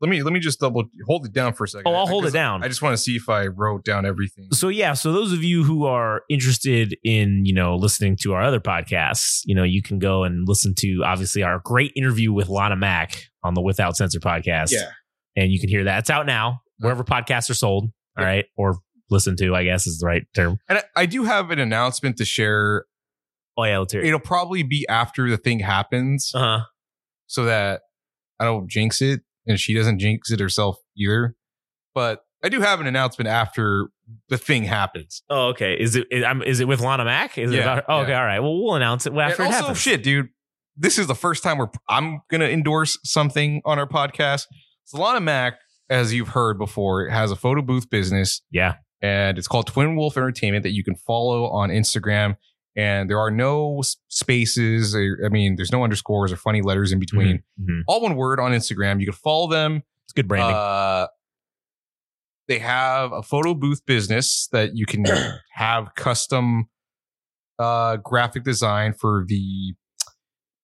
let 0.00 0.08
me 0.10 0.22
let 0.22 0.32
me 0.32 0.40
just 0.40 0.60
double 0.60 0.84
hold 1.06 1.26
it 1.26 1.32
down 1.32 1.52
for 1.52 1.64
a 1.64 1.68
second. 1.68 1.86
Oh, 1.86 1.94
I'll 1.94 2.06
hold 2.06 2.24
it 2.26 2.32
down. 2.32 2.62
I 2.64 2.68
just 2.68 2.80
want 2.82 2.94
to 2.94 3.02
see 3.02 3.16
if 3.16 3.28
I 3.28 3.46
wrote 3.46 3.84
down 3.84 4.06
everything. 4.06 4.48
So 4.52 4.68
yeah, 4.68 4.94
so 4.94 5.12
those 5.12 5.32
of 5.32 5.44
you 5.44 5.62
who 5.64 5.84
are 5.84 6.22
interested 6.30 6.96
in, 7.04 7.44
you 7.44 7.52
know, 7.54 7.76
listening 7.76 8.16
to 8.22 8.32
our 8.32 8.42
other 8.42 8.60
podcasts, 8.60 9.40
you 9.44 9.54
know, 9.54 9.62
you 9.64 9.82
can 9.82 9.98
go 9.98 10.24
and 10.24 10.48
listen 10.48 10.74
to 10.78 11.02
obviously 11.04 11.42
our 11.42 11.60
great 11.64 11.92
interview 11.96 12.32
with 12.32 12.48
Lana 12.48 12.76
Mack 12.76 13.26
on 13.42 13.54
the 13.54 13.60
Without 13.60 13.96
Censor 13.96 14.20
podcast. 14.20 14.70
Yeah. 14.72 14.90
And 15.36 15.52
you 15.52 15.60
can 15.60 15.68
hear 15.68 15.84
that. 15.84 16.00
It's 16.00 16.10
out 16.10 16.26
now, 16.26 16.60
wherever 16.78 17.04
podcasts 17.04 17.50
are 17.50 17.54
sold. 17.54 17.90
All 18.18 18.24
right. 18.24 18.46
Or 18.56 18.78
listen 19.10 19.36
to, 19.36 19.54
I 19.54 19.64
guess 19.64 19.86
is 19.86 19.98
the 19.98 20.06
right 20.06 20.22
term. 20.34 20.58
And 20.68 20.78
I, 20.78 20.82
I 20.96 21.06
do 21.06 21.24
have 21.24 21.50
an 21.50 21.58
announcement 21.58 22.16
to 22.18 22.24
share. 22.24 22.84
Oh 23.56 23.64
yeah, 23.64 23.78
let's 23.78 23.92
hear 23.92 24.02
it. 24.02 24.06
It'll 24.08 24.18
probably 24.20 24.62
be 24.62 24.86
after 24.88 25.28
the 25.28 25.36
thing 25.36 25.60
happens 25.60 26.30
Uh-huh. 26.34 26.64
so 27.26 27.44
that 27.44 27.82
I 28.38 28.44
don't 28.44 28.68
jinx 28.70 29.02
it 29.02 29.20
and 29.46 29.58
she 29.58 29.74
doesn't 29.74 29.98
jinx 29.98 30.30
it 30.30 30.40
herself 30.40 30.76
either. 30.96 31.34
But 31.94 32.20
I 32.42 32.48
do 32.48 32.60
have 32.60 32.80
an 32.80 32.86
announcement 32.86 33.28
after 33.28 33.88
the 34.28 34.38
thing 34.38 34.64
happens. 34.64 35.22
Oh, 35.28 35.48
okay. 35.48 35.74
Is 35.74 35.96
it 35.96 36.06
is, 36.10 36.60
it 36.60 36.68
with 36.68 36.80
Lana 36.80 37.04
Mack? 37.04 37.36
Is 37.38 37.52
it 37.52 37.56
Yeah, 37.56 37.62
about, 37.62 37.84
oh, 37.88 37.98
okay, 38.02 38.14
all 38.14 38.24
right. 38.24 38.40
Well, 38.40 38.62
we'll 38.62 38.74
announce 38.74 39.06
it 39.06 39.12
after 39.12 39.42
and 39.42 39.50
it 39.50 39.54
also, 39.54 39.58
happens. 39.66 39.78
shit, 39.78 40.02
dude, 40.02 40.28
this 40.76 40.98
is 40.98 41.06
the 41.06 41.14
first 41.14 41.42
time 41.42 41.58
where 41.58 41.70
I'm 41.88 42.20
gonna 42.30 42.46
endorse 42.46 42.98
something 43.04 43.60
on 43.64 43.78
our 43.78 43.86
podcast. 43.88 44.46
Solana 44.92 45.22
Mac, 45.22 45.54
as 45.88 46.14
you've 46.14 46.28
heard 46.30 46.58
before, 46.58 47.08
has 47.08 47.30
a 47.30 47.36
photo 47.36 47.62
booth 47.62 47.90
business, 47.90 48.40
Yeah. 48.50 48.74
and 49.02 49.36
it's 49.38 49.46
called 49.48 49.66
Twin 49.66 49.94
Wolf 49.96 50.16
Entertainment 50.16 50.62
that 50.62 50.72
you 50.72 50.82
can 50.82 50.94
follow 50.96 51.44
on 51.50 51.68
Instagram. 51.70 52.36
And 52.76 53.10
there 53.10 53.18
are 53.18 53.30
no 53.30 53.82
spaces. 54.08 54.94
I 54.94 55.28
mean, 55.28 55.56
there's 55.56 55.72
no 55.72 55.82
underscores 55.82 56.32
or 56.32 56.36
funny 56.36 56.62
letters 56.62 56.92
in 56.92 56.98
between. 57.00 57.42
Mhm. 57.60 57.82
All 57.88 58.00
one 58.00 58.14
word 58.16 58.38
on 58.38 58.52
Instagram. 58.52 59.00
You 59.00 59.06
can 59.06 59.14
follow 59.14 59.48
them. 59.50 59.82
It's 60.04 60.12
good 60.12 60.28
branding. 60.28 60.54
Uh, 60.56 61.06
they 62.48 62.58
have 62.58 63.12
a 63.12 63.22
photo 63.22 63.54
booth 63.54 63.84
business 63.86 64.48
that 64.52 64.76
you 64.76 64.86
can 64.86 65.04
have 65.52 65.94
custom 65.96 66.68
uh, 67.58 67.96
graphic 67.96 68.44
design 68.44 68.92
for 68.94 69.24
the 69.28 69.74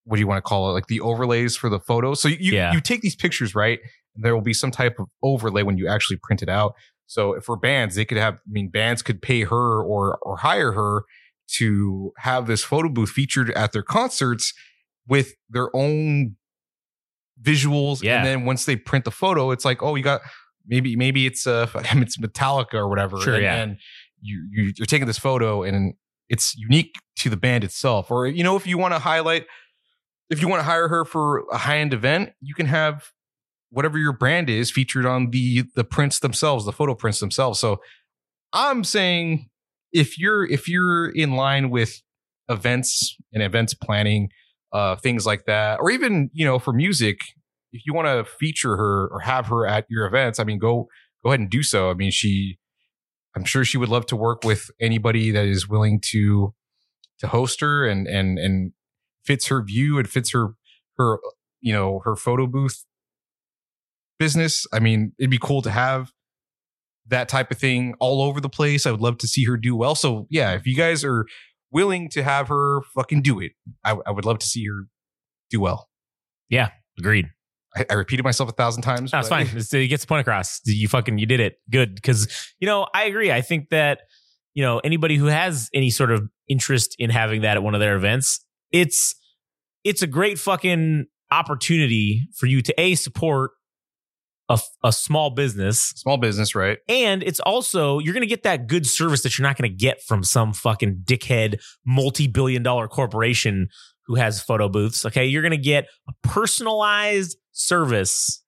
what 0.05 0.17
do 0.17 0.21
you 0.21 0.27
want 0.29 0.39
to 0.39 0.49
call 0.49 0.71
it? 0.71 0.73
Like 0.73 0.87
the 0.87 1.01
overlays 1.01 1.57
for 1.57 1.69
the 1.69 1.81
photos. 1.81 2.23
So 2.23 2.29
you 2.29 2.37
you, 2.39 2.53
Yeah. 2.55 2.73
you 2.73 2.81
take 2.81 3.01
these 3.03 3.17
pictures, 3.17 3.55
right? 3.55 3.81
There 4.15 4.35
will 4.35 4.43
be 4.43 4.55
some 4.55 4.71
type 4.71 4.99
of 5.01 5.07
overlay 5.23 5.63
when 5.65 5.77
you 5.79 5.89
actually 5.89 6.19
print 6.23 6.43
it 6.43 6.49
out. 6.49 6.75
So 7.07 7.39
for 7.41 7.57
bands, 7.57 7.97
they 7.97 8.05
could 8.05 8.17
have. 8.19 8.35
I 8.35 8.39
mean, 8.49 8.69
bands 8.69 9.03
could 9.03 9.21
pay 9.21 9.43
her 9.43 9.83
or 9.83 10.19
or 10.23 10.37
hire 10.39 10.73
her 10.73 11.03
to 11.55 12.13
have 12.19 12.47
this 12.47 12.65
photo 12.65 12.89
booth 12.89 13.11
featured 13.11 13.51
at 13.53 13.73
their 13.73 13.83
concerts 13.83 14.53
with 15.07 15.35
their 15.49 15.75
own 15.75 16.37
visuals. 17.41 18.03
Yeah. 18.03 18.19
And 18.19 18.27
then 18.27 18.45
once 18.45 18.65
they 18.65 18.77
print 18.77 19.05
the 19.05 19.11
photo, 19.11 19.51
it's 19.51 19.65
like, 19.65 19.83
oh, 19.83 19.95
you 19.95 20.03
got 20.03 20.23
maybe 20.67 20.97
maybe 20.97 21.27
it's 21.27 21.47
uh 21.47 21.69
it's 21.75 22.17
Metallica 22.17 22.75
or 22.75 22.89
whatever. 22.89 23.21
Sure, 23.21 23.35
and, 23.35 23.43
yeah. 23.43 23.63
and 23.63 23.77
you, 24.21 24.49
you 24.51 24.73
you're 24.77 24.87
taking 24.87 25.07
this 25.07 25.19
photo 25.19 25.63
and 25.63 25.95
it's 26.29 26.55
unique 26.57 26.97
to 27.17 27.31
the 27.31 27.37
band 27.37 27.65
itself. 27.65 28.11
Or 28.11 28.27
you 28.27 28.43
know, 28.43 28.57
if 28.57 28.67
you 28.67 28.79
want 28.79 28.95
to 28.95 28.99
highlight, 28.99 29.47
if 30.31 30.41
you 30.41 30.49
want 30.49 30.61
to 30.61 30.65
hire 30.65 30.89
her 30.89 31.05
for 31.05 31.45
a 31.53 31.59
high 31.59 31.79
end 31.79 31.95
event, 31.95 32.31
you 32.41 32.55
can 32.55 32.67
have 32.67 33.13
whatever 33.71 33.99
your 33.99 34.13
brand 34.13 34.49
is 34.49 34.71
featured 34.71 35.07
on 35.07 35.31
the 35.31 35.65
the 35.75 35.85
prints 35.85 36.19
themselves, 36.19 36.65
the 36.65 36.73
photo 36.73 36.95
prints 36.95 37.21
themselves. 37.21 37.61
So 37.61 37.81
I'm 38.53 38.85
saying 38.85 39.49
if 39.97 40.19
you're 40.19 40.45
if 40.45 40.69
you're 40.69 41.09
in 41.09 41.33
line 41.33 41.71
with 41.71 42.03
events 42.49 43.17
and 43.33 43.43
events 43.43 43.73
planning, 43.73 44.29
uh, 44.73 44.97
things 44.97 45.25
like 45.25 45.47
that, 45.47 45.81
or 45.81 45.91
even 45.91 46.31
you 46.35 46.45
know 46.45 46.59
for 46.59 46.73
music, 46.73 47.19
if 47.73 47.83
you 47.87 47.95
want 47.95 48.07
to 48.07 48.31
feature 48.39 48.77
her 48.77 49.09
or 49.11 49.21
have 49.21 49.47
her 49.47 49.67
at 49.67 49.87
your 49.89 50.07
events, 50.07 50.39
I 50.39 50.45
mean, 50.45 50.59
go 50.59 50.89
go 51.25 51.31
ahead 51.31 51.41
and 51.41 51.51
do 51.51 51.63
so. 51.63 51.91
I 51.91 51.95
mean, 51.95 52.11
she, 52.11 52.59
I'm 53.35 53.45
sure 53.45 53.65
she 53.65 53.79
would 53.79 53.89
love 53.89 54.07
to 54.07 54.17
work 54.17 54.45
with 54.45 54.71
anybody 54.81 55.31
that 55.31 55.47
is 55.47 55.67
willing 55.67 56.01
to 56.13 56.55
to 57.21 57.29
host 57.29 57.63
her 57.63 57.87
and 57.87 58.07
and 58.07 58.39
and 58.39 58.73
fits 59.25 59.47
her 59.47 59.63
view 59.63 59.99
and 59.99 60.09
fits 60.09 60.33
her 60.33 60.51
her 60.99 61.19
you 61.63 61.73
know 61.73 62.01
her 62.05 62.17
photo 62.17 62.47
booth 62.47 62.85
business. 64.19 64.67
I 64.75 64.79
mean, 64.79 65.13
it'd 65.19 65.31
be 65.31 65.39
cool 65.39 65.63
to 65.63 65.71
have 65.71 66.13
that 67.09 67.29
type 67.29 67.51
of 67.51 67.59
thing 67.59 67.95
all 68.01 68.23
over 68.23 68.41
the 68.41 68.49
place. 68.49 68.87
I 68.87 68.91
would 68.91 69.01
love 69.01 69.19
to 69.19 69.29
see 69.29 69.45
her 69.45 69.57
do 69.57 69.77
well. 69.77 69.95
So 69.95 70.27
yeah, 70.31 70.53
if 70.53 70.67
you 70.67 70.77
guys 70.77 71.05
are 71.05 71.27
willing 71.71 72.09
to 72.11 72.23
have 72.23 72.49
her 72.49 72.81
fucking 72.95 73.23
do 73.23 73.41
it, 73.41 73.53
I, 73.85 73.97
I 74.07 74.11
would 74.11 74.25
love 74.25 74.39
to 74.39 74.47
see 74.47 74.65
her 74.67 74.87
do 75.51 75.61
well. 75.61 75.89
Yeah, 76.49 76.71
agreed. 76.99 77.31
I, 77.77 77.85
I 77.91 77.95
repeated 77.95 78.25
myself 78.25 78.49
a 78.49 78.53
thousand 78.53 78.83
times. 78.83 79.13
No, 79.13 79.19
it's 79.21 79.29
fine. 79.29 79.47
It 79.47 79.89
gets 79.89 80.03
the 80.03 80.09
point 80.09 80.23
across. 80.23 80.61
You 80.65 80.89
fucking 80.89 81.19
you 81.19 81.27
did 81.27 81.41
it. 81.41 81.57
Good. 81.71 81.95
Because 81.95 82.29
you 82.59 82.67
know, 82.67 82.87
I 82.95 83.05
agree. 83.05 83.31
I 83.31 83.43
think 83.43 83.69
that 83.71 84.01
you 84.55 84.63
know 84.63 84.79
anybody 84.79 85.17
who 85.17 85.27
has 85.27 85.69
any 85.75 85.91
sort 85.91 86.11
of 86.11 86.29
interest 86.49 86.97
in 86.99 87.11
having 87.11 87.43
that 87.43 87.57
at 87.57 87.63
one 87.63 87.75
of 87.75 87.81
their 87.81 87.97
events, 87.97 88.45
it's 88.73 89.15
it's 89.85 90.03
a 90.03 90.07
great 90.07 90.39
fucking 90.39 91.07
opportunity 91.31 92.29
for 92.37 92.47
you 92.47 92.63
to 92.63 92.81
a 92.81 92.95
support 92.95 93.53
a, 94.49 94.59
a 94.85 94.93
small 94.93 95.31
business 95.31 95.93
Small 95.97 96.17
business, 96.19 96.55
right? 96.55 96.79
and 96.89 97.23
it's 97.23 97.41
also 97.41 97.99
you're 97.99 98.15
going 98.15 98.23
to 98.23 98.27
get 98.27 98.43
that 98.45 98.67
good 98.67 98.87
service 98.87 99.23
that 99.23 99.39
you're 99.39 99.47
not 99.47 99.57
going 99.57 99.71
to 99.71 99.77
get 99.77 100.03
from 100.03 100.23
some 100.23 100.53
fucking 100.53 101.03
dickhead 101.05 101.61
multi-billion 101.85 102.63
dollar 102.63 102.89
corporation 102.89 103.69
who 104.07 104.15
has 104.15 104.41
photo 104.41 104.69
booths 104.69 105.05
okay 105.05 105.27
you're 105.27 105.43
going 105.43 105.51
to 105.51 105.57
get 105.57 105.87
a 106.09 106.13
personalized 106.23 107.37
service 107.53 108.43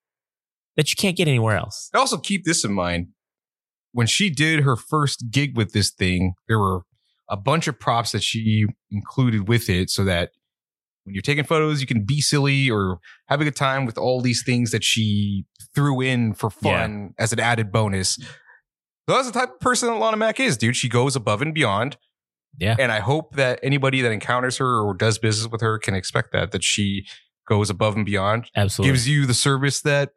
that 0.76 0.90
you 0.90 0.96
can't 0.96 1.16
get 1.16 1.26
anywhere 1.28 1.56
else 1.56 1.90
also 1.94 2.16
keep 2.18 2.44
this 2.44 2.64
in 2.64 2.72
mind. 2.72 3.08
When 3.92 4.06
she 4.06 4.30
did 4.30 4.60
her 4.60 4.76
first 4.76 5.24
gig 5.30 5.56
with 5.56 5.72
this 5.72 5.90
thing, 5.90 6.34
there 6.46 6.58
were 6.58 6.82
a 7.28 7.36
bunch 7.36 7.66
of 7.66 7.80
props 7.80 8.12
that 8.12 8.22
she 8.22 8.66
included 8.90 9.48
with 9.48 9.68
it 9.68 9.90
so 9.90 10.04
that 10.04 10.30
when 11.08 11.14
you're 11.14 11.22
taking 11.22 11.44
photos, 11.44 11.80
you 11.80 11.86
can 11.86 12.04
be 12.04 12.20
silly 12.20 12.70
or 12.70 13.00
have 13.28 13.40
a 13.40 13.44
good 13.44 13.56
time 13.56 13.84
with 13.86 13.98
all 13.98 14.20
these 14.20 14.42
things 14.44 14.70
that 14.70 14.84
she 14.84 15.44
threw 15.74 16.00
in 16.00 16.34
for 16.34 16.50
fun 16.50 17.14
as 17.18 17.32
an 17.32 17.40
added 17.40 17.72
bonus. 17.72 18.14
So 19.08 19.14
that's 19.14 19.26
the 19.26 19.32
type 19.38 19.50
of 19.54 19.60
person 19.60 19.88
that 19.88 19.94
Lana 19.96 20.16
Mac 20.16 20.38
is, 20.38 20.56
dude. 20.56 20.76
She 20.76 20.88
goes 20.88 21.16
above 21.16 21.42
and 21.42 21.52
beyond. 21.54 21.96
Yeah. 22.58 22.76
And 22.78 22.90
I 22.92 23.00
hope 23.00 23.36
that 23.36 23.58
anybody 23.62 24.00
that 24.02 24.12
encounters 24.12 24.56
her 24.58 24.80
or 24.80 24.94
does 24.94 25.18
business 25.18 25.50
with 25.50 25.60
her 25.60 25.78
can 25.78 25.94
expect 25.94 26.32
that, 26.32 26.50
that 26.52 26.62
she 26.64 27.06
goes 27.48 27.70
above 27.70 27.96
and 27.96 28.04
beyond, 28.04 28.50
absolutely 28.56 28.92
gives 28.92 29.08
you 29.08 29.24
the 29.26 29.34
service 29.34 29.80
that 29.82 30.10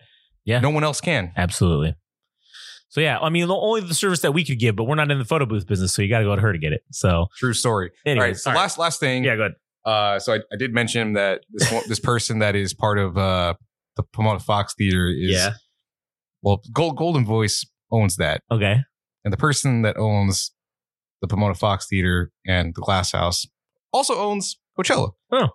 Yeah. 0.45 0.59
no 0.59 0.69
one 0.69 0.84
else 0.84 0.99
can. 1.01 1.31
absolutely 1.38 1.95
so 2.89 2.99
yeah 2.99 3.18
i 3.19 3.30
mean 3.30 3.47
the- 3.47 3.55
only 3.55 3.80
the 3.80 3.93
service 3.93 4.19
that 4.19 4.34
we 4.34 4.43
could 4.43 4.59
give 4.59 4.76
but 4.76 4.84
we're 4.84 4.95
not 4.95 5.09
in 5.09 5.18
the 5.18 5.23
photo 5.23 5.45
booth 5.45 5.65
business 5.65 5.93
so 5.93 6.01
you 6.01 6.09
got 6.09 6.19
to 6.19 6.26
go 6.26 6.35
to 6.35 6.41
her 6.41 6.51
to 6.51 6.59
get 6.59 6.73
it 6.73 6.81
so 6.91 7.27
True 7.38 7.53
story. 7.53 7.91
Anyways, 8.05 8.19
all 8.22 8.27
right. 8.27 8.35
So 8.38 8.49
all 8.49 8.55
right. 8.55 8.61
last 8.63 8.77
last 8.77 8.99
thing. 8.99 9.23
yeah 9.23 9.38
good 9.38 9.53
Uh, 9.85 10.19
so 10.19 10.33
I, 10.33 10.37
I 10.53 10.57
did 10.57 10.73
mention 10.73 11.13
that 11.13 11.41
this 11.51 11.71
one, 11.71 11.83
this 11.87 11.99
person 11.99 12.39
that 12.39 12.55
is 12.55 12.73
part 12.73 12.99
of 12.99 13.17
uh 13.17 13.55
the 13.97 14.03
Pomona 14.13 14.39
Fox 14.39 14.73
Theater 14.77 15.07
is 15.07 15.31
yeah 15.31 15.53
well 16.41 16.61
Gold 16.71 16.97
Goldenvoice 16.97 17.65
owns 17.91 18.15
that, 18.17 18.41
okay 18.51 18.81
and 19.23 19.33
the 19.33 19.37
person 19.37 19.81
that 19.83 19.97
owns 19.97 20.51
the 21.21 21.27
Pomona 21.27 21.55
Fox 21.55 21.87
Theater 21.89 22.31
and 22.45 22.73
the 22.75 22.81
Glass 22.81 23.11
House 23.11 23.45
also 23.93 24.15
owns 24.15 24.57
Coachella. 24.77 25.11
Oh. 25.31 25.49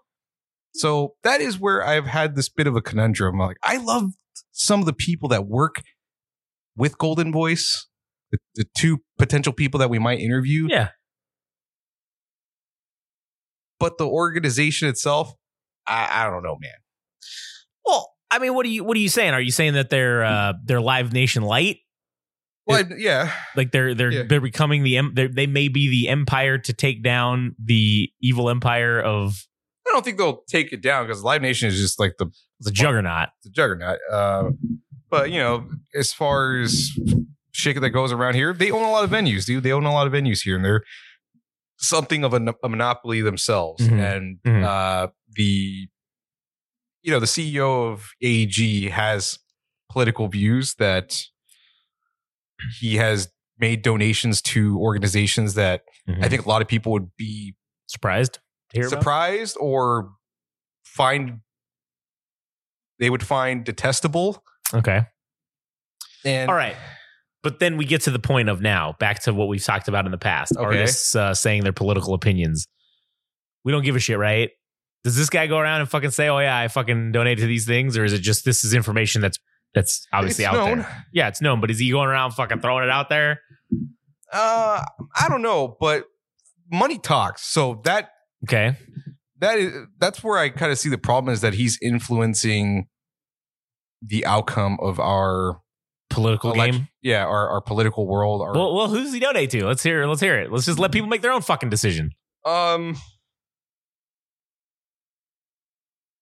So 0.74 1.14
that 1.22 1.40
is 1.40 1.58
where 1.58 1.84
I've 1.84 2.06
had 2.06 2.36
this 2.36 2.48
bit 2.48 2.66
of 2.66 2.76
a 2.76 2.82
conundrum. 2.82 3.38
Like 3.38 3.56
I 3.62 3.78
love 3.78 4.12
some 4.52 4.80
of 4.80 4.86
the 4.86 4.92
people 4.92 5.28
that 5.30 5.46
work 5.46 5.82
with 6.76 6.98
Goldenvoice, 6.98 7.86
the, 8.30 8.38
the 8.54 8.66
two 8.76 8.98
potential 9.18 9.52
people 9.52 9.78
that 9.78 9.90
we 9.90 9.98
might 9.98 10.20
interview. 10.20 10.66
yeah 10.68 10.88
But 13.78 13.98
the 13.98 14.06
organization 14.06 14.88
itself, 14.88 15.34
I, 15.86 16.22
I 16.24 16.30
don't 16.30 16.42
know, 16.42 16.56
man. 16.60 16.72
well 17.84 18.12
i 18.30 18.38
mean 18.40 18.54
what 18.54 18.66
are 18.66 18.68
you 18.70 18.82
what 18.82 18.96
are 18.96 19.00
you 19.00 19.08
saying 19.08 19.32
are 19.34 19.40
you 19.40 19.52
saying 19.52 19.74
that 19.74 19.88
they're 19.88 20.24
uh 20.24 20.52
they're 20.64 20.80
live 20.80 21.12
nation 21.12 21.42
light 21.44 21.76
Well, 22.66 22.78
I- 22.84 22.94
yeah. 22.96 23.32
like 23.54 23.70
they're 23.70 23.94
they're 23.94 24.10
Yeah. 24.10 24.22
they're 24.28 24.40
becoming 24.40 24.82
the 24.82 25.00
they're, 25.14 25.28
they 25.28 25.46
may 25.46 25.68
be 25.68 25.88
the 25.88 26.08
empire 26.08 26.58
to 26.58 26.72
take 26.72 27.04
down 27.04 27.54
the 27.64 28.10
evil 28.20 28.50
empire 28.50 29.00
of 29.00 29.46
I 29.86 29.92
don't 29.92 30.04
think 30.04 30.18
they'll 30.18 30.42
take 30.48 30.72
it 30.72 30.82
down 30.82 31.06
because 31.06 31.22
Live 31.22 31.42
Nation 31.42 31.68
is 31.68 31.78
just 31.78 32.00
like 32.00 32.14
the, 32.18 32.26
the 32.58 32.72
juggernaut 32.72 33.28
the 33.44 33.50
juggernaut. 33.50 33.98
Uh, 34.10 34.50
but 35.08 35.30
you 35.30 35.38
know, 35.38 35.68
as 35.94 36.12
far 36.12 36.58
as 36.58 36.90
shit 37.52 37.80
that 37.80 37.90
goes 37.90 38.10
around 38.10 38.34
here, 38.34 38.52
they 38.52 38.72
own 38.72 38.82
a 38.82 38.90
lot 38.90 39.04
of 39.04 39.10
venues, 39.10 39.46
dude. 39.46 39.62
They 39.62 39.70
own 39.70 39.84
a 39.84 39.92
lot 39.92 40.08
of 40.08 40.12
venues 40.12 40.42
here, 40.42 40.56
and 40.56 40.64
they're 40.64 40.82
something 41.78 42.24
of 42.24 42.32
a, 42.34 42.54
a 42.62 42.68
monopoly 42.68 43.20
themselves. 43.20 43.86
Mhm. 43.86 44.00
And 44.16 44.38
Mhm. 44.46 44.64
uh, 44.64 45.08
the 45.30 45.88
you 47.02 47.12
know 47.12 47.20
the 47.20 47.26
CEO 47.26 47.92
of 47.92 48.10
AEG 48.22 48.90
has 48.90 49.38
political 49.90 50.26
views 50.28 50.74
that 50.74 51.22
he 52.80 52.96
has 52.96 53.30
made 53.58 53.82
donations 53.82 54.42
to 54.42 54.78
organizations 54.80 55.54
that 55.54 55.82
I 56.20 56.28
think 56.28 56.44
a 56.44 56.48
lot 56.48 56.62
of 56.62 56.68
people 56.68 56.92
would 56.92 57.10
be 57.16 57.54
surprised 57.86 58.34
to 58.70 58.78
hear 58.78 58.86
about? 58.88 58.98
surprised 59.00 59.56
or 59.60 60.10
find 60.84 61.40
they 62.98 63.10
would 63.10 63.22
find 63.22 63.64
detestable. 63.64 64.42
okay 64.74 65.06
And 66.24 66.50
all 66.50 66.56
right 66.56 66.76
but 67.46 67.60
then 67.60 67.76
we 67.76 67.84
get 67.84 68.00
to 68.00 68.10
the 68.10 68.18
point 68.18 68.48
of 68.48 68.60
now 68.60 68.96
back 68.98 69.22
to 69.22 69.32
what 69.32 69.46
we've 69.46 69.62
talked 69.62 69.86
about 69.86 70.04
in 70.04 70.10
the 70.10 70.18
past 70.18 70.52
Okay. 70.56 70.64
artists 70.64 71.14
uh, 71.14 71.32
saying 71.32 71.62
their 71.62 71.72
political 71.72 72.12
opinions 72.12 72.66
we 73.64 73.70
don't 73.70 73.84
give 73.84 73.94
a 73.94 74.00
shit 74.00 74.18
right 74.18 74.50
does 75.04 75.16
this 75.16 75.30
guy 75.30 75.46
go 75.46 75.58
around 75.58 75.80
and 75.80 75.88
fucking 75.88 76.10
say 76.10 76.28
oh 76.28 76.38
yeah 76.40 76.58
i 76.58 76.66
fucking 76.66 77.12
donate 77.12 77.38
to 77.38 77.46
these 77.46 77.64
things 77.66 77.96
or 77.96 78.04
is 78.04 78.12
it 78.12 78.18
just 78.18 78.44
this 78.44 78.64
is 78.64 78.74
information 78.74 79.20
that's 79.22 79.38
that's 79.74 80.08
obviously 80.12 80.44
it's 80.44 80.52
out 80.54 80.66
known. 80.66 80.78
there 80.78 81.04
yeah 81.12 81.28
it's 81.28 81.40
known 81.40 81.60
but 81.60 81.70
is 81.70 81.78
he 81.78 81.90
going 81.90 82.08
around 82.08 82.32
fucking 82.32 82.60
throwing 82.60 82.82
it 82.82 82.90
out 82.90 83.08
there 83.08 83.40
Uh, 84.32 84.82
I 85.14 85.28
don't 85.28 85.42
know, 85.42 85.76
but 85.80 86.04
money 86.70 86.98
talks. 86.98 87.42
So 87.46 87.80
that 87.84 88.10
okay 88.44 88.74
that 89.38 89.56
is 89.58 89.72
that's 90.00 90.24
where 90.24 90.36
I 90.36 90.48
kind 90.48 90.72
of 90.72 90.78
see 90.78 90.88
the 90.88 90.98
problem 90.98 91.32
is 91.32 91.42
that 91.42 91.54
he's 91.54 91.78
influencing 91.80 92.88
the 94.02 94.26
outcome 94.26 94.78
of 94.80 94.98
our 94.98 95.60
political 96.10 96.52
elec- 96.52 96.72
game 96.72 96.88
Yeah, 97.02 97.24
our, 97.24 97.48
our 97.50 97.60
political 97.60 98.06
world. 98.06 98.40
Our, 98.42 98.52
well, 98.54 98.74
well 98.74 98.88
who 98.88 99.00
does 99.02 99.12
he 99.12 99.20
donate 99.20 99.50
to 99.50 99.66
let's 99.66 99.82
hear 99.82 100.06
let's 100.06 100.20
hear 100.20 100.38
it 100.38 100.50
let's 100.52 100.66
just 100.66 100.78
let 100.78 100.92
people 100.92 101.08
make 101.08 101.22
their 101.22 101.32
own 101.32 101.42
fucking 101.42 101.68
decision 101.70 102.10
um, 102.44 102.96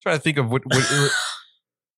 trying 0.01 0.15
to 0.17 0.21
think 0.21 0.37
of 0.37 0.49
what, 0.51 0.65
what 0.65 0.77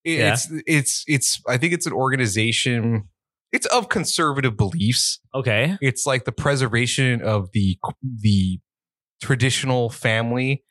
it- 0.03 0.19
Yeah. 0.19 0.33
it's 0.33 0.47
it's 0.65 1.03
it's. 1.07 1.41
I 1.47 1.57
think 1.57 1.73
it's 1.73 1.85
an 1.85 1.93
organization. 1.93 3.09
It's 3.51 3.65
of 3.67 3.89
conservative 3.89 4.57
beliefs. 4.57 5.19
okay 5.33 5.77
it's 5.81 6.05
like 6.05 6.25
the 6.25 6.31
preservation 6.33 7.21
of 7.21 7.49
the 7.53 7.77
the 8.21 8.59
traditional 9.21 9.89
family. 9.89 10.63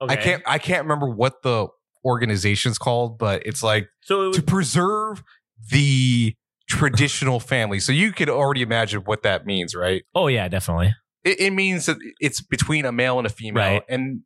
okay 0.00 0.12
I 0.12 0.16
can't 0.16 0.42
I 0.46 0.58
can't 0.58 0.82
remember 0.84 1.08
what 1.08 1.42
the 1.42 1.68
organization's 2.04 2.78
called, 2.78 3.18
but 3.18 3.46
it's 3.46 3.62
like 3.62 3.88
so 4.02 4.30
it 4.30 4.34
to 4.34 4.42
preserve 4.42 5.22
the 5.70 6.34
traditional 6.72 7.38
family. 7.38 7.78
So 7.80 7.92
you 7.92 8.12
could 8.12 8.28
already 8.30 8.62
imagine 8.62 9.00
what 9.02 9.22
that 9.22 9.44
means, 9.46 9.74
right? 9.74 10.02
oh 10.14 10.26
yeah 10.28 10.48
definitely 10.48 10.94
It, 11.24 11.38
it 11.40 11.50
means 11.52 11.86
that 11.86 11.98
it's 12.20 12.40
between 12.40 12.84
a 12.84 12.92
male 12.92 13.18
and 13.18 13.26
a 13.26 13.30
female. 13.30 13.62
Right. 13.62 13.82
And 13.88 14.22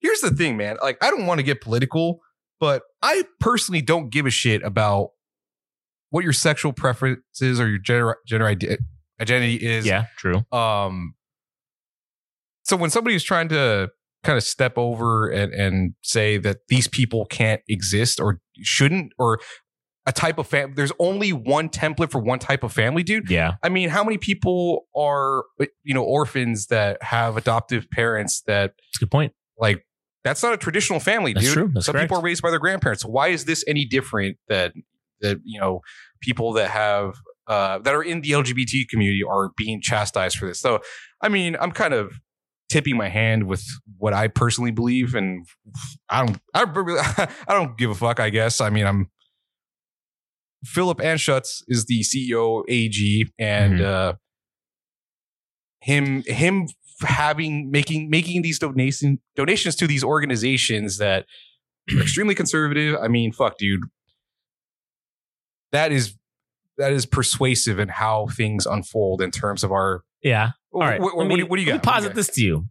here's 0.00 0.20
the 0.20 0.30
thing, 0.30 0.56
man. 0.56 0.76
Like 0.82 1.02
I 1.02 1.10
don't 1.10 1.26
want 1.26 1.38
to 1.38 1.42
get 1.42 1.60
political, 1.60 2.20
but 2.60 2.82
I 3.02 3.24
personally 3.40 3.82
don't 3.82 4.10
give 4.10 4.26
a 4.26 4.30
shit 4.30 4.62
about 4.62 5.08
what 6.10 6.24
your 6.24 6.32
sexual 6.32 6.72
preferences 6.72 7.58
or 7.60 7.68
your 7.68 7.78
gender, 7.78 8.16
gender 8.26 8.46
ide- 8.46 8.78
identity 9.20 9.56
is. 9.56 9.86
yeah 9.86 10.04
true 10.18 10.44
um 10.52 11.14
so 12.64 12.76
when 12.76 12.90
somebody 12.90 13.16
is 13.16 13.24
trying 13.24 13.48
to 13.48 13.88
kind 14.22 14.36
of 14.36 14.44
step 14.44 14.74
over 14.76 15.28
and 15.28 15.52
and 15.52 15.94
say 16.02 16.38
that 16.38 16.58
these 16.68 16.86
people 16.86 17.24
can't 17.26 17.60
exist 17.68 18.20
or 18.20 18.40
shouldn't 18.62 19.12
or 19.18 19.40
a 20.06 20.12
type 20.12 20.38
of 20.38 20.46
family 20.46 20.74
there's 20.74 20.92
only 20.98 21.32
one 21.32 21.68
template 21.68 22.10
for 22.10 22.20
one 22.20 22.38
type 22.38 22.62
of 22.64 22.72
family 22.72 23.02
dude 23.02 23.30
yeah 23.30 23.52
i 23.62 23.68
mean 23.68 23.88
how 23.88 24.02
many 24.02 24.18
people 24.18 24.86
are 24.96 25.44
you 25.84 25.94
know 25.94 26.02
orphans 26.02 26.66
that 26.66 27.00
have 27.02 27.36
adoptive 27.36 27.88
parents 27.90 28.42
that 28.46 28.72
that's 28.76 28.96
a 28.96 29.00
good 29.00 29.10
point 29.10 29.32
like 29.58 29.86
that's 30.24 30.42
not 30.42 30.52
a 30.52 30.56
traditional 30.56 31.00
family 31.00 31.32
That's 31.32 31.46
dude 31.46 31.54
true. 31.54 31.70
That's 31.74 31.86
some 31.86 31.94
correct. 31.94 32.04
people 32.10 32.18
are 32.18 32.24
raised 32.24 32.42
by 32.42 32.50
their 32.50 32.58
grandparents 32.58 33.04
why 33.04 33.28
is 33.28 33.44
this 33.44 33.64
any 33.68 33.84
different 33.84 34.38
that 34.48 34.72
that 35.20 35.38
you 35.44 35.60
know 35.60 35.80
people 36.20 36.52
that 36.54 36.70
have 36.70 37.14
uh, 37.46 37.78
that 37.80 37.94
are 37.94 38.02
in 38.02 38.20
the 38.20 38.30
LGBT 38.30 38.88
community 38.88 39.22
are 39.22 39.50
being 39.56 39.80
chastised 39.80 40.38
for 40.38 40.46
this. 40.46 40.60
So, 40.60 40.80
I 41.20 41.28
mean, 41.28 41.56
I'm 41.60 41.72
kind 41.72 41.92
of 41.92 42.14
tipping 42.68 42.96
my 42.96 43.08
hand 43.08 43.46
with 43.48 43.64
what 43.98 44.12
I 44.14 44.28
personally 44.28 44.70
believe, 44.70 45.14
and 45.14 45.44
I 46.08 46.24
don't, 46.24 46.38
I, 46.54 46.62
really- 46.62 47.00
I 47.18 47.28
don't 47.48 47.76
give 47.76 47.90
a 47.90 47.94
fuck. 47.94 48.20
I 48.20 48.30
guess. 48.30 48.60
I 48.60 48.70
mean, 48.70 48.86
I'm 48.86 49.10
Philip 50.64 50.98
Anschutz 50.98 51.62
is 51.68 51.86
the 51.86 52.02
CEO 52.02 52.62
AEG, 52.68 53.32
and 53.38 53.74
Mhm. 53.80 53.84
uh, 53.84 54.12
him 55.80 56.22
him 56.26 56.68
having 57.00 57.70
making 57.70 58.08
making 58.10 58.42
these 58.42 58.58
donation 58.58 59.20
donations 59.34 59.74
to 59.76 59.86
these 59.86 60.04
organizations 60.04 60.98
that 60.98 61.26
are 61.92 62.00
extremely 62.02 62.34
conservative. 62.34 62.96
I 63.02 63.08
mean, 63.08 63.32
fuck, 63.32 63.58
dude. 63.58 63.80
That 65.72 65.90
is 65.90 66.16
that 66.78 66.92
is 66.92 67.06
persuasive 67.06 67.78
in 67.78 67.88
how 67.88 68.28
things 68.28 68.66
unfold 68.66 69.20
in 69.22 69.30
terms 69.30 69.64
of 69.64 69.72
our. 69.72 70.04
Yeah. 70.22 70.52
All 70.72 70.80
right. 70.80 71.00
What, 71.00 71.16
what, 71.16 71.26
me, 71.26 71.36
do, 71.36 71.46
what 71.46 71.56
do 71.56 71.62
you 71.62 71.68
let 71.72 71.74
me 71.74 71.78
got? 71.82 71.86
What 71.86 72.00
do 72.00 72.02
posit 72.04 72.14
this 72.14 72.28
to 72.36 72.42
you. 72.42 72.68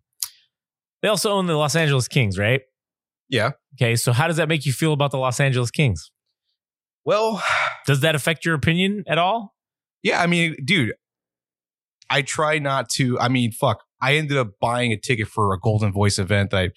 They 1.01 1.07
also 1.07 1.31
own 1.31 1.47
the 1.47 1.55
Los 1.57 1.75
Angeles 1.75 2.07
Kings, 2.07 2.37
right? 2.37 2.61
Yeah. 3.27 3.51
Okay. 3.75 3.95
So 3.95 4.11
how 4.11 4.27
does 4.27 4.37
that 4.37 4.47
make 4.47 4.65
you 4.65 4.71
feel 4.73 4.93
about 4.93 5.11
the 5.11 5.17
Los 5.17 5.39
Angeles 5.39 5.71
Kings? 5.71 6.11
Well, 7.05 7.41
Does 7.87 8.01
that 8.01 8.15
affect 8.15 8.45
your 8.45 8.55
opinion 8.55 9.03
at 9.07 9.17
all? 9.17 9.55
yeah. 10.03 10.21
I 10.21 10.27
mean, 10.27 10.55
dude, 10.63 10.93
I 12.09 12.21
try 12.21 12.59
not 12.59 12.89
to. 12.91 13.19
I 13.19 13.27
mean, 13.29 13.51
fuck. 13.51 13.83
I 14.01 14.15
ended 14.15 14.37
up 14.37 14.51
buying 14.59 14.91
a 14.91 14.97
ticket 14.97 15.27
for 15.27 15.53
a 15.53 15.59
Goldenvoice 15.59 16.19
event 16.19 16.51
that 16.51 16.57
I. 16.57 16.69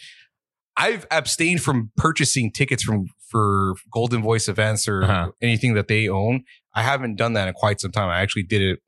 I've 0.76 1.06
abstained 1.12 1.62
from 1.62 1.92
purchasing 1.96 2.50
tickets 2.50 2.82
from 2.82 3.06
for 3.28 3.74
Goldenvoice 3.94 4.48
events 4.48 4.88
or 4.88 5.04
Uh-huh. 5.04 5.30
anything 5.40 5.74
that 5.74 5.86
they 5.88 6.08
own. 6.08 6.42
I 6.74 6.82
haven't 6.82 7.14
done 7.16 7.32
that 7.34 7.46
in 7.46 7.54
quite 7.54 7.80
some 7.80 7.92
time. 7.92 8.08
I 8.08 8.20
actually 8.20 8.42
did 8.42 8.60
it 8.60 8.80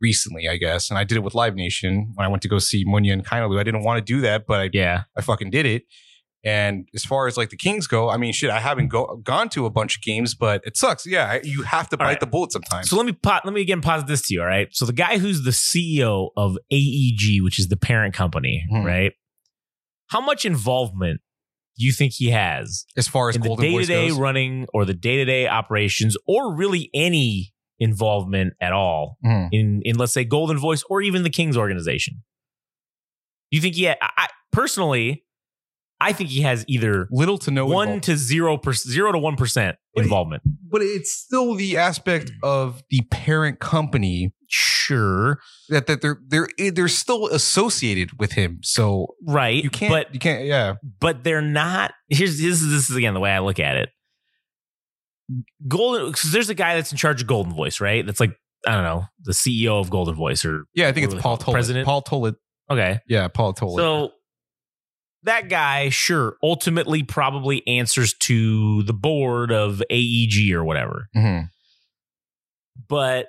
recently, 0.00 0.48
I 0.48 0.56
guess, 0.56 0.88
and 0.90 0.98
I 0.98 1.04
did 1.04 1.16
it 1.16 1.24
with 1.24 1.34
Live 1.34 1.54
Nation 1.56 2.12
when 2.14 2.24
I 2.24 2.28
went 2.28 2.42
to 2.42 2.48
go 2.48 2.58
see 2.58 2.84
Munya 2.84 3.12
and 3.12 3.24
Kainalu. 3.26 3.58
I 3.58 3.64
didn't 3.64 3.82
want 3.82 3.98
to 3.98 4.04
do 4.14 4.20
that, 4.20 4.46
but 4.46 4.60
I 4.60 4.70
Yeah. 4.72 5.02
I 5.16 5.20
fucking 5.20 5.50
did 5.50 5.66
it. 5.66 5.82
And 6.46 6.88
as 6.94 7.04
far 7.04 7.26
as 7.26 7.36
like 7.36 7.50
the 7.50 7.56
Kings 7.56 7.88
go, 7.88 8.08
I 8.08 8.16
mean, 8.18 8.32
shit, 8.32 8.50
I 8.50 8.60
haven't 8.60 8.86
go- 8.88 9.16
gone 9.24 9.48
to 9.48 9.66
a 9.66 9.70
bunch 9.70 9.96
of 9.96 10.02
games, 10.02 10.36
but 10.36 10.62
it 10.64 10.76
sucks. 10.76 11.04
Yeah, 11.04 11.40
you 11.42 11.62
have 11.62 11.88
to 11.88 11.96
bite 11.96 12.04
right. 12.04 12.20
the 12.20 12.26
bullet 12.26 12.52
sometimes. 12.52 12.88
So 12.88 12.96
let 12.96 13.04
me 13.04 13.12
pot, 13.12 13.44
let 13.44 13.52
me 13.52 13.60
again 13.62 13.80
posit 13.80 14.06
this 14.06 14.22
to 14.28 14.34
you. 14.34 14.42
All 14.42 14.46
right. 14.46 14.68
So 14.70 14.86
the 14.86 14.92
guy 14.92 15.18
who's 15.18 15.42
the 15.42 15.50
CEO 15.50 16.28
of 16.36 16.56
AEG, 16.70 17.42
which 17.42 17.58
is 17.58 17.66
the 17.66 17.76
parent 17.76 18.14
company, 18.14 18.64
Hmm. 18.70 18.84
right? 18.84 19.12
How 20.06 20.20
much 20.20 20.44
involvement 20.44 21.20
do 21.78 21.84
you 21.84 21.90
think 21.92 22.12
he 22.12 22.30
has 22.30 22.86
as 22.96 23.08
far 23.08 23.28
as 23.28 23.34
in 23.36 23.42
the 23.42 23.56
day 23.56 23.76
to 23.76 23.84
day 23.84 24.10
running 24.12 24.66
or 24.72 24.84
the 24.84 24.94
day 24.94 25.16
to 25.16 25.24
day 25.24 25.48
operations, 25.48 26.16
or 26.28 26.54
really 26.54 26.90
any 26.94 27.52
involvement 27.80 28.54
at 28.60 28.72
all 28.72 29.18
Mhm. 29.24 29.48
in 29.52 29.82
in 29.84 29.96
let's 29.96 30.12
say 30.14 30.24
Goldenvoice 30.24 30.84
or 30.88 31.02
even 31.02 31.24
the 31.24 31.28
Kings 31.28 31.56
organization? 31.56 32.22
Do 33.50 33.56
you 33.56 33.60
think 33.60 33.74
he? 33.74 33.84
Ha- 33.86 33.96
I, 34.00 34.10
I- 34.16 34.28
personally, 34.52 35.24
I 36.00 36.12
think 36.12 36.30
he 36.30 36.42
has 36.42 36.64
either 36.68 37.08
little 37.10 37.38
to 37.38 37.50
no 37.50 37.66
one 37.66 38.00
to 38.02 38.16
zero 38.16 38.58
percent, 38.58 38.92
zero 38.92 39.12
to 39.12 39.18
one 39.18 39.36
percent 39.36 39.76
But 39.94 40.02
he- 40.02 40.06
involvement. 40.06 40.42
but 40.70 40.82
it's 40.82 41.12
still 41.12 41.54
the 41.54 41.76
aspect 41.76 42.30
mm. 42.30 42.48
of 42.48 42.82
the 42.90 43.02
parent 43.10 43.60
company 43.60 44.32
Sure, 44.48 45.40
that 45.68 45.88
that 45.88 46.00
they're 46.00 46.20
they're 46.28 46.48
they're 46.72 46.86
still 46.86 47.26
associated 47.28 48.20
with 48.20 48.32
him. 48.32 48.60
So 48.62 49.16
right. 49.26 49.62
you 49.62 49.70
can't 49.70 49.90
but 49.90 50.14
you 50.14 50.20
can't 50.20 50.44
yeah 50.44 50.74
but 51.00 51.24
they're 51.24 51.42
not. 51.42 51.92
Here's 52.08 52.38
this 52.38 52.62
is 52.62 52.70
this 52.70 52.88
is 52.88 52.96
again 52.96 53.12
the 53.14 53.20
way 53.20 53.32
I 53.32 53.40
look 53.40 53.58
at 53.58 53.76
it. 53.76 53.88
Golden, 55.66 56.06
because 56.06 56.30
there's 56.30 56.48
a 56.48 56.54
guy 56.54 56.76
that's 56.76 56.92
in 56.92 56.98
charge 56.98 57.22
of 57.22 57.26
Goldenvoice, 57.26 57.80
right? 57.80 58.06
That's 58.06 58.20
like 58.20 58.36
I 58.64 58.74
don't 58.74 58.84
know 58.84 59.06
the 59.24 59.32
CEO 59.32 59.80
of 59.80 59.90
Goldenvoice, 59.90 60.44
or 60.48 60.66
yeah. 60.74 60.86
I 60.86 60.92
think 60.92 61.12
it's 61.12 61.20
Paul 61.20 61.36
they 61.36 61.42
it? 61.42 61.46
Tollett. 61.46 61.52
President? 61.52 61.86
Paul 61.86 62.02
Tollett. 62.02 62.36
okay. 62.70 63.00
Yeah, 63.08 63.26
Paul 63.26 63.52
Tollett. 63.52 63.78
So 63.78 64.12
that 65.26 65.48
guy, 65.48 65.90
sure, 65.90 66.36
ultimately 66.42 67.02
probably 67.02 67.66
answers 67.66 68.14
to 68.20 68.82
the 68.84 68.92
board 68.94 69.52
of 69.52 69.82
AEG 69.90 70.52
or 70.52 70.64
whatever. 70.64 71.08
Mhm. 71.14 71.50
But 72.88 73.28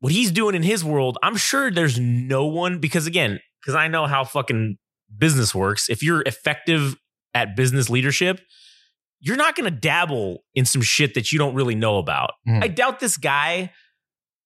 what 0.00 0.12
he's 0.12 0.30
doing 0.32 0.54
in 0.54 0.62
his 0.62 0.84
world, 0.84 1.18
I'm 1.22 1.36
sure 1.36 1.70
there's 1.70 1.98
no 1.98 2.46
one 2.46 2.78
because 2.78 3.06
again, 3.06 3.40
because 3.60 3.74
I 3.74 3.88
know 3.88 4.06
how 4.06 4.24
fucking 4.24 4.76
business 5.16 5.54
works. 5.54 5.88
If 5.88 6.02
you're 6.02 6.22
effective 6.22 6.96
at 7.34 7.54
business 7.56 7.88
leadership, 7.88 8.40
you're 9.20 9.36
not 9.36 9.54
going 9.54 9.72
to 9.72 9.76
dabble 9.78 10.38
in 10.54 10.64
some 10.64 10.82
shit 10.82 11.14
that 11.14 11.30
you 11.30 11.38
don't 11.38 11.54
really 11.54 11.74
know 11.76 11.98
about. 11.98 12.32
Mhm. 12.48 12.64
I 12.64 12.68
doubt 12.68 13.00
this 13.00 13.16
guy 13.16 13.72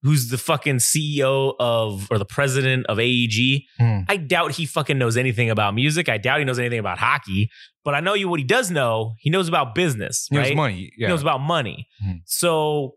who's 0.07 0.29
the 0.29 0.37
fucking 0.37 0.77
CEO 0.77 1.53
of 1.59 2.07
or 2.09 2.17
the 2.17 2.25
president 2.25 2.85
of 2.87 2.97
AEG, 2.99 3.65
Mhm. 3.79 4.05
I 4.07 4.17
doubt 4.17 4.53
he 4.53 4.65
fucking 4.65 4.97
knows 4.97 5.17
anything 5.17 5.49
about 5.49 5.73
music. 5.75 6.07
I 6.09 6.17
doubt 6.17 6.39
he 6.39 6.45
knows 6.45 6.59
anything 6.59 6.79
about 6.79 6.97
hockey. 6.97 7.49
But 7.83 7.93
I 7.93 7.99
know 7.99 8.13
you 8.13 8.27
what 8.29 8.39
he 8.39 8.45
does 8.45 8.71
know. 8.71 9.15
He 9.19 9.29
knows 9.29 9.47
about 9.47 9.75
business. 9.75 10.27
He 10.29 10.37
right? 10.37 10.47
knows 10.49 10.55
money. 10.55 10.91
He 10.97 11.05
knows 11.07 11.21
about 11.21 11.39
money. 11.41 11.87
Mhm. 12.05 12.21
So, 12.25 12.95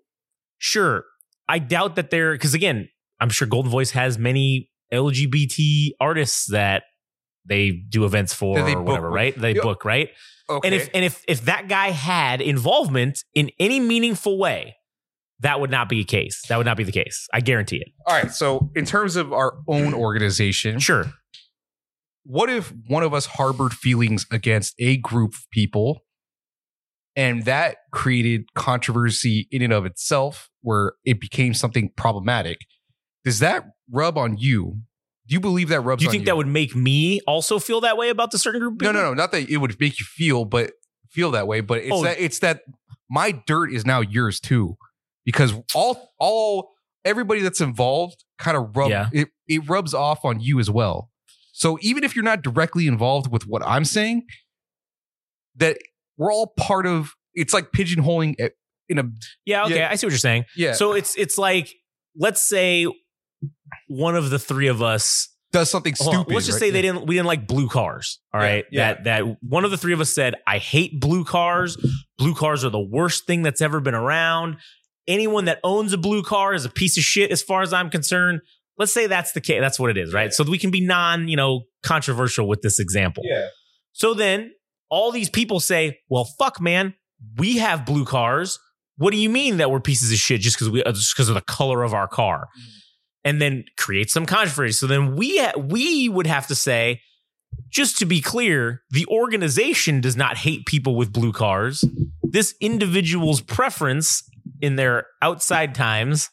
sure, 0.59 1.05
I 1.49 1.59
doubt 1.59 1.97
that 1.97 2.11
they're 2.11 2.33
because 2.33 2.55
again, 2.55 2.89
I'm 3.21 3.31
sure 3.31 3.47
Goldenvoice 3.49 3.91
has 3.93 4.19
many 4.19 4.71
LGBT 4.93 5.91
artists 6.01 6.47
that 6.47 6.85
they 7.45 7.71
do 7.71 8.05
events 8.05 8.33
for 8.35 8.63
they 8.63 8.75
or 8.75 8.83
whatever, 8.83 9.09
with. 9.11 9.15
right? 9.17 9.39
They 9.39 9.55
Yeah. 9.55 9.63
book, 9.63 9.85
right? 9.85 10.11
okay. 10.49 10.67
And 10.67 10.75
if 10.75 10.89
and 10.95 11.05
if 11.05 11.23
if 11.29 11.45
that 11.47 11.69
guy 11.69 11.91
had 11.91 12.41
involvement 12.41 13.23
in 13.35 13.51
any 13.61 13.79
meaningful 13.81 14.37
way, 14.39 14.77
that 15.41 15.61
would 15.61 15.71
not 15.71 15.89
be 15.89 16.01
a 16.01 16.05
case. 16.05 16.43
That 16.49 16.57
would 16.59 16.67
not 16.67 16.77
be 16.77 16.85
the 16.85 16.93
case. 16.93 17.27
I 17.33 17.41
guarantee 17.41 17.77
it. 17.79 17.89
All 18.07 18.15
right. 18.15 18.31
So 18.31 18.71
in 18.77 18.85
terms 18.85 19.17
of 19.17 19.33
our 19.33 19.55
own 19.69 19.95
organization, 19.95 20.79
Sure. 20.79 21.13
what 22.25 22.51
if 22.51 22.73
one 22.89 23.03
of 23.03 23.15
us 23.15 23.27
harbored 23.27 23.73
feelings 23.73 24.27
against 24.31 24.75
a 24.79 24.97
group 24.99 25.33
of 25.35 25.41
people 25.51 26.01
and 27.17 27.45
that 27.45 27.79
created 27.93 28.53
controversy 28.55 29.49
in 29.51 29.63
and 29.63 29.73
of 29.73 29.85
itself 29.87 30.49
where 30.63 30.93
it 31.05 31.21
became 31.21 31.55
something 31.55 31.91
problematic 31.97 32.59
does 33.25 33.39
that 33.41 33.65
rub 33.91 34.17
on 34.17 34.37
you 34.39 34.81
do 35.27 35.35
you 35.35 35.41
believe 35.41 35.69
that 35.71 35.81
rubs 35.81 36.01
Do 36.01 36.05
you 36.05 36.11
think 36.11 36.27
that 36.27 36.37
would 36.37 36.47
make 36.47 36.77
me 36.77 37.21
also 37.27 37.59
feel 37.59 37.81
that 37.81 37.97
way 37.97 38.11
about 38.11 38.31
the 38.31 38.39
certain 38.39 38.61
group 38.61 38.81
no 38.83 38.93
no 38.93 39.03
no 39.03 39.15
not 39.15 39.33
that 39.33 39.49
it 39.51 39.57
would 39.57 39.79
make 39.81 39.99
you 39.99 40.07
feel 40.07 40.45
but 40.45 40.73
feel 41.11 41.31
that 41.33 41.47
way 41.49 41.61
but 41.61 41.79
it's 41.79 41.91
Oh. 41.93 42.03
that 42.05 42.21
it's 42.21 42.39
that 42.41 42.61
my 43.11 43.33
dirt 43.47 43.73
is 43.73 43.85
now 43.85 44.01
yours 44.03 44.39
too 44.39 44.77
because 45.25 45.53
all 45.75 46.13
all 46.19 46.71
everybody 47.05 47.41
that's 47.41 47.61
involved 47.61 48.25
kind 48.39 48.57
of 48.57 48.77
rub 48.77 48.91
Yeah. 48.91 49.09
it, 49.13 49.29
it 49.49 49.69
rubs 49.69 49.95
off 49.95 50.25
on 50.25 50.41
you 50.41 50.59
as 50.61 50.71
well 50.71 51.11
so 51.53 51.79
even 51.81 52.05
if 52.05 52.15
you're 52.15 52.25
not 52.25 52.43
directly 52.43 52.87
involved 52.87 53.31
with 53.31 53.47
what 53.47 53.63
i'm 53.67 53.85
saying 53.85 54.25
that 55.57 55.79
we're 56.17 56.33
all 56.33 56.49
part 56.59 56.87
of 56.87 57.15
it's 57.35 57.53
like 57.55 57.71
pigeonholing 57.73 58.35
it 58.39 58.55
in 58.89 58.99
a 58.99 59.05
Yeah, 59.47 59.65
okay. 59.67 59.77
Yeah. 59.79 59.89
I 59.91 59.95
see 59.97 60.07
what 60.07 60.11
you're 60.13 60.19
saying. 60.19 60.45
yeah 60.57 60.73
So 60.73 60.93
it's 60.95 61.15
it's 61.17 61.39
like 61.39 61.73
let's 62.17 62.43
say 62.47 62.87
one 63.89 64.17
of 64.17 64.31
the 64.31 64.39
three 64.39 64.67
of 64.69 64.83
us 64.83 65.29
does 65.53 65.71
something 65.71 65.93
on, 66.01 66.13
stupid 66.13 66.33
let's 66.35 66.47
just 66.47 66.57
right? 66.61 66.67
say 66.69 66.71
they 66.71 66.83
didn't 66.83 67.07
we 67.07 67.15
didn't 67.17 67.27
like 67.27 67.47
blue 67.47 67.69
cars. 67.69 68.21
All 68.35 68.41
Yeah, 68.41 68.47
right. 68.47 68.65
yeah. 68.71 68.95
That 68.95 69.05
that 69.05 69.37
one 69.43 69.65
of 69.65 69.71
the 69.71 69.77
three 69.77 69.93
of 69.93 70.01
us 70.01 70.13
said, 70.13 70.35
I 70.47 70.59
hate 70.59 71.01
blue 71.01 71.25
cars. 71.25 71.77
Blue 72.19 72.35
cars 72.35 72.65
are 72.65 72.71
the 72.71 72.81
worst 72.81 73.27
thing 73.27 73.43
that's 73.43 73.61
ever 73.61 73.81
been 73.81 73.95
around. 73.95 74.59
Anyone 75.11 75.47
that 75.47 75.59
owns 75.65 75.93
a 75.93 75.99
blue 75.99 76.23
car 76.23 76.55
is 76.55 76.65
a 76.65 76.71
piece 76.71 76.97
of 76.97 77.03
shit 77.03 77.33
as 77.33 77.43
far 77.43 77.63
as 77.63 77.73
I'm 77.73 77.91
concerned. 77.91 78.41
Let's 78.79 78.93
say 78.93 79.09
that's 79.09 79.33
the 79.33 79.41
case. 79.41 79.61
That's 79.61 79.79
what 79.79 79.91
it 79.91 79.99
is, 79.99 80.15
right? 80.15 80.33
So 80.33 80.45
we 80.45 80.57
can 80.57 80.71
be 80.71 80.81
non, 80.81 81.27
you 81.29 81.37
know, 81.37 81.65
controversial 81.83 82.47
with 82.47 82.63
this 82.63 82.79
example. 82.79 83.25
yeah 83.27 83.49
So 83.93 84.15
then 84.15 84.53
all 84.89 85.11
these 85.11 85.29
people 85.29 85.59
say, 85.59 85.99
well, 86.09 86.25
fuck, 86.39 86.61
man, 86.61 86.95
we 87.37 87.59
have 87.59 87.85
blue 87.85 88.05
cars. 88.05 88.59
What 88.97 89.11
do 89.13 89.17
you 89.17 89.29
mean 89.29 89.57
that 89.57 89.71
we're 89.71 89.81
pieces 89.81 90.13
of 90.13 90.19
shit 90.19 90.41
just 90.41 90.57
because 90.57 90.71
we 90.71 90.83
uh, 90.85 90.93
just 90.93 91.15
because 91.15 91.29
of 91.29 91.35
the 91.35 91.41
color 91.41 91.83
of 91.83 91.93
our 91.93 92.07
car? 92.09 92.49
And 93.25 93.43
then 93.43 93.65
create 93.77 94.11
some 94.11 94.27
controversy. 94.27 94.73
So 94.73 94.87
then 94.87 95.17
we 95.17 95.39
ha- 95.39 95.59
we 95.59 96.09
would 96.09 96.27
have 96.27 96.47
to 96.47 96.55
say, 96.55 97.01
just 97.69 97.99
to 97.99 98.07
be 98.07 98.21
clear, 98.21 98.83
the 98.91 99.07
organization 99.07 100.01
does 100.01 100.17
not 100.17 100.39
hate 100.39 100.67
people 100.67 100.95
with 100.97 101.13
blue 101.13 101.33
cars. 101.33 101.85
This 102.23 102.55
individual's 102.61 103.41
preference 103.41 104.23
in 104.61 104.77
their 104.77 105.07
outside 105.23 105.75
times, 105.75 106.31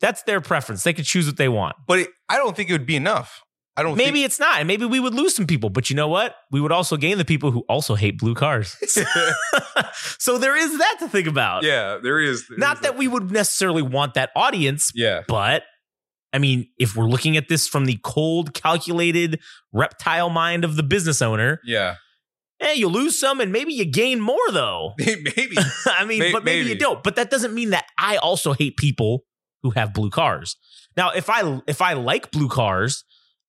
that's 0.00 0.22
their 0.22 0.40
preference. 0.40 0.82
They 0.82 0.92
can 0.92 1.04
choose 1.04 1.26
what 1.26 1.36
they 1.36 1.48
want. 1.48 1.76
but 1.86 1.98
it, 2.00 2.08
i 2.28 2.36
don't 2.36 2.56
think 2.56 2.70
it 2.70 2.72
would 2.72 2.86
be 2.86 2.96
enough 2.96 3.42
i 3.76 3.82
don't 3.82 3.96
Maybe 3.96 4.24
it's 4.24 4.38
not. 4.40 4.58
And 4.58 4.66
maybe 4.66 4.84
we 4.84 4.98
would 5.00 5.14
lose 5.14 5.34
some 5.34 5.46
people. 5.46 5.70
But 5.70 5.88
you 5.90 5.96
know 5.96 6.08
what? 6.08 6.34
We 6.50 6.60
would 6.60 6.72
also 6.72 6.96
gain 6.96 7.16
the 7.18 7.24
people 7.24 7.50
who 7.50 7.60
also 7.68 7.94
hate 7.94 8.18
blue 8.18 8.34
cars. 8.34 8.76
so 10.18 10.38
there 10.38 10.56
is 10.56 10.76
that 10.78 10.96
to 11.00 11.08
think 11.08 11.26
about. 11.26 11.62
yeah 11.62 11.98
there 12.02 12.18
is 12.18 12.46
there 12.48 12.58
Not 12.58 12.76
is 12.78 12.82
that 12.82 12.96
we 12.98 13.08
would 13.08 13.30
necessarily 13.30 13.82
want 13.82 14.14
that 14.14 14.30
audience, 14.36 14.90
yeah 14.94 15.22
but 15.28 15.62
I 16.32 16.38
mean, 16.38 16.68
if 16.78 16.94
we're 16.94 17.08
looking 17.08 17.36
at 17.36 17.48
this 17.48 17.66
from 17.66 17.86
the 17.86 17.98
cold, 18.04 18.54
calculated 18.54 19.40
reptile 19.72 20.30
mind 20.30 20.64
of 20.64 20.76
the 20.76 20.82
business 20.84 21.20
owner, 21.22 21.60
yeah 21.64 21.96
Eh, 22.60 22.72
you 22.72 22.88
lose 22.88 23.18
some 23.18 23.40
and 23.40 23.52
maybe 23.52 23.72
you 23.72 23.84
gain 23.84 24.20
more 24.20 24.36
though. 24.52 24.92
Maybe. 24.98 25.56
I 25.86 26.04
mean, 26.04 26.18
May- 26.18 26.32
but 26.32 26.44
maybe, 26.44 26.68
you 26.68 26.74
don't. 26.78 27.02
But 27.02 27.16
that 27.16 27.30
doesn't 27.30 27.54
mean 27.54 27.70
that 27.70 27.86
I 27.98 28.16
also 28.16 28.52
hate 28.52 28.76
people 28.76 29.24
who 29.62 29.70
have 29.70 29.94
blue 29.94 30.10
cars. 30.10 30.56
Now, 30.96 31.10
if 31.10 31.30
I 31.30 31.62
if 31.66 31.80
I 31.80 31.94
like 31.94 32.30
blue 32.30 32.48
cars, 32.48 33.04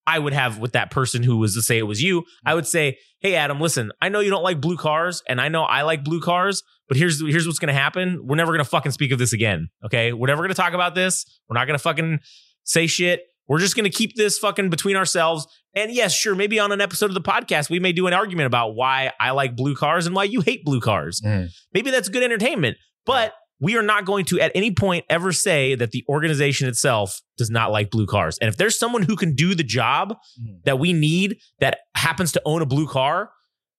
I 0.07 0.17
would 0.19 0.33
have 0.33 0.57
with 0.59 0.71
that 0.73 0.91
person 0.91 1.23
who 1.23 1.37
was 1.37 1.55
to 1.55 1.61
say 1.61 1.77
it 1.77 1.83
was 1.83 2.01
you. 2.01 2.23
I 2.45 2.53
would 2.55 2.65
say, 2.67 2.97
"Hey, 3.19 3.35
Adam, 3.35 3.59
listen, 3.59 3.91
I 4.01 4.09
know 4.09 4.19
you 4.19 4.29
don't 4.29 4.43
like 4.43 4.61
blue 4.61 4.77
cars, 4.77 5.21
and 5.27 5.41
I 5.41 5.47
know 5.49 5.63
I 5.63 5.81
like 5.81 6.03
blue 6.03 6.21
cars, 6.21 6.63
but 6.87 6.97
here's 6.97 7.19
here's 7.21 7.45
what's 7.45 7.59
gonna 7.59 7.73
happen. 7.73 8.19
We're 8.25 8.35
never 8.37 8.51
gonna 8.51 8.63
fucking 8.65 8.91
speak 8.93 9.11
of 9.11 9.19
this 9.19 9.33
again. 9.33 9.69
Okay, 9.85 10.13
we're 10.13 10.27
never 10.27 10.41
gonna 10.41 10.53
talk 10.53 10.73
about 10.73 10.95
this. 10.95 11.25
We're 11.49 11.55
not 11.57 11.65
gonna 11.67 11.79
fucking 11.79 12.19
say 12.63 12.87
shit. 12.87 13.23
We're 13.47 13.59
just 13.59 13.75
gonna 13.75 13.89
keep 13.89 14.15
this 14.15 14.37
fucking 14.37 14.69
between 14.69 14.95
ourselves. 14.95 15.47
And 15.75 15.91
yes, 15.91 16.13
sure, 16.13 16.35
maybe 16.35 16.59
on 16.59 16.71
an 16.71 16.81
episode 16.81 17.05
of 17.09 17.13
the 17.13 17.21
podcast, 17.21 17.69
we 17.69 17.79
may 17.79 17.91
do 17.93 18.07
an 18.07 18.13
argument 18.13 18.47
about 18.47 18.75
why 18.75 19.11
I 19.19 19.31
like 19.31 19.55
blue 19.55 19.75
cars 19.75 20.05
and 20.05 20.15
why 20.15 20.25
you 20.25 20.41
hate 20.41 20.65
blue 20.65 20.81
cars. 20.81 21.21
Mm. 21.25 21.49
Maybe 21.73 21.91
that's 21.91 22.09
good 22.09 22.23
entertainment, 22.23 22.77
but 23.05 23.33
we 23.59 23.77
are 23.77 23.83
not 23.83 24.05
going 24.05 24.25
to 24.25 24.39
at 24.39 24.51
any 24.55 24.71
point 24.73 25.05
ever 25.09 25.31
say 25.31 25.75
that 25.75 25.91
the 25.91 26.03
organization 26.09 26.67
itself 26.67 27.21
does 27.37 27.49
not 27.49 27.71
like 27.71 27.91
blue 27.91 28.07
cars. 28.07 28.37
And 28.39 28.47
if 28.49 28.57
there's 28.57 28.77
someone 28.77 29.03
who 29.03 29.15
can 29.15 29.35
do 29.35 29.53
the 29.55 29.63
job 29.63 30.17
Mhm. 30.41 30.63
that 30.65 30.79
we 30.79 30.93
need 30.93 31.37
that 31.59 31.77
happens 31.95 32.31
to 32.33 32.41
own 32.43 32.61
a 32.61 32.65
blue 32.65 32.87
car, 32.87 33.29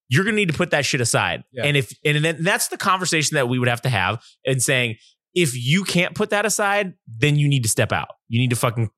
you're 0.08 0.24
going 0.24 0.34
to 0.36 0.40
need 0.40 0.50
to 0.52 0.56
put 0.56 0.70
that 0.70 0.84
shit 0.86 1.00
aside. 1.00 1.42
Yeah. 1.52 1.64
And 1.64 1.76
if 1.76 1.92
and 2.04 2.24
then 2.24 2.42
that's 2.42 2.68
the 2.68 2.76
conversation 2.78 3.34
that 3.34 3.48
we 3.48 3.58
would 3.58 3.68
have 3.68 3.82
to 3.82 3.88
have 3.88 4.22
and 4.46 4.62
saying 4.62 4.96
if 5.34 5.56
you 5.56 5.82
can't 5.84 6.14
put 6.14 6.30
that 6.30 6.46
aside, 6.46 6.92
then 7.06 7.36
you 7.36 7.48
need 7.48 7.62
to 7.64 7.68
step 7.68 7.90
out. 7.92 8.08
You 8.28 8.38
need 8.40 8.50
to 8.50 8.56
fucking 8.56 8.90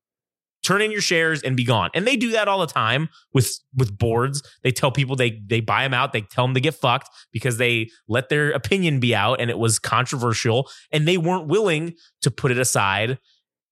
turn 0.64 0.82
in 0.82 0.90
your 0.90 1.00
shares 1.00 1.42
and 1.42 1.56
be 1.56 1.64
gone. 1.64 1.90
And 1.94 2.06
they 2.06 2.16
do 2.16 2.32
that 2.32 2.48
all 2.48 2.60
the 2.60 2.66
time 2.66 3.08
with 3.32 3.58
with 3.74 3.96
boards. 3.96 4.42
They 4.62 4.72
tell 4.72 4.90
people 4.90 5.16
they 5.16 5.42
they 5.46 5.60
buy 5.60 5.82
them 5.82 5.94
out. 5.94 6.12
They 6.12 6.22
tell 6.22 6.46
them 6.46 6.54
to 6.54 6.60
get 6.60 6.74
fucked 6.74 7.10
because 7.32 7.58
they 7.58 7.90
let 8.08 8.28
their 8.28 8.50
opinion 8.50 9.00
be 9.00 9.14
out 9.14 9.40
and 9.40 9.50
it 9.50 9.58
was 9.58 9.78
controversial 9.78 10.68
and 10.90 11.06
they 11.06 11.18
weren't 11.18 11.46
willing 11.46 11.94
to 12.22 12.30
put 12.30 12.50
it 12.50 12.58
aside 12.58 13.18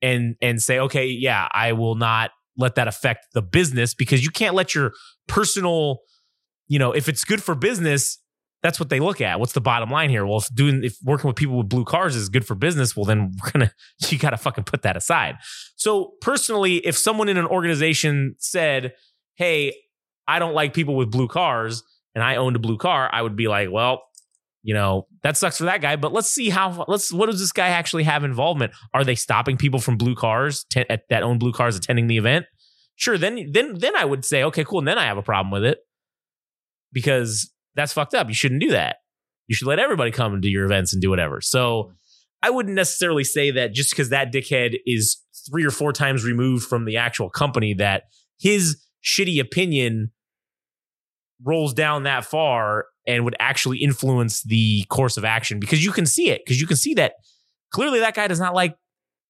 and 0.01 0.37
and 0.41 0.63
say 0.63 0.79
okay, 0.79 1.07
yeah, 1.07 1.49
I 1.53 1.73
will 1.73 1.95
not 1.95 2.31
let 2.57 2.75
that 2.75 2.89
affect 2.89 3.29
the 3.33 3.43
business 3.43 3.95
because 3.95 4.25
you 4.25 4.31
can't 4.31 4.55
let 4.55 4.75
your 4.75 4.93
personal 5.27 6.01
you 6.69 6.79
know, 6.79 6.93
if 6.93 7.07
it's 7.07 7.25
good 7.25 7.43
for 7.43 7.55
business, 7.55 8.19
that's 8.63 8.79
what 8.79 8.89
they 8.89 9.01
look 9.01 9.21
at. 9.21 9.41
What's 9.41 9.53
the 9.53 9.61
bottom 9.61 9.91
line 9.91 10.09
here? 10.09 10.25
Well, 10.25 10.39
if 10.39 10.55
doing 10.55 10.85
if 10.85 10.97
working 11.03 11.29
with 11.29 11.37
people 11.37 11.59
with 11.59 11.69
blue 11.69 11.85
cars 11.85 12.15
is 12.15 12.29
good 12.29 12.47
for 12.47 12.55
business, 12.55 12.97
well 12.97 13.05
then 13.05 13.33
we're 13.43 13.51
gonna 13.51 13.73
you 14.09 14.19
gotta 14.19 14.37
fucking 14.37 14.65
put 14.65 14.83
that 14.83 14.97
aside. 14.97 15.37
So 15.77 16.13
personally, 16.21 16.77
if 16.77 16.97
someone 16.97 17.29
in 17.29 17.37
an 17.37 17.47
organization 17.47 18.37
said, 18.39 18.95
Hey, 19.35 19.75
I 20.29 20.39
don't 20.39 20.55
like 20.55 20.75
people 20.75 20.95
with 20.95 21.11
blue 21.11 21.29
cars, 21.29 21.83
and 22.15 22.23
I 22.23 22.37
owned 22.37 22.57
a 22.57 22.61
blue 22.61 22.79
car, 22.79 23.11
I 23.13 23.21
would 23.21 23.37
be 23.37 23.49
like, 23.49 23.71
Well, 23.71 24.03
you 24.63 24.75
know, 24.75 25.09
that 25.25 25.37
sucks 25.37 25.59
for 25.59 25.65
that 25.65 25.81
guy, 25.81 25.97
but 25.97 26.13
let's 26.13 26.31
see 26.31 26.49
how 26.49 26.85
let's 26.87 27.13
what 27.13 27.27
does 27.27 27.41
this 27.41 27.53
guy 27.53 27.69
actually 27.69 28.05
have 28.05 28.23
involvement? 28.23 28.73
Are 28.95 29.03
they 29.03 29.17
stopping 29.17 29.57
people 29.57 29.81
from 29.81 29.97
blue 29.97 30.15
cars 30.15 30.65
te- 30.71 30.89
at, 30.89 31.03
that 31.11 31.25
own 31.25 31.39
blue 31.39 31.53
cars 31.53 31.77
attending 31.77 32.07
the 32.07 32.17
event? 32.17 32.47
Sure, 32.95 33.19
then 33.19 33.51
then 33.51 33.75
then 33.79 33.97
I 33.97 34.05
would 34.05 34.25
say, 34.25 34.45
okay, 34.45 34.63
cool, 34.63 34.79
and 34.79 34.87
then 34.87 34.99
I 34.99 35.07
have 35.07 35.19
a 35.19 35.23
problem 35.23 35.51
with 35.51 35.65
it. 35.65 35.79
Because 36.93 37.51
that's 37.75 37.93
fucked 37.93 38.15
up. 38.15 38.29
You 38.29 38.35
shouldn't 38.35 38.61
do 38.61 38.71
that. 38.71 38.97
You 39.49 39.55
should 39.55 39.69
let 39.69 39.79
everybody 39.79 40.11
come 40.11 40.41
to 40.41 40.49
your 40.49 40.65
events 40.65 40.93
and 40.93 41.03
do 41.03 41.11
whatever. 41.11 41.41
So 41.41 41.93
I 42.43 42.51
wouldn't 42.51 42.75
necessarily 42.75 43.25
say 43.25 43.51
that 43.53 43.73
just 43.73 43.91
because 43.91 44.11
that 44.11 44.33
dickhead 44.33 44.77
is 44.87 45.19
three 45.51 45.65
or 45.65 45.71
four 45.71 45.93
times 45.93 46.25
removed 46.25 46.67
from 46.67 46.85
the 46.85 46.97
actual 46.97 47.31
company 47.31 47.75
that 47.75 48.05
his 48.39 48.83
shitty 49.05 49.41
opinion 49.41 50.11
rolls 51.45 51.75
down 51.75 52.05
that 52.05 52.25
far 52.25 52.87
and 53.07 53.25
would 53.25 53.37
actually 53.41 53.79
influence 53.79 54.43
the 54.43 54.85
course 54.89 55.17
of 55.17 55.25
action 55.25 55.59
because 55.59 55.85
you 55.85 55.91
can 55.91 56.07
see 56.07 56.31
it 56.31 56.41
because 56.45 56.61
you 56.61 56.67
can 56.67 56.77
see 56.77 56.95
that 56.95 57.15
clearly 57.73 57.99
that 57.99 58.15
guy 58.15 58.29
does 58.29 58.39
not 58.39 58.55
like 58.55 58.77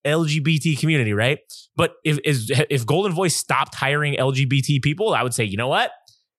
LGBT 0.07 0.79
community, 0.79 1.13
right? 1.13 1.39
But 1.77 1.95
if 2.05 2.19
if, 2.25 2.51
if 2.69 2.87
Goldenvoice 2.87 3.33
stopped 3.33 3.75
hiring 3.75 4.15
LGBT 4.15 4.83
people, 4.83 5.15
I 5.15 5.23
would 5.23 5.33
say, 5.33 5.45
you 5.45 5.57
know 5.57 5.69
what? 5.69 5.91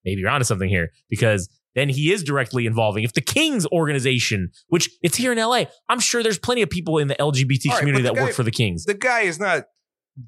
Maybe 0.05 0.21
you're 0.21 0.29
onto 0.29 0.43
something 0.43 0.69
here 0.69 0.91
because 1.09 1.49
then 1.75 1.89
he 1.89 2.11
is 2.11 2.23
directly 2.23 2.65
involving. 2.65 3.03
If 3.03 3.13
the 3.13 3.21
Kings 3.21 3.65
organization, 3.67 4.51
which 4.67 4.89
it's 5.01 5.17
here 5.17 5.31
in 5.31 5.37
LA, 5.37 5.63
I'm 5.89 5.99
sure 5.99 6.21
there's 6.23 6.37
plenty 6.39 6.61
of 6.61 6.69
people 6.69 6.97
in 6.99 7.07
the 7.07 7.15
LGBT 7.15 7.69
right, 7.69 7.79
community 7.79 8.03
but 8.03 8.13
that 8.13 8.19
the 8.19 8.25
work 8.25 8.33
for 8.33 8.43
the 8.43 8.51
Kings. 8.51 8.85
the 8.85 8.93
guy 8.93 9.21
is 9.21 9.39
not 9.39 9.63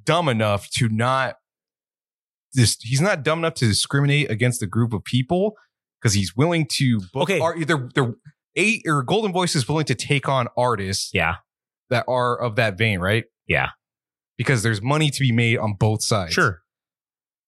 dumb 0.04 0.28
enough 0.30 0.70
to 0.72 0.90
not 0.90 1.36
this 2.54 2.78
he's 2.82 3.02
not 3.02 3.24
dumb 3.24 3.40
enough 3.40 3.54
to 3.56 3.68
discriminate 3.68 4.32
against 4.32 4.64
a 4.64 4.68
group 4.68 4.94
of 4.94 5.04
people 5.04 5.56
because 6.02 6.14
he's 6.14 6.36
willing 6.36 6.66
to 6.72 7.00
book 7.14 7.24
Okay. 7.30 7.40
art 7.40 7.58
they're, 7.68 7.90
they're 7.94 8.14
eight 8.56 8.82
or 8.88 9.06
Goldenvoice 9.06 9.56
is 9.56 9.68
willing 9.68 9.86
to 9.86 9.96
take 9.96 10.28
on 10.30 10.48
artists 10.58 11.12
yeah, 11.14 11.36
that 11.90 12.06
are 12.08 12.40
of 12.42 12.56
that 12.56 12.78
vein 12.78 13.00
right 13.00 13.26
Yeah. 13.48 13.70
because 14.38 14.64
there's 14.64 14.82
money 14.82 15.10
to 15.12 15.20
be 15.20 15.32
made 15.32 15.58
on 15.58 15.74
both 15.78 16.04
sides 16.04 16.34
sure. 16.34 16.62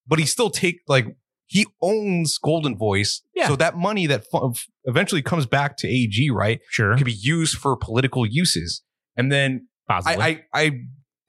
but 0.06 0.20
he 0.20 0.26
still 0.26 0.50
take 0.50 0.82
like 0.88 1.08
he 1.48 1.66
owns 1.82 2.38
Goldenvoice 2.44 3.22
Yeah. 3.36 3.48
so 3.48 3.56
that 3.56 3.76
money 3.78 4.06
that 4.08 4.26
fu- 4.30 4.54
eventually 4.84 5.22
comes 5.22 5.46
back 5.46 5.78
to 5.78 5.88
AEG 5.88 6.30
right 6.32 6.60
Sure. 6.70 6.96
can 6.96 7.06
be 7.06 7.14
used 7.14 7.58
for 7.58 7.76
political 7.78 8.26
uses 8.26 8.84
and 9.16 9.32
then 9.32 9.68
Possibly. 9.88 10.24
I, 10.24 10.28
I 10.54 10.62
I 10.66 10.72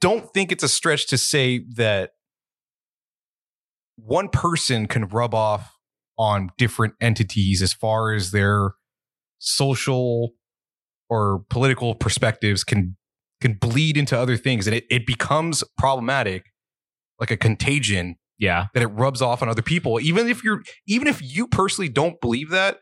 don't 0.01 0.31
think 0.33 0.51
it's 0.51 0.63
a 0.63 0.69
stretch 0.69 1.07
to 1.07 1.17
say 1.17 1.63
that 1.75 2.11
one 3.95 4.29
person 4.29 4.87
can 4.87 5.07
rub 5.07 5.33
off 5.33 5.75
on 6.17 6.49
different 6.57 6.93
entities 7.01 7.61
as 7.61 7.73
far 7.73 8.13
as 8.13 8.31
their 8.31 8.73
social 9.39 10.31
or 11.09 11.43
political 11.49 11.95
perspectives 11.95 12.63
can 12.63 12.95
can 13.41 13.53
bleed 13.53 13.95
into 13.95 14.17
other 14.17 14.35
things 14.35 14.67
and 14.67 14.75
it, 14.75 14.83
it 14.89 15.05
becomes 15.07 15.63
problematic 15.77 16.47
like 17.19 17.31
a 17.31 17.37
contagion 17.37 18.15
yeah. 18.39 18.65
that 18.73 18.81
it 18.81 18.87
rubs 18.87 19.21
off 19.21 19.41
on 19.43 19.49
other 19.49 19.61
people 19.61 19.99
even 19.99 20.27
if 20.27 20.43
you're 20.43 20.61
even 20.87 21.07
if 21.07 21.21
you 21.21 21.45
personally 21.47 21.89
don't 21.89 22.19
believe 22.21 22.49
that 22.49 22.79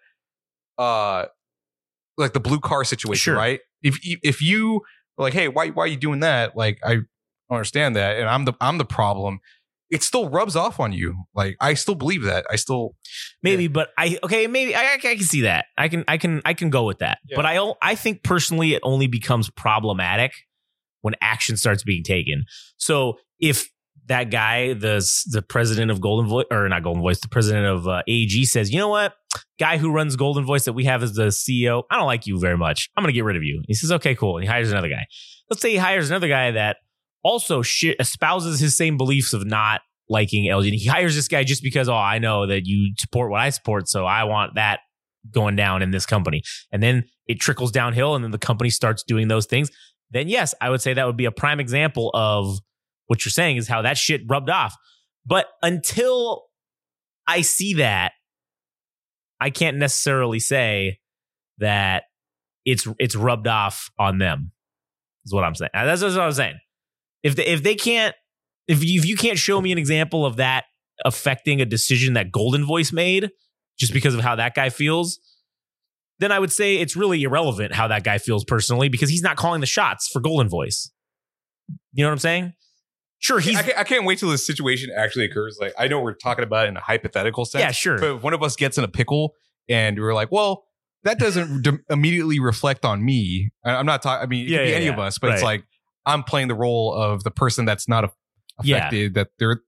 uh 0.77 1.25
like 2.17 2.33
the 2.33 2.39
blue 2.39 2.59
car 2.59 2.83
situation 2.83 3.19
Sure. 3.31 3.35
right 3.35 3.59
if 3.81 4.03
you- 4.05 4.17
if 4.23 4.41
you 4.41 4.81
like 5.17 5.33
hey 5.33 5.47
why 5.47 5.69
why 5.69 5.83
are 5.83 5.87
you 5.87 5.97
doing 5.97 6.19
that 6.21 6.55
like 6.55 6.79
i 6.85 6.97
understand 7.51 7.95
that 7.95 8.17
and 8.17 8.27
i'm 8.29 8.45
the 8.45 8.53
i'm 8.61 8.77
the 8.77 8.85
problem 8.85 9.39
it 9.89 10.03
still 10.03 10.29
rubs 10.29 10.55
off 10.55 10.79
on 10.79 10.91
you 10.91 11.15
like 11.33 11.55
i 11.61 11.73
still 11.73 11.95
believe 11.95 12.23
that 12.23 12.45
i 12.51 12.55
still 12.55 12.95
Maybe, 13.43 13.67
but 13.67 13.89
I 13.97 14.17
okay, 14.23 14.47
maybe 14.47 14.75
I, 14.75 14.95
I 14.95 14.97
can 14.97 15.19
see 15.21 15.41
that. 15.41 15.65
I 15.77 15.87
can 15.87 16.03
I 16.07 16.17
can 16.17 16.41
I 16.43 16.53
can 16.53 16.69
go 16.69 16.85
with 16.85 16.99
that. 16.99 17.19
Yeah. 17.29 17.35
But 17.37 17.45
I 17.45 17.71
I 17.81 17.95
think 17.95 18.23
personally 18.23 18.73
it 18.73 18.81
only 18.83 19.07
becomes 19.07 19.49
problematic 19.51 20.33
when 21.01 21.13
action 21.21 21.55
starts 21.55 21.83
being 21.83 22.03
taken. 22.03 22.43
So 22.77 23.19
if 23.39 23.69
that 24.07 24.31
guy, 24.31 24.73
the 24.73 25.05
the 25.31 25.41
president 25.41 25.91
of 25.91 25.99
Goldenvoice 25.99 26.45
or 26.51 26.67
not 26.69 26.83
Goldenvoice, 26.83 27.21
the 27.21 27.27
president 27.27 27.65
of 27.65 27.87
uh, 27.87 28.03
AEG 28.07 28.45
says, 28.45 28.71
"You 28.71 28.79
know 28.79 28.89
what? 28.89 29.13
Guy 29.59 29.77
who 29.77 29.91
runs 29.91 30.15
Goldenvoice 30.15 30.65
that 30.65 30.73
we 30.73 30.85
have 30.85 31.03
as 31.03 31.13
the 31.13 31.27
CEO, 31.27 31.83
I 31.91 31.97
don't 31.97 32.05
like 32.05 32.25
you 32.25 32.39
very 32.39 32.57
much. 32.57 32.89
I'm 32.95 33.03
going 33.03 33.13
to 33.13 33.17
get 33.17 33.25
rid 33.25 33.35
of 33.35 33.43
you." 33.43 33.61
He 33.67 33.73
says, 33.73 33.91
"Okay, 33.91 34.15
cool." 34.15 34.37
And 34.37 34.43
he 34.43 34.49
hires 34.49 34.71
another 34.71 34.89
guy. 34.89 35.05
Let's 35.49 35.61
say 35.61 35.71
he 35.71 35.77
hires 35.77 36.09
another 36.09 36.27
guy 36.27 36.51
that 36.51 36.77
also 37.23 37.61
shit 37.61 37.97
espouses 37.99 38.59
his 38.59 38.75
same 38.75 38.97
beliefs 38.97 39.33
of 39.33 39.45
not 39.45 39.81
liking 40.09 40.45
LG. 40.45 40.71
He 40.73 40.87
hires 40.87 41.15
this 41.15 41.27
guy 41.27 41.43
just 41.43 41.61
because, 41.61 41.89
oh, 41.89 41.95
I 41.95 42.19
know 42.19 42.47
that 42.47 42.65
you 42.65 42.93
support 42.97 43.29
what 43.29 43.41
I 43.41 43.49
support, 43.49 43.89
so 43.89 44.05
I 44.05 44.23
want 44.23 44.55
that 44.55 44.79
going 45.31 45.57
down 45.57 45.81
in 45.81 45.91
this 45.91 46.05
company. 46.05 46.43
And 46.71 46.81
then 46.81 47.03
it 47.27 47.41
trickles 47.41 47.71
downhill, 47.71 48.15
and 48.15 48.23
then 48.23 48.31
the 48.31 48.37
company 48.37 48.69
starts 48.69 49.03
doing 49.03 49.27
those 49.27 49.45
things. 49.45 49.69
Then 50.11 50.29
yes, 50.29 50.55
I 50.61 50.69
would 50.69 50.81
say 50.81 50.93
that 50.93 51.05
would 51.05 51.17
be 51.17 51.25
a 51.25 51.31
prime 51.31 51.59
example 51.59 52.11
of 52.13 52.59
what 53.07 53.25
you're 53.25 53.31
saying 53.31 53.57
is 53.57 53.67
how 53.67 53.81
that 53.81 53.97
shit 53.97 54.21
rubbed 54.27 54.49
off. 54.49 54.75
But 55.25 55.47
until 55.61 56.43
I 57.27 57.41
see 57.41 57.75
that, 57.75 58.13
I 59.39 59.49
can't 59.49 59.77
necessarily 59.77 60.39
say 60.39 60.99
that 61.57 62.03
it's 62.65 62.87
it's 62.99 63.15
rubbed 63.15 63.47
off 63.47 63.89
on 63.99 64.19
them. 64.19 64.51
Is 65.25 65.33
what 65.33 65.43
I'm 65.43 65.55
saying. 65.55 65.71
Uh, 65.73 65.85
That's, 65.85 66.01
that's 66.01 66.15
what 66.15 66.23
I'm 66.23 66.31
saying. 66.31 66.57
If 67.23 67.35
they, 67.35 67.45
if 67.45 67.63
they 67.63 67.75
can't 67.75 68.15
if 68.67 68.83
you, 68.83 68.99
if 68.99 69.05
you 69.05 69.15
can't 69.15 69.37
show 69.37 69.59
me 69.59 69.71
an 69.71 69.77
example 69.77 70.25
of 70.25 70.37
that 70.37 70.65
affecting 71.05 71.61
a 71.61 71.65
decision 71.65 72.13
that 72.13 72.31
Goldenvoice 72.31 72.91
made 72.91 73.31
just 73.77 73.93
because 73.93 74.13
of 74.13 74.21
how 74.21 74.35
that 74.35 74.55
guy 74.55 74.69
feels, 74.69 75.19
then 76.19 76.31
I 76.31 76.39
would 76.39 76.51
say 76.51 76.77
it's 76.77 76.95
really 76.95 77.23
irrelevant 77.23 77.73
how 77.73 77.87
that 77.87 78.03
guy 78.03 78.17
feels 78.17 78.43
personally 78.43 78.89
because 78.89 79.09
he's 79.09 79.21
not 79.21 79.37
calling 79.37 79.61
the 79.61 79.67
shots 79.67 80.09
for 80.11 80.21
Goldenvoice. 80.21 80.89
You 81.93 82.03
know 82.03 82.09
what 82.09 82.13
I'm 82.13 82.19
saying? 82.19 82.53
Sure, 83.19 83.39
he's 83.39 83.57
I 83.57 83.63
can't, 83.63 83.77
I 83.79 83.83
can't 83.83 84.05
wait 84.05 84.19
till 84.19 84.29
this 84.29 84.45
situation 84.45 84.89
actually 84.95 85.25
occurs 85.25 85.57
like 85.59 85.73
i 85.77 85.87
know 85.87 85.99
we're 85.99 86.13
talking 86.13 86.43
about 86.43 86.65
it 86.65 86.69
in 86.69 86.77
a 86.77 86.81
hypothetical 86.81 87.45
sense 87.45 87.61
yeah, 87.61 87.71
sure. 87.71 87.97
but 87.97 88.15
if 88.17 88.23
one 88.23 88.33
of 88.33 88.43
us 88.43 88.55
gets 88.55 88.77
in 88.77 88.83
a 88.83 88.87
pickle 88.87 89.33
and 89.67 89.99
we're 89.99 90.13
like 90.13 90.31
well 90.31 90.65
that 91.03 91.17
doesn't 91.17 91.61
d- 91.63 91.71
immediately 91.89 92.39
reflect 92.39 92.85
on 92.85 93.03
me 93.03 93.49
I- 93.65 93.71
i'm 93.75 93.85
not 93.87 94.01
talking 94.03 94.23
i 94.23 94.27
mean 94.27 94.45
it 94.45 94.49
Yeah, 94.51 94.57
could 94.59 94.63
be 94.65 94.69
yeah, 94.69 94.75
any 94.75 94.87
of 94.87 94.97
yeah. 94.97 95.03
us 95.05 95.17
but 95.17 95.31
it's 95.31 95.41
Right. 95.41 95.57
like 95.59 95.63
i'm 96.05 96.23
playing 96.23 96.47
the 96.47 96.55
role 96.55 96.93
of 96.93 97.23
the 97.23 97.31
person 97.31 97.65
that's 97.65 97.87
not 97.87 98.03
a- 98.03 98.11
Yeah. 98.63 98.77
affected 98.77 99.13
that 99.15 99.29
they're 99.39 99.61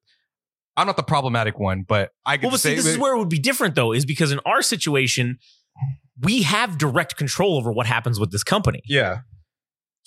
I'm 0.77 0.87
not 0.87 0.95
the 0.95 1.03
problematic 1.03 1.59
one, 1.59 1.83
but 1.85 2.11
I 2.25 2.37
could 2.37 2.43
Well, 2.43 2.51
but 2.51 2.61
say 2.61 2.69
see, 2.69 2.75
this 2.75 2.85
that- 2.85 2.91
is 2.91 2.97
where 2.97 3.13
it 3.13 3.17
would 3.19 3.27
be 3.27 3.37
different 3.39 3.75
though, 3.75 3.91
is 3.91 4.05
because 4.05 4.31
in 4.31 4.39
our 4.45 4.61
situation, 4.61 5.37
we 6.21 6.43
have 6.43 6.77
direct 6.77 7.17
control 7.17 7.57
over 7.57 7.69
what 7.69 7.85
happens 7.85 8.17
with 8.17 8.31
this 8.31 8.45
company. 8.45 8.81
yeah. 8.87 9.17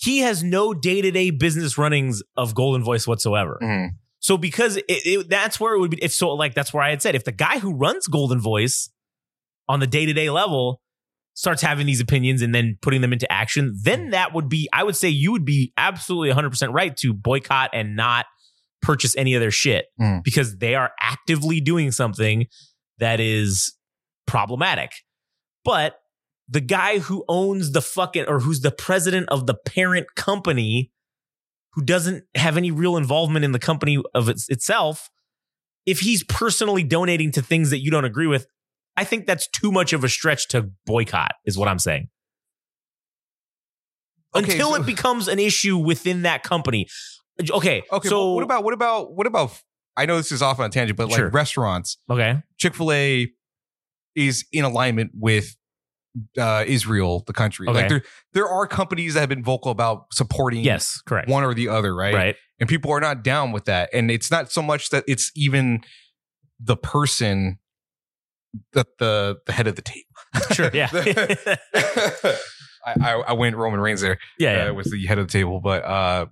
He 0.03 0.19
has 0.19 0.43
no 0.43 0.75
day 0.75 1.01
to 1.01 1.11
day 1.11 1.31
business 1.31 1.79
runnings 1.79 2.23
of 2.37 2.55
Goldenvoice 2.55 3.07
whatsoever. 3.07 3.59
Mhm. 3.63 3.91
So 4.19 4.37
because 4.37 4.77
it, 4.77 4.85
it, 4.89 5.29
that's 5.29 5.59
where 5.61 5.75
it 5.75 5.81
would 5.81 5.91
be. 5.93 5.99
If 6.03 6.13
so, 6.13 6.31
like 6.35 6.55
that's 6.55 6.73
where 6.75 6.83
I 6.83 6.91
had 6.91 7.03
said, 7.03 7.15
if 7.15 7.25
the 7.25 7.33
guy 7.33 7.59
who 7.59 7.75
runs 7.75 8.09
Goldenvoice 8.09 8.89
on 9.69 9.81
the 9.81 9.87
day 9.87 10.07
to 10.07 10.13
day 10.13 10.29
level 10.31 10.81
starts 11.35 11.63
having 11.63 11.87
these 11.87 12.01
opinions 12.01 12.43
and 12.43 12.55
then 12.55 12.77
putting 12.83 13.01
them 13.01 13.13
into 13.13 13.31
action, 13.33 13.75
then 13.83 14.11
that 14.11 14.35
would 14.35 14.49
be. 14.49 14.69
I 14.73 14.83
would 14.85 14.97
say 14.97 15.09
you 15.09 15.33
would 15.33 15.45
be 15.45 15.73
absolutely 15.77 16.29
100 16.31 16.51
percent 16.51 16.73
right 16.73 16.97
to 16.99 17.15
boycott 17.15 17.71
and 17.73 17.97
not 17.97 18.27
purchase 18.83 19.17
any 19.17 19.35
of 19.35 19.41
their 19.41 19.51
shit 19.53 19.87
Mm. 20.01 20.25
because 20.25 20.59
they 20.59 20.75
are 20.75 20.91
actively 21.01 21.61
doing 21.61 21.93
something 21.93 22.47
that 22.99 23.21
is 23.21 23.75
problematic. 24.27 24.91
But 25.65 25.95
the 26.53 26.61
guy 26.61 26.99
who 26.99 27.25
owns 27.29 27.73
the 27.73 27.81
fucking 27.83 28.27
or 28.29 28.41
who's 28.41 28.61
the 28.61 28.71
president 28.71 29.27
of 29.31 29.47
the 29.47 29.55
parent 29.55 30.07
company 30.17 30.93
who 31.73 31.83
doesn't 31.83 32.25
have 32.35 32.59
any 32.59 32.71
real 32.71 32.97
involvement 32.99 33.43
in 33.45 33.53
the 33.53 33.59
company 33.59 33.99
of 34.15 34.29
its, 34.29 34.49
itself, 34.51 35.09
if 35.87 36.01
he's 36.01 36.23
personally 36.25 36.85
donating 36.85 37.33
to 37.33 37.41
things 37.41 37.71
that 37.71 37.81
you 37.81 37.91
don't 37.91 38.05
agree 38.05 38.27
with, 38.27 38.47
I 38.99 39.05
think 39.05 39.27
that's 39.27 39.49
too 39.49 39.73
much 39.73 39.95
of 39.95 40.05
a 40.05 40.09
stretch 40.11 40.49
to 40.49 40.71
boycott, 40.85 41.33
is 41.47 41.57
what 41.57 41.69
I'm 41.69 41.79
saying. 41.79 42.09
Okay, 44.35 44.53
Until 44.53 44.71
so- 44.75 44.83
it 44.83 44.87
becomes 44.87 45.29
an 45.29 45.39
issue 45.39 45.79
within 45.79 46.23
that 46.23 46.43
company. 46.43 46.87
Okay. 47.51 47.83
Okay. 47.91 48.09
So 48.11 48.35
what 48.35 48.45
about 48.45 48.63
what 48.63 48.75
about 48.75 49.15
what 49.15 49.27
about? 49.27 49.59
I 49.97 50.05
know 50.05 50.19
this 50.19 50.33
is 50.33 50.43
off 50.43 50.59
on 50.61 50.67
a 50.67 50.69
tangent, 50.69 50.99
but 50.99 51.09
like 51.09 51.17
Sure. 51.19 51.31
restaurants, 51.31 51.99
Okay. 52.11 52.43
Chick-fil-A 52.59 53.29
is 54.15 54.45
in 54.53 54.65
alignment 54.65 55.13
with 55.15 55.57
uh, 56.39 56.65
Israel, 56.67 57.25
the 57.27 57.33
country. 57.33 57.67
Okay. 57.69 57.81
Like 57.81 57.89
there, 57.89 58.03
there 58.33 58.49
are 58.49 58.67
companies 58.67 59.15
that 59.15 59.21
have 59.21 59.29
been 59.29 59.43
vocal 59.45 59.71
about 59.71 60.07
supporting 60.13 60.63
Yes. 60.65 61.01
Correct. 61.07 61.29
one 61.29 61.45
or 61.45 61.55
the 61.55 61.69
other, 61.69 61.95
right? 61.95 62.15
Right. 62.15 62.37
And 62.61 62.69
people 62.69 62.91
are 62.93 63.01
not 63.01 63.25
down 63.25 63.53
with 63.53 63.65
that. 63.65 63.91
And 63.93 64.11
it's 64.11 64.31
not 64.31 64.53
so 64.53 64.63
much 64.63 64.91
that 64.91 65.05
it's 65.09 65.33
even 65.35 65.81
the 66.61 66.77
person 66.77 67.59
that 68.75 68.87
the 68.99 69.39
the 69.47 69.53
head 69.53 69.67
of 69.67 69.77
the 69.77 69.83
table. 69.83 70.07
Sure. 70.53 70.71
Yeah. 70.73 70.89
I, 72.85 72.95
I, 73.01 73.13
I 73.29 73.33
went 73.33 73.57
Roman 73.57 73.81
Reigns 73.81 74.01
there. 74.01 74.19
yeah. 74.39 74.51
uh, 74.51 74.65
yeah. 74.65 74.71
was 74.71 74.91
the 74.91 75.05
head 75.07 75.19
of 75.19 75.29
the 75.29 75.33
table, 75.33 75.61
but 75.61 75.85
uh, 75.85 76.27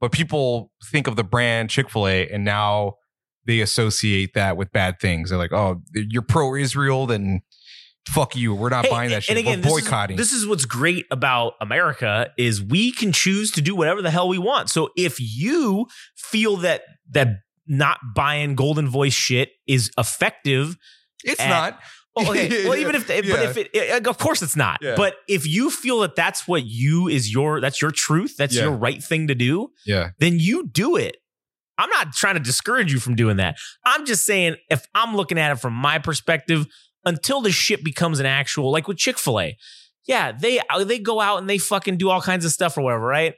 but 0.00 0.12
people 0.12 0.70
think 0.90 1.06
of 1.06 1.16
the 1.16 1.24
brand 1.24 1.70
Chick-fil-A, 1.70 2.28
and 2.28 2.44
now 2.44 2.94
they 3.46 3.60
associate 3.60 4.34
that 4.34 4.56
with 4.56 4.72
bad 4.72 5.00
things. 5.00 5.30
They're 5.30 5.38
like, 5.38 5.52
"Oh, 5.52 5.80
you're 5.94 6.22
pro 6.22 6.54
Israel, 6.54 7.06
then 7.06 7.40
fuck 8.08 8.36
you. 8.36 8.54
We're 8.54 8.68
not 8.70 8.84
Hey, 8.86 8.90
buying 8.90 9.10
that 9.10 9.16
and 9.16 9.24
shit. 9.24 9.36
again, 9.38 9.58
We're 9.60 9.62
this 9.62 9.76
is- 9.76 9.82
boycotting." 9.84 10.16
This 10.16 10.32
is, 10.32 10.46
what's 10.46 10.64
great 10.64 11.06
about 11.10 11.54
America 11.60 12.30
is 12.38 12.62
we 12.62 12.92
can 12.92 13.12
choose 13.12 13.50
to 13.52 13.60
do 13.60 13.74
whatever 13.74 14.02
the 14.02 14.10
hell 14.10 14.28
we 14.28 14.38
want. 14.38 14.70
So 14.70 14.90
if 14.96 15.16
you 15.20 15.86
feel 16.16 16.56
that 16.58 16.82
that 17.10 17.28
not 17.66 17.98
buying 18.14 18.54
Goldenvoice 18.56 19.12
shit 19.12 19.50
is 19.66 19.90
effective, 19.98 20.76
it's 21.24 21.40
at- 21.40 21.48
not. 21.48 21.80
well, 22.14 22.30
okay, 22.30 22.64
well 22.68 22.76
even 22.78 22.94
if 22.94 23.06
but 23.08 23.24
Yeah. 23.24 23.42
if 23.50 23.56
it, 23.56 23.70
it- 23.74 24.06
of 24.06 24.18
course 24.18 24.40
it's 24.42 24.56
not. 24.56 24.78
Yeah. 24.80 24.94
But 24.96 25.16
if 25.28 25.46
you 25.46 25.70
feel 25.70 26.00
that 26.00 26.14
that's 26.16 26.46
what 26.46 26.64
you 26.64 27.08
is 27.08 27.32
your 27.32 27.60
that's 27.60 27.82
your 27.82 27.90
truth, 27.90 28.36
that's 28.38 28.54
Yeah. 28.54 28.62
your 28.64 28.72
right 28.72 29.02
thing 29.02 29.26
to 29.28 29.34
do, 29.34 29.68
Yeah, 29.84 30.10
then 30.18 30.38
you 30.38 30.68
do 30.68 30.96
it. 30.96 31.16
I'm 31.78 31.90
not 31.90 32.12
trying 32.14 32.34
to 32.34 32.40
discourage 32.40 32.90
you 32.90 32.98
from 33.00 33.16
doing 33.16 33.36
that. 33.36 33.56
I'm 33.84 34.06
just 34.06 34.24
saying 34.24 34.56
if 34.70 34.86
I'm 34.94 35.14
looking 35.14 35.38
at 35.38 35.52
it 35.52 35.56
from 35.56 35.74
my 35.74 35.98
perspective, 35.98 36.66
until 37.06 37.40
the 37.40 37.50
shit 37.52 37.82
becomes 37.82 38.20
an 38.20 38.26
actual 38.26 38.70
like 38.70 38.86
with 38.86 38.98
Chick-fil-A. 38.98 39.56
Yeah, 40.06 40.32
they 40.32 40.60
they 40.84 40.98
go 40.98 41.20
out 41.20 41.38
and 41.38 41.48
they 41.48 41.58
fucking 41.58 41.96
do 41.96 42.10
all 42.10 42.20
kinds 42.20 42.44
of 42.44 42.52
stuff 42.52 42.76
or 42.76 42.82
whatever, 42.82 43.06
right? 43.06 43.34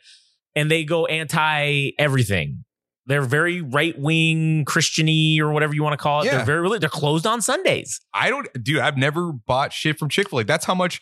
And 0.56 0.70
they 0.70 0.84
go 0.84 1.06
anti 1.06 1.92
everything. 1.98 2.64
They're 3.06 3.22
very 3.22 3.62
right 3.62 3.98
wing 3.98 4.66
Christiany 4.66 5.38
or 5.40 5.50
whatever 5.52 5.74
you 5.74 5.82
want 5.82 5.94
to 5.94 6.02
call 6.02 6.20
it. 6.22 6.26
Yeah. 6.26 6.36
They're 6.38 6.44
very 6.44 6.60
really 6.60 6.78
they're 6.78 6.90
closed 6.90 7.26
on 7.26 7.40
Sundays. 7.40 8.00
I 8.12 8.28
don't, 8.28 8.46
dude. 8.62 8.80
I've 8.80 8.98
never 8.98 9.32
bought 9.32 9.72
shit 9.72 9.98
from 9.98 10.08
Chick-fil-A. 10.10 10.44
That's 10.44 10.66
how 10.66 10.74
much. 10.74 11.00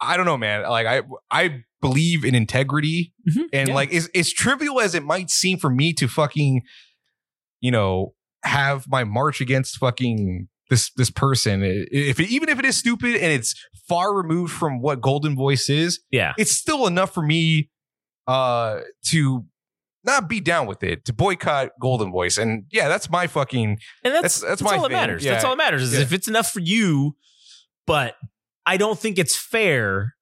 I 0.00 0.16
don't 0.16 0.26
know, 0.26 0.36
man. 0.36 0.62
Like 0.68 0.86
I, 0.86 1.02
I 1.30 1.64
believe 1.80 2.24
in 2.24 2.34
integrity, 2.34 3.12
Mhm, 3.28 3.44
and 3.52 3.68
yeah. 3.68 3.74
like 3.74 3.92
as, 3.92 4.08
as 4.14 4.32
trivial 4.32 4.80
as 4.80 4.94
it 4.94 5.02
might 5.02 5.30
seem 5.30 5.58
for 5.58 5.70
me 5.70 5.92
to 5.94 6.08
fucking, 6.08 6.62
you 7.60 7.70
know, 7.70 8.14
have 8.44 8.86
my 8.88 9.04
march 9.04 9.40
against 9.40 9.76
fucking 9.78 10.48
this 10.70 10.90
this 10.96 11.10
person, 11.10 11.62
if 11.62 12.18
it, 12.20 12.28
even 12.30 12.48
if 12.48 12.58
it 12.58 12.64
is 12.64 12.76
stupid 12.76 13.16
and 13.16 13.32
it's 13.32 13.54
far 13.88 14.14
removed 14.14 14.52
from 14.52 14.80
what 14.80 15.00
Goldenvoice 15.00 15.68
is, 15.68 16.00
Yeah. 16.10 16.32
it's 16.38 16.52
still 16.52 16.86
enough 16.86 17.12
for 17.12 17.22
me 17.22 17.70
uh 18.26 18.80
to 19.08 19.44
not 20.04 20.28
be 20.28 20.40
down 20.40 20.66
with 20.66 20.82
it 20.82 21.04
to 21.06 21.12
boycott 21.12 21.70
Goldenvoice, 21.82 22.38
and 22.40 22.64
yeah, 22.70 22.88
that's 22.88 23.10
my 23.10 23.26
fucking 23.26 23.78
And 24.02 24.14
that's 24.14 24.14
That's- 24.14 24.40
that's 24.40 24.50
that's, 24.60 24.62
my 24.62 24.76
all 24.76 24.82
that 24.84 24.92
matters. 24.92 25.24
Yeah. 25.24 25.32
That's 25.32 25.44
all 25.44 25.52
that 25.52 25.58
matters 25.58 25.82
is 25.82 25.94
Yeah. 25.94 26.00
if 26.00 26.12
it's 26.12 26.28
enough 26.28 26.50
for 26.50 26.60
you, 26.60 27.16
but 27.86 28.16
I 28.66 28.76
don't 28.78 28.98
think 28.98 29.18
it's 29.18 29.36
fair 29.36 30.14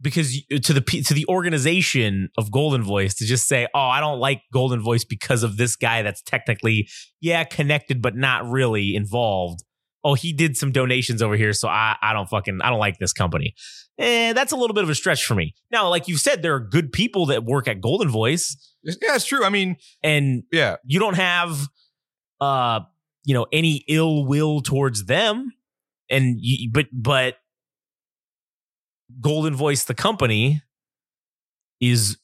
because 0.00 0.42
to 0.48 0.72
the 0.72 0.80
to 0.80 1.14
the 1.14 1.26
organization 1.28 2.30
of 2.38 2.50
Goldenvoice 2.50 3.16
to 3.18 3.24
just 3.24 3.46
say, 3.46 3.66
"Oh, 3.74 3.80
I 3.80 4.00
don't 4.00 4.18
like 4.18 4.42
Goldenvoice 4.54 5.06
because 5.08 5.42
of 5.42 5.56
this 5.56 5.76
guy 5.76 6.02
that's 6.02 6.22
technically 6.22 6.88
yeah 7.20 7.44
connected 7.44 8.00
but 8.02 8.16
not 8.16 8.48
really 8.48 8.94
involved." 8.94 9.62
Oh, 10.02 10.14
he 10.14 10.32
did 10.32 10.56
some 10.56 10.72
donations 10.72 11.20
over 11.20 11.36
here, 11.36 11.52
so 11.52 11.68
I 11.68 11.96
I 12.02 12.12
don't 12.12 12.28
fucking 12.28 12.60
I 12.62 12.70
don't 12.70 12.78
like 12.78 12.98
this 12.98 13.12
company. 13.12 13.54
Eh, 13.98 14.32
that's 14.32 14.52
a 14.52 14.56
little 14.56 14.74
bit 14.74 14.84
of 14.84 14.90
a 14.90 14.94
stretch 14.94 15.24
for 15.24 15.34
me. 15.34 15.54
Now, 15.70 15.88
like 15.90 16.08
you 16.08 16.16
said, 16.16 16.42
there 16.42 16.54
are 16.54 16.60
good 16.60 16.90
people 16.92 17.26
that 17.26 17.44
work 17.44 17.68
at 17.68 17.80
Goldenvoice, 17.80 18.56
Yeah, 18.82 19.14
it's 19.14 19.26
true. 19.26 19.44
I 19.44 19.50
mean, 19.50 19.76
and 20.02 20.44
yeah, 20.52 20.76
you 20.84 20.98
don't 20.98 21.16
have 21.16 21.68
uh 22.40 22.80
you 23.24 23.34
know 23.34 23.46
any 23.52 23.84
ill 23.86 24.26
will 24.26 24.62
towards 24.62 25.04
them 25.04 25.52
and 26.08 26.36
you, 26.40 26.70
but 26.72 26.86
but 26.92 27.36
Goldenvoice 29.20 29.86
the 29.86 29.94
company 29.94 30.62
is 31.80 32.16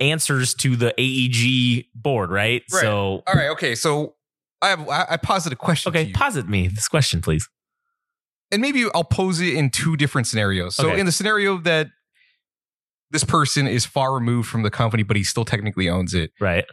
answers 0.00 0.54
to 0.54 0.76
the 0.76 0.94
AEG 0.98 1.86
board 1.94 2.30
right, 2.30 2.62
Right. 2.72 2.80
so 2.80 3.22
all 3.26 3.34
right, 3.34 3.50
okay. 3.50 3.74
So 3.74 4.14
I 4.62 4.68
have 4.68 4.88
I, 4.88 5.16
posited 5.18 5.54
a 5.54 5.56
question. 5.56 5.92
to 5.92 5.98
okay 5.98 6.12
posit 6.12 6.48
me 6.48 6.68
this 6.68 6.88
question 6.88 7.20
please 7.20 7.48
and 8.50 8.60
maybe 8.62 8.84
I'll 8.94 9.04
pose 9.04 9.40
it 9.40 9.54
in 9.54 9.70
two 9.70 9.96
different 9.96 10.26
scenarios. 10.26 10.74
So 10.74 10.90
Okay. 10.90 11.00
in 11.00 11.06
the 11.06 11.12
scenario 11.12 11.58
that 11.58 11.88
this 13.10 13.24
person 13.24 13.66
is 13.66 13.86
far 13.86 14.12
removed 14.14 14.48
from 14.48 14.62
the 14.62 14.70
company, 14.70 15.02
but 15.02 15.16
he 15.16 15.22
still 15.24 15.44
technically 15.44 15.88
owns 15.88 16.14
it, 16.14 16.30
right 16.40 16.64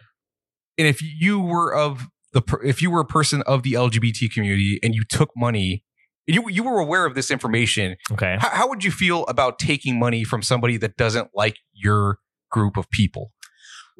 and 0.77 0.87
if 0.87 1.01
you 1.01 1.39
were 1.39 1.73
of 1.75 2.07
the 2.33 2.41
if 2.63 2.81
you 2.81 2.89
were 2.91 3.01
a 3.01 3.05
person 3.05 3.41
of 3.43 3.63
the 3.63 3.73
LGBT 3.73 4.31
community 4.31 4.79
and 4.83 4.93
you 4.95 5.03
took 5.03 5.31
money. 5.35 5.83
You, 6.27 6.43
you 6.49 6.63
were 6.63 6.79
aware 6.79 7.05
of 7.05 7.15
this 7.15 7.31
information. 7.31 7.95
okay 8.11 8.37
How, 8.39 8.49
how 8.49 8.67
would 8.69 8.83
you 8.83 8.91
feel 8.91 9.23
about 9.27 9.59
taking 9.59 9.97
money 9.97 10.23
from 10.23 10.41
somebody 10.41 10.77
that 10.77 10.97
doesn't 10.97 11.29
like 11.33 11.57
your 11.73 12.19
group 12.51 12.77
of 12.77 12.89
people? 12.89 13.31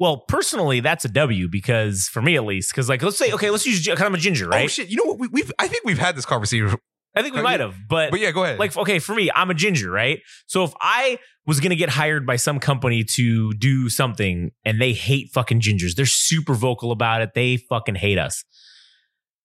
well 0.00 0.18
personally 0.28 0.78
that's 0.78 1.04
a 1.04 1.08
w 1.08 1.48
because 1.50 2.06
for 2.06 2.22
me 2.22 2.36
at 2.36 2.44
least 2.44 2.70
because 2.70 2.88
like 2.88 3.02
let's 3.02 3.18
say 3.18 3.32
okay 3.32 3.50
let's 3.50 3.66
use 3.66 3.84
kind 3.84 4.02
of 4.02 4.14
a 4.14 4.18
ginger 4.18 4.44
Oh 4.46 4.50
right 4.50 4.70
shit! 4.70 4.88
You 4.90 4.96
know 4.96 5.04
what? 5.10 5.18
We, 5.18 5.26
we've 5.28 5.50
I 5.58 5.66
think 5.66 5.84
we've 5.84 5.98
had 5.98 6.14
this 6.16 6.24
conversation, 6.24 6.72
i 7.16 7.22
think 7.22 7.34
we 7.34 7.40
Oh, 7.40 7.42
might 7.42 7.58
have 7.58 7.74
but 7.88 8.12
but 8.12 8.20
yeah, 8.20 8.30
go 8.30 8.44
ahead. 8.44 8.60
like 8.60 8.76
okay 8.76 9.00
for 9.00 9.14
me 9.14 9.28
i'm 9.34 9.50
a 9.50 9.54
ginger 9.54 9.90
right 9.90 10.20
so 10.46 10.62
if 10.62 10.72
i 10.80 11.18
was 11.46 11.58
gonna 11.58 11.74
get 11.74 11.88
hired 11.88 12.24
by 12.26 12.36
some 12.36 12.60
company 12.60 13.02
to 13.02 13.52
do 13.54 13.88
something 13.88 14.52
and 14.64 14.80
they 14.80 14.92
hate 14.92 15.30
fucking 15.34 15.60
gingers 15.60 15.96
they're 15.96 16.06
super 16.06 16.54
vocal 16.54 16.92
about 16.92 17.20
it 17.20 17.30
they 17.34 17.56
fucking 17.56 17.96
hate 17.96 18.18
us 18.18 18.44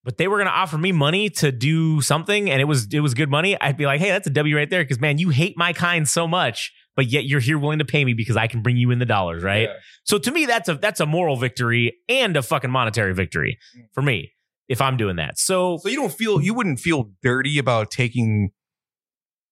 but 0.04 0.18
they 0.18 0.28
were 0.28 0.38
gonna 0.38 0.50
offer 0.50 0.78
me 0.78 0.92
money 0.92 1.30
to 1.30 1.52
do 1.52 2.02
something 2.02 2.50
and 2.50 2.62
it 2.62 2.66
was 2.66 2.88
it 2.94 3.00
was 3.00 3.14
good 3.14 3.30
money. 3.30 3.60
I'd 3.60 3.78
be 3.78 3.86
like 3.86 4.00
hey 4.00 4.10
that's 4.10 4.28
a 4.28 4.32
w 4.32 4.56
right 4.56 4.70
there 4.70 4.84
because 4.84 5.00
man 5.00 5.18
you 5.18 5.30
hate 5.30 5.58
my 5.58 5.74
kind 5.74 6.08
so 6.08 6.28
much 6.28 6.72
but 6.96 7.08
yet 7.08 7.26
you're 7.26 7.40
here 7.40 7.58
willing 7.58 7.80
to 7.80 7.86
pay 7.86 8.06
me 8.06 8.14
because 8.14 8.38
i 8.38 8.46
can 8.46 8.62
bring 8.62 8.78
you 8.78 8.92
in 8.92 9.00
the 9.00 9.06
dollars 9.06 9.42
right? 9.42 9.70
Yeah. 9.70 9.76
so 10.04 10.18
to 10.20 10.32
me 10.32 10.46
that's 10.46 10.70
a 10.70 10.76
that's 10.76 11.00
a 11.00 11.06
moral 11.06 11.36
victory 11.36 11.98
and 12.08 12.38
a 12.38 12.42
fucking 12.42 12.70
monetary 12.70 13.14
victory 13.14 13.58
mm. 13.78 13.86
for 13.94 14.02
me 14.02 14.32
if 14.68 14.82
i'm 14.82 14.98
doing 14.98 15.18
that. 15.18 15.38
So 15.38 15.78
So 15.78 15.90
you 15.90 15.96
don't 15.96 16.14
feel 16.14 16.42
you 16.42 16.54
wouldn't 16.54 16.80
feel 16.80 17.12
dirty 17.22 17.58
about 17.58 17.92
taking 17.92 18.52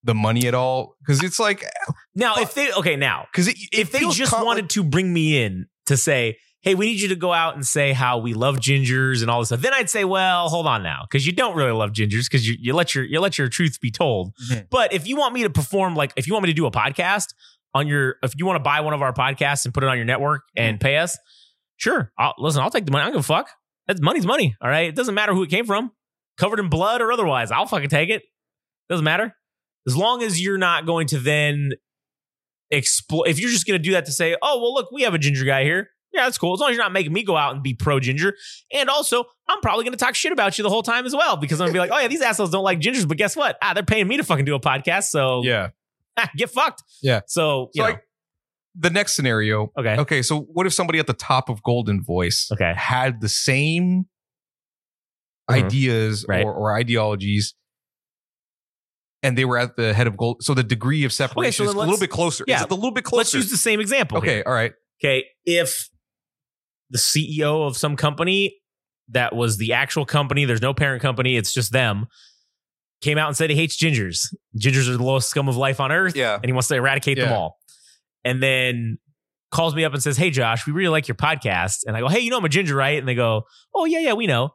the 0.04 0.16
money 0.16 0.48
at 0.48 0.54
all? 0.54 0.96
Because 1.00 1.24
it's 1.24 1.40
like 1.40 1.66
now 2.16 2.36
uh, 2.36 2.42
if 2.42 2.54
they 2.54 2.72
okay 2.74 2.96
now 2.96 3.28
because 3.32 3.54
if 3.72 3.92
they 3.92 4.08
just 4.10 4.34
wanted 4.34 4.70
to 4.72 4.84
bring 4.84 5.14
me 5.14 5.44
in 5.44 5.68
to 5.88 5.98
say, 5.98 6.38
hey, 6.62 6.76
we 6.76 6.86
need 6.88 7.02
you 7.02 7.08
to 7.10 7.16
go 7.16 7.34
out 7.34 7.56
and 7.56 7.66
say 7.66 7.92
how 7.92 8.20
we 8.20 8.34
love 8.34 8.58
gingers 8.58 9.22
and 9.22 9.32
all 9.32 9.40
this 9.40 9.50
stuff, 9.50 9.62
then 9.62 9.74
I'd 9.74 9.90
say, 9.90 10.06
well, 10.06 10.48
hold 10.48 10.68
on 10.68 10.84
now, 10.84 11.02
because 11.10 11.26
you 11.26 11.34
don't 11.34 11.56
really 11.56 11.72
love 11.72 11.92
gingers 11.92 12.26
because 12.30 12.48
you, 12.48 12.56
you 12.60 12.74
let 12.74 12.94
your 12.94 13.04
you 13.04 13.20
let 13.20 13.38
your 13.38 13.50
truth 13.50 13.80
be 13.82 13.90
told. 13.92 14.34
Mhm. 14.50 14.68
But 14.70 14.94
if 14.94 15.08
you 15.08 15.16
want 15.18 15.34
me 15.34 15.44
to 15.44 15.50
perform 15.50 15.96
like 15.96 16.14
if 16.16 16.28
you 16.28 16.34
want 16.34 16.44
me 16.44 16.50
to 16.50 16.56
do 16.56 16.66
a 16.66 16.72
podcast, 16.72 17.34
on 17.74 17.88
your 17.88 18.18
if 18.24 18.34
you 18.38 18.46
want 18.46 18.58
to 18.58 18.64
buy 18.64 18.82
one 18.82 18.94
of 18.94 19.02
our 19.02 19.14
podcasts 19.14 19.66
and 19.66 19.74
put 19.74 19.84
it 19.84 19.88
on 19.88 19.96
your 19.98 20.06
network 20.06 20.44
and 20.56 20.80
pay 20.80 20.98
us, 20.98 21.18
sure. 21.78 22.12
I'll, 22.18 22.34
listen, 22.38 22.62
I'll 22.62 22.70
take 22.70 22.86
the 22.86 22.92
money. 22.92 23.04
I 23.04 23.06
don't 23.06 23.14
give 23.14 23.22
a 23.22 23.24
fuck. 23.24 23.50
That's 23.88 24.02
money's 24.02 24.26
money. 24.26 24.56
All 24.62 24.70
right. 24.70 24.90
It 24.90 24.96
doesn't 24.96 25.16
matter 25.16 25.34
who 25.34 25.44
it 25.44 25.50
came 25.50 25.66
from, 25.66 25.92
covered 26.38 26.60
in 26.60 26.70
blood 26.70 27.02
or 27.02 27.12
otherwise. 27.12 27.52
I'll 27.52 27.66
fucking 27.66 27.90
take 27.90 28.10
it. 28.10 28.24
Doesn't 28.90 29.04
matter. 29.06 29.36
As 29.88 29.96
long 29.96 30.22
as 30.22 30.42
you're 30.42 30.58
not 30.58 30.86
going 30.86 31.08
to 31.08 31.18
then 31.18 31.72
exploit. 32.72 33.28
If 33.28 33.40
you're 33.40 33.50
just 33.50 33.66
going 33.66 33.80
to 33.80 33.84
do 33.84 33.92
that 33.94 34.06
to 34.06 34.12
say, 34.12 34.36
oh 34.42 34.62
well, 34.62 34.74
look, 34.74 34.92
we 34.92 35.04
have 35.04 35.14
a 35.14 35.18
ginger 35.18 35.46
guy 35.46 35.64
here. 35.64 35.90
Yeah, 36.14 36.26
that's 36.26 36.38
cool. 36.38 36.54
As 36.54 36.60
long 36.60 36.70
as 36.72 36.76
you're 36.76 36.84
not 36.84 36.92
making 36.92 37.14
me 37.14 37.24
go 37.24 37.38
out 37.38 37.54
and 37.54 37.64
be 37.64 37.74
pro 37.74 38.00
ginger. 38.00 38.36
And 38.74 38.90
also, 38.90 39.24
I'm 39.48 39.62
probably 39.62 39.86
going 39.86 39.94
to 39.98 40.04
talk 40.04 40.14
shit 40.14 40.32
about 40.34 40.58
you 40.58 40.64
the 40.64 40.70
whole 40.70 40.84
time 40.84 41.06
as 41.06 41.16
well 41.16 41.38
because 41.38 41.62
I'm 41.62 41.68
going 41.68 41.74
to 41.74 41.78
be 41.78 41.80
like, 41.80 41.92
oh 41.92 42.02
yeah, 42.02 42.08
these 42.10 42.22
assholes 42.22 42.50
don't 42.50 42.64
like 42.66 42.80
gingers. 42.82 43.08
But 43.08 43.18
guess 43.18 43.36
what? 43.36 43.58
Ah, 43.62 43.74
they're 43.74 43.84
paying 43.84 44.08
me 44.08 44.18
to 44.18 44.24
fucking 44.24 44.44
do 44.46 44.54
a 44.56 44.60
podcast. 44.60 45.04
So 45.06 45.42
Yeah. 45.44 45.70
get 46.36 46.50
fucked. 46.50 46.84
Yeah. 47.02 47.22
So, 47.28 47.70
So 47.74 47.84
like 47.84 48.02
the 48.76 48.90
next 48.90 49.16
scenario. 49.16 49.72
okay. 49.78 49.98
Okay, 50.00 50.22
so 50.22 50.42
what 50.42 50.66
if 50.68 50.74
somebody 50.74 51.00
at 51.00 51.08
the 51.08 51.14
top 51.14 51.50
of 51.50 51.62
Goldenvoice 51.64 52.52
Okay. 52.52 52.74
had 52.76 53.22
the 53.22 53.30
same 53.30 54.06
Mhm. 55.50 55.66
ideas 55.66 56.26
Right. 56.28 56.44
or, 56.46 56.54
or 56.54 56.76
ideologies 56.78 57.56
and 59.24 59.38
they 59.38 59.46
were 59.46 59.58
at 59.58 59.76
the 59.76 59.94
head 59.94 60.08
of 60.08 60.18
gold 60.18 60.42
so 60.44 60.54
the 60.54 60.64
degree 60.64 61.04
of 61.04 61.12
separation 61.14 61.66
then 61.66 61.72
is 61.72 61.76
a 61.76 61.80
little 61.80 62.00
bit 62.00 62.10
closer 62.10 62.44
yeah, 62.48 62.58
is 62.58 62.62
it 62.64 62.72
a 62.72 62.76
little 62.76 62.92
bit 62.92 63.04
closer. 63.04 63.18
Let's 63.18 63.34
use 63.34 63.52
the 63.52 63.58
same 63.58 63.80
example. 63.80 64.22
here. 64.22 64.40
okay 64.40 64.44
all 64.44 64.54
right 64.54 64.74
Okay. 65.04 65.26
If 65.46 65.90
the 66.92 66.98
CEO 66.98 67.66
of 67.66 67.76
some 67.78 67.96
company 67.96 68.58
that 69.10 69.36
was 69.36 69.58
the 69.58 69.74
actual 69.74 70.06
company, 70.06 70.46
there's 70.46 70.62
no 70.62 70.74
parent 70.74 71.02
company, 71.02 71.36
it's 71.36 71.54
just 71.54 71.72
them, 71.72 72.06
came 73.02 73.18
out 73.18 73.28
and 73.28 73.36
said 73.36 73.50
he 73.50 73.56
hates 73.56 73.82
gingers. 73.82 74.34
Gingers 74.58 74.88
are 74.88 74.98
the 74.98 75.04
lowest 75.04 75.30
scum 75.30 75.50
of 75.50 75.58
life 75.58 75.80
on 75.80 75.92
earth. 75.92 76.16
Yeah. 76.16 76.36
And 76.36 76.46
he 76.46 76.54
wants 76.54 76.68
to 76.70 76.76
eradicate 76.76 77.18
them 77.18 77.34
all. 77.34 77.58
And 78.24 78.42
then 78.42 79.00
calls 79.52 79.76
me 79.76 79.84
up 79.84 79.94
and 79.94 80.02
says, 80.02 80.18
Hey, 80.18 80.30
Josh, 80.30 80.66
we 80.66 80.74
really 80.74 80.90
like 80.90 81.08
your 81.08 81.16
podcast. 81.16 81.80
And 81.86 81.98
I 81.98 82.00
go, 82.00 82.08
Hey, 82.08 82.20
you 82.20 82.30
know 82.30 82.38
I'm 82.38 82.46
a 82.46 82.50
ginger, 82.50 82.76
right? 82.76 82.98
And 82.98 83.08
they 83.08 83.16
go, 83.16 83.44
Oh, 83.74 83.86
yeah, 83.86 84.00
yeah, 84.00 84.14
we 84.14 84.28
know. 84.28 84.52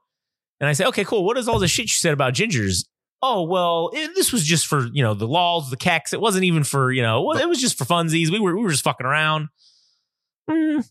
And 0.61 0.69
I 0.69 0.73
say, 0.73 0.85
Okay, 0.87 1.05
cool. 1.05 1.25
What 1.25 1.37
is 1.37 1.49
all 1.49 1.59
the 1.59 1.69
shit 1.69 1.87
you 1.87 1.89
said 1.91 2.13
about 2.13 2.35
gingers? 2.35 2.85
Oh, 3.23 3.43
well, 3.43 3.91
it, 3.95 4.15
this 4.15 4.33
was 4.33 4.45
just 4.45 4.67
for, 4.67 4.87
you 4.93 5.03
know, 5.03 5.15
the 5.15 5.27
laws, 5.27 5.71
the 5.71 5.77
keks. 5.77 6.13
It 6.13 6.21
wasn't 6.21 6.45
even 6.45 6.65
for, 6.65 6.93
you 6.93 7.03
know, 7.03 7.33
it 7.33 7.49
was 7.49 7.61
just 7.61 7.79
for 7.79 7.85
funsies. 7.85 8.31
We 8.31 8.39
were, 8.39 8.57
we 8.57 8.63
were 8.63 8.71
just 8.71 8.85
fucking 8.85 9.07
around. 9.07 9.49
Mm, 10.49 10.87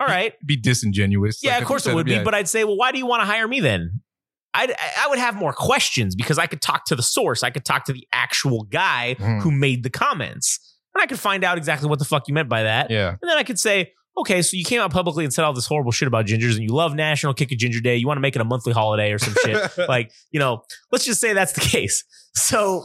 all 0.00 0.06
right. 0.06 0.32
be 0.44 0.56
disingenuous 0.56 1.40
Yeah, 1.42 1.52
Like, 1.54 1.62
of 1.62 1.68
course 1.68 1.86
it 1.86 1.94
would 1.94 2.06
be. 2.06 2.12
yeah. 2.12 2.22
But 2.24 2.34
I'd 2.34 2.48
say, 2.48 2.64
well, 2.64 2.76
why 2.76 2.92
do 2.92 2.98
you 2.98 3.06
want 3.06 3.22
to 3.22 3.26
hire 3.26 3.46
me 3.48 3.60
then? 3.60 4.00
I'd, 4.52 4.70
I 4.72 5.08
would 5.08 5.18
have 5.18 5.34
more 5.36 5.52
questions 5.52 6.14
because 6.14 6.38
I 6.38 6.46
could 6.46 6.62
talk 6.62 6.84
to 6.86 6.94
the 6.96 7.02
source. 7.02 7.42
I 7.42 7.50
could 7.50 7.64
talk 7.64 7.84
to 7.86 7.92
the 7.92 8.06
actual 8.12 8.64
guy 8.64 9.16
Mhm. 9.18 9.42
who 9.42 9.50
made 9.50 9.82
the 9.82 9.90
comments. 9.90 10.60
And 10.94 11.02
I 11.02 11.06
could 11.06 11.18
find 11.18 11.42
out 11.42 11.58
exactly 11.58 11.88
what 11.88 11.98
the 11.98 12.04
fuck 12.04 12.28
you 12.28 12.34
meant 12.34 12.48
by 12.48 12.62
that. 12.62 12.90
yeah 12.90 13.08
And 13.20 13.28
then 13.28 13.36
I 13.36 13.42
could 13.42 13.58
say, 13.58 13.92
okay, 14.16 14.42
so 14.42 14.56
you 14.56 14.64
came 14.64 14.80
out 14.80 14.92
publicly 14.92 15.24
and 15.24 15.34
said 15.34 15.44
all 15.44 15.52
this 15.52 15.66
horrible 15.66 15.90
shit 15.90 16.06
about 16.06 16.26
gingers 16.26 16.52
and 16.54 16.62
you 16.62 16.68
love 16.68 16.94
National 16.94 17.34
Kick 17.34 17.50
a 17.50 17.56
Ginger 17.56 17.80
Day. 17.80 17.96
You 17.96 18.06
want 18.06 18.16
to 18.16 18.20
make 18.20 18.36
it 18.36 18.40
a 18.40 18.44
monthly 18.44 18.72
holiday 18.72 19.10
or 19.10 19.18
some 19.18 19.34
shit. 19.44 19.70
like, 19.88 20.12
you 20.30 20.38
know, 20.38 20.62
let's 20.92 21.04
just 21.04 21.20
say 21.20 21.32
that's 21.32 21.52
the 21.52 21.60
case. 21.60 22.04
So 22.34 22.84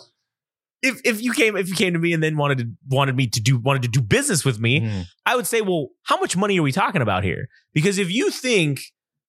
if 0.82 1.02
if 1.04 1.22
you 1.22 1.34
came 1.34 1.56
if 1.58 1.68
you 1.70 1.76
came 1.76 1.94
to 1.94 2.00
me 2.00 2.14
and 2.14 2.24
then 2.24 2.38
wanted 2.38 2.58
to 2.60 2.66
wanted 2.88 3.16
me 3.16 3.28
to 3.28 3.42
do 3.42 3.58
wanted 3.58 3.82
to 3.84 3.88
do 3.90 4.02
business 4.02 4.46
with 4.46 4.60
me, 4.60 4.82
Mhm. 4.82 5.06
I 5.26 5.36
would 5.36 5.46
say, 5.48 5.62
well, 5.62 5.90
how 6.04 6.18
much 6.20 6.38
money 6.38 6.58
are 6.60 6.64
we 6.64 6.72
talking 6.72 7.02
about 7.02 7.24
here? 7.24 7.48
Because 7.74 7.98
if 7.98 8.10
you 8.12 8.32
think 8.32 8.82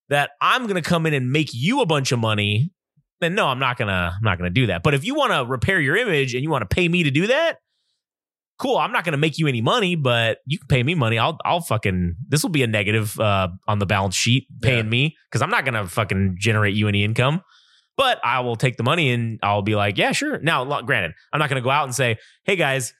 that 0.08 0.30
I'm 0.40 0.62
going 0.66 0.80
to 0.82 0.88
come 0.88 1.06
in 1.06 1.14
and 1.14 1.30
make 1.32 1.50
you 1.52 1.80
a 1.80 1.86
bunch 1.86 2.10
of 2.12 2.18
money, 2.18 2.70
then 3.20 3.34
no, 3.34 3.46
I'm 3.46 3.58
not 3.58 3.78
going 3.78 3.88
to 3.88 3.94
I'm 4.16 4.22
not 4.22 4.38
to 4.38 4.50
do 4.50 4.66
that. 4.66 4.82
But 4.82 4.94
if 4.94 5.04
you 5.04 5.14
want 5.14 5.32
to 5.32 5.44
repair 5.44 5.80
your 5.80 5.96
image 5.96 6.34
and 6.34 6.42
you 6.42 6.50
want 6.50 6.68
to 6.68 6.72
pay 6.74 6.88
me 6.88 7.02
to 7.04 7.10
do 7.10 7.26
that, 7.28 7.58
cool. 8.58 8.76
I'm 8.76 8.92
not 8.92 9.04
going 9.04 9.12
to 9.12 9.18
make 9.18 9.38
you 9.38 9.46
any 9.46 9.60
money, 9.60 9.96
but 9.96 10.38
you 10.46 10.58
can 10.58 10.68
pay 10.68 10.82
me 10.82 10.94
money. 10.94 11.18
I'll 11.18 11.38
I'll 11.44 11.60
fucking 11.60 12.16
this 12.28 12.42
will 12.42 12.50
be 12.50 12.62
a 12.62 12.66
negative 12.66 13.18
uh 13.18 13.48
on 13.66 13.78
the 13.78 13.86
balance 13.86 14.14
sheet 14.14 14.46
paying 14.62 14.84
Yeah. 14.86 14.90
me 14.90 15.16
cuz 15.32 15.42
I'm 15.42 15.50
not 15.50 15.64
going 15.64 15.74
to 15.74 15.86
fucking 15.88 16.36
generate 16.38 16.74
you 16.74 16.86
any 16.88 17.02
income. 17.04 17.42
But 18.00 18.18
I 18.24 18.40
will 18.40 18.56
take 18.56 18.78
the 18.78 18.82
money 18.82 19.10
and 19.10 19.38
I'll 19.42 19.60
be 19.60 19.74
like, 19.76 19.98
yeah, 19.98 20.12
sure. 20.12 20.38
Now, 20.38 20.64
granted, 20.80 21.12
I'm 21.34 21.38
not 21.38 21.50
going 21.50 21.60
to 21.60 21.64
go 21.64 21.68
out 21.68 21.84
and 21.84 21.94
say, 21.94 22.16
hey 22.44 22.56
guys, 22.56 22.94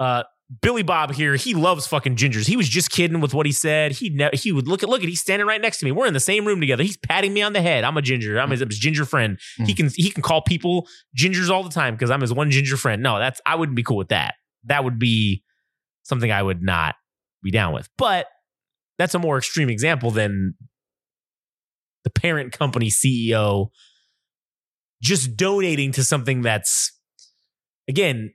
uh, 0.00 0.24
Billy 0.60 0.82
Bob 0.82 1.12
here, 1.14 1.36
he 1.36 1.54
loves 1.54 1.86
fucking 1.86 2.16
gingers. 2.16 2.48
He 2.48 2.56
was 2.56 2.68
just 2.68 2.90
kidding 2.90 3.20
with 3.20 3.32
what 3.32 3.46
he 3.46 3.52
said. 3.52 3.92
He 3.92 4.10
ne- 4.10 4.30
he 4.32 4.50
would 4.50 4.66
look 4.66 4.82
at 4.82 4.88
look 4.88 5.04
at 5.04 5.08
he's 5.08 5.20
standing 5.20 5.46
right 5.46 5.60
next 5.60 5.78
to 5.78 5.84
me. 5.84 5.92
We're 5.92 6.06
in 6.08 6.14
the 6.14 6.18
same 6.18 6.44
room 6.44 6.58
together. 6.58 6.82
He's 6.82 6.96
patting 6.96 7.32
me 7.32 7.42
on 7.42 7.52
the 7.52 7.62
head. 7.62 7.84
I'm 7.84 7.96
a 7.96 8.02
ginger. 8.02 8.40
I'm 8.40 8.50
his, 8.50 8.58
his 8.58 8.76
ginger 8.80 9.04
friend. 9.04 9.38
He 9.58 9.72
Mm. 9.72 9.76
can 9.76 9.88
he 9.94 10.10
can 10.10 10.22
call 10.24 10.42
people 10.42 10.88
gingers 11.16 11.48
all 11.48 11.62
the 11.62 11.70
time 11.70 11.94
because 11.94 12.10
I'm 12.10 12.20
his 12.20 12.32
one 12.32 12.50
ginger 12.50 12.76
friend. 12.76 13.00
No, 13.00 13.20
that's 13.20 13.40
I 13.46 13.54
wouldn't 13.54 13.76
be 13.76 13.84
cool 13.84 13.98
with 13.98 14.08
that. 14.08 14.34
That 14.64 14.82
would 14.82 14.98
be 14.98 15.44
something 16.02 16.32
I 16.32 16.42
would 16.42 16.60
not 16.60 16.96
be 17.44 17.52
down 17.52 17.72
with. 17.72 17.88
But 17.96 18.26
that's 18.98 19.14
a 19.14 19.20
more 19.20 19.38
extreme 19.38 19.70
example 19.70 20.10
than 20.10 20.54
the 22.02 22.10
parent 22.10 22.50
company 22.50 22.88
CEO 22.90 23.68
just 25.02 25.36
donating 25.36 25.92
to 25.92 26.04
something 26.04 26.42
that's 26.42 26.92
again 27.88 28.32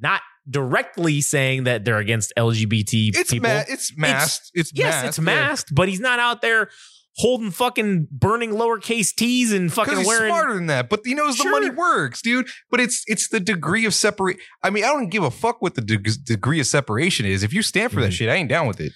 not 0.00 0.20
directly 0.48 1.20
saying 1.20 1.64
that 1.64 1.84
they're 1.84 1.98
against 1.98 2.32
LGBT 2.36 3.16
it's 3.16 3.30
people. 3.30 3.48
ma- 3.48 3.62
it's 3.68 3.96
masked 3.96 4.50
it's, 4.54 4.70
yes, 4.74 4.86
masked, 4.92 5.08
it's 5.08 5.20
masked, 5.20 5.74
but 5.74 5.88
he's 5.88 6.00
not 6.00 6.18
out 6.18 6.42
there 6.42 6.68
holding 7.16 7.50
fucking 7.52 8.08
burning 8.10 8.50
lowercase 8.50 9.14
t's 9.14 9.52
and 9.52 9.70
because 9.70 9.86
fucking 9.86 9.98
he's 9.98 10.06
wearing. 10.06 10.30
smarter 10.32 10.54
than 10.54 10.66
that, 10.66 10.88
but 10.88 11.00
he 11.04 11.14
knows 11.14 11.36
the 11.38 11.48
money 11.48 11.70
works, 11.70 12.20
dude. 12.20 12.46
But 12.70 12.80
it's 12.80 13.04
it's 13.06 13.28
the 13.28 13.38
degree 13.40 13.86
of 13.86 13.94
separate. 13.94 14.36
I 14.62 14.70
mean, 14.70 14.84
I 14.84 14.88
don't 14.88 15.08
give 15.10 15.22
a 15.22 15.30
fuck 15.30 15.62
what 15.62 15.76
the 15.76 15.80
deg- 15.80 16.24
degree 16.24 16.58
of 16.60 16.66
separation 16.66 17.24
is. 17.24 17.42
If 17.44 17.52
you 17.52 17.62
stand 17.62 17.92
for 17.92 18.00
that 18.00 18.10
Mhm. 18.10 18.14
shit, 18.14 18.28
I 18.28 18.34
ain't 18.34 18.48
down 18.48 18.66
with 18.66 18.80
it. 18.80 18.92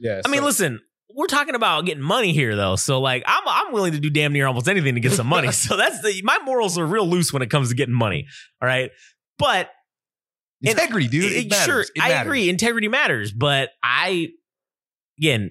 Yeah, 0.00 0.20
I 0.24 0.28
mean, 0.28 0.42
listen, 0.42 0.80
we're 1.10 1.26
talking 1.26 1.54
about 1.54 1.84
getting 1.86 2.02
money 2.02 2.32
here, 2.32 2.56
though. 2.56 2.76
So, 2.76 3.00
like, 3.00 3.22
I'm 3.26 3.42
I'm 3.46 3.72
willing 3.72 3.92
to 3.92 4.00
do 4.00 4.10
damn 4.10 4.32
near 4.32 4.46
almost 4.46 4.68
anything 4.68 4.94
to 4.94 5.00
get 5.00 5.12
some 5.12 5.26
money. 5.26 5.52
so 5.52 5.76
that's 5.76 6.00
the 6.02 6.20
my 6.22 6.38
morals 6.44 6.78
are 6.78 6.86
real 6.86 7.06
loose 7.08 7.32
when 7.32 7.42
it 7.42 7.50
comes 7.50 7.68
to 7.68 7.74
getting 7.74 7.94
money. 7.94 8.26
All 8.62 8.66
right, 8.68 8.90
but 9.38 9.70
integrity, 10.62 11.08
dude. 11.08 11.32
It, 11.32 11.46
It- 11.46 11.54
sure, 11.54 11.80
It 11.82 11.88
I 12.00 12.10
agree. 12.22 12.48
Integrity 12.48 12.88
matters, 12.88 13.32
but 13.32 13.70
I 13.82 14.28
again 15.18 15.50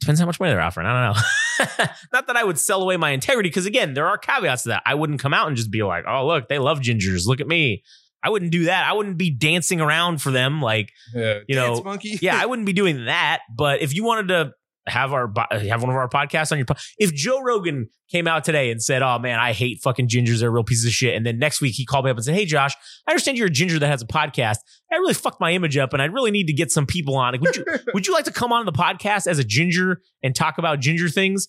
depends 0.00 0.20
how 0.20 0.26
much 0.26 0.40
money 0.40 0.52
they're 0.52 0.60
offering. 0.60 0.86
I 0.86 1.06
don't 1.06 1.16
know. 1.16 1.86
Not 2.12 2.26
that 2.28 2.36
I 2.36 2.44
would 2.44 2.58
sell 2.58 2.82
away 2.82 2.96
my 2.96 3.10
integrity, 3.10 3.48
because 3.50 3.66
again, 3.66 3.94
there 3.94 4.06
are 4.06 4.16
caveats 4.16 4.62
to 4.62 4.70
that. 4.70 4.82
I 4.86 4.94
wouldn't 4.94 5.20
come 5.20 5.34
out 5.34 5.48
and 5.48 5.56
just 5.56 5.70
be 5.70 5.82
like, 5.82 6.04
"Oh, 6.08 6.26
look, 6.26 6.48
they 6.48 6.58
love 6.58 6.80
gingers. 6.80 7.26
Look 7.26 7.40
at 7.40 7.46
me." 7.46 7.82
I 8.22 8.28
wouldn't 8.28 8.52
do 8.52 8.64
that. 8.64 8.84
I 8.86 8.92
wouldn't 8.92 9.16
be 9.16 9.30
dancing 9.30 9.80
around 9.80 10.20
for 10.20 10.30
them 10.30 10.60
like 10.60 10.92
Yeah, 11.14 11.38
you 11.48 11.56
know, 11.56 11.82
monkey. 11.82 12.18
yeah, 12.20 12.38
I 12.38 12.44
wouldn't 12.46 12.66
be 12.66 12.74
doing 12.74 13.06
that. 13.06 13.40
But 13.54 13.80
if 13.80 13.94
you 13.94 14.04
wanted 14.04 14.28
to 14.28 14.52
have 14.90 15.12
our 15.12 15.32
have 15.50 15.82
one 15.82 15.90
of 15.90 15.96
our 15.96 16.08
podcasts 16.08 16.52
on 16.52 16.58
your, 16.58 16.66
po- 16.66 16.74
if 16.98 17.14
Joe 17.14 17.40
Rogan 17.42 17.88
came 18.10 18.26
out 18.26 18.44
today 18.44 18.70
and 18.70 18.82
said, 18.82 19.02
"Oh 19.02 19.18
man, 19.18 19.38
I 19.38 19.52
hate 19.52 19.80
fucking 19.82 20.08
gingers, 20.08 20.40
they're 20.40 20.50
real 20.50 20.64
pieces 20.64 20.84
of 20.86 20.92
shit," 20.92 21.14
and 21.14 21.24
then 21.24 21.38
next 21.38 21.60
week 21.60 21.74
he 21.74 21.86
called 21.86 22.04
me 22.04 22.10
up 22.10 22.16
and 22.16 22.24
said, 22.24 22.34
"Hey 22.34 22.44
Josh, 22.44 22.74
I 23.06 23.12
understand 23.12 23.38
you're 23.38 23.46
a 23.46 23.50
ginger 23.50 23.78
that 23.78 23.86
has 23.86 24.02
a 24.02 24.06
podcast. 24.06 24.56
I 24.92 24.96
really 24.96 25.14
fucked 25.14 25.40
my 25.40 25.52
image 25.52 25.76
up, 25.76 25.92
and 25.92 26.02
I 26.02 26.06
really 26.06 26.30
need 26.30 26.46
to 26.48 26.52
get 26.52 26.70
some 26.70 26.86
people 26.86 27.16
on. 27.16 27.32
Like, 27.32 27.40
Would 27.40 27.56
you 27.56 27.64
would 27.94 28.06
you 28.06 28.12
like 28.12 28.24
to 28.26 28.32
come 28.32 28.52
on 28.52 28.66
the 28.66 28.72
podcast 28.72 29.26
as 29.26 29.38
a 29.38 29.44
ginger 29.44 30.02
and 30.22 30.34
talk 30.34 30.58
about 30.58 30.80
ginger 30.80 31.08
things?" 31.08 31.48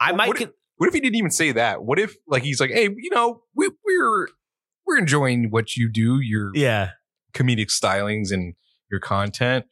I 0.00 0.10
Well, 0.10 0.16
might. 0.18 0.28
what 0.28 0.36
con- 0.38 0.52
What 0.76 0.88
if 0.88 0.94
he 0.94 1.00
didn't 1.00 1.16
even 1.16 1.30
say 1.30 1.52
that? 1.52 1.84
What 1.84 1.98
if 1.98 2.14
like 2.26 2.42
he's 2.42 2.60
like, 2.60 2.70
hey, 2.70 2.84
you 2.96 3.10
know, 3.14 3.42
we, 3.54 3.68
we're 3.86 4.28
we're 4.86 4.98
enjoying 4.98 5.46
what 5.50 5.76
you 5.76 5.88
do, 5.90 6.18
your 6.20 6.50
yeah, 6.54 6.90
comedic 7.32 7.68
stylings 7.70 8.32
and 8.32 8.54
your 8.90 9.00
content, 9.00 9.64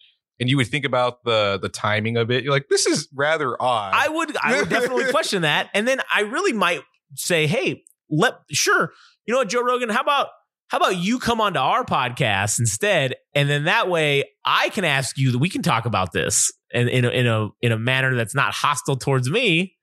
and 0.42 0.50
you 0.50 0.56
would 0.56 0.66
think 0.66 0.84
about 0.84 1.22
the 1.22 1.58
the 1.62 1.68
timing 1.68 2.16
of 2.16 2.30
it. 2.30 2.42
You're 2.42 2.52
like, 2.52 2.68
this 2.68 2.84
is 2.84 3.08
rather 3.14 3.56
odd. 3.62 3.94
I 3.94 4.08
would 4.08 4.36
I 4.36 4.58
would 4.58 4.68
definitely 4.68 5.04
question 5.10 5.42
that. 5.42 5.70
And 5.72 5.86
then 5.86 6.00
I 6.12 6.22
really 6.22 6.52
might 6.52 6.80
say, 7.14 7.46
hey, 7.46 7.84
let 8.10 8.34
sure. 8.50 8.92
You 9.24 9.32
know 9.32 9.38
what, 9.38 9.48
Joe 9.48 9.62
Rogan, 9.62 9.88
how 9.88 10.00
about 10.00 10.28
how 10.66 10.78
about 10.78 10.96
you 10.96 11.20
come 11.20 11.40
onto 11.40 11.60
our 11.60 11.84
podcast 11.84 12.58
instead? 12.58 13.14
And 13.36 13.48
then 13.48 13.64
that 13.64 13.88
way 13.88 14.24
I 14.44 14.68
can 14.70 14.84
ask 14.84 15.16
you 15.16 15.30
that 15.30 15.38
we 15.38 15.48
can 15.48 15.62
talk 15.62 15.86
about 15.86 16.12
this 16.12 16.50
in, 16.72 16.88
in 16.88 17.04
a 17.04 17.08
in 17.10 17.26
a 17.28 17.48
in 17.60 17.70
a 17.70 17.78
manner 17.78 18.16
that's 18.16 18.34
not 18.34 18.52
hostile 18.52 18.96
towards 18.96 19.30
me. 19.30 19.76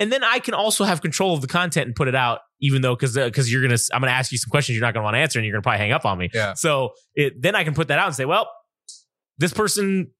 And 0.00 0.10
then 0.10 0.24
I 0.24 0.38
can 0.38 0.54
also 0.54 0.84
have 0.84 1.02
control 1.02 1.34
of 1.34 1.42
the 1.42 1.46
content 1.46 1.88
and 1.88 1.94
put 1.94 2.08
it 2.08 2.14
out, 2.14 2.40
even 2.60 2.80
though 2.80 2.96
because 2.96 3.14
because 3.14 3.48
uh, 3.48 3.50
you're 3.50 3.60
gonna 3.60 3.76
I'm 3.92 4.00
gonna 4.00 4.12
ask 4.12 4.32
you 4.32 4.38
some 4.38 4.50
questions 4.50 4.76
you're 4.76 4.86
not 4.86 4.94
gonna 4.94 5.04
want 5.04 5.14
to 5.14 5.18
answer 5.18 5.38
and 5.38 5.44
you're 5.44 5.52
gonna 5.52 5.62
probably 5.62 5.78
hang 5.80 5.92
up 5.92 6.06
on 6.06 6.16
me. 6.16 6.30
Yeah. 6.32 6.54
So 6.54 6.94
it 7.14 7.34
then 7.42 7.54
I 7.54 7.64
can 7.64 7.74
put 7.74 7.88
that 7.88 7.98
out 7.98 8.06
and 8.06 8.14
say, 8.14 8.24
well, 8.24 8.48
this 9.38 9.52
person 9.52 10.10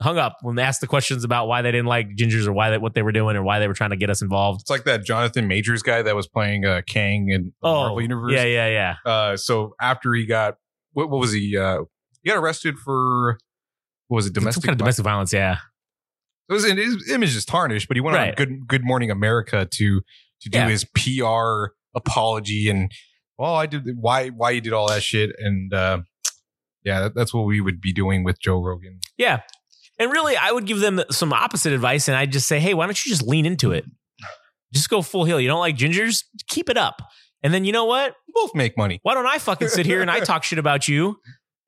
hung 0.00 0.16
up 0.16 0.36
when 0.42 0.54
they 0.54 0.62
asked 0.62 0.80
the 0.80 0.86
questions 0.86 1.24
about 1.24 1.48
why 1.48 1.60
they 1.60 1.72
didn't 1.72 1.86
like 1.86 2.08
gingers 2.16 2.46
or 2.46 2.52
why 2.52 2.70
they, 2.70 2.78
what 2.78 2.94
they 2.94 3.02
were 3.02 3.10
doing 3.10 3.34
or 3.36 3.42
why 3.42 3.58
they 3.58 3.66
were 3.66 3.74
trying 3.74 3.90
to 3.90 3.96
get 3.96 4.08
us 4.10 4.22
involved. 4.22 4.60
it's 4.60 4.70
like 4.70 4.84
that 4.84 5.04
Jonathan 5.04 5.48
Majors 5.48 5.82
guy 5.82 6.02
that 6.02 6.14
was 6.14 6.28
playing 6.28 6.64
uh, 6.64 6.82
Kang 6.86 7.28
in 7.30 7.52
the 7.62 7.68
Marvel 7.68 8.00
universe. 8.00 8.32
Oh, 8.32 8.36
yeah, 8.36 8.44
yeah, 8.44 8.94
yeah. 9.04 9.10
Uh, 9.10 9.36
so 9.36 9.74
after 9.80 10.14
he 10.14 10.24
got 10.24 10.54
what, 10.92 11.10
what 11.10 11.18
was 11.18 11.32
he? 11.32 11.56
Uh, 11.56 11.80
he 12.22 12.30
got 12.30 12.38
arrested 12.38 12.78
for 12.78 13.38
what 14.06 14.16
was 14.16 14.26
it? 14.26 14.34
Some 14.34 14.42
Domestic. 14.42 14.64
kind 14.64 14.72
of 14.74 14.78
domestic 14.78 15.04
violence. 15.04 15.32
Yeah, 15.32 15.56
It 16.48 16.52
was 16.52 16.64
his 16.64 17.10
image 17.10 17.34
is 17.34 17.44
tarnished, 17.44 17.88
but 17.88 17.96
he 17.96 18.00
went 18.00 18.16
on 18.16 18.34
Good 18.36 18.68
Good 18.68 18.84
Morning 18.84 19.10
America 19.10 19.66
to 19.68 20.00
to 20.42 20.48
do 20.48 20.58
Yeah. 20.58 20.68
his 20.68 20.84
PR 20.84 21.72
apology 21.96 22.70
and 22.70 22.92
well, 23.36 23.54
I 23.56 23.66
did 23.66 23.84
why 23.96 24.28
why 24.28 24.50
you 24.52 24.60
did 24.60 24.72
all 24.72 24.88
that 24.88 25.02
shit 25.02 25.34
and 25.38 25.72
uh, 25.74 25.98
yeah, 26.84 27.00
that, 27.00 27.14
that's 27.14 27.34
what 27.34 27.42
we 27.42 27.60
would 27.60 27.80
be 27.80 27.92
doing 27.92 28.24
with 28.24 28.40
Joe 28.40 28.62
Rogan. 28.62 29.00
Yeah. 29.16 29.40
And 29.98 30.12
really, 30.12 30.36
I 30.36 30.52
would 30.52 30.66
give 30.66 30.80
them 30.80 31.02
some 31.10 31.32
opposite 31.32 31.72
advice 31.72 32.08
and 32.08 32.16
I'd 32.16 32.32
just 32.32 32.46
say, 32.46 32.60
hey, 32.60 32.74
why 32.74 32.86
don't 32.86 33.04
you 33.04 33.10
just 33.10 33.26
lean 33.26 33.46
into 33.46 33.72
it? 33.72 33.84
Just 34.72 34.90
go 34.90 35.02
full 35.02 35.24
heel. 35.24 35.40
You 35.40 35.48
don't 35.48 35.60
like 35.60 35.76
gingers? 35.76 36.24
Keep 36.48 36.68
it 36.68 36.76
up. 36.76 37.02
And 37.42 37.54
then 37.54 37.64
you 37.64 37.72
know 37.72 37.84
what? 37.84 38.14
Both 38.34 38.54
make 38.54 38.76
money. 38.76 39.00
Why 39.02 39.14
don't 39.14 39.26
I 39.26 39.38
fucking 39.38 39.68
sit 39.68 39.86
here 39.86 40.02
and 40.02 40.10
I 40.10 40.20
talk 40.20 40.44
shit 40.44 40.58
about 40.58 40.88
you 40.88 41.16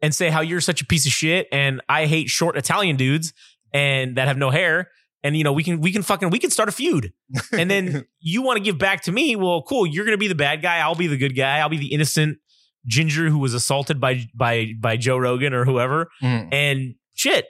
and 0.03 0.15
say 0.15 0.29
how 0.29 0.41
you're 0.41 0.61
such 0.61 0.81
a 0.83 0.87
piece 0.87 1.07
of 1.07 1.13
shit 1.13 1.47
and 1.53 1.81
I 1.89 2.07
hate 2.07 2.29
short 2.29 2.57
Italian 2.57 2.97
dudes 2.97 3.33
and 3.73 4.17
that 4.17 4.29
have 4.29 4.37
no 4.37 4.51
hair. 4.51 4.91
And 5.23 5.37
you 5.37 5.45
know, 5.45 5.53
we 5.53 5.63
can 5.63 5.81
we 5.81 5.93
can 5.93 6.03
fucking 6.03 6.31
we 6.31 6.39
can 6.39 6.51
start 6.51 6.69
a 6.69 6.73
feud. 6.73 7.13
And 7.53 7.71
then 7.71 8.07
you 8.21 8.43
want 8.43 8.57
to 8.57 8.63
give 8.63 8.79
back 8.79 9.03
to 9.03 9.13
me. 9.13 9.37
Well, 9.37 9.63
cool. 9.63 9.87
You're 9.87 10.05
gonna 10.05 10.17
be 10.17 10.29
the 10.29 10.35
bad 10.35 10.63
guy. 10.63 10.79
I'll 10.79 10.95
be 10.95 11.07
the 11.07 11.19
good 11.19 11.37
guy. 11.37 11.59
I'll 11.59 11.69
be 11.69 11.77
the 11.77 11.93
innocent 11.93 12.39
ginger 12.87 13.29
who 13.29 13.39
was 13.39 13.55
assaulted 13.55 14.01
by 14.01 14.27
by 14.35 14.73
by 14.81 14.97
Joe 14.97 15.17
Rogan 15.19 15.53
or 15.55 15.65
whoever. 15.65 16.09
Mm, 16.23 16.49
And 16.53 16.95
shit. 17.15 17.47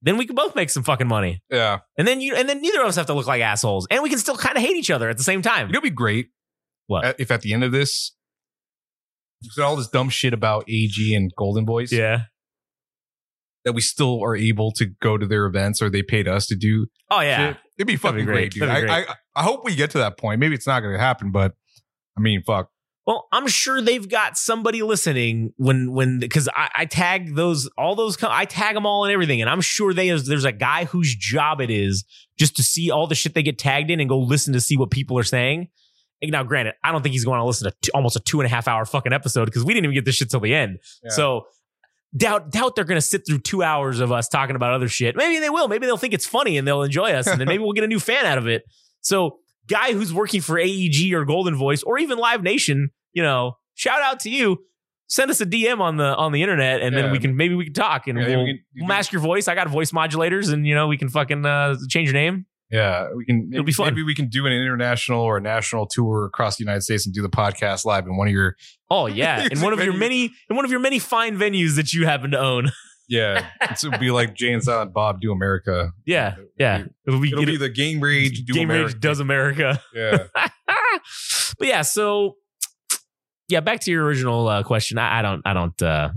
Then 0.00 0.16
we 0.16 0.26
can 0.26 0.36
both 0.36 0.54
make 0.54 0.70
some 0.70 0.84
fucking 0.84 1.08
money. 1.08 1.42
yeah, 1.50 1.78
And 1.96 2.06
then 2.06 2.20
you 2.20 2.36
and 2.36 2.48
then 2.48 2.60
neither 2.62 2.80
of 2.82 2.86
us 2.86 2.94
have 2.96 3.06
to 3.06 3.14
look 3.14 3.26
like 3.26 3.42
assholes. 3.42 3.86
And 3.90 4.00
we 4.02 4.08
can 4.08 4.18
still 4.20 4.36
kind 4.36 4.56
of 4.56 4.62
hate 4.62 4.76
each 4.76 4.90
other 4.92 5.08
at 5.08 5.16
the 5.16 5.24
same 5.24 5.42
time. 5.42 5.68
it'd 5.70 5.82
be 5.82 5.90
great. 5.90 6.28
What? 6.86 7.16
if 7.18 7.30
at 7.32 7.42
the 7.42 7.52
end 7.52 7.64
of 7.64 7.72
this, 7.72 8.14
all 9.60 9.74
this 9.76 9.88
dumb 9.88 10.08
shit 10.08 10.32
about 10.32 10.64
AEG 10.70 11.14
and 11.16 11.32
Goldenvoice, 11.36 11.90
Yeah. 11.90 12.22
that 13.64 13.72
we 13.72 13.80
still 13.80 14.22
are 14.22 14.36
able 14.36 14.70
to 14.72 14.86
go 14.86 15.18
to 15.18 15.26
their 15.26 15.46
events 15.46 15.82
or 15.82 15.90
they 15.90 16.02
paid 16.02 16.28
us 16.28 16.46
to 16.46 16.54
do 16.56 16.86
Oh 17.10 17.20
yeah. 17.20 17.48
shit. 17.48 17.56
It'd 17.76 17.86
be 17.88 17.96
That'd 17.96 17.96
be 17.96 17.96
fucking 17.96 18.24
great. 18.24 18.52
great, 18.52 18.52
dude. 18.52 18.62
Be 18.84 18.88
I, 18.90 19.00
I 19.00 19.04
I 19.34 19.42
hope 19.42 19.64
we 19.64 19.74
get 19.74 19.90
to 19.90 19.98
that 19.98 20.16
point. 20.16 20.38
Maybe 20.40 20.54
it's 20.54 20.66
not 20.66 20.80
going 20.80 20.94
to 20.94 20.98
happen, 21.00 21.30
but 21.32 21.54
I 22.16 22.20
mean, 22.20 22.42
fuck. 22.46 22.70
Well, 23.08 23.26
I'm 23.32 23.46
sure 23.46 23.80
they've 23.80 24.06
got 24.06 24.36
somebody 24.36 24.82
listening 24.82 25.54
when 25.56 25.92
when 25.92 26.18
because 26.18 26.46
I, 26.54 26.68
I 26.74 26.84
tag 26.84 27.36
those 27.36 27.66
all 27.78 27.94
those 27.94 28.22
I 28.22 28.44
tag 28.44 28.74
them 28.74 28.84
all 28.84 29.06
and 29.06 29.12
everything, 29.14 29.40
and 29.40 29.48
I'm 29.48 29.62
sure 29.62 29.94
they 29.94 30.10
there's 30.10 30.44
a 30.44 30.52
guy 30.52 30.84
whose 30.84 31.14
job 31.14 31.62
it 31.62 31.70
is 31.70 32.04
just 32.38 32.54
to 32.56 32.62
see 32.62 32.90
all 32.90 33.06
the 33.06 33.14
shit 33.14 33.32
they 33.32 33.42
get 33.42 33.58
tagged 33.58 33.90
in 33.90 33.98
and 33.98 34.10
go 34.10 34.18
listen 34.18 34.52
to 34.52 34.60
see 34.60 34.76
what 34.76 34.90
people 34.90 35.18
are 35.18 35.24
saying. 35.24 35.68
And 36.20 36.32
now, 36.32 36.42
granted, 36.42 36.74
I 36.84 36.92
don't 36.92 37.00
think 37.00 37.14
he's 37.14 37.24
going 37.24 37.40
to 37.40 37.46
listen 37.46 37.70
to 37.70 37.76
two, 37.80 37.90
almost 37.94 38.16
a 38.16 38.20
two 38.20 38.40
and 38.40 38.46
a 38.46 38.50
half 38.50 38.68
hour 38.68 38.84
fucking 38.84 39.14
episode 39.14 39.46
because 39.46 39.64
we 39.64 39.72
didn't 39.72 39.86
even 39.86 39.94
get 39.94 40.04
this 40.04 40.16
shit 40.16 40.30
till 40.30 40.40
the 40.40 40.54
end. 40.54 40.78
Yeah. 41.02 41.10
So 41.12 41.46
doubt 42.14 42.50
doubt 42.50 42.76
they're 42.76 42.84
going 42.84 43.00
to 43.00 43.06
sit 43.06 43.22
through 43.26 43.38
two 43.38 43.62
hours 43.62 44.00
of 44.00 44.12
us 44.12 44.28
talking 44.28 44.54
about 44.54 44.74
other 44.74 44.88
shit. 44.88 45.16
Maybe 45.16 45.38
they 45.38 45.48
will. 45.48 45.68
Maybe 45.68 45.86
they'll 45.86 45.96
think 45.96 46.12
it's 46.12 46.26
funny 46.26 46.58
and 46.58 46.68
they'll 46.68 46.82
enjoy 46.82 47.12
us, 47.12 47.26
and 47.26 47.40
then 47.40 47.48
maybe 47.48 47.62
we'll 47.62 47.72
get 47.72 47.84
a 47.84 47.88
new 47.88 48.00
fan 48.00 48.26
out 48.26 48.36
of 48.36 48.46
it. 48.46 48.64
So, 49.00 49.38
guy 49.66 49.94
who's 49.94 50.12
working 50.12 50.42
for 50.42 50.58
AEG 50.58 51.14
or 51.14 51.24
Goldenvoice 51.24 51.82
or 51.86 51.96
even 51.96 52.18
Live 52.18 52.42
Nation, 52.42 52.90
you 53.18 53.24
know, 53.24 53.56
shout 53.74 54.00
out 54.00 54.20
to 54.20 54.30
you. 54.30 54.58
Send 55.08 55.28
us 55.28 55.40
a 55.40 55.46
DM 55.46 55.80
on 55.80 55.96
the 55.96 56.14
on 56.14 56.30
the 56.30 56.40
internet, 56.42 56.82
and 56.82 56.94
then 56.96 57.10
we 57.10 57.18
can 57.18 57.34
maybe 57.34 57.56
we 57.56 57.64
can 57.64 57.72
talk 57.74 58.06
and 58.06 58.16
Yeah, 58.16 58.28
we'll, 58.28 58.44
we 58.44 58.50
can- 58.52 58.64
you 58.74 58.82
we'll 58.82 58.88
mask 58.88 59.10
your 59.10 59.20
voice. 59.20 59.48
I 59.48 59.56
got 59.56 59.68
voice 59.68 59.90
modulators, 59.90 60.52
and 60.52 60.64
you 60.66 60.74
know 60.74 60.86
we 60.86 60.96
can 60.96 61.08
fucking 61.08 61.44
uh, 61.44 61.74
change 61.88 62.06
your 62.08 62.14
name. 62.14 62.46
Yeah, 62.70 63.08
we 63.16 63.24
can. 63.24 63.50
It'll 63.50 63.64
be 63.64 63.72
fun. 63.72 63.86
Maybe 63.94 64.02
we 64.04 64.14
can 64.14 64.28
do 64.28 64.46
an 64.46 64.52
international 64.52 65.20
or 65.22 65.38
a 65.38 65.40
national 65.40 65.86
tour 65.86 66.26
across 66.26 66.58
the 66.58 66.62
United 66.64 66.82
States 66.82 67.06
and 67.06 67.14
do 67.14 67.22
the 67.22 67.30
podcast 67.30 67.84
live 67.86 68.06
in 68.06 68.16
one 68.16 68.28
of 68.28 68.32
your. 68.34 68.54
Oh 68.90 69.06
yeah, 69.06 69.48
in 69.50 69.60
one 69.62 69.72
of 69.72 69.82
your 69.82 69.94
many 69.94 70.30
in 70.50 70.54
one 70.56 70.64
of 70.64 70.70
your 70.70 70.78
many 70.80 70.98
fine 71.00 71.36
venues 71.36 71.74
that 71.76 71.92
you 71.92 72.06
happen 72.06 72.30
to 72.32 72.38
own. 72.38 72.70
Yeah, 73.10 73.46
it 73.62 73.82
would 73.84 73.98
be 73.98 74.10
like 74.10 74.34
Jay 74.34 74.52
and 74.52 74.62
Silent 74.62 74.92
Bob 74.92 75.22
do 75.22 75.32
America. 75.32 75.92
Yeah, 76.04 76.34
yeah. 76.58 76.84
It'll 77.06 77.18
be, 77.18 77.28
It'll 77.28 77.46
be 77.46 77.56
the 77.56 77.70
Game 77.70 78.00
Rage 78.00 78.44
do 78.44 78.52
Game 78.52 78.68
America. 78.68 78.92
Rage 78.92 79.00
does 79.00 79.18
America. 79.20 79.80
Yeah, 79.94 80.24
but 80.34 81.68
yeah, 81.68 81.80
so 81.80 82.34
yeah, 83.48 83.60
back 83.60 83.80
to 83.80 83.90
your 83.90 84.04
original 84.04 84.46
uh, 84.48 84.62
question. 84.62 84.98
I, 84.98 85.18
I 85.18 85.22
don't, 85.22 85.42
I 85.44 85.52
don't. 85.54 85.82
uh 85.82 86.10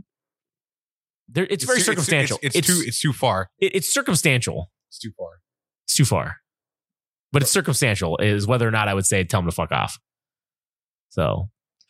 there, 1.29 1.47
it's, 1.49 1.63
very 1.63 1.77
too- 1.79 1.85
circumstantial. 1.85 2.39
It's, 2.41 2.55
it's, 2.57 2.67
too. 2.67 2.83
It's 2.85 2.99
too 2.99 3.13
far. 3.13 3.49
it- 3.59 3.75
it's 3.75 3.93
circumstantial. 3.93 4.69
It's 4.89 4.99
too 4.99 5.11
far. 5.17 5.39
It's 5.85 5.95
too 5.95 6.05
far, 6.05 6.37
but 7.31 7.41
it's 7.41 7.51
circumstantial. 7.51 8.17
Is 8.17 8.45
whether 8.47 8.67
or 8.67 8.71
not 8.71 8.87
I 8.87 8.93
would 8.93 9.05
say 9.05 9.23
tell 9.23 9.39
him 9.39 9.45
to 9.45 9.51
fuck 9.51 9.71
off. 9.71 9.97
So, 11.09 11.49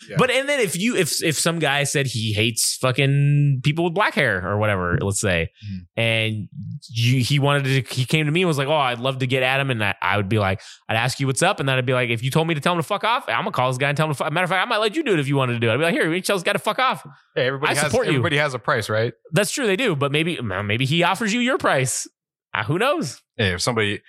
Yeah. 0.09 0.15
but 0.17 0.31
and 0.31 0.49
then 0.49 0.59
if 0.59 0.75
you 0.77 0.95
if 0.95 1.21
if 1.23 1.37
some 1.37 1.59
guy 1.59 1.83
said 1.83 2.07
he 2.07 2.33
hates 2.33 2.75
fucking 2.77 3.61
people 3.63 3.83
with 3.85 3.93
black 3.93 4.13
hair 4.13 4.45
or 4.47 4.57
whatever, 4.57 4.97
let's 5.01 5.19
say, 5.19 5.49
Mhm. 5.69 5.79
and 5.95 6.47
you 6.89 7.21
he 7.23 7.39
wanted 7.39 7.63
to 7.87 7.93
he 7.95 8.05
came 8.05 8.25
to 8.25 8.31
me 8.31 8.41
and 8.41 8.47
was 8.47 8.57
like, 8.57 8.67
oh, 8.67 8.73
I'd 8.75 8.99
love 8.99 9.19
to 9.19 9.27
get 9.27 9.43
at 9.43 9.59
him, 9.59 9.69
and 9.69 9.83
I, 9.83 9.95
I 10.01 10.17
would 10.17 10.29
be 10.29 10.39
like, 10.39 10.61
I'd 10.89 10.95
ask 10.97 11.19
you 11.19 11.27
what's 11.27 11.41
up, 11.43 11.59
and 11.59 11.69
then 11.69 11.77
I'd 11.77 11.85
be 11.85 11.93
like, 11.93 12.09
if 12.09 12.23
you 12.23 12.31
told 12.31 12.47
me 12.47 12.53
to 12.55 12.61
tell 12.61 12.73
him 12.73 12.79
to 12.79 12.83
fuck 12.83 13.03
off, 13.03 13.25
I'm 13.27 13.35
gonna 13.41 13.51
call 13.51 13.69
this 13.69 13.77
guy 13.77 13.89
and 13.89 13.97
tell 13.97 14.07
him 14.07 14.13
to 14.13 14.17
fuck. 14.17 14.31
Matter 14.33 14.45
of 14.45 14.49
fact, 14.49 14.65
I 14.65 14.69
might 14.69 14.77
let 14.77 14.95
you 14.95 15.03
do 15.03 15.13
it 15.13 15.19
if 15.19 15.27
you 15.27 15.35
wanted 15.35 15.53
to 15.53 15.59
do 15.59 15.69
it. 15.69 15.73
I'd 15.73 15.77
be 15.77 15.83
like, 15.83 15.93
here, 15.93 16.11
you 16.13 16.21
tell 16.21 16.35
this 16.35 16.43
guy 16.43 16.53
to 16.53 16.59
fuck 16.59 16.79
off. 16.79 17.03
Hey, 17.35 17.47
everybody 17.47 17.71
I 17.71 17.75
has. 17.75 17.83
support 17.91 18.07
you. 18.07 18.13
everybody 18.13 18.37
has 18.37 18.53
a 18.53 18.59
price, 18.59 18.89
right? 18.89 19.13
That's 19.31 19.51
true, 19.51 19.67
they 19.67 19.75
do, 19.75 19.95
but 19.95 20.11
maybe 20.11 20.39
maybe 20.41 20.85
he 20.85 21.03
offers 21.03 21.33
you 21.33 21.39
your 21.41 21.57
price. 21.57 22.07
Uh, 22.53 22.63
who 22.63 22.77
knows? 22.77 23.21
Hey, 23.37 23.53
if 23.53 23.61
somebody, 23.61 24.01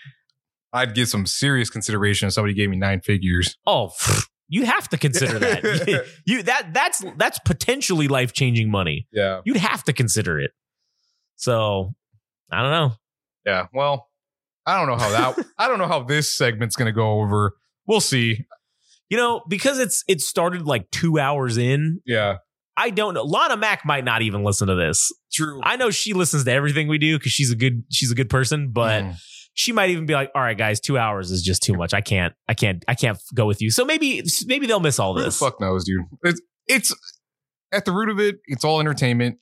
I'd 0.72 0.94
give 0.94 1.08
some 1.08 1.26
serious 1.26 1.68
consideration 1.70 2.26
if 2.28 2.34
somebody 2.34 2.54
gave 2.54 2.70
me 2.70 2.76
nine 2.76 3.00
figures. 3.02 3.56
Oh, 3.66 3.90
pfft, 4.00 4.26
you 4.52 4.66
have 4.66 4.86
to 4.90 4.98
consider 4.98 5.38
that. 5.38 6.06
you 6.26 6.42
that 6.44 6.72
that's 6.74 7.02
that's 7.16 7.38
potentially 7.40 8.06
life 8.06 8.32
changing 8.32 8.70
money. 8.70 9.06
Yeah, 9.12 9.40
You'd 9.44 9.56
have 9.56 9.82
to 9.84 9.92
consider 9.92 10.38
it. 10.38 10.50
So 11.36 11.94
I 12.50 12.62
don't 12.62 12.70
know. 12.70 12.92
yeah. 13.46 13.66
Well, 13.72 14.08
I 14.66 14.78
don't 14.78 14.86
know 14.88 14.96
how 15.02 15.10
that. 15.10 15.46
I 15.58 15.68
don't 15.68 15.78
know 15.78 15.88
how 15.88 16.02
this 16.02 16.30
segment's 16.36 16.76
gonna 16.76 16.92
go 16.92 17.20
over. 17.20 17.54
We'll 17.86 18.00
see. 18.00 18.46
You 19.08 19.16
know, 19.18 19.42
because 19.48 19.78
it's 19.78 20.04
it 20.08 20.20
started 20.20 20.66
like 20.66 20.90
two 20.90 21.18
hours 21.18 21.56
in. 21.58 22.00
Yeah, 22.06 22.36
I 22.76 22.90
don't 22.90 23.14
know. 23.14 23.24
Lana 23.24 23.56
Mac 23.56 23.84
might 23.84 24.04
not 24.04 24.22
even 24.22 24.42
listen 24.44 24.68
to 24.68 24.74
this. 24.74 25.10
true. 25.32 25.60
I 25.62 25.76
know 25.76 25.90
she 25.90 26.12
listens 26.12 26.44
to 26.44 26.52
everything 26.52 26.88
we 26.88 26.98
do 26.98 27.18
because 27.18 27.32
she's 27.32 27.50
a 27.50 27.56
good 27.56 27.84
she's 27.90 28.10
a 28.10 28.14
good 28.14 28.30
person, 28.30 28.70
but 28.72 29.02
Mm. 29.04 29.16
She 29.54 29.72
might 29.72 29.90
even 29.90 30.06
be 30.06 30.14
like, 30.14 30.30
"All 30.34 30.42
right, 30.42 30.56
guys, 30.56 30.80
two 30.80 30.96
hours 30.98 31.30
is 31.30 31.42
just 31.42 31.62
too 31.62 31.74
much. 31.74 31.92
I 31.94 32.00
can't, 32.00 32.34
I 32.48 32.54
can't, 32.54 32.84
I 32.88 32.94
can't 32.94 33.18
go 33.34 33.46
with 33.46 33.60
you." 33.62 33.70
So 33.70 33.84
maybe 33.84 34.22
maybe 34.46 34.66
they'll 34.66 34.80
miss 34.80 34.98
all 34.98 35.14
Who 35.14 35.20
the 35.20 35.26
this. 35.26 35.38
fuck 35.38 35.60
knows, 35.60 35.84
dude? 35.84 36.02
It's 36.22 36.40
it's 36.66 36.94
at 37.72 37.84
the 37.84 37.92
root 37.92 38.08
of 38.08 38.18
it. 38.20 38.36
It's 38.46 38.64
all 38.64 38.80
entertainment. 38.80 39.38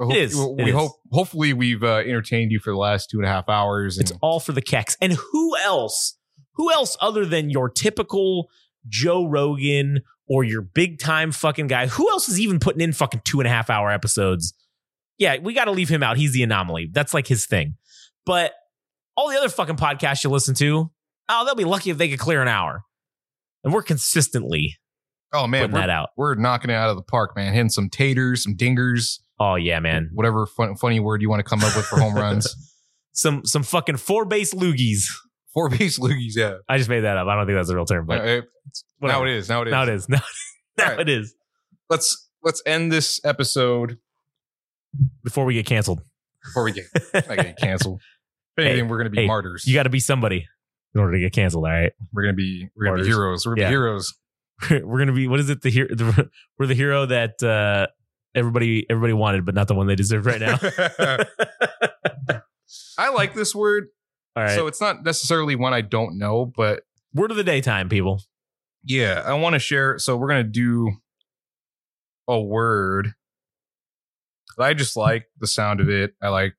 Hope- 0.00 0.12
It 0.12 0.16
is. 0.22 0.34
We 0.36 0.62
It 0.64 0.68
is. 0.68 0.74
hope. 0.74 0.92
Hopefully, 1.10 1.52
we've 1.52 1.82
uh, 1.84 1.96
entertained 1.98 2.50
you 2.52 2.58
for 2.60 2.70
the 2.70 2.76
last 2.78 3.08
two 3.10 3.18
and 3.18 3.26
a 3.26 3.30
half 3.30 3.48
hours. 3.48 3.98
And 3.98 4.08
It's 4.10 4.18
all 4.22 4.40
for 4.40 4.52
the 4.52 4.62
keks. 4.62 4.96
And 5.00 5.12
who 5.12 5.56
else? 5.58 6.16
Who 6.54 6.72
else 6.72 6.96
other 7.00 7.24
than 7.24 7.50
your 7.50 7.68
typical 7.70 8.48
Joe 8.88 9.26
Rogan 9.26 10.02
or 10.28 10.44
your 10.44 10.60
big 10.62 10.98
time 10.98 11.30
fucking 11.32 11.66
guy? 11.68 11.86
Who 11.86 12.10
else 12.10 12.28
is 12.28 12.40
even 12.40 12.58
putting 12.58 12.80
in 12.80 12.92
fucking 12.92 13.20
two 13.24 13.40
and 13.40 13.46
a 13.46 13.50
half 13.50 13.70
hour 13.70 13.90
episodes? 13.90 14.54
Yeah, 15.18 15.38
we 15.38 15.52
got 15.54 15.66
to 15.66 15.70
leave 15.70 15.88
him 15.88 16.02
out. 16.02 16.16
He's 16.16 16.32
the 16.32 16.42
anomaly. 16.42 16.90
That's 16.92 17.14
like 17.14 17.26
his 17.26 17.46
thing. 17.46 17.76
But 18.26 18.52
all 19.16 19.30
the 19.30 19.36
other 19.36 19.48
fucking 19.48 19.76
podcasts 19.76 20.24
you 20.24 20.30
listen 20.30 20.54
to, 20.56 20.90
oh, 21.28 21.44
they'll 21.44 21.54
be 21.54 21.64
lucky 21.64 21.90
if 21.90 21.98
they 21.98 22.08
could 22.08 22.18
clear 22.18 22.42
an 22.42 22.48
hour. 22.48 22.82
And 23.64 23.72
we're 23.72 23.82
consistently 23.82 24.76
oh 25.32 25.46
man, 25.46 25.62
putting 25.62 25.76
that 25.76 25.90
out. 25.90 26.10
we're 26.16 26.34
knocking 26.34 26.70
it 26.70 26.74
out 26.74 26.90
of 26.90 26.96
the 26.96 27.02
park, 27.02 27.36
man. 27.36 27.52
Hitting 27.52 27.68
some 27.70 27.88
taters, 27.88 28.42
some 28.42 28.56
dingers, 28.56 29.20
Oh 29.38 29.54
yeah, 29.56 29.80
man. 29.80 30.10
whatever 30.12 30.46
fun, 30.46 30.76
funny 30.76 31.00
word 31.00 31.22
you 31.22 31.28
want 31.30 31.40
to 31.40 31.44
come 31.44 31.60
up 31.64 31.74
with 31.76 31.84
for 31.86 31.98
home 31.98 32.14
runs. 32.14 32.54
some 33.12 33.44
some 33.44 33.62
fucking 33.62 33.96
four 33.96 34.24
base 34.24 34.54
loogies. 34.54 35.04
Four 35.52 35.68
base 35.68 35.98
loogies, 35.98 36.34
yeah. 36.34 36.54
I 36.68 36.78
just 36.78 36.88
made 36.88 37.00
that 37.00 37.16
up. 37.16 37.26
I 37.28 37.36
don't 37.36 37.46
think 37.46 37.58
that's 37.58 37.68
a 37.68 37.74
real 37.76 37.84
term, 37.84 38.06
but 38.06 38.26
it- 38.26 38.44
now 39.00 39.22
it 39.24 39.30
is. 39.30 39.48
Now 39.48 39.62
it 39.62 39.68
is. 39.68 39.72
Now 39.72 39.82
it 39.82 39.88
is. 39.88 40.08
Now, 40.78 40.84
now 40.86 40.90
right. 40.92 41.00
it 41.00 41.08
is. 41.10 41.34
Let's 41.90 42.30
let's 42.42 42.62
end 42.64 42.90
this 42.90 43.20
episode 43.24 43.98
Before 45.22 45.44
we 45.44 45.52
get 45.52 45.66
canceled. 45.66 46.00
before 46.42 46.64
we 46.64 46.72
get 46.72 46.86
I 47.28 47.36
get 47.36 47.58
canceled. 47.58 48.00
If 48.56 48.64
Hey, 48.64 48.82
we're 48.82 48.98
gonna 48.98 49.10
be 49.10 49.22
hey, 49.22 49.26
martyrs. 49.26 49.66
You 49.66 49.74
got 49.74 49.84
to 49.84 49.90
be 49.90 50.00
somebody 50.00 50.46
in 50.94 51.00
order 51.00 51.12
to 51.14 51.18
get 51.20 51.32
canceled. 51.32 51.64
All 51.64 51.70
right, 51.70 51.92
we're 52.12 52.22
gonna 52.24 52.34
be 52.34 52.68
we're 52.76 52.86
gonna 52.86 53.02
be 53.02 53.08
heroes. 53.08 53.46
We're 53.46 53.54
gonna 53.54 53.62
Yeah. 53.62 53.68
be 53.68 53.72
heroes. 53.72 54.14
we're 54.70 54.98
gonna 54.98 55.12
be. 55.12 55.26
What 55.28 55.40
is 55.40 55.48
it? 55.50 55.62
The 55.62 55.70
hero. 55.70 55.88
The, 55.94 56.30
we're 56.58 56.66
the 56.66 56.74
hero 56.74 57.06
that 57.06 57.42
uh, 57.42 57.86
everybody 58.34 58.86
everybody 58.90 59.12
wanted, 59.14 59.44
but 59.46 59.54
not 59.54 59.68
the 59.68 59.74
one 59.74 59.86
they 59.86 59.94
deserve 59.96 60.26
right 60.26 60.40
now. 60.40 60.58
I 62.98 63.10
like 63.10 63.34
this 63.34 63.54
word. 63.54 63.88
All 64.36 64.42
right. 64.44 64.54
So 64.54 64.66
it's 64.66 64.80
not 64.80 65.04
necessarily 65.04 65.56
one 65.56 65.72
I 65.74 65.80
don't 65.80 66.18
know, 66.18 66.46
but 66.46 66.82
Word 67.14 67.30
of 67.30 67.36
the 67.36 67.44
daytime, 67.44 67.88
people. 67.88 68.22
yeah, 68.84 69.22
I 69.24 69.34
want 69.34 69.54
to 69.54 69.58
share. 69.58 69.98
So 69.98 70.16
we're 70.16 70.28
gonna 70.28 70.44
do 70.44 70.90
a 72.28 72.40
word. 72.40 73.12
I 74.58 74.74
just 74.74 74.96
like 74.96 75.26
the 75.38 75.46
sound 75.46 75.80
of 75.80 75.88
it. 75.88 76.14
I 76.22 76.28
like. 76.28 76.54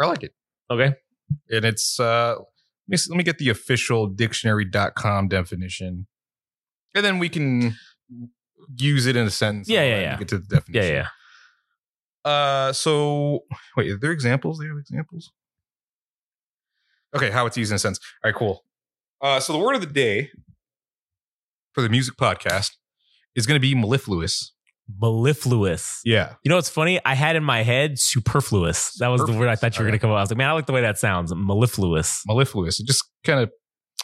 I 0.00 0.06
like 0.06 0.22
it, 0.22 0.32
Okay. 0.70 0.94
and 1.50 1.64
it's. 1.64 1.98
uh 2.00 2.36
Let 2.88 2.88
me, 2.88 2.96
let 3.10 3.16
me 3.18 3.24
get 3.24 3.38
the 3.38 3.48
official 3.50 4.06
dictionary.com 4.08 5.28
definition, 5.28 6.06
and 6.94 7.04
then 7.04 7.18
we 7.18 7.28
can 7.28 7.76
use 8.76 9.06
it 9.06 9.14
in 9.16 9.26
a 9.26 9.30
sentence. 9.30 9.68
Yeah, 9.68 9.82
yeah, 9.84 10.00
yeah. 10.00 10.16
Get 10.18 10.28
to 10.28 10.38
the 10.38 10.44
Yeah, 10.50 10.58
definition. 10.58 10.94
yeah. 10.94 11.08
Uh, 12.32 12.72
so 12.72 13.40
wait, 13.76 13.90
are 13.90 13.98
there 13.98 14.10
examples? 14.12 14.58
They 14.58 14.66
have 14.66 14.76
examples. 14.78 15.30
Okay, 17.16 17.30
how 17.30 17.46
it's 17.46 17.56
used 17.56 17.72
in 17.72 17.76
a 17.76 17.78
sense. 17.78 17.98
All 18.24 18.30
right, 18.30 18.36
cool. 18.38 18.64
Uh, 19.20 19.40
so 19.40 19.52
the 19.52 19.58
word 19.58 19.74
of 19.74 19.80
the 19.80 19.86
day 19.86 20.30
for 21.72 21.82
the 21.82 21.88
music 21.88 22.14
podcast 22.16 22.72
is 23.34 23.46
going 23.46 23.56
to 23.56 23.60
be 23.60 23.74
mellifluous. 23.74 24.52
Mellifluous. 24.98 26.00
Yeah. 26.04 26.34
You 26.42 26.48
know 26.48 26.56
what's 26.56 26.68
funny? 26.70 27.00
I 27.04 27.14
had 27.14 27.36
in 27.36 27.44
my 27.44 27.62
head 27.62 27.98
superfluous. 27.98 28.94
That 28.98 29.08
was 29.08 29.24
the 29.24 29.32
word 29.32 29.48
I 29.48 29.56
thought 29.56 29.76
you 29.78 29.82
were 29.84 29.88
Okay. 29.88 29.92
going 29.92 29.98
to 29.98 30.02
come 30.02 30.10
up. 30.10 30.16
I 30.16 30.20
was 30.22 30.30
like, 30.30 30.38
man, 30.38 30.48
I 30.48 30.52
like 30.52 30.66
the 30.66 30.72
way 30.72 30.80
that 30.80 30.98
sounds. 30.98 31.32
Mellifluous. 31.34 32.22
Mellifluous. 32.26 32.80
It 32.80 32.86
just 32.86 33.04
kind 33.24 33.40
of 33.40 33.50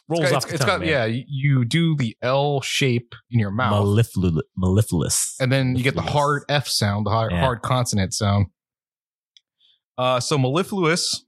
Rolls 0.09 0.25
it's, 0.25 0.33
off 0.33 0.43
got- 0.43 0.49
the 0.51 0.55
it's 0.55 0.65
tongue, 0.65 0.69
got 0.69 0.81
man. 0.81 0.89
yeah. 0.89 1.05
You 1.07 1.25
you 1.27 1.65
do 1.65 1.97
the 1.97 2.17
L 2.23 2.61
shape 2.61 3.15
in 3.31 3.41
your 3.41 3.51
mouth, 3.51 3.85
Melliflu- 3.85 4.41
mellifluous. 4.57 5.35
and 5.41 5.51
then 5.51 5.75
you 5.75 5.83
get 5.83 5.95
the 5.97 6.03
hard 6.03 6.45
F 6.49 6.69
sound, 6.69 7.07
the 7.07 7.11
hard, 7.11 7.33
Yeah. 7.33 7.41
hard 7.41 7.63
consonant 7.63 8.13
sound. 8.15 8.47
Uh, 9.99 10.21
so 10.21 10.37
mellifluous 10.39 11.25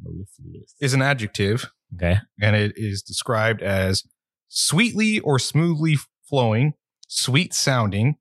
mellifluous. 0.00 0.74
is 0.80 0.94
an 0.94 1.02
adjective, 1.02 1.70
Okay. 1.96 2.18
and 2.40 2.54
it 2.54 2.74
is 2.76 3.02
described 3.02 3.62
as 3.62 4.04
sweetly 4.48 5.18
or 5.20 5.38
smoothly 5.38 5.96
flowing, 6.28 6.74
sweet 7.08 7.54
sounding. 7.54 8.16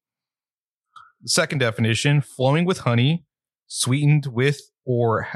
Second 1.26 1.60
definition: 1.60 2.22
flowing 2.22 2.66
with 2.66 2.80
honey, 2.80 3.26
sweetened 3.68 4.28
with 4.28 4.60
or 4.86 5.28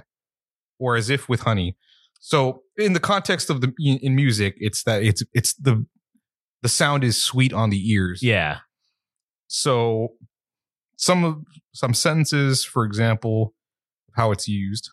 or 0.79 0.95
as 0.95 1.09
if 1.09 1.29
with 1.29 1.41
honey. 1.41 1.75
So, 2.19 2.63
in 2.77 2.93
the 2.93 2.99
context 2.99 3.49
of 3.49 3.61
the 3.61 3.73
in 3.79 4.15
music, 4.15 4.55
it's 4.57 4.83
that 4.83 5.03
it's 5.03 5.23
it's 5.33 5.53
the 5.55 5.85
the 6.63 6.69
sound 6.69 7.03
is 7.03 7.21
sweet 7.21 7.53
on 7.53 7.69
the 7.69 7.91
ears. 7.91 8.23
Yeah. 8.23 8.59
So, 9.47 10.09
some 10.97 11.23
of 11.23 11.43
some 11.73 11.93
sentences, 11.93 12.65
for 12.65 12.83
example, 12.83 13.53
how 14.13 14.31
it's 14.31 14.47
used. 14.47 14.89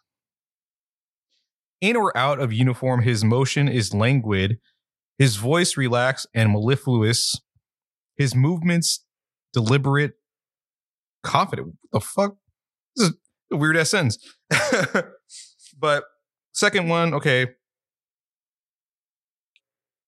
In 1.81 1.97
or 1.97 2.17
out 2.17 2.39
of 2.39 2.53
uniform, 2.53 3.03
his 3.03 3.25
motion 3.25 3.69
is 3.69 3.95
languid, 3.95 4.59
his 5.19 5.37
voice 5.37 5.77
relaxed 5.77 6.27
and 6.35 6.53
mellifluous, 6.53 7.41
his 8.17 8.35
movements 8.35 9.05
deliberate, 9.53 10.13
confident. 11.23 11.69
What 11.91 12.01
the 12.01 12.01
fuck? 12.01 12.37
This 12.97 13.09
is 13.09 13.15
a 13.53 13.57
weird 13.57 13.77
ass 13.77 13.91
sentence. 13.91 14.19
but 15.79 16.05
second 16.53 16.89
one, 16.89 17.15
okay. 17.15 17.49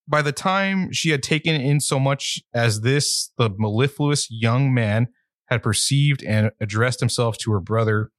By 0.06 0.20
the 0.20 0.32
time 0.32 0.92
she 0.92 1.10
had 1.10 1.22
taken 1.22 1.54
in 1.54 1.80
so 1.80 1.98
much 1.98 2.40
as 2.52 2.82
this, 2.82 3.30
the 3.38 3.50
mellifluous 3.56 4.28
young 4.30 4.74
man 4.74 5.08
had 5.46 5.62
perceived 5.62 6.22
and 6.22 6.50
addressed 6.60 7.00
himself 7.00 7.38
to 7.38 7.52
her 7.52 7.60
brother. 7.60 8.10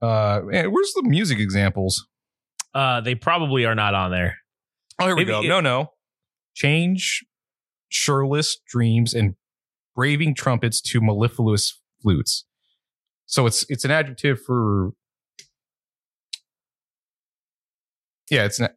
Uh, 0.00 0.40
man, 0.44 0.70
where's 0.70 0.92
the 0.92 1.02
music 1.02 1.40
examples? 1.40 2.06
Uh, 2.74 3.00
they 3.00 3.14
probably 3.16 3.64
are 3.64 3.74
not 3.74 3.94
on 3.94 4.10
there. 4.12 4.36
Oh, 5.00 5.06
here 5.06 5.16
we 5.16 5.24
go. 5.24 5.42
it- 5.42 5.48
no, 5.48 5.60
no. 5.60 5.92
Change 6.54 7.24
shireless 7.88 8.56
dreams 8.68 9.14
and 9.14 9.34
braving 9.96 10.34
trumpets 10.34 10.80
to 10.80 11.00
mellifluous 11.00 11.77
flutes. 12.02 12.44
So 13.26 13.46
it's 13.46 13.64
it's 13.68 13.84
an 13.84 13.90
adjective 13.90 14.40
for. 14.42 14.92
Yeah, 18.30 18.44
it's 18.44 18.60
an. 18.60 18.68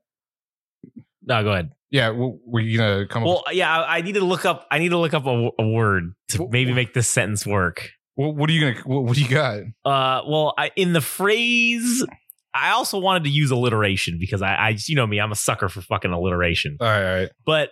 No, 1.24 1.44
go 1.44 1.52
ahead. 1.52 1.72
Yeah, 1.90 2.12
were 2.12 2.62
you 2.62 2.78
gonna 2.78 3.06
come 3.08 3.24
up? 3.24 3.28
Well, 3.28 3.44
yeah, 3.52 3.82
I, 3.82 3.98
I 3.98 4.02
need 4.02 4.16
to 4.16 4.24
look 4.24 4.46
up. 4.46 4.66
I 4.72 4.80
need 4.80 4.90
to 4.90 4.98
look 4.98 5.14
up 5.14 5.26
a, 5.26 5.50
a 5.60 5.68
word 5.68 6.14
to 6.30 6.48
maybe 6.50 6.74
make 6.74 6.94
this 6.94 7.08
sentence 7.08 7.46
work. 7.46 7.90
What, 8.16 8.36
what 8.36 8.50
are 8.50 8.54
you 8.54 8.62
gonna? 8.62 8.84
What, 8.86 9.04
what 9.04 9.16
do 9.16 9.22
you 9.22 9.30
got? 9.30 9.60
Uh, 9.84 10.22
well, 10.28 10.54
I, 10.58 10.72
in 10.76 10.94
the 10.94 11.02
phrase, 11.02 12.06
I 12.54 12.72
also 12.72 12.98
wanted 12.98 13.26
to 13.26 13.30
use 13.30 13.52
alliteration 13.52 14.18
because 14.20 14.42
I, 14.42 14.54
I, 14.54 14.78
you 14.88 14.96
know 14.96 15.08
me, 15.08 15.20
I'm 15.20 15.32
a 15.32 15.36
sucker 15.36 15.70
for 15.70 15.82
fucking 15.82 16.12
alliteration. 16.12 16.78
All 16.80 16.88
right, 16.88 17.06
all 17.06 17.16
right. 17.20 17.30
But 17.46 17.72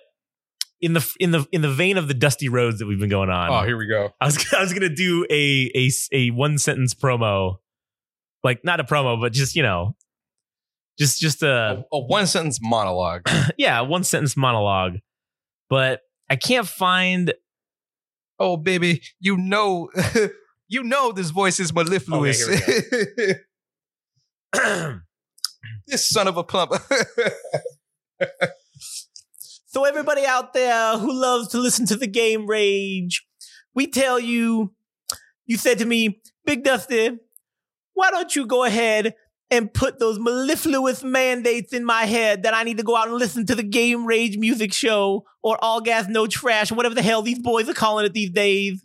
in 0.81 0.93
the 0.93 1.15
in 1.19 1.31
the 1.31 1.45
in 1.51 1.61
the 1.61 1.71
vein 1.71 1.97
of 1.97 2.07
the 2.07 2.13
Dusty 2.13 2.49
Rhodes 2.49 2.79
that 2.79 2.85
we've 2.87 2.99
been 2.99 3.09
going 3.09 3.29
on, 3.29 3.49
Oh, 3.51 3.65
here 3.65 3.77
we 3.77 3.87
go. 3.87 4.13
I 4.21 4.25
was 4.25 4.53
I 4.57 4.61
was 4.61 4.73
gonna 4.73 4.89
do 4.93 5.25
a 5.29 5.71
a 5.75 5.89
a 6.11 6.29
one 6.31 6.57
sentence 6.57 6.93
promo, 6.93 7.57
like 8.43 8.63
not 8.63 8.79
a 8.79 8.83
promo, 8.83 9.19
but 9.19 9.33
just 9.33 9.55
you 9.55 9.63
know, 9.63 9.95
just 10.97 11.19
just 11.19 11.43
a 11.43 11.83
A, 11.91 11.97
a 11.97 11.99
one 11.99 12.27
sentence 12.27 12.59
monologue. 12.61 13.27
yeah, 13.57 13.81
one 13.81 14.03
sentence 14.03 14.37
monologue. 14.37 14.97
But 15.69 16.01
I 16.29 16.35
can't 16.35 16.67
find. 16.67 17.33
oh, 18.39 18.55
baby, 18.57 19.01
you 19.19 19.35
know, 19.37 19.89
you 20.67 20.83
know, 20.83 21.11
this 21.11 21.29
voice 21.31 21.59
is 21.59 21.73
mellifluous. 21.73 22.47
Okay, 22.47 23.35
this 25.87 26.09
son 26.09 26.27
of 26.27 26.37
a 26.37 26.43
plump. 26.43 26.71
So 29.71 29.85
everybody 29.85 30.25
out 30.25 30.53
there 30.53 30.97
who 30.97 31.13
loves 31.13 31.49
to 31.49 31.59
listen 31.59 31.85
to 31.87 31.95
the 31.95 32.07
game 32.07 32.47
rage, 32.47 33.23
we 33.75 33.85
tell 33.85 34.19
you, 34.19 34.73
you 35.45 35.57
said 35.57 35.77
to 35.77 35.85
me, 35.85 36.23
Big 36.43 36.63
Dusty, 36.63 37.11
why 37.93 38.09
don't 38.09 38.35
you 38.35 38.47
go 38.47 38.63
ahead 38.63 39.13
and 39.51 39.71
put 39.71 39.99
those 39.99 40.17
mellifluous 40.17 41.03
mandates 41.03 41.71
in 41.71 41.85
my 41.85 42.05
head 42.05 42.41
that 42.43 42.55
I 42.55 42.63
need 42.63 42.77
to 42.77 42.83
go 42.83 42.95
out 42.95 43.09
and 43.09 43.17
listen 43.17 43.45
to 43.45 43.53
the 43.53 43.61
game 43.61 44.07
rage 44.07 44.39
music 44.39 44.73
show 44.73 45.25
or 45.43 45.63
all 45.63 45.81
gas 45.81 46.07
no 46.07 46.25
trash 46.25 46.71
whatever 46.71 46.95
the 46.95 47.03
hell 47.03 47.21
these 47.21 47.39
boys 47.39 47.69
are 47.69 47.73
calling 47.75 48.07
it 48.07 48.13
these 48.13 48.31
days. 48.31 48.83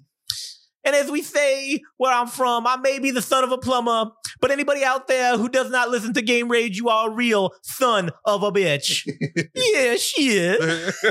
And 0.84 0.94
as 0.94 1.10
we 1.10 1.22
say 1.22 1.80
where 1.96 2.12
I'm 2.12 2.26
from, 2.26 2.66
I 2.66 2.76
may 2.76 2.98
be 2.98 3.10
the 3.10 3.22
son 3.22 3.42
of 3.44 3.50
a 3.52 3.58
plumber, 3.58 4.10
but 4.40 4.50
anybody 4.50 4.84
out 4.84 5.08
there 5.08 5.36
who 5.38 5.48
does 5.48 5.70
not 5.70 5.88
listen 5.88 6.12
to 6.14 6.22
Game 6.22 6.50
Rage, 6.50 6.76
you 6.76 6.88
are 6.90 7.08
a 7.10 7.12
real 7.12 7.52
son 7.62 8.10
of 8.24 8.42
a 8.42 8.52
bitch. 8.52 9.08
yeah, 9.54 9.96
shit. 9.96 10.94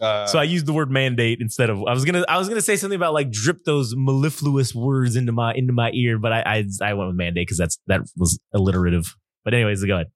Uh, 0.00 0.26
So 0.28 0.38
I 0.38 0.44
used 0.44 0.64
the 0.66 0.72
word 0.72 0.92
mandate 0.92 1.38
instead 1.40 1.70
of 1.70 1.82
I 1.84 1.92
was 1.92 2.04
gonna 2.04 2.24
I 2.28 2.38
was 2.38 2.48
gonna 2.48 2.60
say 2.60 2.76
something 2.76 2.94
about 2.94 3.14
like 3.14 3.32
drip 3.32 3.64
those 3.64 3.94
mellifluous 3.96 4.72
words 4.72 5.16
into 5.16 5.32
my 5.32 5.52
into 5.54 5.72
my 5.72 5.90
ear, 5.92 6.18
but 6.18 6.32
I 6.32 6.42
I, 6.46 6.64
I 6.82 6.94
went 6.94 7.08
with 7.08 7.16
mandate 7.16 7.48
because 7.48 7.58
that's 7.58 7.80
that 7.88 8.02
was 8.16 8.38
alliterative. 8.54 9.16
But 9.44 9.54
anyways, 9.54 9.84
go 9.84 9.94
ahead. 9.94 10.06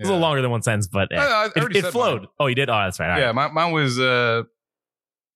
It 0.00 0.02
was 0.02 0.08
a 0.08 0.12
little 0.14 0.20
longer 0.26 0.42
than 0.42 0.50
one 0.50 0.62
sentence, 0.62 0.88
but 0.88 1.12
eh, 1.12 1.16
I- 1.16 1.44
I 1.44 1.46
it, 1.54 1.76
it 1.76 1.84
flowed. 1.92 2.22
mine. 2.22 2.28
Oh, 2.40 2.46
you 2.48 2.56
did? 2.56 2.68
Oh, 2.68 2.72
that's 2.72 2.98
right. 2.98 3.10
All 3.12 3.18
Yeah, 3.20 3.26
right. 3.26 3.34
my, 3.36 3.48
mine 3.52 3.70
was 3.72 4.00
uh, 4.00 4.42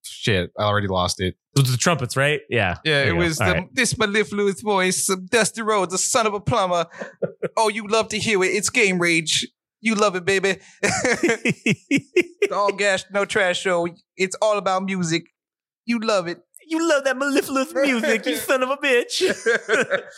shit. 0.02 0.50
I 0.58 0.64
already 0.64 0.88
lost 0.88 1.20
it. 1.20 1.36
It 1.56 1.62
was 1.62 1.70
the 1.70 1.76
trumpets, 1.76 2.16
right? 2.16 2.40
Yeah. 2.48 2.76
Yeah, 2.84 3.04
it 3.04 3.12
was 3.16 3.38
the, 3.38 3.44
right. 3.44 3.74
this 3.74 3.96
mellifluous 3.98 4.60
voice, 4.60 5.08
of 5.08 5.28
Dusty 5.28 5.62
Rhodes, 5.62 5.92
the 5.92 5.98
son 5.98 6.26
of 6.26 6.34
a 6.34 6.40
plumber. 6.40 6.86
oh, 7.56 7.68
you 7.68 7.86
love 7.86 8.08
to 8.10 8.18
hear 8.18 8.42
it. 8.44 8.48
It's 8.48 8.70
game 8.70 8.98
rage. 8.98 9.46
You 9.80 9.94
love 9.94 10.16
it, 10.16 10.24
baby. 10.24 10.58
all 12.52 12.72
gas, 12.72 13.04
no 13.12 13.24
trash 13.24 13.60
show. 13.60 13.88
It's 14.16 14.36
all 14.42 14.58
about 14.58 14.84
music. 14.84 15.28
You 15.86 16.00
love 16.00 16.26
it. 16.26 16.40
You 16.68 16.86
love 16.86 17.04
that 17.04 17.16
mellifluous 17.16 17.72
music, 17.72 18.26
you 18.26 18.36
son 18.36 18.62
of 18.62 18.68
a 18.68 18.76
bitch. 18.76 19.22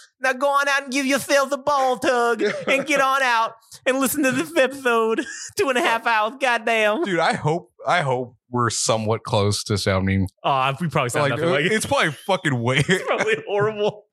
now 0.21 0.33
go 0.33 0.49
on 0.49 0.69
out 0.69 0.83
and 0.85 0.93
give 0.93 1.07
yourselves 1.07 1.53
a 1.53 1.57
ball 1.59 1.97
tug 1.99 2.43
and 2.67 2.87
get 2.87 3.01
on 3.01 3.23
out 3.23 3.55
and 3.87 4.01
listen 4.01 4.25
to 4.25 4.33
this 4.33 4.55
episode. 4.57 5.25
Two 5.57 5.69
and 5.69 5.79
a 5.79 5.81
half 5.81 6.07
hours. 6.07 6.35
Goddamn. 6.41 7.05
Dude, 7.05 7.21
I 7.21 7.35
hope 7.35 7.73
I 7.87 8.01
hope 8.01 8.37
we're 8.51 8.71
somewhat 8.71 9.23
close 9.23 9.63
to 9.65 9.79
sounding 9.79 10.27
Oh, 10.43 10.75
we 10.81 10.89
probably 10.89 11.11
sound 11.11 11.31
like, 11.31 11.39
nothing 11.39 11.51
like 11.51 11.63
uh, 11.63 11.67
it. 11.67 11.73
it's 11.73 11.87
probably 11.87 12.11
fucking 12.11 12.61
way. 12.61 12.83
It's 12.89 13.05
probably 13.07 13.37
horrible. 13.47 14.07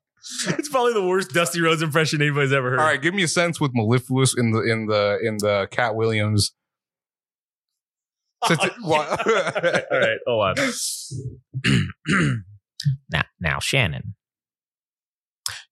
It's 0.47 0.69
probably 0.69 0.93
the 0.93 1.07
worst 1.07 1.31
Dusty 1.31 1.61
Rhodes 1.61 1.81
impression 1.81 2.21
anybody's 2.21 2.53
ever 2.53 2.71
heard. 2.71 2.79
All 2.79 2.85
right, 2.85 3.01
give 3.01 3.13
me 3.13 3.23
a 3.23 3.27
sense 3.27 3.59
with 3.59 3.71
mellifluous 3.73 4.37
in 4.37 4.51
the 4.51 4.61
in 4.61 4.85
the 4.87 5.19
in 5.23 5.37
the 5.37 5.67
Katt 5.71 5.95
Williams. 5.95 6.53
Well- 8.83 9.17
yeah. 9.27 9.81
All 9.91 9.99
right, 9.99 10.17
hold 10.27 10.57
on. 10.57 10.71
now, 13.11 13.23
now, 13.39 13.59
Shannon, 13.59 14.15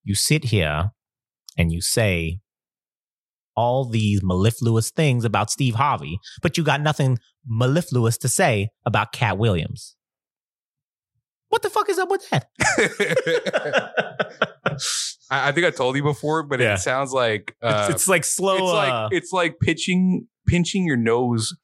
you 0.04 0.16
sit 0.16 0.46
here 0.46 0.92
and 1.58 1.72
you 1.72 1.82
say 1.82 2.40
all 3.56 3.86
these 3.86 4.22
mellifluous 4.22 4.92
things 4.92 5.24
about 5.24 5.50
Steve 5.50 5.76
Harvey, 5.76 6.20
but 6.42 6.58
you 6.58 6.64
got 6.64 6.82
nothing 6.82 7.18
mellifluous 7.48 8.18
to 8.18 8.28
say 8.28 8.70
about 8.86 9.14
Katt 9.14 9.38
Williams. 9.38 9.96
What 11.50 11.62
the 11.62 11.70
fuck 11.70 11.88
is 11.90 11.98
up 11.98 12.10
with 12.10 12.30
that? 12.32 12.50
I, 15.32 15.50
I 15.50 15.52
think 15.54 15.66
I 15.66 15.70
told 15.72 15.96
you 15.96 16.04
before, 16.04 16.44
but 16.44 16.60
Yeah. 16.60 16.74
it 16.74 16.80
sounds 16.80 17.14
like 17.14 17.56
uh, 17.62 17.88
it's, 17.90 18.02
it's 18.02 18.08
like 18.10 18.26
slow. 18.26 18.56
it's 18.56 18.74
like 18.74 18.92
uh, 18.92 19.10
it's 19.12 19.32
like 19.32 19.56
pitching 19.62 20.28
pinching 20.48 20.86
your 20.86 20.98
nose 20.98 21.56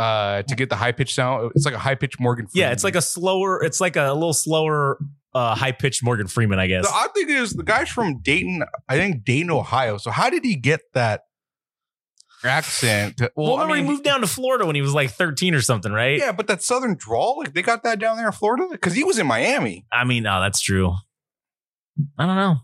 uh, 0.00 0.42
to 0.42 0.54
get 0.54 0.70
the 0.70 0.76
high 0.76 0.92
pitch 0.92 1.14
sound. 1.14 1.52
It's 1.54 1.64
like 1.66 1.74
a 1.74 1.78
high 1.78 1.94
pitch 1.94 2.18
Morgan. 2.18 2.46
Freeman. 2.46 2.68
Yeah, 2.68 2.72
it's 2.72 2.84
like 2.84 2.94
a 2.96 3.02
slower. 3.02 3.62
It's 3.62 3.80
like 3.80 3.96
a 3.96 4.12
little 4.14 4.32
slower, 4.32 4.98
uh, 5.34 5.54
high 5.54 5.72
pitched 5.72 6.02
Morgan 6.02 6.26
Freeman, 6.26 6.58
I 6.58 6.66
guess. 6.68 6.86
The 6.86 6.92
odd 6.94 7.10
thing 7.14 7.28
is 7.28 7.52
the 7.52 7.62
guy's 7.62 7.88
from 7.90 8.20
Dayton. 8.22 8.62
I 8.88 8.96
think 8.96 9.24
Dayton, 9.24 9.50
Ohio. 9.50 9.98
So 9.98 10.10
how 10.10 10.30
did 10.30 10.44
he 10.44 10.56
get 10.56 10.80
that 10.94 11.22
accent? 12.44 13.18
to- 13.18 13.30
well, 13.36 13.48
well, 13.48 13.56
I 13.56 13.62
remember 13.62 13.74
mean, 13.74 13.84
he 13.84 13.90
moved 13.90 14.04
down 14.04 14.22
to 14.22 14.26
Florida 14.26 14.64
when 14.64 14.74
he 14.74 14.80
was 14.82 14.94
like 14.94 15.10
13 15.10 15.54
or 15.54 15.60
something, 15.60 15.92
right? 15.92 16.18
yeah, 16.18 16.32
but 16.32 16.46
that 16.46 16.62
southern 16.62 16.96
drawl, 16.96 17.36
like 17.38 17.52
they 17.52 17.60
got 17.62 17.82
that 17.82 17.98
down 17.98 18.16
there 18.16 18.26
in 18.26 18.32
Florida 18.32 18.68
because 18.70 18.94
he 18.94 19.04
was 19.04 19.18
in 19.18 19.26
Miami. 19.26 19.84
I 19.92 20.04
mean, 20.04 20.22
no, 20.22 20.40
that's 20.40 20.60
true. 20.60 20.94
I 22.18 22.26
don't 22.26 22.36
know. 22.36 22.56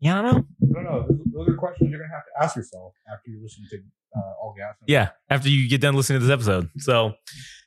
Yeah, 0.00 0.18
I 0.18 0.22
don't 0.22 0.32
know. 0.34 0.44
No, 0.60 0.80
no, 0.82 1.06
those 1.32 1.48
are 1.48 1.54
questions 1.56 1.88
you're 1.90 2.00
gonna 2.00 2.12
have 2.12 2.24
to 2.24 2.44
ask 2.44 2.56
yourself 2.56 2.92
after 3.10 3.30
you 3.30 3.40
listen 3.42 3.64
to 3.70 3.78
uh, 4.16 4.20
all 4.40 4.54
gas. 4.56 4.74
Yeah, 4.86 5.10
after 5.30 5.48
you 5.48 5.68
get 5.68 5.80
done 5.80 5.94
listening 5.94 6.20
to 6.20 6.26
this 6.26 6.32
episode. 6.32 6.70
So, 6.78 7.14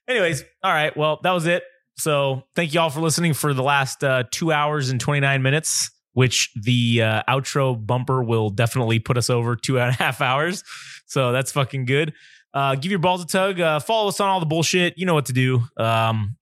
anyways, 0.08 0.44
all 0.64 0.74
right. 0.74 0.96
Well, 0.96 1.20
that 1.24 1.32
was 1.32 1.46
it. 1.46 1.64
So 1.98 2.44
thank 2.56 2.74
you 2.74 2.80
all 2.82 2.90
for 2.90 3.00
listening 3.00 3.34
for 3.34 3.54
the 3.54 3.64
last 3.64 4.04
uh, 4.04 4.24
two 4.30 4.52
hours 4.52 4.90
and 4.90 5.00
29 5.00 5.42
minutes, 5.42 5.90
which 6.14 6.52
the 6.62 7.02
uh, 7.02 7.24
outro 7.30 7.74
bumper 7.84 8.22
will 8.24 8.50
definitely 8.50 9.00
put 9.00 9.18
us 9.18 9.30
over 9.30 9.56
two 9.56 9.80
and 9.80 9.90
a 9.90 9.94
half 9.94 10.22
hours. 10.22 10.64
So 11.06 11.32
that's 11.32 11.52
fucking 11.52 11.86
good. 11.86 12.14
Uh, 12.54 12.76
give 12.76 12.90
your 12.90 13.00
balls 13.00 13.24
a 13.24 13.28
tug. 13.28 13.60
Uh, 13.60 13.80
follow 13.80 14.10
us 14.10 14.20
on 14.20 14.30
all 14.30 14.40
the 14.40 14.46
bullshit. 14.46 14.98
You 14.98 15.06
know 15.06 15.14
what 15.14 15.26
to 15.26 15.34
do. 15.34 15.62
Um, 15.78 16.38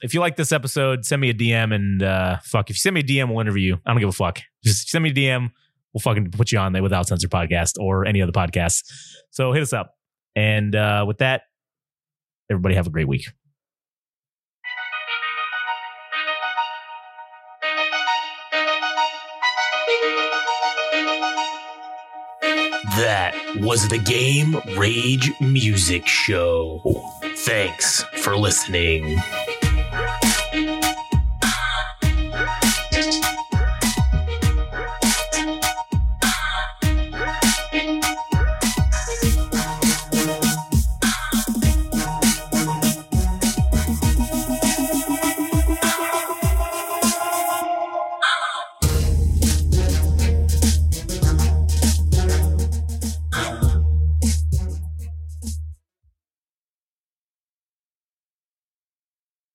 if 0.00 0.14
you 0.14 0.20
like 0.20 0.36
this 0.36 0.52
episode, 0.52 1.04
send 1.04 1.20
me 1.20 1.30
a 1.30 1.34
DM 1.34 1.74
and 1.74 2.02
uh, 2.02 2.38
fuck. 2.42 2.70
If 2.70 2.76
you 2.76 2.80
send 2.80 2.94
me 2.94 3.00
a 3.00 3.04
DM, 3.04 3.28
we'll 3.28 3.40
interview 3.40 3.74
you. 3.74 3.80
I 3.84 3.90
don't 3.90 4.00
give 4.00 4.08
a 4.08 4.12
fuck. 4.12 4.40
Just 4.64 4.88
send 4.88 5.02
me 5.02 5.10
a 5.10 5.14
DM. 5.14 5.50
We'll 5.92 6.00
fucking 6.00 6.30
put 6.32 6.52
you 6.52 6.58
on 6.58 6.72
there 6.72 6.82
without 6.82 7.08
censor 7.08 7.28
podcast 7.28 7.74
or 7.80 8.04
any 8.04 8.22
other 8.22 8.32
podcasts. 8.32 8.82
So 9.30 9.52
hit 9.52 9.62
us 9.62 9.72
up. 9.72 9.94
And 10.36 10.74
uh, 10.74 11.04
with 11.06 11.18
that, 11.18 11.42
everybody 12.50 12.74
have 12.74 12.86
a 12.86 12.90
great 12.90 13.08
week. 13.08 13.26
That 22.98 23.34
was 23.60 23.88
the 23.88 23.98
Game 23.98 24.60
Rage 24.76 25.30
Music 25.40 26.06
Show. 26.06 26.80
Thanks 27.22 28.02
for 28.22 28.36
listening. 28.36 29.18